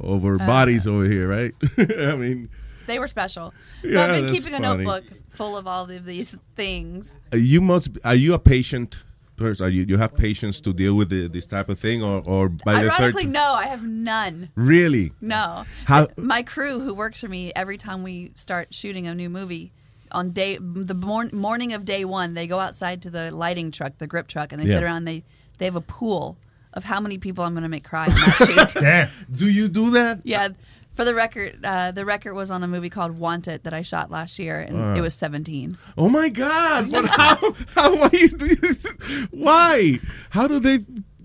over 0.00 0.34
Uh. 0.40 0.46
bodies 0.46 0.86
over 0.86 1.04
here, 1.04 1.28
right? 1.28 1.54
I 1.78 2.16
mean, 2.16 2.48
They 2.86 2.98
were 2.98 3.08
special. 3.08 3.52
So 3.82 3.88
Yeah, 3.88 4.04
I've 4.06 4.24
been 4.24 4.34
keeping 4.34 4.54
a 4.54 4.60
funny. 4.60 4.84
notebook 4.84 5.04
full 5.30 5.56
of 5.56 5.66
all 5.66 5.88
of 5.90 6.04
these 6.04 6.36
things. 6.54 7.16
uh, 7.32 7.36
you 7.36 7.60
must. 7.60 7.90
Are 8.04 8.14
you 8.16 8.34
a 8.34 8.38
patient 8.38 9.04
person? 9.36 9.66
Are 9.66 9.70
you 9.70 9.84
you 9.88 9.96
have 9.98 10.14
patience 10.14 10.60
to 10.62 10.72
deal 10.72 10.94
with 10.94 11.08
the, 11.10 11.28
this 11.28 11.46
type 11.46 11.68
of 11.68 11.78
thing, 11.78 12.02
or 12.02 12.22
or 12.26 12.48
by 12.48 12.82
the 12.82 12.90
third? 12.90 13.00
Ironically, 13.00 13.26
no, 13.26 13.52
I 13.54 13.66
have 13.66 13.82
none. 13.84 14.50
Really? 14.56 15.12
No. 15.20 15.64
How- 15.86 16.08
My 16.16 16.42
crew 16.42 16.80
who 16.80 16.92
works 16.94 17.20
for 17.20 17.28
me 17.28 17.52
every 17.54 17.78
time 17.78 18.02
we 18.02 18.32
start 18.34 18.74
shooting 18.74 19.06
a 19.06 19.14
new 19.14 19.30
movie 19.30 19.72
on 20.10 20.30
day 20.32 20.58
the 20.60 20.92
mor- 20.94 21.30
morning 21.32 21.72
of 21.72 21.84
day 21.86 22.04
1, 22.04 22.34
they 22.34 22.46
go 22.46 22.58
outside 22.60 23.00
to 23.02 23.10
the 23.10 23.30
lighting 23.30 23.70
truck, 23.70 23.96
the 23.98 24.06
grip 24.06 24.26
truck 24.28 24.52
and 24.52 24.60
they 24.60 24.66
sit 24.66 24.78
Yeah. 24.80 24.84
around 24.84 25.04
they 25.06 25.24
they 25.58 25.64
have 25.64 25.76
a 25.76 25.80
pool 25.80 26.36
of 26.74 26.84
how 26.84 27.00
many 27.00 27.18
people 27.18 27.44
I'm 27.44 27.52
going 27.54 27.62
to 27.64 27.68
make 27.68 27.84
cry 27.84 28.06
on 28.06 28.10
that 28.14 28.70
shoot. 28.70 29.08
Do 29.36 29.50
you 29.50 29.68
do 29.68 29.90
that? 29.90 30.20
yeah. 30.24 30.48
For 30.94 31.06
the 31.06 31.14
record, 31.14 31.58
uh, 31.64 31.92
the 31.92 32.04
record 32.04 32.34
was 32.34 32.50
on 32.50 32.62
a 32.62 32.68
movie 32.68 32.90
called 32.90 33.12
Wanted 33.18 33.62
that 33.64 33.72
I 33.72 33.80
shot 33.80 34.10
last 34.10 34.38
year, 34.38 34.60
and 34.60 34.76
Wow. 34.78 34.94
it 34.94 35.00
was 35.00 35.14
17. 35.14 35.78
Oh 35.96 36.10
my 36.10 36.28
God! 36.28 36.92
But 36.92 37.06
how? 37.08 37.36
How 37.74 37.98
are 37.98 38.10
you? 38.12 38.28
Do 38.28 38.54
this? 38.56 38.86
why? 39.30 40.00
How 40.28 40.46
do 40.46 40.58
they? 40.60 40.80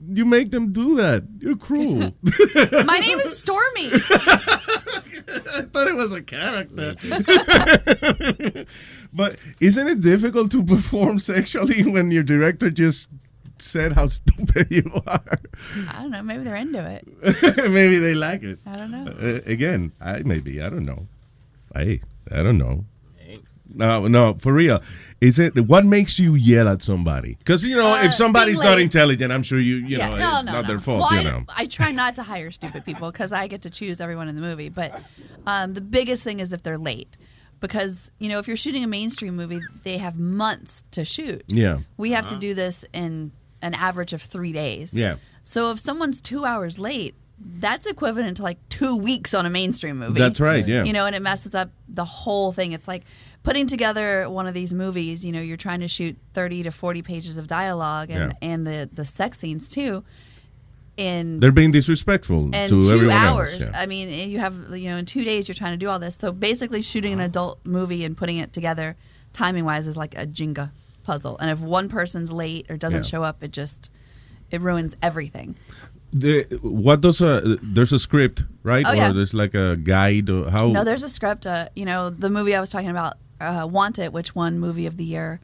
You 0.10 0.24
make 0.24 0.52
them 0.52 0.72
do 0.72 0.96
that? 0.96 1.26
You're 1.40 1.58
cruel. 1.58 2.14
My 2.86 2.98
name 3.00 3.20
is 3.20 3.38
Stormy. 3.38 3.90
I 3.92 5.66
thought 5.74 5.88
it 5.90 5.96
was 5.98 6.14
a 6.14 6.22
character. 6.22 6.96
but 9.14 9.38
isn't 9.60 9.88
it 9.88 10.00
difficult 10.00 10.50
to 10.52 10.64
perform 10.64 11.20
sexually 11.20 11.84
when 11.84 12.12
your 12.12 12.24
director 12.24 12.70
just 12.70 13.08
said 13.62 13.94
how 13.94 14.08
stupid 14.20 14.68
you 14.70 14.92
are? 15.08 15.40
I 15.90 16.02
don't 16.02 16.12
know. 16.12 16.24
Maybe 16.24 16.44
they're 16.44 16.56
into 16.56 16.80
it. 16.90 17.08
maybe 17.72 17.98
they 17.98 18.14
like 18.14 18.44
it. 18.44 18.60
I 18.66 18.78
don't 18.78 18.92
know. 18.92 19.12
Uh, 19.20 19.42
again, 19.46 19.92
I 20.02 20.20
maybe 20.24 20.62
I 20.62 20.70
don't 20.70 20.86
know. 20.86 21.08
Hey, 21.76 22.02
I 22.32 22.44
don't 22.44 22.58
know. 22.58 22.86
No, 23.70 24.08
no, 24.08 24.36
for 24.40 24.54
real. 24.54 24.82
Is 25.20 25.40
it 25.40 25.54
what 25.68 25.86
makes 25.86 26.18
you 26.18 26.36
yell 26.36 26.70
at 26.70 26.82
somebody? 26.82 27.36
Because 27.36 27.66
you 27.66 27.76
know, 27.76 27.96
Uh, 27.96 28.04
if 28.04 28.14
somebody's 28.14 28.62
not 28.62 28.80
intelligent, 28.80 29.32
I'm 29.32 29.44
sure 29.44 29.60
you 29.60 29.76
you 29.76 29.98
Yeah, 29.98 30.10
know 30.10 30.18
no, 30.18 30.38
it's 30.38 30.46
no, 30.46 30.52
not 30.54 30.62
no. 30.62 30.68
their 30.70 30.80
fault. 30.80 31.02
Well, 31.02 31.14
you 31.14 31.20
I, 31.20 31.24
know. 31.32 31.44
I 31.56 31.66
try 31.66 31.92
not 31.92 32.16
to 32.16 32.24
hire 32.24 32.50
stupid 32.50 32.86
people 32.86 33.12
because 33.12 33.34
I 33.34 33.48
get 33.48 33.64
to 33.64 33.70
choose 33.70 34.00
everyone 34.00 34.30
in 34.30 34.36
the 34.36 34.42
movie. 34.42 34.70
But 34.70 35.02
um, 35.46 35.74
the 35.74 35.82
biggest 35.82 36.24
thing 36.24 36.40
is 36.40 36.54
if 36.54 36.64
they're 36.64 36.78
late. 36.78 37.18
Because, 37.60 38.12
you 38.20 38.30
know, 38.30 38.38
if 38.38 38.48
you're 38.48 38.56
shooting 38.56 38.84
a 38.84 38.88
mainstream 38.88 39.36
movie, 39.36 39.60
they 39.84 39.98
have 39.98 40.18
months 40.18 40.84
to 40.92 41.04
shoot. 41.04 41.44
Yeah. 41.48 41.80
We 41.98 42.12
have 42.12 42.28
to 42.28 42.36
do 42.38 42.54
this 42.54 42.86
in 42.94 43.32
an 43.62 43.74
average 43.74 44.14
of 44.14 44.22
three 44.22 44.52
days. 44.54 44.94
Yeah. 44.94 45.16
So 45.44 45.72
if 45.72 45.80
someone's 45.80 46.22
two 46.22 46.46
hours 46.46 46.78
late, 46.80 47.16
that's 47.40 47.86
equivalent 47.86 48.38
to 48.38 48.44
like 48.44 48.58
two 48.70 48.96
weeks 48.96 49.34
on 49.34 49.46
a 49.46 49.50
mainstream 49.50 49.98
movie. 49.98 50.20
That's 50.20 50.40
right, 50.40 50.68
yeah. 50.68 50.84
You 50.84 50.94
know, 50.94 51.06
and 51.06 51.16
it 51.16 51.22
messes 51.22 51.54
up 51.56 51.70
the 51.88 52.06
whole 52.06 52.52
thing. 52.52 52.72
It's 52.72 52.88
like 52.88 53.04
putting 53.44 53.68
together 53.68 54.30
one 54.30 54.48
of 54.48 54.54
these 54.54 54.74
movies, 54.74 55.24
you 55.24 55.32
know, 55.32 55.40
you're 55.42 55.56
trying 55.56 55.80
to 55.82 55.88
shoot 55.88 56.18
30 56.34 56.64
to 56.64 56.72
40 56.72 57.02
pages 57.04 57.38
of 57.38 57.48
dialogue 57.48 58.10
and, 58.10 58.32
Yeah. 58.42 58.50
and 58.50 58.66
the, 58.68 58.90
the 58.92 59.06
sex 59.06 59.38
scenes 59.40 59.68
too. 59.68 60.04
In 60.98 61.40
They're 61.40 61.52
being 61.52 61.70
disrespectful 61.70 62.50
and 62.54 62.70
to 62.70 62.82
two 62.82 62.92
everyone 62.92 63.16
hours. 63.16 63.54
else. 63.54 63.64
Yeah. 63.66 63.80
I 63.80 63.86
mean, 63.86 64.10
eh, 64.10 64.26
you 64.26 64.40
have 64.40 64.76
you 64.76 64.90
know 64.90 64.98
in 64.98 65.06
two 65.06 65.24
days 65.24 65.48
you're 65.48 65.54
trying 65.54 65.74
to 65.74 65.78
do 65.78 65.90
all 65.90 66.00
this. 66.00 66.16
So 66.16 66.32
basically, 66.32 66.82
shooting 66.82 67.14
an 67.14 67.20
adult 67.20 67.60
movie 67.64 68.04
and 68.04 68.18
putting 68.18 68.38
it 68.38 68.52
together, 68.52 68.96
timing 69.32 69.64
wise, 69.64 69.86
is 69.86 69.96
like 69.96 70.16
a 70.18 70.26
Jenga 70.26 70.72
puzzle. 71.08 71.36
And 71.42 71.50
if 71.50 71.60
one 71.60 71.88
person's 71.90 72.32
late 72.44 72.66
or 72.70 72.78
doesn't 72.78 73.06
Yeah. 73.06 73.12
show 73.14 73.24
up, 73.30 73.38
it 73.46 73.52
just 73.62 73.92
it 74.52 74.60
ruins 74.62 74.96
everything. 75.02 75.56
The, 76.14 76.44
what 76.62 77.02
does 77.02 77.20
a 77.22 77.58
there's 77.76 77.92
a 77.94 78.00
script 78.00 78.44
right 78.64 78.86
Oh, 78.88 78.92
or 78.92 78.96
yeah. 78.96 79.12
there's 79.12 79.34
like 79.34 79.54
a 79.54 79.76
guide 79.76 80.30
or 80.30 80.50
how 80.50 80.68
No, 80.70 80.84
there's 80.84 81.04
a 81.04 81.10
script. 81.10 81.46
Uh, 81.46 81.68
you 81.76 81.86
know, 81.86 82.10
the 82.10 82.30
movie 82.30 82.54
I 82.56 82.62
was 82.62 82.70
talking 82.70 82.90
about, 82.98 83.14
uh, 83.42 83.68
Want 83.70 84.00
It, 84.00 84.14
which 84.14 84.34
won 84.36 84.52
Movie 84.60 84.86
of 84.88 84.96
the 84.98 85.04
Year. 85.16 85.40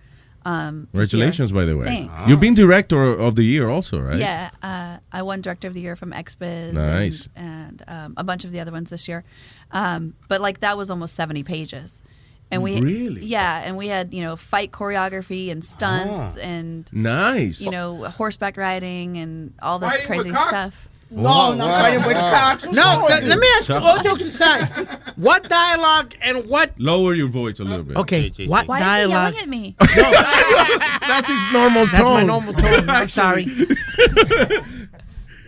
Um, 0.45 0.89
this 0.91 1.13
year. 1.13 1.21
congratulations 1.21 1.51
by 1.53 1.63
the 1.63 1.75
way 1.77 1.85
Thanks. 1.85 2.27
you've 2.27 2.41
been 2.41 2.53
director 2.53 3.01
of 3.27 3.35
the 3.39 3.43
year 3.55 3.69
also 3.69 3.95
right 4.01 4.19
Yeah, 4.19 4.49
uh, 4.61 4.97
I 5.17 5.21
won 5.21 5.39
Director 5.39 5.67
of 5.69 5.73
the 5.73 5.79
Year 5.79 5.95
from 5.95 6.11
XBiz 6.11 6.73
Nice. 6.73 7.29
and, 7.33 7.81
and 7.81 7.83
um, 7.87 8.13
a 8.17 8.25
bunch 8.25 8.43
of 8.43 8.51
the 8.51 8.59
other 8.59 8.73
ones 8.73 8.89
this 8.89 9.07
year. 9.07 9.23
Um, 9.71 10.15
but 10.27 10.41
like 10.41 10.59
that 10.59 10.75
was 10.77 10.91
almost 10.91 11.15
seventy 11.15 11.43
pages, 11.43 12.03
and 12.51 12.61
we 12.61 12.79
Really? 12.79 13.25
yeah, 13.25 13.61
and 13.65 13.77
we 13.77 13.87
had 13.87 14.13
you 14.13 14.21
know 14.21 14.35
fight 14.35 14.71
choreography 14.71 15.51
and 15.51 15.63
stunts 15.65 16.13
Ah. 16.13 16.35
and 16.41 16.89
Nice. 16.93 17.59
you 17.61 17.71
know 17.71 18.03
horseback 18.09 18.57
riding 18.57 19.17
and 19.17 19.53
all 19.61 19.79
this 19.79 19.91
Fighting 19.91 20.07
crazy 20.07 20.29
stuff. 20.33 20.87
No, 21.11 21.53
not 21.53 21.79
fighting 21.81 22.03
with 22.07 22.17
cocks. 22.17 22.63
No, 22.65 23.05
th- 23.07 23.21
let 23.23 23.37
me 23.37 23.47
ask 23.59 23.69
you, 23.69 23.75
all 23.75 24.01
jokes 24.01 24.25
aside, 24.25 24.65
what 25.15 25.47
dialogue 25.47 26.15
and 26.23 26.47
what 26.49 26.71
lower 26.79 27.13
your 27.13 27.27
voice 27.27 27.59
a 27.59 27.63
little 27.63 27.83
bit 27.83 27.97
Okay, 27.97 28.31
what 28.47 28.67
Why 28.67 28.79
dialogue? 28.79 29.35
is 29.35 29.41
he 29.41 29.45
yelling 29.45 29.45
at 29.45 29.49
me? 29.49 29.75
That's 31.07 31.27
his 31.29 31.43
normal 31.53 31.85
That's 31.85 31.99
my 31.99 32.23
normal 32.23 32.53
tone. 32.53 32.89
I'm 32.89 33.09
sorry. 33.09 33.45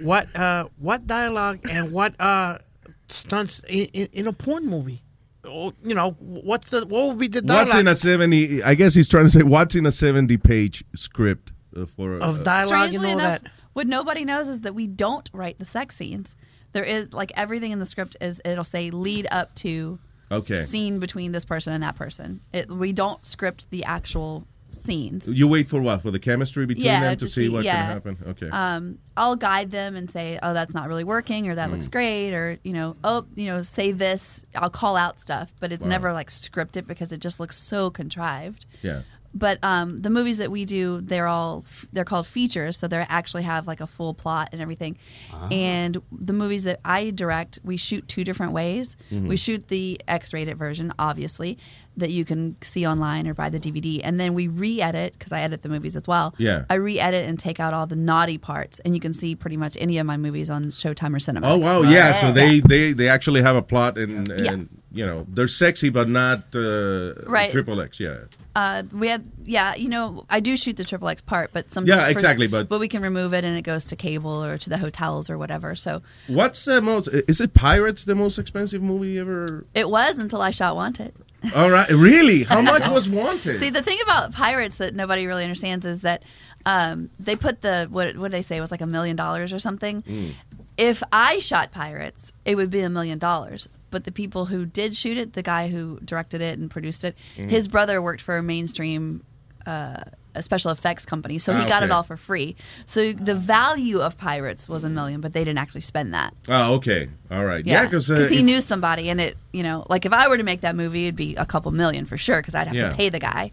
what 0.02 0.34
uh 0.36 0.66
what 0.78 1.08
dialogue 1.08 1.60
and 1.70 1.92
what 1.92 2.14
uh 2.20 2.60
stunts 3.08 3.62
in, 3.68 3.86
in, 3.94 4.08
in 4.14 4.28
a 4.28 4.34
porn 4.34 4.66
movie? 4.68 5.02
Oh, 5.48 5.74
You 5.84 5.96
know, 5.96 6.12
what's 6.20 6.70
the 6.70 6.86
what 6.86 7.08
would 7.08 7.20
be 7.20 7.28
the 7.28 7.42
dialogue 7.42 7.68
what's 7.68 7.80
in 7.80 7.88
a 7.88 7.96
70 7.96 8.64
i 8.64 8.76
guess 8.76 8.94
he's 8.94 9.08
trying 9.10 9.26
to 9.26 9.32
say 9.32 9.44
what's 9.44 9.76
in 9.76 9.86
a 9.86 9.92
70 9.92 10.38
page 10.38 10.84
script 10.96 11.52
uh, 11.76 11.86
for 11.86 12.14
of 12.16 12.40
uh, 12.40 12.44
dialogue 12.44 12.90
Strangely 12.90 13.12
and 13.12 13.22
all 13.22 13.28
enough, 13.28 13.42
that? 13.44 13.52
what 13.74 13.88
nobody 13.88 14.26
knows 14.26 14.48
is 14.48 14.62
that 14.62 14.74
we 14.74 14.88
don't 14.88 15.30
write 15.34 15.60
the 15.60 15.66
sex 15.66 15.96
scenes. 15.96 16.36
There 16.72 16.84
is 16.84 17.12
like 17.14 17.32
everything 17.36 17.72
in 17.72 17.80
the 17.80 17.86
script 17.86 18.16
is 18.22 18.42
it'll 18.46 18.64
say 18.64 18.90
lead 18.90 19.28
up 19.32 19.54
to 19.56 20.00
okay 20.32 20.64
scene 20.64 21.00
between 21.00 21.32
this 21.32 21.46
person 21.46 21.74
and 21.74 21.84
that 21.84 21.96
person. 21.96 22.42
It, 22.54 22.70
we 22.70 22.94
don't 22.94 23.24
script 23.26 23.70
the 23.70 23.84
actual 23.84 24.48
scenes. 24.86 25.28
you 25.28 25.48
wait 25.48 25.68
for 25.68 25.82
what 25.82 26.02
for 26.02 26.12
the 26.12 26.20
chemistry 26.20 26.66
between 26.66 26.86
yeah, 26.86 27.00
them 27.02 27.18
to, 27.18 27.28
see, 27.28 27.50
what's 27.50 27.66
yeah. 27.66 27.82
gonna 27.82 27.94
happen 27.94 28.18
okay 28.28 28.50
Um, 28.50 28.98
I'll 29.18 29.36
guide 29.38 29.72
them 29.72 29.96
and 29.96 30.10
say, 30.12 30.40
"Oh, 30.44 30.54
that's 30.54 30.74
not 30.74 30.88
really 30.90 31.04
working," 31.06 31.48
or 31.50 31.56
"That 31.56 31.70
Mm. 31.70 31.74
looks 31.74 31.88
great," 31.88 32.34
or 32.34 32.60
you 32.64 32.74
know, 32.74 32.96
"Oh, 33.04 33.26
you 33.36 33.48
know, 33.48 33.62
say 33.62 33.92
this." 33.92 34.44
I'll 34.56 34.70
call 34.70 34.96
out 34.98 35.20
stuff, 35.20 35.52
but 35.60 35.72
it's 35.72 35.84
Wow. 35.84 35.90
never 35.90 36.14
like 36.14 36.30
scripted 36.30 36.86
because 36.86 37.12
it 37.12 37.22
just 37.22 37.40
looks 37.40 37.58
so 37.58 37.90
contrived. 37.90 38.66
yeah 38.82 39.02
But 39.38 39.60
um, 39.64 39.98
the 39.98 40.10
movies 40.10 40.38
that 40.38 40.50
we 40.50 40.64
do, 40.64 41.02
they're 41.02 41.28
all 41.28 41.66
they're 41.94 42.06
called 42.06 42.26
features, 42.28 42.78
so 42.78 42.88
they 42.88 42.98
actually 43.10 43.44
have 43.44 43.68
like 43.68 43.82
a 43.82 43.88
full 43.88 44.14
plot 44.14 44.48
and 44.54 44.62
everything. 44.62 44.98
Ah. 45.34 45.48
And 45.52 46.02
the 46.12 46.32
movies 46.34 46.64
that 46.64 46.80
I 46.86 47.10
direct, 47.10 47.60
we 47.64 47.76
shoot 47.78 48.08
two 48.08 48.24
different 48.24 48.54
ways. 48.54 48.96
Mhm. 49.12 49.28
We 49.28 49.36
shoot 49.38 49.68
the 49.68 50.00
X-rated 50.08 50.58
version, 50.58 50.94
obviously, 51.00 51.58
that 51.98 52.12
you 52.12 52.26
can 52.26 52.56
see 52.62 52.86
online 52.86 53.28
or 53.28 53.34
buy 53.34 53.50
the 53.50 53.60
DVD, 53.60 54.02
and 54.04 54.20
then 54.20 54.34
we 54.34 54.48
re-edit 54.48 55.14
because 55.18 55.32
I 55.32 55.42
edit 55.42 55.62
the 55.64 55.70
movies 55.70 55.96
as 55.96 56.08
well. 56.08 56.34
Yeah. 56.38 56.66
I 56.70 56.76
re-edit 56.76 57.28
and 57.28 57.40
take 57.40 57.60
out 57.60 57.74
all 57.74 57.88
the 57.88 57.96
naughty 57.96 58.38
parts, 58.38 58.80
and 58.80 58.94
you 58.94 59.00
can 59.00 59.14
see 59.14 59.36
pretty 59.36 59.58
much 59.58 59.78
any 59.80 59.98
of 59.98 60.06
my 60.06 60.18
movies 60.18 60.50
on 60.50 60.66
Showtime 60.66 61.16
or 61.16 61.20
Cinema. 61.20 61.48
oh 61.48 61.58
wow 61.58 61.82
yeah 61.82 62.14
so 62.22 62.32
they 62.34 62.60
they 62.60 62.94
they 62.94 63.08
actually 63.10 63.42
have 63.42 63.56
a 63.56 63.62
plot 63.62 63.98
and 63.98 64.30
and 64.30 64.70
you 64.92 65.06
know, 65.06 65.26
they're 65.28 65.46
sexy 65.50 65.90
but 65.90 66.08
not 66.08 66.56
uh, 66.56 67.14
Right. 67.28 67.52
triple 67.52 67.82
X. 67.82 68.00
Yeah. 68.00 68.16
Uh, 68.56 68.84
we 68.94 69.10
have, 69.10 69.22
yeah, 69.44 69.76
you 69.76 69.90
know, 69.90 70.26
I 70.30 70.40
do 70.40 70.56
shoot 70.56 70.78
the 70.78 70.86
triple 70.86 71.10
X 71.10 71.22
part, 71.22 71.50
but 71.52 71.70
some 71.74 71.86
Yeah, 71.86 72.08
exactly, 72.08 72.48
but- 72.48 72.70
but 72.70 72.80
we 72.80 72.88
can 72.88 73.02
remove 73.02 73.34
it 73.34 73.44
and 73.44 73.58
it 73.58 73.64
goes 73.64 73.84
to 73.88 73.98
cable 73.98 74.42
or 74.42 74.58
to 74.58 74.70
the 74.70 74.78
hotels 74.78 75.30
or 75.30 75.38
whatever. 75.38 75.76
So 75.76 76.02
What's 76.28 76.64
the 76.64 76.82
most? 76.82 77.10
Is 77.28 77.42
it 77.42 77.54
Pirates 77.54 78.06
the 78.06 78.16
most 78.16 78.40
expensive 78.40 78.82
movie 78.82 79.20
ever? 79.20 79.66
it 79.74 79.90
was 79.90 80.18
until 80.18 80.42
I 80.42 80.52
shot 80.52 80.78
Wanted. 80.78 81.14
All 81.54 81.70
right, 81.70 81.90
really? 81.90 82.44
How 82.44 82.62
much 82.74 82.88
was 82.88 83.10
Wanted? 83.10 83.60
See, 83.60 83.70
the 83.70 83.82
thing 83.82 83.98
about 84.04 84.32
pirates 84.34 84.76
that 84.78 84.96
nobody 84.96 85.28
really 85.28 85.44
understands 85.44 85.86
is 85.86 86.02
that 86.02 86.24
um, 86.66 87.10
they 87.20 87.36
put 87.36 87.62
the 87.62 87.88
what 87.90 88.18
what 88.18 88.32
did 88.32 88.38
they 88.38 88.42
say 88.42 88.58
it 88.58 88.62
was 88.62 88.72
like 88.72 88.82
a 88.82 88.88
million 88.88 89.16
dollars 89.16 89.54
or 89.54 89.60
something. 89.60 90.02
Mm. 90.04 90.34
If 90.78 91.04
I 91.12 91.40
shot 91.40 91.72
pirates, 91.72 92.32
it 92.44 92.56
would 92.56 92.70
be 92.70 92.82
a 92.82 92.90
million 92.90 93.20
dollars. 93.20 93.68
But 93.92 94.04
the 94.04 94.12
people 94.12 94.46
who 94.46 94.66
did 94.66 94.96
shoot 94.96 95.18
it, 95.18 95.34
the 95.34 95.44
guy 95.44 95.70
who 95.70 96.00
directed 96.04 96.42
it 96.42 96.58
and 96.60 96.70
produced 96.70 97.06
it, 97.06 97.16
Mhm. 97.38 97.50
his 97.50 97.68
brother 97.68 98.02
worked 98.02 98.22
for 98.22 98.36
a 98.38 98.44
mainstream. 98.44 99.24
Uh, 99.66 100.04
a 100.36 100.42
special 100.42 100.72
effects 100.72 101.06
company, 101.06 101.40
so 101.40 101.54
he 101.54 101.64
Ah, 101.64 101.68
got 101.68 101.84
it 101.84 101.92
all 101.92 102.04
for 102.04 102.18
free. 102.18 102.56
So 102.86 103.14
the 103.14 103.34
value 103.36 104.00
of 104.00 104.18
Pirates 104.18 104.68
was 104.70 104.84
a 104.84 104.90
million, 104.90 105.22
but 105.22 105.34
they 105.34 105.44
didn't 105.44 105.58
actually 105.60 105.82
spend 105.82 106.14
that. 106.14 106.34
Oh, 106.50 106.74
okay. 106.76 107.10
All 107.32 107.46
right. 107.46 107.66
Yeah, 107.66 107.82
Yeah, 107.82 107.86
because 107.86 108.08
he 108.30 108.44
knew 108.44 108.62
somebody, 108.62 109.10
and 109.10 109.20
it, 109.22 109.38
you 109.54 109.64
know, 109.64 109.86
like 109.90 110.06
if 110.06 110.14
I 110.14 110.28
were 110.28 110.38
to 110.38 110.44
make 110.44 110.62
that 110.62 110.76
movie, 110.76 111.06
it'd 111.06 111.16
be 111.16 111.36
a 111.36 111.46
couple 111.46 111.72
million 111.72 112.06
for 112.06 112.18
sure, 112.18 112.42
because 112.42 112.54
I'd 112.56 112.68
have 112.68 112.76
Yeah. 112.76 112.90
to 112.90 112.96
pay 112.96 113.10
the 113.10 113.20
guy 113.20 113.52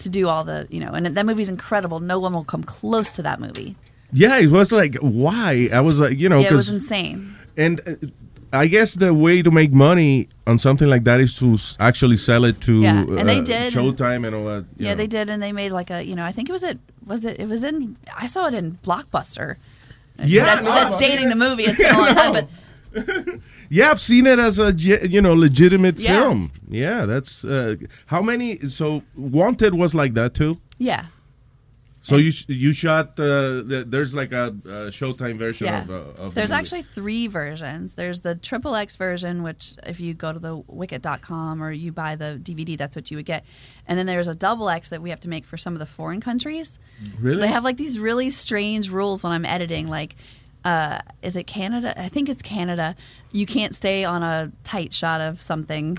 to 0.00 0.08
do 0.10 0.28
all 0.28 0.44
the, 0.44 0.66
you 0.70 0.80
know, 0.80 0.92
and 0.92 1.06
that 1.06 1.24
movie's 1.26 1.48
incredible. 1.48 2.00
No 2.00 2.18
one 2.18 2.32
will 2.34 2.44
come 2.44 2.62
close 2.62 3.12
to 3.12 3.22
that 3.22 3.40
movie. 3.40 3.76
Yeah, 4.12 4.36
it 4.38 4.48
was 4.50 4.70
like 4.72 4.94
why 4.96 5.68
I 5.72 5.80
was 5.80 5.98
like 5.98 6.16
you 6.18 6.28
know 6.28 6.38
yeah, 6.40 6.52
it 6.52 6.54
was 6.54 6.68
insane. 6.68 7.34
and 7.56 7.80
uh, 7.86 7.94
I 8.52 8.66
guess 8.68 8.94
the 8.94 9.12
way 9.12 9.42
to 9.42 9.50
make 9.50 9.72
money 9.72 10.28
on 10.46 10.58
something 10.58 10.88
like 10.88 11.04
that 11.04 11.20
is 11.20 11.34
to 11.38 11.58
actually 11.80 12.16
sell 12.16 12.44
it 12.44 12.60
to 12.62 12.80
Yeah, 12.80 13.00
and 13.02 13.28
they 13.28 13.40
uh, 13.40 13.42
did, 13.44 13.72
Showtime 13.72 14.26
and 14.26 14.34
all 14.34 14.44
that. 14.46 14.64
Yeah, 14.78 14.90
know. 14.90 14.96
they 14.98 15.06
did, 15.06 15.28
and 15.30 15.42
they 15.42 15.52
made 15.52 15.72
like 15.72 15.90
a, 15.90 16.02
you 16.04 16.14
know, 16.14 16.24
I 16.24 16.32
think 16.32 16.48
it 16.48 16.52
was 16.52 16.62
it 16.62 16.78
was 17.04 17.24
it 17.24 17.38
it 17.40 17.48
was 17.48 17.64
in 17.64 17.96
I 18.16 18.26
saw 18.26 18.46
it 18.46 18.54
in 18.54 18.78
Blockbuster. 18.84 19.56
Yeah, 20.22 20.44
that's, 20.44 20.62
no, 20.62 20.70
that's 20.72 20.98
dating 20.98 21.28
the 21.28 21.36
movie. 21.36 21.64
It's 21.64 21.76
been 21.82 21.94
a 21.94 21.98
long 21.98 22.14
time, 22.14 22.32
but 22.32 22.48
Yeah, 23.68 23.90
I've 23.90 24.00
seen 24.00 24.26
it 24.26 24.38
as 24.38 24.58
a 24.58 24.72
you 24.72 25.20
know 25.20 25.34
legitimate 25.34 25.98
Yeah. 25.98 26.20
film. 26.20 26.52
Yeah, 26.68 27.04
that's 27.04 27.44
uh, 27.44 27.76
how 28.06 28.22
many. 28.22 28.60
So 28.68 29.02
Wanted 29.16 29.74
was 29.74 29.94
like 29.94 30.14
that 30.14 30.34
too. 30.34 30.58
yeah, 30.78 31.06
So 32.06 32.18
you 32.18 32.30
sh- 32.30 32.44
you 32.46 32.72
shot. 32.72 33.18
Uh, 33.18 33.66
the, 33.66 33.84
there's 33.84 34.14
like 34.14 34.30
a, 34.30 34.54
a 34.64 34.90
Showtime 34.92 35.38
version 35.38 35.66
yeah. 35.66 35.82
of. 35.82 35.90
Uh, 35.90 36.22
of 36.22 36.34
There's 36.34 36.50
movie. 36.50 36.60
actually 36.60 36.82
three 36.82 37.26
versions. 37.26 37.94
There's 37.94 38.20
the 38.20 38.36
triple 38.36 38.76
X 38.76 38.94
version, 38.94 39.42
which 39.42 39.74
if 39.82 39.98
you 39.98 40.14
go 40.14 40.32
to 40.32 40.38
the 40.38 40.56
wicket.com 40.68 41.60
or 41.60 41.72
you 41.72 41.90
buy 41.90 42.14
the 42.14 42.40
DVD, 42.40 42.78
that's 42.78 42.94
what 42.94 43.10
you 43.10 43.16
would 43.16 43.26
get. 43.26 43.44
And 43.88 43.98
then 43.98 44.06
there's 44.06 44.28
a 44.28 44.36
double 44.36 44.68
X 44.68 44.90
that 44.90 45.02
we 45.02 45.10
have 45.10 45.18
to 45.20 45.28
make 45.28 45.44
for 45.44 45.56
some 45.56 45.72
of 45.72 45.80
the 45.80 45.86
foreign 45.86 46.20
countries. 46.20 46.78
Really? 47.20 47.40
They 47.40 47.48
have 47.48 47.64
like 47.64 47.76
these 47.76 47.98
really 47.98 48.30
strange 48.30 48.88
rules 48.88 49.24
when 49.24 49.32
I'm 49.32 49.44
editing. 49.44 49.88
Like, 49.88 50.14
uh, 50.64 51.00
is 51.22 51.34
it 51.34 51.48
Canada? 51.48 51.92
I 52.00 52.08
think 52.08 52.28
it's 52.28 52.42
Canada. 52.42 52.94
You 53.32 53.46
can't 53.46 53.74
stay 53.74 54.04
on 54.04 54.22
a 54.22 54.52
tight 54.62 54.94
shot 54.94 55.20
of 55.20 55.40
something 55.40 55.98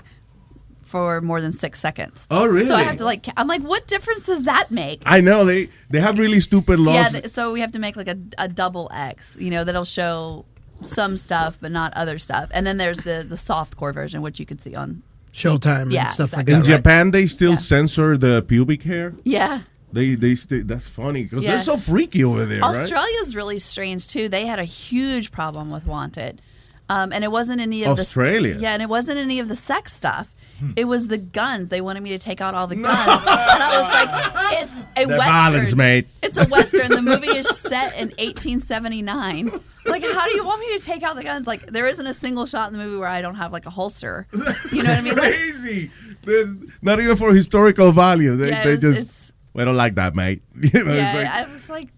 for 0.88 1.20
more 1.20 1.40
than 1.40 1.52
six 1.52 1.78
seconds. 1.80 2.26
Oh, 2.30 2.46
really? 2.46 2.66
So 2.66 2.74
I 2.74 2.82
have 2.82 2.96
to 2.96 3.04
like, 3.04 3.26
I'm 3.36 3.46
like, 3.46 3.62
what 3.62 3.86
difference 3.86 4.22
does 4.22 4.42
that 4.42 4.70
make? 4.70 5.02
I 5.06 5.20
know 5.20 5.44
they 5.44 5.68
they 5.90 6.00
have 6.00 6.18
really 6.18 6.40
stupid 6.40 6.78
laws. 6.80 6.94
Yeah, 6.96 7.20
th- 7.20 7.28
so 7.32 7.52
we 7.52 7.60
have 7.60 7.72
to 7.72 7.78
make 7.78 7.94
like 7.96 8.08
a, 8.08 8.18
a 8.38 8.48
double 8.48 8.90
X, 8.92 9.36
you 9.38 9.50
know, 9.50 9.64
that'll 9.64 9.84
show 9.84 10.44
some 10.82 11.16
stuff 11.16 11.58
but 11.60 11.70
not 11.72 11.92
other 11.94 12.18
stuff. 12.18 12.48
And 12.52 12.66
then 12.66 12.76
there's 12.78 12.98
the 13.00 13.24
the 13.28 13.36
soft 13.36 13.76
core 13.76 13.92
version, 13.92 14.22
which 14.22 14.40
you 14.40 14.46
could 14.46 14.60
see 14.60 14.74
on. 14.74 15.02
Showtime 15.32 15.92
Yeah, 15.92 16.06
and 16.06 16.14
stuff 16.14 16.32
like 16.32 16.48
In 16.48 16.62
that. 16.62 16.68
right? 16.68 16.76
Japan, 16.78 17.10
they 17.10 17.26
still 17.26 17.56
censor 17.56 18.16
the 18.16 18.42
pubic 18.42 18.82
hair. 18.82 19.14
Yeah. 19.24 19.60
They 19.92 20.14
they 20.14 20.34
st- 20.34 20.66
that's 20.68 20.86
funny 20.88 21.22
because 21.24 21.44
Yeah. 21.44 21.50
they're 21.50 21.58
so 21.72 21.76
freaky 21.76 22.24
over 22.24 22.44
there, 22.46 22.60
right? 22.60 22.76
Australia's 22.76 23.36
really 23.36 23.58
strange 23.58 24.08
too. 24.08 24.28
They 24.28 24.46
had 24.46 24.58
a 24.58 24.64
huge 24.64 25.30
problem 25.32 25.70
with 25.70 25.86
Wanted, 25.86 26.40
um, 26.88 27.12
and 27.12 27.24
it 27.24 27.30
wasn't 27.30 27.60
any 27.60 27.84
of 27.84 27.98
Australia? 27.98 28.54
the 28.54 28.60
yeah, 28.60 28.72
and 28.72 28.82
it 28.82 28.88
wasn't 28.88 29.18
any 29.18 29.38
of 29.38 29.48
the 29.48 29.56
sex 29.56 29.92
stuff. 29.94 30.26
It 30.76 30.84
was 30.86 31.08
the 31.08 31.18
guns. 31.18 31.68
They 31.68 31.80
wanted 31.80 32.02
me 32.02 32.10
to 32.10 32.18
take 32.18 32.40
out 32.40 32.54
all 32.54 32.66
the 32.66 32.74
guns, 32.76 32.86
and 32.88 33.28
I 33.62 33.80
was 33.80 33.88
like, 33.92 34.62
"It's 34.62 34.72
a 35.04 35.06
western, 35.08 35.18
violence, 35.32 35.74
mate. 35.74 36.08
It's 36.22 36.36
a 36.36 36.46
western. 36.46 36.90
The 36.90 37.02
movie 37.02 37.28
is 37.28 37.48
set 37.58 37.92
in 37.94 38.08
1879. 38.18 39.60
Like, 39.86 40.02
how 40.02 40.26
do 40.26 40.34
you 40.34 40.44
want 40.44 40.60
me 40.60 40.76
to 40.76 40.84
take 40.84 41.02
out 41.02 41.16
the 41.16 41.22
guns? 41.22 41.46
Like, 41.46 41.66
there 41.66 41.86
isn't 41.86 42.06
a 42.06 42.12
single 42.14 42.44
shot 42.46 42.70
in 42.72 42.78
the 42.78 42.84
movie 42.84 42.98
where 42.98 43.08
I 43.08 43.22
don't 43.22 43.36
have 43.36 43.52
like 43.52 43.66
a 43.66 43.70
holster. 43.70 44.26
You 44.32 44.82
know 44.82 44.90
what 44.90 44.98
I 44.98 45.00
mean? 45.00 45.14
Crazy. 45.16 45.90
They're 46.22 46.54
not 46.82 47.00
even 47.00 47.16
for 47.16 47.32
historical 47.32 47.92
value. 47.92 48.36
They, 48.36 48.48
Yeah, 48.50 48.64
they 48.64 48.72
it's- 48.74 48.94
just 49.06 49.32
we 49.54 49.64
don't 49.64 49.76
like 49.76 49.94
that, 49.94 50.14
mate. 50.14 50.42
You 50.60 50.84
know, 50.84 50.94
yeah, 50.94 51.14
like- 51.16 51.26
I 51.48 51.52
was 51.52 51.68
like, 51.70 51.88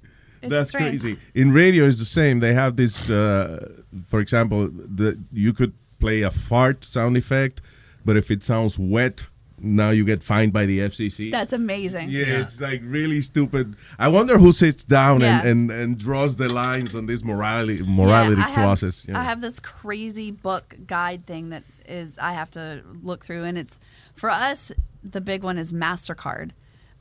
it's 0.43 0.51
That's 0.51 0.69
strange. 0.71 1.01
crazy. 1.03 1.19
In 1.35 1.53
radio, 1.53 1.85
it's 1.87 1.99
the 1.99 2.05
same. 2.07 2.41
They 2.41 2.55
have 2.55 2.77
this, 2.77 3.11
uh, 3.11 3.69
for 4.07 4.21
example, 4.21 4.69
the 4.73 5.19
you 5.33 5.53
could 5.53 5.73
play 5.99 6.23
a 6.23 6.31
fart 6.31 6.85
sound 6.85 7.17
effect, 7.19 7.61
but 8.05 8.17
if 8.17 8.31
it 8.31 8.43
sounds 8.43 8.79
wet, 8.79 9.27
now 9.63 9.91
you 9.91 10.05
get 10.07 10.23
fined 10.23 10.53
by 10.55 10.65
the 10.65 10.79
FCC. 10.81 11.31
That's 11.31 11.53
amazing. 11.53 12.09
yeah, 12.09 12.41
it's 12.41 12.61
like 12.63 12.81
really 12.83 13.21
stupid. 13.21 13.77
I 13.99 14.09
wonder 14.09 14.39
who 14.39 14.53
sits 14.53 14.83
down 14.85 15.21
Yeah. 15.21 15.41
and, 15.41 15.49
and, 15.49 15.71
and 15.71 15.99
draws 15.99 16.37
the 16.37 16.49
lines 16.49 16.95
on 16.95 17.05
this 17.07 17.23
morality 17.23 17.83
morality 17.87 18.41
Yeah, 18.41 18.49
I 18.49 18.55
clauses. 18.55 19.01
Have, 19.03 19.09
you 19.09 19.15
know. 19.15 19.21
I 19.21 19.25
have 19.25 19.41
this 19.43 19.61
crazy 19.61 20.31
book 20.31 20.75
guide 20.87 21.27
thing 21.27 21.51
that 21.51 21.63
is 21.87 22.17
I 22.19 22.33
have 22.33 22.51
to 22.53 22.83
look 23.03 23.25
through, 23.27 23.45
and 23.45 23.59
it's 23.59 23.79
for 24.15 24.31
us. 24.31 24.73
The 25.03 25.21
big 25.21 25.43
one 25.45 25.59
is 25.59 25.73
Mastercard. 25.73 26.53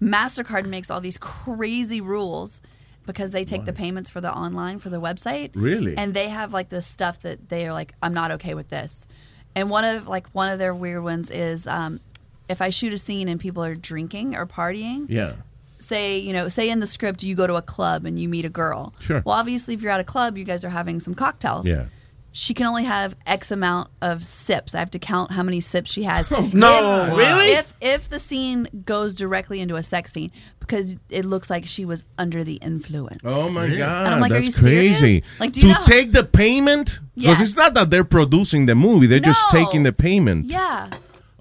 Mastercard 0.01 0.65
makes 0.67 0.89
all 0.89 1.01
these 1.01 1.17
crazy 1.17 2.01
rules 2.01 2.61
because 3.05 3.31
they 3.31 3.43
take 3.43 3.65
the 3.65 3.73
payments 3.73 4.09
for 4.09 4.21
the 4.21 4.31
online 4.33 4.79
for 4.79 4.89
the 4.89 5.01
website. 5.01 5.51
Really? 5.55 5.97
and 5.97 6.13
they 6.13 6.29
have 6.29 6.53
like 6.53 6.69
this 6.69 6.85
stuff 6.85 7.21
that 7.21 7.49
they 7.49 7.67
are 7.67 7.73
like, 7.73 7.93
I'm 8.01 8.13
not 8.13 8.31
okay 8.31 8.53
with 8.53 8.69
this. 8.69 9.07
And 9.55 9.69
one 9.69 9.83
of 9.83 10.07
like 10.07 10.27
one 10.29 10.49
of 10.49 10.59
their 10.59 10.73
weird 10.73 11.03
ones 11.03 11.29
is 11.31 11.67
um, 11.67 11.99
if 12.47 12.61
I 12.61 12.69
shoot 12.69 12.93
a 12.93 12.97
scene 12.97 13.27
and 13.27 13.39
people 13.39 13.63
are 13.63 13.75
drinking 13.75 14.35
or 14.35 14.45
partying, 14.45 15.05
yeah. 15.09 15.33
say 15.79 16.17
you 16.19 16.33
know 16.33 16.47
say 16.49 16.69
in 16.69 16.79
the 16.79 16.87
script 16.87 17.23
you 17.23 17.35
go 17.35 17.47
to 17.47 17.55
a 17.55 17.61
club 17.61 18.05
and 18.05 18.19
you 18.19 18.27
meet 18.29 18.45
a 18.45 18.49
girl 18.49 18.93
Sure. 18.99 19.21
well 19.25 19.35
obviously 19.35 19.73
if 19.73 19.81
you're 19.81 19.91
at 19.91 19.99
a 19.99 20.03
club 20.03 20.37
you 20.37 20.43
guys 20.43 20.63
are 20.65 20.69
having 20.69 20.99
some 20.99 21.13
cocktails 21.15 21.65
Yeah. 21.65 21.85
She 22.31 22.53
can 22.53 22.65
only 22.67 22.83
have 22.83 23.15
x 23.25 23.51
amount 23.51 23.89
of 24.01 24.23
sips 24.23 24.75
i 24.75 24.79
have 24.79 24.91
to 24.91 24.99
count 24.99 25.31
how 25.31 25.41
many 25.43 25.59
sips 25.59 25.91
she 25.91 26.03
has 26.03 26.27
oh, 26.31 26.49
No, 26.53 27.07
If- 27.11 27.17
really? 27.17 27.51
if 27.51 27.73
if 27.81 28.09
the 28.09 28.19
scene 28.19 28.67
goes 28.85 29.15
directly 29.15 29.59
into 29.59 29.75
a 29.75 29.83
sex 29.83 30.13
scene 30.13 30.31
because 30.59 30.95
it 31.09 31.25
looks 31.25 31.49
like 31.49 31.65
she 31.65 31.85
was 31.85 32.03
under 32.17 32.43
the 32.43 32.55
influence 32.55 33.17
Oh 33.25 33.49
my 33.49 33.67
god, 33.67 34.05
And 34.05 34.15
I'm 34.15 34.21
like, 34.21 34.31
are 34.31 34.35
that's 34.35 34.45
you 34.45 34.51
serious? 34.51 34.99
crazy! 34.99 35.23
Like, 35.39 35.51
do 35.53 35.61
to 35.61 35.67
you 35.67 35.73
know- 35.73 35.79
take 35.85 36.11
the 36.11 36.23
payment 36.23 36.99
because 37.15 37.39
Yes. 37.39 37.49
it's 37.49 37.57
not 37.57 37.73
that 37.73 37.89
they're 37.89 38.03
producing 38.03 38.65
the 38.67 38.75
movie; 38.75 39.07
they're 39.07 39.19
just 39.19 39.49
taking 39.49 39.83
the 39.83 39.91
payment. 39.93 40.45
yeah 40.45 40.89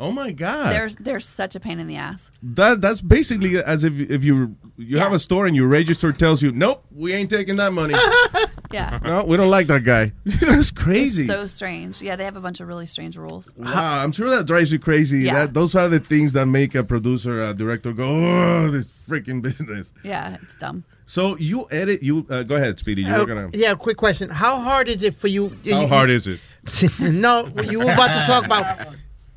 Oh 0.00 0.12
my 0.12 0.30
god! 0.30 0.70
they're 0.72 0.88
they're 1.00 1.20
such 1.20 1.54
a 1.56 1.60
pain 1.60 1.80
in 1.80 1.86
the 1.88 1.96
ass 1.96 2.30
That 2.42 2.80
that's 2.80 3.00
basically 3.00 3.56
as 3.58 3.82
if 3.84 3.98
if 3.98 4.22
you 4.22 4.56
you 4.76 4.98
have 4.98 5.12
a 5.12 5.18
store 5.18 5.46
and 5.46 5.56
your 5.56 5.66
register 5.66 6.12
tells 6.12 6.40
you, 6.42 6.52
nope, 6.52 6.84
we 6.94 7.12
ain't 7.12 7.30
taking 7.30 7.56
that 7.56 7.72
money. 7.72 7.94
yeah 8.70 8.98
no, 9.02 9.24
we 9.24 9.36
don't 9.36 9.50
like 9.50 9.66
that 9.68 9.82
guy. 9.82 10.12
that's 10.24 10.70
crazy. 10.70 11.26
so 11.26 11.46
strange 11.46 12.00
yeah 12.02 12.14
they 12.16 12.24
have 12.24 12.36
a 12.36 12.40
bunch 12.40 12.60
of 12.60 12.68
really 12.68 12.86
strange 12.86 13.16
rules 13.16 13.50
wow, 13.56 14.02
I'm 14.02 14.12
sure 14.12 14.30
that 14.30 14.46
drives 14.46 14.70
you 14.70 14.78
crazy. 14.78 15.20
Yeah. 15.20 15.34
That 15.46 15.54
those 15.54 15.74
are 15.74 15.88
the 15.88 15.98
things 16.00 16.32
that 16.34 16.46
make 16.46 16.74
a 16.74 16.84
producer, 16.84 17.42
a 17.42 17.54
director 17.54 17.92
go, 17.92 18.08
oh, 18.08 18.70
this 18.70 18.88
freaking 19.08 19.42
business. 19.42 19.92
yeah 20.04 20.36
it's 20.42 20.56
dumb 20.58 20.84
So 21.06 21.36
you 21.38 21.66
edit. 21.70 22.02
You 22.02 22.26
uh, 22.28 22.42
go 22.44 22.54
ahead, 22.56 22.78
Speedy. 22.78 23.02
You 23.02 23.14
Uh, 23.14 23.18
were 23.20 23.26
gonna. 23.26 23.48
yeah, 23.54 23.72
quick 23.74 23.96
question. 23.96 24.28
How 24.28 24.60
hard 24.60 24.88
is 24.88 25.02
it 25.02 25.14
for 25.14 25.26
you? 25.28 25.48
How 25.64 25.80
you- 25.80 25.88
hard 25.88 26.10
is 26.10 26.26
it? 26.26 26.38
no, 27.00 27.48
you 27.64 27.78
were 27.80 27.92
about 27.96 28.12
to 28.12 28.22
talk 28.26 28.44
about 28.44 28.66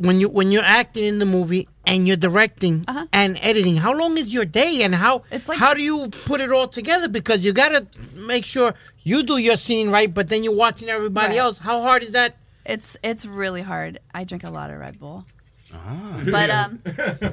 when 0.05 0.19
you 0.19 0.29
when 0.29 0.51
you're 0.51 0.63
acting 0.81 1.05
in 1.05 1.19
the 1.19 1.25
movie 1.25 1.67
and 1.85 2.07
you're 2.07 2.17
directing 2.17 2.83
and 3.13 3.37
editing. 3.41 3.77
How 3.77 3.93
long 3.93 4.17
is 4.17 4.33
your 4.33 4.45
day, 4.45 4.83
and 4.83 4.93
how 4.95 5.23
how 5.55 5.73
do 5.73 5.81
you 5.81 6.09
put 6.25 6.41
it 6.41 6.51
all 6.51 6.67
together? 6.67 7.07
Because 7.07 7.39
you 7.45 7.53
got 7.53 7.69
to 7.69 7.85
make 8.15 8.45
sure 8.45 8.73
you 9.03 9.23
do 9.23 9.37
your 9.37 9.57
scene 9.57 9.89
right, 9.89 10.13
but 10.13 10.29
then 10.29 10.43
you're 10.43 10.55
watching 10.55 10.89
everybody 10.89 11.29
Right. 11.35 11.37
else. 11.45 11.57
How 11.59 11.81
hard 11.81 12.03
is 12.03 12.11
that? 12.11 12.35
It's 12.65 12.97
it's 13.03 13.25
really 13.25 13.61
hard. 13.61 13.99
I 14.13 14.23
drink 14.23 14.43
a 14.43 14.49
lot 14.51 14.69
of 14.69 14.77
Red 14.79 14.99
Bull. 14.99 15.25
Ah. 15.73 16.21
But 16.29 16.49
um, 16.49 16.81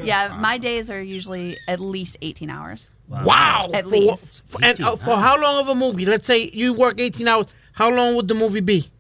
yeah, 0.05 0.37
my 0.41 0.59
days 0.59 0.91
are 0.91 1.03
usually 1.03 1.57
at 1.67 1.81
least 1.81 2.17
eighteen 2.23 2.51
hours. 2.51 2.91
Wow, 3.09 3.71
At 3.73 3.85
For- 3.85 3.91
least. 3.91 4.43
for- 4.47 4.61
and 4.63 4.79
uh, 4.83 4.97
for 4.97 5.17
how 5.17 5.41
long 5.41 5.61
of 5.61 5.69
a 5.69 5.75
movie? 5.75 6.05
Let's 6.05 6.27
say 6.27 6.51
you 6.53 6.75
work 6.75 7.01
18 7.01 7.27
hours. 7.27 7.47
How 7.73 7.89
long 7.91 8.17
would 8.17 8.29
the 8.29 8.35
movie 8.35 8.61
be? 8.61 8.91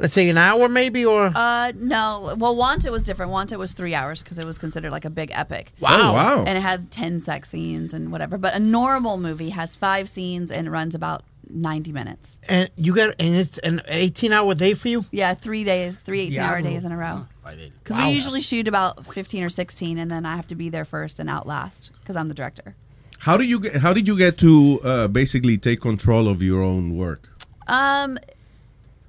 Let's 0.00 0.12
say 0.12 0.28
an 0.28 0.36
hour, 0.38 0.68
maybe, 0.68 1.04
or 1.04 1.30
Uh, 1.34 1.72
no. 1.76 2.34
Well, 2.36 2.56
Wanted 2.56 2.90
was 2.90 3.04
different. 3.04 3.30
Wanted 3.30 3.58
was 3.58 3.72
three 3.74 3.94
hours 3.94 4.22
because 4.22 4.38
it 4.38 4.44
was 4.44 4.58
considered 4.58 4.90
like 4.90 5.04
a 5.04 5.10
big 5.10 5.30
epic. 5.32 5.72
Wow. 5.80 5.90
Oh, 5.92 6.12
wow. 6.14 6.44
And 6.44 6.58
it 6.58 6.62
had 6.62 6.90
ten 6.90 7.20
sex 7.20 7.50
scenes 7.50 7.94
and 7.94 8.10
whatever. 8.10 8.36
But 8.38 8.54
a 8.54 8.58
normal 8.58 9.16
movie 9.18 9.50
has 9.50 9.76
five 9.76 10.08
scenes 10.08 10.50
and 10.50 10.70
runs 10.72 10.94
about 10.96 11.22
ninety 11.48 11.92
minutes. 11.92 12.36
and 12.48 12.70
you 12.76 12.94
got 12.94 13.14
and 13.20 13.34
it's 13.36 13.58
an 13.58 13.82
18 13.86 14.32
hour 14.32 14.54
day 14.54 14.74
for 14.74 14.88
you. 14.88 15.04
Yeah, 15.12 15.34
three 15.34 15.62
days, 15.62 15.96
three 16.04 16.22
18 16.22 16.40
hour 16.40 16.60
days 16.62 16.84
in 16.84 16.90
a 16.92 16.96
row. 16.96 17.26
Because 17.44 17.98
we 17.98 18.10
usually 18.10 18.40
shoot 18.40 18.66
about 18.66 19.06
15 19.06 19.44
or 19.44 19.50
16, 19.50 19.98
and 19.98 20.10
then 20.10 20.24
I 20.24 20.34
have 20.34 20.46
to 20.48 20.54
be 20.54 20.70
there 20.70 20.86
first 20.86 21.20
and 21.20 21.28
out 21.28 21.46
last 21.46 21.92
because 22.00 22.16
I'm 22.16 22.28
the 22.28 22.34
director. 22.34 22.74
How 23.18 23.36
do 23.36 23.44
you 23.44 23.60
get, 23.60 23.76
how 23.76 23.92
did 23.92 24.08
you 24.08 24.16
get 24.16 24.38
to 24.38 24.80
uh, 24.82 25.08
basically 25.08 25.56
take 25.58 25.80
control 25.82 26.26
of 26.26 26.40
your 26.42 26.62
own 26.62 26.96
work? 26.96 27.28
Um, 27.68 28.18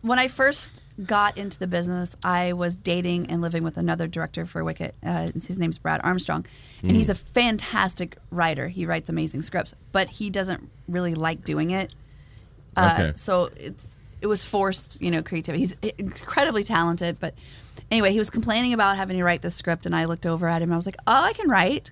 when 0.06 0.20
I 0.20 0.28
first 0.28 0.82
got 1.04 1.38
into 1.38 1.58
the 1.60 1.68
business, 1.68 2.16
I 2.24 2.54
was 2.54 2.76
dating 2.76 3.30
and 3.32 3.42
living 3.42 3.64
with 3.64 3.78
another 3.78 4.08
director 4.08 4.46
for 4.46 4.64
Wicket. 4.64 4.96
Uh, 5.04 5.30
his 5.34 5.58
name's 5.60 5.78
Brad 5.78 6.00
Armstrong, 6.04 6.46
and 6.84 6.92
Mm. 6.92 6.96
he's 6.96 7.10
a 7.10 7.16
fantastic 7.16 8.18
writer. 8.32 8.68
He 8.68 8.86
writes 8.86 9.10
amazing 9.10 9.42
scripts, 9.42 9.74
but 9.92 10.10
he 10.10 10.30
doesn't 10.30 10.70
really 10.88 11.16
like 11.16 11.44
doing 11.44 11.72
it. 11.72 11.94
Uh, 12.78 12.94
Okay. 12.98 13.12
So 13.16 13.50
it's 13.58 13.88
it 14.22 14.28
was 14.28 14.46
forced, 14.46 15.02
you 15.02 15.12
know, 15.12 15.22
creativity. 15.22 15.60
He's 15.66 15.76
incredibly 15.98 16.64
talented, 16.64 17.20
but 17.20 17.36
anyway, 17.92 18.12
he 18.12 18.18
was 18.18 18.30
complaining 18.30 18.74
about 18.74 18.96
having 18.98 19.18
to 19.18 19.24
write 19.24 19.42
this 19.42 19.54
script, 19.56 19.86
and 19.86 19.96
I 19.96 20.06
looked 20.06 20.26
over 20.26 20.48
at 20.48 20.62
him. 20.62 20.70
and 20.70 20.74
I 20.74 20.78
was 20.78 20.86
like, 20.86 20.98
"Oh, 21.06 21.24
I 21.24 21.34
can 21.34 21.50
write," 21.50 21.92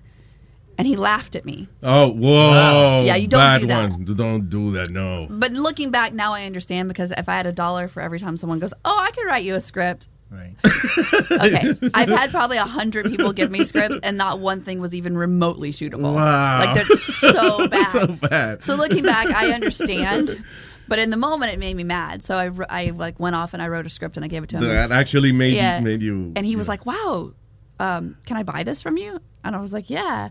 and 0.78 0.86
he 0.86 0.96
laughed 0.96 1.36
at 1.36 1.44
me. 1.44 1.68
Oh, 1.82 2.08
whoa! 2.10 3.04
Yeah, 3.04 3.16
you 3.16 3.28
don't 3.28 3.40
bad 3.40 3.60
do 3.60 3.66
that. 3.68 3.90
one. 3.90 4.04
Don't 4.04 4.48
do 4.50 4.70
that. 4.72 4.90
No. 4.90 5.26
But 5.30 5.52
looking 5.52 5.90
back 5.90 6.12
now, 6.12 6.32
I 6.32 6.44
understand 6.44 6.88
because 6.88 7.10
if 7.12 7.28
I 7.28 7.34
had 7.36 7.46
a 7.46 7.52
dollar 7.52 7.88
for 7.88 8.00
every 8.00 8.18
time 8.18 8.36
someone 8.36 8.58
goes, 8.58 8.74
"Oh, 8.84 8.98
I 8.98 9.10
could 9.12 9.26
write 9.26 9.44
you 9.44 9.54
a 9.54 9.60
script," 9.60 10.08
Right. 10.30 10.54
okay, 11.30 11.74
I've 11.94 12.08
had 12.08 12.30
probably 12.30 12.56
a 12.56 12.64
hundred 12.64 13.06
people 13.06 13.32
give 13.32 13.50
me 13.52 13.64
scripts, 13.64 13.98
and 14.02 14.16
not 14.16 14.40
one 14.40 14.62
thing 14.62 14.80
was 14.80 14.94
even 14.94 15.16
remotely 15.16 15.72
shootable. 15.72 16.14
Wow. 16.14 16.58
Like 16.58 16.74
they're 16.74 16.96
so 16.96 17.68
bad. 17.68 17.90
so 17.90 18.06
bad. 18.08 18.62
So 18.62 18.74
looking 18.74 19.04
back, 19.04 19.26
I 19.28 19.52
understand. 19.52 20.42
But 20.88 20.98
in 20.98 21.08
the 21.10 21.16
moment, 21.16 21.52
it 21.52 21.58
made 21.58 21.74
me 21.76 21.84
mad. 21.84 22.22
So 22.22 22.36
I, 22.36 22.50
I 22.68 22.90
like 22.90 23.18
went 23.20 23.34
off 23.36 23.54
and 23.54 23.62
I 23.62 23.68
wrote 23.68 23.86
a 23.86 23.88
script 23.88 24.16
and 24.18 24.24
I 24.24 24.28
gave 24.28 24.42
it 24.42 24.48
to 24.50 24.56
him. 24.56 24.64
That 24.64 24.92
actually 24.92 25.32
made 25.32 25.54
Yeah. 25.54 25.78
you, 25.78 25.84
made 25.84 26.02
you. 26.02 26.32
And 26.36 26.44
he 26.44 26.56
was 26.56 26.68
like, 26.68 26.84
"Wow, 26.84 27.32
um, 27.78 28.16
can 28.26 28.36
I 28.36 28.42
buy 28.42 28.64
this 28.64 28.82
from 28.82 28.96
you?" 28.98 29.20
And 29.44 29.54
I 29.54 29.60
was 29.60 29.72
like, 29.72 29.88
"Yeah." 29.88 30.30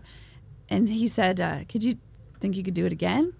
And 0.70 0.88
he 0.88 1.08
said, 1.08 1.40
uh, 1.40 1.64
"Could 1.68 1.84
you 1.84 1.94
think 2.40 2.56
you 2.56 2.62
could 2.62 2.74
do 2.74 2.86
it 2.86 2.92
again?" 2.92 3.32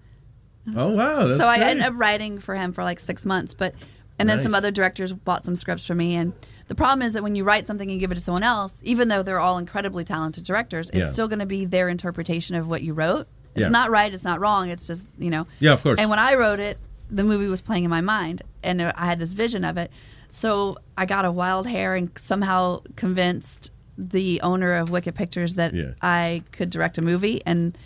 Oh 0.75 0.89
wow! 0.89 1.27
That's 1.27 1.39
so 1.39 1.47
I 1.47 1.57
great. 1.57 1.67
ended 1.69 1.85
up 1.85 1.93
writing 1.95 2.39
for 2.39 2.55
him 2.55 2.71
for 2.73 2.83
like 2.83 2.99
six 2.99 3.25
months, 3.25 3.53
but 3.53 3.73
and 4.17 4.29
then 4.29 4.39
some 4.39 4.55
other 4.55 4.71
directors 4.71 5.11
bought 5.11 5.43
some 5.45 5.55
scripts 5.55 5.85
from 5.85 5.97
me. 5.97 6.15
And 6.15 6.33
the 6.67 6.75
problem 6.75 7.01
is 7.01 7.13
that 7.13 7.21
when 7.23 7.35
you 7.35 7.43
write 7.43 7.67
something 7.67 7.91
and 7.91 7.99
give 7.99 8.11
it 8.11 8.15
to 8.15 8.21
someone 8.21 8.43
else, 8.43 8.79
even 8.83 9.09
though 9.09 9.21
they're 9.23 9.39
all 9.41 9.57
incredibly 9.57 10.03
talented 10.05 10.43
directors, 10.45 10.89
it's 10.89 10.97
Yeah. 11.07 11.11
still 11.11 11.27
going 11.27 11.39
to 11.39 11.45
be 11.45 11.65
their 11.65 11.89
interpretation 11.89 12.55
of 12.55 12.67
what 12.69 12.81
you 12.81 12.93
wrote. 12.93 13.27
It's 13.55 13.63
Yeah. 13.63 13.69
not 13.69 13.91
right. 13.91 14.11
It's 14.13 14.23
not 14.23 14.39
wrong. 14.39 14.69
It's 14.69 14.87
just 14.87 15.05
you 15.19 15.29
know. 15.29 15.47
Yeah, 15.59 15.73
of 15.73 15.83
course. 15.83 15.99
And 15.99 16.09
when 16.09 16.19
I 16.19 16.35
wrote 16.35 16.59
it, 16.59 16.77
the 17.11 17.23
movie 17.23 17.47
was 17.47 17.61
playing 17.61 17.83
in 17.83 17.89
my 17.89 18.01
mind, 18.01 18.41
and 18.63 18.81
I 18.81 19.05
had 19.05 19.19
this 19.19 19.33
vision 19.33 19.63
of 19.65 19.77
it. 19.77 19.91
So 20.31 20.77
I 20.97 21.05
got 21.05 21.25
a 21.25 21.31
wild 21.31 21.67
hair 21.67 21.95
and 21.95 22.09
somehow 22.17 22.81
convinced 22.95 23.71
the 23.97 24.41
owner 24.41 24.75
of 24.75 24.89
Wicked 24.89 25.15
Pictures 25.15 25.53
that 25.55 25.73
Yeah. 25.73 25.91
I 26.01 26.43
could 26.51 26.69
direct 26.69 26.97
a 26.97 27.01
movie 27.01 27.41
and 27.45 27.77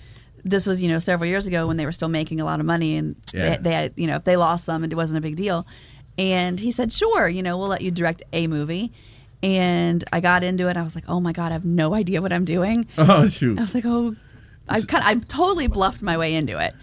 this 0.44 0.66
was 0.66 0.82
you 0.82 0.88
know 0.88 1.00
several 1.00 1.30
years 1.30 1.46
ago 1.48 1.68
when 1.68 1.78
they 1.78 1.86
were 1.86 1.92
still 1.92 2.08
making 2.10 2.40
a 2.42 2.46
lot 2.46 2.60
of 2.60 2.66
money 2.66 2.96
and 2.96 3.16
Yeah. 3.34 3.58
they, 3.58 3.64
they 3.64 3.72
had 3.72 3.94
you 3.98 4.08
know 4.08 4.16
if 4.16 4.24
they 4.24 4.38
lost 4.38 4.66
some 4.66 4.84
and 4.84 4.92
it 4.92 4.96
wasn't 4.96 5.18
a 5.18 5.22
big 5.22 5.36
deal 5.36 5.68
and 6.18 6.60
he 6.60 6.72
said 6.72 6.92
sure 6.94 7.28
you 7.28 7.44
know 7.44 7.58
we'll 7.58 7.68
let 7.68 7.82
you 7.82 7.92
direct 7.92 8.24
a 8.34 8.48
movie 8.48 8.92
and 9.44 10.04
i 10.12 10.20
got 10.20 10.44
into 10.44 10.68
it 10.70 10.78
i 10.78 10.82
was 10.82 10.96
like 10.96 11.04
oh 11.08 11.20
my 11.20 11.32
god 11.34 11.52
i 11.52 11.54
have 11.54 11.66
no 11.66 11.94
idea 11.94 12.22
what 12.22 12.32
i'm 12.34 12.46
doing 12.46 12.88
Oh 12.98 13.28
shoot! 13.30 13.58
i 13.60 13.62
was 13.62 13.76
like 13.76 13.86
oh 13.86 14.16
i 14.68 14.82
kind 14.82 15.04
of 15.04 15.10
i 15.10 15.16
totally 15.28 15.68
bluffed 15.68 16.02
my 16.02 16.18
way 16.18 16.34
into 16.36 16.58
it 16.58 16.74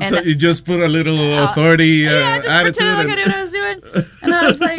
and 0.00 0.14
so 0.14 0.22
you 0.22 0.34
just 0.36 0.64
put 0.64 0.80
a 0.80 0.86
little 0.88 1.18
Uh, 1.18 1.44
authority 1.50 2.06
uh, 2.06 2.12
yeah, 2.12 2.36
just 2.36 2.48
attitude. 2.48 2.76
pretended 2.76 3.08
like 3.08 3.08
I 3.08 3.14
knew 3.16 3.26
what 3.26 3.34
I 3.34 3.42
was 3.42 3.50
doing. 3.50 4.06
And 4.22 4.32
I 4.34 4.46
was 4.46 4.60
like, 4.68 4.77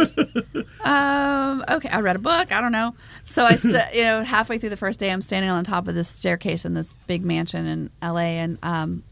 um, 0.83 1.63
okay, 1.69 1.89
I 1.89 1.99
read 2.01 2.15
a 2.15 2.19
book. 2.19 2.51
I 2.51 2.61
don't 2.61 2.71
know. 2.71 2.95
So 3.25 3.45
I, 3.45 3.55
st- 3.55 3.93
you 3.93 4.03
know, 4.03 4.23
halfway 4.23 4.57
through 4.57 4.69
the 4.69 4.77
first 4.77 4.99
day, 4.99 5.11
I'm 5.11 5.21
standing 5.21 5.49
on 5.49 5.63
top 5.63 5.87
of 5.87 5.95
this 5.95 6.07
staircase 6.07 6.65
in 6.65 6.73
this 6.73 6.93
big 7.07 7.23
mansion 7.23 7.65
in 7.65 7.89
LA, 8.01 8.39
and 8.39 8.57
um, 8.63 9.03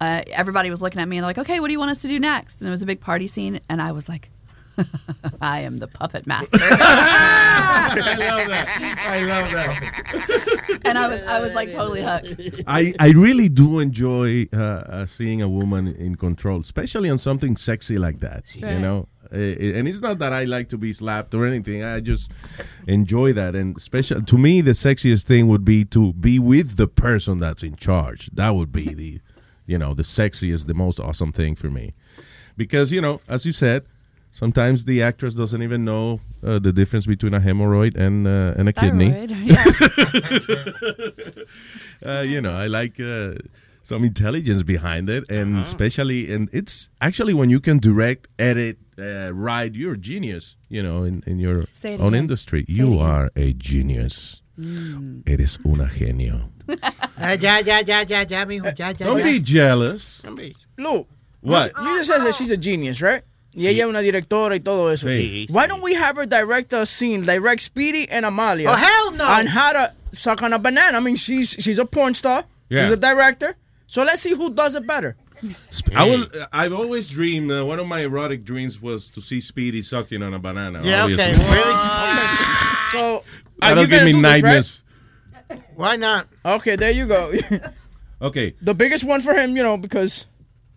uh, 0.00 0.22
everybody 0.32 0.68
was 0.70 0.82
looking 0.82 1.00
at 1.00 1.08
me 1.08 1.16
and 1.16 1.22
they're 1.22 1.28
like, 1.28 1.38
okay, 1.38 1.60
what 1.60 1.68
do 1.68 1.72
you 1.72 1.78
want 1.78 1.90
us 1.90 2.02
to 2.02 2.08
do 2.08 2.18
next? 2.18 2.60
And 2.60 2.68
it 2.68 2.70
was 2.70 2.82
a 2.82 2.86
big 2.86 3.00
party 3.00 3.28
scene, 3.28 3.60
and 3.68 3.80
I 3.80 3.92
was 3.92 4.08
like, 4.08 4.30
I 5.40 5.60
am 5.60 5.78
the 5.78 5.88
puppet 5.88 6.26
master. 6.26 6.58
I 6.60 8.14
love 8.18 8.48
that. 8.48 8.98
I 9.06 9.24
love 9.24 9.52
that. 9.52 10.80
and 10.84 10.98
I 10.98 11.08
was, 11.08 11.22
I 11.22 11.40
was 11.40 11.54
like 11.54 11.70
totally 11.70 12.02
hooked. 12.02 12.62
I, 12.66 12.94
I 12.98 13.10
really 13.10 13.48
do 13.48 13.78
enjoy 13.78 14.48
uh, 14.52 14.56
uh, 14.56 15.06
seeing 15.06 15.42
a 15.42 15.48
woman 15.48 15.88
in 15.88 16.16
control, 16.16 16.60
especially 16.60 17.10
on 17.10 17.18
something 17.18 17.56
sexy 17.56 17.98
like 17.98 18.20
that. 18.20 18.54
You 18.56 18.78
know, 18.78 19.08
and 19.32 19.88
it's 19.88 20.00
not 20.00 20.18
that 20.18 20.32
I 20.32 20.44
like 20.44 20.68
to 20.70 20.78
be 20.78 20.92
slapped 20.92 21.34
or 21.34 21.46
anything. 21.46 21.82
I 21.82 22.00
just 22.00 22.30
enjoy 22.86 23.32
that, 23.32 23.54
and 23.54 23.80
special 23.80 24.22
to 24.22 24.38
me, 24.38 24.60
the 24.60 24.72
sexiest 24.72 25.22
thing 25.24 25.48
would 25.48 25.64
be 25.64 25.84
to 25.86 26.12
be 26.12 26.38
with 26.38 26.76
the 26.76 26.86
person 26.86 27.38
that's 27.38 27.62
in 27.62 27.76
charge. 27.76 28.30
That 28.32 28.50
would 28.50 28.72
be 28.72 28.94
the, 28.94 29.20
you 29.66 29.78
know, 29.78 29.94
the 29.94 30.02
sexiest, 30.02 30.66
the 30.66 30.74
most 30.74 31.00
awesome 31.00 31.32
thing 31.32 31.54
for 31.54 31.70
me, 31.70 31.94
because 32.56 32.92
you 32.92 33.00
know, 33.00 33.20
as 33.28 33.46
you 33.46 33.52
said. 33.52 33.84
Sometimes 34.34 34.86
the 34.86 35.02
actress 35.02 35.34
doesn't 35.34 35.62
even 35.62 35.84
know 35.84 36.18
uh, 36.42 36.58
the 36.58 36.72
difference 36.72 37.04
between 37.04 37.34
a 37.34 37.40
hemorrhoid 37.40 37.94
and 37.94 38.26
uh, 38.26 38.54
and 38.56 38.66
a 38.66 38.72
kidney. 38.72 39.10
Yeah. 39.44 39.66
uh, 42.18 42.22
you 42.22 42.40
know, 42.40 42.52
I 42.52 42.66
like 42.66 42.98
uh, 42.98 43.34
some 43.82 44.04
intelligence 44.04 44.62
behind 44.62 45.08
it, 45.10 45.24
and 45.30 45.58
especially, 45.58 46.32
and 46.32 46.48
it's 46.52 46.88
actually 47.00 47.34
when 47.34 47.50
you 47.50 47.60
can 47.60 47.78
direct, 47.78 48.28
edit, 48.38 48.78
uh, 48.98 49.30
write, 49.34 49.74
you're 49.74 49.94
a 49.94 49.98
genius. 49.98 50.56
You 50.68 50.82
know, 50.82 51.04
in, 51.04 51.22
in 51.26 51.38
your 51.38 51.64
Say 51.72 51.94
own 51.94 52.08
again. 52.14 52.14
industry, 52.24 52.64
Say 52.68 52.74
you 52.74 52.98
are 52.98 53.30
a 53.36 53.52
genius. 53.52 54.42
Eres 55.26 55.58
una 55.64 55.88
genio. 55.88 56.48
Ah, 57.18 57.32
ya, 57.40 57.58
ya, 57.58 57.78
ya, 57.86 58.00
ya, 58.08 58.24
ya, 58.28 58.44
mijo, 58.46 58.66
ya, 58.76 58.88
ya, 58.88 58.92
Don't 59.06 59.18
ya. 59.18 59.24
be 59.24 59.38
jealous. 59.40 60.22
Lou. 60.78 61.06
What? 61.40 61.72
You 61.80 61.96
just 61.98 62.08
said 62.08 62.18
that 62.24 62.34
she's 62.34 62.50
a 62.50 62.56
genius, 62.56 63.00
right? 63.02 63.22
Y 63.54 63.66
ella 63.66 63.84
es 63.84 63.88
una 63.88 64.00
directora 64.00 64.54
y 64.54 64.58
todo 64.60 64.88
eso. 64.88 65.06
Sí. 65.08 65.46
Why 65.50 65.66
don't 65.66 65.82
we 65.82 65.94
have 65.94 66.16
her 66.16 66.24
direct 66.26 66.72
a 66.72 66.86
scene, 66.86 67.20
direct 67.22 67.60
Speedy 67.62 68.08
and 68.08 68.24
Amalia? 68.24 68.68
Oh, 68.70 68.74
hell 68.74 69.10
no. 69.12 69.24
On 69.26 69.46
how 69.46 69.72
to 69.72 69.92
suck 70.12 70.42
on 70.42 70.52
a 70.52 70.58
banana. 70.58 70.96
I 70.96 71.00
mean, 71.00 71.16
she's 71.16 71.50
she's 71.50 71.78
a 71.78 71.84
porn 71.84 72.14
star. 72.14 72.44
Yeah. 72.70 72.82
She's 72.84 72.92
a 72.92 72.96
director. 72.96 73.56
So 73.92 74.04
let's 74.04 74.22
see 74.22 74.30
who 74.30 74.48
does 74.48 74.74
it 74.74 74.86
better. 74.86 75.16
I 75.94 76.06
will. 76.06 76.26
I've 76.50 76.72
always 76.72 77.06
dreamed. 77.08 77.52
Uh, 77.52 77.66
one 77.66 77.78
of 77.78 77.86
my 77.86 78.00
erotic 78.00 78.42
dreams 78.42 78.80
was 78.80 79.10
to 79.10 79.20
see 79.20 79.38
Speedy 79.38 79.82
sucking 79.82 80.22
on 80.22 80.32
a 80.32 80.38
banana. 80.38 80.80
Yeah, 80.82 81.04
okay. 81.04 81.12
obviously. 81.12 81.44
Really? 81.44 81.74
So 82.92 83.16
are 83.62 83.74
That'll 83.74 83.86
give 83.86 84.04
me 84.04 84.12
do 84.12 84.22
this, 84.22 84.24
right? 84.24 84.42
nightmares. 84.42 84.82
Why 85.76 85.96
not? 85.96 86.26
Okay, 86.42 86.76
there 86.76 86.90
you 86.90 87.06
go. 87.06 87.32
Okay, 88.22 88.54
the 88.62 88.72
biggest 88.72 89.02
one 89.02 89.20
for 89.20 89.34
him, 89.34 89.56
you 89.56 89.64
know, 89.64 89.76
because 89.76 90.26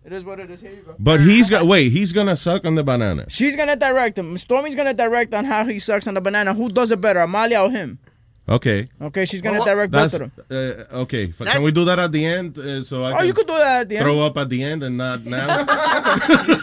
it 0.04 0.12
is 0.12 0.24
what 0.24 0.40
it 0.40 0.50
is. 0.50 0.60
Here 0.60 0.72
you 0.72 0.82
go. 0.82 0.96
but 0.98 1.20
he's 1.20 1.48
got. 1.48 1.64
Wait, 1.64 1.92
he's 1.92 2.12
gonna 2.12 2.34
suck 2.34 2.66
on 2.66 2.74
the 2.74 2.82
banana. 2.82 3.24
She's 3.28 3.54
gonna 3.54 3.76
direct 3.76 4.18
him. 4.18 4.36
Stormy's 4.36 4.74
gonna 4.74 4.92
direct 4.92 5.32
on 5.32 5.44
how 5.44 5.64
he 5.64 5.78
sucks 5.78 6.08
on 6.08 6.14
the 6.14 6.20
banana. 6.20 6.54
Who 6.54 6.68
does 6.68 6.90
it 6.90 7.00
better, 7.00 7.20
Amalia 7.20 7.60
or 7.60 7.70
him? 7.70 8.00
Okay. 8.48 8.88
Okay, 9.02 9.24
she's 9.24 9.42
gonna 9.42 9.58
Well, 9.58 9.66
direct 9.66 9.90
both 9.90 10.12
That's, 10.12 10.22
of 10.38 10.46
them. 10.48 10.84
uh, 10.92 10.98
okay. 10.98 11.32
F- 11.40 11.48
Can 11.48 11.62
we 11.64 11.72
do 11.72 11.84
that 11.84 11.98
at 11.98 12.12
the 12.12 12.24
end? 12.24 12.56
Uh, 12.56 12.84
so 12.84 13.02
I 13.02 13.12
Oh, 13.12 13.16
can 13.18 13.26
you 13.26 13.32
could 13.32 13.48
do 13.48 13.54
that 13.54 13.80
at 13.80 13.88
the 13.88 13.96
end. 13.96 14.04
throw 14.04 14.20
up 14.20 14.36
at 14.36 14.48
the 14.48 14.62
end 14.62 14.84
and 14.84 14.96
not 14.96 15.24
now. 15.36 15.48
All 15.58 15.64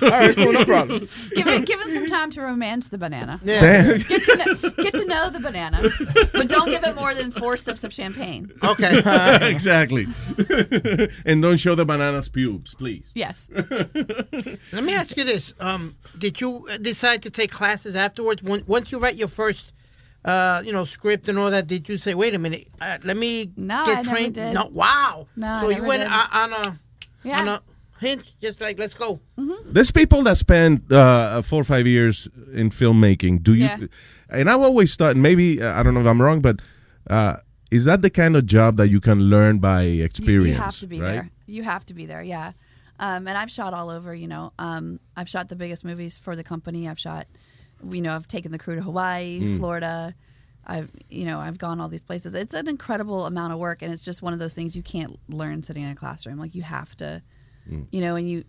right, 0.10 0.34
cool, 0.34 0.53
no 0.53 0.64
problem. 0.64 1.10
Give 1.35 1.45
it, 1.47 1.65
give 1.65 1.81
him 1.81 1.89
some 1.91 2.05
time 2.07 2.30
to 2.31 2.41
romance 2.41 2.88
the 2.88 2.97
banana. 2.97 3.41
Yeah. 3.43 3.61
Damn. 3.61 3.97
Get 3.99 4.23
to 4.23 4.38
know, 4.38 4.69
get 4.84 4.93
to 4.93 5.05
know 5.05 5.30
the 5.30 5.39
banana, 5.41 5.89
but 6.31 6.47
don't 6.47 6.69
give 6.69 6.84
it 6.85 6.95
more 6.95 7.14
than 7.14 7.31
four 7.31 7.57
sips 7.57 7.84
of 7.84 7.91
champagne. 7.93 8.49
Okay. 8.64 8.99
exactly. 9.51 10.07
and 11.26 11.41
don't 11.41 11.57
show 11.57 11.76
the 11.76 11.85
banana's 11.85 12.30
pubes, 12.30 12.73
please. 12.76 13.10
Yes. 13.14 13.49
Let 13.51 14.84
me 14.84 14.93
ask 14.93 15.18
you 15.18 15.23
this: 15.26 15.53
um, 15.60 15.95
Did 16.18 16.39
you 16.39 16.68
uh, 16.72 16.77
decide 16.77 17.23
to 17.23 17.30
take 17.30 17.51
classes 17.51 17.95
afterwards? 17.95 18.41
When, 18.41 18.64
once 18.68 18.91
you 18.91 18.99
write 18.99 19.15
your 19.15 19.27
first, 19.27 19.73
uh, 20.25 20.61
you 20.65 20.71
know, 20.71 20.83
script 20.85 21.27
and 21.29 21.37
all 21.37 21.51
that, 21.51 21.67
did 21.67 21.87
you 21.89 21.97
say, 21.97 22.13
"Wait 22.13 22.33
a 22.33 22.39
minute, 22.39 22.67
uh, 22.81 22.97
let 23.03 23.17
me 23.17 23.51
No, 23.57 23.83
get 23.85 23.97
I 23.97 24.01
never 24.01 24.09
trained"? 24.15 24.33
did. 24.35 24.53
No, 24.53 24.65
wow. 24.71 25.27
No, 25.35 25.47
I 25.47 25.61
so 25.61 25.69
you 25.69 25.83
went 25.83 26.03
did. 26.03 26.11
uh, 26.11 26.27
on 26.31 26.53
a 26.53 26.79
Yeah. 27.23 27.39
on 27.41 27.47
a 27.47 27.61
hinge, 27.99 28.33
just 28.41 28.61
like 28.61 28.79
let's 28.79 28.93
go. 28.95 29.19
There's 29.65 29.91
people 29.91 30.23
that 30.23 30.37
spend 30.37 30.91
uh, 30.91 31.41
four 31.41 31.61
or 31.61 31.65
five 31.65 31.87
years 31.87 32.27
in 32.53 32.69
filmmaking. 32.69 33.43
Do 33.43 33.53
you? 33.53 33.65
Yeah. 33.65 33.77
And 34.29 34.49
I've 34.49 34.61
always 34.61 34.95
thought, 34.95 35.15
maybe 35.15 35.61
uh, 35.61 35.79
I 35.79 35.83
don't 35.83 35.93
know 35.93 36.01
if 36.01 36.07
I'm 36.07 36.21
wrong, 36.21 36.41
but 36.41 36.59
uh, 37.09 37.37
is 37.69 37.85
that 37.85 38.01
the 38.01 38.09
kind 38.09 38.35
of 38.35 38.45
job 38.45 38.77
that 38.77 38.89
you 38.89 38.99
can 38.99 39.19
learn 39.29 39.59
by 39.59 39.83
You- 39.83 40.03
experience? 40.05 40.57
You, 40.57 40.63
have 40.63 40.79
to 40.79 40.87
be 40.87 40.99
right? 41.01 41.11
there. 41.11 41.29
You 41.45 41.63
have 41.63 41.85
to 41.87 41.93
be 41.93 42.05
there. 42.05 42.23
Yeah. 42.23 42.53
Um, 42.99 43.27
and 43.27 43.37
I've 43.37 43.51
shot 43.51 43.73
all 43.73 43.89
over. 43.89 44.13
You 44.15 44.27
know, 44.27 44.53
um, 44.57 44.99
I've 45.17 45.27
shot 45.29 45.49
the 45.49 45.55
biggest 45.55 45.83
movies 45.83 46.17
for 46.17 46.35
the 46.35 46.43
company. 46.43 46.87
I've 46.87 46.99
shot. 46.99 47.27
You 47.89 48.01
know, 48.01 48.15
I've 48.15 48.27
taken 48.27 48.51
the 48.51 48.57
crew 48.60 48.76
to 48.76 48.81
Hawaii, 48.81 49.39
Mm. 49.41 49.57
Florida. 49.60 50.15
I've 50.65 50.89
you 51.10 51.26
know 51.26 51.39
I've 51.39 51.57
gone 51.57 51.81
all 51.81 51.89
these 51.89 52.01
places. 52.01 52.34
It's 52.35 52.53
an 52.53 52.68
incredible 52.69 53.26
amount 53.26 53.51
of 53.53 53.60
work, 53.60 53.81
and 53.81 53.91
it's 53.93 54.03
just 54.05 54.22
one 54.22 54.31
of 54.34 54.39
those 54.39 54.53
things 54.53 54.76
you 54.76 54.84
can't 54.84 55.19
learn 55.30 55.61
sitting 55.64 55.84
in 55.84 55.89
a 55.89 55.95
classroom. 55.95 56.38
Like 56.38 56.55
you 56.55 56.61
have 56.61 56.95
to, 56.97 57.22
Mm. 57.69 57.88
you 57.91 57.99
know. 58.01 58.15
And 58.15 58.30
you, 58.30 58.43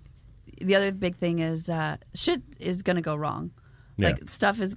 the 0.60 0.76
other 0.76 0.92
big 0.92 1.16
thing 1.16 1.40
is 1.40 1.68
uh, 1.68 1.96
shit 2.14 2.40
is 2.60 2.82
gonna 2.84 3.02
go 3.02 3.16
wrong. 3.16 3.50
Yeah. 3.96 4.10
Like 4.10 4.28
stuff 4.30 4.60
is 4.60 4.76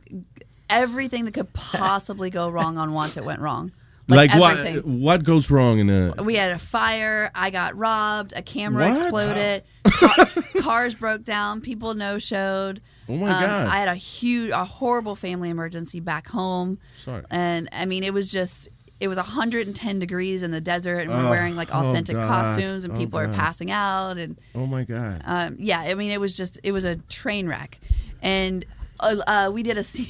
everything 0.70 1.26
that 1.26 1.34
could 1.34 1.54
possibly 1.54 2.30
go 2.30 2.50
wrong 2.50 2.78
on 2.78 2.94
Wanted 2.94 3.24
went 3.26 3.40
wrong. 3.42 3.72
Like, 4.10 4.34
everything. 4.34 4.76
what? 4.76 4.86
What 5.20 5.24
goes 5.26 5.52
wrong 5.52 5.80
in 5.80 5.90
a? 5.90 6.24
We 6.24 6.36
had 6.36 6.52
a 6.52 6.58
fire. 6.60 7.30
I 7.36 7.50
got 7.50 7.76
robbed. 7.78 8.34
A 8.36 8.42
camera 8.42 8.88
What? 8.90 8.98
exploded. 8.98 9.64
Car- 9.86 10.28
cars 10.62 10.96
broke 10.96 11.24
down. 11.26 11.60
People 11.62 11.94
no 11.94 12.18
showed. 12.18 12.82
Oh 13.10 13.16
my 13.18 13.28
God. 13.30 13.68
I 13.68 13.80
had 13.80 13.88
a 13.88 13.96
huge, 13.96 14.52
a 14.52 14.66
horrible 14.66 15.16
family 15.16 15.50
emergency 15.50 16.00
back 16.00 16.28
home. 16.28 16.78
Sorry. 17.06 17.24
And 17.30 17.70
I 17.72 17.86
mean, 17.86 18.04
it 18.04 18.14
was 18.14 18.32
just, 18.32 18.70
it 19.00 19.08
was 19.08 19.18
110 19.18 20.00
degrees 20.00 20.44
in 20.44 20.52
the 20.52 20.60
desert, 20.62 21.00
and 21.02 21.12
we're 21.12 21.26
Oh, 21.28 21.30
wearing 21.30 21.56
like 21.56 21.70
oh, 21.72 21.90
authentic 21.90 22.16
God. 22.16 22.28
costumes, 22.28 22.84
and 22.84 22.94
Oh, 22.94 22.98
people 22.98 23.20
are 23.20 23.28
passing 23.30 23.70
out, 23.72 24.18
and 24.18 24.38
Oh 24.56 24.66
my 24.66 24.84
God. 24.84 25.22
um, 25.26 25.56
yeah, 25.60 25.80
I 25.82 25.94
mean, 25.94 26.12
it 26.12 26.20
was 26.20 26.36
just 26.36 26.60
it 26.64 26.72
was 26.72 26.84
a 26.84 26.96
train 27.08 27.48
wreck, 27.48 27.80
and 28.22 28.66
uh, 29.00 29.16
uh, 29.28 29.52
we 29.54 29.62
did 29.64 29.78
a 29.78 29.84
scene. 29.92 30.08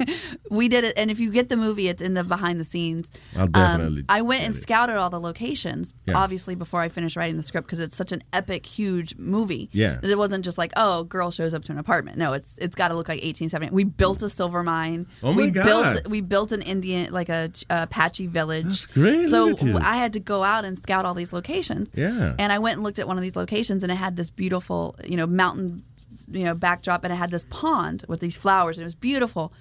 we 0.50 0.68
did 0.68 0.84
it, 0.84 0.94
and 0.96 1.10
if 1.10 1.20
you 1.20 1.30
get 1.30 1.48
the 1.48 1.56
movie, 1.56 1.88
it's 1.88 2.02
in 2.02 2.14
the 2.14 2.24
behind 2.24 2.58
the 2.60 2.64
scenes. 2.64 3.10
I'll 3.36 3.46
definitely 3.46 4.00
Um, 4.00 4.06
I 4.08 4.22
went 4.22 4.42
and 4.44 4.54
scouted 4.56 4.96
all 4.96 5.10
the 5.10 5.20
locations, 5.20 5.92
Yeah. 6.06 6.14
obviously 6.16 6.54
before 6.54 6.80
I 6.80 6.88
finished 6.88 7.16
writing 7.16 7.36
the 7.36 7.42
script 7.42 7.66
because 7.66 7.78
it's 7.78 7.96
such 7.96 8.12
an 8.12 8.22
epic, 8.32 8.66
huge 8.66 9.16
movie. 9.16 9.68
Yeah. 9.72 9.98
it 10.02 10.18
wasn't 10.18 10.44
just 10.44 10.58
like 10.58 10.72
oh, 10.76 11.04
girl 11.04 11.30
shows 11.30 11.54
up 11.54 11.64
to 11.64 11.72
an 11.72 11.78
apartment. 11.78 12.18
No, 12.18 12.32
it's 12.32 12.56
it's 12.58 12.74
got 12.76 12.88
to 12.88 12.94
look 12.94 13.08
like 13.08 13.22
1870. 13.22 13.74
We 13.74 13.84
built 13.84 14.22
a 14.22 14.28
silver 14.28 14.62
mine. 14.62 15.06
Oh 15.22 15.32
my 15.32 15.42
we 15.42 15.50
God. 15.50 15.64
built 15.64 16.08
we 16.08 16.20
built 16.20 16.52
an 16.52 16.62
Indian 16.62 17.12
like 17.12 17.28
a 17.28 17.50
uh, 17.70 17.86
Apache 17.90 18.26
village. 18.28 18.88
great, 18.92 19.28
So 19.28 19.46
look 19.46 19.62
at 19.62 19.66
you. 19.68 19.78
I 19.78 19.96
had 19.96 20.12
to 20.14 20.20
go 20.20 20.42
out 20.44 20.64
and 20.64 20.76
scout 20.76 21.04
all 21.04 21.14
these 21.14 21.32
locations. 21.32 21.88
Yeah. 21.94 22.34
And 22.38 22.52
I 22.52 22.58
went 22.58 22.74
and 22.76 22.84
looked 22.84 22.98
at 22.98 23.06
one 23.08 23.16
of 23.16 23.22
these 23.22 23.36
locations, 23.36 23.82
and 23.82 23.90
it 23.92 23.96
had 23.96 24.16
this 24.16 24.30
beautiful, 24.30 24.96
you 25.04 25.16
know, 25.16 25.26
mountain, 25.26 25.82
you 26.30 26.44
know, 26.44 26.54
backdrop, 26.54 27.04
and 27.04 27.12
it 27.12 27.16
had 27.16 27.30
this 27.30 27.44
pond 27.50 28.04
with 28.08 28.20
these 28.20 28.36
flowers, 28.36 28.78
and 28.78 28.82
it 28.82 28.86
was 28.86 28.94
beautiful. 28.94 29.52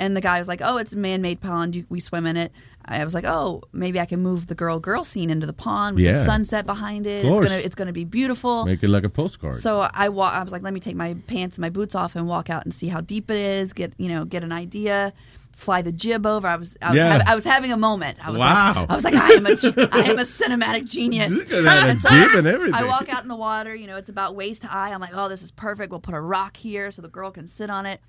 And 0.00 0.16
the 0.16 0.20
guy 0.20 0.38
was 0.38 0.48
like, 0.48 0.60
"Oh, 0.64 0.78
it's 0.78 0.94
a 0.94 0.98
man-made 0.98 1.40
pond. 1.40 1.76
You, 1.76 1.84
we 1.90 2.00
swim 2.00 2.26
in 2.26 2.36
it." 2.36 2.50
I 2.86 3.04
was 3.04 3.12
like, 3.14 3.26
"Oh, 3.26 3.62
maybe 3.72 4.00
I 4.00 4.06
can 4.06 4.20
move 4.20 4.46
the 4.46 4.54
girl-girl 4.54 5.04
scene 5.04 5.28
into 5.30 5.46
the 5.46 5.52
pond 5.52 5.96
with 5.96 6.06
Yeah. 6.06 6.12
the 6.18 6.24
sunset 6.24 6.64
behind 6.66 7.06
it. 7.06 7.20
It's 7.20 7.28
course. 7.28 7.40
gonna, 7.46 7.58
it's 7.60 7.74
gonna 7.76 7.92
be 7.92 8.04
beautiful." 8.04 8.64
Make 8.64 8.82
it 8.82 8.88
like 8.88 9.04
a 9.04 9.10
postcard. 9.10 9.60
So 9.60 9.88
I 9.92 10.08
wa- 10.08 10.30
I 10.32 10.42
was 10.42 10.52
like, 10.52 10.62
"Let 10.62 10.72
me 10.72 10.80
take 10.80 10.96
my 10.96 11.14
pants 11.26 11.56
and 11.58 11.62
my 11.62 11.68
boots 11.70 11.94
off 11.94 12.16
and 12.16 12.26
walk 12.26 12.48
out 12.50 12.64
and 12.64 12.72
see 12.74 12.88
how 12.88 13.02
deep 13.02 13.30
it 13.30 13.36
is. 13.36 13.72
Get 13.74 13.92
you 13.98 14.08
know, 14.08 14.24
get 14.24 14.42
an 14.42 14.52
idea." 14.52 15.12
Fly 15.56 15.82
the 15.82 15.92
jib 15.92 16.24
over. 16.24 16.48
I 16.48 16.56
was, 16.56 16.74
I 16.80 16.88
was, 16.90 16.96
Yeah. 16.96 17.12
hav- 17.18 17.22
I 17.26 17.34
was 17.34 17.44
having 17.44 17.70
a 17.70 17.76
moment. 17.76 18.16
I 18.26 18.30
was 18.30 18.40
Wow. 18.40 18.72
like, 18.76 18.90
I 18.90 18.94
was 18.94 19.04
like, 19.04 19.14
I 19.14 19.28
am 19.32 19.44
a, 19.44 19.56
ge- 19.56 19.76
I 19.92 20.04
am 20.08 20.18
a 20.18 20.22
cinematic 20.22 20.90
genius. 20.90 21.34
Look 21.34 21.52
at 21.52 21.64
that, 21.64 21.86
a 21.86 21.90
And 21.90 21.98
so 22.04 22.08
jib 22.08 22.34
and 22.34 22.46
everything. 22.46 22.74
I 22.82 22.84
walk 22.84 23.12
out 23.12 23.20
in 23.24 23.28
the 23.28 23.36
water. 23.36 23.74
You 23.74 23.86
know, 23.86 23.98
it's 23.98 24.08
about 24.08 24.34
waist 24.34 24.62
high. 24.62 24.90
I'm 24.94 25.00
like, 25.02 25.10
oh, 25.12 25.28
this 25.28 25.42
is 25.42 25.50
perfect. 25.50 25.90
We'll 25.90 26.00
put 26.00 26.14
a 26.14 26.20
rock 26.20 26.56
here 26.56 26.90
so 26.90 27.02
the 27.02 27.08
girl 27.10 27.30
can 27.30 27.46
sit 27.46 27.68
on 27.68 27.84
it. 27.84 28.00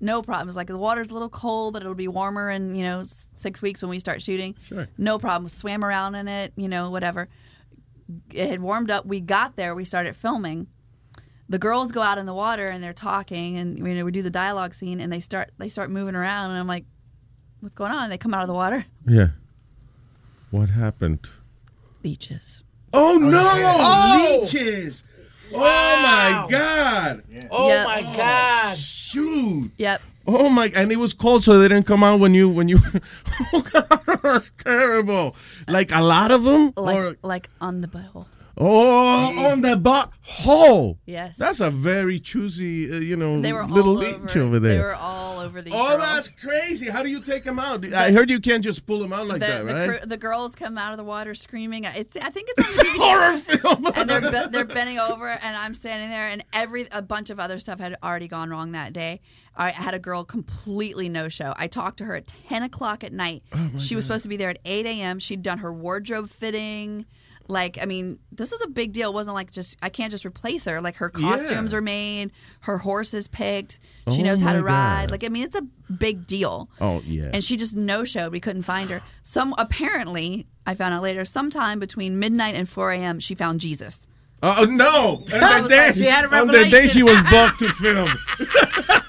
No 0.00 0.22
problem. 0.22 0.48
It's 0.48 0.56
like 0.56 0.68
the 0.68 0.76
water's 0.78 1.10
a 1.10 1.12
little 1.12 1.28
cold, 1.28 1.72
but 1.72 1.82
it'll 1.82 1.94
be 1.94 2.08
warmer 2.08 2.50
in 2.50 2.74
you 2.74 2.84
know 2.84 3.02
six 3.34 3.60
weeks 3.60 3.82
when 3.82 3.90
we 3.90 3.98
start 3.98 4.22
shooting. 4.22 4.54
Sure. 4.62 4.88
No 4.96 5.18
problem. 5.18 5.48
Swam 5.48 5.84
around 5.84 6.14
in 6.14 6.28
it. 6.28 6.52
You 6.56 6.68
know, 6.68 6.90
whatever. 6.90 7.28
It 8.32 8.48
had 8.48 8.60
warmed 8.60 8.90
up. 8.90 9.04
We 9.06 9.20
got 9.20 9.56
there. 9.56 9.74
We 9.74 9.84
started 9.84 10.16
filming. 10.16 10.68
The 11.50 11.58
girls 11.58 11.92
go 11.92 12.02
out 12.02 12.18
in 12.18 12.26
the 12.26 12.34
water 12.34 12.66
and 12.66 12.82
they're 12.84 12.92
talking, 12.92 13.56
and 13.56 13.78
you 13.78 13.94
know 13.94 14.04
we 14.04 14.12
do 14.12 14.22
the 14.22 14.30
dialogue 14.30 14.74
scene, 14.74 15.00
and 15.00 15.12
they 15.12 15.20
start 15.20 15.50
they 15.58 15.68
start 15.68 15.90
moving 15.90 16.14
around, 16.14 16.50
and 16.50 16.58
I'm 16.60 16.66
like, 16.66 16.84
what's 17.60 17.74
going 17.74 17.90
on? 17.90 18.04
And 18.04 18.12
they 18.12 18.18
come 18.18 18.34
out 18.34 18.42
of 18.42 18.48
the 18.48 18.54
water. 18.54 18.84
yeah. 19.06 19.28
What 20.50 20.70
happened? 20.70 21.28
Beaches. 22.00 22.62
Oh, 22.94 23.18
no! 23.18 23.50
Oh! 23.52 24.38
Leeches! 24.40 25.02
Wow. 25.50 25.60
Oh 25.62 26.02
my 26.02 26.46
God! 26.50 27.22
Oh 27.50 27.68
Yep. 27.68 27.86
my 27.86 28.02
God! 28.02 28.76
Shoot! 28.76 29.70
Yep. 29.78 30.02
Oh 30.26 30.48
my! 30.50 30.70
And 30.74 30.92
it 30.92 30.96
was 30.96 31.14
cold, 31.14 31.42
so 31.44 31.58
they 31.58 31.68
didn't 31.68 31.86
come 31.86 32.04
out 32.04 32.20
when 32.20 32.34
you 32.34 32.48
when 32.48 32.68
you. 32.68 32.78
oh 33.52 33.62
God, 33.62 34.00
that's 34.22 34.50
terrible. 34.58 35.34
Like 35.66 35.90
a 35.92 36.02
lot 36.02 36.30
of 36.30 36.44
them, 36.44 36.72
Like 36.76 36.96
or 36.96 37.16
like 37.22 37.48
on 37.60 37.80
the 37.80 37.88
butthole. 37.88 38.26
Oh, 38.58 39.50
on 39.50 39.60
the 39.62 39.76
butt 39.76 40.10
hole. 40.22 40.98
Yes. 41.06 41.36
That's 41.36 41.60
a 41.60 41.70
very 41.70 42.20
choosy, 42.20 42.92
uh, 42.92 42.98
you 42.98 43.16
know, 43.16 43.40
They 43.40 43.52
were 43.52 43.64
little 43.64 43.92
all 43.92 43.96
leech 43.98 44.36
over, 44.36 44.40
over 44.40 44.58
there. 44.58 44.78
They 44.78 44.84
were 44.84 44.94
all 44.94 45.38
over 45.38 45.62
the. 45.62 45.70
Oh, 45.72 45.88
girls. 45.96 46.00
that's 46.00 46.28
crazy. 46.28 46.88
How 46.88 47.02
do 47.02 47.08
you 47.08 47.20
take 47.20 47.44
them 47.44 47.58
out? 47.58 47.84
I 47.92 48.12
heard 48.12 48.30
you 48.30 48.40
can't 48.40 48.62
just 48.62 48.86
pull 48.86 48.98
them 48.98 49.12
out 49.12 49.26
like 49.26 49.40
the, 49.40 49.46
that, 49.46 49.66
the, 49.66 49.74
right? 49.74 50.00
cr- 50.00 50.06
the 50.06 50.16
girls 50.16 50.54
come 50.54 50.76
out 50.76 50.92
of 50.92 50.98
the 50.98 51.04
water 51.04 51.34
screaming. 51.34 51.84
It's 51.84 52.16
I 52.16 52.30
think 52.30 52.48
it's 52.56 52.78
a 52.78 52.84
horror 53.00 53.38
film, 53.38 53.86
and 53.94 54.10
they're 54.10 54.20
be- 54.20 54.50
they're 54.50 54.64
bending 54.64 54.98
over, 54.98 55.28
and 55.28 55.56
I'm 55.56 55.74
standing 55.74 56.10
there, 56.10 56.28
and 56.28 56.44
every 56.52 56.86
a 56.92 57.02
bunch 57.02 57.30
of 57.30 57.40
other 57.40 57.58
stuff 57.58 57.80
had 57.80 57.96
already 58.02 58.28
gone 58.28 58.50
wrong 58.50 58.72
that 58.72 58.92
day. 58.92 59.20
I 59.56 59.70
had 59.70 59.92
a 59.94 59.98
girl 59.98 60.24
completely 60.24 61.08
no 61.08 61.28
show. 61.28 61.52
I 61.56 61.66
talked 61.66 61.98
to 61.98 62.04
her 62.04 62.14
at 62.14 62.28
10 62.48 62.62
o'clock 62.62 63.02
at 63.02 63.12
night. 63.12 63.42
Oh, 63.52 63.70
she 63.78 63.96
was 63.96 64.04
supposed 64.04 64.22
to 64.22 64.28
be 64.28 64.36
there 64.36 64.50
at 64.50 64.58
8 64.64 64.86
a.m. 64.86 65.18
She'd 65.18 65.42
done 65.42 65.58
her 65.58 65.72
wardrobe 65.72 66.30
fitting. 66.30 67.06
Like, 67.48 67.78
I 67.80 67.86
mean, 67.86 68.18
this 68.30 68.50
was 68.52 68.60
a 68.60 68.68
big 68.68 68.92
deal. 68.92 69.10
It 69.10 69.14
wasn't 69.14 69.34
like 69.34 69.50
just, 69.50 69.76
I 69.82 69.88
can't 69.88 70.10
just 70.10 70.26
replace 70.26 70.66
her. 70.66 70.80
Like, 70.82 70.96
her 70.96 71.10
Yeah. 71.16 71.28
costumes 71.36 71.72
are 71.72 71.80
made, 71.80 72.30
her 72.60 72.76
horse 72.78 73.14
is 73.14 73.26
picked, 73.26 73.80
she 74.12 74.20
Oh 74.20 74.24
knows 74.24 74.40
how 74.40 74.48
my 74.48 74.58
to 74.58 74.62
ride. 74.62 75.02
God. 75.04 75.10
Like, 75.12 75.24
I 75.24 75.28
mean, 75.28 75.44
it's 75.44 75.56
a 75.56 75.62
big 75.92 76.26
deal. 76.26 76.68
Oh 76.80 77.02
yeah. 77.06 77.30
And 77.32 77.42
she 77.42 77.56
just 77.56 77.74
no 77.74 78.04
showed. 78.04 78.32
We 78.32 78.40
couldn't 78.40 78.62
find 78.62 78.90
her. 78.90 79.00
Some 79.22 79.54
apparently, 79.56 80.46
I 80.66 80.74
found 80.74 80.92
out 80.94 81.02
later, 81.02 81.24
sometime 81.24 81.78
between 81.78 82.18
midnight 82.18 82.54
and 82.54 82.68
4 82.68 82.92
a.m., 82.92 83.18
she 83.20 83.34
found 83.34 83.60
Jesus. 83.60 84.06
Oh, 84.42 84.54
oh 84.58 84.64
no! 84.66 85.24
I 85.32 85.56
On 85.56 85.62
the 85.64 85.68
day, 85.70 85.86
like- 85.86 85.94
She 85.96 86.04
had 86.04 86.24
a 86.26 86.36
on 86.36 86.46
the 86.46 86.52
day 86.52 86.58
revelation. 86.64 86.88
she 86.90 87.02
was 87.02 87.20
booked 87.30 87.58
to 87.60 87.72
film. 87.72 88.10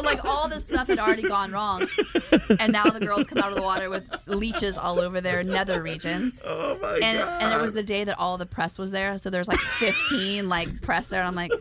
So 0.00 0.06
like 0.06 0.24
all 0.24 0.48
this 0.48 0.66
stuff 0.66 0.88
had 0.88 0.98
already 0.98 1.22
gone 1.22 1.52
wrong, 1.52 1.86
and 2.58 2.72
now 2.72 2.84
the 2.84 3.00
girls 3.00 3.26
come 3.26 3.36
out 3.38 3.50
of 3.50 3.56
the 3.56 3.62
water 3.62 3.90
with 3.90 4.08
leeches 4.26 4.78
all 4.78 4.98
over 4.98 5.20
their 5.20 5.42
nether 5.44 5.82
regions. 5.82 6.40
Oh 6.50 6.78
my 6.80 6.98
and, 7.02 7.18
god! 7.18 7.42
And 7.42 7.52
it 7.52 7.60
was 7.60 7.72
the 7.72 7.82
day 7.82 8.04
that 8.04 8.18
all 8.18 8.38
the 8.38 8.46
press 8.46 8.78
was 8.78 8.90
there, 8.90 9.18
so 9.18 9.28
there's 9.28 9.46
like 9.46 9.58
15 9.58 10.48
like 10.48 10.80
press 10.80 11.08
there, 11.08 11.20
and 11.20 11.28
I'm 11.28 11.34
like, 11.34 11.52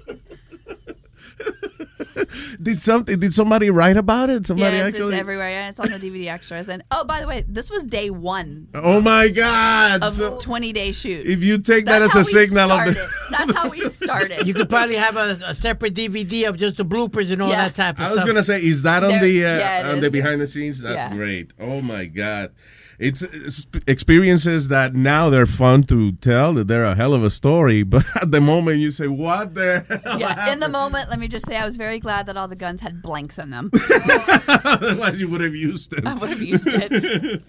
Did 2.62 2.80
something? 2.80 3.20
Did 3.20 3.34
somebody 3.34 3.70
write 3.70 3.98
about 3.98 4.30
it? 4.30 4.48
Somebody 4.48 4.78
yeah, 4.78 4.88
it's, 4.88 4.98
it's 4.98 5.00
actually. 5.04 5.16
everywhere. 5.18 5.50
Yeah, 5.50 5.70
it's 5.70 5.80
on 5.80 5.92
the 5.92 6.00
DVD 6.00 6.28
extras. 6.28 6.68
And 6.70 6.84
oh, 6.92 7.04
by 7.06 7.22
the 7.22 7.28
way, 7.28 7.44
this 7.48 7.70
was 7.70 7.86
day 7.86 8.10
one 8.10 8.68
oh 8.74 9.02
my 9.02 9.30
god! 9.30 10.04
of 10.04 10.14
So 10.14 10.38
20 10.38 10.74
day 10.74 10.92
shoot. 10.92 11.26
if 11.26 11.44
you 11.44 11.58
take 11.60 11.86
that 11.86 12.02
as 12.02 12.16
a 12.16 12.24
signal 12.24 12.72
of 12.72 12.86
the. 12.94 13.10
That's 13.32 13.52
how 13.54 13.70
we 13.70 13.82
started. 13.82 14.48
You 14.48 14.54
could 14.54 14.70
probably 14.70 14.96
have 14.96 15.16
a, 15.18 15.40
a 15.46 15.56
separate 15.56 15.94
DVD 15.94 16.48
of 16.50 16.58
just 16.58 16.78
the 16.78 16.86
bloopers 16.86 17.32
and 17.32 17.42
all 17.42 17.50
Yeah. 17.50 17.70
that 17.70 17.76
type 17.76 17.96
of 17.98 18.02
I 18.02 18.06
stuff. 18.06 18.16
was 18.18 18.26
gonna 18.26 18.44
say, 18.44 18.64
is 18.64 18.82
that 18.84 19.04
on 19.04 19.12
There- 19.12 19.22
the 19.22 19.46
uh, 19.46 19.58
yeah, 19.58 19.80
it 19.80 19.86
on 19.94 20.00
the 20.02 20.10
behind 20.10 20.42
the 20.42 20.48
scenes? 20.48 20.82
That's 20.82 20.96
Yeah. 20.96 21.14
great. 21.16 21.52
Oh 21.60 21.82
my 21.82 22.06
god, 22.06 22.54
it's, 23.00 23.22
it's 23.22 23.66
experiences 23.88 24.68
that 24.68 24.94
now 24.94 25.30
they're 25.30 25.46
fun 25.46 25.84
to 25.84 26.12
tell. 26.14 26.54
that 26.56 26.68
They're 26.68 26.84
a 26.84 26.96
hell 26.96 27.14
of 27.14 27.24
a 27.24 27.30
story, 27.30 27.84
but 27.94 28.06
at 28.22 28.32
the 28.32 28.42
moment 28.42 28.78
you 28.80 28.92
say, 28.92 29.08
"What 29.08 29.56
the 29.56 29.86
hell?" 30.06 30.20
yeah, 30.20 30.52
in 30.54 30.60
the 30.60 30.70
moment, 30.70 31.10
let 31.10 31.18
me 31.20 31.28
just 31.28 31.46
say 31.48 31.56
I 31.56 31.66
was 31.66 31.78
very 31.78 32.00
glad 32.00 32.26
that 32.28 32.36
all 32.38 32.48
the 32.48 32.56
guns 32.56 32.82
had 32.82 33.02
blanks 33.02 33.38
in 33.40 33.50
them. 33.50 33.72
Otherwise, 34.66 35.20
you 35.22 35.28
would 35.30 35.42
have 35.42 35.56
used 35.56 35.94
it. 35.94 36.06
I 36.06 36.14
would 36.14 36.30
have 36.30 36.42
used 36.42 36.68
it. 36.68 36.92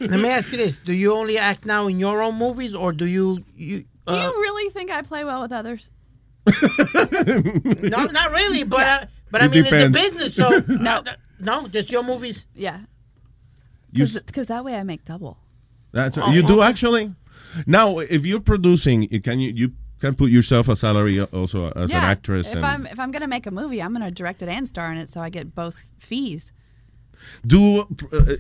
Let 0.01 0.21
me 0.21 0.29
ask 0.29 0.51
you 0.53 0.59
this: 0.59 0.77
Do 0.79 0.93
you 0.93 1.13
only 1.15 1.37
act 1.39 1.65
now 1.67 1.87
in 1.89 1.99
your 1.99 2.23
own 2.23 2.37
movies, 2.37 2.75
or 2.75 2.93
do 2.93 3.07
you 3.07 3.45
you? 3.57 3.81
Do 4.07 4.15
uh, 4.15 4.31
you 4.33 4.41
really 4.41 4.71
think 4.71 4.91
I 4.91 5.03
play 5.03 5.25
well 5.25 5.43
with 5.43 5.53
others? 5.53 5.91
no, 6.47 8.05
not 8.07 8.31
really. 8.33 8.65
But 8.65 8.87
uh, 8.87 9.07
but 9.31 9.43
I 9.43 9.45
It 9.47 9.51
mean, 9.53 9.65
depends. 9.65 9.97
it's 9.97 10.09
a 10.09 10.11
business, 10.11 10.35
so 10.35 10.63
No. 10.75 11.03
no, 11.39 11.69
just 11.69 11.91
your 11.91 12.03
movies. 12.03 12.47
Yeah, 12.55 12.79
You 12.79 12.83
s- 12.83 12.87
because 13.93 14.47
that 14.47 14.65
way 14.65 14.77
I 14.77 14.83
make 14.83 15.05
double. 15.05 15.39
That's 15.93 16.17
Oh, 16.19 16.31
you 16.31 16.43
do 16.43 16.63
actually. 16.63 17.15
Now, 17.67 17.99
if 17.99 18.25
you're 18.25 18.41
producing, 18.41 19.09
you 19.11 19.21
can 19.21 19.41
you 19.41 19.51
you 19.53 19.73
can 20.01 20.15
put 20.15 20.31
yourself 20.31 20.69
a 20.69 20.77
salary 20.77 21.21
also 21.21 21.71
as 21.73 21.91
yeah, 21.91 21.99
an 21.99 22.05
actress. 22.05 22.47
if 22.49 22.57
and 22.57 22.65
I'm 22.65 22.87
if 22.87 22.99
I'm 22.99 23.11
gonna 23.11 23.27
make 23.29 23.47
a 23.47 23.51
movie, 23.51 23.83
I'm 23.83 23.93
gonna 23.93 24.11
direct 24.11 24.43
it 24.43 24.49
and 24.49 24.69
star 24.69 24.93
in 24.93 24.99
it, 24.99 25.09
so 25.11 25.21
I 25.21 25.31
get 25.31 25.55
both 25.55 25.85
fees. 25.99 26.53
do 27.47 27.81
uh, 27.81 27.85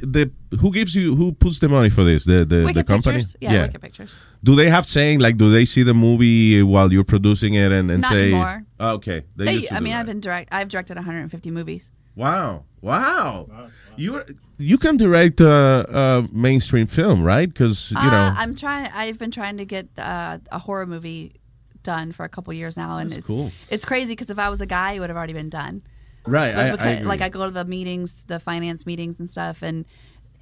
the 0.02 0.30
who 0.60 0.70
gives 0.72 0.94
you 0.94 1.14
who 1.16 1.32
puts 1.32 1.58
the 1.58 1.68
money 1.68 1.90
for 1.90 2.04
this? 2.04 2.24
The 2.24 2.44
the, 2.44 2.72
the 2.72 2.84
company. 2.84 3.16
Pictures, 3.18 3.36
yeah, 3.40 3.62
Wicked 3.62 3.82
Pictures. 3.82 4.14
Do 4.42 4.54
they 4.54 4.70
have 4.70 4.86
saying 4.86 5.18
like? 5.20 5.36
Do 5.36 5.50
they 5.50 5.64
see 5.64 5.82
the 5.82 5.92
movie 5.94 6.62
while 6.62 6.90
you're 6.92 7.04
producing 7.04 7.54
it 7.54 7.72
and, 7.72 7.90
and 7.90 8.02
Not 8.02 8.12
say? 8.12 8.22
anymore. 8.28 8.64
Oh, 8.78 8.94
okay, 8.94 9.24
they, 9.36 9.44
They, 9.44 9.54
used 9.54 9.68
to 9.68 9.74
I 9.74 9.80
mean, 9.80 9.92
that. 9.92 10.00
I've 10.00 10.06
been 10.06 10.20
direct. 10.20 10.48
I've 10.52 10.68
directed 10.68 10.96
150 10.96 11.50
movies. 11.50 11.90
Wow, 12.16 12.64
wow. 12.80 13.48
You 13.96 14.22
you 14.58 14.76
can 14.78 14.96
direct 14.96 15.40
a, 15.40 15.50
a 15.88 16.28
mainstream 16.32 16.86
film, 16.86 17.22
right? 17.22 17.48
Because 17.48 17.90
you 17.92 17.96
Uh, 17.98 18.10
know. 18.10 18.34
I'm 18.36 18.54
trying. 18.54 18.90
I've 18.92 19.18
been 19.18 19.30
trying 19.30 19.56
to 19.58 19.64
get 19.64 19.88
uh, 19.98 20.38
a 20.52 20.58
horror 20.58 20.86
movie 20.86 21.34
done 21.82 22.12
for 22.12 22.24
a 22.24 22.28
couple 22.28 22.52
years 22.52 22.76
now, 22.76 22.98
and 22.98 23.10
That's 23.10 23.18
it's 23.20 23.26
cool. 23.26 23.52
it's 23.70 23.84
crazy 23.84 24.12
because 24.12 24.28
if 24.30 24.38
I 24.38 24.50
was 24.50 24.60
a 24.60 24.66
guy, 24.66 24.92
it 24.92 25.00
would 25.00 25.08
have 25.10 25.16
already 25.16 25.32
been 25.32 25.48
done. 25.50 25.82
Right, 26.26 26.54
But 26.54 26.60
I- 26.64 26.68
I 26.68 26.70
because- 26.72 26.92
agree. 26.96 27.06
like 27.06 27.20
I 27.22 27.28
go 27.30 27.44
to 27.46 27.50
the 27.50 27.64
meetings, 27.64 28.24
the 28.24 28.38
finance 28.38 28.84
meetings 28.84 29.18
and 29.20 29.30
stuff, 29.30 29.62
and 29.62 29.86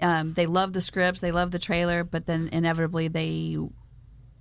um, 0.03 0.35
they 0.35 0.47
love 0.47 0.73
the 0.73 0.81
scripts, 0.81 1.21
they 1.21 1.31
love 1.31 1.53
the 1.53 1.59
trailer, 1.61 2.03
but 2.03 2.27
then 2.27 2.49
inevitably 2.53 3.07
they 3.09 3.57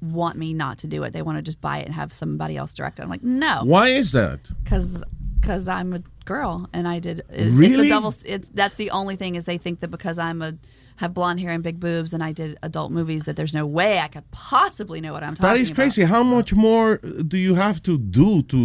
want 0.02 0.38
me 0.38 0.54
not 0.54 0.80
to 0.80 0.88
do 0.88 1.04
it. 1.04 1.14
They 1.14 1.22
want 1.22 1.38
to 1.38 1.41
just 1.44 1.60
buy 1.62 1.80
it 1.80 1.86
and 1.86 1.94
have 1.95 2.14
somebody 2.14 2.58
else 2.58 2.74
direct 2.74 2.99
it. 2.99 3.04
I'm 3.04 3.10
like, 3.10 3.24
no, 3.24 3.62
Why 3.64 3.90
is 3.90 4.12
that? 4.14 4.40
because 4.64 5.04
I'm 5.68 5.93
a 5.93 6.03
girl, 6.26 6.69
and 6.73 6.88
I 6.88 6.99
did. 6.99 7.19
It's, 7.30 7.47
It's 7.47 7.55
Really? 7.55 7.84
the 7.84 7.89
double. 7.89 8.14
It's, 8.26 8.47
that's 8.53 8.76
the 8.76 8.91
only 8.91 9.15
thing 9.15 9.35
is 9.35 9.45
they 9.45 9.57
think 9.57 9.80
that 9.81 9.89
because 9.89 10.18
I'm 10.18 10.41
a 10.41 10.53
have 10.98 11.14
blonde 11.14 11.40
hair 11.40 11.52
and 11.52 11.64
big 11.64 11.80
boobs, 11.80 12.14
and 12.14 12.24
I 12.24 12.32
did 12.32 12.57
adult 12.61 12.91
movies, 12.91 13.24
that 13.26 13.36
there's 13.36 13.53
no 13.53 13.65
way 13.65 13.99
I 13.99 14.07
could 14.07 14.30
possibly 14.32 14.99
know 15.02 15.14
what 15.14 15.24
I'm 15.24 15.36
talking 15.36 15.45
about. 15.45 15.53
That 15.56 15.61
is 15.61 15.69
about. 15.69 15.76
crazy. 15.76 16.03
How 16.03 16.24
much 16.24 16.53
more 16.53 16.98
do 16.98 17.38
you 17.38 17.56
have 17.56 17.82
to 17.84 17.98
do 17.98 18.41
to, 18.44 18.57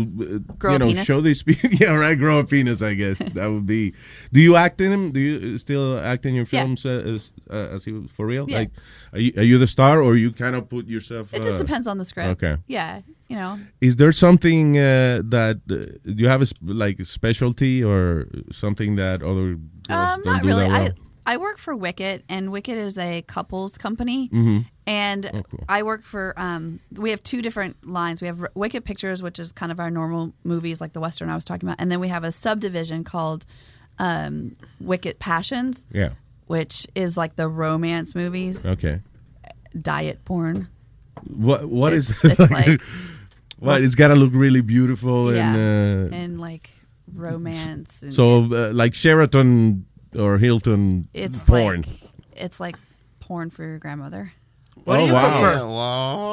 uh, 0.48 0.52
Grow 0.58 0.72
you 0.72 0.78
know, 0.78 0.86
penis? 0.88 1.04
show 1.06 1.20
these 1.20 1.42
people? 1.42 1.70
yeah, 1.80 1.92
right. 1.92 2.18
Grow 2.18 2.38
a 2.38 2.44
penis. 2.44 2.82
I 2.82 2.94
guess 2.94 3.18
that 3.36 3.48
would 3.48 3.66
be. 3.66 3.92
Do 4.32 4.40
you 4.40 4.56
act 4.56 4.80
in 4.80 4.90
them? 4.90 5.12
Do 5.12 5.20
you 5.20 5.58
still 5.58 5.98
act 5.98 6.26
in 6.26 6.34
your 6.34 6.46
Yeah. 6.50 6.62
films 6.62 6.84
uh, 6.86 7.14
as 7.14 7.32
uh, 7.50 7.74
as 7.74 7.86
you 7.86 8.06
for 8.08 8.26
real? 8.26 8.48
Yeah. 8.48 8.58
Like, 8.60 8.70
are 9.12 9.18
you 9.20 9.32
are 9.36 9.42
you 9.50 9.58
the 9.58 9.66
star 9.66 10.00
or 10.02 10.16
you 10.16 10.32
kind 10.32 10.56
of 10.56 10.68
put 10.68 10.86
yourself? 10.88 11.32
It 11.34 11.42
just 11.42 11.56
uh, 11.56 11.58
depends 11.58 11.86
on 11.86 11.98
the 11.98 12.04
script. 12.04 12.42
Okay. 12.42 12.56
Yeah, 12.66 13.00
you 13.28 13.36
know. 13.36 13.58
Is 13.80 13.96
there 13.96 14.12
something 14.12 14.76
uh, 14.78 15.20
that 15.36 15.60
uh, 15.70 15.76
you 16.04 16.28
have 16.28 16.40
a 16.42 16.46
sp- 16.48 16.64
like 16.84 16.98
a 17.00 17.04
specialty 17.04 17.84
or 17.84 18.26
something 18.50 18.96
that 18.96 19.22
other 19.22 19.56
girls 19.56 20.14
Um, 20.14 20.22
don't 20.22 20.32
not 20.32 20.42
do 20.42 20.48
really. 20.48 20.68
that 20.68 20.70
well? 20.70 20.88
I 20.88 21.11
I 21.24 21.36
work 21.36 21.58
for 21.58 21.74
Wicket, 21.76 22.24
and 22.28 22.50
Wicket 22.50 22.76
is 22.78 22.98
a 22.98 23.22
couples 23.22 23.78
company. 23.78 24.28
Mhm. 24.30 24.66
And 24.86 25.26
Oh, 25.32 25.42
cool. 25.48 25.64
I 25.68 25.82
work 25.84 26.02
for. 26.02 26.34
Um, 26.36 26.80
we 26.92 27.10
have 27.10 27.22
two 27.22 27.42
different 27.42 27.76
lines. 27.88 28.20
We 28.20 28.26
have 28.26 28.44
Wicket 28.54 28.84
Pictures, 28.84 29.22
which 29.22 29.38
is 29.38 29.52
kind 29.52 29.70
of 29.70 29.78
our 29.78 29.90
normal 29.90 30.32
movies, 30.42 30.80
like 30.80 30.92
the 30.92 31.00
western 31.00 31.30
I 31.30 31.34
was 31.36 31.44
talking 31.44 31.68
about, 31.68 31.80
and 31.80 31.90
then 31.90 32.00
we 32.00 32.08
have 32.08 32.24
a 32.24 32.32
subdivision 32.32 33.04
called 33.04 33.44
um, 33.98 34.56
Wicket 34.80 35.18
Passions, 35.20 35.84
Yeah. 35.92 36.10
which 36.46 36.86
is 36.94 37.16
like 37.16 37.36
the 37.36 37.48
romance 37.48 38.14
movies, 38.14 38.64
Okay. 38.66 39.00
diet 39.80 40.24
porn. 40.24 40.66
What 41.28 41.66
what 41.66 41.92
is 41.92 42.10
It's- 42.10 42.24
it's 42.40 42.50
like- 42.50 42.80
what? 43.58 43.82
It's 43.82 43.94
got 43.94 44.08
to 44.08 44.16
look 44.16 44.32
really 44.34 44.60
beautiful 44.62 45.32
yeah, 45.32 45.54
and. 45.54 46.12
Uh, 46.12 46.16
and 46.16 46.40
like 46.40 46.70
romance. 47.14 48.02
And 48.02 48.12
So, 48.12 48.44
uh, 48.52 48.72
like 48.72 48.94
Sheraton 48.94 49.84
or 50.18 50.38
Hilton 50.38 51.08
it's 51.14 51.40
porn. 51.42 51.82
like 51.82 51.88
it's 52.34 52.60
like 52.60 52.76
porn 53.20 53.50
for 53.50 53.64
your 53.64 53.78
grandmother. 53.78 54.32
What 54.84 54.96
do 54.96 55.02
Oh, 55.02 55.06
you 55.06 55.12
wow. 55.12 55.40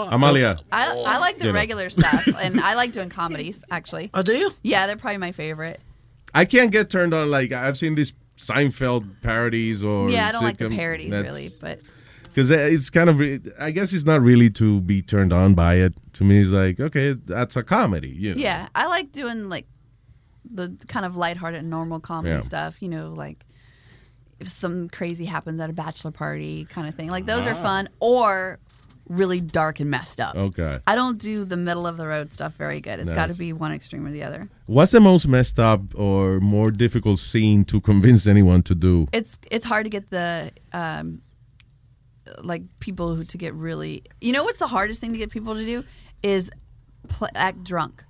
prefer? 0.07 0.15
Amalia. 0.15 0.59
I, 0.71 0.87
I 1.05 1.17
like 1.19 1.37
the 1.37 1.45
You 1.45 1.51
know. 1.51 1.55
regular 1.59 1.89
stuff, 1.89 2.25
and 2.41 2.59
I 2.59 2.73
like 2.73 2.91
doing 2.93 3.09
comedies. 3.09 3.63
Actually, 3.71 4.09
oh, 4.13 4.23
do 4.23 4.33
you? 4.35 4.51
Yeah, 4.63 4.87
they're 4.87 4.95
probably 4.97 5.17
my 5.17 5.31
favorite. 5.31 5.79
I 6.33 6.45
can't 6.45 6.71
get 6.71 6.89
turned 6.89 7.13
on. 7.13 7.29
Like 7.29 7.51
I've 7.51 7.77
seen 7.77 7.95
these 7.95 8.13
Seinfeld 8.37 9.21
parodies 9.21 9.83
or 9.83 10.09
yeah, 10.09 10.27
I 10.27 10.31
don't 10.31 10.43
like 10.43 10.57
the 10.57 10.69
parodies 10.69 11.11
that's- 11.11 11.25
really, 11.31 11.51
but 11.59 11.79
because 12.23 12.49
it's 12.51 12.89
kind 12.89 13.09
of 13.09 13.19
I 13.59 13.71
guess 13.71 13.91
it's 13.93 14.05
not 14.05 14.21
really 14.21 14.49
to 14.51 14.79
be 14.81 15.01
turned 15.01 15.33
on 15.33 15.53
by 15.55 15.75
it. 15.75 15.93
To 16.13 16.23
me, 16.23 16.39
it's 16.39 16.49
like 16.51 16.79
okay, 16.79 17.13
that's 17.13 17.55
a 17.55 17.63
comedy. 17.63 18.09
You 18.09 18.35
know? 18.35 18.41
yeah, 18.41 18.67
I 18.73 18.87
like 18.87 19.11
doing 19.11 19.49
like 19.49 19.67
the 20.49 20.75
kind 20.87 21.05
of 21.05 21.17
lighthearted, 21.17 21.63
normal 21.65 21.99
comedy 21.99 22.35
Yeah. 22.35 22.41
stuff. 22.41 22.81
You 22.81 22.89
know, 22.89 23.09
like 23.13 23.45
if 24.39 24.49
some 24.49 24.89
crazy 24.89 25.25
happens 25.25 25.59
at 25.59 25.69
a 25.69 25.73
bachelor 25.73 26.11
party, 26.11 26.65
kind 26.65 26.87
of 26.87 26.95
thing. 26.95 27.09
Like 27.09 27.25
those 27.25 27.45
are 27.47 27.51
Ah. 27.55 27.61
fun, 27.63 27.89
or 27.99 28.59
really 29.07 29.41
dark 29.41 29.79
and 29.79 29.89
messed 29.89 30.19
up. 30.19 30.35
Okay. 30.35 30.79
I 30.85 30.93
don't 30.95 31.17
do 31.17 31.43
the 31.43 31.57
middle 31.57 31.87
of 31.87 31.97
the 31.97 32.05
road 32.05 32.31
stuff 32.31 32.53
very 32.55 32.79
good. 32.79 32.99
It's 32.99 33.09
got 33.09 33.29
to 33.31 33.33
be 33.35 33.51
one 33.53 33.71
extreme 33.71 34.05
or 34.05 34.11
the 34.11 34.21
other. 34.23 34.47
What's 34.67 34.91
the 34.91 34.99
most 34.99 35.27
messed 35.27 35.59
up 35.59 35.81
or 35.95 36.39
more 36.39 36.69
difficult 36.69 37.17
scene 37.19 37.65
to 37.65 37.81
convince 37.81 38.27
anyone 38.27 38.61
to 38.63 38.75
do? 38.75 39.07
it's 39.11 39.39
it's 39.49 39.65
hard 39.65 39.85
to 39.85 39.89
get 39.89 40.09
the 40.11 40.51
um 40.73 41.21
like 42.43 42.61
people 42.79 43.15
who 43.15 43.23
to 43.23 43.37
get 43.39 43.53
really 43.55 44.03
you 44.21 44.31
know 44.31 44.43
what's 44.43 44.59
the 44.59 44.67
hardest 44.67 45.01
thing 45.01 45.11
to 45.11 45.17
get 45.17 45.31
people 45.31 45.55
to 45.55 45.65
do 45.65 45.83
is 46.21 46.51
pl- 47.07 47.27
act 47.33 47.63
drunk 47.63 48.03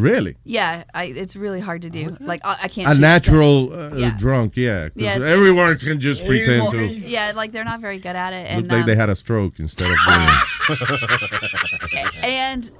Really? 0.00 0.36
yeah 0.44 0.84
I, 0.94 1.04
it's 1.04 1.36
really 1.36 1.60
hard 1.60 1.82
to 1.82 1.90
do 1.90 2.16
like 2.20 2.40
I, 2.44 2.58
I 2.64 2.68
can't 2.68 2.88
A 2.90 2.94
shoot 2.94 3.00
natural 3.00 3.72
uh, 3.72 3.94
yeah. 3.96 4.16
drunk, 4.18 4.56
yeah. 4.56 4.88
'cause 4.88 4.92
Yeah, 4.96 5.16
it's- 5.16 5.30
everyone 5.30 5.78
can 5.78 6.00
just 6.00 6.24
pretend 6.26 6.70
to. 6.72 6.86
yeah 6.86 7.32
like 7.34 7.52
they're 7.52 7.64
not 7.64 7.80
very 7.80 7.98
good 7.98 8.16
at 8.16 8.32
it 8.32 8.46
and 8.50 8.62
Look 8.62 8.72
like 8.72 8.86
they 8.86 8.92
um, 8.92 8.98
had 8.98 9.10
a 9.10 9.16
stroke 9.16 9.58
instead 9.60 9.88
of 9.90 9.96
being. 10.06 10.80
and 12.22 12.70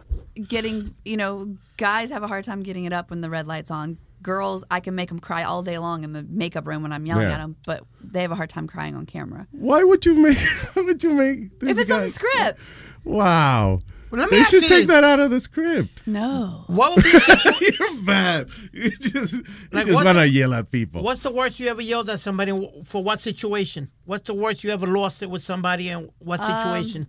getting 0.49 0.95
you 1.05 1.17
know 1.17 1.57
guys 1.77 2.11
have 2.11 2.23
a 2.23 2.29
hard 2.29 2.45
time 2.45 2.63
getting 2.63 2.85
it 2.85 2.93
up 2.93 3.11
when 3.11 3.21
the 3.21 3.29
red 3.31 3.47
light's 3.47 3.71
on 3.71 3.99
girls 4.23 4.65
i 4.71 4.81
can 4.81 4.95
make 4.95 5.09
them 5.09 5.19
cry 5.19 5.43
all 5.45 5.63
day 5.63 5.79
long 5.79 6.05
in 6.05 6.13
the 6.13 6.23
makeup 6.23 6.67
room 6.67 6.83
when 6.83 6.93
i'm 6.93 7.07
yelling 7.07 7.27
Yeah. 7.29 7.35
at 7.35 7.39
them 7.39 7.57
but 7.67 7.85
they 8.03 8.23
have 8.23 8.31
a 8.31 8.35
hard 8.35 8.49
time 8.51 8.67
crying 8.67 8.95
on 8.95 9.07
camera 9.07 9.47
Why 9.51 9.83
would 9.83 10.05
you 10.07 10.15
make? 10.15 10.39
Why 10.75 10.83
would 10.83 11.03
you 11.03 11.11
make? 11.11 11.39
if 11.39 11.59
this 11.61 11.79
it's 11.79 11.91
on 11.91 12.01
guy- 12.01 12.05
the 12.07 12.11
script 12.13 12.75
Wow. 13.05 13.81
Well, 14.11 14.21
let 14.23 14.31
me 14.31 14.37
they 14.37 14.41
ask 14.43 14.51
should 14.51 14.63
you 14.63 14.69
take 14.69 14.87
that 14.89 15.05
out 15.05 15.21
of 15.21 15.31
the 15.31 15.39
script. 15.41 16.03
no 16.07 16.65
What 16.67 16.95
would 16.97 17.05
be 17.05 17.11
You're 17.79 18.03
bad. 18.03 18.49
You 18.73 18.91
just, 18.91 19.35
you 19.35 19.45
Like, 19.73 19.87
just 19.87 19.95
what's 19.95 20.05
want 20.05 20.19
to 20.19 20.29
yell 20.29 20.53
at 20.55 20.71
people. 20.71 21.03
What's 21.03 21.21
the 21.21 21.31
worst 21.31 21.61
you 21.61 21.69
ever 21.69 21.81
yelled 21.83 22.11
at 22.11 22.21
somebody 22.21 22.51
for 22.85 23.03
what 23.03 23.21
situation? 23.21 23.91
What's 24.05 24.27
the 24.27 24.35
worst 24.35 24.65
you 24.65 24.71
ever 24.71 24.87
lost 24.87 25.23
it 25.23 25.31
with 25.31 25.43
somebody 25.45 25.89
and 25.91 26.11
what 26.19 26.41
Um, 26.41 26.47
situation? 26.61 27.07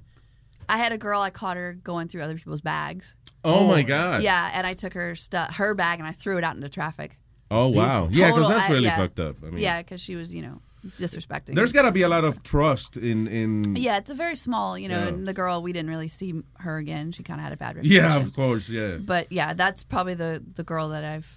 I 0.69 0.78
had 0.78 0.91
a 0.91 0.98
girl. 0.98 1.22
I 1.22 1.32
caught 1.32 1.57
her 1.57 1.73
going 1.84 2.07
through 2.07 2.22
other 2.22 2.36
people's 2.36 2.61
bags. 2.61 3.15
Oh, 3.44 3.68
my 3.68 3.82
God. 3.82 4.22
Yeah, 4.22 4.52
and 4.53 4.68
I 4.68 4.73
took 4.76 4.94
her 4.94 5.15
stuff, 5.15 5.56
her 5.56 5.73
bag, 5.73 5.99
and 5.99 6.07
I 6.07 6.11
threw 6.11 6.38
it 6.38 6.44
out 6.44 6.56
into 6.56 6.69
traffic. 6.69 7.18
Oh 7.49 7.68
wow. 7.68 8.07
Yeah, 8.11 8.28
because 8.28 8.44
Total- 8.44 8.49
that's 8.49 8.69
I- 8.69 8.72
really 8.73 8.84
yeah. 8.86 8.95
fucked 8.98 9.19
up. 9.19 9.36
I 9.44 9.48
mean, 9.49 9.57
yeah, 9.57 9.82
because 9.82 9.99
she 9.99 10.15
was, 10.15 10.34
you 10.34 10.41
know, 10.41 10.61
disrespecting. 10.97 11.55
there's 11.55 11.71
got 11.73 11.83
to 11.83 11.91
be 11.91 12.01
a 12.01 12.09
lot 12.09 12.23
of 12.23 12.41
trust 12.43 12.97
in 12.97 13.27
in. 13.27 13.75
Yeah, 13.75 13.97
it's 13.97 14.09
a 14.09 14.15
very 14.15 14.35
small, 14.35 14.77
you 14.77 14.89
know. 14.89 14.99
Yeah. 14.99 15.07
And 15.09 15.27
the 15.27 15.33
girl, 15.33 15.61
we 15.61 15.73
didn't 15.73 15.89
really 15.89 16.07
see 16.09 16.33
her 16.59 16.77
again. 16.77 17.11
She 17.11 17.23
kind 17.23 17.39
of 17.39 17.43
had 17.43 17.53
a 17.53 17.57
bad 17.57 17.75
reputation. 17.75 18.03
Yeah, 18.03 18.17
of 18.17 18.33
course. 18.33 18.67
Yeah. 18.69 18.97
But 18.97 19.31
yeah, 19.31 19.53
that's 19.53 19.83
probably 19.83 20.15
the 20.15 20.43
the 20.55 20.63
girl 20.63 20.89
that 20.89 21.03
I've. 21.03 21.27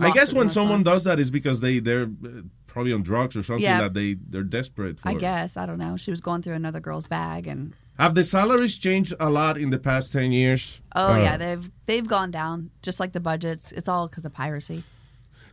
I 0.00 0.10
guess 0.10 0.32
when 0.34 0.50
someone 0.50 0.78
on. 0.78 0.82
does 0.82 1.04
that 1.04 1.18
is 1.20 1.30
because 1.30 1.60
they 1.60 1.78
they're 1.78 2.02
uh, 2.04 2.42
probably 2.66 2.92
on 2.92 3.02
drugs 3.02 3.36
or 3.36 3.42
something 3.42 3.62
Yeah. 3.64 3.82
that 3.82 3.94
they 3.94 4.14
they're 4.14 4.42
desperate 4.42 4.98
for. 5.00 5.08
I 5.08 5.14
guess 5.14 5.56
I 5.56 5.64
don't 5.64 5.78
know. 5.78 5.96
She 5.96 6.10
was 6.10 6.20
going 6.20 6.42
through 6.42 6.54
another 6.54 6.80
girl's 6.80 7.06
bag, 7.06 7.46
and 7.46 7.72
Have 7.98 8.14
the 8.14 8.24
salaries 8.24 8.76
changed 8.76 9.14
a 9.20 9.30
lot 9.30 9.56
in 9.56 9.70
the 9.70 9.78
past 9.78 10.12
ten 10.12 10.32
years? 10.32 10.82
oh 10.94 11.12
Uh, 11.14 11.18
yeah, 11.18 11.36
they've 11.38 11.70
they've 11.86 12.06
gone 12.06 12.30
down 12.30 12.70
just 12.82 12.98
like 13.00 13.12
the 13.12 13.20
budgets. 13.20 13.72
It's 13.72 13.88
all 13.88 14.08
because 14.08 14.26
of 14.26 14.32
piracy. 14.34 14.82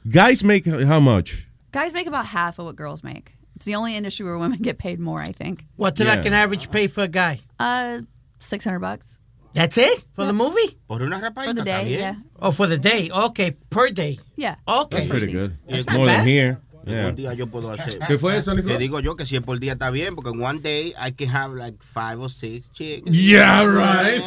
Guys 0.10 0.44
make 0.44 0.66
how 0.66 1.00
much? 1.00 1.48
Guys 1.74 1.94
make 1.94 2.08
about 2.08 2.26
half 2.28 2.60
of 2.60 2.66
what 2.66 2.76
girls 2.78 3.04
make. 3.04 3.34
It's 3.58 3.66
the 3.66 3.76
only 3.76 3.96
industry 3.98 4.26
where 4.26 4.38
women 4.38 4.60
get 4.62 4.78
paid 4.78 5.00
more. 5.00 5.20
I 5.22 5.34
think. 5.34 5.66
What's 5.76 6.00
it 6.00 6.08
like 6.08 6.26
an 6.26 6.34
average 6.34 6.72
pay 6.72 6.88
for 6.88 7.04
a 7.04 7.08
guy? 7.10 7.42
Uh, 7.60 8.02
six 8.40 8.64
hundred 8.64 8.80
bucks. 8.80 9.20
That's 9.54 9.78
it 9.78 10.04
for 10.14 10.26
the 10.26 10.34
movie? 10.34 10.78
Por 10.88 11.02
una 11.04 11.20
rapadita 11.20 11.46
For 11.50 11.54
the 11.54 11.64
day, 11.64 11.72
también. 11.86 12.00
yeah. 12.00 12.16
Oh, 12.42 12.52
for 12.52 12.66
the 12.68 12.78
day. 12.80 13.10
Okay, 13.12 13.52
per 13.70 13.90
day. 13.92 14.18
Yeah. 14.36 14.56
Okay. 14.68 14.98
That's 14.98 15.08
pretty 15.10 15.32
good. 15.32 15.58
It's 15.68 15.92
More 15.94 16.08
than 16.08 16.26
here. 16.26 16.60
Yeah. 16.86 17.08
un 17.08 17.16
día 17.16 17.34
yo 17.34 17.46
puedo 17.48 17.72
hacer. 17.72 18.00
¿Qué 18.08 18.18
fue 18.20 18.36
eso, 18.38 18.54
Nicolás? 18.54 18.78
Te 18.78 18.84
digo 18.84 19.00
yo 19.00 19.16
que 19.16 19.26
si 19.26 19.40
por 19.40 19.58
día 19.60 19.74
está 19.74 19.90
bien, 19.92 20.16
porque 20.16 20.32
en 20.32 20.42
one 20.42 20.60
day 20.60 20.94
I 21.00 21.12
can 21.12 21.28
have 21.30 21.54
like 21.54 21.76
five 21.94 22.20
or 22.20 22.30
six 22.30 22.68
chicks. 22.74 23.10
Yeah, 23.10 23.64
right. 23.64 24.22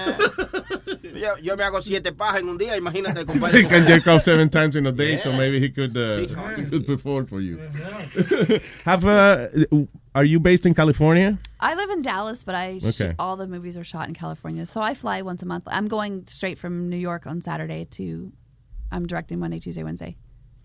Yo, 1.16 1.36
yo 1.42 1.56
me 1.56 1.64
hago 1.64 1.80
siete 1.82 2.12
pajas 2.12 2.40
en 2.40 2.48
un 2.48 2.58
día, 2.58 2.76
imagínate, 2.76 3.24
he 3.52 3.64
can 3.64 3.84
jerk 3.86 4.06
off 4.06 4.22
seven 4.22 4.48
times 4.48 4.76
in 4.76 4.86
a 4.86 4.92
day, 4.92 5.16
so 5.16 5.32
maybe 5.32 5.58
he 5.60 5.70
could 5.70 5.96
uh, 5.96 6.18
Sí, 6.26 6.56
he 6.64 6.70
could 6.70 6.86
perform 6.86 7.26
for 7.26 7.40
you. 7.40 7.58
Have 8.84 9.04
uh, 9.06 9.48
are 10.14 10.24
you 10.24 10.40
based 10.40 10.66
in 10.66 10.74
California? 10.74 11.38
I 11.60 11.74
live 11.74 11.90
in 11.90 12.02
Dallas, 12.02 12.44
but 12.44 12.54
I 12.54 12.78
sh- 12.78 13.00
Okay. 13.00 13.14
all 13.18 13.36
the 13.36 13.46
movies 13.46 13.76
are 13.76 13.84
shot 13.84 14.08
in 14.08 14.14
California, 14.14 14.66
so 14.66 14.80
I 14.80 14.94
fly 14.94 15.22
once 15.22 15.42
a 15.42 15.46
month. 15.46 15.64
I'm 15.66 15.88
going 15.88 16.24
straight 16.26 16.58
from 16.58 16.88
New 16.88 16.96
York 16.98 17.26
on 17.26 17.42
Saturday 17.42 17.84
to. 17.92 18.32
I'm 18.92 19.06
directing 19.06 19.38
Monday, 19.40 19.58
Tuesday, 19.58 19.82
Wednesday. 19.82 20.16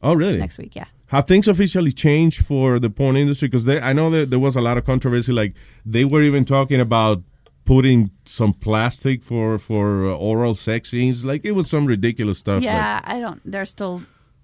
Oh, 0.04 0.14
really? 0.14 0.38
Next 0.38 0.58
week, 0.58 0.76
yeah. 0.76 0.86
Have 1.08 1.26
things 1.26 1.48
officially 1.48 1.92
changed 1.92 2.46
for 2.46 2.80
the 2.80 2.90
porn 2.90 3.16
industry? 3.18 3.48
Because 3.50 3.68
I 3.68 3.94
know 3.94 4.10
that 4.12 4.30
there 4.30 4.40
was 4.40 4.56
a 4.56 4.62
lot 4.62 4.78
of 4.78 4.86
controversy. 4.86 5.32
Like 5.32 5.54
they 5.86 6.06
were 6.06 6.22
even 6.22 6.46
talking 6.46 6.80
about 6.80 7.24
putting 7.66 8.12
some 8.26 8.54
plastic 8.54 9.24
for 9.24 9.58
for 9.58 10.08
uh, 10.10 10.14
oral 10.16 10.56
sex 10.56 10.92
scenes. 10.92 11.24
Like 11.26 11.46
it 11.46 11.52
was 11.52 11.70
some 11.70 11.86
ridiculous 11.86 12.40
stuff. 12.40 12.56
like- 12.58 12.64
yeah, 12.66 13.02
I 13.04 13.20
don't. 13.20 13.42
They're 13.50 13.66
still 13.66 14.02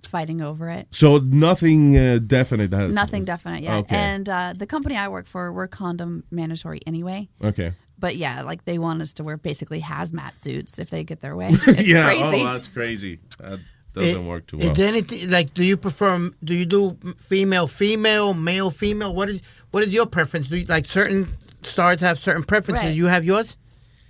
fighting 0.07 0.41
over 0.41 0.69
it. 0.69 0.88
so 0.91 1.18
nothing 1.18 1.98
uh, 1.98 2.19
definite 2.26 2.72
has 2.72 2.94
Nothing 2.94 3.26
definite 3.26 3.64
yet. 3.64 3.73
Okay. 3.80 3.95
And 3.95 4.30
uh, 4.30 4.53
the 4.56 4.65
company 4.68 4.95
I 4.95 5.10
work 5.10 5.26
for, 5.27 5.52
we're 5.52 5.68
condom 5.68 6.23
mandatory 6.31 6.80
anyway. 6.88 7.27
Okay. 7.44 7.73
But 7.99 8.15
yeah, 8.15 8.41
like 8.44 8.64
they 8.65 8.77
want 8.77 9.02
us 9.02 9.11
to 9.14 9.23
wear 9.23 9.38
basically 9.38 9.81
hazmat 9.81 10.39
suits 10.39 10.80
if 10.80 10.89
they 10.91 11.03
get 11.03 11.19
their 11.22 11.35
way. 11.35 11.49
It's 11.68 11.84
yeah. 11.88 12.03
crazy. 12.06 12.41
Oh, 12.45 12.53
that's 12.53 12.68
crazy. 12.68 13.19
That 13.39 13.60
doesn't 13.94 14.23
I- 14.23 14.27
work 14.27 14.48
too 14.48 14.57
Is 14.57 14.65
well. 14.65 14.73
there 14.76 14.88
anything 14.89 15.30
like? 15.31 15.53
Do 15.56 15.64
you 15.64 15.76
prefer? 15.76 16.30
Do 16.44 16.53
you 16.53 16.65
do 16.65 16.98
female, 17.18 17.68
female, 17.68 18.34
male, 18.35 18.69
female? 18.69 19.14
What 19.14 19.30
is 19.30 19.41
what 19.72 19.84
is 19.84 19.94
your 19.94 20.06
preference? 20.06 20.48
Do 20.48 20.57
you, 20.57 20.65
like 20.68 20.85
certain 20.85 21.35
stars 21.64 22.02
have 22.02 22.20
certain 22.22 22.44
preferences? 22.44 22.86
Right. 22.86 22.96
You 22.96 23.06
have 23.08 23.24
yours. 23.26 23.58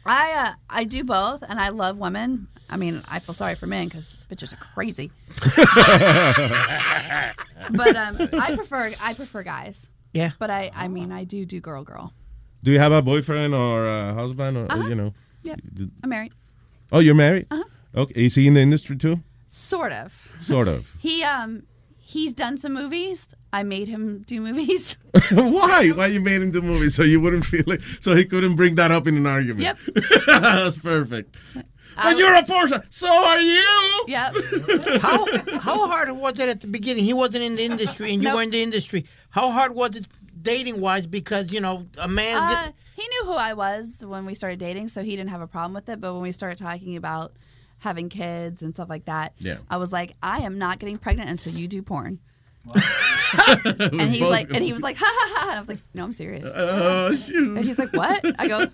I 0.06 0.32
uh, 0.34 0.54
I 0.70 0.84
do 0.86 1.04
both, 1.04 1.44
and 1.48 1.60
I 1.60 1.70
love 1.70 1.98
women. 1.98 2.48
I 2.70 2.78
mean, 2.78 3.02
I 3.10 3.20
feel 3.20 3.34
sorry 3.36 3.56
for 3.56 3.68
men 3.68 3.88
because 3.88 4.18
bitches 4.30 4.54
are 4.54 4.58
crazy. 4.58 5.12
but 7.72 7.96
um, 7.96 8.18
I 8.40 8.56
prefer 8.56 8.94
I 9.02 9.14
prefer 9.14 9.44
guys. 9.44 9.90
Yeah. 10.14 10.32
But 10.40 10.50
I 10.50 10.72
I 10.76 10.88
mean 10.88 11.12
I 11.12 11.24
do 11.24 11.46
do 11.46 11.60
girl 11.60 11.84
girl. 11.84 12.14
Do 12.64 12.72
you 12.72 12.80
have 12.80 12.92
a 12.92 13.02
boyfriend 13.02 13.54
or 13.54 13.86
a 13.88 14.14
husband 14.14 14.58
or 14.58 14.66
Uh-huh. 14.72 14.88
you 14.88 14.96
know? 14.96 15.14
Yeah. 15.44 15.56
I'm 16.04 16.10
married. 16.10 16.34
Oh, 16.92 17.00
you're 17.00 17.16
married? 17.16 17.48
Uh-huh. 17.52 17.64
Okay. 17.96 18.26
Is 18.26 18.36
he 18.36 18.48
in 18.48 18.54
the 18.56 18.62
industry 18.62 18.98
too? 18.98 19.22
Sort 19.48 19.92
of. 19.94 20.14
Sort 20.42 20.68
of. 20.68 20.94
He 21.00 21.24
um 21.24 21.64
he's 22.08 22.34
done 22.34 22.58
some 22.58 22.74
movies. 22.74 23.36
I 23.52 23.64
made 23.64 23.90
him 23.90 24.20
do 24.26 24.40
movies. 24.40 24.98
Why? 25.32 25.90
Why 25.90 26.08
you 26.08 26.22
made 26.22 26.42
him 26.42 26.52
do 26.52 26.62
movies 26.62 26.96
so 26.96 27.04
you 27.04 27.20
wouldn't 27.20 27.46
feel 27.46 27.70
it, 27.70 27.82
so 28.00 28.16
he 28.16 28.24
couldn't 28.24 28.56
bring 28.56 28.76
that 28.76 28.92
up 28.92 29.08
in 29.08 29.18
an 29.18 29.28
argument? 29.28 29.64
Yep. 29.64 29.78
That's 30.28 30.78
perfect. 30.78 31.36
But 31.96 32.18
you're 32.18 32.34
a 32.34 32.44
Porsche. 32.44 32.82
So 32.90 33.10
are 33.10 33.42
you? 33.42 34.06
Yep. 34.08 34.36
how 35.02 35.26
how 35.60 35.88
hard 35.88 36.12
was 36.12 36.40
it 36.40 36.48
at 36.48 36.62
the 36.62 36.68
beginning? 36.68 37.04
He 37.04 37.14
wasn't 37.14 37.44
in 37.44 37.56
the 37.56 37.66
industry, 37.66 38.14
and 38.14 38.24
you 38.24 38.34
were 38.34 38.44
in 38.44 38.52
the 38.52 38.62
industry. 38.62 39.06
How 39.32 39.52
hard 39.52 39.74
was 39.76 39.96
it 39.96 40.08
dating 40.42 40.80
wise? 40.80 41.08
Because 41.08 41.52
you 41.52 41.60
know 41.60 41.88
a 41.98 42.08
man. 42.08 42.38
Uh, 42.38 42.72
he 42.96 43.08
knew 43.08 43.26
who 43.26 43.34
I 43.34 43.54
was 43.54 44.06
when 44.06 44.26
we 44.26 44.34
started 44.34 44.60
dating, 44.60 44.90
so 44.90 45.04
he 45.04 45.12
didn't 45.16 45.30
have 45.30 45.42
a 45.42 45.48
problem 45.48 45.74
with 45.74 45.90
it. 45.90 46.00
But 46.00 46.14
when 46.14 46.22
we 46.22 46.32
started 46.32 46.58
talking 46.58 46.96
about 46.96 47.34
having 47.80 48.10
kids 48.10 48.62
and 48.64 48.74
stuff 48.74 48.90
like 48.90 49.06
that, 49.06 49.34
Yeah. 49.40 49.58
I 49.70 49.78
was 49.78 49.92
like, 49.92 50.16
I 50.24 50.40
am 50.42 50.58
not 50.58 50.80
getting 50.80 50.98
pregnant 50.98 51.30
until 51.30 51.54
you 51.54 51.68
do 51.68 51.82
porn. 51.82 52.20
and 52.74 54.02
he's 54.12 54.22
like, 54.28 54.52
and 54.54 54.64
he 54.64 54.74
was 54.74 54.82
like, 54.82 54.98
ha 54.98 55.06
ha 55.06 55.34
ha. 55.36 55.48
And 55.50 55.58
I 55.58 55.60
was 55.60 55.70
like, 55.70 55.80
no, 55.94 56.04
I'm 56.04 56.12
serious. 56.12 56.48
Uh, 56.50 57.10
oh, 57.12 57.16
shoot. 57.16 57.58
And 57.58 57.66
he's 57.66 57.78
like, 57.78 57.94
what? 57.94 58.20
I 58.40 58.48
go, 58.48 58.66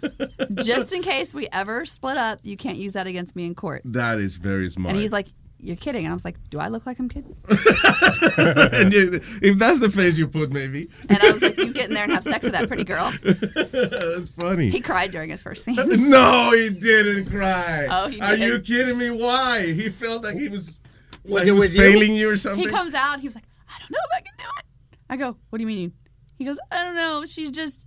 just 0.63 0.93
in 0.93 1.01
case 1.01 1.33
we 1.33 1.47
ever 1.51 1.85
split 1.85 2.17
up, 2.17 2.39
you 2.43 2.57
can't 2.57 2.77
use 2.77 2.93
that 2.93 3.07
against 3.07 3.35
me 3.35 3.45
in 3.45 3.55
court. 3.55 3.81
That 3.85 4.19
is 4.19 4.35
very 4.37 4.69
smart. 4.69 4.93
And 4.93 5.01
he's 5.01 5.11
like, 5.11 5.27
you're 5.63 5.75
kidding. 5.77 6.03
And 6.05 6.11
I 6.11 6.13
was 6.13 6.25
like, 6.25 6.37
do 6.49 6.59
I 6.59 6.67
look 6.67 6.85
like 6.85 6.99
I'm 6.99 7.09
kidding? 7.09 7.35
and 7.49 8.91
you, 8.93 9.19
if 9.41 9.57
that's 9.57 9.79
the 9.79 9.89
face 9.89 10.17
you 10.17 10.27
put, 10.27 10.51
maybe. 10.51 10.89
And 11.09 11.17
I 11.19 11.31
was 11.31 11.41
like, 11.41 11.57
you 11.57 11.73
get 11.73 11.87
in 11.89 11.93
there 11.93 12.03
and 12.03 12.11
have 12.11 12.23
sex 12.23 12.43
with 12.43 12.53
that 12.53 12.67
pretty 12.67 12.83
girl. 12.83 13.13
That's 13.23 14.29
funny. 14.31 14.69
He 14.69 14.79
cried 14.81 15.11
during 15.11 15.29
his 15.29 15.41
first 15.41 15.63
scene. 15.65 15.75
no, 16.09 16.51
he 16.51 16.69
didn't 16.69 17.25
cry. 17.29 17.87
Oh, 17.89 18.07
he 18.09 18.19
Are 18.21 18.35
you 18.35 18.59
kidding 18.59 18.97
me? 18.97 19.09
Why? 19.09 19.71
He 19.73 19.89
felt 19.89 20.23
like 20.23 20.35
he 20.35 20.49
was, 20.49 20.77
Was 21.23 21.31
like 21.33 21.41
it 21.43 21.45
he 21.45 21.51
was 21.51 21.59
with 21.61 21.73
you? 21.73 21.79
failing 21.81 22.15
you 22.15 22.29
or 22.29 22.37
something. 22.37 22.59
He 22.59 22.67
comes 22.69 22.93
out. 22.93 23.19
He 23.21 23.27
was 23.27 23.35
like, 23.35 23.45
I 23.69 23.79
don't 23.79 23.91
know 23.91 23.99
if 24.11 24.17
I 24.17 24.21
can 24.21 24.33
do 24.37 24.43
it. 24.59 24.65
I 25.09 25.17
go, 25.17 25.37
what 25.49 25.57
do 25.57 25.61
you 25.61 25.67
mean? 25.67 25.93
He 26.37 26.45
goes, 26.45 26.59
I 26.71 26.83
don't 26.83 26.95
know. 26.95 27.25
She's 27.25 27.51
just. 27.51 27.85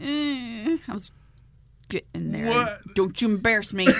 eh." 0.00 0.78
I 0.88 0.92
was, 0.92 1.10
get 1.88 2.06
in 2.14 2.32
there. 2.32 2.46
What? 2.48 2.80
Don't 2.94 3.20
you 3.20 3.28
embarrass 3.30 3.72
me. 3.72 3.86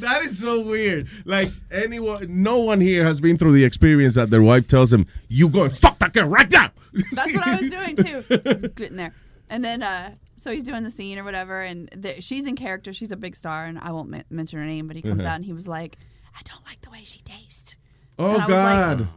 that 0.00 0.20
is 0.24 0.38
so 0.38 0.60
weird. 0.62 1.08
Like 1.24 1.50
anyone, 1.70 2.42
no 2.42 2.58
one 2.58 2.80
here 2.80 3.04
has 3.04 3.20
been 3.20 3.38
through 3.38 3.52
the 3.52 3.64
experience 3.64 4.14
that 4.14 4.30
their 4.30 4.42
wife 4.42 4.66
tells 4.66 4.90
them, 4.90 5.06
"You 5.28 5.48
go 5.48 5.64
and 5.64 5.76
fuck 5.76 5.98
that 6.00 6.12
girl 6.12 6.28
right 6.28 6.50
now." 6.50 6.70
That's 7.12 7.34
what 7.34 7.46
I 7.46 7.60
was 7.60 7.70
doing 7.70 7.96
too. 7.96 8.68
Getting 8.76 8.96
there. 8.96 9.12
And 9.50 9.64
then, 9.64 9.82
uh, 9.82 10.14
so 10.36 10.50
he's 10.52 10.62
doing 10.62 10.82
the 10.84 10.90
scene 10.90 11.18
or 11.18 11.24
whatever, 11.24 11.60
and 11.60 11.88
the, 11.94 12.20
she's 12.20 12.46
in 12.46 12.56
character. 12.56 12.92
She's 12.92 13.12
a 13.12 13.16
big 13.16 13.36
star, 13.36 13.64
and 13.66 13.78
I 13.78 13.92
won't 13.92 14.08
men- 14.08 14.24
mention 14.30 14.58
her 14.58 14.64
name, 14.64 14.86
but 14.86 14.96
he 14.96 15.02
comes 15.02 15.24
Uh-huh. 15.24 15.32
out 15.32 15.36
and 15.36 15.44
he 15.44 15.52
was 15.52 15.68
like, 15.68 15.96
I 16.36 16.40
don't 16.44 16.64
like 16.66 16.80
the 16.82 16.90
way 16.90 17.02
she 17.04 17.20
tastes. 17.20 17.76
Oh 18.18 18.34
And 18.34 18.42
I 18.42 18.46
was 18.46 18.56
like, 18.56 18.98
God. 18.98 19.08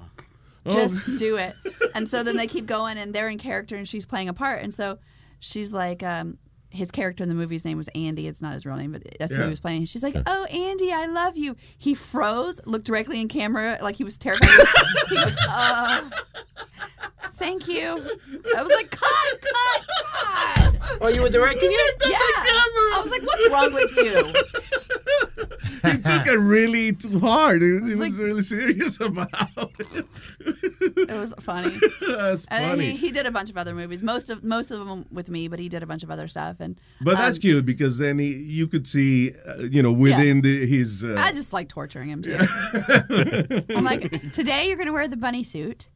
just 0.74 1.02
Oh. 1.08 1.18
do 1.18 1.38
it. 1.38 1.56
And 1.96 2.08
so 2.10 2.22
then 2.24 2.36
they 2.38 2.46
keep 2.48 2.66
going, 2.68 2.98
and 2.98 3.14
they're 3.14 3.30
in 3.30 3.38
character, 3.40 3.76
and 3.76 3.88
she's 3.88 4.06
playing 4.06 4.28
a 4.30 4.34
part. 4.34 4.62
And 4.62 4.74
so 4.74 5.00
she's 5.40 5.72
like, 5.72 6.04
um, 6.04 6.38
his 6.70 6.92
character 6.92 7.24
in 7.24 7.30
the 7.30 7.36
movie's 7.36 7.64
name 7.66 7.78
was 7.78 7.88
Andy. 7.96 8.28
It's 8.28 8.42
not 8.42 8.54
his 8.54 8.66
real 8.66 8.76
name, 8.76 8.92
but 8.92 9.04
that's 9.20 9.34
who 9.36 9.42
he 9.44 9.50
was 9.50 9.60
playing. 9.60 9.86
She's 9.86 10.04
like, 10.04 10.16
"Oh, 10.26 10.44
Andy, 10.46 10.92
I 10.92 11.06
love 11.06 11.38
you." 11.38 11.56
He 11.78 11.94
froze, 11.94 12.60
looked 12.66 12.86
directly 12.86 13.22
in 13.22 13.28
camera, 13.28 13.78
like 13.82 13.96
he 13.96 14.04
was 14.04 14.18
terrified. 14.18 14.50
he 15.10 15.16
goes, 15.16 15.36
uh, 15.50 16.10
"Thank 17.36 17.68
you." 17.68 17.84
I 18.56 18.62
was 18.64 18.72
like, 18.74 18.90
"Cut, 18.92 19.42
cut, 19.42 19.86
cut." 20.14 20.98
Oh, 21.02 21.08
you 21.10 21.22
were 21.22 21.30
directing 21.30 21.70
it? 21.72 21.96
Yeah. 22.08 22.18
I 22.20 23.02
was 23.04 23.12
like, 23.12 23.22
"What's 23.24 23.50
wrong 23.50 23.74
with 23.74 23.96
you?" 23.98 24.34
he 25.92 25.98
took 26.00 26.28
it 26.28 26.38
really 26.40 26.92
too 26.94 27.20
hard. 27.20 27.62
He, 27.62 27.68
he 27.80 27.96
was 27.96 28.16
really 28.18 28.42
serious 28.42 28.98
about 29.02 29.30
it. 29.80 30.06
It 30.40 31.12
was 31.12 31.34
funny. 31.40 31.78
That's 32.08 32.46
And 32.46 32.72
funny. 32.72 32.92
he, 32.92 32.98
he 32.98 33.12
did 33.12 33.26
a 33.26 33.32
bunch 33.32 33.50
of 33.50 33.58
other 33.58 33.74
movies. 33.76 34.02
Most 34.04 34.30
of 34.30 34.44
most 34.44 34.72
of 34.72 34.86
them 34.86 35.06
with 35.12 35.30
me, 35.30 35.48
but 35.48 35.60
he 35.60 35.70
did 35.70 35.84
a 35.84 35.86
bunch 35.86 36.04
of 36.04 36.12
other 36.12 36.28
stuff. 36.28 36.57
And 36.60 36.80
But 37.02 37.18
that's 37.18 37.38
um, 37.38 37.42
cute 37.42 37.66
because 37.66 37.98
then 37.98 38.20
he, 38.20 38.34
you 38.34 38.68
could 38.68 38.88
see, 38.88 39.34
uh, 39.48 39.64
you 39.64 39.82
know, 39.84 39.92
within 39.92 40.42
the, 40.42 40.66
his. 40.66 41.04
Uh, 41.04 41.16
I 41.18 41.32
just 41.32 41.54
like 41.54 41.70
torturing 41.70 42.10
him 42.10 42.22
too. 42.22 42.38
I'm 43.76 43.84
like, 43.84 44.32
today 44.32 44.68
you're 44.68 44.78
gonna 44.78 44.94
wear 44.94 45.08
the 45.08 45.18
bunny 45.18 45.44
suit. 45.44 45.88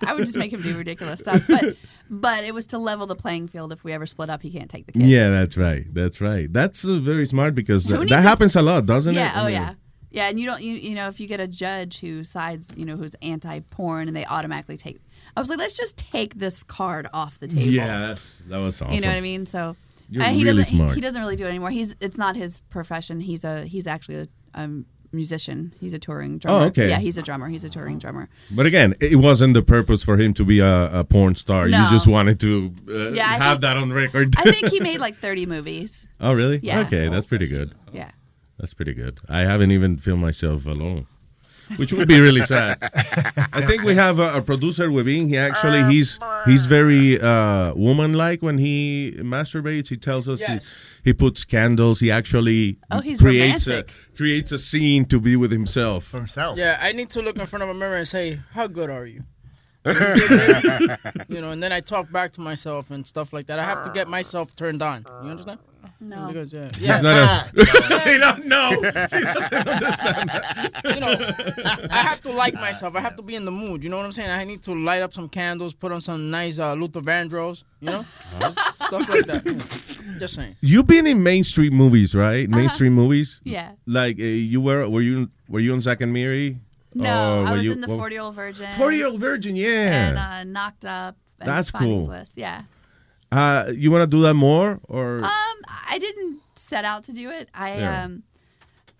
I 0.00 0.14
would 0.14 0.24
just 0.24 0.36
make 0.36 0.52
him 0.52 0.62
do 0.62 0.76
ridiculous 0.76 1.20
stuff, 1.20 1.42
but 1.48 1.76
but 2.10 2.44
it 2.44 2.54
was 2.54 2.66
to 2.66 2.78
level 2.78 3.06
the 3.06 3.16
playing 3.16 3.48
field. 3.48 3.72
If 3.72 3.84
we 3.84 3.92
ever 3.92 4.06
split 4.06 4.30
up, 4.30 4.42
he 4.42 4.50
can't 4.50 4.70
take 4.70 4.86
the 4.86 4.92
kid. 4.92 5.02
yeah, 5.02 5.30
that's 5.30 5.56
right. 5.56 5.86
That's 5.92 6.20
right. 6.20 6.52
That's 6.52 6.84
uh, 6.84 6.98
very 6.98 7.26
smart 7.26 7.54
because 7.54 7.84
that 7.84 8.22
happens 8.22 8.56
a 8.56 8.62
lot, 8.62 8.86
doesn't 8.86 9.14
yeah, 9.14 9.38
it? 9.38 9.42
Oh 9.42 9.44
mean, 9.44 9.54
yeah, 9.54 9.74
yeah. 10.10 10.28
And 10.28 10.38
you 10.38 10.46
don't, 10.46 10.62
you 10.62 10.74
you 10.74 10.94
know, 10.94 11.08
if 11.08 11.20
you 11.20 11.26
get 11.26 11.40
a 11.40 11.48
judge 11.48 12.00
who 12.00 12.24
sides, 12.24 12.72
you 12.76 12.84
know, 12.84 12.96
who's 12.96 13.14
anti-porn, 13.22 14.08
and 14.08 14.16
they 14.16 14.24
automatically 14.24 14.76
take. 14.76 15.00
I 15.36 15.40
was 15.40 15.48
like, 15.48 15.58
let's 15.58 15.74
just 15.74 15.96
take 15.96 16.34
this 16.36 16.62
card 16.62 17.08
off 17.12 17.38
the 17.40 17.48
table. 17.48 17.62
Yeah, 17.62 18.14
that 18.48 18.58
was 18.58 18.80
awesome. 18.80 18.94
You 18.94 19.00
know 19.00 19.08
what 19.08 19.16
I 19.16 19.20
mean? 19.20 19.46
So 19.46 19.76
You're 20.08 20.22
and 20.22 20.36
he 20.36 20.44
really 20.44 20.58
doesn't. 20.58 20.70
he- 20.70 20.76
smart. 20.76 20.94
He, 20.94 21.00
doesn't 21.00 21.20
really 21.20 21.36
do 21.36 21.44
it 21.44 21.48
anymore. 21.48 21.70
He's 21.70 21.96
it's 22.00 22.16
not 22.16 22.36
his 22.36 22.60
profession. 22.70 23.20
He's 23.20 23.44
a 23.44 23.64
he's 23.64 23.86
actually 23.86 24.16
a 24.16 24.28
um, 24.54 24.86
musician. 25.12 25.72
He's 25.80 25.92
a 25.94 25.98
touring 25.98 26.38
drummer. 26.38 26.64
Oh, 26.64 26.68
okay. 26.68 26.88
Yeah, 26.88 26.98
he's 26.98 27.18
a 27.18 27.22
drummer. 27.22 27.48
He's 27.48 27.64
a 27.64 27.68
touring 27.68 27.98
drummer. 27.98 28.28
But 28.50 28.66
again, 28.66 28.94
it 29.00 29.16
wasn't 29.16 29.54
the 29.54 29.62
purpose 29.62 30.02
for 30.02 30.16
him 30.18 30.34
to 30.34 30.44
be 30.44 30.60
a, 30.60 31.00
a 31.00 31.04
porn 31.04 31.34
star. 31.34 31.68
No. 31.68 31.84
You 31.84 31.90
just 31.90 32.06
wanted 32.06 32.38
to 32.40 32.74
uh, 32.88 32.92
Yeah, 33.10 33.26
have 33.26 33.54
think- 33.54 33.60
that 33.62 33.76
on 33.76 33.92
record. 33.92 34.34
I 34.38 34.52
think 34.52 34.68
he 34.68 34.80
made 34.80 35.00
like 35.00 35.16
thirty 35.16 35.46
movies. 35.46 36.06
oh, 36.20 36.32
really? 36.32 36.60
Yeah. 36.62 36.80
Okay, 36.82 37.08
that's 37.08 37.26
pretty 37.26 37.46
good. 37.48 37.74
Yeah. 37.92 38.10
That's 38.58 38.72
pretty 38.74 38.94
good. 38.94 39.18
I 39.28 39.40
haven't 39.40 39.72
even 39.72 39.96
filmed 39.98 40.22
myself 40.22 40.64
alone, 40.66 41.08
which 41.76 41.92
would 41.92 42.08
be 42.08 42.20
really 42.20 42.42
sad. 42.46 42.78
I 43.52 43.64
think 43.66 43.82
we 43.82 43.94
have 43.94 44.18
a, 44.18 44.34
a 44.36 44.42
producer 44.42 44.90
with 44.90 45.06
him. 45.08 45.28
He 45.28 45.36
actually 45.38 45.82
he's 45.92 46.18
he's 46.46 46.66
very 46.66 47.20
uh, 47.20 47.74
woman-like 47.74 48.42
when 48.42 48.58
he 48.58 49.14
masturbates. 49.18 49.88
He 49.88 49.96
tells 49.96 50.28
us 50.28 50.40
Yes. 50.40 50.64
he, 51.02 51.10
he 51.10 51.12
puts 51.12 51.44
candles. 51.44 52.00
He 52.00 52.10
actually 52.10 52.78
Oh, 52.90 53.00
he's 53.00 53.20
creates 53.20 53.66
romantic. 53.66 53.92
a 54.12 54.16
creates 54.16 54.52
a 54.52 54.58
scene 54.58 55.04
to 55.06 55.18
be 55.20 55.36
with 55.36 55.50
himself. 55.50 56.04
For 56.04 56.18
himself. 56.18 56.58
Yeah, 56.58 56.78
I 56.80 56.92
need 56.92 57.10
to 57.10 57.22
look 57.22 57.36
in 57.36 57.46
front 57.46 57.62
of 57.62 57.68
a 57.68 57.74
mirror 57.74 57.96
and 57.96 58.08
say, 58.08 58.40
"How 58.52 58.66
good 58.66 58.90
are 58.90 59.06
you?" 59.06 59.24
you 59.86 61.40
know, 61.40 61.50
and 61.50 61.62
then 61.62 61.70
I 61.72 61.80
talk 61.80 62.10
back 62.10 62.32
to 62.34 62.40
myself 62.40 62.90
and 62.90 63.06
stuff 63.06 63.32
like 63.32 63.46
that. 63.48 63.58
I 63.58 63.64
have 63.64 63.84
to 63.84 63.90
get 63.90 64.08
myself 64.08 64.54
turned 64.56 64.80
on. 64.82 65.04
You 65.22 65.30
understand? 65.30 65.58
No. 66.04 66.26
Because, 66.28 66.52
yeah, 66.52 66.66
It's 66.66 66.78
yeah. 66.80 67.00
not 67.52 67.52
a- 67.56 68.12
you 68.12 68.18
don't 68.18 68.46
know. 68.46 68.70
you 70.94 71.00
know, 71.00 71.16
I 71.90 72.02
have 72.02 72.20
to 72.22 72.32
like 72.32 72.54
myself. 72.54 72.94
I 72.96 73.00
have 73.00 73.16
to 73.16 73.22
be 73.22 73.34
in 73.34 73.44
the 73.44 73.50
mood. 73.50 73.82
You 73.82 73.90
know 73.90 73.96
what 73.96 74.06
I'm 74.06 74.12
saying? 74.12 74.30
I 74.30 74.44
need 74.44 74.62
to 74.64 74.74
light 74.74 75.02
up 75.02 75.14
some 75.14 75.28
candles, 75.28 75.74
put 75.74 75.92
on 75.92 76.00
some 76.00 76.30
nice 76.30 76.58
uh, 76.58 76.74
Luther 76.74 77.00
Vandross. 77.00 77.62
You 77.80 77.90
know, 77.90 78.04
stuff 78.76 79.08
like 79.08 79.26
that. 79.26 79.42
Yeah. 79.44 80.18
Just 80.18 80.34
saying. 80.34 80.56
You've 80.60 80.86
been 80.86 81.06
in 81.06 81.22
mainstream 81.22 81.74
movies, 81.74 82.14
right? 82.14 82.48
Mainstream 82.48 82.92
movies. 82.94 83.40
Uh-huh. 83.44 83.52
Yeah. 83.54 83.72
Like 83.86 84.18
uh, 84.18 84.22
you 84.22 84.60
were, 84.60 84.88
were 84.88 85.02
you 85.02 85.30
were 85.48 85.60
you 85.60 85.72
on 85.72 85.80
Zack 85.80 86.00
and 86.00 86.12
Mary? 86.12 86.58
No, 86.94 87.42
Or 87.42 87.46
I 87.46 87.52
was 87.54 87.64
you- 87.64 87.72
in 87.72 87.80
the 87.80 87.88
40 87.88 88.14
year 88.14 88.22
old 88.22 88.34
virgin. 88.36 88.68
40 88.76 88.96
year 88.96 89.06
old 89.08 89.20
virgin, 89.20 89.56
yeah. 89.56 90.08
And 90.08 90.18
uh, 90.18 90.44
knocked 90.44 90.84
up. 90.84 91.16
And 91.40 91.48
That's 91.48 91.70
Finding 91.70 91.98
cool. 91.98 92.06
Bliss. 92.06 92.30
Yeah. 92.36 92.62
Uh, 93.32 93.70
you 93.74 93.90
want 93.90 94.08
to 94.08 94.16
do 94.16 94.22
that 94.22 94.34
more, 94.34 94.80
or 94.88 95.18
Um, 95.24 95.56
I 95.88 95.98
didn't 95.98 96.40
set 96.56 96.84
out 96.84 97.04
to 97.04 97.12
do 97.12 97.30
it. 97.30 97.48
I 97.54 97.78
Yeah. 97.78 98.04
um, 98.04 98.22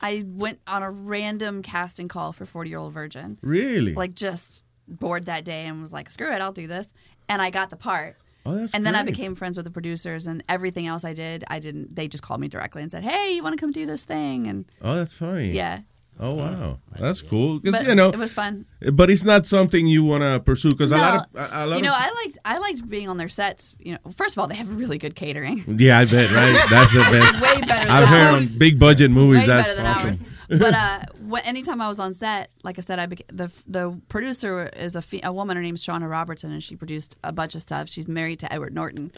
I 0.01 0.23
went 0.27 0.61
on 0.67 0.83
a 0.83 0.91
random 0.91 1.63
casting 1.63 2.09
call 2.09 2.33
for 2.33 2.45
Forty 2.45 2.71
Year 2.71 2.79
Old 2.79 2.93
Virgin. 2.93 3.39
Really? 3.43 3.95
Like 3.95 4.15
just 4.15 4.63
bored 4.89 5.27
that 5.27 5.45
day 5.45 5.67
and 5.67 5.81
was 5.81 5.93
like, 5.93 6.11
screw 6.11 6.31
it, 6.31 6.41
I'll 6.43 6.53
do 6.53 6.67
this, 6.67 6.89
and 7.29 7.41
I 7.41 7.51
got 7.51 7.71
the 7.71 7.77
part. 7.77 8.17
Oh, 8.47 8.55
that's 8.57 8.75
and 8.75 8.85
then 8.85 8.95
I 8.95 9.03
great. 9.03 9.13
became 9.15 9.35
friends 9.35 9.57
with 9.57 9.65
the 9.65 9.71
producers, 9.71 10.27
and 10.27 10.45
everything 10.49 10.87
else 10.87 11.03
I 11.05 11.15
did, 11.15 11.45
I 11.49 11.59
didn't. 11.61 11.97
They 11.97 12.09
just 12.09 12.23
called 12.23 12.41
me 12.41 12.49
directly 12.49 12.83
and 12.83 12.91
said, 12.91 13.03
"Hey, 13.03 13.35
you 13.35 13.43
want 13.43 13.55
to 13.57 13.61
come 13.61 13.73
do 13.73 13.87
this 13.87 14.05
thing?" 14.05 14.47
And 14.47 14.67
oh, 14.83 14.97
that's 14.97 15.15
funny. 15.15 15.53
yeah, 15.53 15.81
Oh 16.21 16.35
wow, 16.35 16.79
that's 16.99 17.21
cool. 17.23 17.59
Because 17.59 17.87
you 17.87 17.95
know 17.95 18.11
it 18.11 18.19
was 18.19 18.33
fun. 18.33 18.67
But 18.93 19.11
it's 19.11 19.25
not 19.25 19.47
something 19.47 19.87
you 19.87 20.05
want 20.05 20.23
to 20.23 20.39
pursue 20.39 20.71
because 20.71 20.93
a 20.93 20.97
lot 20.97 21.27
of 21.35 21.41
a, 21.41 21.49
a 21.53 21.67
lot 21.67 21.77
you 21.77 21.83
know, 21.83 21.91
of, 21.91 21.97
I 21.99 22.11
liked 22.25 22.39
I 22.45 22.59
liked 22.59 22.89
being 22.89 23.09
on 23.09 23.17
their 23.17 23.29
sets. 23.29 23.75
You 23.81 23.93
know, 23.95 24.13
first 24.13 24.37
of 24.37 24.41
all, 24.41 24.47
they 24.47 24.55
have 24.55 24.77
really 24.77 24.97
good 24.99 25.17
catering. 25.17 25.65
yeah, 25.79 25.99
I 25.99 26.05
bet 26.05 26.31
right. 26.31 26.67
That's 26.71 26.93
the 26.93 26.99
best. 27.01 27.41
Way 27.43 27.61
better 27.63 27.91
I've 27.91 28.01
than 28.03 28.09
heard 28.09 28.35
ours. 28.35 28.53
on 28.53 28.59
big 28.59 28.79
budget 28.79 29.11
movies. 29.11 29.41
Way 29.41 29.47
that's 29.49 29.69
better 29.69 29.77
than 29.77 29.87
awesome. 29.87 30.09
ours. 30.09 30.21
But 30.47 30.75
uh, 30.75 31.01
wh- 31.33 31.49
anytime 31.49 31.81
I 31.81 31.89
was 31.89 31.99
on 31.99 32.13
set, 32.13 32.51
like 32.63 32.79
I 32.79 32.83
said, 32.83 32.99
I 32.99 33.07
beca- 33.07 33.23
the 33.33 33.51
the 33.67 33.99
producer 34.11 34.69
is 34.77 34.95
a 34.95 35.01
fe- 35.01 35.23
a 35.25 35.33
woman. 35.33 35.57
Her 35.57 35.63
name's 35.63 35.85
Shauna 35.85 36.09
Robertson, 36.09 36.53
and 36.53 36.63
she 36.63 36.77
produced 36.77 37.17
a 37.25 37.33
bunch 37.33 37.55
of 37.55 37.63
stuff. 37.63 37.89
She's 37.89 38.07
married 38.07 38.41
to 38.41 38.53
Edward 38.53 38.75
Norton, 38.75 39.11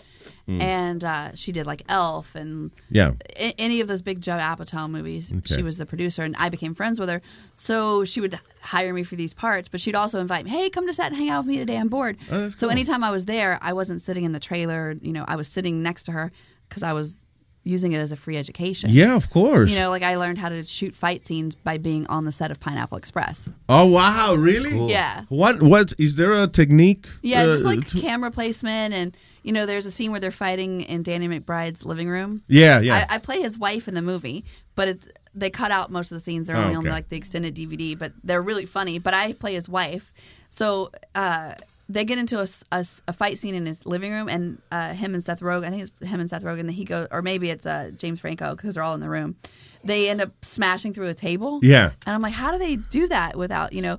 Hmm. 0.46 0.60
and 0.62 1.02
uh, 1.02 1.34
she 1.34 1.50
did 1.50 1.66
like 1.66 1.82
Elf 1.88 2.36
and 2.36 2.70
Yeah. 2.88 3.12
a- 3.36 3.54
any 3.60 3.80
of 3.80 3.88
those 3.88 4.00
big 4.00 4.20
Judd 4.20 4.40
Apatow 4.40 4.88
movies. 4.88 5.32
Okay. 5.32 5.56
She 5.56 5.62
was 5.64 5.76
the 5.76 5.86
producer, 5.86 6.22
and 6.22 6.36
I 6.38 6.50
became 6.50 6.72
friends 6.72 7.00
with 7.00 7.08
her. 7.08 7.20
So 7.52 8.04
she 8.04 8.20
would 8.20 8.38
hire 8.60 8.92
me 8.94 9.02
for 9.02 9.16
these 9.16 9.34
parts, 9.34 9.68
but 9.68 9.80
she'd 9.80 9.96
also 9.96 10.20
invite 10.20 10.44
me, 10.44 10.52
"Hey, 10.52 10.70
come 10.70 10.86
to 10.86 10.92
set 10.92 11.08
and 11.08 11.16
hang 11.16 11.30
out 11.30 11.40
with 11.40 11.48
me 11.48 11.58
today. 11.58 11.76
I'm 11.76 11.88
bored." 11.88 12.16
Oh, 12.30 12.48
so 12.50 12.66
cool. 12.66 12.70
anytime 12.70 13.02
I 13.02 13.10
was 13.10 13.24
there, 13.24 13.58
I 13.60 13.72
wasn't 13.72 14.02
sitting 14.02 14.22
in 14.24 14.30
the 14.32 14.38
trailer. 14.40 14.94
You 15.02 15.12
know, 15.12 15.24
I 15.26 15.34
was 15.34 15.48
sitting 15.48 15.82
next 15.82 16.04
to 16.04 16.12
her 16.12 16.30
because 16.68 16.84
I 16.84 16.92
was 16.92 17.22
using 17.66 17.92
it 17.92 17.98
as 17.98 18.12
a 18.12 18.16
free 18.16 18.36
education. 18.36 18.90
Yeah, 18.90 19.16
of 19.16 19.28
course. 19.28 19.70
You 19.70 19.78
know, 19.78 19.90
like 19.90 20.02
I 20.02 20.16
learned 20.16 20.38
how 20.38 20.48
to 20.48 20.64
shoot 20.64 20.94
fight 20.94 21.26
scenes 21.26 21.54
by 21.56 21.78
being 21.78 22.06
on 22.06 22.24
the 22.24 22.32
set 22.32 22.50
of 22.50 22.60
Pineapple 22.60 22.96
Express. 22.96 23.48
Oh 23.68 23.86
wow, 23.86 24.34
really? 24.34 24.70
Cool. 24.70 24.88
Yeah. 24.90 25.24
What 25.28 25.62
what 25.62 25.92
is 25.98 26.16
there 26.16 26.32
a 26.32 26.46
technique? 26.46 27.06
Yeah, 27.22 27.42
uh, 27.42 27.46
just 27.52 27.64
like 27.64 27.86
to- 27.88 28.00
camera 28.00 28.30
placement, 28.30 28.94
and 28.94 29.16
you 29.42 29.52
know, 29.52 29.66
there's 29.66 29.86
a 29.86 29.90
scene 29.90 30.10
where 30.12 30.20
they're 30.20 30.30
fighting 30.30 30.82
in 30.82 31.02
Danny 31.02 31.28
McBride's 31.28 31.84
living 31.84 32.08
room. 32.08 32.42
Yeah, 32.48 32.80
yeah. 32.80 33.06
I, 33.10 33.16
I 33.16 33.18
play 33.18 33.42
his 33.42 33.58
wife 33.58 33.88
in 33.88 33.94
the 33.94 34.02
movie, 34.02 34.44
but 34.76 34.88
it's 34.88 35.08
they 35.34 35.50
cut 35.50 35.70
out 35.70 35.90
most 35.90 36.12
of 36.12 36.18
the 36.18 36.24
scenes. 36.24 36.46
They're 36.46 36.56
Oh, 36.56 36.62
only 36.62 36.76
on 36.76 36.84
like 36.84 37.08
the 37.10 37.16
extended 37.16 37.54
DVD, 37.54 37.98
but 37.98 38.12
they're 38.24 38.40
really 38.42 38.64
funny. 38.66 38.98
But 38.98 39.12
I 39.12 39.32
play 39.34 39.54
his 39.54 39.68
wife, 39.68 40.12
so 40.48 40.90
uh, 41.14 41.54
they 41.88 42.04
get 42.04 42.18
into 42.18 42.40
a 42.40 42.46
a 42.72 43.12
fight 43.12 43.38
scene 43.38 43.54
in 43.54 43.66
his 43.66 43.86
living 43.86 44.12
room, 44.12 44.28
and 44.28 44.60
uh, 44.72 44.92
him 44.92 45.14
and 45.14 45.22
Seth 45.22 45.40
Rogen. 45.40 45.66
I 45.66 45.70
think 45.70 45.82
it's 45.82 46.08
him 46.10 46.20
and 46.20 46.28
Seth 46.28 46.42
Rogen. 46.42 46.66
That 46.66 46.72
he 46.72 46.84
goes, 46.84 47.06
or 47.10 47.22
maybe 47.22 47.50
it's 47.50 47.66
uh, 47.66 47.90
James 47.96 48.20
Franco 48.20 48.54
because 48.56 48.74
they're 48.74 48.82
all 48.82 48.94
in 48.94 49.00
the 49.00 49.08
room. 49.08 49.36
They 49.84 50.08
end 50.08 50.20
up 50.20 50.32
smashing 50.44 50.94
through 50.94 51.06
a 51.08 51.14
table. 51.14 51.60
Yeah. 51.62 51.92
and 52.04 52.14
I'm 52.14 52.22
like, 52.22 52.32
how 52.32 52.50
do 52.50 52.58
they 52.58 52.76
do 52.76 53.06
that 53.08 53.36
without 53.36 53.72
you 53.72 53.82
know, 53.82 53.98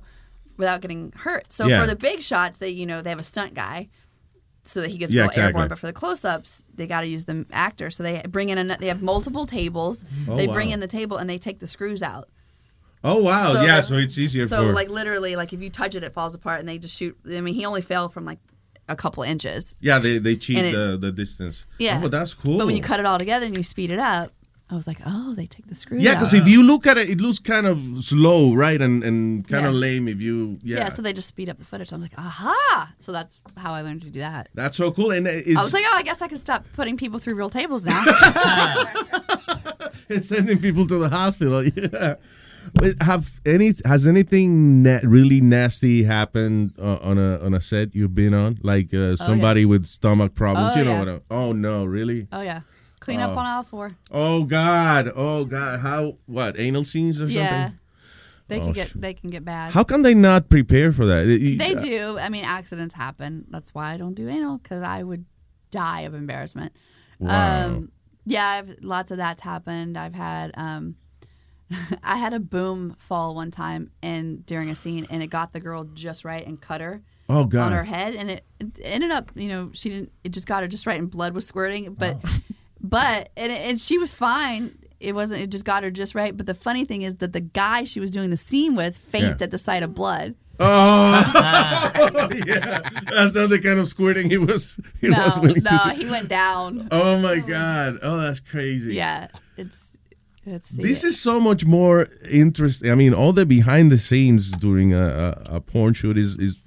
without 0.58 0.82
getting 0.82 1.12
hurt? 1.16 1.50
So 1.52 1.66
Yeah. 1.66 1.80
for 1.80 1.86
the 1.86 1.96
big 1.96 2.20
shots, 2.20 2.58
they 2.58 2.68
you 2.70 2.84
know 2.84 3.00
they 3.00 3.10
have 3.10 3.20
a 3.20 3.24
stunt 3.24 3.54
guy. 3.54 3.88
So 4.64 4.82
that 4.82 4.90
he 4.90 4.98
gets 4.98 5.10
Yeah, 5.14 5.22
exactly. 5.24 5.44
airborne, 5.44 5.68
but 5.68 5.78
for 5.78 5.86
the 5.86 5.94
close-ups, 5.94 6.62
they 6.74 6.86
got 6.86 7.00
to 7.00 7.06
use 7.06 7.24
the 7.24 7.46
actor. 7.50 7.88
So 7.88 8.02
they 8.02 8.20
bring 8.28 8.50
in, 8.50 8.58
a, 8.70 8.76
they 8.76 8.88
have 8.88 9.00
multiple 9.00 9.46
tables. 9.46 10.04
Oh, 10.28 10.36
they 10.36 10.46
bring 10.46 10.68
wow. 10.68 10.74
in 10.74 10.80
the 10.80 10.86
table 10.86 11.16
and 11.16 11.30
they 11.30 11.38
take 11.38 11.60
the 11.60 11.66
screws 11.66 12.02
out. 12.02 12.28
Oh 13.04 13.22
wow, 13.22 13.52
So 13.54 13.60
yeah. 13.62 13.76
that- 13.76 13.86
so 13.86 13.94
it's 13.96 14.18
easier 14.18 14.46
So 14.48 14.66
for. 14.66 14.72
like 14.72 14.88
literally, 14.90 15.36
like 15.36 15.52
if 15.52 15.62
you 15.62 15.70
touch 15.70 15.94
it, 15.94 16.02
it 16.04 16.12
falls 16.12 16.34
apart, 16.34 16.60
and 16.60 16.68
they 16.68 16.78
just 16.78 16.96
shoot. 16.96 17.16
I 17.26 17.40
mean, 17.40 17.54
he 17.54 17.64
only 17.64 17.82
fell 17.82 18.08
from 18.08 18.24
like 18.24 18.38
a 18.88 18.96
couple 18.96 19.22
inches. 19.22 19.76
yeah, 19.80 19.98
they 19.98 20.18
they 20.18 20.36
cheat 20.36 20.58
it- 20.58 20.72
the 20.74 20.98
the 21.00 21.12
distance. 21.12 21.64
Yeah, 21.78 22.00
Oh, 22.02 22.08
that's 22.08 22.34
cool. 22.34 22.58
But 22.58 22.66
when 22.66 22.76
you 22.76 22.82
cut 22.82 23.00
it 23.00 23.06
all 23.06 23.18
together 23.18 23.46
and 23.46 23.56
you 23.56 23.62
speed 23.62 23.92
it 23.92 23.98
up, 23.98 24.32
I 24.70 24.74
was 24.74 24.86
like, 24.86 24.98
oh, 25.06 25.34
they 25.34 25.46
take 25.46 25.66
the 25.66 25.74
screws. 25.74 26.02
Yeah, 26.02 26.14
because 26.14 26.34
if 26.34 26.46
you 26.46 26.62
look 26.62 26.86
at 26.86 26.98
it, 26.98 27.08
it 27.08 27.20
looks 27.20 27.38
kind 27.38 27.66
of 27.66 27.78
slow, 28.02 28.52
right, 28.54 28.80
and 28.82 29.02
and 29.04 29.46
kind 29.48 29.64
of 29.64 29.72
lame 29.74 30.08
if 30.08 30.20
you. 30.20 30.58
Yeah, 30.62 30.78
yeah. 30.78 30.88
so 30.90 31.00
they 31.02 31.12
just 31.14 31.28
speed 31.28 31.48
up 31.48 31.58
the 31.58 31.64
footage. 31.64 31.92
I'm 31.92 32.02
like, 32.02 32.12
aha! 32.18 32.92
So 32.98 33.12
that's 33.12 33.38
how 33.56 33.72
I 33.72 33.80
learned 33.82 34.02
to 34.02 34.10
do 34.10 34.18
that. 34.20 34.48
that's 34.54 34.76
so 34.76 34.90
cool, 34.90 35.12
and 35.12 35.26
it's 35.26 35.56
I 35.56 35.62
was 35.62 35.72
like, 35.72 35.84
oh, 35.86 35.94
I 35.96 36.02
guess 36.02 36.20
I 36.20 36.28
can 36.28 36.36
stop 36.38 36.64
putting 36.74 36.96
people 36.96 37.18
through 37.18 37.36
real 37.36 37.50
tables 37.50 37.84
now. 37.86 38.04
and 40.08 40.24
sending 40.24 40.58
people 40.58 40.86
to 40.86 40.98
the 40.98 41.08
hospital. 41.08 41.64
Yeah. 41.76 42.14
Have 43.00 43.40
any 43.46 43.72
has 43.84 44.06
anything 44.06 44.82
na- 44.82 45.00
really 45.02 45.40
nasty 45.40 46.04
happened 46.04 46.72
uh, 46.78 46.98
on 47.02 47.18
a 47.18 47.38
on 47.40 47.54
a 47.54 47.60
set 47.60 47.94
you've 47.94 48.14
been 48.14 48.34
on? 48.34 48.58
Like 48.62 48.92
uh, 48.94 49.16
somebody 49.16 49.64
with 49.64 49.86
stomach 49.86 50.34
problems, 50.34 50.74
Oh, 50.74 50.78
you 50.78 50.84
know 50.84 50.92
yeah. 50.92 50.98
what? 50.98 51.08
I- 51.08 51.20
oh 51.34 51.52
no, 51.52 51.84
really? 51.84 52.26
oh 52.32 52.40
yeah, 52.42 52.60
clean 53.00 53.20
up 53.20 53.32
Oh. 53.32 53.38
on 53.38 53.46
aisle 53.46 53.62
four. 53.62 53.90
Oh 54.10 54.44
God! 54.44 55.10
Oh 55.14 55.44
God! 55.44 55.80
How? 55.80 56.16
What? 56.26 56.58
Anal 56.58 56.84
scenes 56.84 57.20
or 57.20 57.26
Yeah, 57.26 57.48
something? 57.64 57.78
they 58.48 58.60
Oh, 58.60 58.64
can 58.64 58.72
get 58.72 58.92
they 59.00 59.14
can 59.14 59.30
get 59.30 59.44
bad. 59.44 59.72
How 59.72 59.82
can 59.84 60.02
they 60.02 60.14
not 60.14 60.48
prepare 60.48 60.92
for 60.92 61.04
that? 61.06 61.24
They 61.58 61.74
uh, 61.74 61.80
do. 61.80 62.18
I 62.18 62.28
mean, 62.28 62.44
accidents 62.44 62.94
happen. 62.94 63.44
That's 63.50 63.74
why 63.74 63.92
I 63.92 63.96
don't 63.96 64.14
do 64.14 64.28
anal 64.28 64.58
because 64.58 64.82
I 64.82 65.02
would 65.02 65.24
die 65.70 66.00
of 66.02 66.14
embarrassment. 66.14 66.72
Wow. 67.18 67.66
Um, 67.66 67.92
yeah, 68.24 68.46
I've, 68.46 68.76
lots 68.82 69.10
of 69.10 69.16
that's 69.16 69.40
happened. 69.40 69.96
I've 69.98 70.14
had 70.14 70.52
um, 70.54 70.96
I 72.02 72.16
had 72.16 72.32
a 72.34 72.40
boom 72.40 72.96
fall 72.98 73.34
one 73.34 73.50
time 73.50 73.90
and 74.02 74.44
during 74.46 74.70
a 74.70 74.74
scene, 74.74 75.06
and 75.10 75.22
it 75.22 75.28
got 75.28 75.52
the 75.52 75.60
girl 75.60 75.84
just 75.84 76.24
right 76.24 76.46
and 76.46 76.60
cut 76.60 76.80
her. 76.80 77.02
Oh, 77.28 77.44
God. 77.44 77.66
On 77.66 77.72
her 77.72 77.84
head, 77.84 78.14
and 78.14 78.30
it, 78.30 78.44
it 78.58 78.78
ended 78.82 79.10
up, 79.10 79.30
you 79.34 79.48
know, 79.48 79.70
she 79.74 79.90
didn't. 79.90 80.12
It 80.24 80.30
just 80.30 80.46
got 80.46 80.62
her 80.62 80.68
just 80.68 80.86
right, 80.86 80.98
and 80.98 81.10
blood 81.10 81.34
was 81.34 81.46
squirting. 81.46 81.92
But, 81.92 82.18
Oh. 82.24 82.38
but, 82.80 83.30
and, 83.36 83.52
and 83.52 83.78
she 83.78 83.98
was 83.98 84.12
fine. 84.12 84.78
It 84.98 85.14
wasn't. 85.14 85.42
It 85.42 85.50
just 85.50 85.64
got 85.66 85.82
her 85.82 85.90
just 85.90 86.14
right. 86.14 86.34
But 86.36 86.46
the 86.46 86.54
funny 86.54 86.84
thing 86.86 87.02
is 87.02 87.16
that 87.16 87.32
the 87.34 87.40
guy 87.40 87.84
she 87.84 88.00
was 88.00 88.10
doing 88.10 88.30
the 88.30 88.36
scene 88.38 88.74
with 88.76 88.96
faints 88.96 89.40
Yeah. 89.40 89.44
at 89.44 89.50
the 89.50 89.58
sight 89.58 89.82
of 89.82 89.94
blood. 89.94 90.34
Oh, 90.60 90.64
yeah. 92.46 92.80
That's 93.10 93.32
not 93.34 93.48
the 93.50 93.60
kind 93.62 93.78
of 93.78 93.86
squirting 93.88 94.28
he 94.28 94.38
was. 94.38 94.76
He 95.00 95.08
no, 95.08 95.18
was 95.40 95.56
no, 95.62 95.70
to. 95.70 95.94
he 95.96 96.06
went 96.06 96.26
down. 96.28 96.88
Oh 96.90 97.20
my 97.20 97.38
God! 97.38 97.98
Oh, 98.02 98.16
that's 98.16 98.40
crazy. 98.40 98.94
Yeah, 98.94 99.28
it's 99.56 99.87
This 100.70 101.04
is 101.04 101.20
so 101.20 101.40
much 101.40 101.64
more 101.64 102.08
interesting. 102.30 102.90
I 102.90 102.94
mean, 102.94 103.14
all 103.14 103.32
the 103.32 103.44
behind 103.46 103.90
the 103.90 103.98
scenes 103.98 104.50
during 104.50 104.92
a, 104.94 105.06
a, 105.50 105.56
a 105.56 105.60
porn 105.60 105.94
shoot 105.94 106.16
is 106.18 106.36
is. 106.38 106.60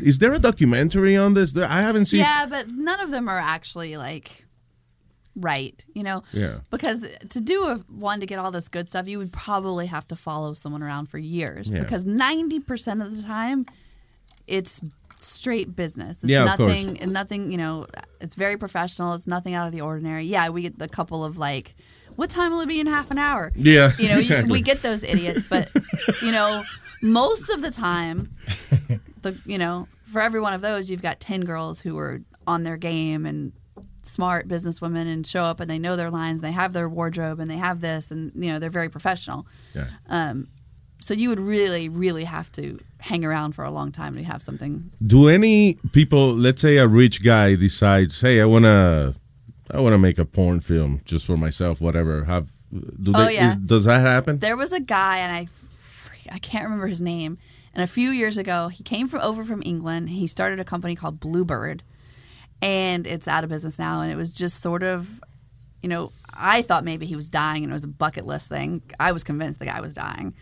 Is 0.00 0.18
there 0.18 0.32
a 0.32 0.38
documentary 0.38 1.16
on 1.18 1.34
this? 1.34 1.54
I 1.56 1.82
haven't 1.82 2.06
seen. 2.06 2.20
yeah, 2.20 2.46
but 2.46 2.66
none 2.68 2.98
of 3.00 3.10
them 3.10 3.28
are 3.28 3.38
actually 3.38 3.98
like 3.98 4.46
right, 5.36 5.84
you 5.94 6.02
know. 6.02 6.22
Yeah. 6.32 6.60
Because 6.70 7.04
to 7.28 7.40
do 7.40 7.64
a 7.64 7.76
one 7.88 8.20
to 8.20 8.26
get 8.26 8.38
all 8.38 8.50
this 8.50 8.68
good 8.68 8.88
stuff, 8.88 9.06
you 9.06 9.18
would 9.18 9.32
probably 9.32 9.86
have 9.86 10.08
to 10.08 10.16
follow 10.16 10.54
someone 10.54 10.82
around 10.82 11.06
for 11.10 11.18
years. 11.18 11.68
Yeah. 11.70 11.80
Because 11.80 12.06
ninety 12.06 12.58
percent 12.58 13.02
of 13.02 13.14
the 13.14 13.22
time, 13.22 13.66
it's 14.46 14.80
straight 15.18 15.76
business. 15.76 16.16
It's 16.22 16.30
Yeah, 16.30 16.50
of 16.50 16.56
course. 16.56 16.72
nothing, 16.72 17.12
nothing. 17.12 17.52
You 17.52 17.58
know, 17.58 17.86
it's 18.20 18.34
very 18.34 18.56
professional. 18.56 19.12
It's 19.14 19.26
nothing 19.26 19.54
out 19.54 19.66
of 19.66 19.72
the 19.72 19.82
ordinary. 19.82 20.24
Yeah, 20.24 20.48
we 20.48 20.62
get 20.62 20.78
the 20.78 20.88
couple 20.88 21.22
of 21.24 21.36
like. 21.38 21.74
What 22.16 22.30
time 22.30 22.50
will 22.52 22.60
it 22.60 22.68
be 22.68 22.80
in 22.80 22.86
half 22.86 23.10
an 23.10 23.18
hour? 23.18 23.52
Yeah, 23.56 23.92
you 23.98 24.08
know, 24.08 24.18
you- 24.18 24.46
we 24.46 24.60
get 24.62 24.82
those 24.82 25.02
idiots, 25.02 25.42
but 25.48 25.70
you 26.22 26.32
know, 26.32 26.64
most 27.00 27.50
of 27.50 27.60
the 27.62 27.70
time, 27.70 28.34
the 29.22 29.36
you 29.46 29.58
know 29.58 29.88
for 30.12 30.20
every 30.20 30.40
one 30.40 30.52
of 30.52 30.60
those 30.60 30.90
you've 30.90 31.00
got 31.02 31.20
10 31.20 31.40
girls 31.42 31.80
who 31.80 31.96
are 31.98 32.20
on 32.46 32.64
their 32.64 32.76
game 32.76 33.24
and 33.24 33.52
smart 34.02 34.46
businesswomen 34.48 35.06
and 35.10 35.26
show 35.26 35.42
up 35.44 35.58
and 35.60 35.70
they 35.70 35.78
know 35.78 35.96
their 35.96 36.10
lines 36.10 36.40
and 36.40 36.44
they 36.44 36.52
have 36.52 36.72
their 36.72 36.88
wardrobe 36.88 37.38
and 37.40 37.50
they 37.50 37.56
have 37.56 37.80
this 37.80 38.10
and 38.10 38.32
you 38.34 38.52
know 38.52 38.58
they're 38.58 38.68
very 38.68 38.88
professional 38.90 39.46
Yeah. 39.74 39.86
um, 40.08 40.48
so 41.00 41.14
you 41.14 41.28
would 41.30 41.38
really 41.40 41.88
really 41.88 42.24
have 42.24 42.50
to 42.52 42.78
hang 42.98 43.24
around 43.24 43.52
for 43.52 43.64
a 43.64 43.70
long 43.70 43.90
time 43.92 44.16
to 44.16 44.22
have 44.24 44.42
something 44.42 44.90
Do 45.06 45.28
any 45.28 45.74
people, 45.92 46.34
let's 46.34 46.60
say 46.60 46.76
a 46.78 46.86
rich 46.86 47.22
guy 47.24 47.54
decides, 47.54 48.20
hey, 48.20 48.40
I 48.40 48.44
wanna, 48.44 49.14
I 49.72 49.80
wanna 49.80 49.98
make 49.98 50.18
a 50.18 50.24
porn 50.24 50.60
film 50.60 51.00
just 51.04 51.24
for 51.26 51.36
myself, 51.36 51.80
whatever. 51.80 52.24
Have 52.24 52.52
do 52.70 53.12
Oh, 53.14 53.24
they, 53.26 53.34
yeah. 53.34 53.50
is- 53.50 53.56
does 53.56 53.84
that 53.84 54.00
happen? 54.00 54.38
There 54.38 54.56
was 54.56 54.72
a 54.72 54.80
guy, 54.80 55.18
and 55.18 55.34
I, 55.36 55.46
I 56.34 56.38
can't 56.38 56.64
remember 56.64 56.86
his 56.86 57.00
name. 57.00 57.38
And 57.74 57.82
a 57.82 57.86
few 57.86 58.10
years 58.10 58.38
ago, 58.38 58.68
he 58.68 58.82
came 58.84 59.08
from 59.08 59.20
over 59.20 59.44
from 59.44 59.62
England. 59.64 60.10
He 60.10 60.26
started 60.26 60.60
a 60.60 60.64
company 60.64 60.94
called 60.94 61.20
Bluebird, 61.20 61.82
and 62.60 63.06
it's 63.06 63.26
out 63.28 63.44
of 63.44 63.50
business 63.50 63.78
now. 63.78 64.00
And 64.02 64.12
it 64.12 64.16
was 64.16 64.32
just 64.32 64.60
sort 64.60 64.82
of, 64.82 65.08
you 65.82 65.88
know, 65.88 66.12
I 66.32 66.62
thought 66.62 66.84
maybe 66.84 67.06
he 67.06 67.16
was 67.16 67.28
dying, 67.28 67.64
and 67.64 67.72
it 67.72 67.74
was 67.74 67.84
a 67.84 67.88
bucket 67.88 68.26
list 68.26 68.48
thing. 68.48 68.82
I 69.00 69.12
was 69.12 69.24
convinced 69.24 69.58
the 69.58 69.66
guy 69.66 69.80
was 69.80 69.94
dying. 69.94 70.34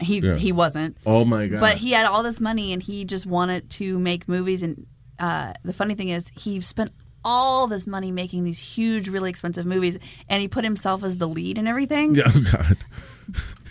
He 0.00 0.18
Yeah. 0.18 0.34
he 0.36 0.52
wasn't. 0.52 0.96
Oh, 1.06 1.24
my 1.24 1.46
God. 1.46 1.60
But 1.60 1.76
he 1.78 1.92
had 1.92 2.06
all 2.06 2.22
this 2.22 2.40
money, 2.40 2.72
and 2.72 2.82
he 2.82 3.04
just 3.04 3.26
wanted 3.26 3.70
to 3.70 3.98
make 3.98 4.28
movies. 4.28 4.62
And 4.62 4.86
uh, 5.18 5.54
the 5.64 5.72
funny 5.72 5.94
thing 5.94 6.08
is, 6.10 6.26
he 6.38 6.60
spent 6.60 6.92
all 7.24 7.66
this 7.66 7.86
money 7.86 8.10
making 8.10 8.44
these 8.44 8.58
huge, 8.58 9.08
really 9.08 9.30
expensive 9.30 9.66
movies, 9.66 9.98
and 10.28 10.40
he 10.40 10.48
put 10.48 10.64
himself 10.64 11.02
as 11.02 11.18
the 11.18 11.26
lead 11.28 11.58
and 11.58 11.66
everything. 11.68 12.14
Yeah, 12.14 12.24
oh 12.34 12.44
God, 12.52 12.76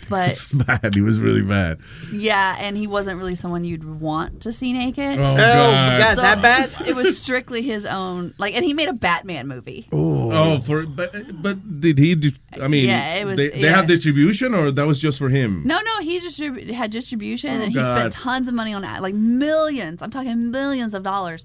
But 0.08 0.30
it's 0.30 0.50
bad. 0.50 0.94
He 0.94 1.02
was 1.02 1.18
really 1.18 1.42
bad. 1.42 1.78
Yeah, 2.12 2.56
and 2.58 2.76
he 2.78 2.86
wasn't 2.86 3.18
really 3.18 3.34
someone 3.34 3.64
you'd 3.64 3.84
want 4.00 4.40
to 4.42 4.52
see 4.52 4.72
naked. 4.72 5.18
Oh, 5.18 5.32
Oh, 5.32 5.36
God. 5.36 5.98
God, 6.00 6.14
So 6.16 6.22
that 6.22 6.40
bad? 6.40 6.86
It 6.88 6.94
was 6.94 7.18
strictly 7.20 7.60
his 7.62 7.84
own. 7.84 8.32
Like, 8.38 8.54
and 8.54 8.64
he 8.64 8.72
made 8.72 8.88
a 8.88 8.94
Batman 8.94 9.48
movie. 9.48 9.86
Oh, 9.92 10.30
oh 10.32 10.60
for 10.60 10.86
but 10.86 11.12
but 11.42 11.80
did 11.80 11.98
he? 11.98 12.14
di- 12.14 12.34
I 12.58 12.68
mean, 12.68 12.86
Yeah, 12.86 13.14
it 13.16 13.24
was- 13.26 13.36
They, 13.36 13.48
they 13.50 13.68
have 13.68 13.86
distribution, 13.86 14.54
or 14.54 14.70
that 14.70 14.86
was 14.86 14.98
just 14.98 15.18
for 15.18 15.28
him? 15.28 15.62
No, 15.66 15.78
no, 15.80 16.00
he 16.00 16.20
distrib- 16.20 16.70
had 16.70 16.90
distribution, 16.90 17.50
Oh, 17.50 17.64
and 17.64 17.72
he 17.72 17.74
God. 17.74 17.84
spent 17.84 18.12
tons 18.14 18.48
of 18.48 18.54
money 18.54 18.72
on 18.72 18.84
it, 18.84 19.02
like 19.02 19.14
millions. 19.14 20.00
I'm 20.00 20.10
talking 20.10 20.50
millions 20.50 20.94
of 20.94 21.02
dollars, 21.02 21.44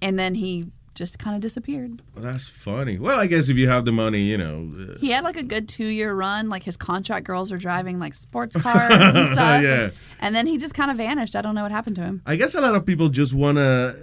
and 0.00 0.16
then 0.18 0.34
he 0.36 0.66
just 0.94 1.18
kind 1.18 1.34
of 1.34 1.42
disappeared. 1.42 2.00
That's 2.14 2.48
funny. 2.48 2.98
Well, 2.98 3.18
I 3.18 3.26
guess 3.26 3.48
if 3.48 3.56
you 3.56 3.68
have 3.68 3.84
the 3.84 3.92
money, 3.92 4.22
you 4.22 4.38
know. 4.38 4.70
uh, 4.78 4.98
He 4.98 5.10
had 5.10 5.24
like 5.24 5.36
a 5.36 5.42
good 5.42 5.68
two 5.68 5.86
year 5.86 6.14
run. 6.14 6.48
Like 6.48 6.62
his 6.62 6.76
contract 6.76 7.26
girls 7.26 7.50
were 7.50 7.58
driving 7.58 7.98
like 7.98 8.14
sports 8.14 8.56
cars 8.56 8.92
and 8.92 9.32
stuff. 9.32 9.62
Yeah. 9.62 9.90
And 10.20 10.34
then 10.34 10.46
he 10.46 10.58
just 10.58 10.74
kind 10.74 10.90
of 10.90 10.96
vanished. 10.96 11.34
I 11.36 11.42
don't 11.42 11.54
know 11.54 11.62
what 11.62 11.72
happened 11.72 11.96
to 11.96 12.02
him. 12.02 12.22
I 12.26 12.36
guess 12.36 12.54
a 12.54 12.60
lot 12.60 12.74
of 12.74 12.86
people 12.86 13.08
just 13.08 13.34
wanna 13.34 13.94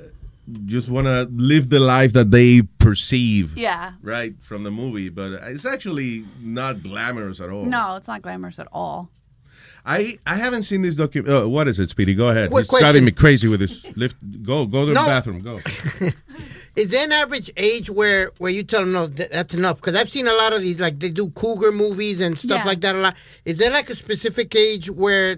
just 0.65 0.89
wanna 0.89 1.27
live 1.31 1.69
the 1.69 1.79
life 1.79 2.13
that 2.13 2.31
they 2.31 2.63
perceive. 2.79 3.57
Yeah. 3.57 3.93
Right 4.01 4.33
from 4.41 4.63
the 4.63 4.71
movie, 4.71 5.09
but 5.09 5.31
it's 5.33 5.65
actually 5.65 6.25
not 6.41 6.83
glamorous 6.83 7.39
at 7.39 7.49
all. 7.49 7.65
No, 7.65 7.95
it's 7.95 8.07
not 8.07 8.21
glamorous 8.21 8.59
at 8.59 8.67
all. 8.71 9.09
I 9.85 10.17
I 10.27 10.35
haven't 10.35 10.63
seen 10.63 10.81
this 10.83 10.95
docu. 10.95 11.27
Uh, 11.27 11.47
what 11.49 11.67
is 11.67 11.79
it, 11.79 11.89
Speedy? 11.89 12.13
Go 12.13 12.27
ahead. 12.29 12.51
Quick 12.51 12.69
He's 12.69 12.79
driving 12.79 13.03
me 13.05 13.11
crazy 13.11 13.47
with 13.47 13.61
this. 13.61 13.83
Lift. 13.95 14.15
Go 14.43 14.65
go 14.67 14.85
to 14.85 14.93
No. 14.93 15.01
the 15.01 15.07
bathroom. 15.07 15.39
Go. 15.41 15.59
Is 16.75 16.87
there 16.87 17.03
an 17.03 17.11
average 17.11 17.51
age 17.57 17.89
where 17.89 18.31
where 18.37 18.51
you 18.51 18.63
tell 18.63 18.81
them 18.81 18.93
no, 18.93 19.07
th- 19.07 19.29
that's 19.29 19.53
enough? 19.53 19.77
Because 19.77 19.95
I've 19.95 20.09
seen 20.09 20.27
a 20.27 20.33
lot 20.33 20.53
of 20.53 20.61
these, 20.61 20.79
like 20.79 20.99
they 20.99 21.09
do 21.09 21.29
cougar 21.31 21.71
movies 21.71 22.21
and 22.21 22.37
stuff 22.39 22.59
Yeah. 22.61 22.65
like 22.65 22.81
that 22.81 22.95
a 22.95 22.99
lot. 22.99 23.15
Is 23.45 23.57
there 23.57 23.71
like 23.71 23.89
a 23.89 23.95
specific 23.95 24.55
age 24.55 24.89
where 24.89 25.37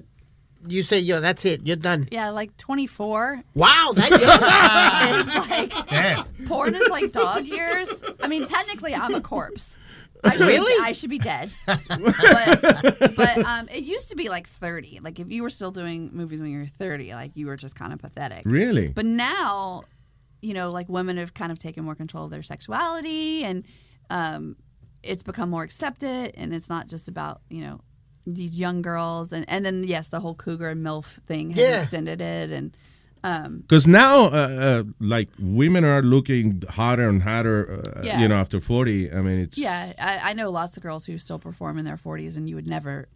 you 0.68 0.84
say, 0.84 1.00
yo, 1.00 1.20
that's 1.20 1.44
it, 1.44 1.66
you're 1.66 1.76
done? 1.76 2.08
Yeah, 2.12 2.30
like 2.30 2.56
24. 2.58 3.42
Wow, 3.56 3.92
that 3.96 4.12
is 5.20 5.34
like 5.36 5.88
Damn. 5.90 6.26
porn 6.48 6.76
is 6.76 6.88
like 6.90 7.12
dog 7.12 7.46
years. 7.46 7.90
I 8.22 8.28
mean, 8.28 8.46
technically, 8.46 8.94
I'm 8.94 9.16
a 9.16 9.22
corpse. 9.22 9.78
I 10.26 10.38
should, 10.38 10.48
Really? 10.48 10.86
I 10.86 10.94
should 10.94 11.10
be 11.10 11.20
dead. 11.20 11.52
but 11.66 11.82
but 13.18 13.38
um, 13.40 13.68
it 13.70 13.84
used 13.84 14.10
to 14.12 14.16
be 14.16 14.30
like 14.30 14.48
30. 14.48 15.00
Like 15.02 15.20
if 15.20 15.30
you 15.32 15.42
were 15.44 15.50
still 15.50 15.72
doing 15.72 16.12
movies 16.14 16.40
when 16.40 16.50
you 16.52 16.60
were 16.60 16.66
30, 16.80 17.14
like 17.14 17.32
you 17.36 17.48
were 17.48 17.58
just 17.58 17.76
kind 17.76 17.92
of 17.92 18.00
pathetic. 18.00 18.44
Really? 18.46 18.88
But 18.88 19.06
now, 19.06 19.84
you 20.44 20.54
know, 20.54 20.70
like 20.70 20.90
women 20.90 21.18
have 21.18 21.34
kind 21.34 21.52
of 21.52 21.58
taken 21.60 21.84
more 21.86 21.96
control 21.96 22.26
of 22.26 22.32
their 22.32 22.44
sexuality 22.44 23.44
and 23.44 23.64
um, 24.10 24.56
it's 25.02 25.24
become 25.24 25.50
more 25.50 25.64
accepted 25.64 26.34
and 26.36 26.54
it's 26.54 26.70
not 26.70 26.88
just 26.88 27.08
about, 27.08 27.42
you 27.50 27.62
know, 27.62 27.80
these 28.28 28.60
young 28.60 28.82
girls 28.82 29.32
and, 29.34 29.46
and 29.50 29.66
then 29.66 29.84
yes, 29.84 30.10
the 30.10 30.20
whole 30.20 30.36
cougar 30.36 30.70
and 30.70 30.84
MILF 30.86 31.06
thing 31.26 31.52
has 31.52 31.60
Yeah. 31.64 31.82
extended 31.82 32.20
it 32.22 32.52
and 32.52 32.78
um 33.24 33.60
Because 33.62 33.88
now, 33.88 34.26
uh, 34.26 34.30
uh, 34.68 34.84
like, 35.00 35.30
women 35.40 35.86
are 35.86 36.02
looking 36.02 36.62
hotter 36.70 37.08
and 37.08 37.22
hotter, 37.24 37.58
uh, 37.98 38.02
Yeah. 38.06 38.20
you 38.22 38.28
know, 38.28 38.36
after 38.36 38.60
40. 38.60 39.12
I 39.14 39.22
mean, 39.22 39.40
it's. 39.40 39.58
yeah, 39.58 39.94
I, 39.98 40.32
I 40.32 40.34
know 40.34 40.50
lots 40.52 40.76
of 40.78 40.84
girls 40.84 41.06
who 41.06 41.18
still 41.18 41.40
perform 41.40 41.78
in 41.78 41.86
their 41.86 41.98
40s 41.98 42.36
and 42.38 42.50
you 42.50 42.56
would 42.56 42.68
never 42.68 43.08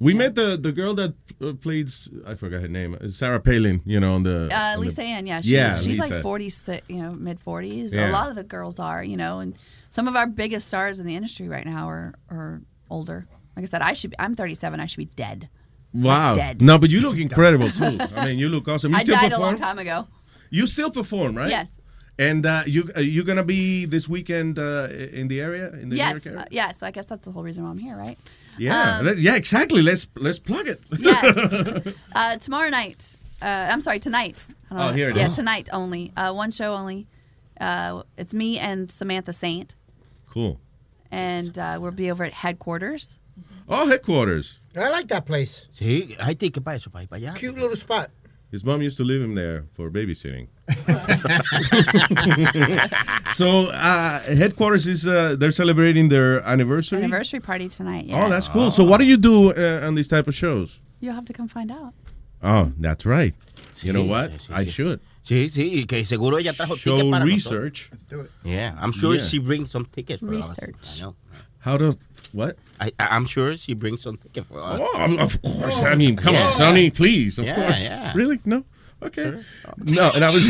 We 0.00 0.14
met 0.14 0.36
the, 0.36 0.56
the 0.56 0.70
girl 0.70 0.94
that 0.94 1.14
uh, 1.42 1.54
played, 1.54 1.90
I 2.24 2.34
forgot 2.34 2.60
her 2.60 2.68
name, 2.68 2.96
uh, 3.00 3.10
Sarah 3.10 3.40
Palin, 3.40 3.82
you 3.84 3.98
know, 3.98 4.14
on 4.14 4.22
the. 4.22 4.48
Uh, 4.52 4.74
on 4.74 4.80
Lisa 4.80 4.96
the, 4.96 5.02
Ann, 5.02 5.26
yeah, 5.26 5.40
she's, 5.40 5.50
yeah, 5.50 5.74
she's 5.74 5.98
like 5.98 6.10
Lisa. 6.10 6.22
46, 6.22 6.86
you 6.88 7.02
know, 7.02 7.12
mid 7.12 7.40
40s. 7.44 7.92
Yeah. 7.92 8.10
A 8.10 8.12
lot 8.12 8.28
of 8.28 8.36
the 8.36 8.44
girls 8.44 8.78
are, 8.78 9.02
you 9.02 9.16
know, 9.16 9.40
and 9.40 9.56
some 9.90 10.06
of 10.06 10.14
our 10.14 10.26
biggest 10.28 10.68
stars 10.68 11.00
in 11.00 11.06
the 11.06 11.16
industry 11.16 11.48
right 11.48 11.66
now 11.66 11.88
are, 11.88 12.14
are 12.30 12.60
older. 12.90 13.26
Like 13.56 13.64
I 13.64 13.66
said, 13.66 13.82
I 13.82 13.92
should. 13.92 14.10
Be, 14.10 14.16
I'm 14.20 14.36
37. 14.36 14.78
I 14.78 14.86
should 14.86 14.98
be 14.98 15.06
dead. 15.16 15.48
Wow. 15.92 16.34
dead. 16.34 16.62
No, 16.62 16.78
but 16.78 16.90
you 16.90 17.00
look 17.00 17.18
incredible, 17.18 17.70
too. 17.70 17.98
I 18.16 18.26
mean, 18.26 18.38
you 18.38 18.48
look 18.48 18.68
awesome. 18.68 18.92
You 18.92 18.98
I 18.98 19.02
still 19.02 19.16
died 19.16 19.30
perform? 19.32 19.42
a 19.42 19.46
long 19.46 19.56
time 19.56 19.78
ago. 19.80 20.06
You 20.50 20.68
still 20.68 20.92
perform, 20.92 21.36
right? 21.36 21.50
Yes. 21.50 21.70
And 22.20 22.46
uh, 22.46 22.62
you 22.66 22.90
uh, 22.96 23.00
you 23.00 23.22
gonna 23.22 23.44
be 23.44 23.84
this 23.84 24.08
weekend 24.08 24.58
uh, 24.58 24.88
in 24.90 25.28
the 25.28 25.40
area 25.40 25.68
in 25.72 25.88
the 25.90 25.94
New 25.94 25.96
Yes, 25.96 26.12
York 26.14 26.26
area? 26.26 26.38
uh, 26.40 26.44
yes. 26.50 26.82
I 26.82 26.90
guess 26.90 27.06
that's 27.06 27.24
the 27.24 27.30
whole 27.30 27.44
reason 27.44 27.62
why 27.62 27.70
I'm 27.70 27.78
here, 27.78 27.96
right? 27.96 28.18
Yeah, 28.58 28.98
Um, 28.98 29.14
yeah, 29.18 29.36
exactly. 29.36 29.82
Let's 29.82 30.06
let's 30.16 30.38
plug 30.38 30.68
it. 30.68 30.80
Yes. 30.98 31.94
uh, 32.14 32.36
tomorrow 32.38 32.68
night. 32.70 33.16
Uh, 33.40 33.68
I'm 33.70 33.80
sorry, 33.80 34.00
tonight. 34.00 34.44
Oh, 34.70 34.76
know. 34.76 34.92
here 34.92 35.10
it 35.10 35.16
yeah, 35.16 35.28
is. 35.28 35.36
tonight 35.36 35.68
only. 35.72 36.12
Uh, 36.16 36.32
one 36.32 36.50
show 36.50 36.74
only. 36.74 37.06
Uh, 37.60 38.02
it's 38.16 38.34
me 38.34 38.58
and 38.58 38.90
Samantha 38.90 39.32
Saint, 39.32 39.74
cool. 40.30 40.60
and 41.10 41.58
uh, 41.58 41.78
we'll 41.80 41.90
be 41.90 42.10
over 42.10 42.24
at 42.24 42.32
headquarters. 42.32 43.18
Oh, 43.68 43.86
headquarters. 43.88 44.58
I 44.76 44.88
like 44.90 45.08
that 45.08 45.26
place. 45.26 45.66
See, 45.74 46.16
I 46.20 46.34
ticket 46.34 46.64
para 46.64 46.76
eso, 46.76 46.90
para 46.90 47.02
ir 47.02 47.08
para 47.08 47.20
allá. 47.20 47.34
Cute 47.34 47.54
little 47.58 47.76
spot. 47.76 48.10
His 48.50 48.64
mom 48.64 48.80
used 48.80 48.96
to 48.96 49.04
live 49.04 49.20
him 49.22 49.34
there 49.34 49.66
for 49.74 49.90
babysitting. 49.90 50.48
so 53.34 53.66
uh, 53.66 54.20
headquarters 54.20 54.86
is 54.86 55.06
uh, 55.06 55.36
they're 55.38 55.50
celebrating 55.52 56.08
their 56.08 56.40
anniversary. 56.46 56.98
Anniversary 56.98 57.40
party 57.40 57.68
tonight. 57.68 58.06
Yeah. 58.06 58.24
Oh, 58.24 58.28
that's 58.28 58.48
cool. 58.48 58.70
So 58.70 58.84
what 58.84 58.98
do 58.98 59.04
you 59.04 59.16
do 59.16 59.52
uh, 59.52 59.86
on 59.86 59.94
these 59.94 60.08
type 60.08 60.28
of 60.28 60.34
shows? 60.34 60.80
You'll 61.00 61.14
have 61.14 61.26
to 61.26 61.32
come 61.32 61.48
find 61.48 61.70
out. 61.70 61.94
Oh, 62.42 62.72
that's 62.78 63.04
right. 63.04 63.34
you 63.80 63.92
know 63.92 64.04
what? 64.04 64.30
sí, 64.32 64.38
sí, 64.48 64.54
I 64.54 64.66
should. 64.66 65.00
Sí, 65.24 65.50
sí, 65.50 65.86
que 65.86 66.04
seguro 66.04 66.38
ella 66.38 66.52
trajo 66.52 66.76
Show 66.76 66.96
tickets 66.96 67.10
para 67.10 67.24
research. 67.24 67.90
nosotros. 67.90 67.92
Let's 67.92 68.04
do 68.04 68.20
it. 68.20 68.30
Yeah, 68.44 68.76
I'm 68.80 68.92
sure 68.92 69.16
Yeah. 69.16 69.22
she 69.22 69.38
brings 69.38 69.70
some 69.70 69.84
tickets 69.86 70.20
for 70.20 70.26
Research. 70.26 70.74
us. 70.80 71.00
I 71.00 71.04
know. 71.04 71.16
How 71.58 71.76
does 71.76 71.96
what? 72.32 72.56
I, 72.80 72.92
I- 72.98 73.08
I'm 73.16 73.26
sure 73.26 73.56
she 73.56 73.74
brings 73.74 74.02
something 74.02 74.42
for 74.44 74.62
us. 74.62 74.80
Oh, 74.82 75.16
of 75.18 75.40
course. 75.42 75.78
Oh. 75.78 75.86
I 75.86 75.94
mean, 75.94 76.16
come 76.16 76.34
Yeah. 76.34 76.46
on, 76.48 76.52
Sonny, 76.52 76.90
please. 76.90 77.38
Of 77.38 77.46
Yeah, 77.46 77.54
course. 77.56 77.82
yeah. 77.82 78.12
Really? 78.14 78.38
No. 78.44 78.64
Okay. 79.02 79.42
No, 79.78 80.10
and 80.10 80.24
I 80.24 80.30
was. 80.30 80.44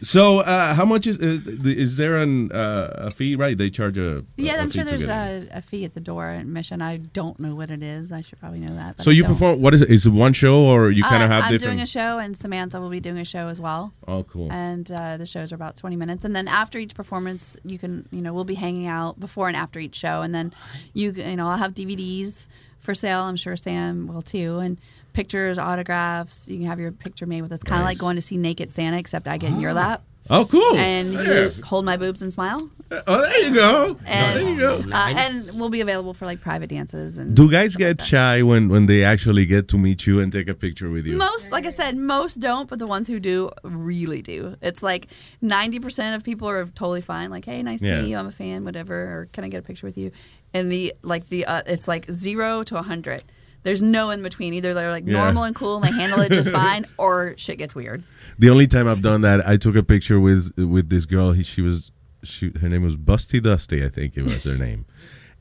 so, 0.02 0.38
uh, 0.38 0.74
how 0.74 0.84
much 0.84 1.06
is 1.06 1.18
uh, 1.18 1.40
is 1.64 1.96
there 1.96 2.16
an 2.16 2.52
uh, 2.52 2.94
a 3.08 3.10
fee? 3.10 3.34
Right, 3.36 3.56
they 3.58 3.70
charge 3.70 3.98
a. 3.98 4.24
Yeah, 4.36 4.56
a 4.56 4.62
I'm 4.62 4.70
fee 4.70 4.78
sure 4.78 4.84
there's 4.84 5.08
a, 5.08 5.48
a 5.52 5.62
fee 5.62 5.84
at 5.84 5.94
the 5.94 6.00
door 6.00 6.30
admission. 6.30 6.80
I 6.80 6.98
don't 6.98 7.38
know 7.40 7.54
what 7.54 7.70
it 7.70 7.82
is. 7.82 8.12
I 8.12 8.20
should 8.20 8.38
probably 8.38 8.60
know 8.60 8.74
that. 8.74 9.02
So 9.02 9.10
I 9.10 9.14
you 9.14 9.22
don't. 9.22 9.32
perform? 9.32 9.60
What 9.62 9.74
is 9.74 9.82
it? 9.82 9.90
Is 9.90 10.06
it 10.06 10.10
one 10.10 10.32
show 10.32 10.62
or 10.66 10.90
you 10.90 11.02
kind 11.02 11.22
of 11.22 11.30
Uh, 11.30 11.34
have 11.34 11.44
I'm 11.44 11.52
different? 11.52 11.72
doing 11.72 11.82
a 11.82 11.86
show, 11.86 12.18
and 12.18 12.36
Samantha 12.36 12.80
will 12.80 12.90
be 12.90 13.00
doing 13.00 13.18
a 13.18 13.24
show 13.24 13.48
as 13.48 13.58
well. 13.60 13.92
Oh, 14.06 14.22
cool. 14.24 14.50
And 14.52 14.90
uh, 14.92 15.16
the 15.16 15.26
shows 15.26 15.50
are 15.52 15.56
about 15.56 15.76
20 15.76 15.96
minutes, 15.96 16.24
and 16.24 16.34
then 16.36 16.46
after 16.48 16.78
each 16.78 16.94
performance, 16.94 17.56
you 17.64 17.78
can, 17.78 18.06
you 18.12 18.22
know, 18.22 18.32
we'll 18.32 18.44
be 18.44 18.54
hanging 18.54 18.86
out 18.86 19.18
before 19.18 19.48
and 19.48 19.56
after 19.56 19.78
each 19.80 19.96
show, 19.96 20.22
and 20.22 20.34
then 20.34 20.52
you, 20.92 21.10
you 21.12 21.36
know, 21.36 21.48
I'll 21.48 21.58
have 21.58 21.74
DVDs 21.74 22.46
for 22.78 22.94
sale. 22.94 23.20
I'm 23.22 23.36
sure 23.36 23.56
Sam 23.56 24.06
will 24.06 24.22
too, 24.22 24.58
and 24.58 24.78
pictures, 25.14 25.56
autographs. 25.58 26.46
You 26.46 26.58
can 26.58 26.66
have 26.66 26.78
your 26.78 26.92
picture 26.92 27.24
made 27.24 27.40
with 27.40 27.52
us, 27.52 27.62
kind 27.62 27.80
of 27.80 27.86
like 27.86 27.96
going 27.98 28.16
to 28.16 28.22
see 28.22 28.36
Naked 28.36 28.70
Santa, 28.70 28.98
except 28.98 29.26
I 29.26 29.38
get 29.38 29.50
in 29.52 29.60
your 29.60 29.72
lap. 29.72 30.02
Oh, 30.30 30.46
cool. 30.46 30.76
And 30.76 31.12
you 31.12 31.20
Yeah. 31.22 31.48
hold 31.64 31.84
my 31.84 31.98
boobs 31.98 32.22
and 32.22 32.32
smile. 32.32 32.70
Oh, 33.06 33.20
there 33.20 33.40
you 33.40 33.52
go. 33.54 33.98
And, 34.06 34.40
there 34.40 34.48
you 34.48 34.58
go. 34.58 34.76
Uh, 34.90 35.12
and 35.16 35.50
we'll 35.58 35.68
be 35.68 35.82
available 35.82 36.14
for 36.14 36.24
like 36.24 36.40
private 36.40 36.68
dances 36.70 37.18
and 37.18 37.36
Do 37.36 37.50
guys 37.50 37.76
get 37.76 38.00
shy 38.00 38.40
when 38.42 38.68
when 38.70 38.86
they 38.86 39.04
actually 39.04 39.44
get 39.44 39.68
to 39.68 39.76
meet 39.78 40.06
you 40.06 40.20
and 40.20 40.32
take 40.32 40.48
a 40.48 40.54
picture 40.54 40.88
with 40.88 41.04
you? 41.04 41.16
Most, 41.18 41.50
like 41.52 41.66
I 41.66 41.70
said, 41.70 41.96
most 41.98 42.40
don't, 42.40 42.68
but 42.70 42.78
the 42.78 42.86
ones 42.86 43.06
who 43.08 43.20
do 43.20 43.50
really 43.64 44.22
do. 44.22 44.56
It's 44.62 44.82
like 44.82 45.08
90% 45.42 46.14
of 46.16 46.24
people 46.24 46.48
are 46.48 46.64
totally 46.66 47.02
fine. 47.02 47.28
Like, 47.30 47.44
hey, 47.44 47.62
nice 47.62 47.82
Yeah. 47.82 47.96
to 47.96 48.02
meet 48.02 48.10
you. 48.10 48.16
I'm 48.16 48.26
a 48.26 48.32
fan, 48.32 48.64
whatever. 48.64 48.94
Or 48.94 49.28
can 49.32 49.44
I 49.44 49.48
get 49.48 49.58
a 49.58 49.62
picture 49.62 49.86
with 49.86 49.98
you? 49.98 50.10
And 50.54 50.70
the, 50.72 50.94
like, 51.02 51.28
the, 51.28 51.44
uh, 51.44 51.62
it's 51.66 51.86
like 51.88 52.10
zero 52.10 52.62
to 52.64 52.74
a 52.76 52.82
100. 52.82 53.24
There's 53.64 53.82
no 53.82 54.10
in 54.10 54.22
between. 54.22 54.54
Either 54.54 54.72
they're 54.74 54.90
like 54.90 55.04
Yeah. 55.06 55.24
normal 55.24 55.42
and 55.42 55.54
cool 55.56 55.76
and 55.76 55.84
they 55.84 55.90
handle 55.90 56.20
it 56.20 56.30
just 56.30 56.50
fine, 56.62 56.86
or 56.96 57.34
shit 57.36 57.58
gets 57.58 57.74
weird. 57.74 58.04
The 58.38 58.48
only 58.50 58.66
time 58.68 58.86
I've 58.86 59.02
done 59.02 59.22
that, 59.22 59.46
I 59.46 59.56
took 59.56 59.74
a 59.74 59.82
picture 59.82 60.20
with 60.20 60.52
with 60.56 60.88
this 60.90 61.04
girl. 61.06 61.32
He, 61.32 61.42
she 61.42 61.60
was, 61.62 61.90
she, 62.22 62.52
her 62.60 62.68
name 62.68 62.82
was 62.82 62.96
Busty 62.96 63.42
Dusty, 63.42 63.84
I 63.84 63.88
think 63.88 64.16
it 64.16 64.22
was 64.22 64.44
her 64.44 64.56
name, 64.56 64.86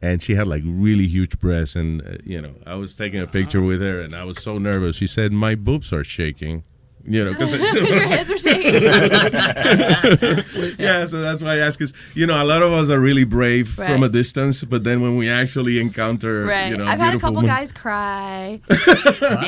and 0.01 0.21
she 0.23 0.35
had 0.35 0.47
like 0.47 0.63
really 0.65 1.07
huge 1.07 1.37
breasts. 1.39 1.75
And 1.75 2.01
uh, 2.01 2.17
you 2.23 2.41
know, 2.41 2.55
I 2.65 2.75
was 2.75 2.95
taking 2.95 3.19
a 3.21 3.27
picture 3.27 3.61
with 3.61 3.81
her, 3.81 3.99
and 4.01 4.15
I 4.15 4.23
was 4.23 4.41
so 4.41 4.57
nervous. 4.57 4.95
She 4.95 5.07
said, 5.07 5.31
"My 5.31 5.55
boobs 5.55 5.91
are 5.93 6.03
shaking." 6.03 6.63
You 7.05 7.25
know, 7.25 7.31
because 7.33 7.53
Your 7.91 8.07
hands 8.07 8.31
are 8.31 8.37
shaking. 8.37 8.73
yeah, 10.79 11.05
so 11.07 11.21
that's 11.21 11.41
why 11.41 11.55
I 11.55 11.57
ask. 11.57 11.77
Because 11.77 11.93
you 12.13 12.25
know, 12.25 12.41
a 12.41 12.45
lot 12.45 12.61
of 12.61 12.71
us 12.71 12.89
are 12.89 12.99
really 12.99 13.23
brave 13.25 13.67
from 13.69 14.03
a 14.03 14.09
distance, 14.09 14.63
but 14.63 14.83
then 14.83 15.01
when 15.01 15.17
we 15.17 15.29
actually 15.29 15.79
encounter, 15.79 16.45
Right. 16.45 16.69
you 16.69 16.77
know, 16.77 16.85
I've 16.85 16.99
had 16.99 17.13
a 17.15 17.19
couple 17.19 17.35
women- 17.41 17.49
guys 17.49 17.71
cry, 17.73 18.61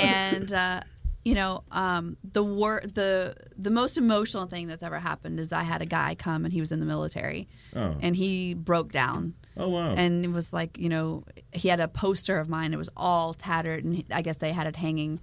and 0.02 0.52
uh, 0.52 0.82
you 1.24 1.34
know, 1.34 1.64
um, 1.72 2.18
the 2.34 2.44
wor- 2.44 2.84
the 2.94 3.36
the 3.58 3.72
most 3.72 3.98
emotional 3.98 4.46
thing 4.48 4.68
that's 4.68 4.84
ever 4.84 5.00
happened 5.00 5.40
is 5.40 5.52
I 5.52 5.64
had 5.64 5.82
a 5.82 5.86
guy 5.86 6.16
come 6.16 6.46
and 6.46 6.54
he 6.54 6.60
was 6.60 6.72
in 6.72 6.80
the 6.80 6.86
military, 6.86 7.48
Oh. 7.76 7.96
and 8.02 8.16
he 8.16 8.54
broke 8.54 8.92
down. 8.92 9.34
Oh 9.58 9.70
wow! 9.70 9.94
And 9.96 10.26
it 10.26 10.32
was 10.32 10.52
like 10.52 10.78
you 10.78 10.90
know 10.90 11.24
he 11.54 11.70
had 11.70 11.80
a 11.80 11.88
poster 11.88 12.38
of 12.38 12.50
mine. 12.50 12.74
It 12.74 12.78
was 12.78 12.90
all 12.98 13.34
tattered, 13.34 13.86
and 13.86 14.04
I 14.12 14.22
guess 14.22 14.38
they 14.38 14.52
had 14.52 14.68
it 14.68 14.76
hanging 14.76 15.22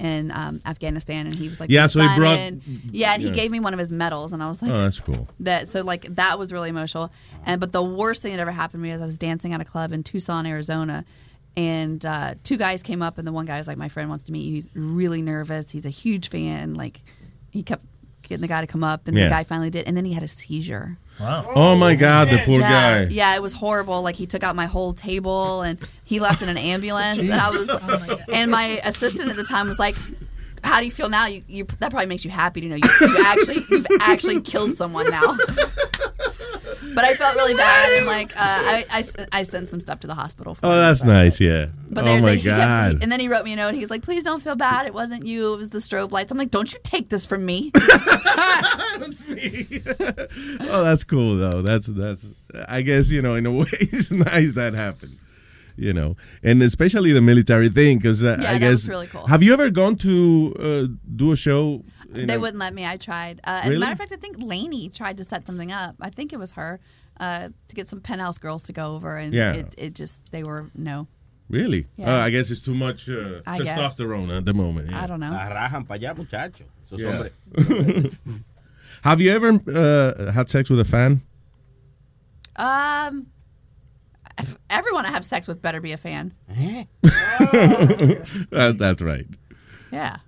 in 0.00 0.30
um, 0.32 0.60
Afghanistan. 0.66 1.26
And 1.26 1.34
he 1.34 1.48
was 1.48 1.60
like, 1.60 1.70
Yeah, 1.70 1.86
so 1.86 2.00
he 2.00 2.16
brought- 2.16 2.38
it." 2.38 2.54
Yeah, 2.90 3.12
and 3.12 3.22
he 3.22 3.30
gave 3.30 3.50
me 3.50 3.60
one 3.60 3.74
of 3.74 3.78
his 3.78 3.92
medals, 3.92 4.32
and 4.32 4.42
I 4.42 4.48
was 4.48 4.60
like, 4.62 4.70
Oh, 4.72 4.82
that's 4.82 4.98
cool. 4.98 5.28
that 5.40 5.68
so 5.68 5.82
like 5.82 6.12
that 6.16 6.38
was 6.38 6.52
really 6.52 6.70
emotional 6.70 7.12
and 7.46 7.60
but 7.60 7.70
the 7.72 7.82
worst 7.82 8.22
thing 8.22 8.32
that 8.32 8.40
ever 8.40 8.50
happened 8.50 8.82
to 8.82 8.88
me 8.88 8.90
is 8.90 9.00
i 9.00 9.06
was 9.06 9.16
dancing 9.18 9.52
at 9.54 9.60
a 9.60 9.64
club 9.64 9.92
in 9.92 10.02
tucson 10.02 10.44
arizona 10.46 11.04
and 11.56 12.04
uh, 12.06 12.34
two 12.44 12.56
guys 12.56 12.82
came 12.82 13.02
up 13.02 13.18
and 13.18 13.26
the 13.26 13.32
one 13.32 13.44
guy 13.46 13.58
was 13.58 13.66
like 13.66 13.76
my 13.78 13.88
friend 13.88 14.08
wants 14.08 14.24
to 14.24 14.32
meet 14.32 14.42
you 14.42 14.52
he's 14.54 14.70
really 14.74 15.22
nervous 15.22 15.70
he's 15.70 15.86
a 15.86 15.90
huge 15.90 16.28
fan 16.28 16.74
like 16.74 17.00
he 17.50 17.62
kept 17.62 17.84
getting 18.22 18.40
the 18.42 18.48
guy 18.48 18.60
to 18.60 18.66
come 18.66 18.84
up 18.84 19.06
and 19.08 19.16
Yeah. 19.16 19.24
the 19.24 19.30
guy 19.30 19.44
finally 19.44 19.70
did 19.70 19.86
and 19.86 19.96
then 19.96 20.04
he 20.04 20.12
had 20.12 20.22
a 20.22 20.28
seizure 20.28 20.98
Wow. 21.20 21.52
Oh 21.54 21.76
my 21.76 21.94
God, 21.94 22.30
the 22.30 22.38
poor 22.44 22.60
yeah, 22.60 23.04
guy. 23.04 23.08
yeah 23.10 23.36
it 23.36 23.42
was 23.42 23.52
horrible 23.52 24.00
like 24.00 24.16
he 24.16 24.26
took 24.26 24.42
out 24.42 24.56
my 24.56 24.66
whole 24.66 24.94
table 24.94 25.60
and 25.60 25.78
he 26.04 26.18
left 26.18 26.40
in 26.40 26.48
an 26.48 26.56
ambulance 26.56 27.20
and 27.20 27.34
i 27.34 27.50
was 27.50 27.68
oh 27.70 28.18
and 28.32 28.50
my 28.50 28.80
assistant 28.84 29.30
at 29.30 29.36
the 29.36 29.44
time 29.44 29.68
was 29.68 29.78
like 29.78 29.94
how 30.62 30.78
do 30.78 30.84
you 30.84 30.90
feel 30.90 31.08
now? 31.08 31.26
You, 31.26 31.42
you 31.48 31.66
that 31.78 31.90
probably 31.90 32.06
makes 32.06 32.24
you 32.24 32.30
happy 32.30 32.60
to 32.60 32.68
know 32.68 32.76
you, 32.76 32.90
you 33.00 33.24
actually 33.24 33.64
you've 33.70 33.86
actually 34.00 34.40
killed 34.40 34.74
someone 34.74 35.08
now. 35.10 35.36
but 36.94 37.04
I 37.04 37.14
felt 37.14 37.34
really 37.36 37.54
bad 37.54 37.92
and 37.92 38.06
like 38.16 38.32
uh, 38.36 38.38
I, 38.40 38.84
I 38.90 38.98
s- 39.00 39.14
I 39.32 39.42
sent 39.42 39.68
some 39.68 39.80
stuff 39.80 40.00
to 40.00 40.06
the 40.06 40.14
hospital. 40.14 40.54
For 40.54 40.66
Oh, 40.66 40.70
him, 40.70 40.76
that's 40.78 41.00
but- 41.00 41.06
nice. 41.06 41.40
Yeah. 41.40 41.66
But 41.90 42.04
oh 42.04 42.06
they- 42.06 42.20
my 42.20 42.28
they- 42.30 42.36
he 42.38 42.42
kept- 42.42 42.58
God. 42.58 42.98
and 43.02 43.10
then 43.12 43.20
he 43.20 43.28
wrote 43.28 43.44
me 43.44 43.52
a 43.52 43.56
note. 43.56 43.68
And 43.68 43.76
he's 43.78 43.90
like, 43.90 44.02
"Please 44.02 44.22
don't 44.24 44.42
feel 44.42 44.56
bad. 44.56 44.86
It 44.86 44.94
wasn't 44.94 45.26
you. 45.26 45.52
It 45.54 45.56
was 45.56 45.68
the 45.70 45.78
strobe 45.78 46.10
lights." 46.12 46.30
I'm 46.30 46.38
like, 46.38 46.50
"Don't 46.50 46.72
you 46.72 46.78
take 46.82 47.08
this 47.08 47.26
from 47.26 47.44
me." 47.44 47.70
oh, 50.60 50.82
that's 50.84 51.04
cool 51.04 51.36
though. 51.36 51.62
That's 51.62 51.86
that's. 51.86 52.24
I 52.68 52.82
guess 52.82 53.10
you 53.10 53.22
know, 53.22 53.34
in 53.34 53.46
a 53.46 53.52
way, 53.52 53.66
it's 53.72 54.10
nice 54.10 54.52
that 54.54 54.74
happened. 54.74 55.16
You 55.76 55.94
know, 55.94 56.16
and 56.42 56.62
especially 56.62 57.12
the 57.12 57.22
military 57.22 57.70
thing, 57.70 57.98
because 57.98 58.22
uh, 58.22 58.36
Yeah, 58.40 58.50
I 58.50 58.52
that 58.54 58.58
guess. 58.60 58.70
was 58.72 58.88
really 58.88 59.06
cool. 59.06 59.26
Have 59.26 59.42
you 59.42 59.52
ever 59.54 59.70
gone 59.70 59.96
to 59.96 60.54
uh, 60.60 60.86
do 61.16 61.32
a 61.32 61.36
show? 61.36 61.82
In 62.14 62.26
they 62.26 62.34
a- 62.34 62.40
wouldn't 62.40 62.58
let 62.58 62.74
me. 62.74 62.84
I 62.86 62.96
tried. 62.96 63.40
Uh, 63.44 63.60
as 63.62 63.68
Really? 63.70 63.76
a 63.76 63.80
matter 63.80 63.92
of 63.92 63.98
fact, 63.98 64.12
I 64.12 64.16
think 64.16 64.36
Lainey 64.42 64.88
tried 64.88 65.16
to 65.18 65.24
set 65.24 65.46
something 65.46 65.70
up. 65.72 65.96
I 66.00 66.10
think 66.10 66.32
it 66.32 66.38
was 66.38 66.52
her 66.52 66.80
uh, 67.18 67.48
to 67.68 67.74
get 67.74 67.88
some 67.88 68.00
penthouse 68.00 68.38
girls 68.38 68.62
to 68.64 68.72
go 68.72 68.94
over, 68.96 69.16
and 69.16 69.32
Yeah. 69.34 69.52
it, 69.54 69.74
it 69.78 69.94
just 69.94 70.20
they 70.32 70.42
were 70.42 70.70
no. 70.74 71.06
Really? 71.48 71.86
Yeah. 71.96 72.14
Uh, 72.14 72.18
I 72.26 72.30
guess 72.30 72.50
it's 72.50 72.60
too 72.60 72.74
much 72.74 73.08
uh, 73.08 73.40
I 73.46 73.58
guess. 73.58 73.76
testosterone 73.78 74.36
at 74.36 74.44
the 74.44 74.54
moment. 74.54 74.90
yeah. 74.90 75.02
I 75.02 75.06
don't 75.08 75.18
know. 75.20 75.32
Arrajan 75.32 75.86
para 75.86 75.98
allá, 75.98 76.16
muchacho. 76.16 76.64
Yeah. 76.92 77.24
Have 79.02 79.20
you 79.20 79.32
ever 79.32 79.58
uh, 79.68 80.30
had 80.32 80.48
sex 80.50 80.70
with 80.70 80.78
a 80.80 80.84
fan? 80.84 81.22
Um, 82.56 83.26
everyone 84.68 85.06
I 85.06 85.10
have 85.10 85.24
sex 85.24 85.46
with 85.48 85.60
better 85.62 85.80
be 85.80 85.92
a 85.92 85.96
fan. 85.96 86.34
That- 88.50 88.76
that's 88.78 89.02
right. 89.02 89.26
Yeah. 89.92 90.18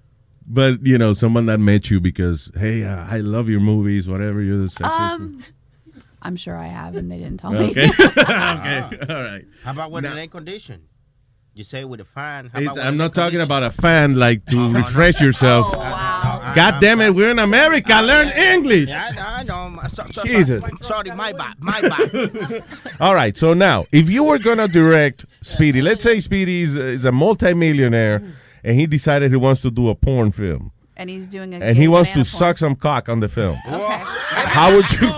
But 0.52 0.86
you 0.86 0.98
know, 0.98 1.14
someone 1.14 1.46
that 1.46 1.58
met 1.58 1.90
you 1.90 1.98
because 1.98 2.50
hey, 2.54 2.84
uh, 2.84 3.06
I 3.08 3.18
love 3.18 3.48
your 3.48 3.60
movies, 3.60 4.06
whatever. 4.06 4.42
You're 4.42 4.58
the 4.58 4.66
sexiest. 4.66 5.10
Um, 5.10 5.38
I'm 6.20 6.36
sure 6.36 6.56
I 6.56 6.66
have, 6.66 6.94
and 6.94 7.10
they 7.10 7.18
didn't 7.18 7.38
tell 7.38 7.52
me. 7.52 7.70
Okay. 7.70 7.88
okay. 8.18 8.98
All 9.08 9.22
right. 9.22 9.44
How 9.64 9.72
about 9.72 9.90
with 9.90 10.04
Now- 10.04 10.12
an 10.12 10.18
air 10.18 10.28
condition? 10.28 10.82
You 11.54 11.64
say 11.64 11.84
with 11.84 12.00
a 12.00 12.04
fan. 12.06 12.50
How 12.50 12.62
about 12.62 12.78
I'm 12.78 12.96
not 12.96 13.14
talking 13.14 13.40
about 13.42 13.62
a 13.62 13.70
fan 13.70 14.16
like 14.16 14.46
to 14.46 14.72
refresh 14.72 15.20
yourself. 15.20 15.66
Oh, 15.70 15.78
wow. 15.78 16.52
God 16.54 16.80
damn 16.80 17.02
it, 17.02 17.14
we're 17.14 17.30
in 17.30 17.38
America. 17.38 18.00
Learn 18.00 18.28
English. 18.28 18.88
Yeah, 18.88 19.10
I 19.14 19.42
know. 19.42 19.54
I 19.54 19.68
know. 19.68 19.82
So, 19.88 20.06
so, 20.12 20.22
Jesus. 20.22 20.62
Sorry, 20.62 20.72
sorry, 20.80 21.10
my 21.10 21.34
bad. 21.34 21.56
My 21.60 21.82
bad. 21.82 22.64
All 23.00 23.14
right. 23.14 23.36
So 23.36 23.52
now, 23.52 23.84
if 23.92 24.08
you 24.08 24.24
were 24.24 24.38
gonna 24.38 24.66
direct 24.66 25.26
Speedy, 25.42 25.82
let's 25.82 26.02
say 26.02 26.20
Speedy 26.20 26.62
is, 26.62 26.74
is 26.78 27.04
a 27.04 27.12
multimillionaire, 27.12 28.22
and 28.64 28.78
he 28.78 28.86
decided 28.86 29.30
he 29.30 29.36
wants 29.36 29.60
to 29.62 29.70
do 29.70 29.88
a 29.88 29.94
porn 29.94 30.32
film, 30.32 30.72
and 30.96 31.08
he's 31.10 31.26
doing 31.26 31.52
a. 31.54 31.58
and 31.58 31.76
he 31.76 31.88
wants 31.88 32.10
to 32.10 32.14
banana 32.16 32.24
suck 32.24 32.58
some 32.58 32.74
cock 32.76 33.08
on 33.08 33.20
the 33.20 33.28
film. 33.28 33.58
Okay. 33.66 34.48
How 34.48 34.74
would 34.74 34.90
you? 34.92 35.08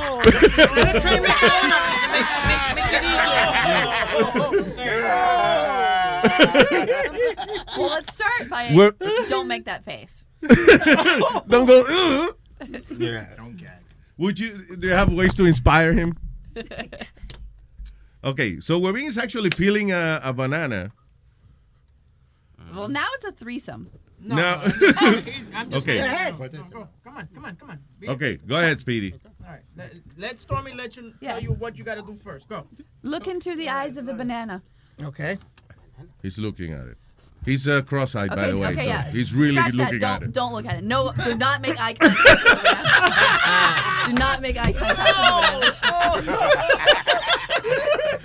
well, 7.76 7.90
let's 7.90 8.14
start 8.14 8.48
by 8.48 8.70
We're- 8.74 8.92
don't 9.28 9.48
make 9.48 9.64
that 9.64 9.84
face. 9.84 10.24
Don't 11.48 11.66
go. 11.66 11.84
"Ugh." 11.88 12.36
Yeah, 12.96 13.26
don't 13.36 13.56
gag. 13.56 13.70
Would 14.18 14.38
you? 14.38 14.76
Do 14.76 14.86
you 14.88 14.92
have 14.92 15.12
ways 15.12 15.34
to 15.34 15.44
inspire 15.44 15.92
him? 15.92 16.16
Okay, 18.22 18.60
so 18.60 18.80
Webin 18.80 19.06
is 19.06 19.18
actually 19.18 19.50
peeling 19.50 19.92
a, 19.92 20.20
a 20.22 20.32
banana. 20.32 20.92
Well, 22.74 22.88
now 22.88 23.06
it's 23.14 23.24
a 23.24 23.32
threesome. 23.32 23.90
No, 24.20 24.36
Now- 24.36 24.58
he's- 25.20 25.48
I'm 25.54 25.70
just 25.70 25.86
Okay. 25.86 25.98
Go 25.98 26.04
Go 26.38 26.44
ahead. 26.44 26.70
Go, 26.70 26.88
Come 27.04 27.16
on, 27.16 27.28
come 27.34 27.44
on, 27.44 27.56
come 27.56 27.70
on. 27.70 27.78
Be- 28.00 28.08
Okay, 28.08 28.36
go 28.36 28.56
ahead, 28.56 28.80
Speedy. 28.80 29.12
All 29.44 29.50
right. 29.50 29.60
Let, 29.76 29.92
let 30.16 30.40
Stormy 30.40 30.72
let 30.74 30.96
you 30.96 31.12
tell 31.22 31.42
you 31.42 31.52
what 31.52 31.76
you 31.78 31.84
got 31.84 31.96
to 31.96 32.02
do 32.02 32.14
first. 32.14 32.48
Go. 32.48 32.66
Look 33.02 33.26
into 33.26 33.54
the 33.54 33.68
eyes 33.68 33.96
of 33.96 34.06
the 34.06 34.14
banana. 34.14 34.62
Okay. 35.02 35.38
He's 36.22 36.38
looking 36.38 36.72
at 36.72 36.86
it. 36.86 36.96
He's 37.44 37.68
uh, 37.68 37.82
cross-eyed, 37.82 38.30
by 38.30 38.50
the 38.52 38.56
way. 38.56 38.68
okay, 38.68 38.80
so 38.84 38.86
yeah. 38.88 39.10
He's 39.10 39.34
really 39.34 39.50
Scratch 39.50 39.74
looking 39.74 39.98
that. 39.98 40.22
at 40.22 40.22
Don't 40.22 40.28
it. 40.30 40.32
don't 40.32 40.52
look 40.54 40.64
at 40.66 40.76
it. 40.78 40.84
No, 40.84 41.12
do 41.24 41.34
not 41.36 41.60
make 41.60 41.78
eye 41.78 41.92
contact. 41.92 42.24
do 44.06 44.12
not 44.14 44.40
make 44.40 44.56
eye 44.56 44.72
contact. 44.72 44.98
with 45.58 45.74
the 46.24 46.32
banana. 46.32 47.73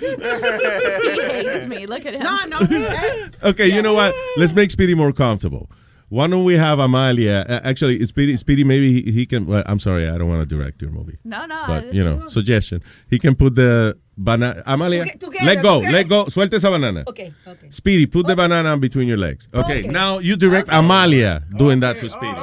he 0.00 1.20
hates 1.22 1.66
me. 1.66 1.86
Look 1.86 2.06
at 2.06 2.14
him. 2.14 2.22
No, 2.22 2.44
no. 2.46 3.28
Okay, 3.50 3.68
you 3.68 3.82
know 3.82 3.94
what? 3.94 4.14
Let's 4.36 4.52
make 4.52 4.70
Speedy 4.70 4.94
more 4.94 5.12
comfortable. 5.12 5.70
Why 6.08 6.26
don't 6.26 6.42
we 6.44 6.56
have 6.56 6.80
Amalia? 6.80 7.46
Uh, 7.48 7.60
actually, 7.62 8.04
Speedy, 8.04 8.36
Speedy, 8.36 8.64
maybe 8.64 9.00
he, 9.02 9.12
he 9.12 9.26
can. 9.26 9.46
Well, 9.46 9.62
I'm 9.66 9.78
sorry, 9.78 10.08
I 10.08 10.18
don't 10.18 10.28
want 10.28 10.46
to 10.48 10.56
direct 10.56 10.82
your 10.82 10.90
movie. 10.90 11.18
No, 11.24 11.46
no. 11.46 11.62
But 11.68 11.94
you 11.94 12.02
know, 12.02 12.26
suggestion. 12.28 12.82
He 13.08 13.18
can 13.20 13.36
put 13.36 13.54
the 13.54 13.96
banana. 14.18 14.60
Amalia, 14.66 15.04
Toge- 15.04 15.20
together, 15.20 15.44
let 15.46 15.62
go, 15.62 15.78
together. 15.78 15.96
let 15.96 16.08
go. 16.08 16.24
Suelte 16.26 16.54
esa 16.54 16.68
banana. 16.70 17.04
Okay, 17.06 17.32
okay. 17.46 17.70
Speedy, 17.70 18.06
put 18.06 18.26
the 18.26 18.34
banana 18.34 18.76
between 18.76 19.06
your 19.06 19.18
legs. 19.18 19.48
Okay, 19.54 19.80
Okay. 19.80 19.88
now 19.88 20.18
you 20.18 20.36
direct 20.36 20.68
Amalia 20.72 21.44
doing 21.56 21.78
that 21.80 22.00
to 22.00 22.08
Speedy. 22.08 22.40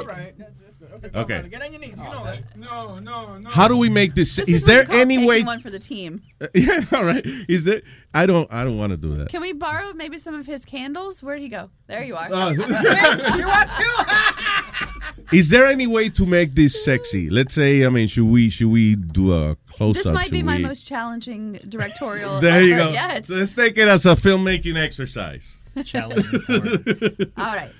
All 1.04 1.10
right. 1.10 1.30
Okay. 1.30 1.48
Get 1.48 1.62
on 1.62 1.72
your 1.72 1.80
knees. 1.80 1.96
You 1.96 2.04
know 2.04 2.24
that. 2.24 2.56
No, 2.56 2.98
no, 2.98 3.38
no. 3.38 3.50
How 3.50 3.68
do 3.68 3.76
we 3.76 3.88
make 3.88 4.14
this? 4.14 4.36
This 4.36 4.48
is 4.48 4.54
is 4.54 4.62
what 4.62 4.66
there 4.68 4.80
you 4.80 4.86
call 4.86 4.96
any 4.96 5.14
taking 5.16 5.28
way? 5.28 5.42
one 5.42 5.60
for 5.60 5.70
the 5.70 5.78
team. 5.78 6.22
yeah, 6.54 6.84
all 6.92 7.04
right. 7.04 7.24
Is 7.48 7.64
there? 7.64 7.82
I 8.14 8.26
don't. 8.26 8.52
I 8.52 8.64
don't 8.64 8.78
want 8.78 8.90
to 8.90 8.96
do 8.96 9.14
that. 9.16 9.28
Can 9.28 9.40
we 9.42 9.52
borrow 9.52 9.92
maybe 9.94 10.18
some 10.18 10.34
of 10.34 10.46
his 10.46 10.64
candles? 10.64 11.22
Where'd 11.22 11.40
he 11.40 11.48
go? 11.48 11.70
There 11.86 12.02
you 12.02 12.16
are. 12.16 12.28
Oh. 12.30 12.50
you 12.50 12.60
want 12.60 13.70
to? 13.70 14.88
Is 15.32 15.50
there 15.50 15.66
any 15.66 15.86
way 15.86 16.08
to 16.10 16.24
make 16.24 16.54
this 16.54 16.84
sexy? 16.84 17.28
Let's 17.28 17.54
say, 17.54 17.84
I 17.84 17.90
mean, 17.90 18.08
should 18.08 18.24
we 18.24 18.48
should 18.50 18.68
we 18.68 18.96
do 18.96 19.34
a 19.34 19.56
close 19.70 19.96
This 19.96 20.06
up? 20.06 20.12
This 20.12 20.22
might 20.22 20.30
be 20.30 20.38
Should 20.38 20.46
my 20.46 20.56
we- 20.56 20.62
most 20.62 20.86
challenging 20.86 21.52
directorial. 21.68 22.40
There 22.40 22.62
you 22.62 22.76
go. 22.76 22.90
yet. 22.90 23.26
So 23.26 23.34
let's 23.34 23.54
take 23.54 23.76
it 23.76 23.88
as 23.88 24.06
a 24.06 24.14
filmmaking 24.14 24.76
exercise. 24.82 25.58
All 25.76 27.54
right. 27.54 27.70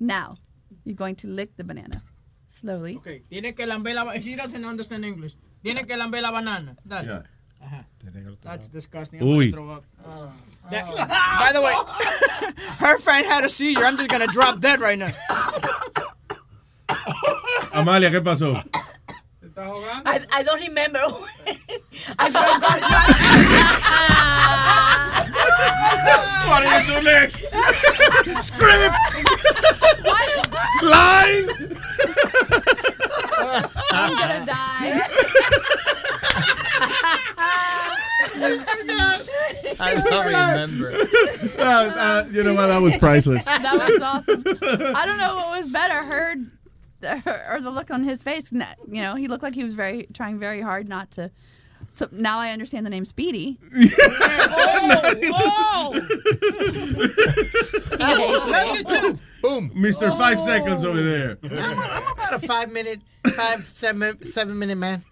Now, 0.00 0.36
you're 0.84 0.96
going 0.96 1.16
to 1.16 1.28
lick 1.28 1.56
the 1.56 1.64
banana 1.64 2.02
slowly. 2.60 2.96
Okay. 2.96 3.22
Tiene 3.28 3.54
que 3.54 3.66
lamber 3.66 3.94
la. 3.94 4.04
ba- 4.04 4.20
She 4.20 4.34
doesn't 4.34 4.64
understand 4.64 5.04
English. 5.04 5.36
Tiene 5.62 5.86
que 5.86 5.96
lamber 5.96 6.20
la 6.22 6.30
banana. 6.30 6.76
Dale. 6.86 7.06
Yeah. 7.06 7.22
Ajá. 7.66 7.84
That's 8.42 8.68
disgusting. 8.68 9.20
I'm 9.20 9.28
Uy. 9.28 9.50
throw 9.50 9.70
up. 9.70 9.84
That- 10.70 10.86
by 11.40 11.52
the 11.52 11.60
way, 11.62 11.74
her 12.78 12.98
friend 12.98 13.26
had 13.26 13.44
a 13.44 13.48
seizure. 13.48 13.84
I'm 13.84 13.96
just 13.96 14.08
gonna 14.10 14.26
drop 14.26 14.60
dead 14.60 14.80
right 14.80 14.98
now. 14.98 15.08
Amalia, 17.72 18.10
¿qué 18.10 18.20
pasó? 18.22 18.62
I, 20.04 20.20
I 20.30 20.42
don't 20.42 20.60
remember. 20.60 21.00
I 22.18 22.30
What 26.48 26.60
do 26.62 26.68
you 26.68 27.00
do 27.00 27.04
next? 27.04 27.36
Script. 28.46 28.94
Line. 30.82 31.48
I'm 33.92 34.16
gonna 34.16 34.46
die. 34.46 35.02
I 39.96 40.10
don't 40.10 40.26
remember. 40.26 40.92
Uh, 41.56 41.62
uh, 41.62 42.28
you 42.30 42.42
know 42.42 42.54
what? 42.54 42.66
That 42.66 42.82
was 42.82 42.96
priceless. 42.98 43.44
That 43.44 43.74
was 43.74 44.00
awesome. 44.00 44.44
I 44.94 45.06
don't 45.06 45.18
know 45.18 45.34
what 45.36 45.56
was 45.56 45.68
better, 45.68 46.02
her 46.02 46.36
or 47.50 47.60
the 47.60 47.70
look 47.70 47.90
on 47.90 48.04
his 48.04 48.22
face. 48.22 48.52
You 48.52 49.02
know, 49.02 49.14
he 49.14 49.26
looked 49.26 49.42
like 49.42 49.54
he 49.54 49.64
was 49.64 49.74
very 49.74 50.06
trying 50.12 50.38
very 50.38 50.60
hard 50.60 50.88
not 50.88 51.10
to. 51.12 51.30
So 51.88 52.08
now 52.10 52.38
I 52.38 52.50
understand 52.50 52.84
the 52.84 52.90
name 52.90 53.04
Speedy. 53.04 53.58
Love 53.72 53.88
you 58.74 58.84
too. 58.84 59.18
Boom. 59.42 59.70
Mr. 59.70 60.16
Five 60.16 60.40
Seconds 60.40 60.84
over 60.84 61.00
there. 61.00 61.38
I'm, 61.42 61.52
I'm 61.52 62.12
about 62.12 62.34
a 62.34 62.46
five 62.46 62.72
minute, 62.72 63.00
five, 63.34 63.68
seven, 63.68 64.24
seven 64.24 64.58
minute 64.58 64.78
man. 64.78 65.04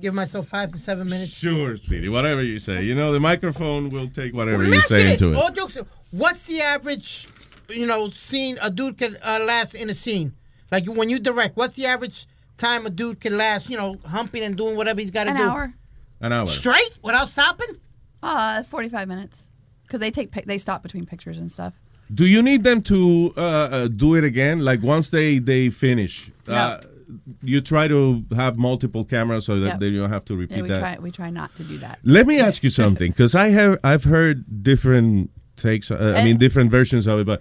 Give 0.00 0.14
myself 0.14 0.48
five 0.48 0.72
to 0.72 0.78
seven 0.78 1.08
minutes. 1.08 1.32
Sure, 1.32 1.76
Speedy. 1.76 2.08
Whatever 2.08 2.42
you 2.42 2.58
say. 2.58 2.82
You 2.82 2.94
know, 2.94 3.12
the 3.12 3.20
microphone 3.20 3.90
will 3.90 4.08
take 4.08 4.34
whatever 4.34 4.58
Let 4.58 4.64
you 4.64 4.70
me 4.72 4.78
ask 4.78 4.88
say 4.88 5.02
this. 5.02 5.20
into 5.20 5.32
it. 5.32 5.36
All 5.36 5.50
jokes. 5.50 5.78
What's 6.10 6.42
the 6.44 6.60
average, 6.62 7.28
you 7.68 7.86
know, 7.86 8.10
scene 8.10 8.58
a 8.62 8.70
dude 8.70 8.98
can 8.98 9.16
uh, 9.22 9.44
last 9.46 9.74
in 9.74 9.90
a 9.90 9.94
scene? 9.94 10.34
Like 10.70 10.86
when 10.86 11.10
you 11.10 11.18
direct, 11.18 11.56
what's 11.56 11.76
the 11.76 11.86
average 11.86 12.26
time 12.56 12.86
a 12.86 12.90
dude 12.90 13.20
can 13.20 13.36
last? 13.36 13.68
You 13.68 13.76
know, 13.76 13.96
humping 14.06 14.42
and 14.42 14.56
doing 14.56 14.76
whatever 14.76 15.00
he's 15.00 15.10
got 15.10 15.24
to 15.24 15.30
do. 15.30 15.36
An 15.36 15.42
do. 15.42 15.50
hour. 15.50 15.74
An 16.20 16.32
hour. 16.32 16.46
Straight 16.46 16.92
without 17.02 17.28
stopping. 17.28 17.76
Uh, 18.22 18.62
forty-five 18.62 19.08
minutes. 19.08 19.44
Because 19.82 20.00
they 20.00 20.10
take 20.10 20.32
they 20.46 20.56
stop 20.56 20.82
between 20.82 21.04
pictures 21.04 21.36
and 21.36 21.52
stuff. 21.52 21.74
Do 22.14 22.24
you 22.26 22.42
need 22.42 22.64
them 22.64 22.82
to 22.82 23.34
uh, 23.36 23.40
uh, 23.40 23.88
do 23.88 24.14
it 24.14 24.24
again? 24.24 24.60
Like 24.60 24.82
once 24.82 25.10
they 25.10 25.38
they 25.38 25.68
finish, 25.68 26.30
uh, 26.48 26.80
you 27.42 27.60
try 27.60 27.88
to 27.88 28.24
have 28.34 28.56
multiple 28.56 29.04
cameras 29.04 29.46
so 29.46 29.58
that 29.60 29.66
Yep. 29.66 29.80
they 29.80 29.90
don't 29.90 30.10
have 30.10 30.24
to 30.26 30.36
repeat 30.36 30.56
Yeah, 30.56 30.62
we 30.62 30.68
that. 30.68 30.78
try 30.80 30.98
we 31.00 31.10
try 31.10 31.30
not 31.30 31.54
to 31.56 31.64
do 31.64 31.78
that. 31.78 31.98
Let 32.04 32.26
me 32.26 32.38
ask 32.40 32.62
you 32.62 32.70
something, 32.82 33.10
because 33.12 33.34
I 33.34 33.48
have 33.50 33.78
I've 33.84 34.04
heard 34.04 34.62
different 34.62 35.30
takes. 35.56 35.90
Uh, 35.90 36.14
I 36.16 36.24
mean, 36.24 36.38
different 36.38 36.70
versions 36.70 37.06
of 37.06 37.20
it. 37.20 37.26
But 37.26 37.40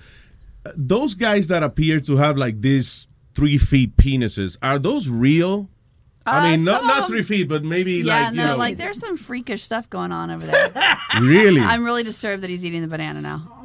uh, 0.66 0.72
those 0.76 1.14
guys 1.16 1.48
that 1.48 1.64
appear 1.64 2.00
to 2.02 2.18
have 2.18 2.38
like 2.38 2.62
these 2.62 3.08
three 3.34 3.58
feet 3.58 3.96
penises 3.98 4.58
are 4.62 4.78
those 4.80 5.08
real? 5.08 5.70
I 6.26 6.38
Uh, 6.38 6.52
mean, 6.52 6.64
not 6.64 6.84
not 6.86 7.08
three 7.08 7.24
feet, 7.24 7.48
but 7.50 7.64
maybe 7.64 7.94
yeah, 7.94 8.26
like 8.26 8.32
you 8.36 8.38
no, 8.42 8.48
know, 8.52 8.58
like 8.58 8.78
there's 8.78 9.00
some 9.00 9.18
freakish 9.18 9.64
stuff 9.64 9.90
going 9.90 10.12
on 10.12 10.30
over 10.30 10.46
there. 10.46 10.70
really. 11.22 11.62
I'm 11.62 11.84
really 11.84 12.04
disturbed 12.04 12.44
that 12.44 12.50
he's 12.52 12.64
eating 12.64 12.82
the 12.82 12.88
banana 12.88 13.22
now. 13.22 13.61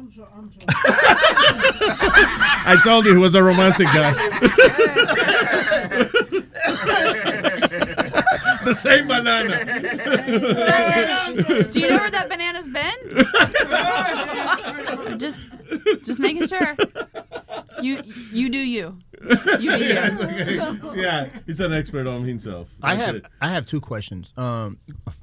I 2.69 2.75
told 2.83 3.05
you 3.05 3.13
he 3.13 3.17
was 3.17 3.33
a 3.35 3.43
romantic 3.43 3.87
guy. 3.87 4.11
the 8.65 8.73
same 8.73 9.07
banana. 9.07 9.63
Do 11.71 11.79
you 11.79 11.89
know 11.89 11.97
where 11.97 12.11
that 12.11 12.29
banana's 12.29 12.67
been? 12.67 12.97
just, 15.19 15.47
just 16.03 16.19
making 16.19 16.47
sure. 16.47 16.75
You, 17.81 18.01
you 18.31 18.49
do 18.49 18.57
you. 18.57 18.97
You 19.59 19.71
be 19.71 19.85
you. 19.85 20.93
yeah, 20.95 21.29
he's 21.45 21.59
an 21.59 21.73
expert 21.73 22.07
on 22.07 22.23
himself. 22.25 22.67
I 22.83 22.95
That's 22.95 23.05
have 23.05 23.15
it. 23.15 23.25
I 23.41 23.49
have 23.49 23.65
two 23.65 23.79
questions 23.81 24.33
um, 24.37 24.77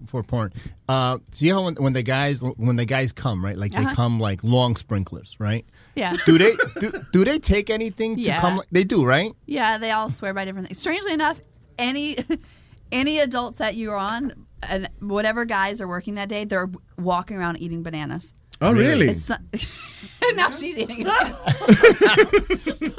for 0.06 0.22
porn. 0.22 0.52
Uh, 0.88 1.18
see 1.32 1.48
how 1.48 1.64
when, 1.64 1.74
when 1.76 1.92
the 1.92 2.02
guys 2.02 2.42
when 2.42 2.76
the 2.76 2.84
guys 2.84 3.12
come 3.12 3.44
right, 3.44 3.56
like 3.58 3.74
Uh-huh. 3.74 3.88
they 3.88 3.94
come 3.94 4.18
like 4.20 4.42
long 4.44 4.76
sprinklers, 4.76 5.36
right? 5.38 5.64
Yeah. 5.96 6.16
Do 6.26 6.38
they 6.38 6.56
do, 6.80 6.92
do 7.12 7.24
they 7.24 7.38
take 7.38 7.70
anything 7.70 8.16
to 8.16 8.22
Yeah. 8.22 8.40
come? 8.40 8.62
They 8.72 8.84
do, 8.84 9.04
right? 9.04 9.32
Yeah, 9.46 9.78
they 9.78 9.90
all 9.90 10.10
swear 10.10 10.32
by 10.34 10.44
different 10.44 10.66
things. 10.68 10.78
Strangely 10.78 11.12
enough, 11.12 11.40
any 11.78 12.16
any 12.92 13.18
adults 13.20 13.58
that 13.58 13.74
you're 13.76 13.96
on, 13.96 14.32
and 14.62 14.88
whatever 15.00 15.44
guys 15.44 15.80
are 15.80 15.88
working 15.88 16.14
that 16.16 16.28
day, 16.28 16.44
they're 16.44 16.70
walking 16.98 17.36
around 17.36 17.56
eating 17.58 17.82
bananas. 17.82 18.32
Oh, 18.60 18.72
really? 18.72 19.08
It's 19.08 19.28
not- 19.28 19.40
now 20.36 20.50
she's 20.52 20.78
eating 20.78 21.04
it 21.06 21.06
too. 22.78 22.90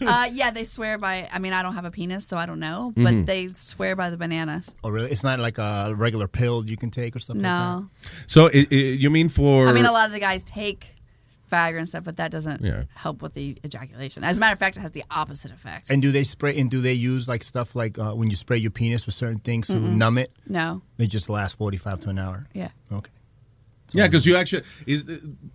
uh, 0.06 0.28
yeah, 0.32 0.50
they 0.50 0.64
swear 0.64 0.98
by. 0.98 1.28
I 1.32 1.38
mean, 1.38 1.52
I 1.52 1.62
don't 1.62 1.74
have 1.74 1.84
a 1.84 1.90
penis, 1.90 2.26
so 2.26 2.36
I 2.36 2.46
don't 2.46 2.60
know, 2.60 2.92
but 2.96 3.12
Mhm. 3.12 3.26
they 3.26 3.48
swear 3.54 3.96
by 3.96 4.10
the 4.10 4.16
bananas. 4.16 4.74
Oh, 4.82 4.90
really? 4.90 5.10
It's 5.10 5.22
not 5.22 5.38
like 5.40 5.58
a 5.58 5.92
regular 5.94 6.28
pill 6.28 6.64
you 6.68 6.76
can 6.76 6.90
take 6.90 7.14
or 7.16 7.18
stuff 7.18 7.36
No. 7.36 7.88
So 8.26 8.46
i 8.48 8.66
i 8.70 8.74
you 8.74 9.10
mean 9.10 9.28
for? 9.28 9.66
I 9.68 9.72
mean, 9.72 9.86
a 9.86 9.92
lot 9.92 10.06
of 10.06 10.12
the 10.12 10.20
guys 10.20 10.42
take 10.44 10.86
Viagra 11.52 11.78
and 11.78 11.88
stuff, 11.88 12.04
but 12.04 12.16
that 12.16 12.30
doesn't 12.30 12.62
Yeah. 12.62 12.84
help 12.94 13.20
with 13.22 13.34
the 13.34 13.58
ejaculation. 13.64 14.24
As 14.24 14.38
a 14.38 14.40
matter 14.40 14.54
of 14.54 14.58
fact, 14.58 14.76
it 14.76 14.80
has 14.80 14.92
the 14.92 15.04
opposite 15.10 15.52
effect. 15.52 15.90
And 15.90 16.00
do 16.02 16.10
they 16.10 16.24
spray? 16.24 16.58
And 16.58 16.70
do 16.70 16.80
they 16.80 16.94
use 16.94 17.28
like 17.28 17.44
stuff 17.44 17.76
like 17.76 17.98
uh, 17.98 18.12
when 18.12 18.30
you 18.30 18.36
spray 18.36 18.56
your 18.58 18.70
penis 18.70 19.06
with 19.06 19.14
certain 19.14 19.40
things 19.40 19.66
to 19.68 19.74
Mm-mm. 19.74 19.96
numb 19.96 20.18
it? 20.18 20.32
No. 20.48 20.82
They 20.96 21.06
just 21.06 21.28
last 21.28 21.56
forty-five 21.58 22.00
to 22.02 22.10
an 22.10 22.18
hour. 22.18 22.46
Yeah. 22.54 22.70
Okay. 22.90 23.10
Yeah, 23.94 24.08
because 24.08 24.26
you 24.26 24.36
actually 24.36 24.64
is 24.86 25.04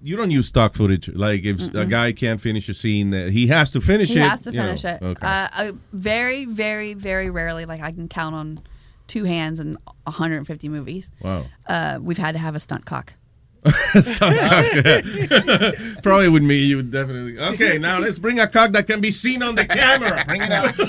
you 0.02 0.16
don't 0.16 0.32
use 0.32 0.48
stock 0.48 0.74
footage. 0.74 1.10
Like 1.10 1.44
if 1.44 1.60
a 1.60 1.64
Mm-mm. 1.64 1.90
guy 1.90 2.12
can't 2.14 2.40
finish 2.40 2.70
a 2.70 2.74
scene, 2.74 3.12
he 3.30 3.48
has 3.48 3.70
to 3.72 3.82
finish 3.82 4.10
he 4.10 4.16
it. 4.16 4.24
He 4.24 4.30
has 4.30 4.42
to 4.42 4.52
you 4.52 4.58
know. 4.58 4.66
finish 4.66 4.86
it. 4.86 5.02
Okay. 5.02 5.26
Uh, 5.28 5.48
uh, 5.58 5.72
very, 5.94 6.46
very, 6.46 6.94
very 6.94 7.30
rarely. 7.30 7.66
Like 7.66 7.82
I 7.82 7.92
can 7.92 8.08
count 8.08 8.36
on 8.36 8.62
two 9.08 9.26
hands 9.26 9.60
and 9.60 9.78
150 10.06 10.70
movies. 10.70 11.12
Wow. 11.22 11.46
Uh, 11.68 12.00
we've 12.02 12.18
had 12.18 12.32
to 12.34 12.40
have 12.40 12.56
a 12.56 12.60
stunt 12.60 12.86
cock. 12.86 13.14
Stock 14.02 14.34
cock. 14.34 14.74
Probably 16.04 16.30
with 16.30 16.44
me, 16.44 16.60
you 16.60 16.78
would 16.78 16.92
definitely. 16.92 17.38
Okay, 17.38 17.78
now 17.78 18.00
let's 18.00 18.18
bring 18.18 18.40
a 18.40 18.48
cock 18.48 18.72
that 18.72 18.88
can 18.88 19.02
be 19.02 19.12
seen 19.12 19.44
on 19.44 19.56
the 19.56 19.66
camera. 19.66 20.24
Bring 20.26 20.42
it 20.42 20.52
out. 20.52 20.80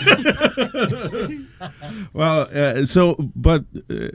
well, 2.12 2.48
uh, 2.54 2.84
so 2.84 3.16
but 3.34 3.64
uh, 3.90 4.08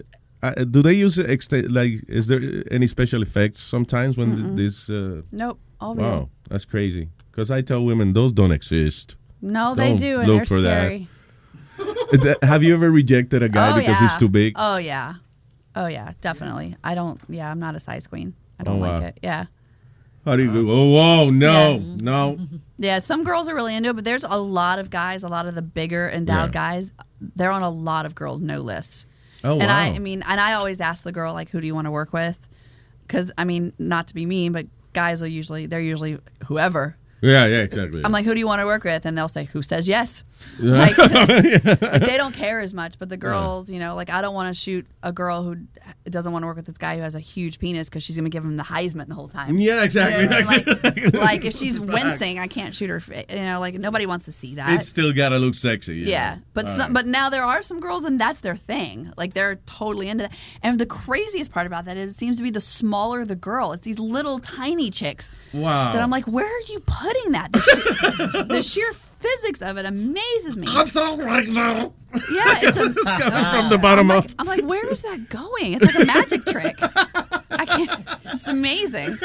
uh, 0.58 0.64
do 0.66 0.82
they 0.82 0.94
use 0.94 1.18
extra, 1.20 1.62
like? 1.64 2.04
Is 2.08 2.28
there 2.28 2.42
any 2.72 2.88
special 2.88 3.22
effects 3.22 3.60
sometimes 3.60 4.18
when 4.18 4.56
this? 4.56 4.90
Uh, 4.90 5.22
Nope, 5.32 5.60
all 5.80 5.96
wow, 5.96 6.04
real. 6.18 6.30
that's 6.50 6.66
crazy. 6.66 7.10
Because 7.32 7.52
I 7.52 7.62
tell 7.62 7.84
women 7.84 8.14
those 8.14 8.32
don't 8.34 8.52
exist. 8.52 9.16
No, 9.42 9.76
they 9.76 9.90
Don't 9.90 9.98
do, 10.00 10.20
and 10.20 10.28
look 10.28 10.38
they're 10.38 10.46
for 10.46 10.62
that. 10.62 10.80
scary. 10.86 11.08
Th- 12.12 12.38
Have 12.42 12.64
you 12.64 12.74
ever 12.74 12.90
rejected 12.90 13.44
a 13.44 13.50
guy 13.50 13.72
oh 13.74 13.76
because 13.80 14.00
yeah. 14.02 14.08
he's 14.10 14.18
too 14.18 14.30
big? 14.30 14.54
Oh 14.56 14.78
yeah. 14.78 15.16
Oh 15.76 15.88
yeah, 15.88 16.14
definitely. 16.22 16.76
I 16.84 16.96
don't. 16.96 17.20
Yeah, 17.30 17.52
I'm 17.52 17.60
not 17.60 17.76
a 17.76 17.80
size 17.80 18.08
queen. 18.08 18.34
I 18.60 18.64
don't 18.64 18.78
Oh, 18.78 18.80
like 18.80 19.02
wow. 19.02 19.08
it. 19.08 19.20
Yeah. 19.22 19.46
How 20.24 20.36
do 20.36 20.44
you 20.44 20.52
go? 20.52 20.72
Oh, 20.72 20.90
whoa, 20.90 21.30
no, 21.30 21.78
no. 21.78 22.40
Yeah, 22.80 23.00
some 23.00 23.24
girls 23.24 23.48
are 23.48 23.54
really 23.56 23.76
into 23.76 23.90
it, 23.90 23.94
but 23.96 24.04
there's 24.06 24.24
a 24.24 24.38
lot 24.40 24.80
of 24.80 24.90
guys, 24.90 25.22
a 25.24 25.28
lot 25.28 25.46
of 25.46 25.54
the 25.56 25.62
bigger 25.62 26.10
endowed 26.10 26.50
Yeah. 26.50 26.54
guys, 26.54 26.92
they're 27.36 27.52
on 27.52 27.62
a 27.62 27.70
lot 27.70 28.06
of 28.08 28.16
girls' 28.16 28.42
no 28.42 28.60
list. 28.62 29.06
Oh, 29.46 29.60
and 29.60 29.72
I, 29.72 29.90
wow. 29.90 29.96
I 29.96 30.00
mean, 30.00 30.24
and 30.28 30.42
I 30.42 30.54
always 30.54 30.82
ask 30.82 31.04
the 31.04 31.12
girl 31.12 31.34
like, 31.34 31.50
"Who 31.50 31.62
do 31.62 31.68
you 31.68 31.76
want 31.76 31.86
to 31.86 31.92
work 31.92 32.12
with?" 32.12 32.40
Because 33.08 33.32
I 33.38 33.46
mean, 33.46 33.72
not 33.78 34.08
to 34.08 34.14
be 34.16 34.26
mean, 34.26 34.52
but 34.52 34.66
guys 34.94 35.22
will 35.22 35.28
usually 35.28 35.68
they're 35.68 35.80
usually 35.80 36.18
whoever. 36.48 36.98
Yeah, 37.22 37.46
yeah, 37.46 37.62
exactly. 37.62 38.02
I'm 38.04 38.12
like, 38.12 38.26
"Who 38.26 38.34
do 38.34 38.40
you 38.40 38.48
want 38.48 38.60
to 38.62 38.66
work 38.66 38.84
with?" 38.84 39.06
And 39.06 39.18
they'll 39.18 39.28
say, 39.28 39.46
"Who 39.46 39.62
says 39.62 39.88
yes?" 39.88 40.24
Yeah. 40.60 40.72
Like, 40.72 40.98
like, 41.82 42.02
they 42.02 42.18
don't 42.18 42.34
care 42.34 42.60
as 42.60 42.74
much, 42.74 42.98
but 43.00 43.10
the 43.10 43.18
girls, 43.18 43.70
you 43.70 43.80
know, 43.80 43.96
like 43.96 44.10
I 44.10 44.22
don't 44.22 44.34
want 44.34 44.54
to 44.54 44.60
shoot 44.60 44.86
a 45.04 45.12
girl 45.12 45.44
who 45.44 45.58
doesn't 46.10 46.32
want 46.32 46.44
to 46.44 46.48
work 46.48 46.56
with 46.56 46.66
this 46.66 46.78
guy 46.78 46.96
who 46.96 47.02
has 47.02 47.16
a 47.16 47.20
huge 47.20 47.60
penis 47.60 47.90
because 47.90 48.04
she's 48.04 48.16
gonna 48.16 48.30
give 48.30 48.44
him 48.44 48.58
the 48.58 48.64
Heisman 48.64 49.08
the 49.08 49.16
whole 49.16 49.28
time. 49.28 49.58
Yeah, 49.58 49.84
exactly. 49.84 50.24
You 50.24 50.30
know 50.30 50.46
what 50.46 50.68
I 50.68 50.94
mean? 50.96 51.06
Like, 51.06 51.14
like 51.22 51.46
if 51.46 51.56
she's 51.56 51.80
wincing, 51.80 52.40
I 52.40 52.48
can't 52.48 52.74
shoot 52.74 52.90
her. 52.90 53.02
You 53.30 53.42
know, 53.42 53.60
like 53.60 53.76
nobody 53.76 54.06
wants 54.06 54.26
to 54.26 54.32
see 54.32 54.56
that. 54.56 54.72
It's 54.80 54.88
still 54.88 55.12
gotta 55.14 55.38
look 55.38 55.56
sexy. 55.56 55.98
you 55.98 56.06
Yeah, 56.06 56.38
but 56.54 56.68
some, 56.68 56.80
right. 56.80 56.94
but 56.94 57.06
now 57.08 57.30
there 57.30 57.44
are 57.44 57.62
some 57.62 57.80
girls, 57.80 58.04
and 58.04 58.20
that's 58.20 58.40
their 58.40 58.56
thing. 58.56 59.12
Like 59.18 59.34
they're 59.34 59.56
totally 59.66 60.10
into 60.10 60.26
that. 60.26 60.34
And 60.64 60.80
the 60.80 60.86
craziest 60.86 61.52
part 61.52 61.68
about 61.68 61.86
that 61.86 61.98
is, 61.98 62.12
it 62.12 62.18
seems 62.18 62.38
to 62.38 62.44
be 62.44 62.50
the 62.50 62.62
smaller 62.62 63.26
the 63.26 63.36
girl. 63.36 63.74
It's 63.74 63.84
these 63.84 64.00
little 64.00 64.40
tiny 64.40 64.90
chicks. 64.92 65.30
Wow. 65.54 65.94
That 65.94 66.02
I'm 66.02 66.10
like, 66.10 66.26
where 66.26 66.46
are 66.46 66.62
you 66.68 66.80
putting 66.82 67.32
that? 67.34 67.52
The, 67.52 67.62
sheer, 67.62 68.44
the 68.44 68.62
sheer 68.62 68.94
physics 69.26 69.62
of 69.62 69.78
it 69.78 69.86
amazes 69.86 70.58
me. 70.58 70.68
That's 70.74 70.96
right 70.96 71.48
now. 71.48 71.94
Yeah, 72.32 72.60
it's, 72.62 72.78
a, 72.78 72.84
It's 72.92 73.04
coming 73.04 73.46
from 73.52 73.70
the 73.70 73.78
bottom 73.82 74.10
I'm 74.12 74.18
up. 74.18 74.26
like, 74.26 74.36
I'm 74.40 74.48
like, 74.48 74.64
where 74.64 74.88
is 74.90 75.02
that 75.02 75.30
going? 75.30 75.74
It's 75.74 75.86
like 75.86 76.00
a 76.04 76.06
magic 76.06 76.46
trick. 76.46 76.78
I 76.82 77.66
can't. 77.66 77.92
It's 78.26 78.48
amazing. 78.48 79.18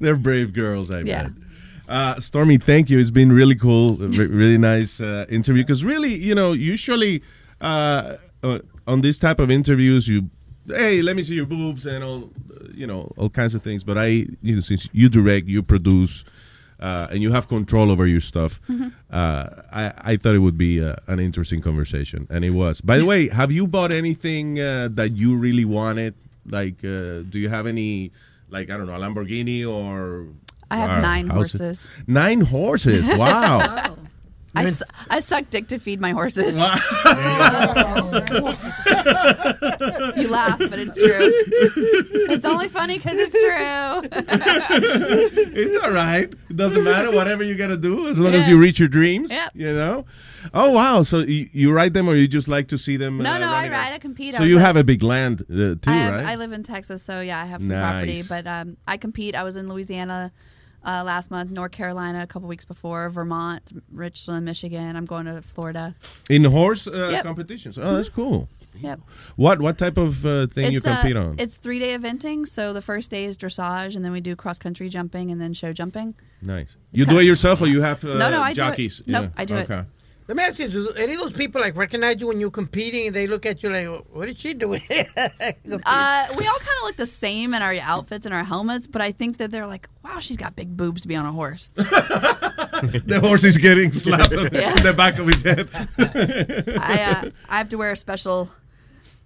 They're 0.00 0.16
brave 0.16 0.52
girls, 0.52 0.90
I 0.90 1.00
Yeah. 1.00 1.24
bet. 1.24 1.32
Uh, 1.86 2.18
Stormy, 2.20 2.56
thank 2.58 2.88
you. 2.88 2.98
It's 2.98 3.10
been 3.10 3.30
really 3.32 3.54
cool, 3.54 3.96
really 3.96 4.56
nice 4.58 5.00
uh, 5.00 5.26
interview. 5.28 5.62
Because 5.62 5.84
really, 5.84 6.14
you 6.14 6.34
know, 6.34 6.52
usually 6.52 7.22
uh, 7.60 8.16
uh, 8.42 8.60
on 8.86 9.02
this 9.02 9.18
type 9.18 9.38
of 9.38 9.50
interviews, 9.50 10.08
you, 10.08 10.30
hey, 10.66 11.02
let 11.02 11.14
me 11.14 11.22
see 11.22 11.34
your 11.34 11.44
boobs 11.46 11.84
and 11.86 12.02
all, 12.02 12.30
uh, 12.50 12.64
you 12.74 12.86
know, 12.86 13.12
all 13.18 13.28
kinds 13.28 13.54
of 13.54 13.62
things. 13.62 13.84
But 13.84 13.98
I, 13.98 14.06
you 14.42 14.54
know, 14.54 14.60
since 14.60 14.88
you 14.92 15.08
direct, 15.10 15.46
you 15.46 15.62
produce, 15.62 16.24
uh, 16.86 17.08
and 17.12 17.18
you 17.24 17.30
have 17.36 17.44
control 17.48 17.88
over 17.94 18.06
your 18.14 18.20
stuff, 18.32 18.52
Mm-hmm. 18.68 18.88
uh, 19.10 19.44
I, 19.82 19.84
I 20.12 20.16
thought 20.20 20.34
it 20.40 20.44
would 20.46 20.58
be 20.68 20.72
uh, 20.88 20.96
an 21.12 21.18
interesting 21.28 21.60
conversation, 21.68 22.20
and 22.34 22.40
it 22.44 22.50
was. 22.62 22.80
By 22.90 22.96
the 23.00 23.06
way, 23.12 23.20
have 23.40 23.50
you 23.58 23.64
bought 23.66 23.92
anything 23.92 24.46
uh, 24.60 24.88
that 24.98 25.10
you 25.20 25.30
really 25.46 25.64
wanted? 25.64 26.12
Like, 26.58 26.78
uh, 26.84 27.24
do 27.32 27.36
you 27.44 27.48
have 27.48 27.66
any, 27.74 28.10
like, 28.50 28.66
I 28.70 28.76
don't 28.76 28.86
know, 28.90 28.96
a 29.00 29.02
Lamborghini 29.04 29.60
or? 29.76 30.26
I 30.70 30.76
have 30.76 31.02
nine 31.02 31.28
horses. 31.28 31.88
Nine 32.06 32.40
horses. 32.54 33.04
Wow. 33.22 33.96
I, 34.54 34.70
su- 34.70 34.84
I 35.10 35.20
suck 35.20 35.50
dick 35.50 35.68
to 35.68 35.78
feed 35.78 36.00
my 36.00 36.10
horses. 36.12 36.54
you 36.54 36.60
laugh, 40.28 40.58
but 40.58 40.78
it's 40.78 40.94
true. 40.96 41.32
It's 42.30 42.44
only 42.44 42.68
funny 42.68 42.98
because 42.98 43.18
it's 43.18 43.32
true. 43.32 44.08
it's 45.54 45.84
all 45.84 45.90
right. 45.90 46.32
It 46.50 46.56
doesn't 46.56 46.84
matter. 46.84 47.10
Whatever 47.10 47.42
you 47.42 47.54
got 47.56 47.68
to 47.68 47.76
do, 47.76 48.08
as 48.08 48.18
long 48.18 48.34
as 48.34 48.46
you 48.46 48.58
reach 48.60 48.78
your 48.78 48.88
dreams. 48.88 49.30
Yep. 49.30 49.50
You 49.54 49.72
know. 49.74 50.04
Oh 50.52 50.70
wow! 50.70 51.02
So 51.02 51.20
you, 51.20 51.48
you 51.52 51.72
ride 51.72 51.94
them, 51.94 52.06
or 52.08 52.14
you 52.14 52.28
just 52.28 52.48
like 52.48 52.68
to 52.68 52.76
see 52.76 52.98
them? 52.98 53.16
No, 53.16 53.32
uh, 53.32 53.38
no, 53.38 53.46
I 53.46 53.52
running 53.54 53.70
ride, 53.72 53.78
around? 53.88 53.92
I 53.94 53.98
compete. 53.98 54.34
So 54.34 54.40
was 54.40 54.48
you 54.50 54.56
like- 54.56 54.66
have 54.66 54.76
a 54.76 54.84
big 54.84 55.02
land 55.02 55.40
uh, 55.50 55.54
too, 55.54 55.78
I, 55.86 55.94
have, 55.96 56.12
right? 56.12 56.24
I 56.26 56.34
live 56.34 56.52
in 56.52 56.62
Texas, 56.62 57.02
so 57.02 57.20
yeah, 57.22 57.40
I 57.40 57.46
have 57.46 57.62
some 57.62 57.74
property. 57.76 58.22
But 58.22 58.46
um, 58.46 58.76
I 58.86 58.98
compete. 58.98 59.34
I 59.34 59.42
was 59.42 59.56
in 59.56 59.68
Louisiana 59.70 60.32
uh, 60.84 61.02
last 61.04 61.30
month, 61.30 61.50
North 61.50 61.72
Carolina 61.72 62.22
a 62.22 62.26
couple 62.26 62.48
weeks 62.48 62.64
before, 62.64 63.08
Vermont, 63.10 63.72
Richland, 63.92 64.44
Michigan. 64.44 64.96
I'm 64.96 65.04
going 65.06 65.26
to 65.26 65.42
Florida. 65.42 65.94
In 66.30 66.44
horse 66.44 66.86
uh, 66.86 67.08
Yep. 67.12 67.22
competitions. 67.24 67.78
Oh, 67.78 67.96
that's 67.96 68.08
cool. 68.08 68.48
Yep. 68.80 69.00
What 69.36 69.60
what 69.60 69.78
type 69.78 69.96
of 69.96 70.26
uh, 70.26 70.48
thing 70.48 70.72
you 70.72 70.78
It's, 70.78 70.86
uh, 70.86 70.96
compete 70.96 71.16
on? 71.16 71.36
It's 71.38 71.56
three 71.56 71.78
day 71.78 71.96
eventing. 71.96 72.46
So 72.48 72.72
the 72.72 72.82
first 72.82 73.08
day 73.10 73.24
is 73.24 73.36
dressage, 73.36 73.94
and 73.94 74.04
then 74.04 74.10
we 74.10 74.20
do 74.20 74.34
cross 74.34 74.58
country 74.58 74.88
jumping, 74.88 75.30
and 75.30 75.40
then 75.40 75.54
show 75.54 75.72
jumping. 75.72 76.14
Nice. 76.42 76.76
You 76.92 77.06
do 77.06 77.18
it 77.20 77.22
yourself, 77.24 77.60
or 77.60 77.68
you 77.68 77.82
have 77.82 78.04
uh, 78.04 78.14
No, 78.14 78.30
no, 78.30 78.40
I 78.42 78.52
do 78.52 78.60
it. 78.62 78.64
jockeys? 78.64 79.02
Nope, 79.06 79.30
I 79.36 79.44
do 79.44 79.56
it. 79.56 79.68
Okay. 80.24 80.34
Let 80.34 80.36
me 80.36 80.42
ask 80.42 80.58
you: 80.58 80.68
Do 80.68 80.92
any 80.98 81.14
of 81.14 81.20
those 81.20 81.32
people 81.32 81.60
like 81.60 81.76
recognize 81.76 82.20
you 82.20 82.28
when 82.28 82.40
you're 82.40 82.50
competing, 82.50 83.06
and 83.08 83.16
they 83.16 83.26
look 83.26 83.44
at 83.46 83.62
you 83.62 83.70
like, 83.70 83.88
"What 84.12 84.28
is 84.28 84.38
she 84.38 84.54
doing?" 84.54 84.82
Uh, 85.86 86.26
we 86.38 86.46
all 86.46 86.58
kind 86.58 86.78
of 86.80 86.84
look 86.84 86.96
the 86.96 87.06
same 87.06 87.52
in 87.54 87.60
our 87.62 87.74
outfits 87.74 88.24
and 88.26 88.34
our 88.34 88.44
helmets, 88.44 88.86
but 88.86 89.02
I 89.02 89.12
think 89.12 89.36
that 89.38 89.50
they're 89.50 89.66
like, 89.66 89.88
"Wow, 90.02 90.18
she's 90.20 90.36
got 90.36 90.56
big 90.56 90.76
boobs 90.76 91.02
to 91.02 91.08
be 91.08 91.16
on 91.16 91.26
a 91.26 91.32
horse." 91.32 91.70
the 91.74 93.20
horse 93.22 93.44
is 93.44 93.58
getting 93.58 93.92
slapped 93.92 94.32
on 94.34 94.48
Yeah. 94.52 94.74
the 94.76 94.92
back 94.92 95.18
of 95.18 95.26
his 95.26 95.42
head. 95.42 95.68
I 96.80 97.02
uh, 97.02 97.30
I 97.48 97.58
have 97.58 97.68
to 97.70 97.76
wear 97.78 97.92
a 97.92 97.96
special. 97.96 98.50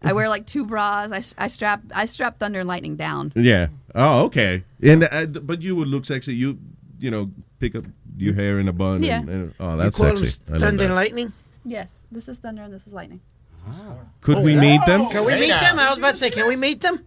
I 0.02 0.12
wear 0.12 0.28
like 0.28 0.46
two 0.46 0.64
bras. 0.64 1.10
I, 1.12 1.22
I 1.44 1.48
strap 1.48 1.82
I 1.94 2.06
strap 2.06 2.38
Thunder 2.38 2.60
and 2.60 2.68
Lightning 2.68 2.96
down. 2.96 3.32
Yeah. 3.34 3.68
Oh, 3.94 4.24
okay. 4.26 4.62
And 4.82 5.04
uh, 5.10 5.26
but 5.26 5.60
you 5.62 5.74
would 5.76 5.88
look 5.88 6.04
sexy. 6.04 6.34
You 6.34 6.58
you 6.98 7.10
know 7.10 7.30
pick 7.58 7.74
up 7.74 7.84
your 8.18 8.34
mm. 8.34 8.38
hair 8.38 8.58
in 8.58 8.68
a 8.68 8.72
bun. 8.72 9.02
Yeah. 9.02 9.20
And, 9.20 9.28
and- 9.28 9.54
oh, 9.60 9.72
you 9.72 9.76
that's 9.78 9.96
call 9.96 10.16
sexy. 10.16 10.40
Them 10.46 10.58
Thunder 10.60 10.84
and 10.84 10.94
Lightning. 10.94 11.32
Yes, 11.64 11.92
this 12.10 12.28
is 12.28 12.38
Thunder 12.38 12.62
and 12.62 12.72
this 12.72 12.86
is 12.86 12.92
Lightning. 12.92 13.20
Ah. 13.66 13.96
Could 14.20 14.38
oh, 14.38 14.42
we 14.42 14.56
meet 14.56 14.84
them? 14.86 15.08
Can 15.08 15.24
we 15.24 15.34
meet 15.34 15.48
them? 15.48 15.78
I 15.78 15.88
was 15.90 15.98
about 15.98 16.12
to 16.12 16.16
say, 16.16 16.30
can 16.30 16.48
we 16.48 16.56
meet 16.56 16.80
them? 16.80 17.04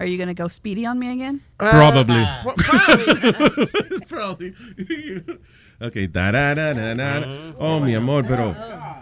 Are 0.00 0.06
you 0.06 0.16
gonna 0.16 0.34
go 0.34 0.48
speedy 0.48 0.86
on 0.86 0.98
me 0.98 1.12
again? 1.12 1.42
Uh, 1.60 1.70
probably. 1.70 2.24
Pro- 2.42 2.54
probably. 2.56 4.00
Probably. 4.08 4.54
okay. 5.82 6.06
Da, 6.06 6.30
da, 6.30 6.54
da, 6.54 6.72
da, 6.72 6.94
da. 6.94 7.22
Oh, 7.58 7.76
oh 7.76 7.80
mi 7.80 7.94
amor, 7.94 8.22
pero 8.24 8.54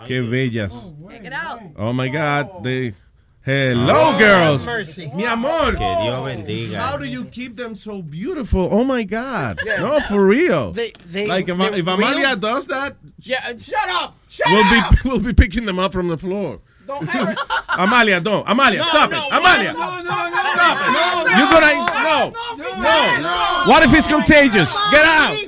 qué 0.07 0.21
bellas. 0.21 0.75
Check 1.09 1.25
it 1.25 1.33
out. 1.33 1.61
Oh 1.77 1.93
my 1.93 2.09
God. 2.09 2.65
They. 2.65 2.95
Hello, 3.49 4.13
Oh, 4.15 4.19
girls. 4.19 4.67
mercy. 4.67 5.11
Mi 5.15 5.25
amor. 5.25 5.73
Que 5.73 5.79
Dios 5.79 6.29
bendiga. 6.29 6.75
How 6.77 6.99
do 6.99 7.07
you 7.07 7.25
keep 7.25 7.57
them 7.57 7.75
so 7.75 8.03
beautiful? 8.03 8.69
Oh 8.71 8.85
my 8.85 9.05
God. 9.05 9.59
Yeah. 9.65 9.79
No, 9.79 10.01
for 10.01 10.27
real. 10.27 10.73
They, 10.73 10.93
they, 11.07 11.27
like 11.27 11.49
if, 11.49 11.59
if 11.59 11.87
Amalia 11.87 12.27
real? 12.29 12.37
does 12.37 12.67
that, 12.67 12.97
Yeah, 13.23 13.57
shut 13.57 13.89
up! 13.89 14.19
Shut 14.29 14.49
we'll 14.51 14.65
up! 14.65 14.91
be 14.93 14.99
we'll 15.09 15.21
be 15.21 15.33
picking 15.33 15.65
them 15.65 15.79
up 15.79 15.95
from 15.95 16.09
the 16.09 16.19
floor. 16.19 16.61
Don't 16.87 17.09
ever. 17.15 17.35
Amalia, 17.79 18.21
don't. 18.21 18.47
Amalia, 18.47 18.81
No, 18.81 18.85
stop 18.89 19.11
no, 19.13 19.17
it. 19.17 19.21
no, 19.31 19.39
Amalia, 19.39 19.73
no, 19.73 19.79
no, 19.79 20.03
no, 20.03 20.11
stop 20.53 20.79
it. 20.85 20.93
no, 20.93 21.25
no, 21.25 21.31
You're 21.39 21.51
gonna 21.51 21.73
no, 22.05 22.33
no, 22.83 23.19
no. 23.23 23.65
What 23.71 23.83
if 23.83 23.95
it's 23.95 24.07
contagious? 24.07 24.71
Get 24.91 25.07
out. 25.07 25.35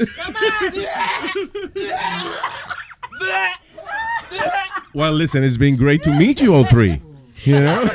Well, 4.92 5.12
listen, 5.12 5.44
it's 5.44 5.56
been 5.56 5.76
great 5.76 6.02
to 6.02 6.10
meet 6.10 6.40
you 6.40 6.52
all 6.52 6.64
three. 6.64 7.00
You 7.44 7.60
know? 7.60 7.90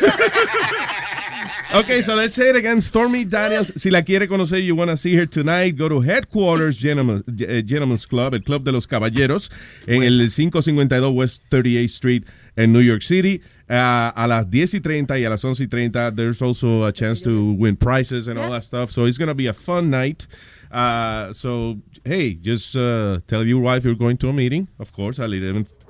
Okay, 1.73 2.01
so 2.01 2.15
let's 2.15 2.33
say 2.33 2.49
it 2.49 2.55
again. 2.55 2.79
Stormy 2.79 3.25
Daniels, 3.25 3.71
si 3.75 3.89
la 3.89 4.01
quiere 4.01 4.27
conocer, 4.27 4.63
you 4.63 4.75
want 4.75 4.91
to 4.91 4.97
see 4.97 5.13
her 5.15 5.25
tonight, 5.25 5.75
go 5.75 5.89
to 5.89 5.99
Headquarters 5.99 6.77
Gentlemen, 6.77 7.21
eh, 7.41 7.61
Gentlemen's 7.65 8.05
Club, 8.05 8.33
el 8.33 8.39
Club 8.41 8.63
de 8.63 8.71
los 8.71 8.85
Caballeros, 8.85 9.49
en 9.85 10.01
el 10.03 10.29
552 10.29 11.11
West 11.11 11.43
38th 11.49 11.89
Street 11.89 12.23
en 12.55 12.71
New 12.71 12.79
York 12.79 13.01
City. 13.01 13.41
Uh, 13.67 14.13
a 14.15 14.25
las 14.27 14.49
10 14.49 14.75
y 14.75 14.79
30 14.79 15.19
y 15.19 15.25
a 15.25 15.29
las 15.29 15.43
11 15.43 15.63
y 15.63 15.67
30, 15.67 16.11
there's 16.11 16.41
also 16.41 16.85
a 16.85 16.93
chance 16.93 17.19
to 17.19 17.51
win 17.53 17.75
prizes 17.75 18.29
and 18.29 18.39
all 18.39 18.51
that 18.51 18.63
stuff. 18.63 18.89
So 18.89 19.05
it's 19.05 19.17
going 19.17 19.27
to 19.27 19.35
be 19.35 19.47
a 19.47 19.53
fun 19.53 19.89
night. 19.89 20.27
Uh, 20.71 21.33
so, 21.33 21.77
hey, 22.05 22.35
just 22.35 22.77
uh, 22.77 23.19
tell 23.27 23.43
your 23.43 23.61
wife 23.61 23.83
you're 23.83 23.95
going 23.95 24.17
to 24.17 24.29
a 24.29 24.33
meeting, 24.33 24.69
of 24.79 24.93
course, 24.93 25.19
at 25.19 25.29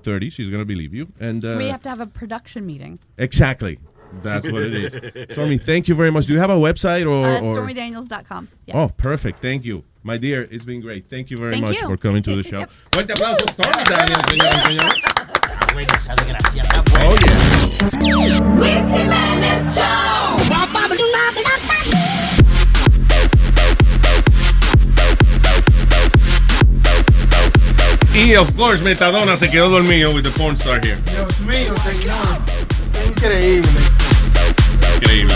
11.30. 0.05 0.31
She's 0.31 0.49
going 0.49 0.61
to 0.61 0.65
believe 0.65 0.93
you. 0.93 1.07
And 1.19 1.43
uh, 1.43 1.55
we 1.57 1.67
have 1.69 1.81
to 1.83 1.89
have 1.89 1.99
a 1.99 2.07
production 2.07 2.65
meeting. 2.65 2.99
Exactly. 3.17 3.79
That's 4.21 4.49
what 4.49 4.61
it 4.61 4.73
is. 4.73 5.31
Stormy, 5.33 5.57
thank 5.57 5.87
you 5.87 5.95
very 5.95 6.11
much. 6.11 6.25
Do 6.27 6.33
you 6.33 6.39
have 6.39 6.49
a 6.49 6.55
website 6.55 7.05
or? 7.09 7.25
Uh, 7.27 7.41
or- 7.41 7.55
StormyDaniels.com. 7.55 8.47
Yeah. 8.67 8.77
Oh, 8.81 8.89
perfect. 8.89 9.39
Thank 9.39 9.65
you. 9.65 9.83
My 10.03 10.17
dear, 10.17 10.47
it's 10.51 10.65
been 10.65 10.81
great. 10.81 11.09
Thank 11.09 11.31
you 11.31 11.37
very 11.37 11.53
Thank 11.53 11.65
much 11.65 11.77
you. 11.81 11.87
for 11.87 11.97
coming 11.97 12.21
to 12.23 12.35
the 12.35 12.43
show. 12.43 12.59
Yep. 12.59 12.71
Fuerte 12.93 13.11
aplauso, 13.13 13.45
Stormy 13.49 13.83
Daniels, 13.83 14.23
señoras 14.29 14.69
y 14.69 14.77
señores. 14.77 15.03
esa 15.91 16.15
Oh, 17.07 17.15
yeah. 17.25 18.55
Luis 18.55 18.83
Jiménez 18.93 19.75
Show. 19.75 20.54
Y, 28.15 28.33
of 28.35 28.55
course, 28.55 28.81
Metadona 28.81 29.35
se 29.35 29.49
quedó 29.49 29.69
dormido 29.69 30.13
with 30.13 30.23
the 30.23 30.31
porn 30.31 30.55
star 30.55 30.79
here. 30.79 30.95
Dios 31.05 31.37
mío, 31.41 31.75
señor. 31.83 32.39
Increíble. 33.05 33.67
Increíble. 34.95 35.35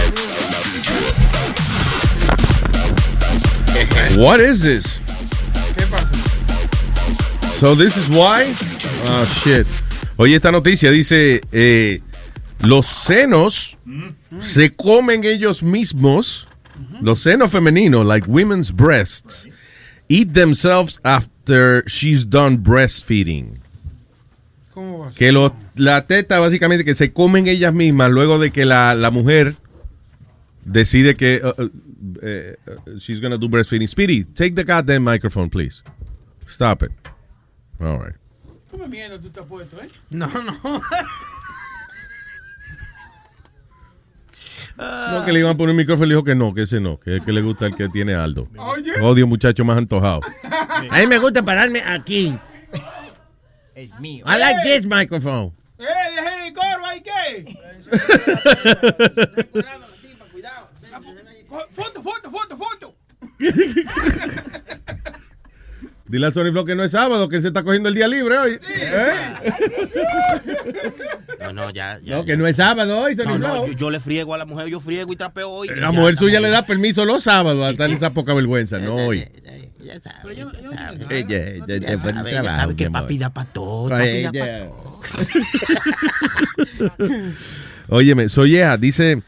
What 4.18 4.40
is 4.40 4.62
this? 4.62 5.02
¿Qué 5.76 5.86
pasa? 5.92 6.10
So 7.60 7.76
this 7.76 7.98
is 7.98 8.08
why? 8.10 8.56
Oh, 9.08 9.26
shit. 9.44 9.68
Oye, 10.16 10.36
esta 10.36 10.50
noticia 10.52 10.90
dice, 10.90 11.42
eh, 11.52 12.00
los 12.60 12.86
senos 12.86 13.78
se 14.40 14.70
comen 14.70 15.26
ellos 15.26 15.62
mismos, 15.62 16.48
los 17.02 17.20
senos 17.20 17.52
femeninos, 17.52 18.06
like 18.06 18.26
women's 18.30 18.72
breasts, 18.72 19.48
eat 20.08 20.34
themselves 20.34 21.02
after 21.04 21.30
she's 21.88 22.24
done 22.30 22.58
breastfeeding. 22.58 23.60
¿Cómo 24.74 25.00
va? 25.00 25.12
Que 25.12 25.32
lo- 25.32 25.54
la 25.76 26.06
teta 26.08 26.40
básicamente 26.40 26.86
que 26.86 26.96
se 26.96 27.12
comen 27.12 27.48
ellas 27.48 27.74
mismas 27.74 28.12
luego 28.12 28.40
de 28.40 28.52
que 28.52 28.66
la, 28.66 28.94
la 28.96 29.12
mujer 29.12 29.56
decide 30.66 31.16
que 31.16 31.42
uh, 31.44 31.62
uh, 31.62 31.66
uh, 31.66 32.98
she's 32.98 33.20
gonna 33.20 33.38
do 33.38 33.48
breastfeeding. 33.50 33.88
Speedy, 33.88 34.24
take 34.24 34.56
the 34.56 34.64
goddamn 34.64 35.04
microphone, 35.04 35.50
please. 35.50 35.84
Stop 36.48 36.84
it. 36.84 36.92
All 37.80 37.98
right. 38.00 38.16
¿Cómo 38.72 38.88
mierda 38.88 39.20
tú 39.20 39.28
estás 39.28 39.46
puesto, 39.48 39.82
eh? 39.82 39.90
No, 40.12 40.28
no. 40.28 40.82
No, 44.80 45.26
que 45.26 45.34
le 45.34 45.40
iban 45.40 45.52
a 45.52 45.58
poner 45.58 45.72
un 45.72 45.78
micrófono 45.78 46.06
y 46.06 46.10
dijo 46.10 46.24
que 46.24 46.36
no, 46.36 46.54
que 46.54 46.64
ese 46.64 46.80
no, 46.80 47.00
que 47.00 47.18
es 47.18 47.24
que 47.24 47.34
le 47.34 47.42
gusta 47.42 47.66
el 47.66 47.76
que 47.76 47.90
tiene 47.90 48.16
Aldo. 48.16 48.48
Oye. 48.58 48.94
Odio 49.02 49.28
muchacho 49.28 49.66
más 49.66 49.78
antojado. 49.78 50.22
A 50.90 51.00
mí 51.00 51.08
me 51.08 51.18
gusta 51.18 51.44
pararme 51.44 51.82
aquí. 51.82 52.38
Es 53.76 54.00
mío. 54.00 54.26
I 54.26 54.38
like 54.38 54.62
this 54.64 54.86
microphone. 54.86 55.54
¡Eh, 55.80 55.86
dejen 56.16 56.46
el 56.46 56.54
coro 56.54 56.86
ahí, 56.86 57.02
qué! 57.02 57.58
¡Foto, 61.72 62.04
foto, 62.04 62.32
foto, 62.32 62.58
foto! 62.58 62.96
Dile 66.10 66.26
a 66.26 66.32
Sony 66.34 66.52
Flow 66.52 66.66
que 66.66 66.74
no 66.76 66.84
es 66.84 66.92
sábado, 66.92 67.30
que 67.30 67.40
se 67.40 67.48
está 67.50 67.62
cogiendo 67.62 67.88
el 67.88 67.94
día 67.96 68.08
libre 68.08 68.36
hoy. 68.36 68.60
¿Eh? 68.78 69.14
No, 71.40 71.54
no, 71.54 71.70
ya. 71.70 72.00
ya 72.04 72.16
No, 72.16 72.22
ya. 72.22 72.26
que 72.26 72.36
no 72.36 72.48
es 72.48 72.56
sábado 72.56 72.98
hoy, 72.98 73.16
Sony 73.16 73.26
No, 73.26 73.38
no, 73.38 73.48
Flow. 73.48 73.68
yo, 73.68 73.74
yo 73.74 73.90
le 73.92 74.00
friego 74.00 74.34
a 74.34 74.38
la 74.40 74.46
mujer, 74.46 74.68
yo 74.68 74.80
friego 74.80 75.14
y 75.14 75.16
trapeo 75.16 75.50
hoy. 75.50 75.70
La 75.76 75.92
mujer 75.92 76.18
suya 76.18 76.40
le 76.40 76.50
da 76.50 76.64
permiso 76.66 77.06
los 77.06 77.24
sábados 77.24 77.64
a 77.64 77.74
darle 77.74 77.96
esa 77.96 78.12
poca 78.12 78.34
vergüenza, 78.34 78.80
no 78.80 78.96
hoy. 78.96 79.24
Ya 79.84 80.00
sabe, 80.02 80.36
Ya 80.36 80.44
ella 81.12 81.98
fue 82.00 82.12
sabe, 82.14 82.32
ya 82.32 82.44
sabe 82.44 82.76
que 82.76 82.90
papi 82.90 83.18
da 83.20 83.30
pa' 83.30 83.46
todo. 83.46 83.94
Ay, 83.96 84.24
papi 84.26 84.38
da 84.38 84.46
pa' 84.46 84.66
todo. 84.66 85.00
Óyeme, 87.90 88.30
so 88.30 88.46
yeah, 88.46 88.78
dice, 88.78 89.22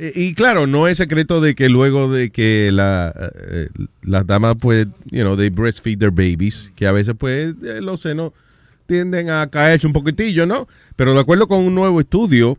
y, 0.00 0.22
y 0.28 0.34
claro, 0.34 0.66
no 0.66 0.88
es 0.88 0.98
secreto 0.98 1.40
de 1.40 1.54
que 1.54 1.68
luego 1.68 2.10
de 2.10 2.30
que 2.30 2.70
la, 2.72 3.12
eh, 3.50 3.68
las 4.02 4.26
damas 4.26 4.56
pues, 4.60 4.86
you 5.10 5.22
know, 5.22 5.36
they 5.36 5.50
breastfeed 5.50 5.98
their 5.98 6.10
babies, 6.10 6.72
que 6.76 6.86
a 6.86 6.92
veces 6.92 7.14
pues 7.18 7.54
eh, 7.62 7.80
los 7.80 8.00
senos 8.00 8.32
tienden 8.86 9.30
a 9.30 9.46
caerse 9.48 9.86
un 9.86 9.92
poquitillo, 9.92 10.46
¿no? 10.46 10.66
Pero 10.96 11.14
de 11.14 11.20
acuerdo 11.20 11.46
con 11.46 11.60
un 11.60 11.74
nuevo 11.74 12.00
estudio 12.00 12.58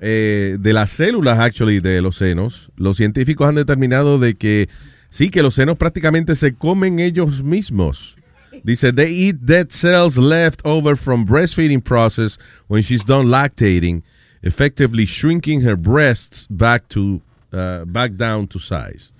eh, 0.00 0.56
de 0.60 0.72
las 0.72 0.90
células, 0.90 1.38
actually, 1.38 1.80
de 1.80 2.00
los 2.00 2.16
senos, 2.16 2.70
los 2.76 2.96
científicos 2.96 3.48
han 3.48 3.54
determinado 3.56 4.18
de 4.18 4.34
que 4.34 4.68
sí, 5.10 5.30
que 5.30 5.42
los 5.42 5.54
senos 5.54 5.76
prácticamente 5.76 6.34
se 6.34 6.54
comen 6.54 7.00
ellos 7.00 7.42
mismos. 7.42 8.16
Dice, 8.62 8.92
they 8.92 9.12
eat 9.12 9.36
dead 9.42 9.70
cells 9.70 10.16
left 10.16 10.60
over 10.64 10.96
from 10.96 11.26
breastfeeding 11.26 11.82
process 11.82 12.38
when 12.68 12.82
she's 12.82 13.04
done 13.04 13.28
lactating, 13.28 14.02
effectively 14.46 15.04
shrinking 15.06 15.60
her 15.62 15.76
breasts 15.76 16.46
back 16.48 16.88
to 16.88 17.20
uh, 17.52 17.84
back 17.84 18.16
down 18.16 18.46
to 18.46 18.58
size. 18.58 19.12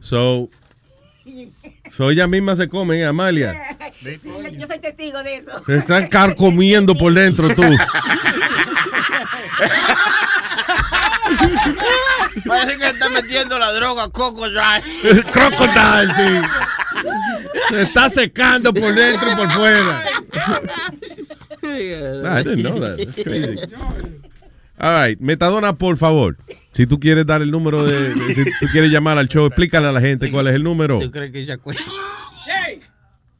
So, 0.00 0.50
so 1.96 2.10
ella 2.10 2.26
misma 2.28 2.56
se 2.56 2.68
come, 2.68 3.00
¿eh, 3.00 3.06
Amalia. 3.06 3.54
Sí, 4.02 4.20
yo 4.58 4.66
soy 4.66 4.78
testigo 4.78 5.22
de 5.22 5.36
eso. 5.36 5.64
Se 5.64 5.78
están 5.78 6.08
carcomiendo 6.08 6.94
por 6.94 7.12
dentro 7.14 7.54
tú. 7.54 7.62
Parece 12.46 12.76
que 12.76 12.88
está 12.88 13.08
metiendo 13.08 13.58
la 13.58 13.72
droga 13.72 14.08
Coco 14.10 14.48
Dry. 14.48 14.82
Crocodile, 15.32 16.14
sí. 16.14 16.42
Se 17.70 17.82
está 17.82 18.08
secando 18.10 18.72
por 18.72 18.94
dentro 18.94 19.32
y 19.32 19.34
por 19.34 19.50
fuera. 19.50 20.04
I 21.64 22.42
didn't 22.42 22.62
know 22.62 22.78
that. 22.78 22.98
That's 22.98 23.22
crazy. 23.22 23.58
All 24.78 25.06
right, 25.06 25.18
Metadona, 25.20 25.72
por 25.76 25.96
favor. 25.96 26.36
Si 26.72 26.86
tú 26.86 27.00
quieres 27.00 27.24
dar 27.26 27.40
el 27.40 27.50
número 27.50 27.84
de, 27.84 28.14
de- 28.14 28.34
si 28.34 28.44
tú 28.60 28.66
quieres 28.70 28.90
llamar 28.92 29.16
al 29.18 29.28
show, 29.28 29.46
explícale 29.46 29.86
a 29.88 29.92
la 29.92 30.00
gente 30.00 30.30
cuál 30.30 30.48
es 30.48 30.54
el 30.54 30.62
número. 30.62 30.98
¿Tú 31.00 31.10
crees 31.10 31.32
que 31.32 31.40
ella 31.40 31.56
cuenta? 31.58 31.82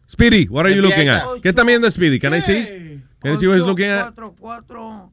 Speedy, 0.08 0.46
what 0.48 0.64
are 0.64 0.74
you 0.74 0.80
looking 0.80 1.08
at? 1.08 1.24
¿Qué 1.42 1.48
está 1.50 1.62
viendo 1.64 1.90
Speedy? 1.90 2.18
Can 2.18 2.34
I 2.34 2.40
see? 2.40 3.02
Can 3.20 3.34
I 3.34 3.36
see 3.36 3.46
what 3.46 3.56
he's 3.58 3.66
looking 3.66 3.90
at? 3.90 4.08
844 4.16 5.10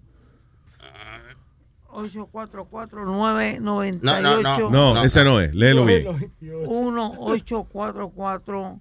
844 1.95 3.05
998 3.05 3.99
No, 4.01 4.21
no, 4.21 4.41
no. 4.41 4.93
No, 4.93 5.03
ese 5.03 5.23
no 5.23 5.39
es. 5.41 5.53
Léelo 5.53 5.83
bien. 5.85 6.05
1 6.41 7.15
844 7.19 8.79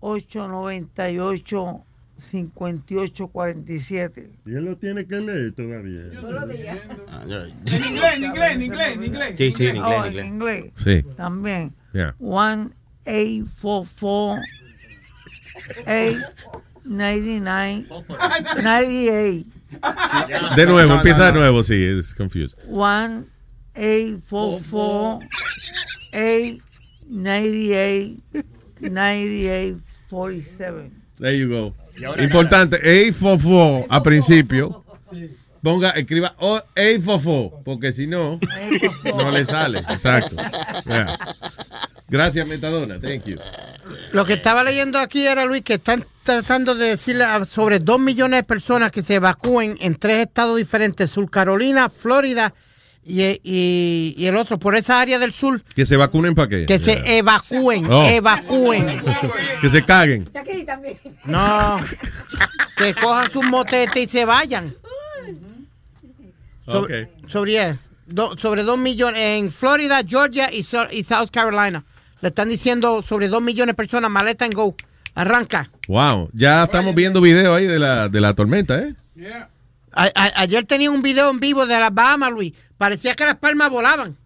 898 0.00 1.84
5847 2.22 4.30
Y 4.46 4.54
él 4.54 4.64
lo 4.64 4.76
tiene 4.76 5.04
que 5.06 5.16
leer 5.16 5.52
todavía. 5.54 6.02
En 6.02 6.12
inglés, 7.84 8.14
en 8.16 8.24
inglés, 8.24 8.52
en 8.54 8.62
inglés, 8.62 8.88
en 8.96 9.04
inglés. 9.04 9.34
Sí, 9.36 9.52
sí, 9.56 9.66
en 9.66 9.76
inglés, 9.76 10.00
Oh, 10.00 10.04
en 10.06 10.26
inglés. 10.26 10.64
Sí. 10.84 11.02
También. 11.16 11.72
Yeah. 11.92 12.14
1 12.18 12.70
844 13.04 14.40
899 16.84 17.86
98 18.62 19.46
De 20.56 20.66
nuevo, 20.66 20.94
empieza 20.94 21.26
de 21.26 21.32
nuevo, 21.32 21.62
sí, 21.64 21.82
es 21.82 22.14
confused. 22.14 22.56
1 22.66 23.24
844 23.74 25.20
898 26.12 28.22
9847 28.80 30.90
There 31.18 31.36
you 31.38 31.48
go. 31.48 31.74
Importante, 32.18 32.76
A 32.76 33.12
fofo 33.12 33.86
a 33.88 34.02
principio. 34.02 34.84
Ponga, 35.62 35.90
escriba 35.90 36.34
o 36.40 36.56
A 36.56 37.00
fofo, 37.04 37.62
porque 37.64 37.92
si 37.92 38.06
no, 38.06 38.40
no 39.04 39.30
le 39.30 39.46
sale. 39.46 39.78
Exacto. 39.90 40.36
Yeah. 40.84 41.16
Gracias, 42.08 42.46
Metadona. 42.46 43.00
Thank 43.00 43.24
you. 43.24 43.38
Lo 44.12 44.24
que 44.26 44.34
estaba 44.34 44.64
leyendo 44.64 44.98
aquí 44.98 45.26
era, 45.26 45.44
Luis, 45.44 45.62
que 45.62 45.74
están 45.74 46.04
tratando 46.22 46.74
de 46.74 46.88
decirle 46.88 47.24
a 47.24 47.44
sobre 47.44 47.78
dos 47.78 48.00
millones 48.00 48.40
de 48.40 48.44
personas 48.44 48.90
que 48.90 49.02
se 49.02 49.14
evacúen 49.14 49.76
en 49.80 49.96
tres 49.96 50.18
estados 50.18 50.56
diferentes, 50.56 51.10
Sur 51.10 51.30
Carolina, 51.30 51.88
Florida 51.88 52.52
y, 52.52 52.62
y- 53.04 54.14
y 54.16 54.26
el 54.26 54.36
otro, 54.36 54.58
por 54.58 54.76
esa 54.76 55.00
área 55.00 55.18
del 55.18 55.32
sur, 55.32 55.62
Que 55.74 55.84
se 55.86 55.96
vacunen 55.96 56.34
para 56.34 56.48
qué. 56.48 56.66
que 56.66 56.78
se 56.78 57.18
evacúen, 57.18 57.90
Oh. 57.90 58.04
evacúen. 58.06 59.02
Que 59.60 59.68
se 59.68 59.84
caguen. 59.84 60.28
No, 61.24 61.80
que 62.76 62.94
cojan 62.94 63.30
sus 63.32 63.44
motetes 63.44 64.04
y 64.04 64.08
se 64.08 64.24
vayan. 64.24 64.74
Sobre, 66.66 67.02
Ok. 67.04 67.08
sobre, 67.28 67.50
yeah, 67.52 67.78
do- 68.06 68.36
sobre 68.38 68.62
dos 68.62 68.78
millones 68.78 69.20
en 69.20 69.52
Florida, 69.52 70.00
Georgia 70.06 70.48
y, 70.52 70.62
Sur- 70.62 70.88
y 70.92 71.02
South 71.04 71.30
Carolina. 71.32 71.84
Le 72.20 72.28
están 72.28 72.48
diciendo 72.48 73.02
sobre 73.02 73.28
dos 73.28 73.42
millones 73.42 73.72
de 73.72 73.76
personas, 73.76 74.10
maleta 74.10 74.44
en 74.44 74.52
go. 74.52 74.76
Arranca. 75.14 75.68
Wow, 75.88 76.30
ya 76.32 76.62
estamos 76.64 76.94
viendo 76.94 77.20
video 77.20 77.54
ahí 77.54 77.66
de 77.66 77.78
la, 77.78 78.08
de 78.08 78.20
la 78.20 78.32
tormenta, 78.34 78.78
¿eh? 78.78 78.94
A- 79.92 80.04
a- 80.14 80.40
ayer 80.40 80.64
tenía 80.64 80.90
un 80.90 81.02
video 81.02 81.28
en 81.30 81.38
vivo 81.40 81.66
de 81.66 81.78
las 81.78 81.92
Bahamas, 81.92 82.30
Luis. 82.32 82.52
Parecía 82.82 83.14
que 83.14 83.24
las 83.24 83.36
palmas 83.36 83.70
volaban. 83.70 84.16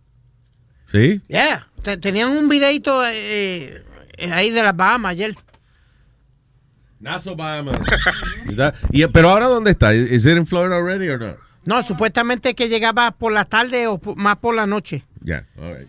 Sí. 0.90 1.20
Yeah. 1.28 1.68
Te- 1.82 1.98
tenían 1.98 2.30
un 2.30 2.48
videito 2.48 3.06
eh, 3.06 3.84
eh, 4.16 4.32
ahí 4.32 4.50
de 4.50 4.62
las 4.62 4.74
Bahamas 4.74 5.10
ayer. 5.10 5.36
Naso 6.98 7.36
Bahamas. 7.36 7.76
Y, 8.92 9.06
pero 9.08 9.28
ahora, 9.28 9.44
¿dónde 9.48 9.72
está? 9.72 9.92
¿Es 9.92 10.24
it 10.24 10.38
in 10.38 10.46
Florida 10.46 10.74
already 10.74 11.06
or 11.10 11.20
not? 11.20 11.36
No, 11.66 11.82
supuestamente 11.82 12.54
que 12.54 12.70
llegaba 12.70 13.10
por 13.10 13.30
la 13.30 13.44
tarde 13.44 13.88
o 13.88 14.00
más 14.16 14.36
por 14.36 14.54
la 14.56 14.66
noche. 14.66 15.04
Ya, 15.20 15.44
all 15.58 15.76
right. 15.76 15.88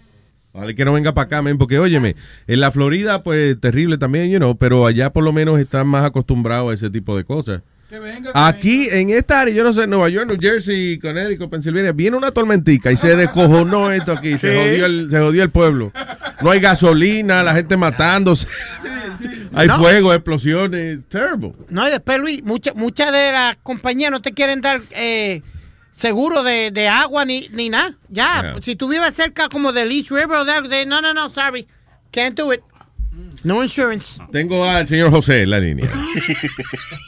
Ojalá 0.52 0.74
que 0.74 0.84
no 0.84 0.92
venga 0.92 1.14
para 1.14 1.24
acá, 1.28 1.42
men, 1.42 1.58
porque 1.58 1.80
óyeme, 1.80 2.18
en 2.48 2.60
la 2.60 2.72
Florida, 2.72 3.24
pues 3.24 3.58
terrible 3.62 3.98
también, 3.98 4.30
you 4.30 4.40
know, 4.40 4.58
pero 4.58 4.86
allá 4.86 5.14
por 5.14 5.24
lo 5.24 5.32
menos 5.32 5.58
están 5.58 5.88
más 5.88 6.04
acostumbrados 6.04 6.72
a 6.72 6.74
ese 6.74 6.90
tipo 6.90 7.16
de 7.16 7.24
cosas. 7.24 7.62
Aquí, 8.34 8.88
en 8.92 9.10
esta 9.12 9.42
área, 9.42 9.54
yo 9.54 9.64
no 9.64 9.72
sé, 9.72 9.88
Nueva 9.88 10.10
York, 10.10 10.28
New 10.28 10.38
Jersey, 10.40 11.00
Connecticut, 11.00 11.50
Pensilvania, 11.50 11.94
viene 11.94 12.18
una 12.18 12.32
tormentica 12.32 12.92
y 12.92 12.98
se 12.98 13.16
descojonó 13.16 13.92
esto 13.92 14.12
aquí, 14.12 14.38
se, 14.38 14.54
jodió 14.58 14.86
el, 14.86 15.08
se 15.10 15.20
jodió 15.20 15.44
el 15.44 15.50
pueblo. 15.50 15.94
No 16.42 16.52
hay 16.52 16.60
gasolina, 16.60 17.44
la 17.44 17.54
gente 17.54 17.78
matándose. 17.78 18.48
Hay 19.54 19.68
No. 19.70 19.78
fuego, 19.78 20.14
explosiones, 20.14 21.00
terrible. 21.08 21.54
No, 21.70 21.88
y 21.88 21.92
después, 21.92 22.20
Luis, 22.20 22.44
muchas 22.44 22.76
muchas 22.76 23.12
de 23.12 23.32
las 23.32 23.56
compañías 23.64 24.12
no 24.12 24.22
te 24.22 24.34
quieren 24.34 24.60
dar 24.62 24.82
eh, 24.92 25.42
seguro 25.96 26.44
de, 26.44 26.70
de 26.72 26.88
agua 26.90 27.24
ni, 27.26 27.48
ni 27.54 27.70
nada. 27.70 27.96
Ya, 28.10 28.42
Yeah. 28.42 28.56
si 28.62 28.76
tú 28.76 28.88
vives 28.90 29.14
cerca 29.16 29.48
como 29.50 29.72
del 29.72 29.92
East 29.92 30.12
River 30.12 30.32
o 30.38 30.46
de, 30.46 30.52
algo, 30.52 30.68
de- 30.68 30.86
no, 30.86 31.02
no, 31.02 31.14
no, 31.14 31.30
sorry, 31.30 31.66
can't 32.12 32.38
do 32.38 32.54
it. 32.54 32.60
No 33.44 33.64
insurance. 33.64 34.20
Tengo 34.32 34.64
al 34.66 34.88
señor 34.88 35.10
José 35.10 35.42
en 35.44 35.50
la 35.52 35.60
línea. 35.60 35.90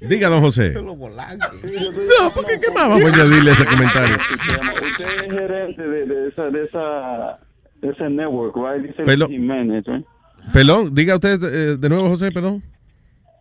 Diga, 0.00 0.28
don 0.28 0.40
José. 0.42 0.72
No, 0.74 2.32
porque 2.34 2.58
qué 2.60 2.70
más 2.72 2.88
vamos 2.88 3.04
a 3.04 3.14
añadirle 3.14 3.50
ese 3.52 3.64
comentario. 3.64 4.16
Usted 4.16 5.06
es 5.24 5.32
gerente 5.32 5.82
de, 5.82 6.06
de 6.06 6.28
esa, 6.28 6.50
de 6.50 6.64
esa, 6.64 7.38
de 7.80 7.88
ese 7.90 8.10
network, 8.10 8.56
right? 8.56 8.86
Dice 8.88 9.02
Pelo- 9.04 9.28
Jiménez, 9.28 9.84
right? 9.86 10.04
Perdón, 10.52 10.94
diga 10.94 11.14
usted 11.16 11.42
eh, 11.42 11.76
de 11.76 11.88
nuevo, 11.88 12.08
José, 12.08 12.32
perdón. 12.32 12.62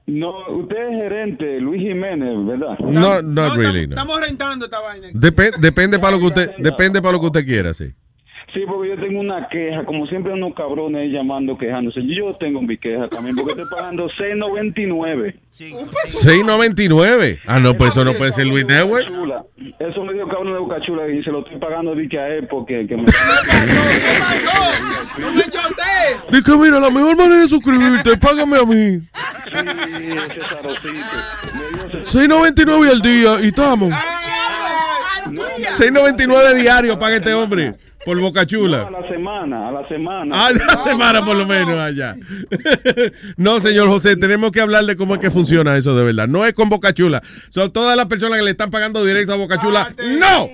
No, 0.08 0.32
usted 0.58 0.78
es 0.90 0.96
gerente, 0.96 1.60
Luis 1.60 1.82
Jiménez, 1.82 2.46
¿verdad? 2.46 2.78
No, 2.80 3.22
not 3.22 3.56
really, 3.56 3.88
no. 3.88 3.96
Estamos 3.96 4.20
rentando 4.20 4.66
esta 4.66 4.80
vaina. 4.80 5.08
Depe- 5.10 5.56
depende 5.60 6.00
para 6.00 6.14
lo 6.18 6.20
que 6.20 6.26
usted, 6.28 6.50
depende 6.60 7.02
para 7.02 7.14
lo 7.14 7.20
que 7.20 7.26
usted 7.28 7.46
quiera, 7.46 7.74
sí. 7.74 7.92
Sí, 8.54 8.62
porque 8.68 8.90
yo 8.90 8.98
tengo 9.00 9.22
una 9.22 9.48
queja, 9.48 9.86
como 9.86 10.06
siempre 10.08 10.34
unos 10.34 10.54
cabrones 10.54 11.04
ahí 11.04 11.12
llamando, 11.12 11.58
quejándose. 11.58 12.02
Yo 12.06 12.36
tengo 12.36 12.62
mi 12.62 12.78
queja 12.78 13.08
también, 13.08 13.34
porque 13.38 13.52
estoy 13.52 13.70
pagando 13.70 14.10
6.99. 14.10 15.36
6.99. 15.54 17.40
Ah, 17.48 17.60
no, 17.60 17.74
pues 17.76 17.92
eso 17.92 18.04
no 18.04 18.14
puede 18.14 18.34
ser 18.34 18.48
Luis 18.48 18.66
Network. 18.66 19.08
Chula. 19.08 19.46
Eso 19.80 20.04
me 20.04 20.14
dio 20.14 20.28
cabrón 20.28 20.52
de 20.52 20.60
Boca 20.60 20.82
Chula 20.82 21.08
y 21.08 21.24
se 21.24 21.32
lo 21.32 21.40
estoy 21.46 21.60
pagando 21.60 21.96
que 22.10 22.20
a 22.20 22.28
él 22.28 22.46
porque 22.50 22.86
que 22.88 22.98
me... 22.98 23.04
¡No 25.18 25.32
me 25.32 25.42
eche 25.42 25.58
a 25.58 25.68
usted! 25.70 26.18
Dice, 26.32 26.58
mira, 26.58 26.80
la 26.82 26.90
mejor 26.90 27.16
manera 27.16 27.42
de 27.42 27.48
suscribirte, 27.48 28.18
págame 28.18 28.58
a 28.58 28.66
mí. 28.66 29.00
Sí, 29.00 29.60
ese 30.28 30.42
sarocito. 30.42 31.06
6.99 32.20 32.90
al 32.92 33.02
día 33.02 33.40
y 33.42 33.48
estamos. 33.48 33.94
6.99 35.24 36.56
diario 36.62 37.00
paga 37.00 37.16
este 37.16 37.34
hombre 37.34 37.76
por 38.06 38.20
Boca 38.20 38.46
No, 38.52 38.76
a 38.76 38.92
la 38.92 39.08
semana, 39.10 39.68
a 39.70 39.72
la 39.72 39.88
semana. 39.88 40.36
Ah, 40.48 40.52
de 40.54 40.60
la 40.60 40.84
semana 40.84 41.24
por 41.26 41.36
lo 41.36 41.46
menos 41.46 41.78
allá. 41.78 42.16
No, 43.38 43.60
señor 43.60 43.88
José, 43.88 44.16
tenemos 44.16 44.52
que 44.52 44.62
hablar 44.62 44.86
de 44.86 44.96
cómo 44.96 45.16
es 45.16 45.20
que 45.20 45.32
funciona 45.32 45.76
eso 45.78 45.96
de 45.96 46.04
verdad. 46.04 46.28
No 46.28 46.46
es 46.46 46.54
con 46.54 46.70
Boca 46.70 46.94
Chula. 46.94 47.22
Son 47.50 47.72
todas 47.72 47.96
las 47.98 48.06
personas 48.08 48.38
que 48.40 48.46
le 48.46 48.52
están 48.52 48.72
pagando 48.72 49.04
directo 49.06 49.34
a 49.34 49.38
Boca 49.38 49.60
Chula. 49.60 49.94
¡No! 50.20 50.50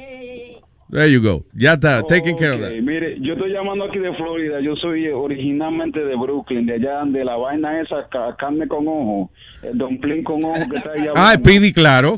There 0.89 1.11
you 1.11 1.21
go. 1.21 1.43
Ya 1.53 1.73
está, 1.73 2.01
taking 2.03 2.37
care 2.37 2.51
of 2.53 2.61
that. 2.61 2.71
Mire, 2.81 3.17
yo 3.19 3.33
estoy 3.33 3.51
llamando 3.51 3.83
aquí 3.85 3.99
de 3.99 4.13
Florida. 4.15 4.61
Yo 4.61 4.73
soy 4.77 5.07
originalmente 5.09 5.99
de 5.99 6.15
Brooklyn, 6.15 6.65
de 6.65 6.75
allá 6.75 7.03
de 7.05 7.25
la 7.25 7.35
vaina 7.35 7.81
esa, 7.81 8.07
ca- 8.09 8.33
carne 8.37 8.69
con 8.69 8.87
ojo, 8.87 9.29
el 9.63 9.77
dumpling 9.77 10.23
con 10.23 10.41
ojo 10.45 10.69
que 10.71 10.77
está 10.77 10.91
allá. 10.91 11.11
Ah, 11.15 11.33
Speedy, 11.35 11.73
claro. 11.73 12.15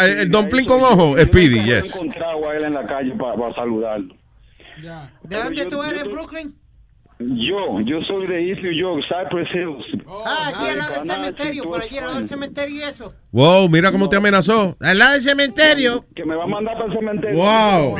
El 0.00 0.30
dumpling 0.30 0.64
con 0.64 0.80
ojo, 0.82 1.14
Speedy, 1.18 1.56
Yo 1.58 1.64
yes. 1.66 1.84
he 1.84 1.88
encontrado 1.98 2.48
a 2.48 2.56
él 2.56 2.64
en 2.64 2.72
la 2.74 2.86
calle 2.86 3.12
para 3.18 3.54
saludarlo. 3.54 4.14
¿De 5.22 5.36
dónde 5.36 5.66
tú 5.66 5.82
eres, 5.82 6.04
Brooklyn? 6.04 6.54
Yo, 7.18 7.80
yo 7.80 8.02
soy 8.02 8.26
de 8.26 8.50
East 8.50 8.60
New 8.62 8.72
York, 8.72 9.02
Cypress 9.08 9.48
Hills. 9.54 9.86
ah, 10.26 10.52
aquí 10.54 10.68
al 10.68 10.78
lado 10.78 11.00
del 11.00 11.10
cementerio, 11.10 11.64
por 11.64 11.80
allí, 11.80 11.96
al 11.96 12.04
lado 12.04 12.18
del 12.18 12.28
cementerio 12.28 12.76
y 12.76 12.82
eso. 12.82 13.14
Wow, 13.32 13.70
mira 13.70 13.90
cómo 13.90 14.06
te 14.10 14.16
amenazó. 14.16 14.76
Al 14.80 14.98
lado 14.98 15.12
del 15.12 15.22
cementerio. 15.22 16.04
Que 16.14 16.26
me 16.26 16.36
va 16.36 16.44
a 16.44 16.46
mandar 16.46 16.74
para 16.74 16.92
el 16.92 16.98
cementerio. 16.98 17.38
Wow. 17.38 17.98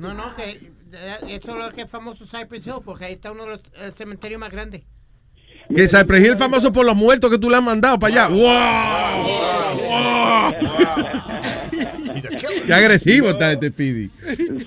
No, 0.00 0.14
no, 0.14 0.34
que 0.34 0.50
eh, 0.50 1.16
eso 1.28 1.50
es 1.50 1.64
lo 1.64 1.70
que 1.72 1.82
es 1.82 1.90
famoso 1.90 2.26
Cypress 2.26 2.66
Hill, 2.66 2.82
porque 2.84 3.04
ahí 3.04 3.12
está 3.12 3.30
uno 3.30 3.44
de 3.44 3.50
los 3.50 3.60
cementerios 3.94 4.40
más 4.40 4.50
grandes. 4.50 4.82
Que 5.72 5.86
Cypress 5.86 6.24
Hill 6.24 6.32
es 6.32 6.38
famoso 6.38 6.72
por 6.72 6.84
los 6.84 6.96
muertos 6.96 7.30
que 7.30 7.38
tú 7.38 7.48
le 7.48 7.56
has 7.56 7.62
mandado 7.62 8.00
para 8.00 8.26
allá. 8.26 8.34
¡Wow! 8.34 9.26
Qué 12.66 12.74
agresivo 12.74 13.30
está 13.30 13.52
este 13.52 13.70
Speedy. 13.70 14.10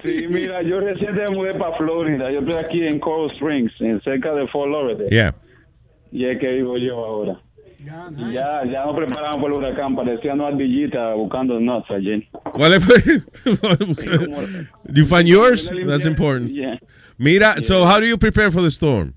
Sí, 0.04 0.28
mira, 0.30 0.62
yo 0.62 0.80
recién 0.80 1.16
me 1.16 1.26
mudé 1.36 1.54
para 1.54 1.76
Florida. 1.78 2.32
Yo 2.32 2.40
estoy 2.40 2.56
aquí 2.56 2.84
en 2.84 3.00
Coral 3.00 3.32
Springs, 3.36 3.74
en 3.80 4.02
cerca 4.02 4.34
de 4.34 4.48
Fort 4.48 4.72
Lauderdale. 4.72 5.10
Yeah. 5.10 5.36
Y 6.12 6.26
es 6.26 6.40
que 6.40 6.48
vivo 6.54 6.78
yo 6.78 6.98
ahora. 6.98 7.40
Y 7.80 8.34
Ya, 8.34 8.64
ya 8.66 8.86
nos 8.86 8.96
preparamos 8.96 9.38
para 9.38 9.48
el 9.48 9.54
huracán. 9.54 9.96
Parecía 9.96 10.34
una 10.34 10.48
ardillita 10.48 11.14
buscando 11.14 11.60
nuts 11.60 11.90
ayer. 11.92 12.24
¿Cuál 12.32 12.80
fue? 12.82 12.98
you 14.94 15.06
find 15.06 15.28
yours? 15.28 15.70
That's 15.88 16.06
important. 16.06 16.50
Yeah. 16.50 16.78
Mira, 17.18 17.64
so 17.64 17.86
how 17.86 18.00
do 18.00 18.06
you 18.06 18.18
prepare 18.18 18.50
for 18.52 18.62
the 18.62 18.72
storm? 18.72 19.14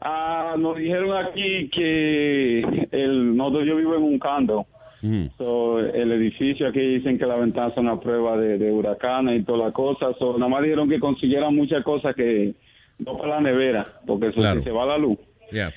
Ah, 0.00 0.54
nos 0.58 0.76
dijeron 0.76 1.16
aquí 1.16 1.68
que 1.70 2.88
el, 2.92 3.36
nosotros 3.36 3.66
yo 3.66 3.76
vivo 3.76 3.96
en 3.96 4.02
un 4.02 4.18
condo. 4.18 4.66
Mm. 5.02 5.26
So, 5.38 5.78
el 5.80 6.12
edificio 6.12 6.68
aquí 6.68 6.80
dicen 6.80 7.18
que 7.18 7.26
la 7.26 7.36
ventana 7.36 7.72
son 7.74 7.88
a 7.88 8.00
prueba 8.00 8.36
de, 8.36 8.58
de 8.58 8.72
huracanes 8.72 9.40
y 9.40 9.44
toda 9.44 9.66
la 9.66 9.72
cosa. 9.72 10.12
So, 10.18 10.34
nada 10.38 10.48
más 10.48 10.62
dijeron 10.62 10.88
que 10.88 10.98
consiguieran 10.98 11.54
muchas 11.54 11.84
cosas 11.84 12.14
que 12.14 12.54
no 12.98 13.16
para 13.16 13.36
la 13.36 13.40
nevera, 13.42 13.84
porque 14.06 14.28
eso 14.28 14.40
Claro. 14.40 14.58
sí 14.60 14.64
se 14.64 14.70
va 14.72 14.86
la 14.86 14.98
luz. 14.98 15.18
Yeah. 15.52 15.72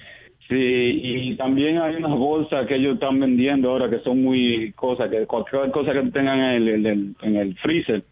Sí, 0.50 0.56
y 0.58 1.36
también 1.38 1.78
hay 1.78 1.96
unas 1.96 2.18
bolsas 2.18 2.68
que 2.68 2.76
ellos 2.76 2.96
están 2.96 3.20
vendiendo 3.20 3.70
ahora 3.70 3.90
que 3.90 4.00
son 4.00 4.22
muy 4.22 4.74
cosas, 4.74 5.10
que 5.10 5.26
cualquier 5.26 5.72
cosa 5.72 5.94
que 5.94 6.02
tengan 6.12 6.40
en 6.40 6.50
el, 6.56 6.68
en 6.68 6.86
el, 6.86 7.16
en 7.22 7.36
el 7.38 7.56
freezer, 7.60 8.04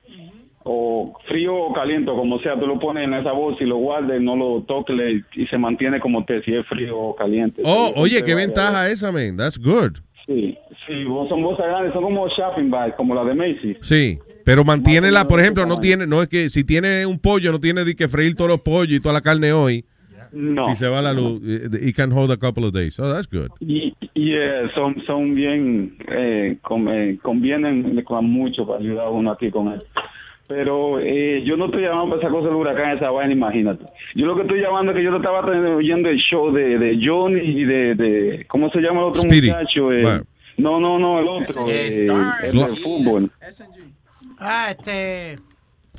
o 0.63 1.17
frío 1.27 1.55
o 1.55 1.73
caliente, 1.73 2.11
como 2.11 2.39
sea, 2.39 2.59
tú 2.59 2.67
lo 2.67 2.79
pones 2.79 3.05
en 3.05 3.13
esa 3.13 3.31
bolsa 3.31 3.63
y 3.63 3.67
lo 3.67 3.77
guardas 3.77 4.19
y 4.19 4.23
no 4.23 4.35
lo 4.35 4.61
toques 4.63 4.95
y 5.35 5.45
se 5.47 5.57
mantiene 5.57 5.99
como 5.99 6.23
te, 6.25 6.41
si 6.43 6.53
es 6.53 6.65
frío 6.67 6.97
o 6.97 7.15
caliente. 7.15 7.61
Oh, 7.65 7.91
oye, 7.95 8.21
qué 8.23 8.35
ventaja 8.35 8.87
esa, 8.89 9.11
man. 9.11 9.35
That's 9.35 9.57
good. 9.57 9.97
Sí, 10.29 10.55
sí, 10.85 11.05
son 11.27 11.41
bolsas 11.41 11.65
grandes, 11.65 11.91
son 11.91 12.03
como 12.03 12.27
shopping 12.27 12.69
bags, 12.69 12.93
como 12.95 13.15
la 13.15 13.23
de 13.23 13.33
Macy's. 13.33 13.77
Sí, 13.81 14.19
pero 14.45 14.63
mantiene 14.63 15.09
por 15.27 15.39
ejemplo, 15.39 15.65
no 15.65 15.79
tiene, 15.79 16.05
no 16.05 16.21
es 16.21 16.29
que 16.29 16.49
si 16.49 16.63
tiene 16.63 17.03
un 17.07 17.17
pollo, 17.17 17.51
no 17.51 17.59
tiene 17.59 17.83
de 17.83 17.95
que 17.95 18.07
freír 18.07 18.35
todos 18.35 18.51
los 18.51 18.61
pollos 18.61 18.95
y 18.95 18.99
toda 18.99 19.13
la 19.13 19.21
carne 19.21 19.51
hoy. 19.51 19.83
No. 20.31 20.69
Si 20.69 20.75
se 20.75 20.87
va 20.87 21.01
la 21.01 21.13
luz, 21.13 21.41
it 21.43 21.73
it 21.81 21.95
can 21.95 22.11
hold 22.11 22.29
a 22.29 22.37
couple 22.37 22.63
of 22.63 22.71
days. 22.71 22.99
Oh, 22.99 23.11
that's 23.11 23.27
good. 23.27 23.49
Y, 23.59 23.91
y 24.13 24.33
eh, 24.35 24.69
son, 24.75 25.01
son 25.07 25.33
bien, 25.33 25.97
eh, 26.11 26.59
eh, 26.61 27.17
convienen 27.23 28.03
con 28.03 28.25
mucho 28.25 28.67
para 28.67 28.79
ayudar 28.79 29.07
a 29.07 29.09
uno 29.09 29.31
aquí 29.31 29.49
con 29.49 29.69
él. 29.69 29.81
Pero 30.49 30.99
eh, 30.99 31.43
yo 31.45 31.55
no 31.57 31.65
estoy 31.65 31.83
llamando 31.83 32.15
para 32.15 32.21
esa 32.27 32.31
cosa 32.31 32.47
del 32.47 32.55
huracán, 32.55 32.97
esa 32.97 33.11
vaina, 33.11 33.31
imagínate. 33.33 33.85
Yo 34.15 34.25
lo 34.25 34.35
que 34.35 34.41
estoy 34.41 34.59
llamando 34.61 34.91
es 34.91 34.97
que 34.97 35.03
yo 35.03 35.11
lo 35.11 35.17
estaba 35.17 35.45
teniendo- 35.45 35.75
oyendo 35.75 36.09
el 36.09 36.17
show 36.17 36.51
de, 36.51 36.79
de 36.79 36.99
Johnny 37.05 37.39
y 37.39 37.63
de, 37.65 37.93
de, 37.93 38.45
¿cómo 38.47 38.71
se 38.71 38.79
llama 38.79 39.01
el 39.01 39.05
otro 39.09 39.21
Speedy. 39.21 39.51
muchacho? 39.51 39.91
Eh, 39.93 40.01
Bueno. 40.01 40.23
No, 40.57 40.79
no, 40.79 40.97
no, 40.99 41.19
el 41.19 41.27
otro, 41.27 41.65
eh, 41.69 42.05
el 42.43 42.51
de 42.57 42.75
fútbol. 42.83 43.29
Ah, 44.39 44.71
este. 44.71 45.37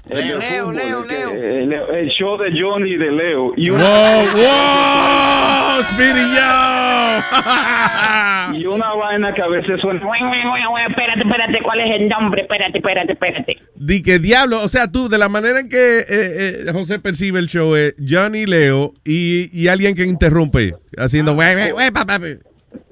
Leo, 0.08 0.72
Leo, 0.72 1.04
Leo. 1.04 1.30
El, 1.30 1.72
el 1.72 2.08
show 2.10 2.36
de 2.38 2.50
Johnny 2.58 2.92
y 2.92 2.96
de 2.96 3.10
Leo. 3.12 3.52
Y 3.56 3.68
Wow, 3.70 3.78
wow, 3.78 5.82
Speedy, 5.92 6.20
yo. 6.34 7.20
y 8.58 8.66
una 8.66 8.92
vaina 8.94 9.32
que 9.34 9.42
a 9.42 9.46
veces 9.48 9.80
suena... 9.80 10.00
Espérate, 10.00 11.20
espérate, 11.22 11.58
¿cuál 11.62 11.80
es 11.80 12.00
el 12.00 12.08
nombre? 12.08 12.42
Espérate, 12.42 12.78
espérate, 12.78 13.12
espérate. 13.12 13.56
Di 13.76 14.02
que 14.02 14.18
diablo, 14.18 14.62
o 14.62 14.68
sea, 14.68 14.90
tú, 14.90 15.08
de 15.08 15.18
la 15.18 15.28
manera 15.28 15.60
en 15.60 15.68
que 15.68 16.00
eh, 16.00 16.04
eh, 16.08 16.64
José 16.72 16.98
percibe 16.98 17.38
el 17.38 17.46
show, 17.46 17.76
es 17.76 17.94
Johnny 18.06 18.46
Leo 18.46 18.94
y, 19.04 19.48
y 19.52 19.68
alguien 19.68 19.94
que 19.94 20.04
interrumpe, 20.04 20.74
haciendo, 20.96 21.34
"Wey, 21.34 21.54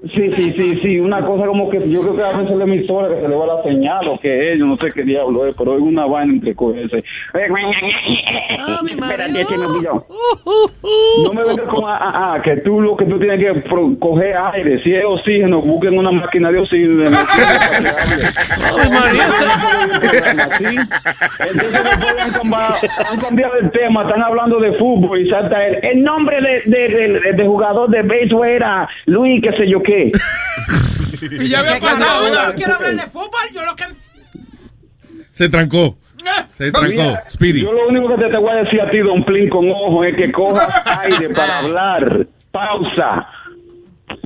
wey, 0.02 0.10
wey, 0.10 0.14
pa, 0.14 0.14
pa, 0.14 0.14
pa". 0.14 0.14
Sí, 0.14 0.32
sí, 0.36 0.52
sí, 0.52 0.78
sí, 0.80 1.00
una 1.00 1.24
cosa 1.26 1.46
como 1.46 1.68
que 1.68 1.90
yo 1.90 2.02
creo 2.02 2.14
que 2.16 2.22
a 2.22 2.36
veces 2.36 2.56
la 2.56 2.64
emisora 2.64 3.08
que 3.08 3.20
se 3.20 3.28
le 3.28 3.34
va 3.34 3.46
la 3.46 3.62
señal 3.64 4.06
o 4.08 4.18
que 4.20 4.56
yo 4.56 4.64
no 4.64 4.76
sé 4.76 4.90
qué 4.94 5.02
diablo 5.02 5.44
es, 5.46 5.56
pero 5.58 5.74
es 5.74 5.80
una 5.80 6.06
vaina 6.06 6.34
entre 6.34 6.54
cogerse. 6.54 7.02
Espérate, 8.86 9.44
se 9.44 9.58
me 9.58 9.66
olvidó. 9.66 10.06
No 11.24 11.32
me 11.32 11.42
vengas 11.42 11.66
con 11.66 11.84
ah, 11.84 11.98
ah, 12.00 12.34
ah, 12.36 12.42
que 12.42 12.58
tú 12.58 12.80
lo 12.80 12.96
que 12.96 13.06
tú 13.06 13.18
tienes 13.18 13.40
que 13.40 13.62
coger 13.98 14.36
aire, 14.54 14.80
si 14.84 14.94
es 14.94 15.04
oxígeno, 15.04 15.60
busquen 15.62 15.98
una 15.98 16.12
máquina 16.12 16.52
de 16.52 16.58
oxígeno. 16.60 17.10
Entonces 21.40 21.72
después 21.72 22.14
han 22.20 22.32
cambiado, 22.32 22.74
han 23.10 23.20
cambiado 23.20 23.54
el 23.60 23.70
tema, 23.72 24.02
están 24.02 24.22
hablando 24.22 24.60
de 24.60 24.72
fútbol 24.74 25.20
y 25.20 25.28
salta 25.30 25.66
el, 25.66 25.84
el 25.84 26.02
nombre 26.02 26.40
de, 26.40 26.62
de, 26.66 26.88
de- 26.88 27.32
de 27.32 27.44
jugador 27.46 27.90
de 27.90 28.02
béisbol 28.02 28.46
era 28.48 28.88
Luis, 29.06 29.42
qué 29.42 29.52
sé 29.56 29.68
yo 29.68 29.82
qué. 29.88 30.12
Y 31.40 31.48
ya 31.48 31.60
había 31.60 31.80
pasado. 31.80 32.28
Yo 32.28 32.46
no 32.46 32.54
quiero 32.54 32.74
hablar 32.74 32.94
de 32.94 33.06
fútbol, 33.06 33.50
yo 33.52 33.64
lo 33.64 33.74
que. 33.74 33.84
Se 35.30 35.48
trancó. 35.48 35.96
Se 36.54 36.70
trancó. 36.70 36.88
Mira, 36.88 37.24
Speedy. 37.28 37.62
Yo 37.62 37.72
lo 37.72 37.88
único 37.88 38.08
que 38.08 38.24
te, 38.24 38.30
te 38.30 38.38
voy 38.38 38.50
a 38.50 38.56
decir 38.56 38.80
a 38.80 38.90
ti, 38.90 38.98
Don 38.98 39.24
Plin, 39.24 39.48
con 39.48 39.70
ojo, 39.70 40.04
es 40.04 40.16
que 40.16 40.30
cojas 40.30 40.72
aire 40.84 41.30
para 41.30 41.60
hablar. 41.60 42.26
Pausa. 42.50 43.26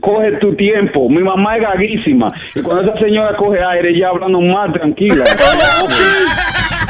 Coge 0.00 0.32
tu 0.40 0.54
tiempo. 0.56 1.08
Mi 1.08 1.22
mamá 1.22 1.54
es 1.56 1.62
gaguísima. 1.62 2.32
Y 2.54 2.62
cuando 2.62 2.90
esa 2.90 3.00
señora 3.00 3.36
coge 3.36 3.62
aire, 3.62 3.90
ella 3.90 4.08
hablando 4.08 4.40
más 4.40 4.72
tranquila. 4.72 5.24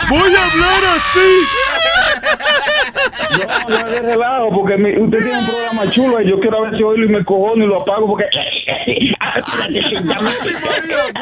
Voy 0.09 0.35
a 0.35 0.53
hablar 0.53 0.85
así. 0.97 1.29
No, 3.39 3.69
no 3.69 3.77
es 3.87 3.93
de 3.93 4.01
relajo, 4.03 4.51
porque 4.51 4.77
mi- 4.77 4.97
usted 4.99 5.19
tiene 5.23 5.39
un 5.39 5.47
programa 5.47 5.91
chulo 5.91 6.21
y 6.21 6.29
yo 6.29 6.41
quiero 6.41 6.63
ver 6.63 6.77
si 6.77 6.83
oírlo 6.83 7.07
y 7.07 7.09
me 7.09 7.25
cojono 7.25 7.65
y 7.65 7.67
lo 7.67 7.81
apago 7.83 8.07
porque... 8.09 8.25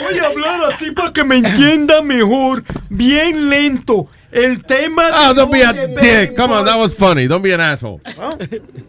Voy 0.02 0.18
a 0.18 0.26
hablar 0.26 0.60
así 0.72 0.90
para 0.92 1.12
que 1.12 1.24
me 1.24 1.36
entienda 1.36 2.02
mejor, 2.02 2.62
bien 2.88 3.48
lento. 3.50 4.08
El 4.32 4.64
tema 4.64 5.06
de 5.06 5.12
Oh, 5.28 5.34
don't 5.34 5.50
be 5.52 5.64
a 5.64 5.72
dick. 5.72 6.36
Come 6.36 6.54
on, 6.54 6.64
that 6.64 6.78
was 6.78 6.94
funny. 6.94 7.26
Don't 7.26 7.42
be 7.42 7.52
an 7.52 7.60
asshole. 7.60 8.00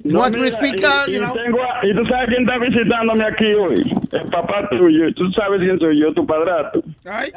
No, 0.04 0.20
Want 0.20 0.36
me 0.36 0.38
to 0.38 0.44
mira, 0.46 0.58
speak 0.58 0.76
y, 1.08 1.12
you 1.14 1.20
know? 1.20 1.34
tengo 1.34 1.58
a- 1.64 1.84
y 1.84 1.94
tú 1.96 2.06
sabes 2.08 2.28
quién 2.30 2.42
está 2.48 2.60
visitándome 2.60 3.26
aquí 3.26 3.46
hoy. 3.56 3.82
El 4.12 4.30
papá 4.30 4.68
tuyo. 4.70 5.12
Tú 5.16 5.32
sabes 5.32 5.60
quién 5.62 5.80
soy 5.80 6.00
yo, 6.00 6.14
tu 6.14 6.28
padrastro. 6.28 6.84
Ay, 7.06 7.32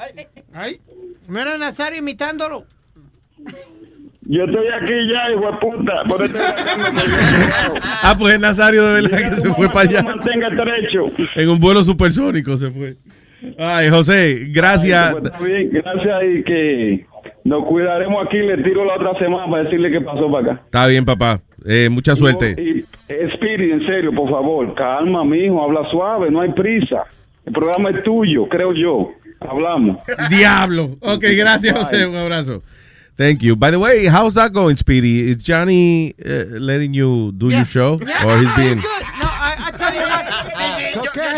ay. 0.54 0.80
Mira 1.28 1.54
a 1.54 1.58
Nazario 1.58 1.98
imitándolo. 1.98 2.66
Yo 4.26 4.44
estoy 4.44 4.66
aquí 4.68 4.92
ya, 5.12 5.32
hijo 5.32 5.50
de 5.52 5.58
puta. 5.58 5.92
Por 6.08 6.22
este 6.22 6.38
Ah, 8.02 8.14
pues 8.18 8.34
es 8.34 8.40
Nazario 8.40 8.84
de 8.86 9.02
verdad 9.02 9.30
que 9.30 9.36
se 9.36 9.52
fue 9.52 9.68
para 9.68 9.80
allá. 9.88 10.02
mantenga 10.02 10.48
estrecho. 10.48 11.10
En 11.36 11.48
un 11.50 11.58
vuelo 11.60 11.84
supersónico 11.84 12.56
se 12.56 12.70
fue. 12.70 12.96
Ay, 13.58 13.90
José, 13.90 14.46
gracias. 14.50 15.12
Pues 15.12 15.24
está 15.24 15.44
bien, 15.44 15.70
gracias 15.70 16.22
y 16.24 16.42
que 16.44 17.06
nos 17.44 17.66
cuidaremos 17.66 18.26
aquí. 18.26 18.38
Le 18.38 18.56
tiro 18.62 18.84
la 18.86 18.94
otra 18.94 19.18
semana 19.18 19.50
para 19.50 19.64
decirle 19.64 19.90
qué 19.90 20.00
pasó 20.00 20.30
para 20.30 20.52
acá. 20.52 20.62
Está 20.64 20.86
bien, 20.86 21.04
papá. 21.04 21.40
Eh, 21.66 21.88
mucha 21.90 22.16
suerte. 22.16 22.54
Y, 22.58 22.78
eh, 23.12 23.28
Spirit, 23.34 23.72
en 23.72 23.86
serio, 23.86 24.12
por 24.14 24.30
favor, 24.30 24.74
calma, 24.74 25.24
mijo, 25.24 25.62
habla 25.62 25.84
suave, 25.90 26.30
no 26.30 26.40
hay 26.40 26.52
prisa. 26.52 27.04
El 27.44 27.52
programa 27.52 27.90
es 27.90 28.02
tuyo, 28.02 28.48
creo 28.48 28.72
yo. 28.72 29.10
Hablamos. 29.40 29.98
Diablo. 30.30 30.96
Ok, 31.00 31.24
gracias. 31.36 31.76
José. 31.76 32.06
Un 32.06 32.16
abrazo. 32.16 32.62
Thank 33.16 33.42
you. 33.42 33.54
By 33.54 33.70
the 33.70 33.78
way, 33.78 34.06
how's 34.06 34.34
that 34.34 34.52
going, 34.52 34.76
Speedy? 34.76 35.30
Is 35.30 35.36
Johnny 35.36 36.14
uh, 36.24 36.44
letting 36.58 36.94
you 36.94 37.32
do 37.32 37.48
your 37.48 37.64
show? 37.64 37.94
Or 37.94 38.38
he's 38.38 38.56
being. 38.56 38.78
No, 38.78 39.00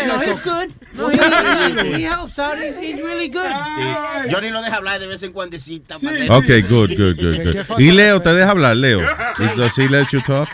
No, 0.06 0.18
he's 0.20 0.40
good. 0.40 0.70
No, 0.94 1.08
he, 1.08 1.16
he, 1.18 1.96
he 1.98 2.02
helps 2.04 2.38
out. 2.38 2.56
He- 2.58 2.72
he's 2.80 2.96
really 3.02 3.28
good. 3.28 3.50
Johnny 4.30 4.50
lo 4.50 4.62
deja 4.62 4.76
hablar 4.76 4.98
de 5.00 5.06
vez 5.06 5.22
en 5.22 5.32
cuando. 5.32 5.58
Sí. 5.58 5.82
Ok, 6.28 6.46
good, 6.68 6.90
good, 6.96 7.16
good, 7.16 7.36
good. 7.44 7.78
Y 7.80 7.90
Leo, 7.92 8.20
¿te 8.22 8.32
deja 8.32 8.50
hablar, 8.50 8.76
Leo? 8.76 9.00
Does 9.56 9.76
he 9.78 9.88
let 9.88 10.06
you 10.12 10.20
talk? 10.22 10.48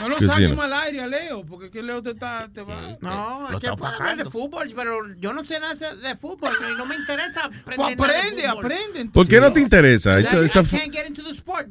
No 0.00 0.08
lo 0.08 0.16
Que 0.16 0.24
sí, 0.26 0.30
saquen 0.30 0.56
¿no? 0.56 0.62
al 0.62 0.72
aire 0.72 1.00
a 1.02 1.06
Leo, 1.06 1.44
porque 1.44 1.70
que 1.70 1.82
Leo 1.82 2.02
te, 2.02 2.10
está, 2.10 2.48
te 2.52 2.62
va. 2.62 2.96
No, 3.00 3.48
es 3.50 3.56
que 3.60 3.68
puedo 3.76 3.92
hablar 3.94 4.16
de 4.16 4.24
fútbol, 4.26 4.72
pero 4.76 5.14
yo 5.16 5.32
no 5.32 5.44
sé 5.44 5.58
nada 5.60 5.74
de 5.94 6.16
fútbol 6.16 6.52
y 6.70 6.74
no 6.76 6.84
me 6.86 6.94
interesa 6.96 7.44
aprender 7.46 7.96
Pues 7.96 8.10
nada 8.10 8.22
de 8.30 8.46
aprende, 8.46 8.46
aprende. 8.46 9.04
¿Por 9.12 9.26
qué 9.28 9.40
no 9.40 9.52
te 9.52 9.60
interesa? 9.60 10.18
I, 10.18 10.22
It's 10.22 10.32
a- 10.34 10.44
it's 10.44 10.56
a 10.56 10.60
I 10.60 10.64
fu- 10.64 10.76
can't 10.76 10.92
get 10.92 11.06
into 11.06 11.22
the 11.22 11.34
sport. 11.34 11.68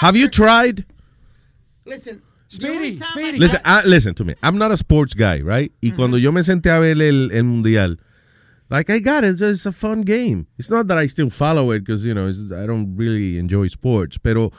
Have 0.00 0.16
you 0.18 0.28
tried? 0.28 0.84
Listen, 1.84 2.20
Speedy, 2.48 2.98
Speedy. 3.00 3.38
Listen, 3.38 3.60
ah, 3.64 3.82
listen 3.84 4.14
to 4.14 4.24
me. 4.24 4.34
I'm 4.42 4.56
not 4.58 4.70
a 4.70 4.76
sports 4.76 5.14
guy, 5.14 5.40
right? 5.42 5.72
Y 5.80 5.90
cuando 5.92 6.16
yo 6.16 6.30
me 6.32 6.42
senté 6.42 6.70
a 6.70 6.78
ver 6.78 7.00
el, 7.02 7.30
el 7.32 7.44
mundial, 7.44 7.98
like 8.70 8.88
I 8.92 9.00
got 9.00 9.24
it, 9.24 9.30
it's, 9.32 9.40
it's 9.42 9.66
a 9.66 9.72
fun 9.72 10.02
game. 10.02 10.46
It's 10.58 10.70
not 10.70 10.86
that 10.88 10.96
I 10.98 11.08
still 11.08 11.30
follow 11.30 11.72
it 11.72 11.80
because 11.84 12.04
you 12.04 12.14
know 12.14 12.28
it's- 12.28 12.52
I 12.52 12.66
don't 12.66 12.96
really 12.96 13.38
enjoy 13.38 13.66
sports, 13.68 14.18
pero 14.18 14.52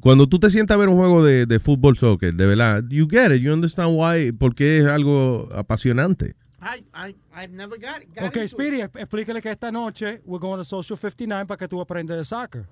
cuando 0.00 0.26
tú 0.26 0.38
te 0.38 0.50
sientas 0.50 0.74
a 0.74 0.78
ver 0.78 0.88
un 0.88 0.96
juego 0.96 1.24
de, 1.24 1.46
de 1.46 1.58
fútbol, 1.58 1.96
soccer, 1.96 2.32
de 2.34 2.46
verdad, 2.46 2.84
you 2.90 3.06
get 3.10 3.32
it, 3.32 3.40
you 3.40 3.52
understand 3.52 3.96
why, 3.98 4.32
porque 4.32 4.78
es 4.78 4.84
algo 4.86 5.48
apasionante. 5.54 6.34
I, 6.62 6.84
I, 6.94 7.14
I've 7.34 7.52
never 7.54 7.78
got, 7.78 8.02
got 8.14 8.24
Ok, 8.24 8.36
into 8.36 8.40
it. 8.42 8.48
Speedy, 8.50 8.76
exp- 8.82 9.00
explícale 9.00 9.40
que 9.40 9.50
esta 9.50 9.72
noche 9.72 10.20
we're 10.26 10.38
going 10.38 10.58
to 10.58 10.64
Social 10.64 10.98
59 10.98 11.46
para 11.46 11.56
que 11.56 11.66
tú 11.68 11.80
aprendas 11.80 12.18
de 12.18 12.24
soccer. 12.26 12.66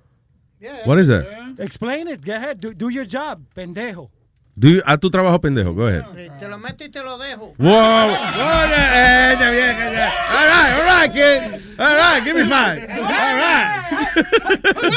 What 0.84 0.98
is 0.98 1.06
that? 1.08 1.24
Explain 1.58 2.08
it. 2.08 2.22
Go 2.22 2.32
ahead. 2.34 2.58
Do, 2.60 2.74
do 2.74 2.90
your 2.90 3.06
job, 3.06 3.40
pendejo. 3.54 4.10
Do 4.58 4.68
you, 4.68 4.82
a 4.84 4.98
tu 4.98 5.08
trabajo 5.08 5.40
pendejo, 5.40 5.72
go 5.72 5.86
ahead. 5.86 6.02
Eh, 6.16 6.30
Te 6.38 6.48
lo 6.48 6.58
meto 6.58 6.82
y 6.84 6.88
te 6.88 7.00
lo 7.02 7.16
dejo. 7.16 7.54
Wow. 7.58 7.68
eh, 7.70 9.36
ya 9.38 9.50
vieja, 9.50 9.92
ya. 9.92 10.12
All 10.30 10.46
right, 10.48 10.72
all 10.72 10.84
right, 10.84 11.12
kid. 11.12 11.78
All 11.78 11.94
right, 11.94 12.24
give 12.24 12.34
me 12.34 12.42
five. 12.48 12.82
All 12.90 13.02
right. 13.04 14.88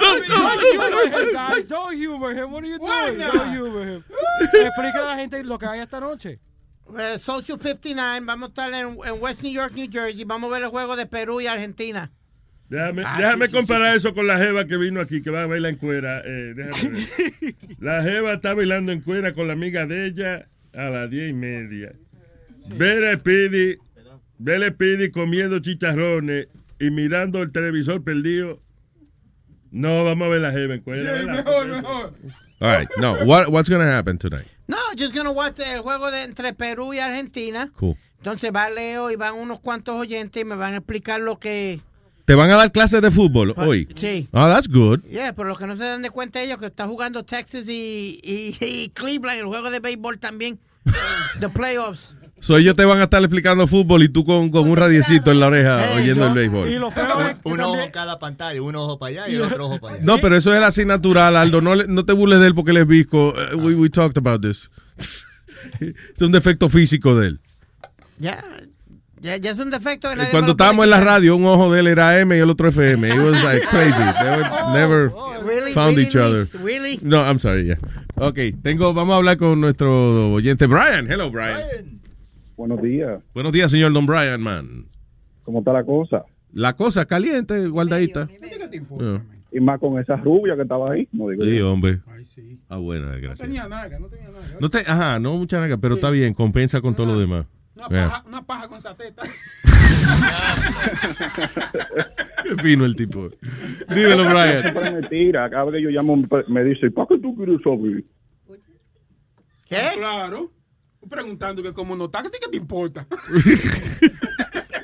Hey, 0.00 1.32
guys, 1.32 1.64
don't 1.66 1.94
humor 1.96 2.32
him. 2.34 2.50
What 2.50 2.64
are 2.64 2.66
you 2.66 2.78
doing? 2.78 3.18
Don't 3.18 3.50
humor 3.52 3.84
him. 3.86 4.04
Explícale 4.54 5.04
a 5.04 5.08
la 5.08 5.16
gente 5.16 5.42
lo 5.44 5.58
que 5.58 5.66
hay 5.66 5.80
esta 5.80 6.00
noche. 6.00 6.38
Eh, 6.98 7.18
Social 7.20 7.58
59, 7.58 8.20
vamos 8.26 8.48
a 8.48 8.50
estar 8.50 8.72
en, 8.74 8.98
en 9.04 9.20
West 9.22 9.42
New 9.42 9.52
York, 9.52 9.72
New 9.74 9.88
Jersey. 9.90 10.24
Vamos 10.24 10.50
a 10.50 10.54
ver 10.54 10.62
el 10.64 10.70
juego 10.70 10.96
de 10.96 11.06
Perú 11.06 11.40
y 11.40 11.46
Argentina. 11.46 12.10
Déjame, 12.70 13.02
Ah, 13.04 13.16
déjame 13.18 13.46
sí, 13.46 13.50
sí, 13.50 13.56
comparar 13.58 13.90
sí, 13.90 13.96
eso 13.98 14.14
con 14.14 14.26
la 14.28 14.38
jeva 14.38 14.64
que 14.64 14.76
vino 14.76 15.00
aquí, 15.00 15.20
que 15.22 15.30
va 15.30 15.42
a 15.42 15.46
bailar 15.46 15.72
en 15.72 15.76
cuera. 15.78 16.22
Eh, 16.24 16.54
déjame 16.56 16.90
ver. 16.90 17.54
La 17.80 18.02
jeva 18.02 18.34
está 18.34 18.54
bailando 18.54 18.92
en 18.92 19.00
cuera 19.00 19.34
con 19.34 19.46
la 19.48 19.54
amiga 19.54 19.86
de 19.86 20.06
ella 20.06 20.46
a 20.72 20.84
las 20.88 21.10
diez 21.10 21.30
y 21.30 21.32
media. 21.32 21.92
Ver 22.76 23.04
a 23.06 23.16
Speedy, 23.16 23.76
ver 24.38 24.62
a 24.62 24.68
Speedy 24.70 25.10
comiendo 25.10 25.58
chicharrones 25.58 26.46
y 26.78 26.90
mirando 26.90 27.42
el 27.42 27.50
televisor 27.50 28.04
perdido. 28.04 28.60
No, 29.72 30.04
vamos 30.04 30.26
a 30.26 30.28
ver 30.30 30.40
la 30.40 30.52
jeva 30.52 30.74
en 30.74 30.80
cuera. 30.80 31.22
mejor, 31.24 31.66
mejor. 31.66 32.14
All 32.60 32.78
right, 32.78 32.88
no. 32.98 33.14
What, 33.24 33.48
what's 33.50 33.68
going 33.68 33.80
to 33.84 33.90
happen 33.90 34.16
tonight? 34.18 34.46
No, 34.68 34.76
just 34.96 35.12
gonna 35.14 35.32
watch 35.32 35.58
el 35.58 35.80
juego 35.80 36.10
de 36.12 36.22
entre 36.22 36.52
Perú 36.52 36.94
y 36.94 37.00
Argentina. 37.00 37.72
Cool. 37.76 37.96
Entonces 38.18 38.52
va 38.54 38.68
Leo 38.70 39.10
y 39.10 39.16
van 39.16 39.34
unos 39.34 39.58
cuantos 39.60 39.96
oyentes 39.96 40.40
y 40.42 40.44
me 40.44 40.54
van 40.54 40.74
a 40.74 40.76
explicar 40.76 41.20
lo 41.20 41.38
que... 41.40 41.80
¿Te 42.30 42.36
van 42.36 42.48
a 42.52 42.54
dar 42.54 42.70
clases 42.70 43.02
de 43.02 43.10
fútbol 43.10 43.54
hoy? 43.56 43.88
sí. 43.96 44.28
Oh, 44.30 44.46
that's 44.46 44.68
good. 44.68 45.00
Yeah, 45.02 45.32
pero 45.32 45.48
lo 45.48 45.56
que 45.56 45.66
no 45.66 45.76
se 45.76 45.82
dan 45.82 46.00
de 46.00 46.10
cuenta 46.10 46.40
ellos 46.40 46.58
que 46.58 46.66
está 46.66 46.86
jugando 46.86 47.24
Texas 47.24 47.64
y, 47.66 48.20
y, 48.22 48.56
y 48.64 48.88
Cleveland, 48.90 49.40
el 49.40 49.46
juego 49.46 49.68
de 49.68 49.80
béisbol 49.80 50.20
también. 50.20 50.60
The 51.40 51.48
playoffs. 51.48 52.14
So 52.38 52.56
ellos 52.56 52.76
te 52.76 52.84
van 52.84 53.00
a 53.00 53.02
estar 53.04 53.20
explicando 53.20 53.66
fútbol 53.66 54.04
y 54.04 54.08
tú 54.10 54.24
con, 54.24 54.48
con 54.50 54.70
un 54.70 54.76
radiecito 54.76 55.32
en 55.32 55.40
la 55.40 55.48
oreja 55.48 55.90
oyendo 55.96 56.24
el 56.28 56.32
béisbol. 56.34 56.68
Un 57.42 57.60
ojo 57.62 57.80
en 57.80 57.90
cada 57.90 58.20
pantalla, 58.20 58.62
un 58.62 58.76
ojo 58.76 58.96
para 59.00 59.24
allá 59.24 59.28
y 59.28 59.34
el 59.34 59.42
otro 59.42 59.66
ojo 59.66 59.80
para 59.80 59.96
allá. 59.96 60.04
No, 60.04 60.18
pero 60.18 60.36
eso 60.36 60.54
es 60.54 60.62
así 60.62 60.84
natural, 60.84 61.36
Aldo. 61.36 61.60
No, 61.60 61.74
le- 61.74 61.88
no 61.88 62.04
te 62.04 62.12
burles 62.12 62.38
de 62.38 62.46
él 62.46 62.54
porque 62.54 62.70
él 62.70 62.76
es 62.76 62.86
visco. 62.86 63.34
Uh, 63.52 63.56
we, 63.56 63.74
we 63.74 63.90
talked 63.90 64.16
about 64.16 64.40
this. 64.40 64.70
es 65.80 66.22
un 66.22 66.30
defecto 66.30 66.68
físico 66.68 67.16
de 67.16 67.26
él. 67.26 67.40
Ya, 68.18 68.40
ya, 69.20 69.36
ya 69.36 69.50
es 69.52 69.58
un 69.58 69.70
defecto. 69.70 70.08
que 70.08 70.16
nadie 70.16 70.28
me 70.28 70.32
Cuando 70.32 70.52
estábamos 70.52 70.84
en 70.84 70.90
la 70.90 71.00
radio, 71.00 71.36
un 71.36 71.44
ojo 71.46 71.72
de 71.72 71.80
él 71.80 71.86
era 71.88 72.18
M 72.20 72.36
y 72.36 72.40
el 72.40 72.50
otro 72.50 72.68
FM. 72.68 73.08
It 73.08 73.18
was 73.18 73.42
like 73.44 73.66
crazy. 73.66 73.92
They 74.20 74.30
were 74.30 74.72
never 74.72 75.12
Really, 75.44 75.72
found 75.72 75.96
really, 75.96 76.08
each 76.08 76.16
other. 76.16 76.46
Really? 76.62 76.98
No, 77.02 77.22
I'm 77.22 77.38
sorry, 77.38 77.64
yeah. 77.66 77.78
Ok, 78.16 78.38
tengo, 78.62 78.92
vamos 78.92 79.14
a 79.14 79.16
hablar 79.16 79.36
con 79.38 79.60
nuestro 79.60 80.32
oyente 80.32 80.66
Brian. 80.66 81.10
Hello, 81.10 81.30
Brian. 81.30 81.60
Buenos 82.56 82.82
días. 82.82 83.22
Buenos 83.34 83.52
días, 83.52 83.70
señor 83.70 83.92
Don 83.92 84.04
Brian, 84.06 84.40
man. 84.42 84.86
¿Cómo 85.44 85.60
está 85.60 85.72
la 85.72 85.84
cosa? 85.84 86.24
La 86.52 86.74
cosa 86.74 87.06
caliente, 87.06 87.68
guardadita. 87.68 88.26
Yeah. 88.28 89.22
Y 89.52 89.60
más 89.60 89.80
con 89.80 89.98
esa 89.98 90.16
rubia 90.16 90.54
que 90.56 90.62
estaba 90.62 90.92
ahí. 90.92 91.08
No 91.12 91.28
digo 91.28 91.44
Sí, 91.44 91.56
yo. 91.56 91.72
hombre. 91.72 92.00
Ah, 92.68 92.76
bueno, 92.76 93.06
No 93.06 93.20
gracias. 93.20 93.38
tenía 93.38 93.66
nada, 93.68 93.98
no 93.98 94.06
tenía 94.08 94.28
nada. 94.28 94.56
No 94.60 94.68
te, 94.68 94.78
ajá, 94.78 95.18
no 95.18 95.36
mucha 95.38 95.58
naga, 95.58 95.76
pero 95.78 95.94
está 95.96 96.10
bien, 96.10 96.34
compensa 96.34 96.80
con 96.80 96.94
todo 96.94 97.06
lo 97.06 97.18
demás. 97.18 97.46
Una 97.80 97.88
Yeah. 97.88 98.08
paja, 98.10 98.24
una 98.26 98.42
paja 98.46 98.68
con 98.68 98.78
esa 98.78 98.94
teta. 98.94 99.22
Qué 102.42 102.56
fino 102.62 102.84
el 102.84 102.94
tipo. 102.96 103.28
Dímelo, 103.88 104.24
Brian. 104.24 104.62
Siempre 104.62 104.90
me 104.92 105.02
tira. 105.08 105.48
Cada 105.50 105.64
vez 105.64 105.74
que 105.76 105.82
yo 105.82 105.90
llamo 105.90 106.22
me 106.48 106.64
dice, 106.64 106.90
¿para 106.90 107.08
qué 107.08 107.18
tú 107.18 107.34
quieres 107.36 107.60
saber? 107.62 108.04
¿Qué? 109.68 109.98
Claro. 109.98 110.50
preguntando 111.08 111.62
que 111.62 111.72
cómo 111.72 111.96
no 111.96 112.04
está, 112.06 112.22
¿qué 112.22 112.28
te- 112.30 112.56
importa? 112.56 113.06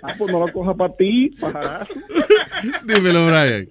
Ah, 0.09 0.14
pues 0.16 0.31
no 0.31 0.39
lo 0.39 0.52
coja 0.52 0.73
para 0.73 0.94
ti, 0.94 1.31
pajarazo. 1.40 1.93
Dímelo, 2.86 3.27
Brian. 3.27 3.66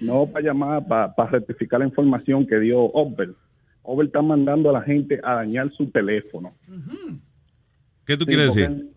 No, 0.00 0.26
para 0.26 0.46
llamar, 0.46 0.86
para 0.86 1.12
rectificar 1.30 1.80
la 1.80 1.86
información 1.86 2.46
que 2.46 2.58
dio 2.58 2.78
Ober. 2.80 3.34
Ober 3.82 4.06
está 4.06 4.22
mandando 4.22 4.70
a 4.70 4.72
la 4.72 4.80
gente 4.80 5.20
a 5.22 5.34
dañar 5.34 5.70
su 5.76 5.90
teléfono. 5.90 6.54
¿Qué 8.06 8.16
tú 8.16 8.24
Sí, 8.24 8.30
quieres 8.30 8.46
decir? 8.54 8.64
él- 8.64 8.90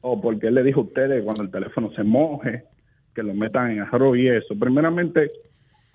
O 0.00 0.20
porque 0.20 0.48
él 0.48 0.54
le 0.54 0.62
dijo 0.64 0.80
a 0.80 0.84
ustedes 0.84 1.22
cuando 1.22 1.42
el 1.42 1.50
teléfono 1.50 1.92
se 1.92 2.02
moje, 2.02 2.64
que 3.14 3.22
lo 3.22 3.34
metan 3.34 3.70
en 3.72 3.80
arroz 3.80 4.16
y 4.18 4.26
eso. 4.28 4.58
Primeramente, 4.58 5.30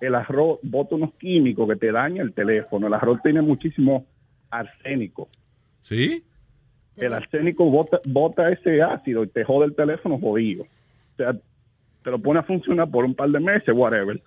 el 0.00 0.14
arroz 0.14 0.60
bota 0.62 0.94
unos 0.94 1.12
químicos 1.14 1.68
que 1.68 1.76
te 1.76 1.92
dañan 1.92 2.26
el 2.26 2.32
teléfono. 2.32 2.86
El 2.86 2.94
arroz 2.94 3.20
tiene 3.22 3.42
muchísimo 3.42 4.06
arsénico. 4.50 5.28
¿Sí? 5.80 6.22
El 6.96 7.12
arsénico 7.12 7.64
bota, 7.70 8.00
bota 8.06 8.50
ese 8.50 8.80
ácido 8.82 9.24
y 9.24 9.28
te 9.28 9.44
jode 9.44 9.66
el 9.66 9.74
teléfono 9.74 10.18
jodido. 10.18 10.62
O 10.64 11.16
sea, 11.16 11.32
te 12.02 12.10
lo 12.10 12.18
pone 12.18 12.40
a 12.40 12.44
funcionar 12.44 12.90
por 12.90 13.04
un 13.04 13.14
par 13.14 13.28
de 13.30 13.40
meses, 13.40 13.74
whatever. 13.74 14.22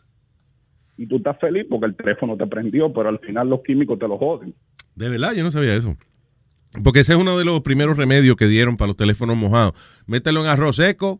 Y 0.97 1.07
tú 1.07 1.17
estás 1.17 1.39
feliz 1.39 1.65
porque 1.69 1.87
el 1.87 1.95
teléfono 1.95 2.37
te 2.37 2.45
prendió, 2.45 2.93
pero 2.93 3.09
al 3.09 3.19
final 3.19 3.49
los 3.49 3.61
químicos 3.63 3.97
te 3.97 4.07
lo 4.07 4.17
joden. 4.17 4.53
De 4.95 5.09
verdad, 5.09 5.33
yo 5.33 5.43
no 5.43 5.51
sabía 5.51 5.75
eso. 5.75 5.97
Porque 6.83 7.01
ese 7.01 7.13
es 7.13 7.19
uno 7.19 7.37
de 7.37 7.43
los 7.45 7.61
primeros 7.61 7.97
remedios 7.97 8.35
que 8.35 8.47
dieron 8.47 8.77
para 8.77 8.87
los 8.87 8.97
teléfonos 8.97 9.35
mojados. 9.35 9.73
Mételo 10.07 10.41
en 10.41 10.47
arroz 10.47 10.77
seco 10.77 11.19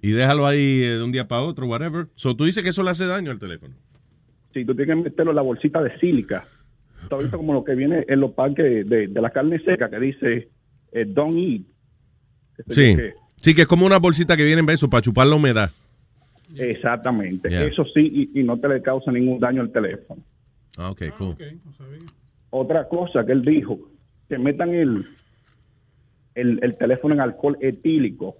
y 0.00 0.10
déjalo 0.12 0.46
ahí 0.46 0.82
eh, 0.84 0.98
de 0.98 1.02
un 1.02 1.10
día 1.12 1.26
para 1.26 1.42
otro, 1.42 1.66
whatever. 1.66 2.06
So, 2.14 2.36
tú 2.36 2.44
dices 2.44 2.62
que 2.62 2.70
eso 2.70 2.82
le 2.82 2.90
hace 2.90 3.06
daño 3.06 3.30
al 3.32 3.38
teléfono. 3.38 3.74
Si 4.54 4.64
tú 4.64 4.74
tienes 4.74 4.94
que 4.96 5.02
meterlo 5.02 5.32
en 5.32 5.36
la 5.36 5.42
bolsita 5.42 5.82
de 5.82 5.98
sílica, 5.98 6.44
tú 7.08 7.16
has 7.16 7.22
visto 7.22 7.36
como 7.36 7.52
lo 7.52 7.64
que 7.64 7.74
viene 7.74 8.04
en 8.08 8.20
los 8.20 8.30
parques 8.32 8.88
de, 8.88 9.08
de 9.08 9.20
la 9.20 9.30
carne 9.30 9.58
seca 9.58 9.90
que 9.90 9.98
dice 9.98 10.48
eh, 10.92 11.04
don't 11.06 11.36
eat. 11.36 11.62
Sé 12.68 12.74
Sí. 12.74 12.96
qué. 12.96 13.14
Sí, 13.42 13.54
que 13.54 13.62
es 13.62 13.68
como 13.68 13.84
una 13.86 13.98
bolsita 13.98 14.36
que 14.36 14.44
viene 14.44 14.60
en 14.60 14.66
beso 14.66 14.88
para 14.88 15.02
chupar 15.02 15.26
la 15.26 15.34
humedad. 15.34 15.70
Exactamente. 16.56 17.48
Yeah. 17.48 17.64
Eso 17.64 17.84
sí, 17.92 18.30
y, 18.34 18.40
y 18.40 18.42
no 18.44 18.58
te 18.58 18.68
le 18.68 18.80
causa 18.82 19.10
ningún 19.12 19.38
daño 19.40 19.60
al 19.62 19.70
teléfono. 19.72 20.22
Ah, 20.78 20.90
ok, 20.90 21.02
cool. 21.18 21.36
Otra 22.50 22.88
cosa 22.88 23.24
que 23.26 23.32
él 23.32 23.42
dijo, 23.42 23.78
que 24.28 24.38
metan 24.38 24.74
el, 24.74 25.06
el, 26.34 26.58
el 26.62 26.76
teléfono 26.76 27.14
en 27.14 27.20
alcohol 27.20 27.56
etílico. 27.60 28.36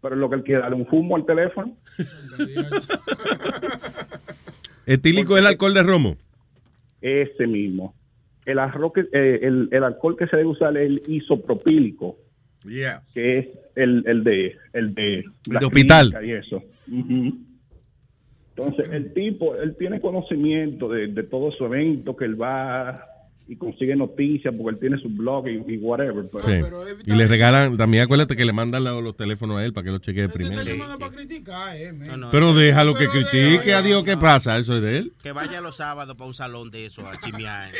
Pero 0.00 0.16
lo 0.16 0.28
que 0.28 0.36
él 0.36 0.42
quiere, 0.44 0.60
darle 0.62 0.76
un 0.76 0.86
fumo 0.86 1.16
al 1.16 1.24
teléfono. 1.26 1.76
Etílico 4.86 5.34
es 5.36 5.40
el 5.40 5.46
alcohol 5.46 5.74
de 5.74 5.82
romo. 5.82 6.16
Ese 7.00 7.46
mismo. 7.46 7.94
El, 8.44 8.58
arroz 8.60 8.92
que, 8.92 9.00
eh, 9.12 9.40
el, 9.42 9.68
el 9.72 9.84
alcohol 9.84 10.16
que 10.16 10.26
se 10.28 10.36
debe 10.36 10.48
usar 10.50 10.76
es 10.76 10.86
el 10.86 11.02
isopropílico, 11.08 12.16
Yeah. 12.64 13.02
que 13.14 13.38
es 13.38 13.46
el, 13.76 14.02
el 14.06 14.24
de 14.24 14.56
el 14.72 14.92
de, 14.92 15.24
la 15.48 15.60
de 15.60 15.66
hospital. 15.66 16.18
y 16.24 16.32
eso. 16.32 16.62
Entonces, 18.56 18.90
el 18.90 19.12
tipo, 19.12 19.54
él 19.54 19.76
tiene 19.76 20.00
conocimiento 20.00 20.88
de, 20.88 21.06
de 21.08 21.22
todo 21.22 21.52
su 21.52 21.64
evento, 21.66 22.16
que 22.16 22.24
él 22.24 22.40
va 22.40 23.04
y 23.48 23.56
consigue 23.56 23.94
noticias, 23.94 24.52
porque 24.56 24.74
él 24.74 24.80
tiene 24.80 24.98
su 24.98 25.08
blog 25.08 25.46
y, 25.48 25.62
y 25.74 25.76
whatever. 25.78 26.24
Pero, 26.32 26.84
Sí. 26.84 26.92
Y 27.06 27.12
le 27.14 27.26
regalan, 27.26 27.76
también 27.76 28.02
acuérdate 28.02 28.34
que 28.36 28.44
le 28.44 28.52
mandan 28.52 28.82
los, 28.84 29.02
los 29.02 29.16
teléfonos 29.16 29.58
a 29.58 29.64
él 29.64 29.72
para 29.72 29.84
que 29.84 29.90
lo 29.92 29.98
chequee 29.98 30.28
primero. 30.28 30.98
para 30.98 31.12
criticar, 31.12 31.76
eh. 31.76 31.92
Pero 32.30 32.54
déjalo 32.54 32.96
que 32.96 33.08
critique 33.08 33.72
a 33.74 33.82
Dios 33.82 34.04
qué 34.04 34.16
pasa, 34.16 34.58
eso 34.58 34.76
es 34.76 34.82
de 34.82 34.98
él. 34.98 35.12
Que 35.22 35.32
vaya 35.32 35.60
los 35.60 35.76
sábados 35.76 36.16
para 36.16 36.26
un 36.26 36.34
salón 36.34 36.70
de 36.70 36.86
eso 36.86 37.06
a 37.06 37.18
chimear 37.20 37.70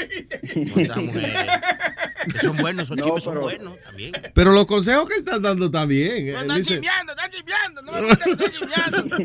con 0.73 0.81
esas 0.81 0.97
mujeres. 0.99 1.53
Que 2.33 2.39
son 2.41 2.57
buenos, 2.57 2.85
esos 2.85 2.97
No, 2.97 3.05
chismes 3.05 3.25
son 3.25 3.41
buenos 3.41 3.79
también. 3.85 4.13
Pero 4.35 4.53
los 4.53 4.67
consejos 4.67 5.07
que 5.09 5.15
él 5.15 5.21
está 5.21 5.39
dando 5.39 5.67
está 5.67 5.85
bien. 5.85 6.33
No, 6.33 6.41
Él 6.41 6.43
está 6.43 6.55
dice, 6.57 6.75
chismeando, 6.75 7.13
está 7.13 7.29
chismeando. 7.29 7.83
No 7.83 7.93
me 7.93 8.01
gusta 8.09 8.25
que 8.25 8.31
esté 8.33 8.51
chismeando. 8.51 9.17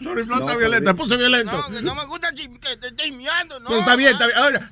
Sorry, 0.00 0.24
Flo, 0.24 0.38
está 0.38 0.56
violenta, 0.56 0.94
puse 0.94 1.16
violento. 1.16 1.52
No, 1.52 1.74
que 1.74 1.82
no 1.82 1.94
me 1.94 2.06
gusta 2.06 2.32
que 2.32 2.44
esté 2.72 2.94
chismeando. 2.96 3.58
No, 3.60 3.68
Pero 3.68 3.80
está 3.80 3.96
bien, 3.96 4.12
está 4.12 4.26
bien. 4.26 4.38
Ahora, 4.38 4.68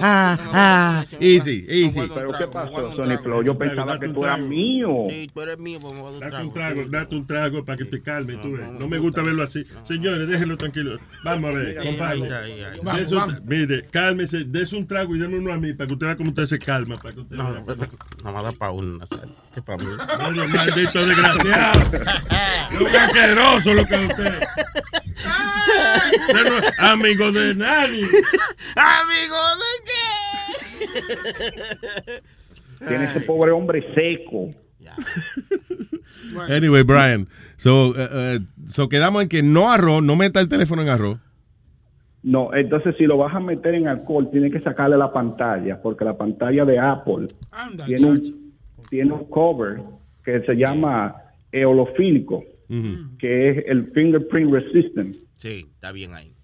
ah, 0.00 0.38
ah, 0.40 0.50
ah. 0.52 1.04
Easy, 1.20 1.64
easy. 1.68 2.00
pero 2.14 2.32
¿qué 2.38 2.46
pasó, 2.46 2.94
Sony 2.94 3.18
Flow? 3.22 3.42
Yo 3.42 3.56
pensaba 3.56 3.98
que 3.98 4.08
tú 4.08 4.24
eras 4.24 4.40
mío. 4.40 5.06
Sí, 5.08 5.30
tú 5.32 5.40
eres 5.42 5.58
mío, 5.58 5.78
pues 5.80 5.94
me 5.94 6.00
voy 6.00 6.16
a 6.16 6.18
dar 6.18 6.30
Date 6.30 6.44
un 6.44 6.52
trago. 6.52 6.82
date 6.88 7.14
un 7.16 7.26
trago 7.26 7.64
para 7.64 7.78
que 7.78 7.84
te 7.84 8.02
calme, 8.02 8.36
tú 8.36 8.52
ves. 8.52 8.66
No 8.78 8.88
me 8.88 8.98
gusta 8.98 9.22
verlo 9.22 9.42
así. 9.42 9.64
Señores, 9.84 10.28
déjenlo 10.28 10.56
tranquilo. 10.56 10.98
Vamos 11.24 11.50
a 11.50 11.58
ver, 11.58 11.76
compadre. 11.76 12.28
Vamos, 12.82 13.10
vamos. 13.10 13.42
Mire, 13.44 13.84
cálmese, 13.90 14.44
des 14.44 14.72
un 14.72 14.86
trago 14.86 15.14
y 15.14 15.18
deme 15.18 15.38
uno 15.38 15.52
a 15.52 15.56
mí 15.56 15.72
para 15.74 15.86
que 15.86 15.94
usted 15.94 16.06
vea 16.06 16.16
cómo 16.16 16.30
usted 16.30 16.46
se 16.46 16.58
calma. 16.58 16.96
Para 16.96 17.14
que 17.14 17.20
usted 17.20 17.36
No, 17.36 17.50
no, 17.50 17.64
nada 18.24 18.42
más 18.42 18.54
para 18.54 18.72
uno, 18.72 18.98
es 19.54 19.62
para 19.62 19.78
mí. 19.78 19.90
Maldito 20.54 21.04
desgraciado. 21.06 21.80
Es 22.70 22.80
un 22.80 22.86
asqueroso 22.86 23.74
lo 23.74 23.84
que 23.84 23.94
es 23.96 24.02
usted. 24.08 24.42
Amigo 26.78 27.32
de 27.32 27.54
nadie. 27.54 28.06
¿Amigo 28.76 29.36
de 29.56 29.89
qué? 30.78 32.22
Tiene 32.86 33.04
ese 33.04 33.20
pobre 33.20 33.50
hombre 33.50 33.84
seco. 33.94 34.50
Anyway, 36.48 36.82
Brian, 36.82 37.28
so, 37.56 37.94
eh, 37.96 38.08
eh, 38.12 38.40
so 38.66 38.88
quedamos 38.88 39.22
en 39.22 39.28
que 39.28 39.42
no 39.42 39.70
arroz, 39.70 40.02
no 40.02 40.16
meta 40.16 40.40
el 40.40 40.48
teléfono 40.48 40.82
en 40.82 40.88
arroz. 40.88 41.18
No, 42.22 42.52
entonces 42.54 42.94
si 42.98 43.04
lo 43.04 43.16
vas 43.16 43.34
a 43.34 43.40
meter 43.40 43.74
en 43.74 43.88
alcohol, 43.88 44.30
tienes 44.30 44.52
que 44.52 44.60
sacarle 44.60 44.96
la 44.96 45.12
pantalla, 45.12 45.80
porque 45.80 46.04
la 46.04 46.16
pantalla 46.16 46.64
de 46.64 46.78
Apple 46.78 47.28
Anda, 47.50 47.86
tiene 47.86 48.06
un, 48.06 48.52
tiene 48.90 49.12
un 49.12 49.24
cover 49.24 49.80
que 50.24 50.40
se 50.42 50.54
llama 50.54 51.16
eolofílico, 51.50 52.44
que 53.18 53.50
es 53.50 53.64
el 53.66 53.90
fingerprint 53.92 54.52
resistant, 54.52 55.16
Sí, 55.38 55.66
está 55.74 55.90
bien 55.90 56.12
ahí. 56.14 56.34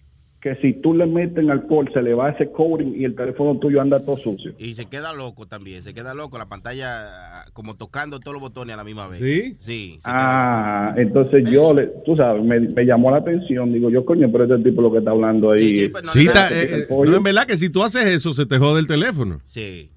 Que 0.47 0.55
si 0.63 0.75
tú 0.75 0.95
le 0.95 1.07
metes 1.07 1.39
en 1.39 1.51
alcohol 1.51 1.91
se 1.93 2.01
le 2.01 2.15
va 2.15 2.31
ese 2.31 2.53
coating 2.53 2.95
y 2.95 3.05
el 3.05 3.17
teléfono 3.17 3.59
tuyo 3.59 3.81
anda 3.81 3.99
todo 3.99 4.17
sucio. 4.19 4.53
Y 4.59 4.75
se 4.75 4.87
queda 4.87 5.13
loco 5.13 5.47
también, 5.47 5.83
se 5.83 5.93
queda 5.93 6.15
loco 6.15 6.39
la 6.39 6.47
pantalla 6.47 7.47
como 7.53 7.75
tocando 7.75 8.21
todos 8.21 8.35
los 8.35 8.43
botones 8.43 8.75
a 8.75 8.77
la 8.77 8.85
misma 8.85 9.09
vez. 9.09 9.19
¿Sí? 9.19 9.57
Sí. 9.59 9.99
Ah, 10.05 10.95
entonces 10.97 11.51
yo, 11.51 11.75
le, 11.75 11.89
tú 12.05 12.15
sabes, 12.15 12.45
me, 12.45 12.61
me 12.61 12.85
llamó 12.85 13.11
la 13.11 13.17
atención, 13.17 13.73
digo 13.73 13.91
yo, 13.91 14.05
coño, 14.05 14.31
pero 14.31 14.45
este 14.45 14.71
tipo 14.71 14.83
lo 14.83 14.93
que 14.93 14.99
está 14.99 15.11
hablando 15.11 15.51
ahí. 15.51 15.79
Sí, 15.79 15.85
está, 15.87 16.13
¿Te 16.13 16.19
pica 16.21 16.49
eh, 16.51 16.75
el 16.75 16.83
eh, 16.83 16.87
pollo? 16.89 17.11
no, 17.11 17.17
en 17.17 17.23
verdad 17.25 17.47
que 17.47 17.57
si 17.57 17.69
tú 17.69 17.83
haces 17.83 18.07
eso, 18.07 18.33
se 18.33 18.47
te 18.47 18.57
jode 18.57 18.79
el 18.79 18.87
teléfono. 18.87 19.41
Sí. 19.49 19.91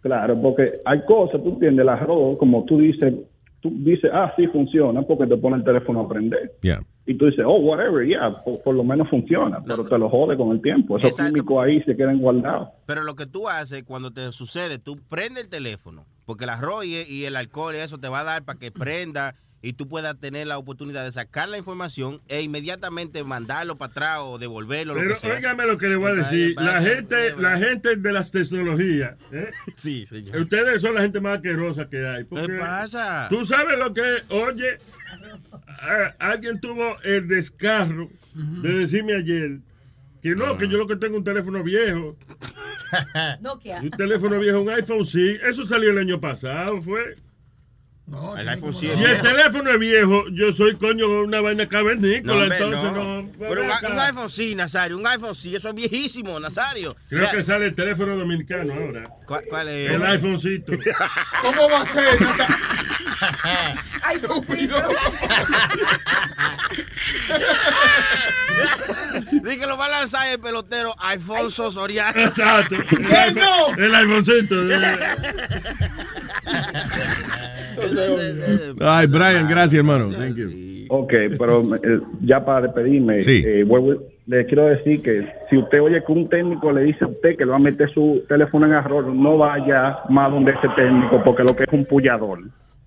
Claro, 0.00 0.40
porque 0.40 0.72
hay 0.86 1.04
cosas, 1.04 1.42
tú 1.42 1.50
entiendes, 1.50 1.82
el 1.82 1.90
arroz, 1.90 2.38
como 2.38 2.64
tú 2.64 2.78
dices, 2.78 3.12
tú 3.60 3.70
dices, 3.84 4.10
ah, 4.10 4.32
sí 4.38 4.46
funciona, 4.46 5.02
porque 5.02 5.26
te 5.26 5.36
pone 5.36 5.56
el 5.56 5.64
teléfono 5.64 6.00
a 6.00 6.08
prender. 6.08 6.50
Yeah. 6.62 6.82
Y 7.04 7.14
tú 7.14 7.26
dices, 7.26 7.44
oh, 7.46 7.58
whatever, 7.58 8.06
yeah, 8.06 8.42
por, 8.44 8.62
por 8.62 8.74
lo 8.74 8.84
menos 8.84 9.08
funciona, 9.10 9.62
pero 9.66 9.84
te 9.84 9.98
lo 9.98 10.08
jode 10.08 10.36
con 10.36 10.52
el 10.52 10.62
tiempo. 10.62 10.98
Esos 10.98 11.10
Exacto. 11.10 11.32
químicos 11.32 11.64
ahí 11.64 11.82
se 11.82 11.96
quedan 11.96 12.18
guardados. 12.18 12.68
Pero 12.86 13.02
lo 13.02 13.16
que 13.16 13.26
tú 13.26 13.48
haces 13.48 13.82
cuando 13.82 14.12
te 14.12 14.30
sucede, 14.30 14.78
tú 14.78 14.98
prendes 15.08 15.44
el 15.44 15.50
teléfono, 15.50 16.06
porque 16.26 16.44
el 16.44 16.50
arroz 16.50 16.84
y, 16.84 17.02
y 17.02 17.24
el 17.24 17.34
alcohol 17.36 17.74
y 17.74 17.78
eso 17.78 17.98
te 17.98 18.08
va 18.08 18.20
a 18.20 18.24
dar 18.24 18.44
para 18.44 18.58
que 18.58 18.70
prenda 18.70 19.34
y 19.62 19.74
tú 19.74 19.88
puedas 19.88 20.18
tener 20.18 20.48
la 20.48 20.58
oportunidad 20.58 21.04
de 21.04 21.12
sacar 21.12 21.48
la 21.48 21.56
información 21.56 22.20
e 22.28 22.42
inmediatamente 22.42 23.22
mandarlo 23.22 23.76
para 23.76 23.92
atrás 23.92 24.18
o 24.22 24.38
devolverlo. 24.38 24.94
Pero 24.94 25.06
lo 25.06 25.14
que 25.14 25.20
sea. 25.20 25.34
óigame 25.34 25.66
lo 25.66 25.76
que 25.76 25.86
le 25.86 25.96
voy 25.96 26.10
a 26.10 26.14
decir. 26.14 26.54
La 26.58 26.82
gente, 26.82 27.34
la 27.38 27.56
gente 27.58 27.96
de 27.96 28.12
las 28.12 28.32
tecnologías. 28.32 29.16
¿eh? 29.30 29.50
Sí, 29.76 30.04
señor. 30.06 30.36
Ustedes 30.36 30.82
son 30.82 30.94
la 30.96 31.02
gente 31.02 31.20
más 31.20 31.36
asquerosa 31.36 31.88
que 31.88 32.06
hay. 32.06 32.24
porque 32.24 32.46
¿Qué 32.48 32.58
pasa? 32.58 33.28
Tú 33.30 33.44
sabes 33.44 33.78
lo 33.78 33.94
que, 33.94 34.02
oye, 34.30 34.78
a- 35.80 36.14
alguien 36.18 36.60
tuvo 36.60 37.00
el 37.02 37.26
descarro 37.28 38.08
de 38.34 38.72
decirme 38.78 39.14
ayer 39.14 39.58
que 40.22 40.34
no, 40.34 40.56
que 40.56 40.68
yo 40.68 40.78
lo 40.78 40.86
que 40.86 40.96
tengo 40.96 41.14
es 41.14 41.18
un 41.18 41.24
teléfono 41.24 41.62
viejo. 41.64 42.16
Nokia. 43.40 43.80
Un 43.80 43.90
teléfono 43.90 44.38
viejo, 44.38 44.60
un 44.60 44.70
iPhone 44.70 45.04
sí. 45.04 45.36
Eso 45.42 45.64
salió 45.64 45.90
el 45.90 45.98
año 45.98 46.20
pasado, 46.20 46.80
fue. 46.80 47.16
El 48.36 48.48
iPhone 48.48 48.74
sí 48.74 48.88
Si 48.88 49.02
es 49.02 49.10
el 49.10 49.22
teléfono 49.22 49.70
es 49.70 49.78
viejo, 49.78 50.24
yo 50.32 50.52
soy 50.52 50.76
coño 50.76 51.06
una 51.22 51.40
vaina 51.40 51.68
cavernícola, 51.68 52.42
hombre, 52.42 52.58
entonces 52.58 52.92
no. 52.92 53.22
no. 53.22 53.30
Pero 53.38 53.62
un, 53.62 53.92
un 53.92 53.98
iPhone 53.98 54.30
sí, 54.30 54.54
Nazario, 54.54 54.98
un 54.98 55.06
iPhone 55.06 55.34
sí, 55.34 55.54
eso 55.54 55.68
es 55.68 55.74
viejísimo, 55.74 56.38
Nazario. 56.38 56.96
Creo 57.08 57.30
que 57.30 57.42
sale 57.42 57.66
el 57.66 57.74
teléfono 57.74 58.16
dominicano 58.16 58.74
ahora. 58.74 59.04
¿Cuál, 59.26 59.44
cuál 59.48 59.68
es? 59.68 59.90
El 59.92 60.02
iPhonecito. 60.04 60.72
¿Cómo 61.42 61.70
va 61.70 61.82
a 61.82 61.92
ser? 61.92 62.18
Ay, 64.02 64.20
Dice 69.32 69.58
que 69.58 69.66
lo 69.66 69.76
va 69.76 69.86
a 69.86 69.90
lanzar 69.90 70.28
el 70.32 70.38
pelotero 70.40 70.94
Alfonso 70.98 71.70
Soriano. 71.70 72.18
Exacto. 72.20 72.76
El, 72.76 72.86
¿Qué 73.06 73.16
iPhone- 73.16 73.78
el 73.78 73.94
iPhonecito. 73.94 74.54
Ay, 78.80 79.06
Brian, 79.06 79.48
gracias, 79.48 79.74
hermano. 79.74 80.10
Thank 80.10 80.36
you. 80.36 80.50
Ok, 80.88 81.12
pero 81.38 81.62
eh, 81.76 82.00
ya 82.20 82.44
para 82.44 82.62
despedirme, 82.62 83.22
Sí. 83.22 83.42
eh, 83.46 83.64
vuelvo- 83.64 84.02
le 84.26 84.44
quiero 84.46 84.66
decir 84.66 85.02
que 85.02 85.26
si 85.48 85.56
usted 85.56 85.80
oye 85.80 86.02
que 86.04 86.12
un 86.12 86.28
técnico 86.28 86.70
le 86.70 86.82
dice 86.82 87.04
a 87.04 87.08
usted 87.08 87.30
que 87.36 87.44
le 87.44 87.50
va 87.50 87.56
a 87.56 87.60
meter 87.60 87.90
su 87.92 88.22
teléfono 88.28 88.66
en 88.66 88.72
error, 88.74 89.06
no 89.06 89.38
vaya 89.38 89.98
más 90.10 90.30
donde 90.30 90.52
ese 90.52 90.68
técnico, 90.76 91.22
porque 91.24 91.42
lo 91.44 91.56
que 91.56 91.64
es 91.64 91.72
un 91.72 91.84
pullador. 91.86 92.40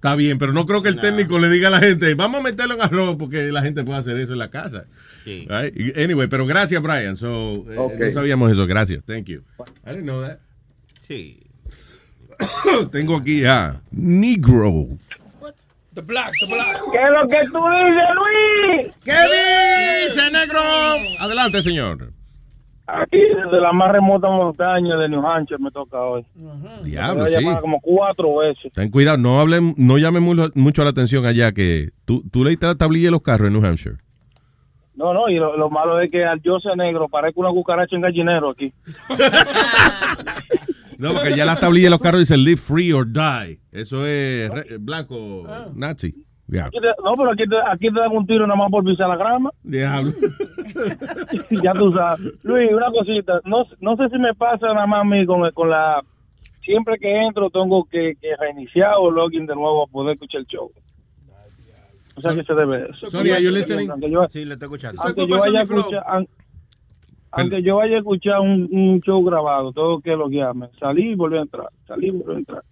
Está 0.06 0.16
bien, 0.16 0.38
pero 0.38 0.54
no 0.54 0.68
creo 0.68 0.84
que 0.84 0.90
el 0.90 1.00
técnico 1.00 1.40
le 1.40 1.50
diga 1.50 1.70
a 1.70 1.72
la 1.72 1.80
gente, 1.80 2.14
vamos 2.14 2.42
a 2.42 2.44
meterlo 2.44 2.76
en 2.76 2.82
arroz 2.84 3.16
porque 3.18 3.52
la 3.52 3.64
gente 3.64 3.84
puede 3.84 3.98
hacer 3.98 4.16
eso 4.18 4.34
en 4.34 4.38
la 4.38 4.52
casa. 4.52 4.86
Sí. 5.24 5.48
Right? 5.50 5.74
Y- 5.76 6.00
Anyway, 6.00 6.28
pero 6.28 6.46
gracias, 6.46 6.80
Brian. 6.80 7.18
So, 7.18 7.66
eh. 7.72 7.98
No 8.00 8.12
sabíamos 8.12 8.52
eso. 8.52 8.68
Gracias. 8.68 9.04
Thank 9.04 9.26
you. 9.26 9.42
I 9.84 9.90
didn't 9.90 10.04
know 10.04 10.22
that. 10.22 10.38
Sí. 11.08 11.40
Tengo 12.92 13.16
aquí 13.16 13.46
a 13.46 13.82
Negro. 13.90 14.90
The 15.96 16.02
black, 16.02 16.34
the 16.40 16.46
black. 16.46 16.82
¿Qué 16.92 16.98
es 17.00 17.10
lo 17.10 17.28
que 17.28 17.38
tú 17.52 17.60
dices, 17.72 18.10
Luis? 18.14 18.96
¿Qué 19.04 20.06
dice, 20.06 20.30
negro? 20.30 20.60
Adelante, 21.20 21.64
señor. 21.64 22.12
Aquí 22.88 23.18
desde 23.18 23.60
la 23.60 23.74
más 23.74 23.92
remota 23.92 24.28
montaña 24.30 24.96
de 24.98 25.10
New 25.10 25.26
Hampshire 25.26 25.58
me 25.62 25.72
toca 25.72 26.00
hoy. 26.02 26.24
Diablo, 26.84 27.28
sí. 27.28 27.36
como 27.60 27.80
cuatro 27.82 28.38
veces. 28.38 28.72
Ten 28.74 28.92
cuidado, 28.92 29.18
no 29.18 29.40
hablen, 29.40 29.74
no 29.78 29.98
llamen 29.98 30.22
mucho, 30.22 30.50
mucho 30.54 30.84
la 30.84 30.92
atención 30.92 31.26
allá 31.26 31.52
que 31.52 31.90
tú, 32.06 32.24
tú 32.32 32.44
leíste 32.44 32.68
la 32.68 32.76
tablilla 32.76 33.08
de 33.08 33.12
los 33.12 33.22
carros 33.24 33.48
en 33.48 33.54
New 33.54 33.66
Hampshire. 33.66 33.98
No, 34.96 35.14
no, 35.14 35.28
y 35.30 35.36
lo, 35.36 35.58
lo 35.58 35.70
malo 35.70 36.00
es 36.00 36.10
que 36.12 36.24
al 36.24 36.42
yo 36.42 36.60
ser 36.60 36.78
negro 36.78 37.10
parezco 37.10 37.42
una 37.42 37.50
cucaracha 37.50 37.96
en 37.96 38.02
gallinero 38.02 38.52
aquí. 38.52 38.72
No, 40.98 41.12
porque 41.14 41.36
ya 41.36 41.44
la 41.44 41.58
tablilla 41.58 41.88
de 41.88 41.90
los 41.92 42.00
carros 42.00 42.22
dice 42.22 42.38
live 42.38 42.56
free 42.56 42.94
or 42.94 43.06
die. 43.06 43.60
Eso 43.72 44.06
es 44.06 44.50
re- 44.50 44.78
blanco 44.80 45.46
nazi. 45.74 46.16
Ya. 46.48 46.66
Aquí 46.66 46.78
te- 46.80 46.88
no, 47.04 47.16
pero 47.18 47.32
aquí 47.32 47.44
te, 47.50 47.56
aquí 47.66 47.88
te 47.94 48.00
dan 48.00 48.12
un 48.12 48.28
tiro 48.28 48.46
nada 48.46 48.56
más 48.58 48.70
por 48.70 48.84
pisar 48.84 49.10
la 49.10 49.16
grama. 49.18 49.50
Diablo. 49.64 50.12
ya 51.64 51.74
tú 51.74 51.92
sabes. 51.92 52.34
Luis, 52.44 52.72
una 52.72 52.92
cosita. 52.92 53.42
No, 53.46 53.66
no 53.80 53.96
sé 53.98 54.10
si 54.10 54.20
me 54.20 54.34
pasa 54.36 54.68
nada 54.74 54.86
más 54.86 55.02
a 55.02 55.04
mí 55.04 55.26
con, 55.26 55.50
con 55.52 55.70
la... 55.70 56.04
Siempre 56.64 56.98
que 57.00 57.12
entro 57.26 57.50
tengo 57.50 57.86
que, 57.86 58.14
que 58.20 58.36
reiniciar 58.40 58.94
o 59.00 59.10
login 59.12 59.46
de 59.46 59.56
nuevo 59.56 59.86
para 59.86 59.92
poder 59.92 60.14
escuchar 60.14 60.42
el 60.42 60.48
show. 60.48 60.72
O 62.18 62.22
sea 62.22 62.34
que 62.34 62.44
se 62.44 62.54
debe 62.54 62.90
eso. 62.92 63.10
Sonia, 63.10 63.40
you 63.40 63.50
listening? 63.52 63.90
Yo, 64.10 64.26
Sí, 64.30 64.46
le 64.46 64.54
estoy 64.54 64.68
escuchando. 64.68 65.02
aunque 65.04 65.28
yo 65.28 65.40
vaya 65.40 65.60
a 65.60 65.64
escuchar... 65.64 66.04
an- 66.08 66.28
aunque 67.38 67.62
yo 67.64 67.76
vaya 67.76 67.96
a 67.96 67.98
escuchar 68.00 68.40
un, 68.40 68.70
un 68.72 69.02
show 69.02 69.22
grabado, 69.26 69.74
tengo 69.74 70.00
que 70.00 70.12
loguearme. 70.16 70.70
Salí 70.80 71.12
y 71.12 71.16
volví 71.16 71.38
a 71.38 71.42
entrar. 71.42 71.68
Salí 71.86 72.08
y 72.08 72.12
volví 72.12 72.36
a 72.36 72.38
entrar. 72.38 72.64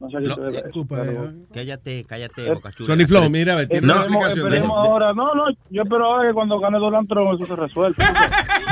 No 0.00 0.10
sé 0.10 0.16
qué 0.18 0.24
No, 0.26 0.34
se 0.34 0.40
debe 0.42 0.58
eso, 0.68 0.86
pero- 0.88 1.32
Cállate, 1.54 2.04
cállate, 2.04 2.46
Eh, 2.46 2.50
boca 2.54 2.72
chula. 2.72 2.86
Sonny 2.88 3.06
Flow, 3.06 3.30
mira, 3.30 3.54
a 3.54 3.56
ver, 3.56 3.68
tiene 3.68 3.86
una 3.86 4.28
Esperemos, 4.28 4.50
de- 4.52 4.58
ahora. 4.58 5.12
No, 5.14 5.34
no, 5.34 5.44
yo 5.70 5.82
espero 5.82 6.04
ahora 6.04 6.28
que 6.28 6.34
cuando 6.34 6.58
gane 6.58 6.78
Donald 6.78 7.08
Trump 7.08 7.40
eso 7.40 7.46
se 7.54 7.60
resuelva. 7.60 7.96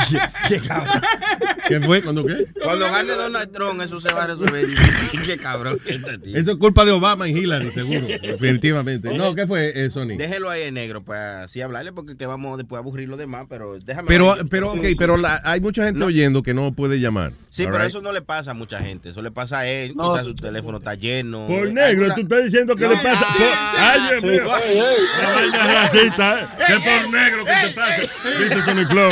¿Qué 1.69 1.81
fue? 1.81 2.03
¿Cuándo 2.03 2.27
qué? 2.27 2.47
Cuando 2.63 2.85
gane 2.87 3.13
Donald 3.13 3.51
Trump, 3.53 3.81
eso 3.81 4.01
se 4.01 4.13
va 4.13 4.25
a 4.25 4.27
resolver. 4.29 4.67
Qué 5.25 5.37
cabrón. 5.37 5.79
este 5.87 6.19
tío. 6.19 6.37
Eso 6.37 6.53
es 6.53 6.59
culpa 6.59 6.85
de 6.85 6.91
Obama 6.91 7.29
y 7.29 7.39
Hillary, 7.39 7.71
seguro. 7.71 8.07
Definitivamente. 8.21 9.17
No, 9.17 9.35
¿qué 9.35 9.47
fue, 9.47 9.85
eh, 9.85 9.91
Sony? 9.91 10.17
Déjelo 10.19 10.51
ahí 10.51 10.63
en 10.63 10.75
negro 10.75 11.03
para 11.03 11.45
así 11.45 11.61
hablarle 11.61 11.93
porque 11.93 12.17
que 12.17 12.27
vamos 12.27 12.59
después 12.59 12.79
a 12.79 12.83
aburrir 12.83 13.09
los 13.09 13.19
demás, 13.19 13.47
pero 13.49 13.79
déjame. 13.79 14.09
Pero, 14.09 14.33
ahí. 14.35 14.41
pero, 14.51 14.73
ok, 14.73 14.85
pero 14.99 15.17
la- 15.17 15.41
hay 15.45 15.61
mucha 15.61 15.85
gente 15.85 16.03
oyendo 16.03 16.43
que 16.43 16.53
no 16.53 16.73
puede 16.73 16.99
llamar. 17.01 17.33
Sí, 17.51 17.65
pero 17.65 17.79
right? 17.79 17.89
eso 17.89 18.01
no 18.03 18.13
le 18.13 18.23
pasa 18.23 18.51
a 18.53 18.55
mucha 18.55 18.81
gente. 18.81 19.11
Eso 19.11 19.23
le 19.23 19.31
pasa 19.31 19.61
a 19.61 19.67
él. 19.67 19.95
No. 19.95 20.11
Quizás 20.13 20.27
su 20.27 20.35
teléfono 20.35 20.79
está 20.79 20.95
lleno. 20.95 21.12
Por 21.47 21.73
negro, 21.73 22.07
una- 22.07 22.15
tú 22.15 22.21
estás 22.23 22.45
diciendo 22.45 22.75
que 22.77 22.89
le 22.89 22.97
pasa. 22.97 23.27
Por... 23.37 23.47
Ay, 23.79 24.01
Dios 24.11 24.23
mío. 24.23 24.45
La 24.45 25.35
vaina 25.35 25.67
racista, 25.83 26.41
¿eh? 26.41 26.47
Que 26.67 26.75
por 26.75 27.11
negro 27.11 27.45
que 27.45 27.53
te 27.53 27.75
pasa. 27.75 28.03
Dice 28.43 28.63
Sony 28.63 28.85
Flow. 28.89 29.11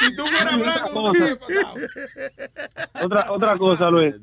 Si 0.00 0.16
tú 0.16 0.26
fueras 0.26 0.58
blanco, 0.58 1.12
otra, 3.02 3.32
otra 3.32 3.56
cosa, 3.56 3.90
Luis. 3.90 4.14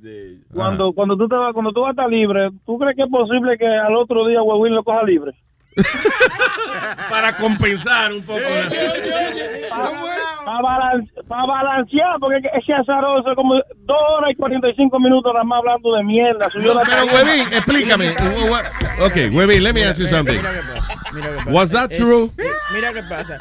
Cuando, 0.54 0.92
cuando, 0.94 1.18
tú 1.18 1.28
te 1.28 1.36
vas, 1.36 1.54
cuando 1.54 1.72
tú 1.72 1.82
vas 1.82 1.90
a 1.90 1.92
estar 1.92 2.10
libre, 2.10 2.50
¿tú 2.66 2.78
crees 2.78 2.96
que 2.96 3.04
es 3.04 3.10
posible 3.10 3.58
que 3.58 3.68
al 3.68 3.96
otro 3.96 4.28
día 4.28 4.42
Huevín 4.42 4.76
lo 4.76 4.84
coja 4.84 5.04
libre? 5.04 5.32
Para 7.10 7.36
compensar 7.38 8.12
un 8.14 8.24
poco. 8.24 8.40
Para 11.28 11.46
balancear, 11.46 12.18
porque 12.20 12.38
ese 12.58 12.74
azaroso, 12.74 13.36
como 13.36 13.56
dos 13.56 13.98
horas 14.18 14.32
y 14.32 14.36
45 14.36 15.00
minutos 15.00 15.32
nada 15.34 15.44
más 15.44 15.60
hablando 15.60 15.94
de 15.96 16.04
mierda. 16.04 16.50
Subió 16.50 16.74
la 16.74 16.82
Pero, 16.84 17.06
Huevín, 17.06 17.54
explícame. 17.54 18.10
Ok, 19.02 19.16
Huevín, 19.34 19.64
let 19.64 19.74
me 19.74 19.84
ask 19.86 20.00
you 20.00 20.08
something. 20.08 20.40
Was 21.48 21.72
that 21.72 21.92
Es- 21.92 22.00
true? 22.00 22.32
Mira 22.74 22.94
qué 22.94 23.04
pasa. 23.04 23.38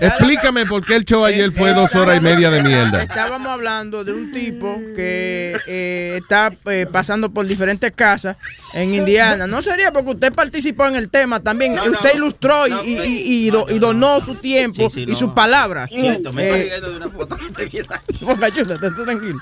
Explícame 0.00 0.66
por 0.66 0.84
qué 0.84 0.96
el 0.96 1.04
show 1.04 1.24
ayer 1.24 1.52
fue 1.52 1.72
dos 1.72 1.94
horas 1.94 2.16
y 2.16 2.20
media 2.20 2.50
de 2.50 2.62
mierda. 2.62 3.02
Estábamos 3.02 3.48
hablando 3.48 4.02
de 4.04 4.12
un 4.12 4.32
tipo 4.32 4.76
que 4.96 5.56
eh, 5.66 6.18
está 6.20 6.52
eh, 6.66 6.86
pasando 6.90 7.30
por 7.30 7.46
diferentes 7.46 7.92
casas 7.92 8.36
en 8.74 8.94
Indiana. 8.94 9.46
No 9.46 9.62
sería 9.62 9.92
porque 9.92 10.10
usted 10.10 10.32
participó 10.32 10.86
en 10.86 10.96
el 10.96 11.08
tema 11.08 11.40
también. 11.40 11.74
No, 11.74 11.84
no. 11.86 11.92
usted 11.92 12.14
ilustró 12.14 12.66
y, 12.66 12.70
No, 12.70 12.84
y- 12.84 12.98
y- 12.98 13.46
y 13.46 13.50
do- 13.50 13.66
y 13.68 13.78
donó 13.78 14.20
su 14.20 14.34
tiempo 14.36 14.88
Sí, 14.90 14.94
sí, 14.94 15.02
y 15.02 15.06
no. 15.06 15.14
sus 15.14 15.30
palabras. 15.32 15.88
Cierto, 15.90 16.32
me 16.32 16.42
estoy 16.48 16.60
Eh, 16.72 16.80
de 16.80 16.96
una 16.96 17.08
foto. 17.08 17.36
Boca 18.20 18.50
tranquilo. 19.04 19.38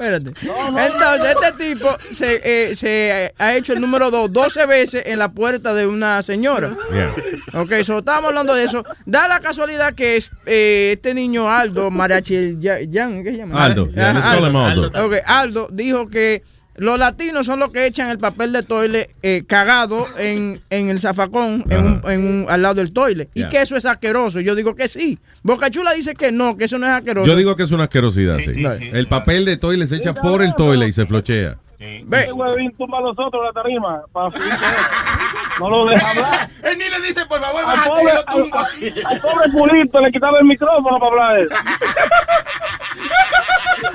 Espérate. 0.00 0.32
Entonces, 0.40 1.36
este 1.42 1.64
tipo 1.74 1.88
se, 2.10 2.40
eh, 2.42 2.74
se 2.74 3.34
ha 3.38 3.54
hecho 3.54 3.74
el 3.74 3.80
número 3.80 4.10
2 4.10 4.32
12 4.32 4.66
veces 4.66 5.02
en 5.06 5.18
la 5.18 5.30
puerta 5.30 5.74
de 5.74 5.86
una 5.86 6.22
señora. 6.22 6.76
Yeah. 6.92 7.60
Ok, 7.60 7.82
so 7.82 7.98
estábamos 7.98 8.28
hablando 8.28 8.54
de 8.54 8.64
eso. 8.64 8.84
Da 9.04 9.28
la 9.28 9.40
casualidad 9.40 9.94
que 9.94 10.16
es, 10.16 10.30
eh, 10.46 10.92
este 10.94 11.12
niño 11.14 11.50
Aldo, 11.50 11.90
Mariachi 11.90 12.58
Jan, 12.62 13.22
¿qué 13.22 13.32
se 13.32 13.36
llama? 13.38 13.62
Aldo, 13.64 13.88
yeah, 13.90 14.10
Ah, 14.10 14.12
let's 14.14 14.26
call 14.26 14.48
him 14.48 14.56
Aldo. 14.56 15.06
Ok, 15.06 15.14
Aldo 15.26 15.68
dijo 15.70 16.08
que 16.08 16.42
los 16.76 16.98
latinos 16.98 17.44
son 17.46 17.58
los 17.60 17.70
que 17.70 17.84
echan 17.86 18.08
el 18.08 18.18
papel 18.18 18.52
de 18.52 18.62
toile 18.62 19.10
eh, 19.22 19.42
cagado 19.46 20.06
en, 20.18 20.60
en 20.70 20.88
el 20.88 21.00
zafacón, 21.00 21.64
en 21.68 21.84
un, 21.84 22.00
en 22.10 22.20
un- 22.26 22.46
al 22.48 22.62
lado 22.62 22.76
del 22.76 22.92
toile. 22.92 23.28
Y 23.34 23.42
que 23.48 23.60
eso 23.60 23.76
es 23.76 23.84
asqueroso. 23.84 24.40
Yo 24.40 24.54
digo 24.54 24.74
que 24.74 24.88
sí. 24.88 25.18
Boca 25.42 25.68
Chula 25.70 25.92
dice 25.92 26.14
que 26.14 26.32
no, 26.32 26.56
que 26.56 26.64
eso 26.64 26.78
no 26.78 26.86
es 26.86 26.92
asqueroso. 26.92 27.26
Yo 27.28 27.36
digo 27.36 27.54
que 27.56 27.64
es 27.64 27.70
una 27.72 27.84
asquerosidad, 27.84 28.38
sí. 28.38 28.62
El 28.92 29.06
papel 29.08 29.44
de 29.44 29.56
toile 29.56 29.86
se 29.86 29.96
echa 29.96 30.14
por 30.14 30.42
el 30.42 30.54
toile 30.54 30.88
y 30.88 30.92
se 30.92 31.04
flochea. 31.06 31.58
Ve. 31.80 32.30
Huevín 32.32 32.76
tumba 32.76 32.98
a 32.98 33.00
los 33.00 33.18
otros 33.18 33.42
la 33.42 33.52
tarima. 33.52 34.02
Para 34.12 34.28
subirse 34.30 34.52
eso. 34.54 35.60
no 35.60 35.70
lo 35.70 35.86
deja 35.86 36.10
hablar. 36.10 36.50
Él 36.62 36.76
ni 36.78 36.84
le 36.90 37.00
dice, 37.06 37.24
por 37.26 37.40
favor, 37.40 37.64
bájate 37.64 37.88
pobre, 37.88 38.02
y 38.02 38.06
lo 38.06 38.12
al, 38.18 38.24
tumba. 38.26 38.60
al- 38.68 39.06
al 39.06 39.20
pobre 39.20 39.48
Pulito 39.50 40.00
le 40.00 40.12
quitaba 40.12 40.38
el 40.40 40.44
micrófono 40.44 40.98
para 40.98 41.06
hablar. 41.28 41.48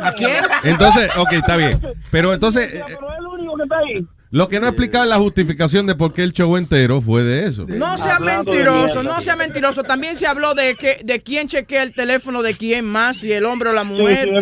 ¿A 0.01 0.11
quién? 0.13 0.43
Entonces, 0.63 1.15
ok, 1.17 1.33
está 1.33 1.57
bien. 1.57 1.79
Pero 2.11 2.33
entonces, 2.33 2.83
Pero 2.87 3.11
es 3.11 3.17
el 3.19 3.25
único 3.27 3.55
que 3.57 3.63
está 3.63 3.77
ahí. 3.77 4.07
Lo 4.35 4.49
que 4.49 4.59
no 4.59 4.67
explicaba 4.67 5.05
es 5.05 5.09
la 5.09 5.15
justificación 5.17 5.87
de 5.87 5.95
por 5.95 6.13
qué 6.13 6.23
el 6.23 6.33
show 6.33 6.57
entero 6.57 6.99
fue 6.99 7.23
de 7.23 7.45
eso. 7.47 7.65
No 7.67 7.95
sea 7.97 8.15
Hablando 8.17 8.51
mentiroso, 8.51 9.01
no 9.03 9.21
sea 9.21 9.35
mentiroso. 9.37 9.83
También 9.83 10.15
se 10.15 10.27
habló 10.27 10.53
de 10.53 10.75
que 10.75 10.99
de 11.03 11.21
quién 11.21 11.47
chequea 11.47 11.83
el 11.83 11.93
teléfono 11.93 12.41
de 12.43 12.53
quién 12.55 12.85
más, 12.85 13.17
si 13.17 13.31
el 13.31 13.45
hombre 13.45 13.69
o 13.69 13.73
la 13.73 13.83
mujer. 13.85 14.27
Sí, 14.27 14.33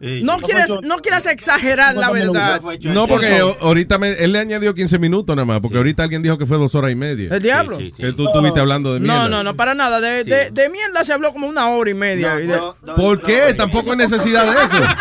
sí, 0.00 0.22
no, 0.22 0.38
quieras 0.38 0.70
no 0.82 0.96
quieras, 0.98 1.26
exagerar 1.26 1.94
la 1.94 2.10
verdad. 2.10 2.60
No, 2.82 3.06
porque 3.06 3.38
ahorita 3.60 3.98
me- 3.98 4.12
él 4.12 4.32
le 4.32 4.40
añadió 4.40 4.74
15 4.74 4.98
minutos 4.98 5.36
nada 5.36 5.46
más, 5.46 5.60
porque 5.60 5.76
ahorita 5.76 6.02
alguien 6.02 6.22
dijo 6.22 6.36
que 6.36 6.46
fue 6.46 6.56
dos 6.58 6.74
horas 6.74 6.90
y 6.90 6.96
media. 6.96 7.28
¿El 7.32 7.40
diablo? 7.42 7.78
Que 7.78 8.12
tú 8.12 8.26
estuviste 8.26 8.58
hablando 8.60 8.92
de 8.94 9.00
mierda. 9.00 9.22
No, 9.22 9.28
no, 9.28 9.42
no, 9.44 9.54
para 9.54 9.74
nada. 9.74 10.00
De, 10.00 10.24
de, 10.24 10.50
de 10.50 10.68
mierda 10.68 11.04
se 11.04 11.12
habló 11.12 11.32
como 11.32 11.46
una 11.46 11.68
hora 11.68 11.90
y 11.90 11.94
media. 11.94 12.40
y 12.40 12.46
de- 12.48 12.60
¿Por 12.96 13.22
qué? 13.22 13.54
Tampoco 13.54 13.92
hay 13.92 13.96
necesidad 13.98 14.44
de 14.46 14.64
eso. 14.64 14.84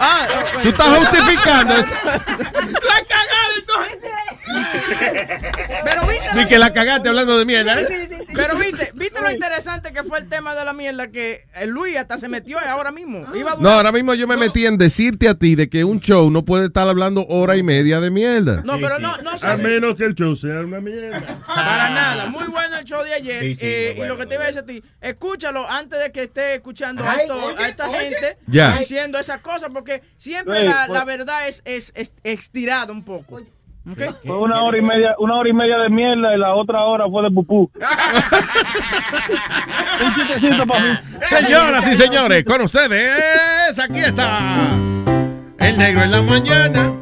Ah, 0.00 0.26
Tú 0.62 0.68
estás 0.68 0.88
justificando. 1.04 1.74
La 2.04 3.04
cagada 3.06 3.54
entonces. 3.58 4.10
Pero 5.84 6.06
viste, 6.06 6.26
Ni 6.36 6.46
que 6.46 6.58
la 6.58 6.72
cagaste 6.72 7.08
hablando 7.08 7.38
de 7.38 7.44
mierda. 7.44 7.80
¿eh? 7.80 7.86
pero 8.34 8.56
viste, 8.56 8.90
viste 8.94 9.20
lo 9.20 9.30
interesante 9.30 9.92
que 9.92 10.02
fue 10.02 10.18
el 10.18 10.28
tema 10.28 10.54
de 10.54 10.64
la 10.64 10.72
mierda 10.72 11.08
que 11.08 11.46
el 11.54 11.70
Luis 11.70 11.96
hasta 11.96 12.18
se 12.18 12.28
metió 12.28 12.58
ahora 12.58 12.90
mismo. 12.90 13.26
Iba 13.34 13.52
a 13.52 13.56
No, 13.56 13.70
ahora 13.70 13.92
mismo 13.92 14.14
yo 14.14 14.26
me 14.26 14.36
metí 14.36 14.66
en 14.66 14.76
decirte 14.78 15.28
a 15.28 15.34
ti 15.34 15.54
de 15.54 15.68
que 15.68 15.84
un 15.84 16.00
show 16.00 16.30
no 16.30 16.44
puede 16.44 16.66
estar 16.66 16.88
hablando 16.88 17.26
hora 17.28 17.56
y 17.56 17.62
media 17.62 18.00
de 18.00 18.10
mierda. 18.10 18.62
No, 18.64 18.78
pero 18.80 18.98
no, 18.98 19.16
no 19.18 19.36
sé 19.36 19.46
A 19.46 19.56
si- 19.56 19.64
menos 19.64 19.96
que 19.96 20.04
el 20.04 20.14
show 20.14 20.34
sea 20.36 20.60
una 20.60 20.80
mierda. 20.80 21.40
Para 21.46 21.90
nada, 21.90 22.26
muy 22.26 22.44
bueno 22.48 22.76
el 22.78 22.84
show 22.84 23.02
de 23.04 23.14
ayer. 23.14 23.40
Sí, 23.40 23.54
sí, 23.54 23.60
eh, 23.62 23.94
muy 23.96 24.06
y 24.06 24.08
lo 24.08 24.16
que 24.16 24.26
te 24.26 24.34
iba 24.34 24.44
a 24.44 24.46
decir 24.46 24.62
a 24.62 24.66
ti, 24.66 24.82
escúchalo 25.00 25.68
antes 25.70 26.00
de 26.00 26.10
que 26.12 26.22
esté 26.24 26.54
escuchando 26.54 27.04
a, 27.04 27.12
Ay, 27.12 27.18
esto- 27.22 27.44
oye, 27.44 27.62
a 27.64 27.68
esta 27.68 27.88
oye. 27.88 27.98
gente 28.10 28.38
Ya. 28.46 28.76
diciendo 28.78 29.18
esas 29.18 29.40
cosas, 29.40 29.70
porque 29.72 30.02
siempre 30.16 30.64
la, 30.64 30.84
pues- 30.86 30.98
la 30.98 31.04
verdad 31.04 31.46
es, 31.48 31.62
es, 31.64 31.92
es 31.94 32.12
estirada 32.24 32.92
un 32.92 33.04
poco. 33.04 33.40
Fue 34.24 34.38
una 34.38 34.62
hora 34.62 34.78
y 34.78 34.80
media, 34.80 35.14
una 35.18 35.34
hora 35.36 35.48
y 35.48 35.52
media 35.52 35.78
de 35.78 35.90
mierda 35.90 36.34
y 36.34 36.38
la 36.38 36.54
otra 36.54 36.84
hora 36.84 37.06
fue 37.06 37.22
de 37.22 37.30
pupú. 37.30 37.70
Un 40.04 40.14
chistecito 40.14 40.66
para 40.66 40.80
mí. 40.80 40.94
Señoras 41.28 41.86
y 41.88 41.94
señores, 41.94 42.44
con 42.44 42.62
ustedes, 42.62 43.78
aquí 43.78 43.98
está. 44.00 44.70
El 45.58 45.76
negro 45.76 46.02
en 46.02 46.10
la 46.10 46.22
mañana. 46.22 46.92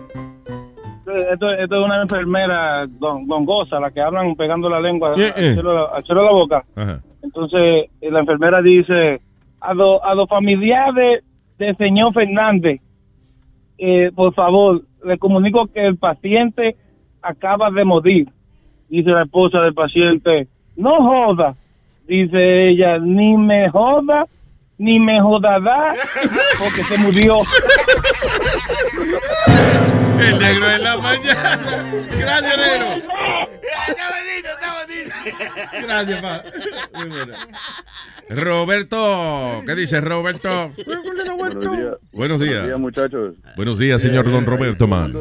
Eh, 1.06 1.26
esto, 1.32 1.50
esto 1.52 1.78
es 1.78 1.84
una 1.84 2.02
enfermera 2.02 2.86
don, 2.88 3.26
gongosa, 3.26 3.78
la 3.78 3.90
que 3.90 4.00
hablan 4.00 4.34
pegando 4.34 4.68
la 4.68 4.80
lengua 4.80 5.14
Eh, 5.16 5.32
eh. 5.36 5.48
al 5.50 6.02
de 6.02 6.14
la 6.14 6.30
boca. 6.32 6.64
Ajá. 6.74 7.00
Entonces, 7.22 7.90
eh, 8.00 8.10
la 8.10 8.20
enfermera 8.20 8.60
dice, 8.60 9.20
a 9.60 9.72
los 9.74 10.00
a 10.02 10.14
los 10.14 10.28
familiares 10.28 11.22
del 11.58 11.76
señor 11.76 12.12
Fernández, 12.12 12.80
eh, 13.78 14.10
por 14.14 14.34
favor, 14.34 14.82
le 15.04 15.18
comunico 15.18 15.66
que 15.66 15.86
el 15.86 15.96
paciente 15.96 16.76
acaba 17.20 17.70
de 17.70 17.84
morir. 17.84 18.28
Dice 18.88 19.10
la 19.10 19.22
esposa 19.22 19.60
del 19.60 19.74
paciente, 19.74 20.48
no 20.76 20.96
joda. 20.96 21.54
Dice 22.06 22.68
ella, 22.68 22.98
ni 22.98 23.36
me 23.36 23.68
joda, 23.68 24.26
ni 24.78 24.98
me 24.98 25.20
jodará, 25.20 25.94
porque 26.58 26.82
se 26.82 26.98
murió. 26.98 27.38
El 30.20 30.38
negro 30.38 30.70
en 30.70 30.84
la 30.84 30.96
mañana. 30.98 31.84
Gracias, 32.18 32.56
negro. 32.56 32.86
Gracias, 35.84 36.22
pa. 36.22 36.42
Muy 36.94 37.08
bueno. 37.08 37.32
Roberto, 38.28 39.62
¿qué 39.66 39.74
dice 39.74 40.00
Roberto? 40.00 40.72
Buenos 41.38 41.60
días. 41.60 41.96
Buenos 42.12 42.40
días. 42.40 42.78
muchachos. 42.78 43.34
Buenos 43.56 43.78
días, 43.78 44.00
señor 44.02 44.30
Don 44.30 44.46
Roberto, 44.46 44.86
man. 44.86 45.12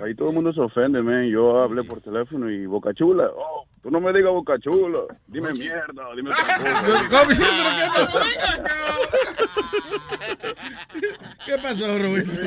Ahí 0.00 0.14
todo 0.14 0.28
el 0.28 0.34
mundo 0.36 0.52
se 0.52 0.60
ofende, 0.60 1.02
man. 1.02 1.24
Yo 1.26 1.60
hablé 1.60 1.82
por 1.82 2.00
teléfono 2.00 2.48
y 2.50 2.66
Boca 2.66 2.94
Chula. 2.94 3.28
Oh, 3.34 3.66
tú 3.82 3.90
no 3.90 4.00
me 4.00 4.12
digas 4.12 4.30
Boca 4.32 4.56
Chula. 4.60 5.00
Dime 5.26 5.52
mierda, 5.54 6.04
dime. 6.14 6.30
¿Qué 11.46 11.58
pasó, 11.60 11.98
Roberto? 11.98 12.40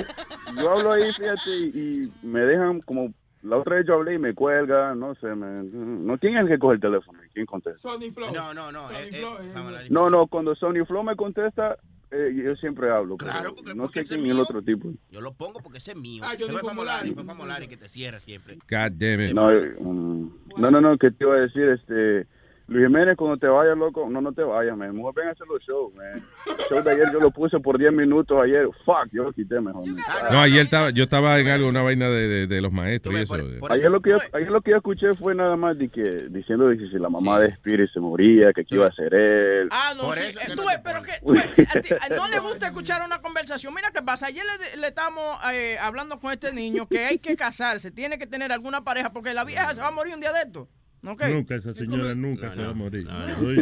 Yo 0.57 0.71
hablo 0.71 0.93
ahí, 0.93 1.11
fíjate, 1.11 1.49
y 1.51 2.09
me 2.23 2.39
dejan 2.41 2.79
como... 2.81 3.13
La 3.43 3.57
otra 3.57 3.77
vez 3.77 3.87
yo 3.87 3.95
hablé 3.95 4.13
y 4.15 4.19
me 4.19 4.33
cuelga, 4.35 4.93
no 4.93 5.15
sé, 5.15 5.27
me, 5.35 5.63
no, 5.63 6.17
¿quién 6.19 6.35
es 6.37 6.43
el 6.43 6.47
que 6.47 6.59
coge 6.59 6.75
el 6.75 6.81
teléfono? 6.81 7.19
¿Quién 7.33 7.45
contesta? 7.45 7.79
Sony 7.79 8.11
Flow. 8.13 8.33
No, 8.33 8.53
no, 8.53 8.71
no. 8.71 8.91
eh, 8.91 9.09
eh, 9.11 9.25
a 9.55 9.59
la- 9.71 9.89
No, 9.89 10.09
no, 10.09 10.27
cuando 10.27 10.53
Sony 10.55 10.85
Flow 10.85 11.01
me 11.03 11.15
contesta, 11.15 11.75
eh, 12.11 12.31
yo 12.35 12.55
siempre 12.57 12.91
hablo. 12.91 13.17
pero 13.17 13.31
no 13.75 13.87
sé 13.87 14.05
quién 14.05 14.25
es 14.25 14.31
el 14.31 14.39
otro 14.39 14.61
tipo. 14.61 14.91
Yo 15.09 15.21
lo 15.21 15.33
pongo 15.33 15.59
porque 15.61 15.79
ese 15.79 15.91
es 15.91 15.97
mío. 15.97 16.23
Ah, 16.25 16.35
yo 16.35 16.45
digo 16.47 16.59
Famolari, 16.59 16.75
Molari. 16.75 17.05
después 17.09 17.25
Famolari 17.25 17.67
que 17.67 17.77
te 17.77 17.89
cierra 17.89 18.19
siempre. 18.19 18.55
God 18.69 18.91
damn 18.97 19.21
it. 19.21 19.33
No, 19.33 19.51
eh, 19.51 19.75
mm, 19.79 20.29
no, 20.57 20.71
no, 20.71 20.81
no, 20.81 20.97
que 20.97 21.09
te 21.11 21.23
iba 21.23 21.35
a 21.35 21.39
decir, 21.39 21.63
este, 21.69 22.27
Luis 22.72 22.88
Jiménez, 22.88 23.17
cuando 23.17 23.35
te 23.38 23.48
vayas, 23.48 23.77
loco, 23.77 24.08
no, 24.09 24.22
no 24.22 24.32
te 24.32 24.43
vayas, 24.43 24.77
man. 24.77 24.95
Mejor 24.95 25.14
ven 25.14 25.27
a 25.27 25.32
hacer 25.32 25.45
los 25.45 25.61
shows, 25.61 25.93
man. 25.93 26.14
El 26.48 26.66
show 26.69 26.82
de 26.82 26.91
ayer 26.91 27.11
yo 27.11 27.19
lo 27.19 27.30
puse 27.30 27.59
por 27.59 27.77
10 27.77 27.91
minutos 27.91 28.38
ayer. 28.41 28.66
Fuck, 28.85 29.09
yo 29.11 29.24
lo 29.24 29.33
quité 29.33 29.59
mejor. 29.59 29.85
man. 29.85 30.01
No, 30.32 30.40
ayer 30.40 30.61
estaba, 30.61 30.90
yo 30.91 31.03
estaba 31.03 31.38
en 31.40 31.50
algo, 31.50 31.67
una 31.67 31.82
vaina 31.82 32.08
de, 32.08 32.27
de, 32.30 32.48
de 32.48 32.61
los 32.61 32.72
maestros 32.72 33.14
y 33.14 33.17
eso. 33.24 33.35
Ayer 33.69 33.91
lo, 33.91 34.01
que 34.01 34.11
yo, 34.11 34.19
ayer 34.32 34.50
lo 34.50 34.61
que 34.61 34.72
yo 34.72 34.77
escuché 34.77 35.14
fue 35.16 35.35
nada 35.35 35.58
más 35.58 35.77
de 35.77 35.90
que, 35.90 36.01
diciendo 36.30 36.69
de 36.69 36.77
que 36.77 36.88
si 36.88 36.98
la 36.98 37.09
mamá 37.09 37.41
de 37.41 37.50
Spirit 37.50 37.90
se 37.93 38.00
moría, 38.00 38.53
que 38.53 38.64
qué 38.64 38.75
iba 38.75 38.85
a 38.85 38.90
hacer 38.90 39.14
él. 39.14 39.67
Ah, 39.69 39.93
no, 39.98 40.14
sí. 40.14 40.24
Eh, 40.24 40.35
tú 40.56 40.61
ves, 40.66 40.80
pero 40.82 41.01
que 41.03 41.11
tú 41.25 41.33
ves, 41.33 41.75
a 41.75 41.82
ti- 41.82 41.93
a- 41.93 42.08
no 42.16 42.30
le 42.30 42.40
gusta 42.40 42.67
escuchar 42.67 43.01
una 43.06 43.22
conversación. 43.22 43.74
Mira 43.75 43.91
qué 43.93 44.01
pasa. 44.01 44.27
Ayer 44.27 44.45
le, 44.45 44.77
le 44.80 44.88
estamos 44.88 45.24
eh, 45.51 45.77
hablando 45.77 46.19
con 46.22 46.32
este 46.32 46.53
niño 46.53 46.88
que 46.88 47.06
hay 47.06 47.19
que 47.19 47.35
casarse, 47.35 47.91
tiene 47.91 48.17
que 48.17 48.27
tener 48.27 48.53
alguna 48.53 48.85
pareja 48.85 49.11
porque 49.11 49.33
la 49.33 49.43
vieja 49.43 49.74
se 49.74 49.82
va 49.82 49.90
a 49.90 49.91
morir 49.91 50.14
un 50.14 50.22
día 50.22 50.32
de 50.32 50.43
esto. 50.43 50.69
Nunca, 51.03 51.55
esa 51.55 51.73
señora 51.73 52.13
nunca 52.13 52.53
se 52.53 52.61
va 52.61 52.69
a 52.69 52.73
morir. 52.73 53.07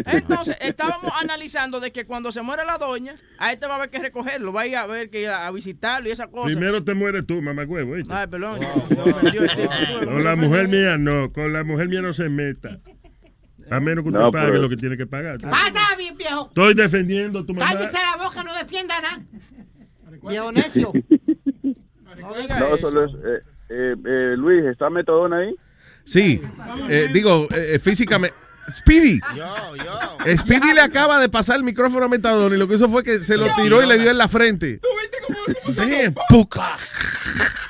Entonces, 0.06 0.58
estábamos 0.60 1.12
analizando 1.22 1.80
de 1.80 1.92
que 1.92 2.06
cuando 2.06 2.34
se 2.34 2.42
muere 2.42 2.66
la 2.66 2.78
doña, 2.78 3.16
a 3.38 3.54
este 3.54 3.66
va 3.66 3.74
a 3.74 3.78
haber 3.78 3.90
que 3.90 4.00
recogerlo, 4.00 4.52
va 4.52 4.62
a 4.62 4.68
ir 4.68 4.76
a 4.76 4.86
ver 4.88 5.10
que 5.10 5.22
ir 5.22 5.30
a 5.30 5.50
visitarlo 5.52 6.10
y 6.10 6.12
esa 6.12 6.28
cosa. 6.28 6.48
Primero 6.48 6.84
te 6.84 6.94
mueres 6.94 7.26
tú, 7.26 7.42
mamá 7.42 7.64
huevo. 7.64 7.96
Ay, 8.10 8.28
perdón. 8.28 8.60
este 8.62 10.06
Con 10.06 10.24
la 10.24 10.36
mujer 10.36 10.68
mía 10.68 10.98
no, 10.98 11.32
con 11.32 11.54
la 11.54 11.64
mujer 11.64 11.88
mía 11.88 12.02
no 12.02 12.14
se 12.14 12.28
meta. 12.28 12.80
A 13.72 13.80
menos 13.80 14.04
que 14.04 14.10
usted 14.10 14.20
No, 14.20 14.32
pague 14.32 14.48
pero- 14.48 14.62
lo 14.64 14.70
que 14.70 14.76
tiene 14.78 14.98
que 14.98 15.06
pagar. 15.06 15.38
Pasa, 15.40 15.96
bien 15.98 16.18
viejo. 16.18 16.48
Estoy 16.48 16.74
defendiendo 16.74 17.40
a 17.40 17.46
tu 17.46 17.54
mamá. 17.54 17.72
Cállese 17.72 17.94
la 17.94 18.22
boca, 18.24 18.44
no 18.44 18.54
defienda 18.56 19.00
nada. 19.00 19.22
Viejo 20.28 20.52
necio. 20.52 20.92
No, 22.20 22.78
solo 22.80 23.06
es, 23.06 23.12
eh, 23.14 23.44
eh, 23.70 23.96
eh, 24.06 24.36
Luis, 24.36 24.66
¿está 24.66 24.90
Metadona 24.90 25.38
ahí? 25.38 25.56
Sí, 26.12 26.42
eh, 26.90 27.08
digo, 27.14 27.48
eh, 27.56 27.78
físicamente. 27.80 28.36
Speedy. 28.70 29.20
Yo, 29.36 29.76
yo. 29.78 30.38
Speedy 30.38 30.74
le 30.74 30.82
acaba 30.82 31.20
de 31.20 31.28
pasar 31.30 31.58
el 31.58 31.64
micrófono 31.64 32.06
a 32.06 32.08
Metadona 32.08 32.56
y 32.56 32.60
lo 32.60 32.68
que 32.68 32.76
hizo 32.76 32.88
fue 32.90 33.04
que 33.04 33.20
se 33.20 33.36
lo 33.38 33.46
tiró 33.56 33.82
y 33.84 33.88
le 33.88 33.98
dio 34.00 34.12
en 34.12 34.18
la 34.18 34.28
frente. 34.28 34.80
Damn, 35.76 36.14
puca. 36.30 36.76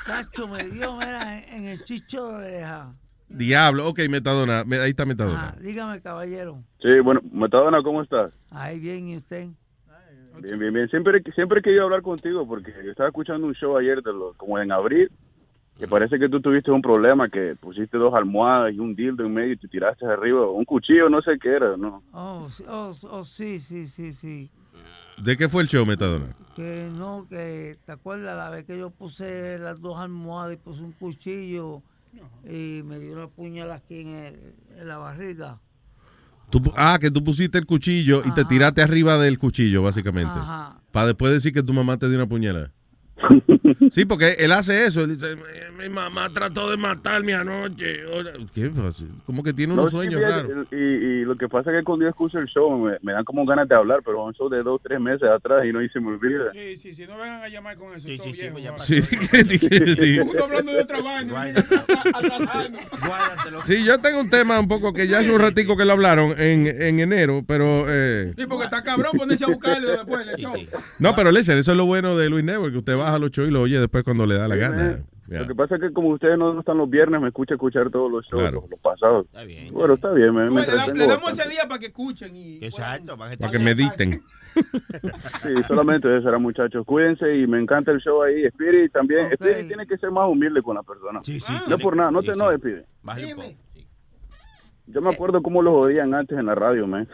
Cacho, 0.06 0.46
me 0.48 0.64
dio, 0.64 0.94
mira, 0.96 1.38
en, 1.38 1.54
en 1.54 1.66
el 1.68 1.84
chicho 1.84 2.28
de 2.28 2.34
oreja. 2.34 2.92
Diablo, 3.28 3.88
ok, 3.88 4.00
Metadona, 4.08 4.64
me- 4.64 4.78
ahí 4.78 4.90
está 4.90 5.04
Metadona. 5.06 5.50
Ah, 5.50 5.54
dígame, 5.60 6.00
caballero. 6.00 6.62
Sí, 6.82 6.88
bueno, 7.02 7.20
Metadona, 7.32 7.82
¿cómo 7.82 8.02
estás? 8.02 8.32
Ahí 8.50 8.78
bien, 8.80 9.08
¿y 9.08 9.16
usted? 9.18 9.46
Bien, 10.42 10.58
bien, 10.58 10.72
bien. 10.74 10.88
Siempre, 10.88 11.22
siempre 11.34 11.60
he 11.60 11.62
querido 11.62 11.84
hablar 11.84 12.02
contigo 12.02 12.46
porque 12.46 12.72
yo 12.84 12.90
estaba 12.90 13.08
escuchando 13.08 13.46
un 13.46 13.54
show 13.54 13.76
ayer, 13.78 14.02
de 14.02 14.12
los, 14.12 14.36
como 14.36 14.58
en 14.58 14.72
abril, 14.72 15.10
que 15.80 15.88
parece 15.88 16.18
que 16.18 16.28
tú 16.28 16.40
tuviste 16.42 16.70
un 16.70 16.82
problema, 16.82 17.28
que 17.30 17.56
pusiste 17.58 17.96
dos 17.96 18.12
almohadas 18.14 18.74
y 18.74 18.78
un 18.78 18.94
dildo 18.94 19.24
en 19.24 19.32
medio 19.32 19.54
y 19.54 19.56
te 19.56 19.66
tiraste 19.66 20.04
arriba, 20.04 20.48
un 20.50 20.66
cuchillo, 20.66 21.08
no 21.08 21.22
sé 21.22 21.38
qué 21.40 21.56
era, 21.56 21.74
¿no? 21.78 22.02
Oh, 22.12 22.48
sí, 22.50 22.64
oh, 22.68 22.92
oh, 23.10 23.24
sí, 23.24 23.58
sí, 23.58 23.86
sí, 23.86 24.12
sí. 24.12 24.50
¿De 25.16 25.36
qué 25.38 25.48
fue 25.48 25.62
el 25.62 25.68
show, 25.68 25.86
Metadona? 25.86 26.36
Que 26.54 26.90
no, 26.92 27.26
que 27.28 27.76
te 27.86 27.92
acuerdas 27.92 28.36
la 28.36 28.50
vez 28.50 28.64
que 28.66 28.78
yo 28.78 28.90
puse 28.90 29.58
las 29.58 29.80
dos 29.80 29.98
almohadas 29.98 30.54
y 30.54 30.56
puse 30.58 30.82
un 30.82 30.92
cuchillo 30.92 31.82
y 32.44 32.82
me 32.84 32.98
dio 32.98 33.14
una 33.14 33.28
puñalada 33.28 33.76
aquí 33.76 34.02
en, 34.02 34.08
el- 34.10 34.54
en 34.78 34.86
la 34.88 34.98
barriga. 34.98 35.58
Tú 36.50 36.60
ah, 36.76 36.98
que 37.00 37.10
tú 37.10 37.24
pusiste 37.24 37.56
el 37.56 37.64
cuchillo 37.64 38.22
y 38.26 38.32
te 38.32 38.44
tiraste 38.44 38.82
arriba 38.82 39.16
del 39.16 39.38
cuchillo, 39.38 39.82
básicamente. 39.82 40.32
Ajá. 40.34 40.76
Para 40.92 41.06
después 41.06 41.32
decir 41.32 41.54
que 41.54 41.62
tu 41.62 41.72
mamá 41.72 41.96
te 41.96 42.06
dio 42.08 42.16
una 42.18 42.26
puñalada. 42.26 42.70
Sí, 43.90 44.04
porque 44.04 44.36
él 44.38 44.52
hace 44.52 44.84
eso. 44.86 45.02
Él 45.02 45.10
dice, 45.14 45.36
mi, 45.78 45.88
mamá 45.88 46.28
trató 46.32 46.70
de 46.70 46.76
matarme 46.76 47.34
anoche. 47.34 48.00
¿Qué 48.54 48.68
pasa? 48.70 49.04
Como 49.26 49.42
que 49.42 49.52
tiene 49.52 49.74
No, 49.74 49.82
unos 49.82 49.90
sí, 49.90 49.96
sueños 49.96 50.20
raros. 50.20 50.66
Y, 50.70 50.76
y 50.76 51.24
lo 51.24 51.36
que 51.36 51.48
pasa 51.48 51.70
es 51.70 51.78
que 51.78 51.84
cuando 51.84 52.04
yo 52.04 52.10
escucho 52.10 52.38
el 52.38 52.46
show 52.46 52.70
me, 52.78 52.98
me 53.02 53.12
dan 53.12 53.24
como 53.24 53.44
ganas 53.46 53.68
de 53.68 53.74
hablar, 53.74 54.00
pero 54.04 54.24
un 54.24 54.34
show 54.34 54.48
de 54.48 54.62
dos, 54.62 54.80
tres 54.82 55.00
meses 55.00 55.28
atrás 55.28 55.64
y 55.64 55.72
no 55.72 55.80
se 55.92 56.00
me 56.00 56.08
olvida. 56.08 56.52
Sí, 56.52 56.76
sí, 56.76 56.94
sí, 56.94 57.06
no 57.06 57.16
vengan 57.16 57.42
a 57.42 57.48
llamar 57.48 57.76
con 57.76 57.94
eso. 57.94 58.08
todo 58.16 58.32
viejo, 58.32 58.52
pues 58.52 58.64
ya 58.64 58.70
va. 58.72 58.78
Sí, 58.84 59.00
dije, 59.48 59.94
sí. 59.96 60.18
Uno 60.20 60.44
hablando 60.44 60.72
de 60.72 60.80
otra 60.82 61.00
vaina. 61.00 61.66
Sí, 63.66 63.84
yo 63.84 63.98
tengo 63.98 64.20
un 64.20 64.30
tema 64.30 64.58
un 64.58 64.68
poco 64.68 64.92
que 64.92 65.06
ya 65.08 65.18
hace 65.20 65.30
un 65.30 65.40
ratico 65.40 65.76
que 65.76 65.84
lo 65.84 65.92
hablaron 65.92 66.34
en, 66.38 66.66
en 66.66 67.00
enero, 67.00 67.42
pero... 67.46 67.84
eh, 67.88 68.32
Sí, 68.36 68.46
porque 68.46 68.64
está 68.64 68.82
cabrón 68.82 69.12
ponerse 69.16 69.44
a 69.44 69.48
buscarlo 69.48 69.90
después 69.90 70.26
del 70.26 70.36
show. 70.36 70.54
no, 70.98 71.14
pero 71.14 71.30
listen, 71.30 71.58
eso 71.58 71.70
es 71.72 71.76
lo 71.76 71.86
bueno 71.86 72.16
de 72.16 72.28
Luis 72.28 72.44
Network, 72.44 72.72
que 72.72 72.78
usted 72.78 72.96
baja 72.96 73.18
los 73.18 73.30
shows 73.30 73.48
y 73.48 73.52
lo 73.52 73.60
oye 73.70 73.80
después 73.80 74.04
cuando 74.04 74.26
le 74.26 74.36
da 74.36 74.48
la 74.48 74.56
gana. 74.56 75.04
Lo 75.28 75.46
que 75.46 75.54
pasa 75.54 75.76
es 75.76 75.80
que 75.80 75.92
como 75.92 76.08
ustedes 76.08 76.36
no 76.36 76.58
están 76.58 76.76
los 76.76 76.90
viernes, 76.90 77.20
me 77.20 77.28
escucha 77.28 77.54
escuchar 77.54 77.88
todos 77.88 78.10
los 78.10 78.26
shows, 78.26 78.52
los, 78.52 78.68
los 78.68 78.80
pasados. 78.80 79.26
Está 79.26 79.44
bien. 79.44 79.72
Bueno, 79.72 79.94
está 79.94 80.10
bien, 80.10 80.34
me, 80.34 80.50
me 80.50 80.62
le, 80.62 80.66
da- 80.66 80.72
entretengo 80.72 80.94
le 80.98 81.06
damos 81.06 81.22
bastante. 81.22 81.42
ese 81.42 81.50
día 81.50 81.68
para 81.68 81.78
que 81.78 81.86
escuchen. 81.86 82.34
Y, 82.34 82.64
Exacto, 82.64 83.16
para 83.16 83.30
que, 83.30 83.36
Para 83.36 83.52
que 83.52 83.58
mediten. 83.60 84.22
Sí, 85.42 85.54
solamente 85.68 86.08
eso 86.18 86.28
era, 86.28 86.38
muchachos. 86.38 86.84
Cuídense 86.84 87.36
y 87.36 87.46
me 87.46 87.60
encanta 87.60 87.92
el 87.92 88.00
show 88.00 88.22
ahí. 88.22 88.44
Spirit 88.46 88.90
también. 88.92 89.32
Spirit 89.32 89.68
tiene 89.68 89.86
que 89.86 89.96
ser 89.98 90.10
más 90.10 90.28
humilde 90.28 90.60
con 90.62 90.74
la 90.74 90.82
persona. 90.82 91.20
sí, 91.22 91.38
no 91.68 91.78
por 91.78 91.96
nada, 91.96 92.10
no 92.10 92.20
te 92.22 92.34
no 92.34 92.46
poco. 92.46 93.54
Yo 94.86 95.00
me 95.00 95.10
acuerdo 95.10 95.40
cómo 95.40 95.62
los 95.62 95.72
odian 95.72 96.12
antes 96.12 96.36
en 96.36 96.46
la 96.46 96.56
radio, 96.56 96.88
man. 96.88 97.06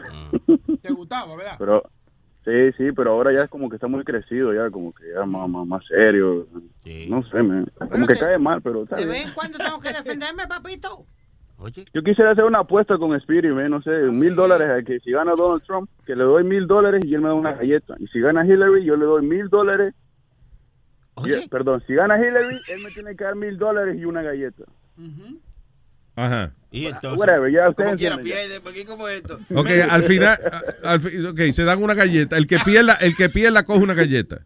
Te 0.81 0.91
gustaba, 0.93 1.37
¿verdad? 1.37 1.57
Pero, 1.59 1.83
sí, 2.47 2.73
sí, 2.79 2.93
pero 2.93 3.11
ahora 3.11 3.33
ya 3.33 3.45
es 3.45 3.51
como 3.51 3.69
que 3.69 3.77
está 3.77 3.89
muy 3.89 4.05
crecido, 4.05 4.55
ya 4.55 4.71
como 4.71 4.95
que 4.95 5.05
ya 5.13 5.27
más, 5.27 5.49
más, 5.49 5.67
más 5.67 5.85
serio. 5.87 6.47
No 7.09 7.23
sé, 7.25 7.43
man. 7.43 7.71
Como 7.91 8.07
que 8.07 8.15
cae 8.17 8.39
mal, 8.39 8.63
pero 8.63 8.85
está 8.85 8.97
De 8.97 9.05
vez 9.05 9.27
en 9.27 9.35
cuando 9.35 9.59
tengo 9.59 9.81
que 9.81 9.89
defenderme, 9.89 10.47
papito. 10.47 11.05
Yo 11.95 12.03
quisiera 12.03 12.33
hacer 12.33 12.45
una 12.45 12.61
apuesta 12.61 12.99
con 12.99 13.15
Spirit, 13.17 13.51
man, 13.53 13.71
no 13.71 13.83
sé, 13.83 13.91
mil 13.91 14.35
dólares 14.35 14.71
a 14.71 14.85
que 14.85 15.01
si 15.01 15.11
gana 15.11 15.33
Donald 15.35 15.63
Trump, 15.63 15.89
que 16.05 16.15
le 16.15 16.23
doy 16.23 16.45
mil 16.45 16.67
dólares 16.67 17.03
y 17.05 17.15
él 17.15 17.23
me 17.23 17.29
da 17.29 17.35
una 17.35 17.53
galleta. 17.55 17.97
Y 17.99 18.07
si 18.09 18.21
gana 18.21 18.45
Hillary, 18.47 18.85
yo 18.85 18.97
le 18.97 19.07
doy 19.07 19.25
mil 19.27 19.49
dólares. 19.49 19.95
Y- 21.25 21.49
perdón, 21.49 21.83
si 21.87 21.95
gana 21.95 22.19
Hillary, 22.19 22.61
él 22.69 22.83
me 22.83 22.91
tiene 22.91 23.17
que 23.17 23.25
dar 23.25 23.37
mil 23.37 23.57
dólares 23.57 23.97
y 23.99 24.05
una 24.05 24.23
galleta. 24.23 24.65
Ajá. 26.17 26.53
Y 26.73 26.87
entonces, 26.87 27.19
Whatever, 27.19 27.53
ya 27.53 27.73
como 27.73 27.97
quiera 27.97 28.17
pierde, 28.19 28.61
porque 28.61 28.85
como 28.85 29.07
esto. 29.09 29.39
Ok, 29.55 29.69
al 29.89 30.03
final, 30.03 30.39
al 30.83 31.01
fi- 31.01 31.25
ok, 31.25 31.41
se 31.53 31.65
dan 31.65 31.83
una 31.83 31.95
galleta. 31.95 32.37
El 32.37 32.47
que 32.47 32.59
pierda, 32.59 32.95
el 32.95 33.15
que 33.17 33.29
pierda 33.29 33.65
coge 33.65 33.81
una 33.81 33.95
galleta. 33.95 34.41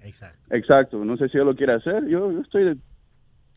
Exacto, 0.51 1.05
no 1.05 1.17
sé 1.17 1.29
si 1.29 1.39
él 1.39 1.45
lo 1.45 1.57
quiere 1.57 1.75
hacer, 1.75 2.05
yo, 2.09 2.31
yo 2.31 2.41
estoy 2.41 2.79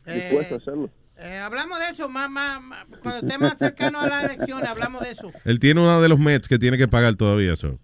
dispuesto 0.06 0.56
a 0.56 0.58
hacerlo. 0.58 0.90
Eh, 1.17 1.38
hablamos 1.38 1.77
de 1.80 1.85
eso, 1.92 2.09
más, 2.09 2.30
más, 2.30 2.61
más- 2.61 2.85
cuando 3.01 3.27
esté 3.27 3.38
más 3.40 3.58
cercano 3.58 4.00
a 4.00 4.08
las 4.08 4.24
elecciones, 4.25 4.67
hablamos 4.67 5.01
de 5.03 5.11
eso. 5.11 5.32
Él 5.45 5.59
tiene 5.59 5.80
uno 5.80 6.01
de 6.01 6.09
los 6.09 6.19
Mets 6.19 6.48
que 6.48 6.58
tiene 6.58 6.77
que 6.77 6.88
pagar 6.88 7.16
todavía 7.16 7.53
eso. 7.53 7.80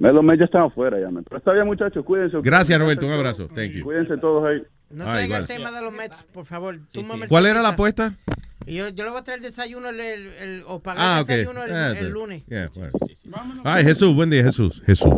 Me- 0.00 0.12
Los 0.12 0.22
Mets 0.24 0.38
ya 0.40 0.44
están 0.44 0.62
afuera 0.62 0.98
ya, 1.00 1.10
man. 1.10 1.24
Pero 1.24 1.38
está 1.38 1.52
bien, 1.52 1.66
muchachos, 1.66 2.04
cuídense. 2.04 2.38
Gracias, 2.42 2.78
Roberto. 2.78 3.06
Un 3.06 3.12
abrazo. 3.12 3.48
Thank 3.48 3.72
you. 3.72 3.84
Cuídense 3.84 4.16
todos 4.18 4.44
ahí. 4.46 4.62
No 4.90 5.04
Ah, 5.04 5.10
traiga 5.10 5.24
igual. 5.26 5.40
el 5.42 5.46
tema 5.48 5.70
de 5.72 5.82
los 5.82 5.92
Mets, 5.92 6.22
por 6.32 6.44
favor. 6.46 6.78
Mame 7.06 7.24
el 7.24 7.28
¿Cuál 7.28 7.46
era 7.46 7.60
la 7.62 7.70
apuesta? 7.70 8.14
Y 8.66 8.76
Yo, 8.76 8.88
yo 8.90 9.04
le 9.04 9.10
voy 9.10 9.20
a 9.20 9.24
traer 9.24 9.38
el 9.38 9.44
desayuno 9.44 9.88
el, 9.88 9.98
el- 10.00 10.26
el- 10.40 10.62
o 10.66 10.80
pagar 10.80 11.04
Ah, 11.06 11.16
el 11.18 11.22
ok. 11.22 11.28
desayuno 11.28 11.64
el, 11.64 11.74
Ah, 11.74 11.88
el 11.90 11.96
sí. 11.96 12.04
lunes. 12.04 12.46
Yeah, 12.46 12.70
bueno. 12.74 12.92
Ay, 13.64 13.84
Jesús, 13.84 14.14
buen 14.14 14.30
día, 14.30 14.42
Jesús. 14.44 14.82
Jesús. 14.86 15.12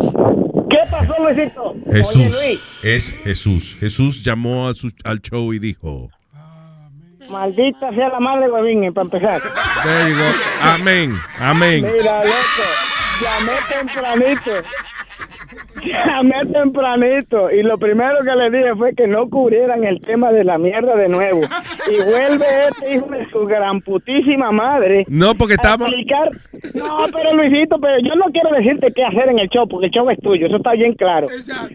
¿Qué 0.71 0.79
pasó, 0.91 1.15
Luisito? 1.23 1.63
Oye, 1.71 1.83
Jesús. 1.93 2.23
Luis, 2.23 2.81
Es 2.85 3.11
Jesús. 3.25 3.77
Jesús 3.79 4.25
llamó 4.25 4.69
a 4.69 4.75
su- 4.75 4.93
al 5.05 5.21
show 5.21 5.53
y 5.53 5.59
dijo. 5.59 6.09
maldita 7.29 7.91
sea 7.95 8.09
la 8.09 8.19
madre 8.19 8.47
de 8.47 8.93
para 8.93 9.05
empezar. 9.05 9.43
There 9.85 10.11
you 10.11 10.17
go. 10.17 10.25
Amén. 10.63 11.15
Amén. 11.39 11.85
Mira, 11.97 12.25
loco, 12.25 12.35
llamé 13.21 13.59
tempranito. 13.69 14.63
Llamé 16.07 16.35
tempranito 16.53 17.51
y 17.51 17.63
lo 17.63 17.79
primero 17.79 18.17
que 18.25 18.37
le 18.37 18.51
dije 18.51 18.75
fue 18.77 18.95
que 18.95 19.07
no 19.07 19.29
cubrieran 19.29 19.85
el 19.85 20.01
tema 20.03 20.31
de 20.33 20.45
la 20.45 20.59
mierda 20.59 20.95
de 20.97 21.09
nuevo. 21.09 21.41
Y 21.91 21.97
vuelve 21.97 22.45
este 22.71 22.95
hijo 22.95 23.07
de 23.07 23.29
su 23.31 23.47
gran 23.47 23.81
putísima 23.81 24.51
madre. 24.53 25.05
No, 25.09 25.35
porque 25.35 25.55
estamos. 25.55 25.89
explicar- 25.89 26.31
No, 26.75 27.07
pero 27.13 27.33
Luisito, 27.35 27.79
pero 27.81 27.97
yo 28.03 28.15
no 28.17 28.27
quiero 28.33 28.51
decirte 28.51 28.93
qué 28.95 29.05
hacer 29.05 29.29
en 29.31 29.39
el 29.39 29.49
show, 29.49 29.67
porque 29.69 29.87
el 29.87 29.93
show 29.93 30.09
es 30.11 30.19
tuyo, 30.21 30.47
eso 30.47 30.57
está 30.57 30.73
bien 30.73 30.95
claro. 30.95 31.27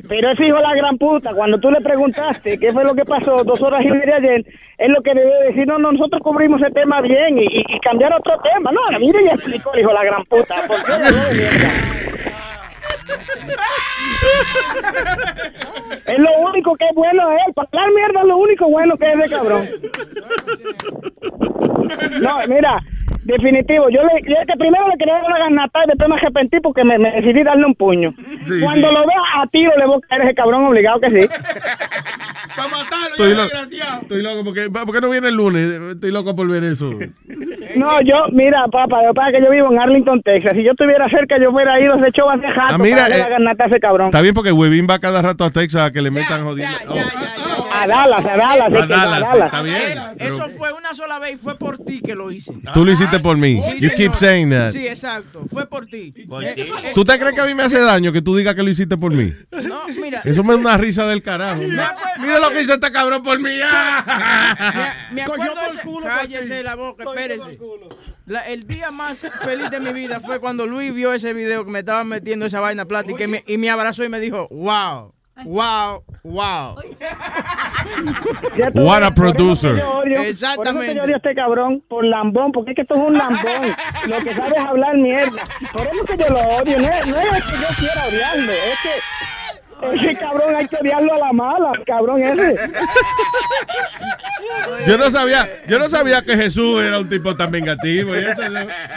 Pero 0.07 0.31
ese 0.31 0.45
hijo 0.45 0.57
de 0.57 0.63
la 0.63 0.75
gran 0.75 0.97
puta, 0.97 1.33
cuando 1.33 1.59
tú 1.59 1.71
le 1.71 1.81
preguntaste 1.81 2.57
qué 2.59 2.71
fue 2.73 2.83
lo 2.83 2.93
que 2.95 3.05
pasó 3.05 3.43
dos 3.43 3.61
horas 3.61 3.81
y 3.85 3.91
media 3.91 4.17
ayer, 4.17 4.45
es 4.77 4.89
lo 4.89 5.01
que 5.01 5.13
debió 5.13 5.39
decir, 5.47 5.65
no, 5.67 5.77
no, 5.77 5.91
nosotros 5.91 6.21
cubrimos 6.21 6.61
ese 6.61 6.71
tema 6.71 7.01
bien 7.01 7.37
y, 7.39 7.43
y- 7.43 7.65
y 7.75 7.79
cambiar 7.79 8.13
otro 8.13 8.33
tema. 8.53 8.71
No, 8.71 8.81
ahora 8.85 8.99
mire 8.99 9.23
y 9.23 9.27
explicó 9.27 9.73
el 9.73 9.79
hijo 9.81 9.89
de 9.89 9.95
la 9.95 10.03
gran 10.03 10.23
puta. 10.25 10.55
¿Por 10.67 10.77
qué 10.83 10.91
le 10.99 11.05
habló 11.07 11.23
de 11.29 11.33
mierda? 11.35 11.69
Es 16.05 16.19
lo 16.19 16.31
único 16.39 16.75
que 16.75 16.85
es 16.85 16.95
bueno 16.95 17.31
él. 17.31 17.53
Para 17.53 17.67
hablar 17.71 17.91
mierda 17.93 18.21
es 18.21 18.27
lo 18.27 18.37
único 18.37 18.69
bueno 18.69 18.97
que 18.97 19.11
es 19.11 19.19
de 19.19 19.29
cabrón. 19.29 19.69
No, 22.21 22.39
mira, 22.47 22.83
definitivo. 23.25 23.89
Yo 23.89 24.01
le, 24.03 24.21
yo 24.23 24.35
que 24.47 24.57
primero 24.57 24.87
le 24.87 24.97
quería 24.97 25.15
dar 25.15 25.25
una 25.25 25.39
ganata 25.39 25.79
y 25.83 25.87
después 25.89 26.09
me 26.09 26.15
arrepentí 26.15 26.59
porque 26.61 26.83
me, 26.83 26.97
me 26.97 27.11
decidí 27.11 27.43
darle 27.43 27.65
un 27.65 27.75
puño. 27.75 28.09
Sí, 28.45 28.59
Cuando 28.63 28.87
sí. 28.87 28.93
lo 28.93 28.99
vea 29.05 29.41
a 29.41 29.47
tiro 29.47 29.71
le 29.77 29.85
voy 29.85 29.97
a 30.03 30.07
caer 30.07 30.21
ese 30.23 30.35
cabrón 30.35 30.65
obligado 30.65 30.99
que 31.01 31.09
sí. 31.09 31.27
Para 32.55 32.69
matarlo, 32.69 33.09
Estoy, 33.11 33.29
ya, 33.31 33.35
lo- 33.35 33.43
desgraciado. 33.43 34.01
estoy 34.03 34.23
loco 34.23 34.43
porque 34.45 34.69
¿por 34.69 34.91
qué 34.93 35.01
no 35.01 35.09
viene 35.09 35.27
el 35.27 35.35
lunes? 35.35 35.65
Estoy 35.91 36.11
loco 36.11 36.35
por 36.35 36.47
ver 36.47 36.63
eso. 36.63 36.89
No, 37.75 38.01
yo, 38.01 38.27
mira, 38.31 38.65
papá, 38.71 38.97
pasa 39.13 39.29
es 39.31 39.35
que 39.37 39.43
yo 39.43 39.51
vivo 39.51 39.71
en 39.73 39.79
Arlington, 39.79 40.21
Texas. 40.21 40.53
Si 40.55 40.63
yo 40.63 40.71
estuviera 40.71 41.05
cerca, 41.09 41.35
yo 41.41 41.51
hubiera 41.51 41.79
ido 41.81 41.93
a 41.95 41.97
ese 41.99 42.11
show 42.11 42.29
hace 42.29 42.47
rato 42.47 42.75
Ah, 42.75 42.77
mira, 42.77 42.97
para 42.97 43.09
darle 43.09 43.15
eh, 43.17 43.19
la 43.19 43.29
ganata 43.29 43.63
a 43.65 43.67
ese 43.67 43.79
cabrón. 43.79 44.07
Está 44.07 44.21
bien 44.21 44.33
porque 44.33 44.51
Webin 44.53 44.87
va 44.89 44.99
cada 44.99 45.21
rato 45.21 45.43
a 45.43 45.49
Texas 45.49 45.81
a 45.89 45.91
que 45.91 46.01
le 46.01 46.11
metan 46.11 46.43
jodiendo. 46.45 46.95
A 47.83 47.87
Dallas, 47.87 48.25
a 48.25 48.37
Dallas. 48.37 48.87
Dallas, 48.89 49.33
está 49.45 49.61
bien. 49.61 49.75
Es- 49.77 50.07
eso 50.17 50.49
fue 50.57 50.71
una 50.73 50.93
sola 50.93 51.19
vez 51.19 51.35
y 51.35 51.37
fue 51.37 51.57
por 51.57 51.77
ti 51.77 52.01
que 52.01 52.15
lo 52.15 52.31
hice. 52.31 52.53
Tú 52.73 52.85
lo 52.85 52.91
hiciste 52.91 53.19
por 53.19 53.37
mí. 53.37 53.59
You 53.79 53.89
keep 53.95 54.13
saying 54.15 54.49
that. 54.51 54.71
Sí, 54.71 54.87
exacto. 54.87 55.45
Fue 55.51 55.67
por 55.67 55.85
ti. 55.87 56.13
¿Tú 56.93 57.03
te 57.05 57.17
crees 57.19 57.35
que 57.35 57.41
a 57.41 57.45
mí 57.45 57.53
me 57.53 57.63
hace 57.63 57.79
daño 57.79 58.11
que 58.11 58.21
tú 58.21 58.35
digas 58.35 58.55
que 58.55 58.63
lo 58.63 58.69
hiciste 58.69 58.97
por 58.97 59.11
mí? 59.13 59.33
No, 59.63 59.87
mira. 60.01 60.21
Eso 60.23 60.43
me 60.43 60.53
da 60.53 60.59
una 60.59 60.77
risa 60.77 61.05
del 61.07 61.21
carajo. 61.21 61.61
Mira 61.61 62.39
lo 62.39 62.49
que 62.51 62.61
hizo 62.61 62.73
este 62.73 62.91
cabrón 62.91 63.21
por 63.23 63.39
mí. 63.39 63.49
Me 65.11 65.21
acuerdo 65.21 65.53
ese- 65.67 65.79
Cállese 66.03 66.63
la 66.63 66.75
boca, 66.75 67.03
espérese. 67.03 67.57
La- 68.25 68.47
el 68.47 68.65
día 68.67 68.91
más 68.91 69.19
feliz 69.43 69.69
de 69.69 69.79
mi 69.79 69.93
vida 69.93 70.19
fue 70.19 70.39
cuando 70.39 70.65
Luis 70.65 70.93
vio 70.93 71.13
ese 71.13 71.33
video 71.33 71.63
que 71.65 71.71
me 71.71 71.79
estaban 71.79 72.07
metiendo 72.07 72.45
esa 72.45 72.59
vaina 72.59 72.85
plata 72.85 73.11
y, 73.11 73.15
que 73.15 73.27
me, 73.27 73.43
y 73.47 73.57
me 73.57 73.69
abrazó 73.69 74.03
y 74.03 74.09
me 74.09 74.19
dijo, 74.19 74.47
wow, 74.49 75.13
wow, 75.43 76.03
wow. 76.23 76.75
What 78.73 79.03
a 79.03 79.11
producer. 79.11 79.81
Exactamente. 80.05 80.55
Por 80.55 80.67
eso 80.67 80.79
que 80.81 80.95
yo 80.95 81.03
odio 81.03 81.15
a 81.15 81.17
este 81.17 81.35
cabrón, 81.35 81.83
por 81.87 82.05
lambón, 82.05 82.51
porque 82.51 82.71
es 82.71 82.75
que 82.75 82.81
esto 82.83 82.95
es 82.95 83.01
un 83.01 83.13
lambón. 83.17 83.75
lo 84.07 84.17
que 84.19 84.33
sabe 84.33 84.55
es 84.57 84.65
hablar 84.65 84.97
mierda. 84.97 85.43
Por 85.73 85.81
eso 85.87 86.05
que 86.05 86.17
yo 86.17 86.27
lo 86.29 86.39
odio. 86.39 86.79
No 86.79 86.87
es, 86.87 87.07
no 87.07 87.17
es 87.17 87.43
que 87.43 87.51
yo 87.51 87.67
quiera 87.77 88.07
odiarlo, 88.07 88.51
es 88.51 88.79
que 88.81 88.89
ese 89.93 90.15
cabrón 90.15 90.55
hay 90.55 90.67
que 90.67 90.77
odiarlo 90.77 91.13
a 91.13 91.17
la 91.17 91.33
mala, 91.33 91.71
cabrón 91.85 92.21
ese. 92.23 92.55
Yo 94.87 94.97
no 94.97 95.11
sabía, 95.11 95.47
yo 95.67 95.79
no 95.79 95.89
sabía 95.89 96.21
que 96.21 96.35
Jesús 96.37 96.81
era 96.83 96.99
un 96.99 97.09
tipo 97.09 97.35
tan 97.35 97.51
vengativo. 97.51 98.15
y 98.15 98.19
eso- 98.19 98.41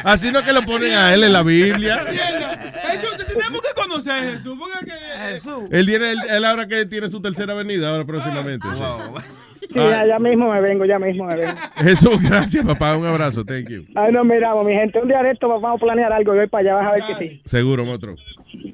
así 0.05 0.31
no 0.31 0.43
que 0.45 0.53
lo 0.53 0.63
ponen 0.63 0.95
a 0.95 1.13
él 1.15 1.25
en 1.25 1.33
la 1.33 1.43
Biblia. 1.43 2.01
Jesús, 2.07 3.17
te 3.17 3.25
tenemos 3.25 3.61
que 3.63 3.75
conocer 3.81 4.13
a 4.13 4.23
Jesús. 4.33 4.57
Porque 4.59 4.87
que, 4.87 4.93
Jesús. 5.33 5.65
Él 5.71 5.87
viene, 5.87 6.13
él, 6.13 6.19
él 6.29 6.45
ahora 6.45 6.67
que 6.67 6.87
tiene 6.87 7.09
su 7.09 7.21
tercera 7.21 7.55
venida 7.55 7.91
ahora 7.91 8.05
próximamente. 8.05 8.67
sí. 8.69 9.23
Sí, 9.69 9.75
ya, 9.79 10.07
ya 10.07 10.19
mismo 10.19 10.51
me 10.51 10.61
vengo, 10.61 10.85
ya 10.87 10.99
mismo 10.99 11.27
me 11.27 11.37
vengo. 11.37 11.53
Jesús, 11.77 12.21
gracias 12.23 12.65
papá, 12.65 12.97
un 12.97 13.07
abrazo, 13.07 13.45
thank 13.45 13.69
you. 13.69 13.85
Ay, 13.95 14.13
nos 14.13 14.25
miramos, 14.25 14.65
mi 14.65 14.73
gente. 14.73 14.99
Un 15.01 15.09
día 15.09 15.23
de 15.23 15.33
esto 15.33 15.49
vamos 15.49 15.77
a 15.77 15.85
planear 15.85 16.13
algo 16.13 16.35
y 16.35 16.39
voy 16.39 16.47
para 16.49 16.63
allá, 16.63 16.75
vas 16.75 16.87
a 16.87 16.93
ver 16.93 17.03
que 17.19 17.29
sí. 17.29 17.43
Seguro, 17.45 17.85
monstruo. 17.85 18.17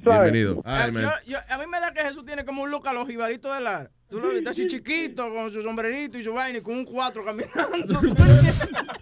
Bienvenido. 0.05 0.63
Ay, 0.65 0.93
man. 0.93 1.03
Yo- 1.03 1.33
yo- 1.33 1.39
a 1.49 1.59
mí 1.59 1.65
me 1.71 1.81
da 1.81 1.93
que 1.93 2.01
Jesús 2.03 2.25
tiene 2.25 2.45
como 2.45 2.63
un 2.63 2.71
look 2.71 2.87
a 2.87 2.93
los 2.93 3.09
jibaritos 3.09 3.53
de 3.55 3.61
la... 3.63 3.89
Tú 4.09 4.21
lo 4.21 4.31
viste 4.31 4.49
así 4.51 4.69
chiquito, 4.69 5.29
con 5.33 5.53
su 5.53 5.63
sombrerito 5.63 6.19
y 6.19 6.23
su 6.23 6.33
vaina 6.33 6.59
y 6.59 6.63
con 6.63 6.75
un 6.77 6.85
cuatro 6.85 7.25
caminando. 7.25 8.01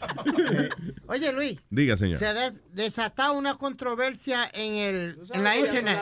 Oye, 1.07 1.33
Luis. 1.33 1.59
Diga, 1.71 1.97
señor. 1.97 2.19
Se 2.19 2.27
ha 2.27 2.35
des- 2.35 2.55
desatado 2.73 3.35
una 3.35 3.57
controversia 3.57 4.51
en, 4.55 4.75
el, 4.75 5.19
en 5.33 5.45
la 5.45 5.59
internet. 5.59 6.01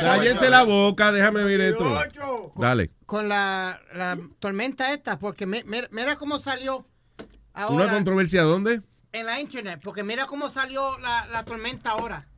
Cállense 0.00 0.50
la 0.50 0.62
boca, 0.64 1.12
déjame 1.12 1.42
ver 1.44 1.60
esto. 1.60 1.98
Dale. 2.56 2.90
Con 3.06 3.28
la, 3.28 3.80
la 3.94 4.18
tormenta 4.38 4.92
esta, 4.92 5.18
porque 5.18 5.46
mi- 5.46 5.62
mira, 5.66 5.88
mira 5.90 6.16
cómo 6.16 6.38
salió 6.38 6.86
ahora 7.54 7.84
¿Una 7.86 7.94
controversia 7.94 8.42
dónde? 8.42 8.82
en 9.12 9.26
la 9.26 9.40
internet, 9.40 9.80
porque 9.82 10.04
mira 10.04 10.26
cómo 10.26 10.48
salió 10.50 10.98
la, 10.98 11.26
la 11.26 11.44
tormenta 11.44 11.90
ahora. 11.92 12.28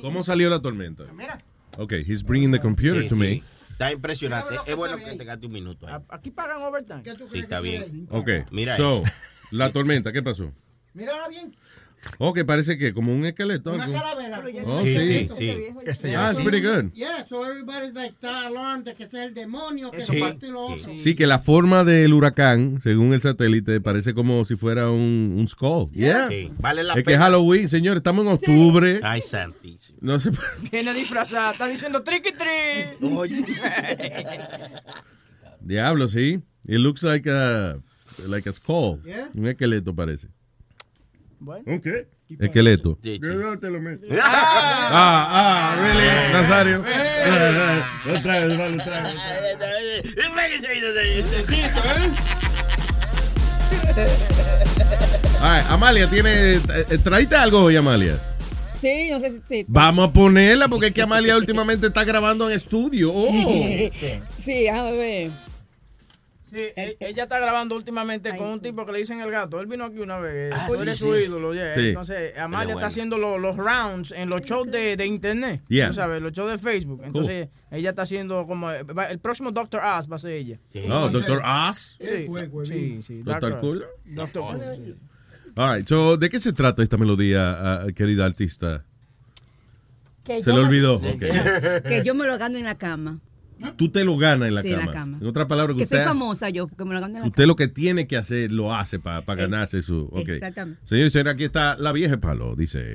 ¿Cómo 0.00 0.24
salió 0.24 0.48
la 0.48 0.60
tormenta? 0.60 1.04
Mira. 1.12 1.38
Ok, 1.76 1.92
he's 2.06 2.24
bringing 2.24 2.50
the 2.50 2.60
computer 2.60 3.02
Sí, 3.02 3.08
to 3.08 3.14
sí. 3.14 3.20
me. 3.20 3.42
Está 3.74 3.90
impresionante. 3.90 4.54
Es 4.66 4.76
bueno 4.76 4.96
que 4.96 5.16
te 5.16 5.24
gaste 5.24 5.46
un 5.46 5.52
minuto 5.52 5.88
ahí. 5.88 6.00
Aquí 6.08 6.30
pagan 6.30 6.62
overtime. 6.62 7.02
Sí, 7.04 7.40
está 7.40 7.58
bien. 7.60 8.06
Ok, 8.08 8.28
Mira 8.52 8.76
so, 8.76 9.02
la 9.50 9.72
tormenta, 9.72 10.12
¿qué 10.12 10.22
pasó? 10.22 10.52
Mírala 10.92 11.28
bien. 11.28 11.56
Ok, 12.18 12.44
parece 12.44 12.76
que 12.78 12.92
como 12.92 13.12
un 13.14 13.24
esqueleto. 13.24 13.72
Una 13.72 13.90
calavera. 13.90 14.42
Oh, 14.66 14.82
Sí, 14.82 14.96
sí. 14.96 15.28
sí, 15.38 15.92
sí. 16.00 16.08
Ah, 16.14 16.30
it's 16.32 16.40
pretty 16.42 16.60
good. 16.60 16.92
Yeah, 16.92 17.26
so 17.28 17.44
everybody's 17.46 17.94
like, 17.94 18.14
está 18.14 18.46
alarmed 18.46 18.84
de 18.84 18.94
que 18.94 19.08
sea 19.08 19.24
el 19.24 19.34
demonio, 19.34 19.90
que 19.90 19.98
es 19.98 20.08
lo 20.08 20.26
otro. 20.66 20.76
Sí, 20.98 21.14
que 21.14 21.26
la 21.26 21.38
forma 21.38 21.84
del 21.84 22.12
huracán, 22.12 22.80
según 22.82 23.14
el 23.14 23.22
satélite, 23.22 23.80
parece 23.80 24.14
como 24.14 24.44
si 24.44 24.56
fuera 24.56 24.90
un, 24.90 25.34
un 25.38 25.48
skull. 25.48 25.90
Yeah. 25.92 26.28
Sí, 26.28 26.52
vale 26.58 26.84
la 26.84 26.92
es 26.94 26.98
que 26.98 27.04
pena. 27.04 27.24
Halloween, 27.24 27.68
señor, 27.68 27.96
estamos 27.96 28.26
en 28.26 28.32
octubre. 28.32 29.00
Ay, 29.02 29.22
santísimo. 29.22 29.98
No 30.02 30.20
sé. 30.20 30.30
Viene 30.70 30.92
disfrazada, 30.94 31.52
está 31.52 31.66
diciendo 31.66 32.02
tricky 32.02 32.32
trick. 32.32 32.98
Diablo, 35.60 36.08
sí. 36.08 36.40
It 36.66 36.78
looks 36.78 37.02
like 37.02 37.28
a, 37.30 37.78
like 38.26 38.48
a 38.48 38.52
skull. 38.52 39.00
Yeah. 39.04 39.28
Un 39.34 39.46
esqueleto 39.46 39.94
parece. 39.94 40.28
¿Un 41.66 41.80
qué? 41.80 42.06
Esqueleto. 42.40 42.98
Yo 43.02 43.18
no 43.34 43.58
te 43.58 43.68
lo 43.68 43.80
meto. 43.80 44.06
Ah, 44.20 45.28
ah, 45.30 45.76
really, 45.78 46.32
Nazario. 46.32 46.80
Otra 48.18 48.46
vez, 48.46 48.58
vale, 48.58 48.74
otra 48.76 49.02
vez. 49.02 49.14
Ay, 55.40 55.62
Amalia, 55.68 56.08
tiene. 56.08 56.54
eh, 56.54 56.98
¿Traíste 57.02 57.36
algo 57.36 57.64
hoy, 57.64 57.76
Amalia? 57.76 58.18
Sí, 58.80 59.08
no 59.10 59.20
sé 59.20 59.30
si... 59.30 59.38
Sí, 59.48 59.64
Vamos 59.68 60.08
a 60.08 60.12
ponerla 60.12 60.68
porque 60.68 60.88
es 60.88 60.94
que 60.94 61.02
Amalia 61.02 61.36
últimamente 61.36 61.86
está 61.86 62.04
grabando 62.04 62.48
en 62.50 62.56
estudio. 62.56 63.10
Oh. 63.14 63.30
sí 63.32 63.90
déjame 64.64 64.92
ver. 64.92 65.30
Sí, 66.54 66.60
e- 66.76 66.96
ella 67.00 67.24
está 67.24 67.40
grabando 67.40 67.74
últimamente 67.74 68.36
con 68.36 68.46
un 68.46 68.60
tipo 68.60 68.86
que 68.86 68.92
le 68.92 68.98
dicen 68.98 69.20
el 69.20 69.30
gato. 69.30 69.60
Él 69.60 69.66
vino 69.66 69.84
aquí 69.84 69.98
una 69.98 70.20
vez. 70.20 70.52
Ah, 70.54 70.66
Tú 70.68 70.76
sí, 70.76 70.82
eres 70.82 70.98
sí. 70.98 71.04
su 71.04 71.16
ídolo. 71.16 71.52
yeah. 71.52 71.72
Sí. 71.74 71.88
Entonces, 71.88 72.38
Amalia 72.38 72.74
está 72.74 72.86
haciendo 72.86 73.18
lo- 73.18 73.38
los 73.38 73.56
rounds 73.56 74.12
en 74.12 74.28
los 74.30 74.42
shows 74.42 74.70
de, 74.70 74.96
de 74.96 75.04
internet. 75.06 75.62
Yeah. 75.68 75.88
Tú 75.88 75.94
sabes, 75.94 76.22
los 76.22 76.32
shows 76.32 76.52
de 76.52 76.58
Facebook. 76.58 77.02
Entonces, 77.04 77.48
ella 77.72 77.90
está 77.90 78.02
haciendo 78.02 78.46
como. 78.46 78.70
El 78.70 79.18
próximo 79.18 79.50
Doctor 79.50 79.80
Oz 79.84 80.08
va 80.10 80.16
a 80.16 80.18
ser 80.20 80.30
ella. 80.30 80.58
Oh, 80.90 81.08
Dr. 81.08 81.42
Oz. 81.44 81.96
Sí, 82.00 82.06
sí. 83.02 83.22
Oz. 83.26 83.38
Cool. 83.60 83.84
Cool, 84.32 84.64
sí. 84.76 84.94
All 85.56 85.76
right, 85.76 85.86
so, 85.88 86.16
¿de 86.16 86.28
qué 86.28 86.38
se 86.40 86.52
trata 86.52 86.82
esta 86.82 86.96
melodía, 86.96 87.82
ah, 87.82 87.86
querida 87.94 88.24
artista? 88.24 88.84
Que 90.24 90.42
Se 90.42 90.50
le 90.50 90.56
me- 90.60 90.66
olvidó. 90.66 91.00
Que, 91.84 92.02
yo 92.04 92.14
me 92.14 92.26
lo 92.26 92.38
gano 92.38 92.58
en 92.58 92.64
la 92.64 92.76
cama. 92.76 93.18
Tú 93.76 93.88
te 93.90 94.04
lo 94.04 94.16
ganas 94.16 94.48
en 94.48 94.54
la 94.54 94.62
Sí, 94.62 94.68
en 94.68 94.74
cama. 94.74 94.86
la 94.86 94.92
cama. 94.92 95.18
En 95.20 95.26
otras 95.26 95.46
palabras, 95.46 95.76
Que 95.76 95.84
usted, 95.84 95.96
soy 95.98 96.04
famosa 96.06 96.50
yo, 96.50 96.66
porque 96.68 96.84
me 96.84 96.94
lo 96.94 97.00
gano 97.00 97.16
en 97.16 97.22
la 97.22 97.28
usted 97.28 97.46
lo 97.46 97.56
que 97.56 97.68
tiene 97.68 98.06
que 98.06 98.16
hacer 98.16 98.50
lo 98.52 98.74
hace 98.74 98.98
para 98.98 99.22
ganarse 99.34 99.82
su. 99.82 100.10
Exactamente. 100.26 100.80
Señor 100.84 101.06
y 101.06 101.10
señora, 101.10 101.32
aquí 101.32 101.44
está 101.44 101.76
la 101.76 101.92
vieja 101.92 102.16
palo, 102.18 102.54
dice. 102.56 102.92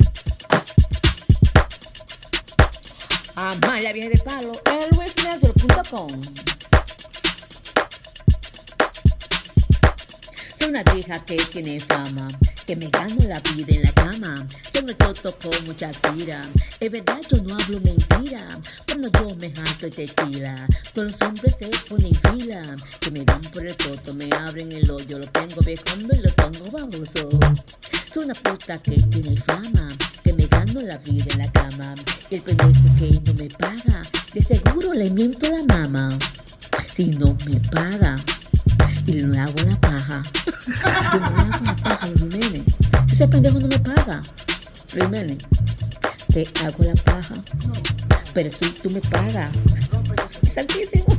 Amalia 3.36 3.94
Vieja 3.94 4.10
de 4.10 4.18
Palo, 4.18 4.52
elwesnetwork.com. 4.66 6.10
Soy 10.60 10.70
una 10.70 10.84
vieja 10.84 11.24
que 11.24 11.38
tiene 11.38 11.80
fama, 11.80 12.38
que 12.66 12.76
me 12.76 12.90
gano 12.90 13.16
la 13.26 13.40
vida 13.40 13.76
en 13.76 13.84
la 13.84 13.94
cama. 13.94 14.46
Tengo 14.74 14.90
el 14.90 14.98
toto 14.98 15.34
como 15.40 15.72
Shakira. 15.72 16.50
Es 16.82 16.92
verdad, 16.92 17.22
yo 17.32 17.42
no 17.44 17.56
hablo 17.56 17.80
mentira. 17.80 18.60
Cuando 18.86 19.10
yo 19.10 19.36
me 19.40 19.52
jato 19.52 19.86
de 19.86 19.90
tequila, 19.90 20.68
todos 20.94 21.14
los 21.14 21.22
hombres 21.22 21.56
se 21.58 21.70
ponen 21.88 22.14
fila. 22.14 22.76
Que 23.00 23.10
me 23.10 23.24
dan 23.24 23.40
por 23.42 23.66
el 23.66 23.78
toto, 23.78 24.14
me 24.14 24.30
abren 24.36 24.74
el 24.74 24.92
hoyo. 24.92 25.20
Lo 25.20 25.28
tengo 25.28 25.62
viejando 25.62 26.14
y 26.14 26.22
lo 26.22 26.32
tengo 26.34 26.72
baboso. 26.72 27.30
Soy 28.14 28.26
una 28.26 28.34
puta 28.34 28.82
que 28.82 29.02
tiene 29.04 29.38
fama, 29.38 29.98
que 30.26 30.34
me 30.34 30.46
gano 30.48 30.82
la 30.82 30.98
vida 30.98 31.26
en 31.32 31.38
la 31.38 31.52
cama. 31.54 31.96
Y 32.30 32.36
el 32.36 32.42
pendejo 32.42 32.72
que 33.00 33.22
no 33.24 33.34
me 33.34 33.48
paga, 33.48 34.10
de 34.34 34.42
seguro 34.42 34.92
le 34.92 35.10
miento 35.10 35.48
la 35.50 35.64
mama. 35.64 36.20
Si 36.92 37.06
no 37.06 37.38
me 37.46 37.62
paga, 37.72 38.22
y 39.10 39.14
le 39.14 39.40
hago 39.40 39.56
la 39.66 39.76
paja. 39.78 40.24
No 40.68 40.88
hago 40.88 41.66
la 41.66 41.76
paja 41.78 42.06
a 42.06 42.08
los 42.10 42.22
ese 43.12 43.28
pendejo 43.28 43.60
no 43.60 43.68
me 43.68 43.80
paga, 43.80 44.22
Jiménez, 44.94 45.40
te 46.32 46.48
hago 46.64 46.84
la 46.84 46.94
paja. 47.02 47.36
Pero 48.36 48.50
si 48.52 48.70
tú 48.70 48.90
me 48.92 49.02
pagas, 49.02 49.52
es 50.44 50.58
altísimo. 50.60 51.18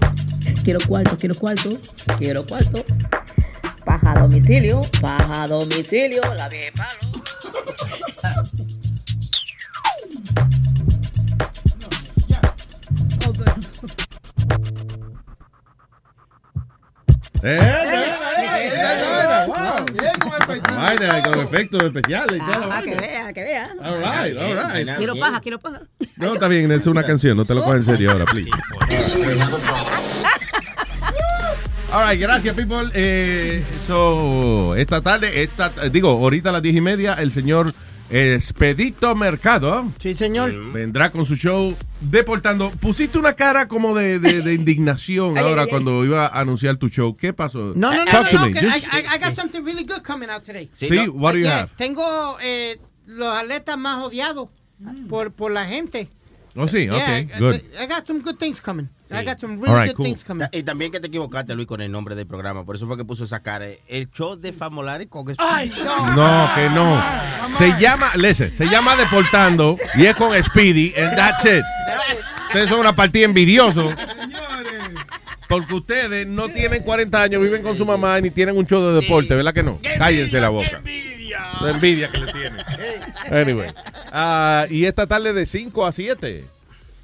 Quiero 0.63 0.79
cuarto, 0.87 1.19
quiero 1.19 1.35
cuarto, 1.35 1.79
quiero 2.17 2.47
cuarto. 2.47 2.85
Paja 3.85 4.13
a 4.13 4.21
domicilio, 4.21 4.83
paja 5.01 5.43
a 5.43 5.49
domicilio, 5.49 6.23
la 6.35 6.49
vieja 6.49 6.73
palo. 6.77 7.11
Eh, 14.51 15.10
eh. 17.43 18.17
Vaina 20.75 21.23
con 21.23 21.41
efectos 21.41 21.83
especiales 21.83 22.41
Ah, 22.43 22.83
que 22.85 22.95
vea, 22.95 23.33
que 23.33 23.43
vea. 23.43 23.71
All 23.83 23.99
right, 23.99 24.37
all 24.39 24.55
right. 24.57 24.97
Quiero 24.97 25.17
paja, 25.17 25.41
quiero 25.41 25.59
paja. 25.59 25.81
No, 26.17 26.35
está 26.35 26.49
bien, 26.49 26.71
es 26.73 26.87
una 26.87 27.03
canción, 27.03 27.37
no 27.37 27.45
te 27.45 27.55
lo 27.55 27.63
cojas 27.63 27.79
en 27.81 27.85
serio 27.85 28.13
ahora, 28.13 28.25
please. 28.27 28.51
All 31.93 32.09
right, 32.09 32.21
gracias, 32.21 32.55
people. 32.55 32.89
Eh, 32.95 33.65
so, 33.85 34.77
esta 34.77 35.01
tarde, 35.01 35.43
esta, 35.43 35.73
eh, 35.83 35.91
digo, 35.91 36.11
ahorita 36.11 36.51
a 36.51 36.53
las 36.53 36.63
diez 36.63 36.77
y 36.77 36.81
media, 36.81 37.15
el 37.15 37.33
señor 37.33 37.75
Expedito 38.11 39.15
Mercado. 39.15 39.93
Sí, 39.99 40.15
señor. 40.17 40.73
Vendrá 40.73 41.11
con 41.13 41.25
su 41.25 41.37
show 41.37 41.77
deportando. 42.01 42.71
Pusiste 42.73 43.19
una 43.19 43.35
cara 43.35 43.69
como 43.69 43.95
de, 43.95 44.19
de- 44.19 44.43
de 44.43 44.55
indignación 44.61 45.39
Ay, 45.39 45.45
ahora 45.45 45.63
ay, 45.63 45.67
ay. 45.67 45.71
cuando 45.71 46.05
iba 46.05 46.27
a 46.27 46.41
anunciar 46.41 46.77
tu 46.77 46.89
show. 46.89 47.17
¿Qué 47.17 47.33
pasó? 47.33 47.73
No, 47.77 47.93
no, 47.95 48.05
no, 48.05 48.11
Talk 48.11 48.31
to 48.31 48.37
no, 48.39 48.47
me. 48.47 48.51
no, 48.53 48.61
que 48.61 48.67
Just- 48.67 48.87
I, 48.93 48.99
I, 49.15 49.19
got 49.19 49.37
something 49.37 49.63
really 49.65 49.85
good 49.85 50.03
coming 50.03 50.29
out 50.29 50.43
today. 50.45 50.69
Sí, 50.77 50.89
Sí, 50.89 50.97
no. 51.07 51.13
what 51.13 51.33
do 51.33 51.39
you 51.39 51.45
Yeah, 51.45 51.61
have? 51.61 51.71
Tengo 51.77 52.37
eh, 52.43 52.81
los 53.07 53.33
atletas 53.37 53.79
más 53.79 54.03
odiados 54.05 54.49
por, 55.09 55.33
por 55.33 55.53
la 55.53 55.65
gente. 55.67 56.09
Oh, 56.57 56.67
sí, 56.67 56.87
Yeah, 56.91 57.25
ok, 57.27 57.39
good. 57.39 57.55
I 57.81 57.87
got 57.87 58.07
some 58.07 58.21
good 58.21 58.37
things 58.39 58.61
coming. 58.61 58.89
I 59.13 59.25
got 59.25 59.41
some 59.41 59.57
really 59.57 59.75
right, 59.75 59.89
good 59.89 59.97
cool. 59.97 60.05
things 60.05 60.25
coming. 60.25 60.47
Y 60.53 60.63
también 60.63 60.93
que 60.93 61.01
te 61.01 61.09
equivocaste, 61.09 61.55
Luis, 61.55 61.67
con 61.67 61.81
el 61.81 61.91
nombre 61.91 62.15
del 62.15 62.27
programa. 62.27 62.65
Por 62.65 62.77
eso 62.77 62.87
fue 62.87 62.97
que 62.97 63.05
puso 63.05 63.25
esa 63.25 63.41
cara. 63.41 63.67
El 63.89 64.11
show 64.11 64.37
de 64.37 64.53
Famolari 64.53 65.07
con 65.07 65.27
Ay, 65.39 65.73
No, 66.15 66.49
que 66.55 66.71
no. 66.71 67.03
Se 67.59 67.75
llama, 67.81 68.13
listen, 68.15 68.55
se 68.55 68.67
llama 68.67 68.97
Deportando 68.97 69.77
y 69.97 70.07
es 70.07 70.17
con 70.17 70.41
Speedy 70.43 70.95
and 70.97 71.17
that's 71.17 71.45
it. 71.45 71.65
Ustedes 72.47 72.69
son 72.69 72.81
una 72.81 72.95
partida 72.95 73.25
envidiosos. 73.25 73.95
Porque 75.49 75.75
ustedes 75.75 76.27
no 76.29 76.49
tienen 76.49 76.83
40 76.85 77.23
años, 77.23 77.43
viven 77.43 77.63
con 77.63 77.77
su 77.77 77.85
mamá 77.85 78.21
y 78.21 78.23
ni 78.23 78.31
tienen 78.31 78.57
un 78.57 78.67
show 78.67 78.81
de 78.81 79.01
deporte, 79.01 79.35
¿verdad 79.35 79.53
que 79.53 79.65
no? 79.65 79.81
Cállense 79.99 80.41
la 80.41 80.49
boca. 80.49 80.81
La 81.61 81.71
envidia 81.71 82.09
que 82.09 82.21
le 82.21 82.33
tienen. 82.33 82.61
Anyway. 83.31 83.71
Ah, 84.13 84.67
y 84.71 84.85
esta 84.85 85.07
tarde 85.07 85.33
de 85.33 85.47
5 85.47 85.87
a 85.87 85.93
7. 85.93 86.45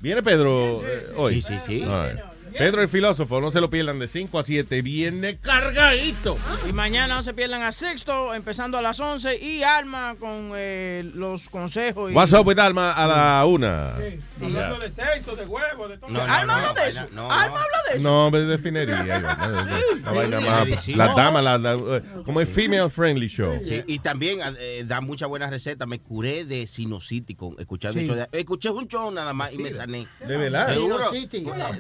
¿Viene 0.07 0.23
Pedro 0.23 0.83
eh, 0.87 1.03
hoy? 1.17 1.43
Sí, 1.43 1.43
sí, 1.43 1.55
sí. 1.67 1.85
All 1.85 2.11
right. 2.13 2.21
Pedro 2.59 2.83
el 2.83 2.89
filósofo, 2.89 3.41
no 3.41 3.51
se 3.51 3.61
lo 3.61 3.71
pierdan 3.71 3.99
de 3.99 4.09
5 4.09 4.39
a 4.39 4.43
7. 4.43 4.83
Viene 4.83 5.39
cargadito. 5.39 6.37
Y 6.69 6.73
mañana 6.73 7.17
no 7.17 7.23
se 7.23 7.35
pierdan 7.35 7.63
a 7.63 7.73
Sexto, 7.73 8.35
empezando 8.35 8.79
a 8.79 8.83
las 8.83 8.99
11. 9.01 9.37
Y 9.43 9.63
Alma 9.63 10.17
con 10.19 10.53
eh, 10.55 11.09
los 11.15 11.49
consejos. 11.49 12.11
Y... 12.11 12.15
What's 12.15 12.33
up 12.33 12.47
with 12.47 12.59
Alma 12.59 12.93
a 12.93 13.07
la 13.07 13.47
una. 13.47 13.95
Hablando 14.43 14.79
de 14.79 14.91
sexo, 14.91 15.37
de 15.37 15.45
huevo, 15.47 15.89
de 15.89 15.99
todo. 15.99 16.11
No, 16.11 16.27
no, 16.27 16.33
Alma 16.33 16.61
no, 16.61 16.67
habla 16.69 16.83
de 16.83 16.89
eso. 16.91 17.01
Alma 17.01 17.27
habla 17.63 17.83
de 17.91 17.97
eso. 17.97 18.03
No, 18.03 18.31
de 18.31 18.47
¿no? 18.87 19.97
La 20.03 20.13
vaina 20.13 20.41
Sí, 20.41 20.47
más- 20.47 20.85
sí. 20.85 20.95
Las 20.95 21.17
damas, 21.17 21.43
la- 21.45 21.59
la- 21.59 21.75
eh, 21.97 22.03
como 22.25 22.41
es 22.41 22.49
female 22.49 22.91
friendly 22.91 23.29
show. 23.29 23.59
Sí, 23.63 23.83
y 23.87 23.99
también 23.99 24.41
eh, 24.59 24.85
da 24.87 25.01
muchas 25.01 25.29
buenas 25.29 25.51
recetas. 25.51 25.87
Me 25.89 25.99
curé 26.01 26.45
de 26.45 26.67
sinusitis 26.67 27.37
con 27.37 27.55
escuchando 27.59 27.95
Sí. 27.99 28.01
el 28.05 28.07
show 28.07 28.17
de- 28.17 28.29
Escuché 28.39 28.71
un 28.71 28.87
show 28.89 29.11
nada 29.11 29.33
más 29.33 29.53
y 29.55 29.59
me 29.59 29.71
sané. 29.73 30.07
¿De 30.27 30.37
verdad? 30.37 30.69
Seguro. 30.73 31.11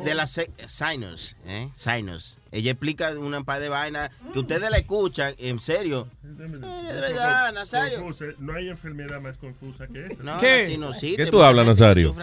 De 0.05 0.15
la 0.15 0.27
sinus, 0.69 1.35
¿eh? 1.47 1.71
Sinus. 1.75 2.39
Ella 2.57 2.71
explica 2.71 3.11
una 3.11 3.45
par 3.45 3.61
de 3.61 3.69
vainas 3.69 4.11
que 4.33 4.39
ustedes 4.39 4.71
la 4.71 4.79
escuchan, 4.79 5.35
en 5.37 5.61
serio. 5.61 6.09
Eh, 6.25 6.29
de 6.39 7.01
verdad, 7.01 7.53
Nazario. 7.53 8.01
Confusa. 8.01 8.25
No 8.39 8.55
hay 8.55 8.71
enfermedad 8.71 9.21
más 9.21 9.37
confusa 9.37 9.87
que 9.87 10.07
esa. 10.07 10.23
No, 10.23 10.39
¿Qué? 10.39 10.63
la 10.63 10.69
sinusitis, 10.69 11.17
¿Qué 11.19 11.27
tú 11.27 11.43
hablas, 11.43 11.67
Nazario? 11.67 12.17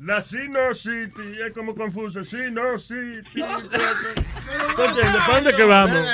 La 0.00 0.20
sinusitis 0.20 1.38
es 1.46 1.52
como 1.54 1.76
confuso. 1.76 2.24
Sinusitis. 2.24 3.32
¿Tú 3.34 4.82
entiendes? 4.82 5.22
¿Para 5.24 5.34
dónde 5.34 5.54
que 5.54 5.64
vamos? 5.64 6.06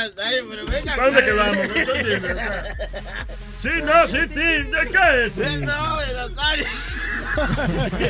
¿Para 0.85 1.05
dónde 1.07 1.25
que 1.25 1.33
vamos? 1.33 1.67
Sinusitis, 3.59 4.37
¿de 4.37 4.91
qué 4.93 5.27
es? 5.27 5.33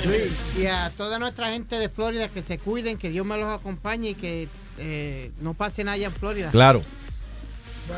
Luis, 0.06 0.32
y 0.58 0.66
a 0.66 0.90
toda 0.96 1.18
nuestra 1.18 1.50
gente 1.50 1.78
de 1.78 1.88
Florida 1.88 2.28
que 2.28 2.42
se 2.42 2.58
cuiden, 2.58 2.98
que 2.98 3.10
Dios 3.10 3.24
me 3.24 3.36
los 3.36 3.46
acompañe 3.46 4.10
y 4.10 4.14
que 4.14 4.48
eh, 4.78 5.30
no 5.40 5.54
pase 5.54 5.84
nada 5.84 5.94
allá 5.96 6.06
en 6.06 6.12
Florida. 6.12 6.50
Claro. 6.50 6.82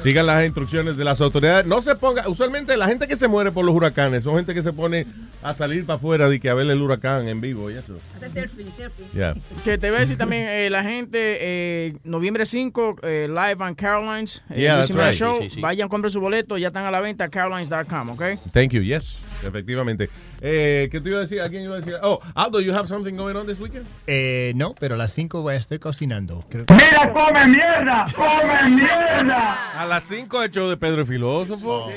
Sigan 0.00 0.26
las 0.26 0.44
instrucciones 0.44 0.96
de 0.96 1.05
las 1.05 1.20
autoridades. 1.20 1.64
No 1.64 1.80
se 1.80 1.94
ponga, 1.94 2.28
usualmente 2.28 2.76
la 2.76 2.88
gente 2.88 3.06
que 3.06 3.14
se 3.14 3.28
muere 3.28 3.52
por 3.52 3.64
los 3.64 3.72
huracanes 3.72 4.24
son 4.24 4.34
gente 4.34 4.52
que 4.52 4.60
se 4.60 4.72
pone 4.72 5.06
a 5.44 5.55
salir 5.55 5.86
para 5.86 5.96
afuera 5.96 6.28
de 6.28 6.40
que 6.40 6.50
a 6.50 6.55
ver 6.55 6.68
el 6.68 6.82
huracán 6.82 7.28
en 7.28 7.40
vivo 7.40 7.70
y 7.70 7.74
eso. 7.74 7.96
Hacer 8.16 8.32
selfie, 8.32 8.66
selfie. 8.76 9.05
Yeah. 9.14 9.36
Que 9.62 9.78
te 9.78 9.88
voy 9.90 9.98
a 9.98 10.00
decir 10.00 10.18
también, 10.18 10.48
eh, 10.48 10.70
la 10.70 10.82
gente, 10.82 11.18
eh, 11.40 11.96
noviembre 12.02 12.46
5, 12.46 12.96
eh, 13.05 13.28
live 13.28 13.62
on 13.64 13.76
Carolines. 13.76 14.42
eh, 14.50 14.62
Yeah, 14.62 14.78
that's 14.84 14.90
right. 14.92 15.12
Show. 15.14 15.36
Sí, 15.40 15.50
sí, 15.50 15.55
sí. 15.55 15.60
Vayan, 15.60 15.88
compren 15.88 16.10
su 16.10 16.20
boleto, 16.20 16.58
ya 16.58 16.66
están 16.68 16.84
a 16.84 16.90
la 16.90 17.00
venta, 17.00 17.28
carolines.com, 17.28 18.10
¿ok? 18.10 18.22
Thank 18.52 18.72
you, 18.72 18.82
yes, 18.82 19.20
efectivamente. 19.44 20.10
Eh, 20.40 20.89
¿Qué 20.90 21.00
te 21.00 21.08
iba 21.08 21.18
a 21.18 21.23
decir? 21.23 21.40
¿A 21.40 21.48
quién 21.48 21.62
iba 21.62 21.76
a 21.76 21.78
decir? 21.78 21.94
Oh, 22.02 22.20
Aldo, 22.34 22.60
you 22.60 22.74
have 22.74 22.86
something 22.86 23.15
going 23.15 23.34
on 23.36 23.47
this 23.47 23.58
weekend? 23.60 23.86
Eh, 24.06 24.52
no, 24.56 24.74
pero 24.78 24.94
a 24.94 24.98
las 24.98 25.12
5 25.12 25.42
voy 25.42 25.55
a 25.55 25.58
estar 25.58 25.78
cocinando. 25.81 26.44
Creo- 26.50 26.65
¡Mira, 26.70 27.12
come 27.12 27.47
mierda! 27.47 28.05
¡Come 28.15 28.70
mierda! 28.76 29.81
A 29.81 29.86
las 29.86 30.05
5 30.05 30.42
el 30.42 30.50
show 30.50 30.68
de 30.68 30.76
Pedro 30.76 31.00
el 31.02 31.06
Filósofo. 31.06 31.84
Bueno, 31.86 31.97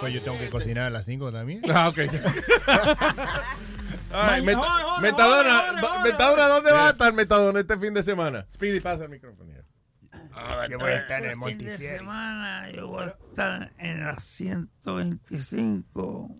pues 0.00 0.12
yo 0.14 0.22
tengo 0.22 0.38
que 0.38 0.48
cocinar 0.48 0.84
a 0.84 0.90
las 0.90 1.04
5 1.06 1.32
también. 1.32 1.62
Ah, 1.72 1.88
ok. 1.88 1.98
Metadona, 5.00 5.80
do- 5.80 6.00
Metadona, 6.02 6.48
¿dónde 6.48 6.72
va 6.72 6.88
a 6.88 6.90
estar 6.90 7.12
Metadona 7.12 7.60
este 7.60 7.78
fin 7.78 7.94
de 7.94 8.02
semana? 8.02 8.46
Speedy, 8.52 8.80
pasa 8.80 9.04
el 9.04 9.10
micrófono. 9.10 9.52
Yo 10.68 10.78
voy 10.78 10.90
a 10.90 10.96
estar 10.96 11.22
en 11.24 11.30
el 11.30 11.36
Este 11.38 11.48
fin 11.50 11.58
de 11.58 11.64
Monticello. 11.64 11.98
semana 11.98 12.70
yo 12.72 12.88
voy 12.88 13.04
a 13.04 13.06
estar 13.08 13.72
en 13.78 14.04
la 14.04 14.16
125 14.18 16.36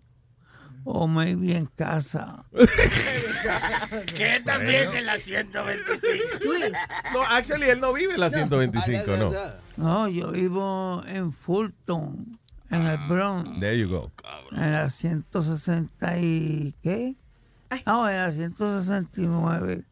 o 0.85 1.07
maybe 1.07 1.57
en 1.57 1.65
casa. 1.65 2.45
que 4.15 4.39
también 4.45 4.93
en 4.93 5.05
la 5.07 5.17
125. 5.19 5.99
No, 7.13 7.21
actually, 7.23 7.69
él 7.69 7.81
no 7.81 7.91
vive 7.91 8.13
en 8.13 8.19
la 8.19 8.29
125, 8.29 9.17
no. 9.17 9.31
No, 9.77 10.07
yo 10.07 10.31
vivo 10.31 11.03
en 11.07 11.33
Fulton, 11.33 12.39
en 12.69 12.81
el 12.83 12.97
Bronx, 13.09 13.59
There 13.59 13.77
you 13.77 13.89
go. 13.89 14.11
en 14.51 14.71
la 14.71 14.89
160 14.89 16.17
y 16.19 16.75
¿qué? 16.81 17.15
No, 17.85 18.07
en 18.09 18.17
la 18.17 18.31
169. 18.31 19.83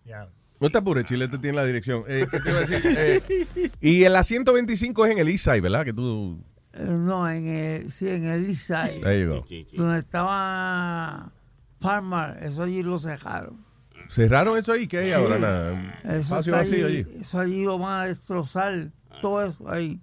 No 0.59 0.69
te 0.69 0.77
apures, 0.77 1.05
Chile 1.05 1.27
te 1.27 1.37
tiene 1.39 1.57
la 1.57 1.65
dirección. 1.65 2.05
Eh, 2.07 2.25
¿Qué 2.31 2.39
te 2.39 2.49
iba 2.49 2.59
a 2.59 2.61
decir? 2.61 2.81
Eh, 3.55 3.69
y 3.81 4.05
en 4.05 4.13
la 4.13 4.23
125 4.23 5.05
es 5.07 5.11
en 5.11 5.17
el 5.19 5.27
East 5.27 5.43
Side, 5.45 5.59
¿verdad? 5.59 5.83
Que 5.83 5.91
tú... 5.91 6.41
Eh, 6.73 6.85
no, 6.87 7.29
en 7.29 7.47
el, 7.47 7.91
sí, 7.91 8.07
en 8.09 8.25
el 8.27 8.45
East 8.49 8.67
Side. 8.67 9.01
There 9.01 9.21
you 9.21 9.29
go. 9.29 9.45
Donde 9.73 9.99
estaba 9.99 11.31
Palmer, 11.79 12.37
eso 12.43 12.63
allí 12.63 12.81
lo 12.83 12.97
cerraron. 12.99 13.63
¿Cerraron 14.09 14.57
eso 14.57 14.71
ahí? 14.73 14.87
¿Qué 14.87 14.97
hay 14.99 15.11
ahora? 15.11 15.39
Nada. 15.39 15.73
Un 15.73 15.91
Eso, 16.03 16.19
espacio 16.19 16.53
está 16.53 16.57
vacío 16.57 16.85
allí, 16.87 16.97
allí. 16.97 17.21
eso 17.21 17.39
allí 17.39 17.63
lo 17.63 17.77
van 17.79 18.01
a 18.01 18.05
destrozar, 18.05 18.89
todo 19.21 19.43
eso 19.43 19.69
ahí. 19.69 19.99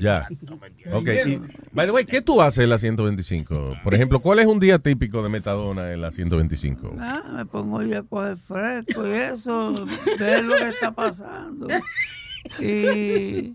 Ya. 0.00 0.28
Ok. 0.92 1.08
Y, 1.26 1.40
by 1.72 1.86
the 1.86 1.92
way, 1.92 2.04
¿qué 2.04 2.20
tú 2.20 2.42
haces 2.42 2.64
en 2.64 2.70
la 2.70 2.78
125? 2.78 3.78
Por 3.82 3.94
ejemplo, 3.94 4.20
¿cuál 4.20 4.40
es 4.40 4.46
un 4.46 4.60
día 4.60 4.78
típico 4.78 5.22
de 5.22 5.30
Metadona 5.30 5.92
en 5.92 6.02
la 6.02 6.12
125? 6.12 6.96
Ah, 6.98 7.22
me 7.36 7.46
pongo 7.46 7.82
yo 7.82 8.00
a 8.00 8.02
coger 8.02 8.36
fresco 8.36 9.06
y 9.06 9.10
eso, 9.12 9.86
ver 10.18 10.44
lo 10.44 10.56
que 10.56 10.68
está 10.68 10.92
pasando. 10.92 11.68
Y 12.58 13.54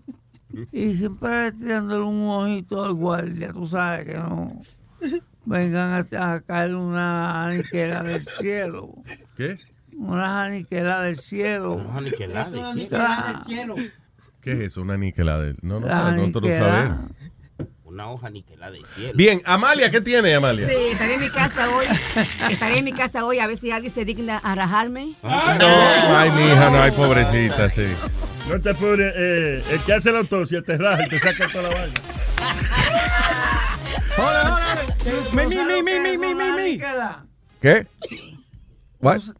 y 0.72 0.94
siempre 0.94 1.52
tirándole 1.52 2.04
un 2.04 2.26
ojito 2.28 2.84
al 2.84 2.94
guardia, 2.94 3.52
tú 3.52 3.66
sabes 3.66 4.06
que 4.06 4.14
no 4.14 4.60
vengan 5.44 6.06
a, 6.12 6.32
a 6.34 6.40
caer 6.40 6.74
una 6.74 7.44
aniquela 7.46 8.02
del 8.02 8.24
cielo. 8.24 8.94
¿Qué? 9.36 9.58
Una 9.96 10.44
aniquela 10.44 11.02
del 11.02 11.16
cielo. 11.16 11.74
Una 11.74 11.98
aniquelada 11.98 13.32
del 13.44 13.44
cielo. 13.46 13.74
¿Qué 14.40 14.52
es 14.52 14.60
eso? 14.60 14.82
Una 14.82 14.94
aniquelada. 14.94 15.54
No, 15.62 15.80
no, 15.80 15.86
La 15.86 16.12
no, 16.12 16.16
nosotros 16.18 16.44
aniquelada. 16.44 16.88
sabemos. 16.88 17.10
Una 17.96 18.10
hoja 18.10 18.28
niquelada 18.28 18.72
de 18.72 18.82
cielo. 18.94 19.14
Bien, 19.14 19.40
Amalia, 19.46 19.90
¿qué 19.90 20.02
tiene 20.02 20.34
Amalia? 20.34 20.68
Sí, 20.68 20.74
estaré 20.92 21.14
en 21.14 21.20
mi 21.22 21.30
casa 21.30 21.66
hoy. 21.74 21.86
Estaré 22.50 22.76
en 22.76 22.84
mi 22.84 22.92
casa 22.92 23.24
hoy 23.24 23.38
a 23.38 23.46
ver 23.46 23.56
si 23.56 23.70
alguien 23.70 23.90
se 23.90 24.04
digna 24.04 24.36
a 24.36 24.54
rajarme. 24.54 25.14
No, 25.22 25.30
ay, 25.30 26.30
mi 26.32 26.42
hija, 26.42 26.68
no, 26.68 26.82
ay, 26.82 26.90
pobrecita, 26.90 27.70
sí. 27.70 27.86
No 28.50 28.60
te 28.60 28.68
apures, 28.68 29.14
eh, 29.16 29.64
el 29.70 29.80
que 29.80 29.94
hace 29.94 30.12
la 30.12 30.18
autopsia 30.18 30.60
te 30.60 30.76
raja 30.76 31.06
y 31.06 31.08
te 31.08 31.20
saca 31.20 31.48
toda 31.50 31.70
la 31.70 31.74
vaina. 31.74 31.94
Mi, 35.32 35.46
mi, 35.46 35.56
mi, 35.56 35.82
mi, 35.82 35.98
mi, 35.98 36.18
mi, 36.18 36.34
mi, 36.34 36.52
mi. 36.52 36.78
¿Qué? 37.62 37.86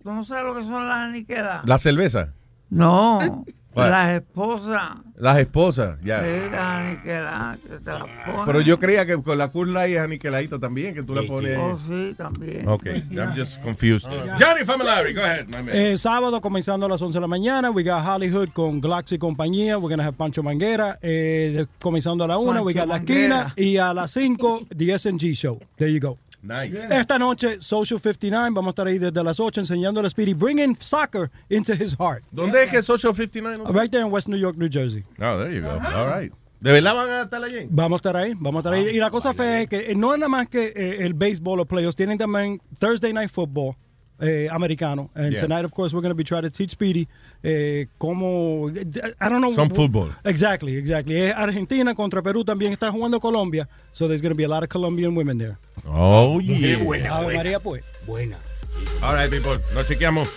¿Tú 0.02 0.12
no 0.14 0.24
sabes 0.24 0.44
lo 0.44 0.54
que 0.54 0.62
son 0.62 0.88
las 0.88 0.96
aniquelas? 1.08 1.62
La 1.66 1.76
cerveza. 1.76 2.32
No, 2.70 3.44
What? 3.76 3.90
las 3.90 4.10
esposas. 4.14 4.96
Las 5.16 5.38
esposas, 5.38 5.98
ya. 6.02 6.22
Sí, 6.22 6.50
las 6.50 6.60
aniquelas, 6.60 7.58
que 7.58 7.68
te 7.68 7.90
las 7.90 8.02
ponen. 8.24 8.46
Pero 8.46 8.60
yo 8.62 8.78
creía 8.78 9.04
que 9.04 9.22
con 9.22 9.36
la 9.36 9.48
Cool 9.48 9.74
Light 9.74 9.96
es 9.96 10.00
aniquiladita 10.00 10.58
también, 10.58 10.94
que 10.94 11.02
tú 11.02 11.14
la 11.14 11.22
pones. 11.22 11.58
Oh, 11.58 11.78
sí, 11.86 12.14
también. 12.16 12.66
Ok, 12.66 12.86
I'm 13.10 13.34
just 13.36 13.62
confused. 13.62 14.08
Johnny 14.38 14.64
Familari, 14.64 15.14
go 15.14 15.22
ahead, 15.22 15.46
my 15.48 15.62
man. 15.62 15.70
Eh, 15.72 15.98
sábado 15.98 16.40
comenzando 16.40 16.86
a 16.86 16.88
las 16.88 17.02
11 17.02 17.18
de 17.18 17.20
la 17.20 17.26
mañana, 17.26 17.70
we 17.70 17.82
got 17.82 18.02
Hollywood 18.06 18.48
con 18.54 18.80
Glax 18.80 19.12
y 19.12 19.18
compañía, 19.18 19.76
we're 19.78 19.94
gonna 19.94 20.06
have 20.06 20.16
Pancho 20.16 20.42
Manguera, 20.42 20.98
eh, 21.02 21.66
comenzando 21.80 22.24
a 22.24 22.28
la 22.28 22.38
1, 22.38 22.62
we 22.62 22.72
Pancho 22.72 22.80
got 22.80 22.88
La. 22.88 22.96
Esquina, 22.96 23.54
y 23.56 23.76
a 23.76 23.92
las 23.92 24.10
5, 24.10 24.68
The 24.74 24.92
S&G 24.94 25.34
Show. 25.34 25.60
There 25.76 25.92
you 25.92 26.00
go. 26.00 26.18
Nice. 26.46 26.86
Esta 26.90 27.18
noche, 27.18 27.58
Social 27.60 27.98
59, 28.00 28.50
vamos 28.54 28.68
a 28.68 28.70
estar 28.70 28.86
ahí 28.86 28.98
desde 28.98 29.22
las 29.24 29.38
8 29.40 29.60
enseñando 29.60 30.00
a 30.00 30.08
Speedy, 30.10 30.34
bringing 30.34 30.76
soccer 30.80 31.30
into 31.48 31.72
his 31.72 31.94
heart. 31.98 32.22
¿Dónde 32.30 32.62
es 32.64 32.70
que 32.70 32.82
Social 32.82 33.14
59? 33.14 33.64
Right 33.72 33.90
there 33.90 34.04
in 34.04 34.12
West 34.12 34.28
New 34.28 34.38
York, 34.38 34.56
New 34.56 34.68
Jersey. 34.70 35.04
Oh, 35.20 35.38
there 35.38 35.52
you 35.54 35.62
go. 35.62 35.70
All 35.70 36.08
right. 36.08 36.32
¿De 36.60 36.72
verdad 36.72 36.94
van 36.94 37.10
a 37.10 37.22
estar 37.22 37.42
allí? 37.44 37.66
Vamos 37.70 37.98
a 37.98 38.00
estar 38.00 38.16
ahí, 38.16 38.32
vamos 38.34 38.64
a 38.64 38.68
estar 38.70 38.74
ahí. 38.74 38.96
Y 38.96 38.98
la 38.98 39.10
cosa 39.10 39.34
fea 39.34 39.62
es 39.62 39.68
que 39.68 39.90
eh, 39.90 39.94
no 39.94 40.12
es 40.14 40.18
nada 40.18 40.28
más 40.28 40.48
que 40.48 40.72
eh, 40.74 41.04
el 41.04 41.12
béisbol 41.14 41.60
o 41.60 41.64
playoffs, 41.66 41.96
tienen 41.96 42.16
también 42.16 42.60
Thursday 42.78 43.12
Night 43.12 43.30
Football 43.30 43.76
eh, 44.18 44.48
americano. 44.50 45.10
And 45.14 45.32
Yeah. 45.32 45.42
tonight, 45.42 45.66
of 45.66 45.72
course, 45.72 45.94
we're 45.94 46.00
going 46.00 46.10
to 46.10 46.16
be 46.16 46.24
trying 46.24 46.42
to 46.44 46.50
teach 46.50 46.70
Speedy 46.70 47.06
eh, 47.42 47.86
cómo... 47.98 48.70
I 48.70 49.28
don't 49.28 49.42
know. 49.42 49.52
Some 49.54 49.68
football. 49.70 50.08
Exactly, 50.24 50.76
exactly. 50.76 51.30
Argentina 51.30 51.94
contra 51.94 52.22
Perú 52.22 52.42
también 52.42 52.72
está 52.72 52.90
jugando 52.90 53.20
Colombia. 53.20 53.68
So 53.92 54.08
there's 54.08 54.22
going 54.22 54.32
to 54.32 54.36
be 54.36 54.44
a 54.44 54.48
lot 54.48 54.62
of 54.62 54.70
Colombian 54.70 55.14
women 55.14 55.36
there. 55.36 55.58
Oh, 55.88 56.40
yeah. 56.40 57.16
Ave 57.16 57.36
María, 57.36 57.60
pues. 57.60 57.82
Buena. 58.06 58.38
All 59.02 59.16
right, 59.16 59.30
people. 59.30 59.58
Nos 59.74 59.86
chequeamos. 59.86 60.28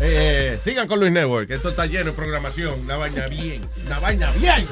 Eh, 0.00 0.58
sigan 0.64 0.88
con 0.88 0.98
Luis 0.98 1.12
Network. 1.12 1.48
que 1.48 1.54
Esto 1.54 1.68
está 1.68 1.86
lleno 1.86 2.06
de 2.06 2.12
programación. 2.12 2.80
Una 2.80 2.96
vaina 2.96 3.26
bien. 3.26 3.60
Una 3.86 3.98
vaina 3.98 4.30
bien. 4.32 4.66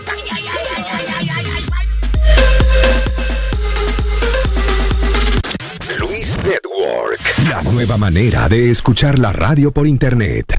Luis 5.99 6.37
Network. 6.39 7.21
La 7.49 7.63
nueva 7.63 7.97
manera 7.97 8.49
de 8.49 8.71
escuchar 8.71 9.19
la 9.19 9.33
radio 9.33 9.71
por 9.71 9.87
internet. 9.87 10.59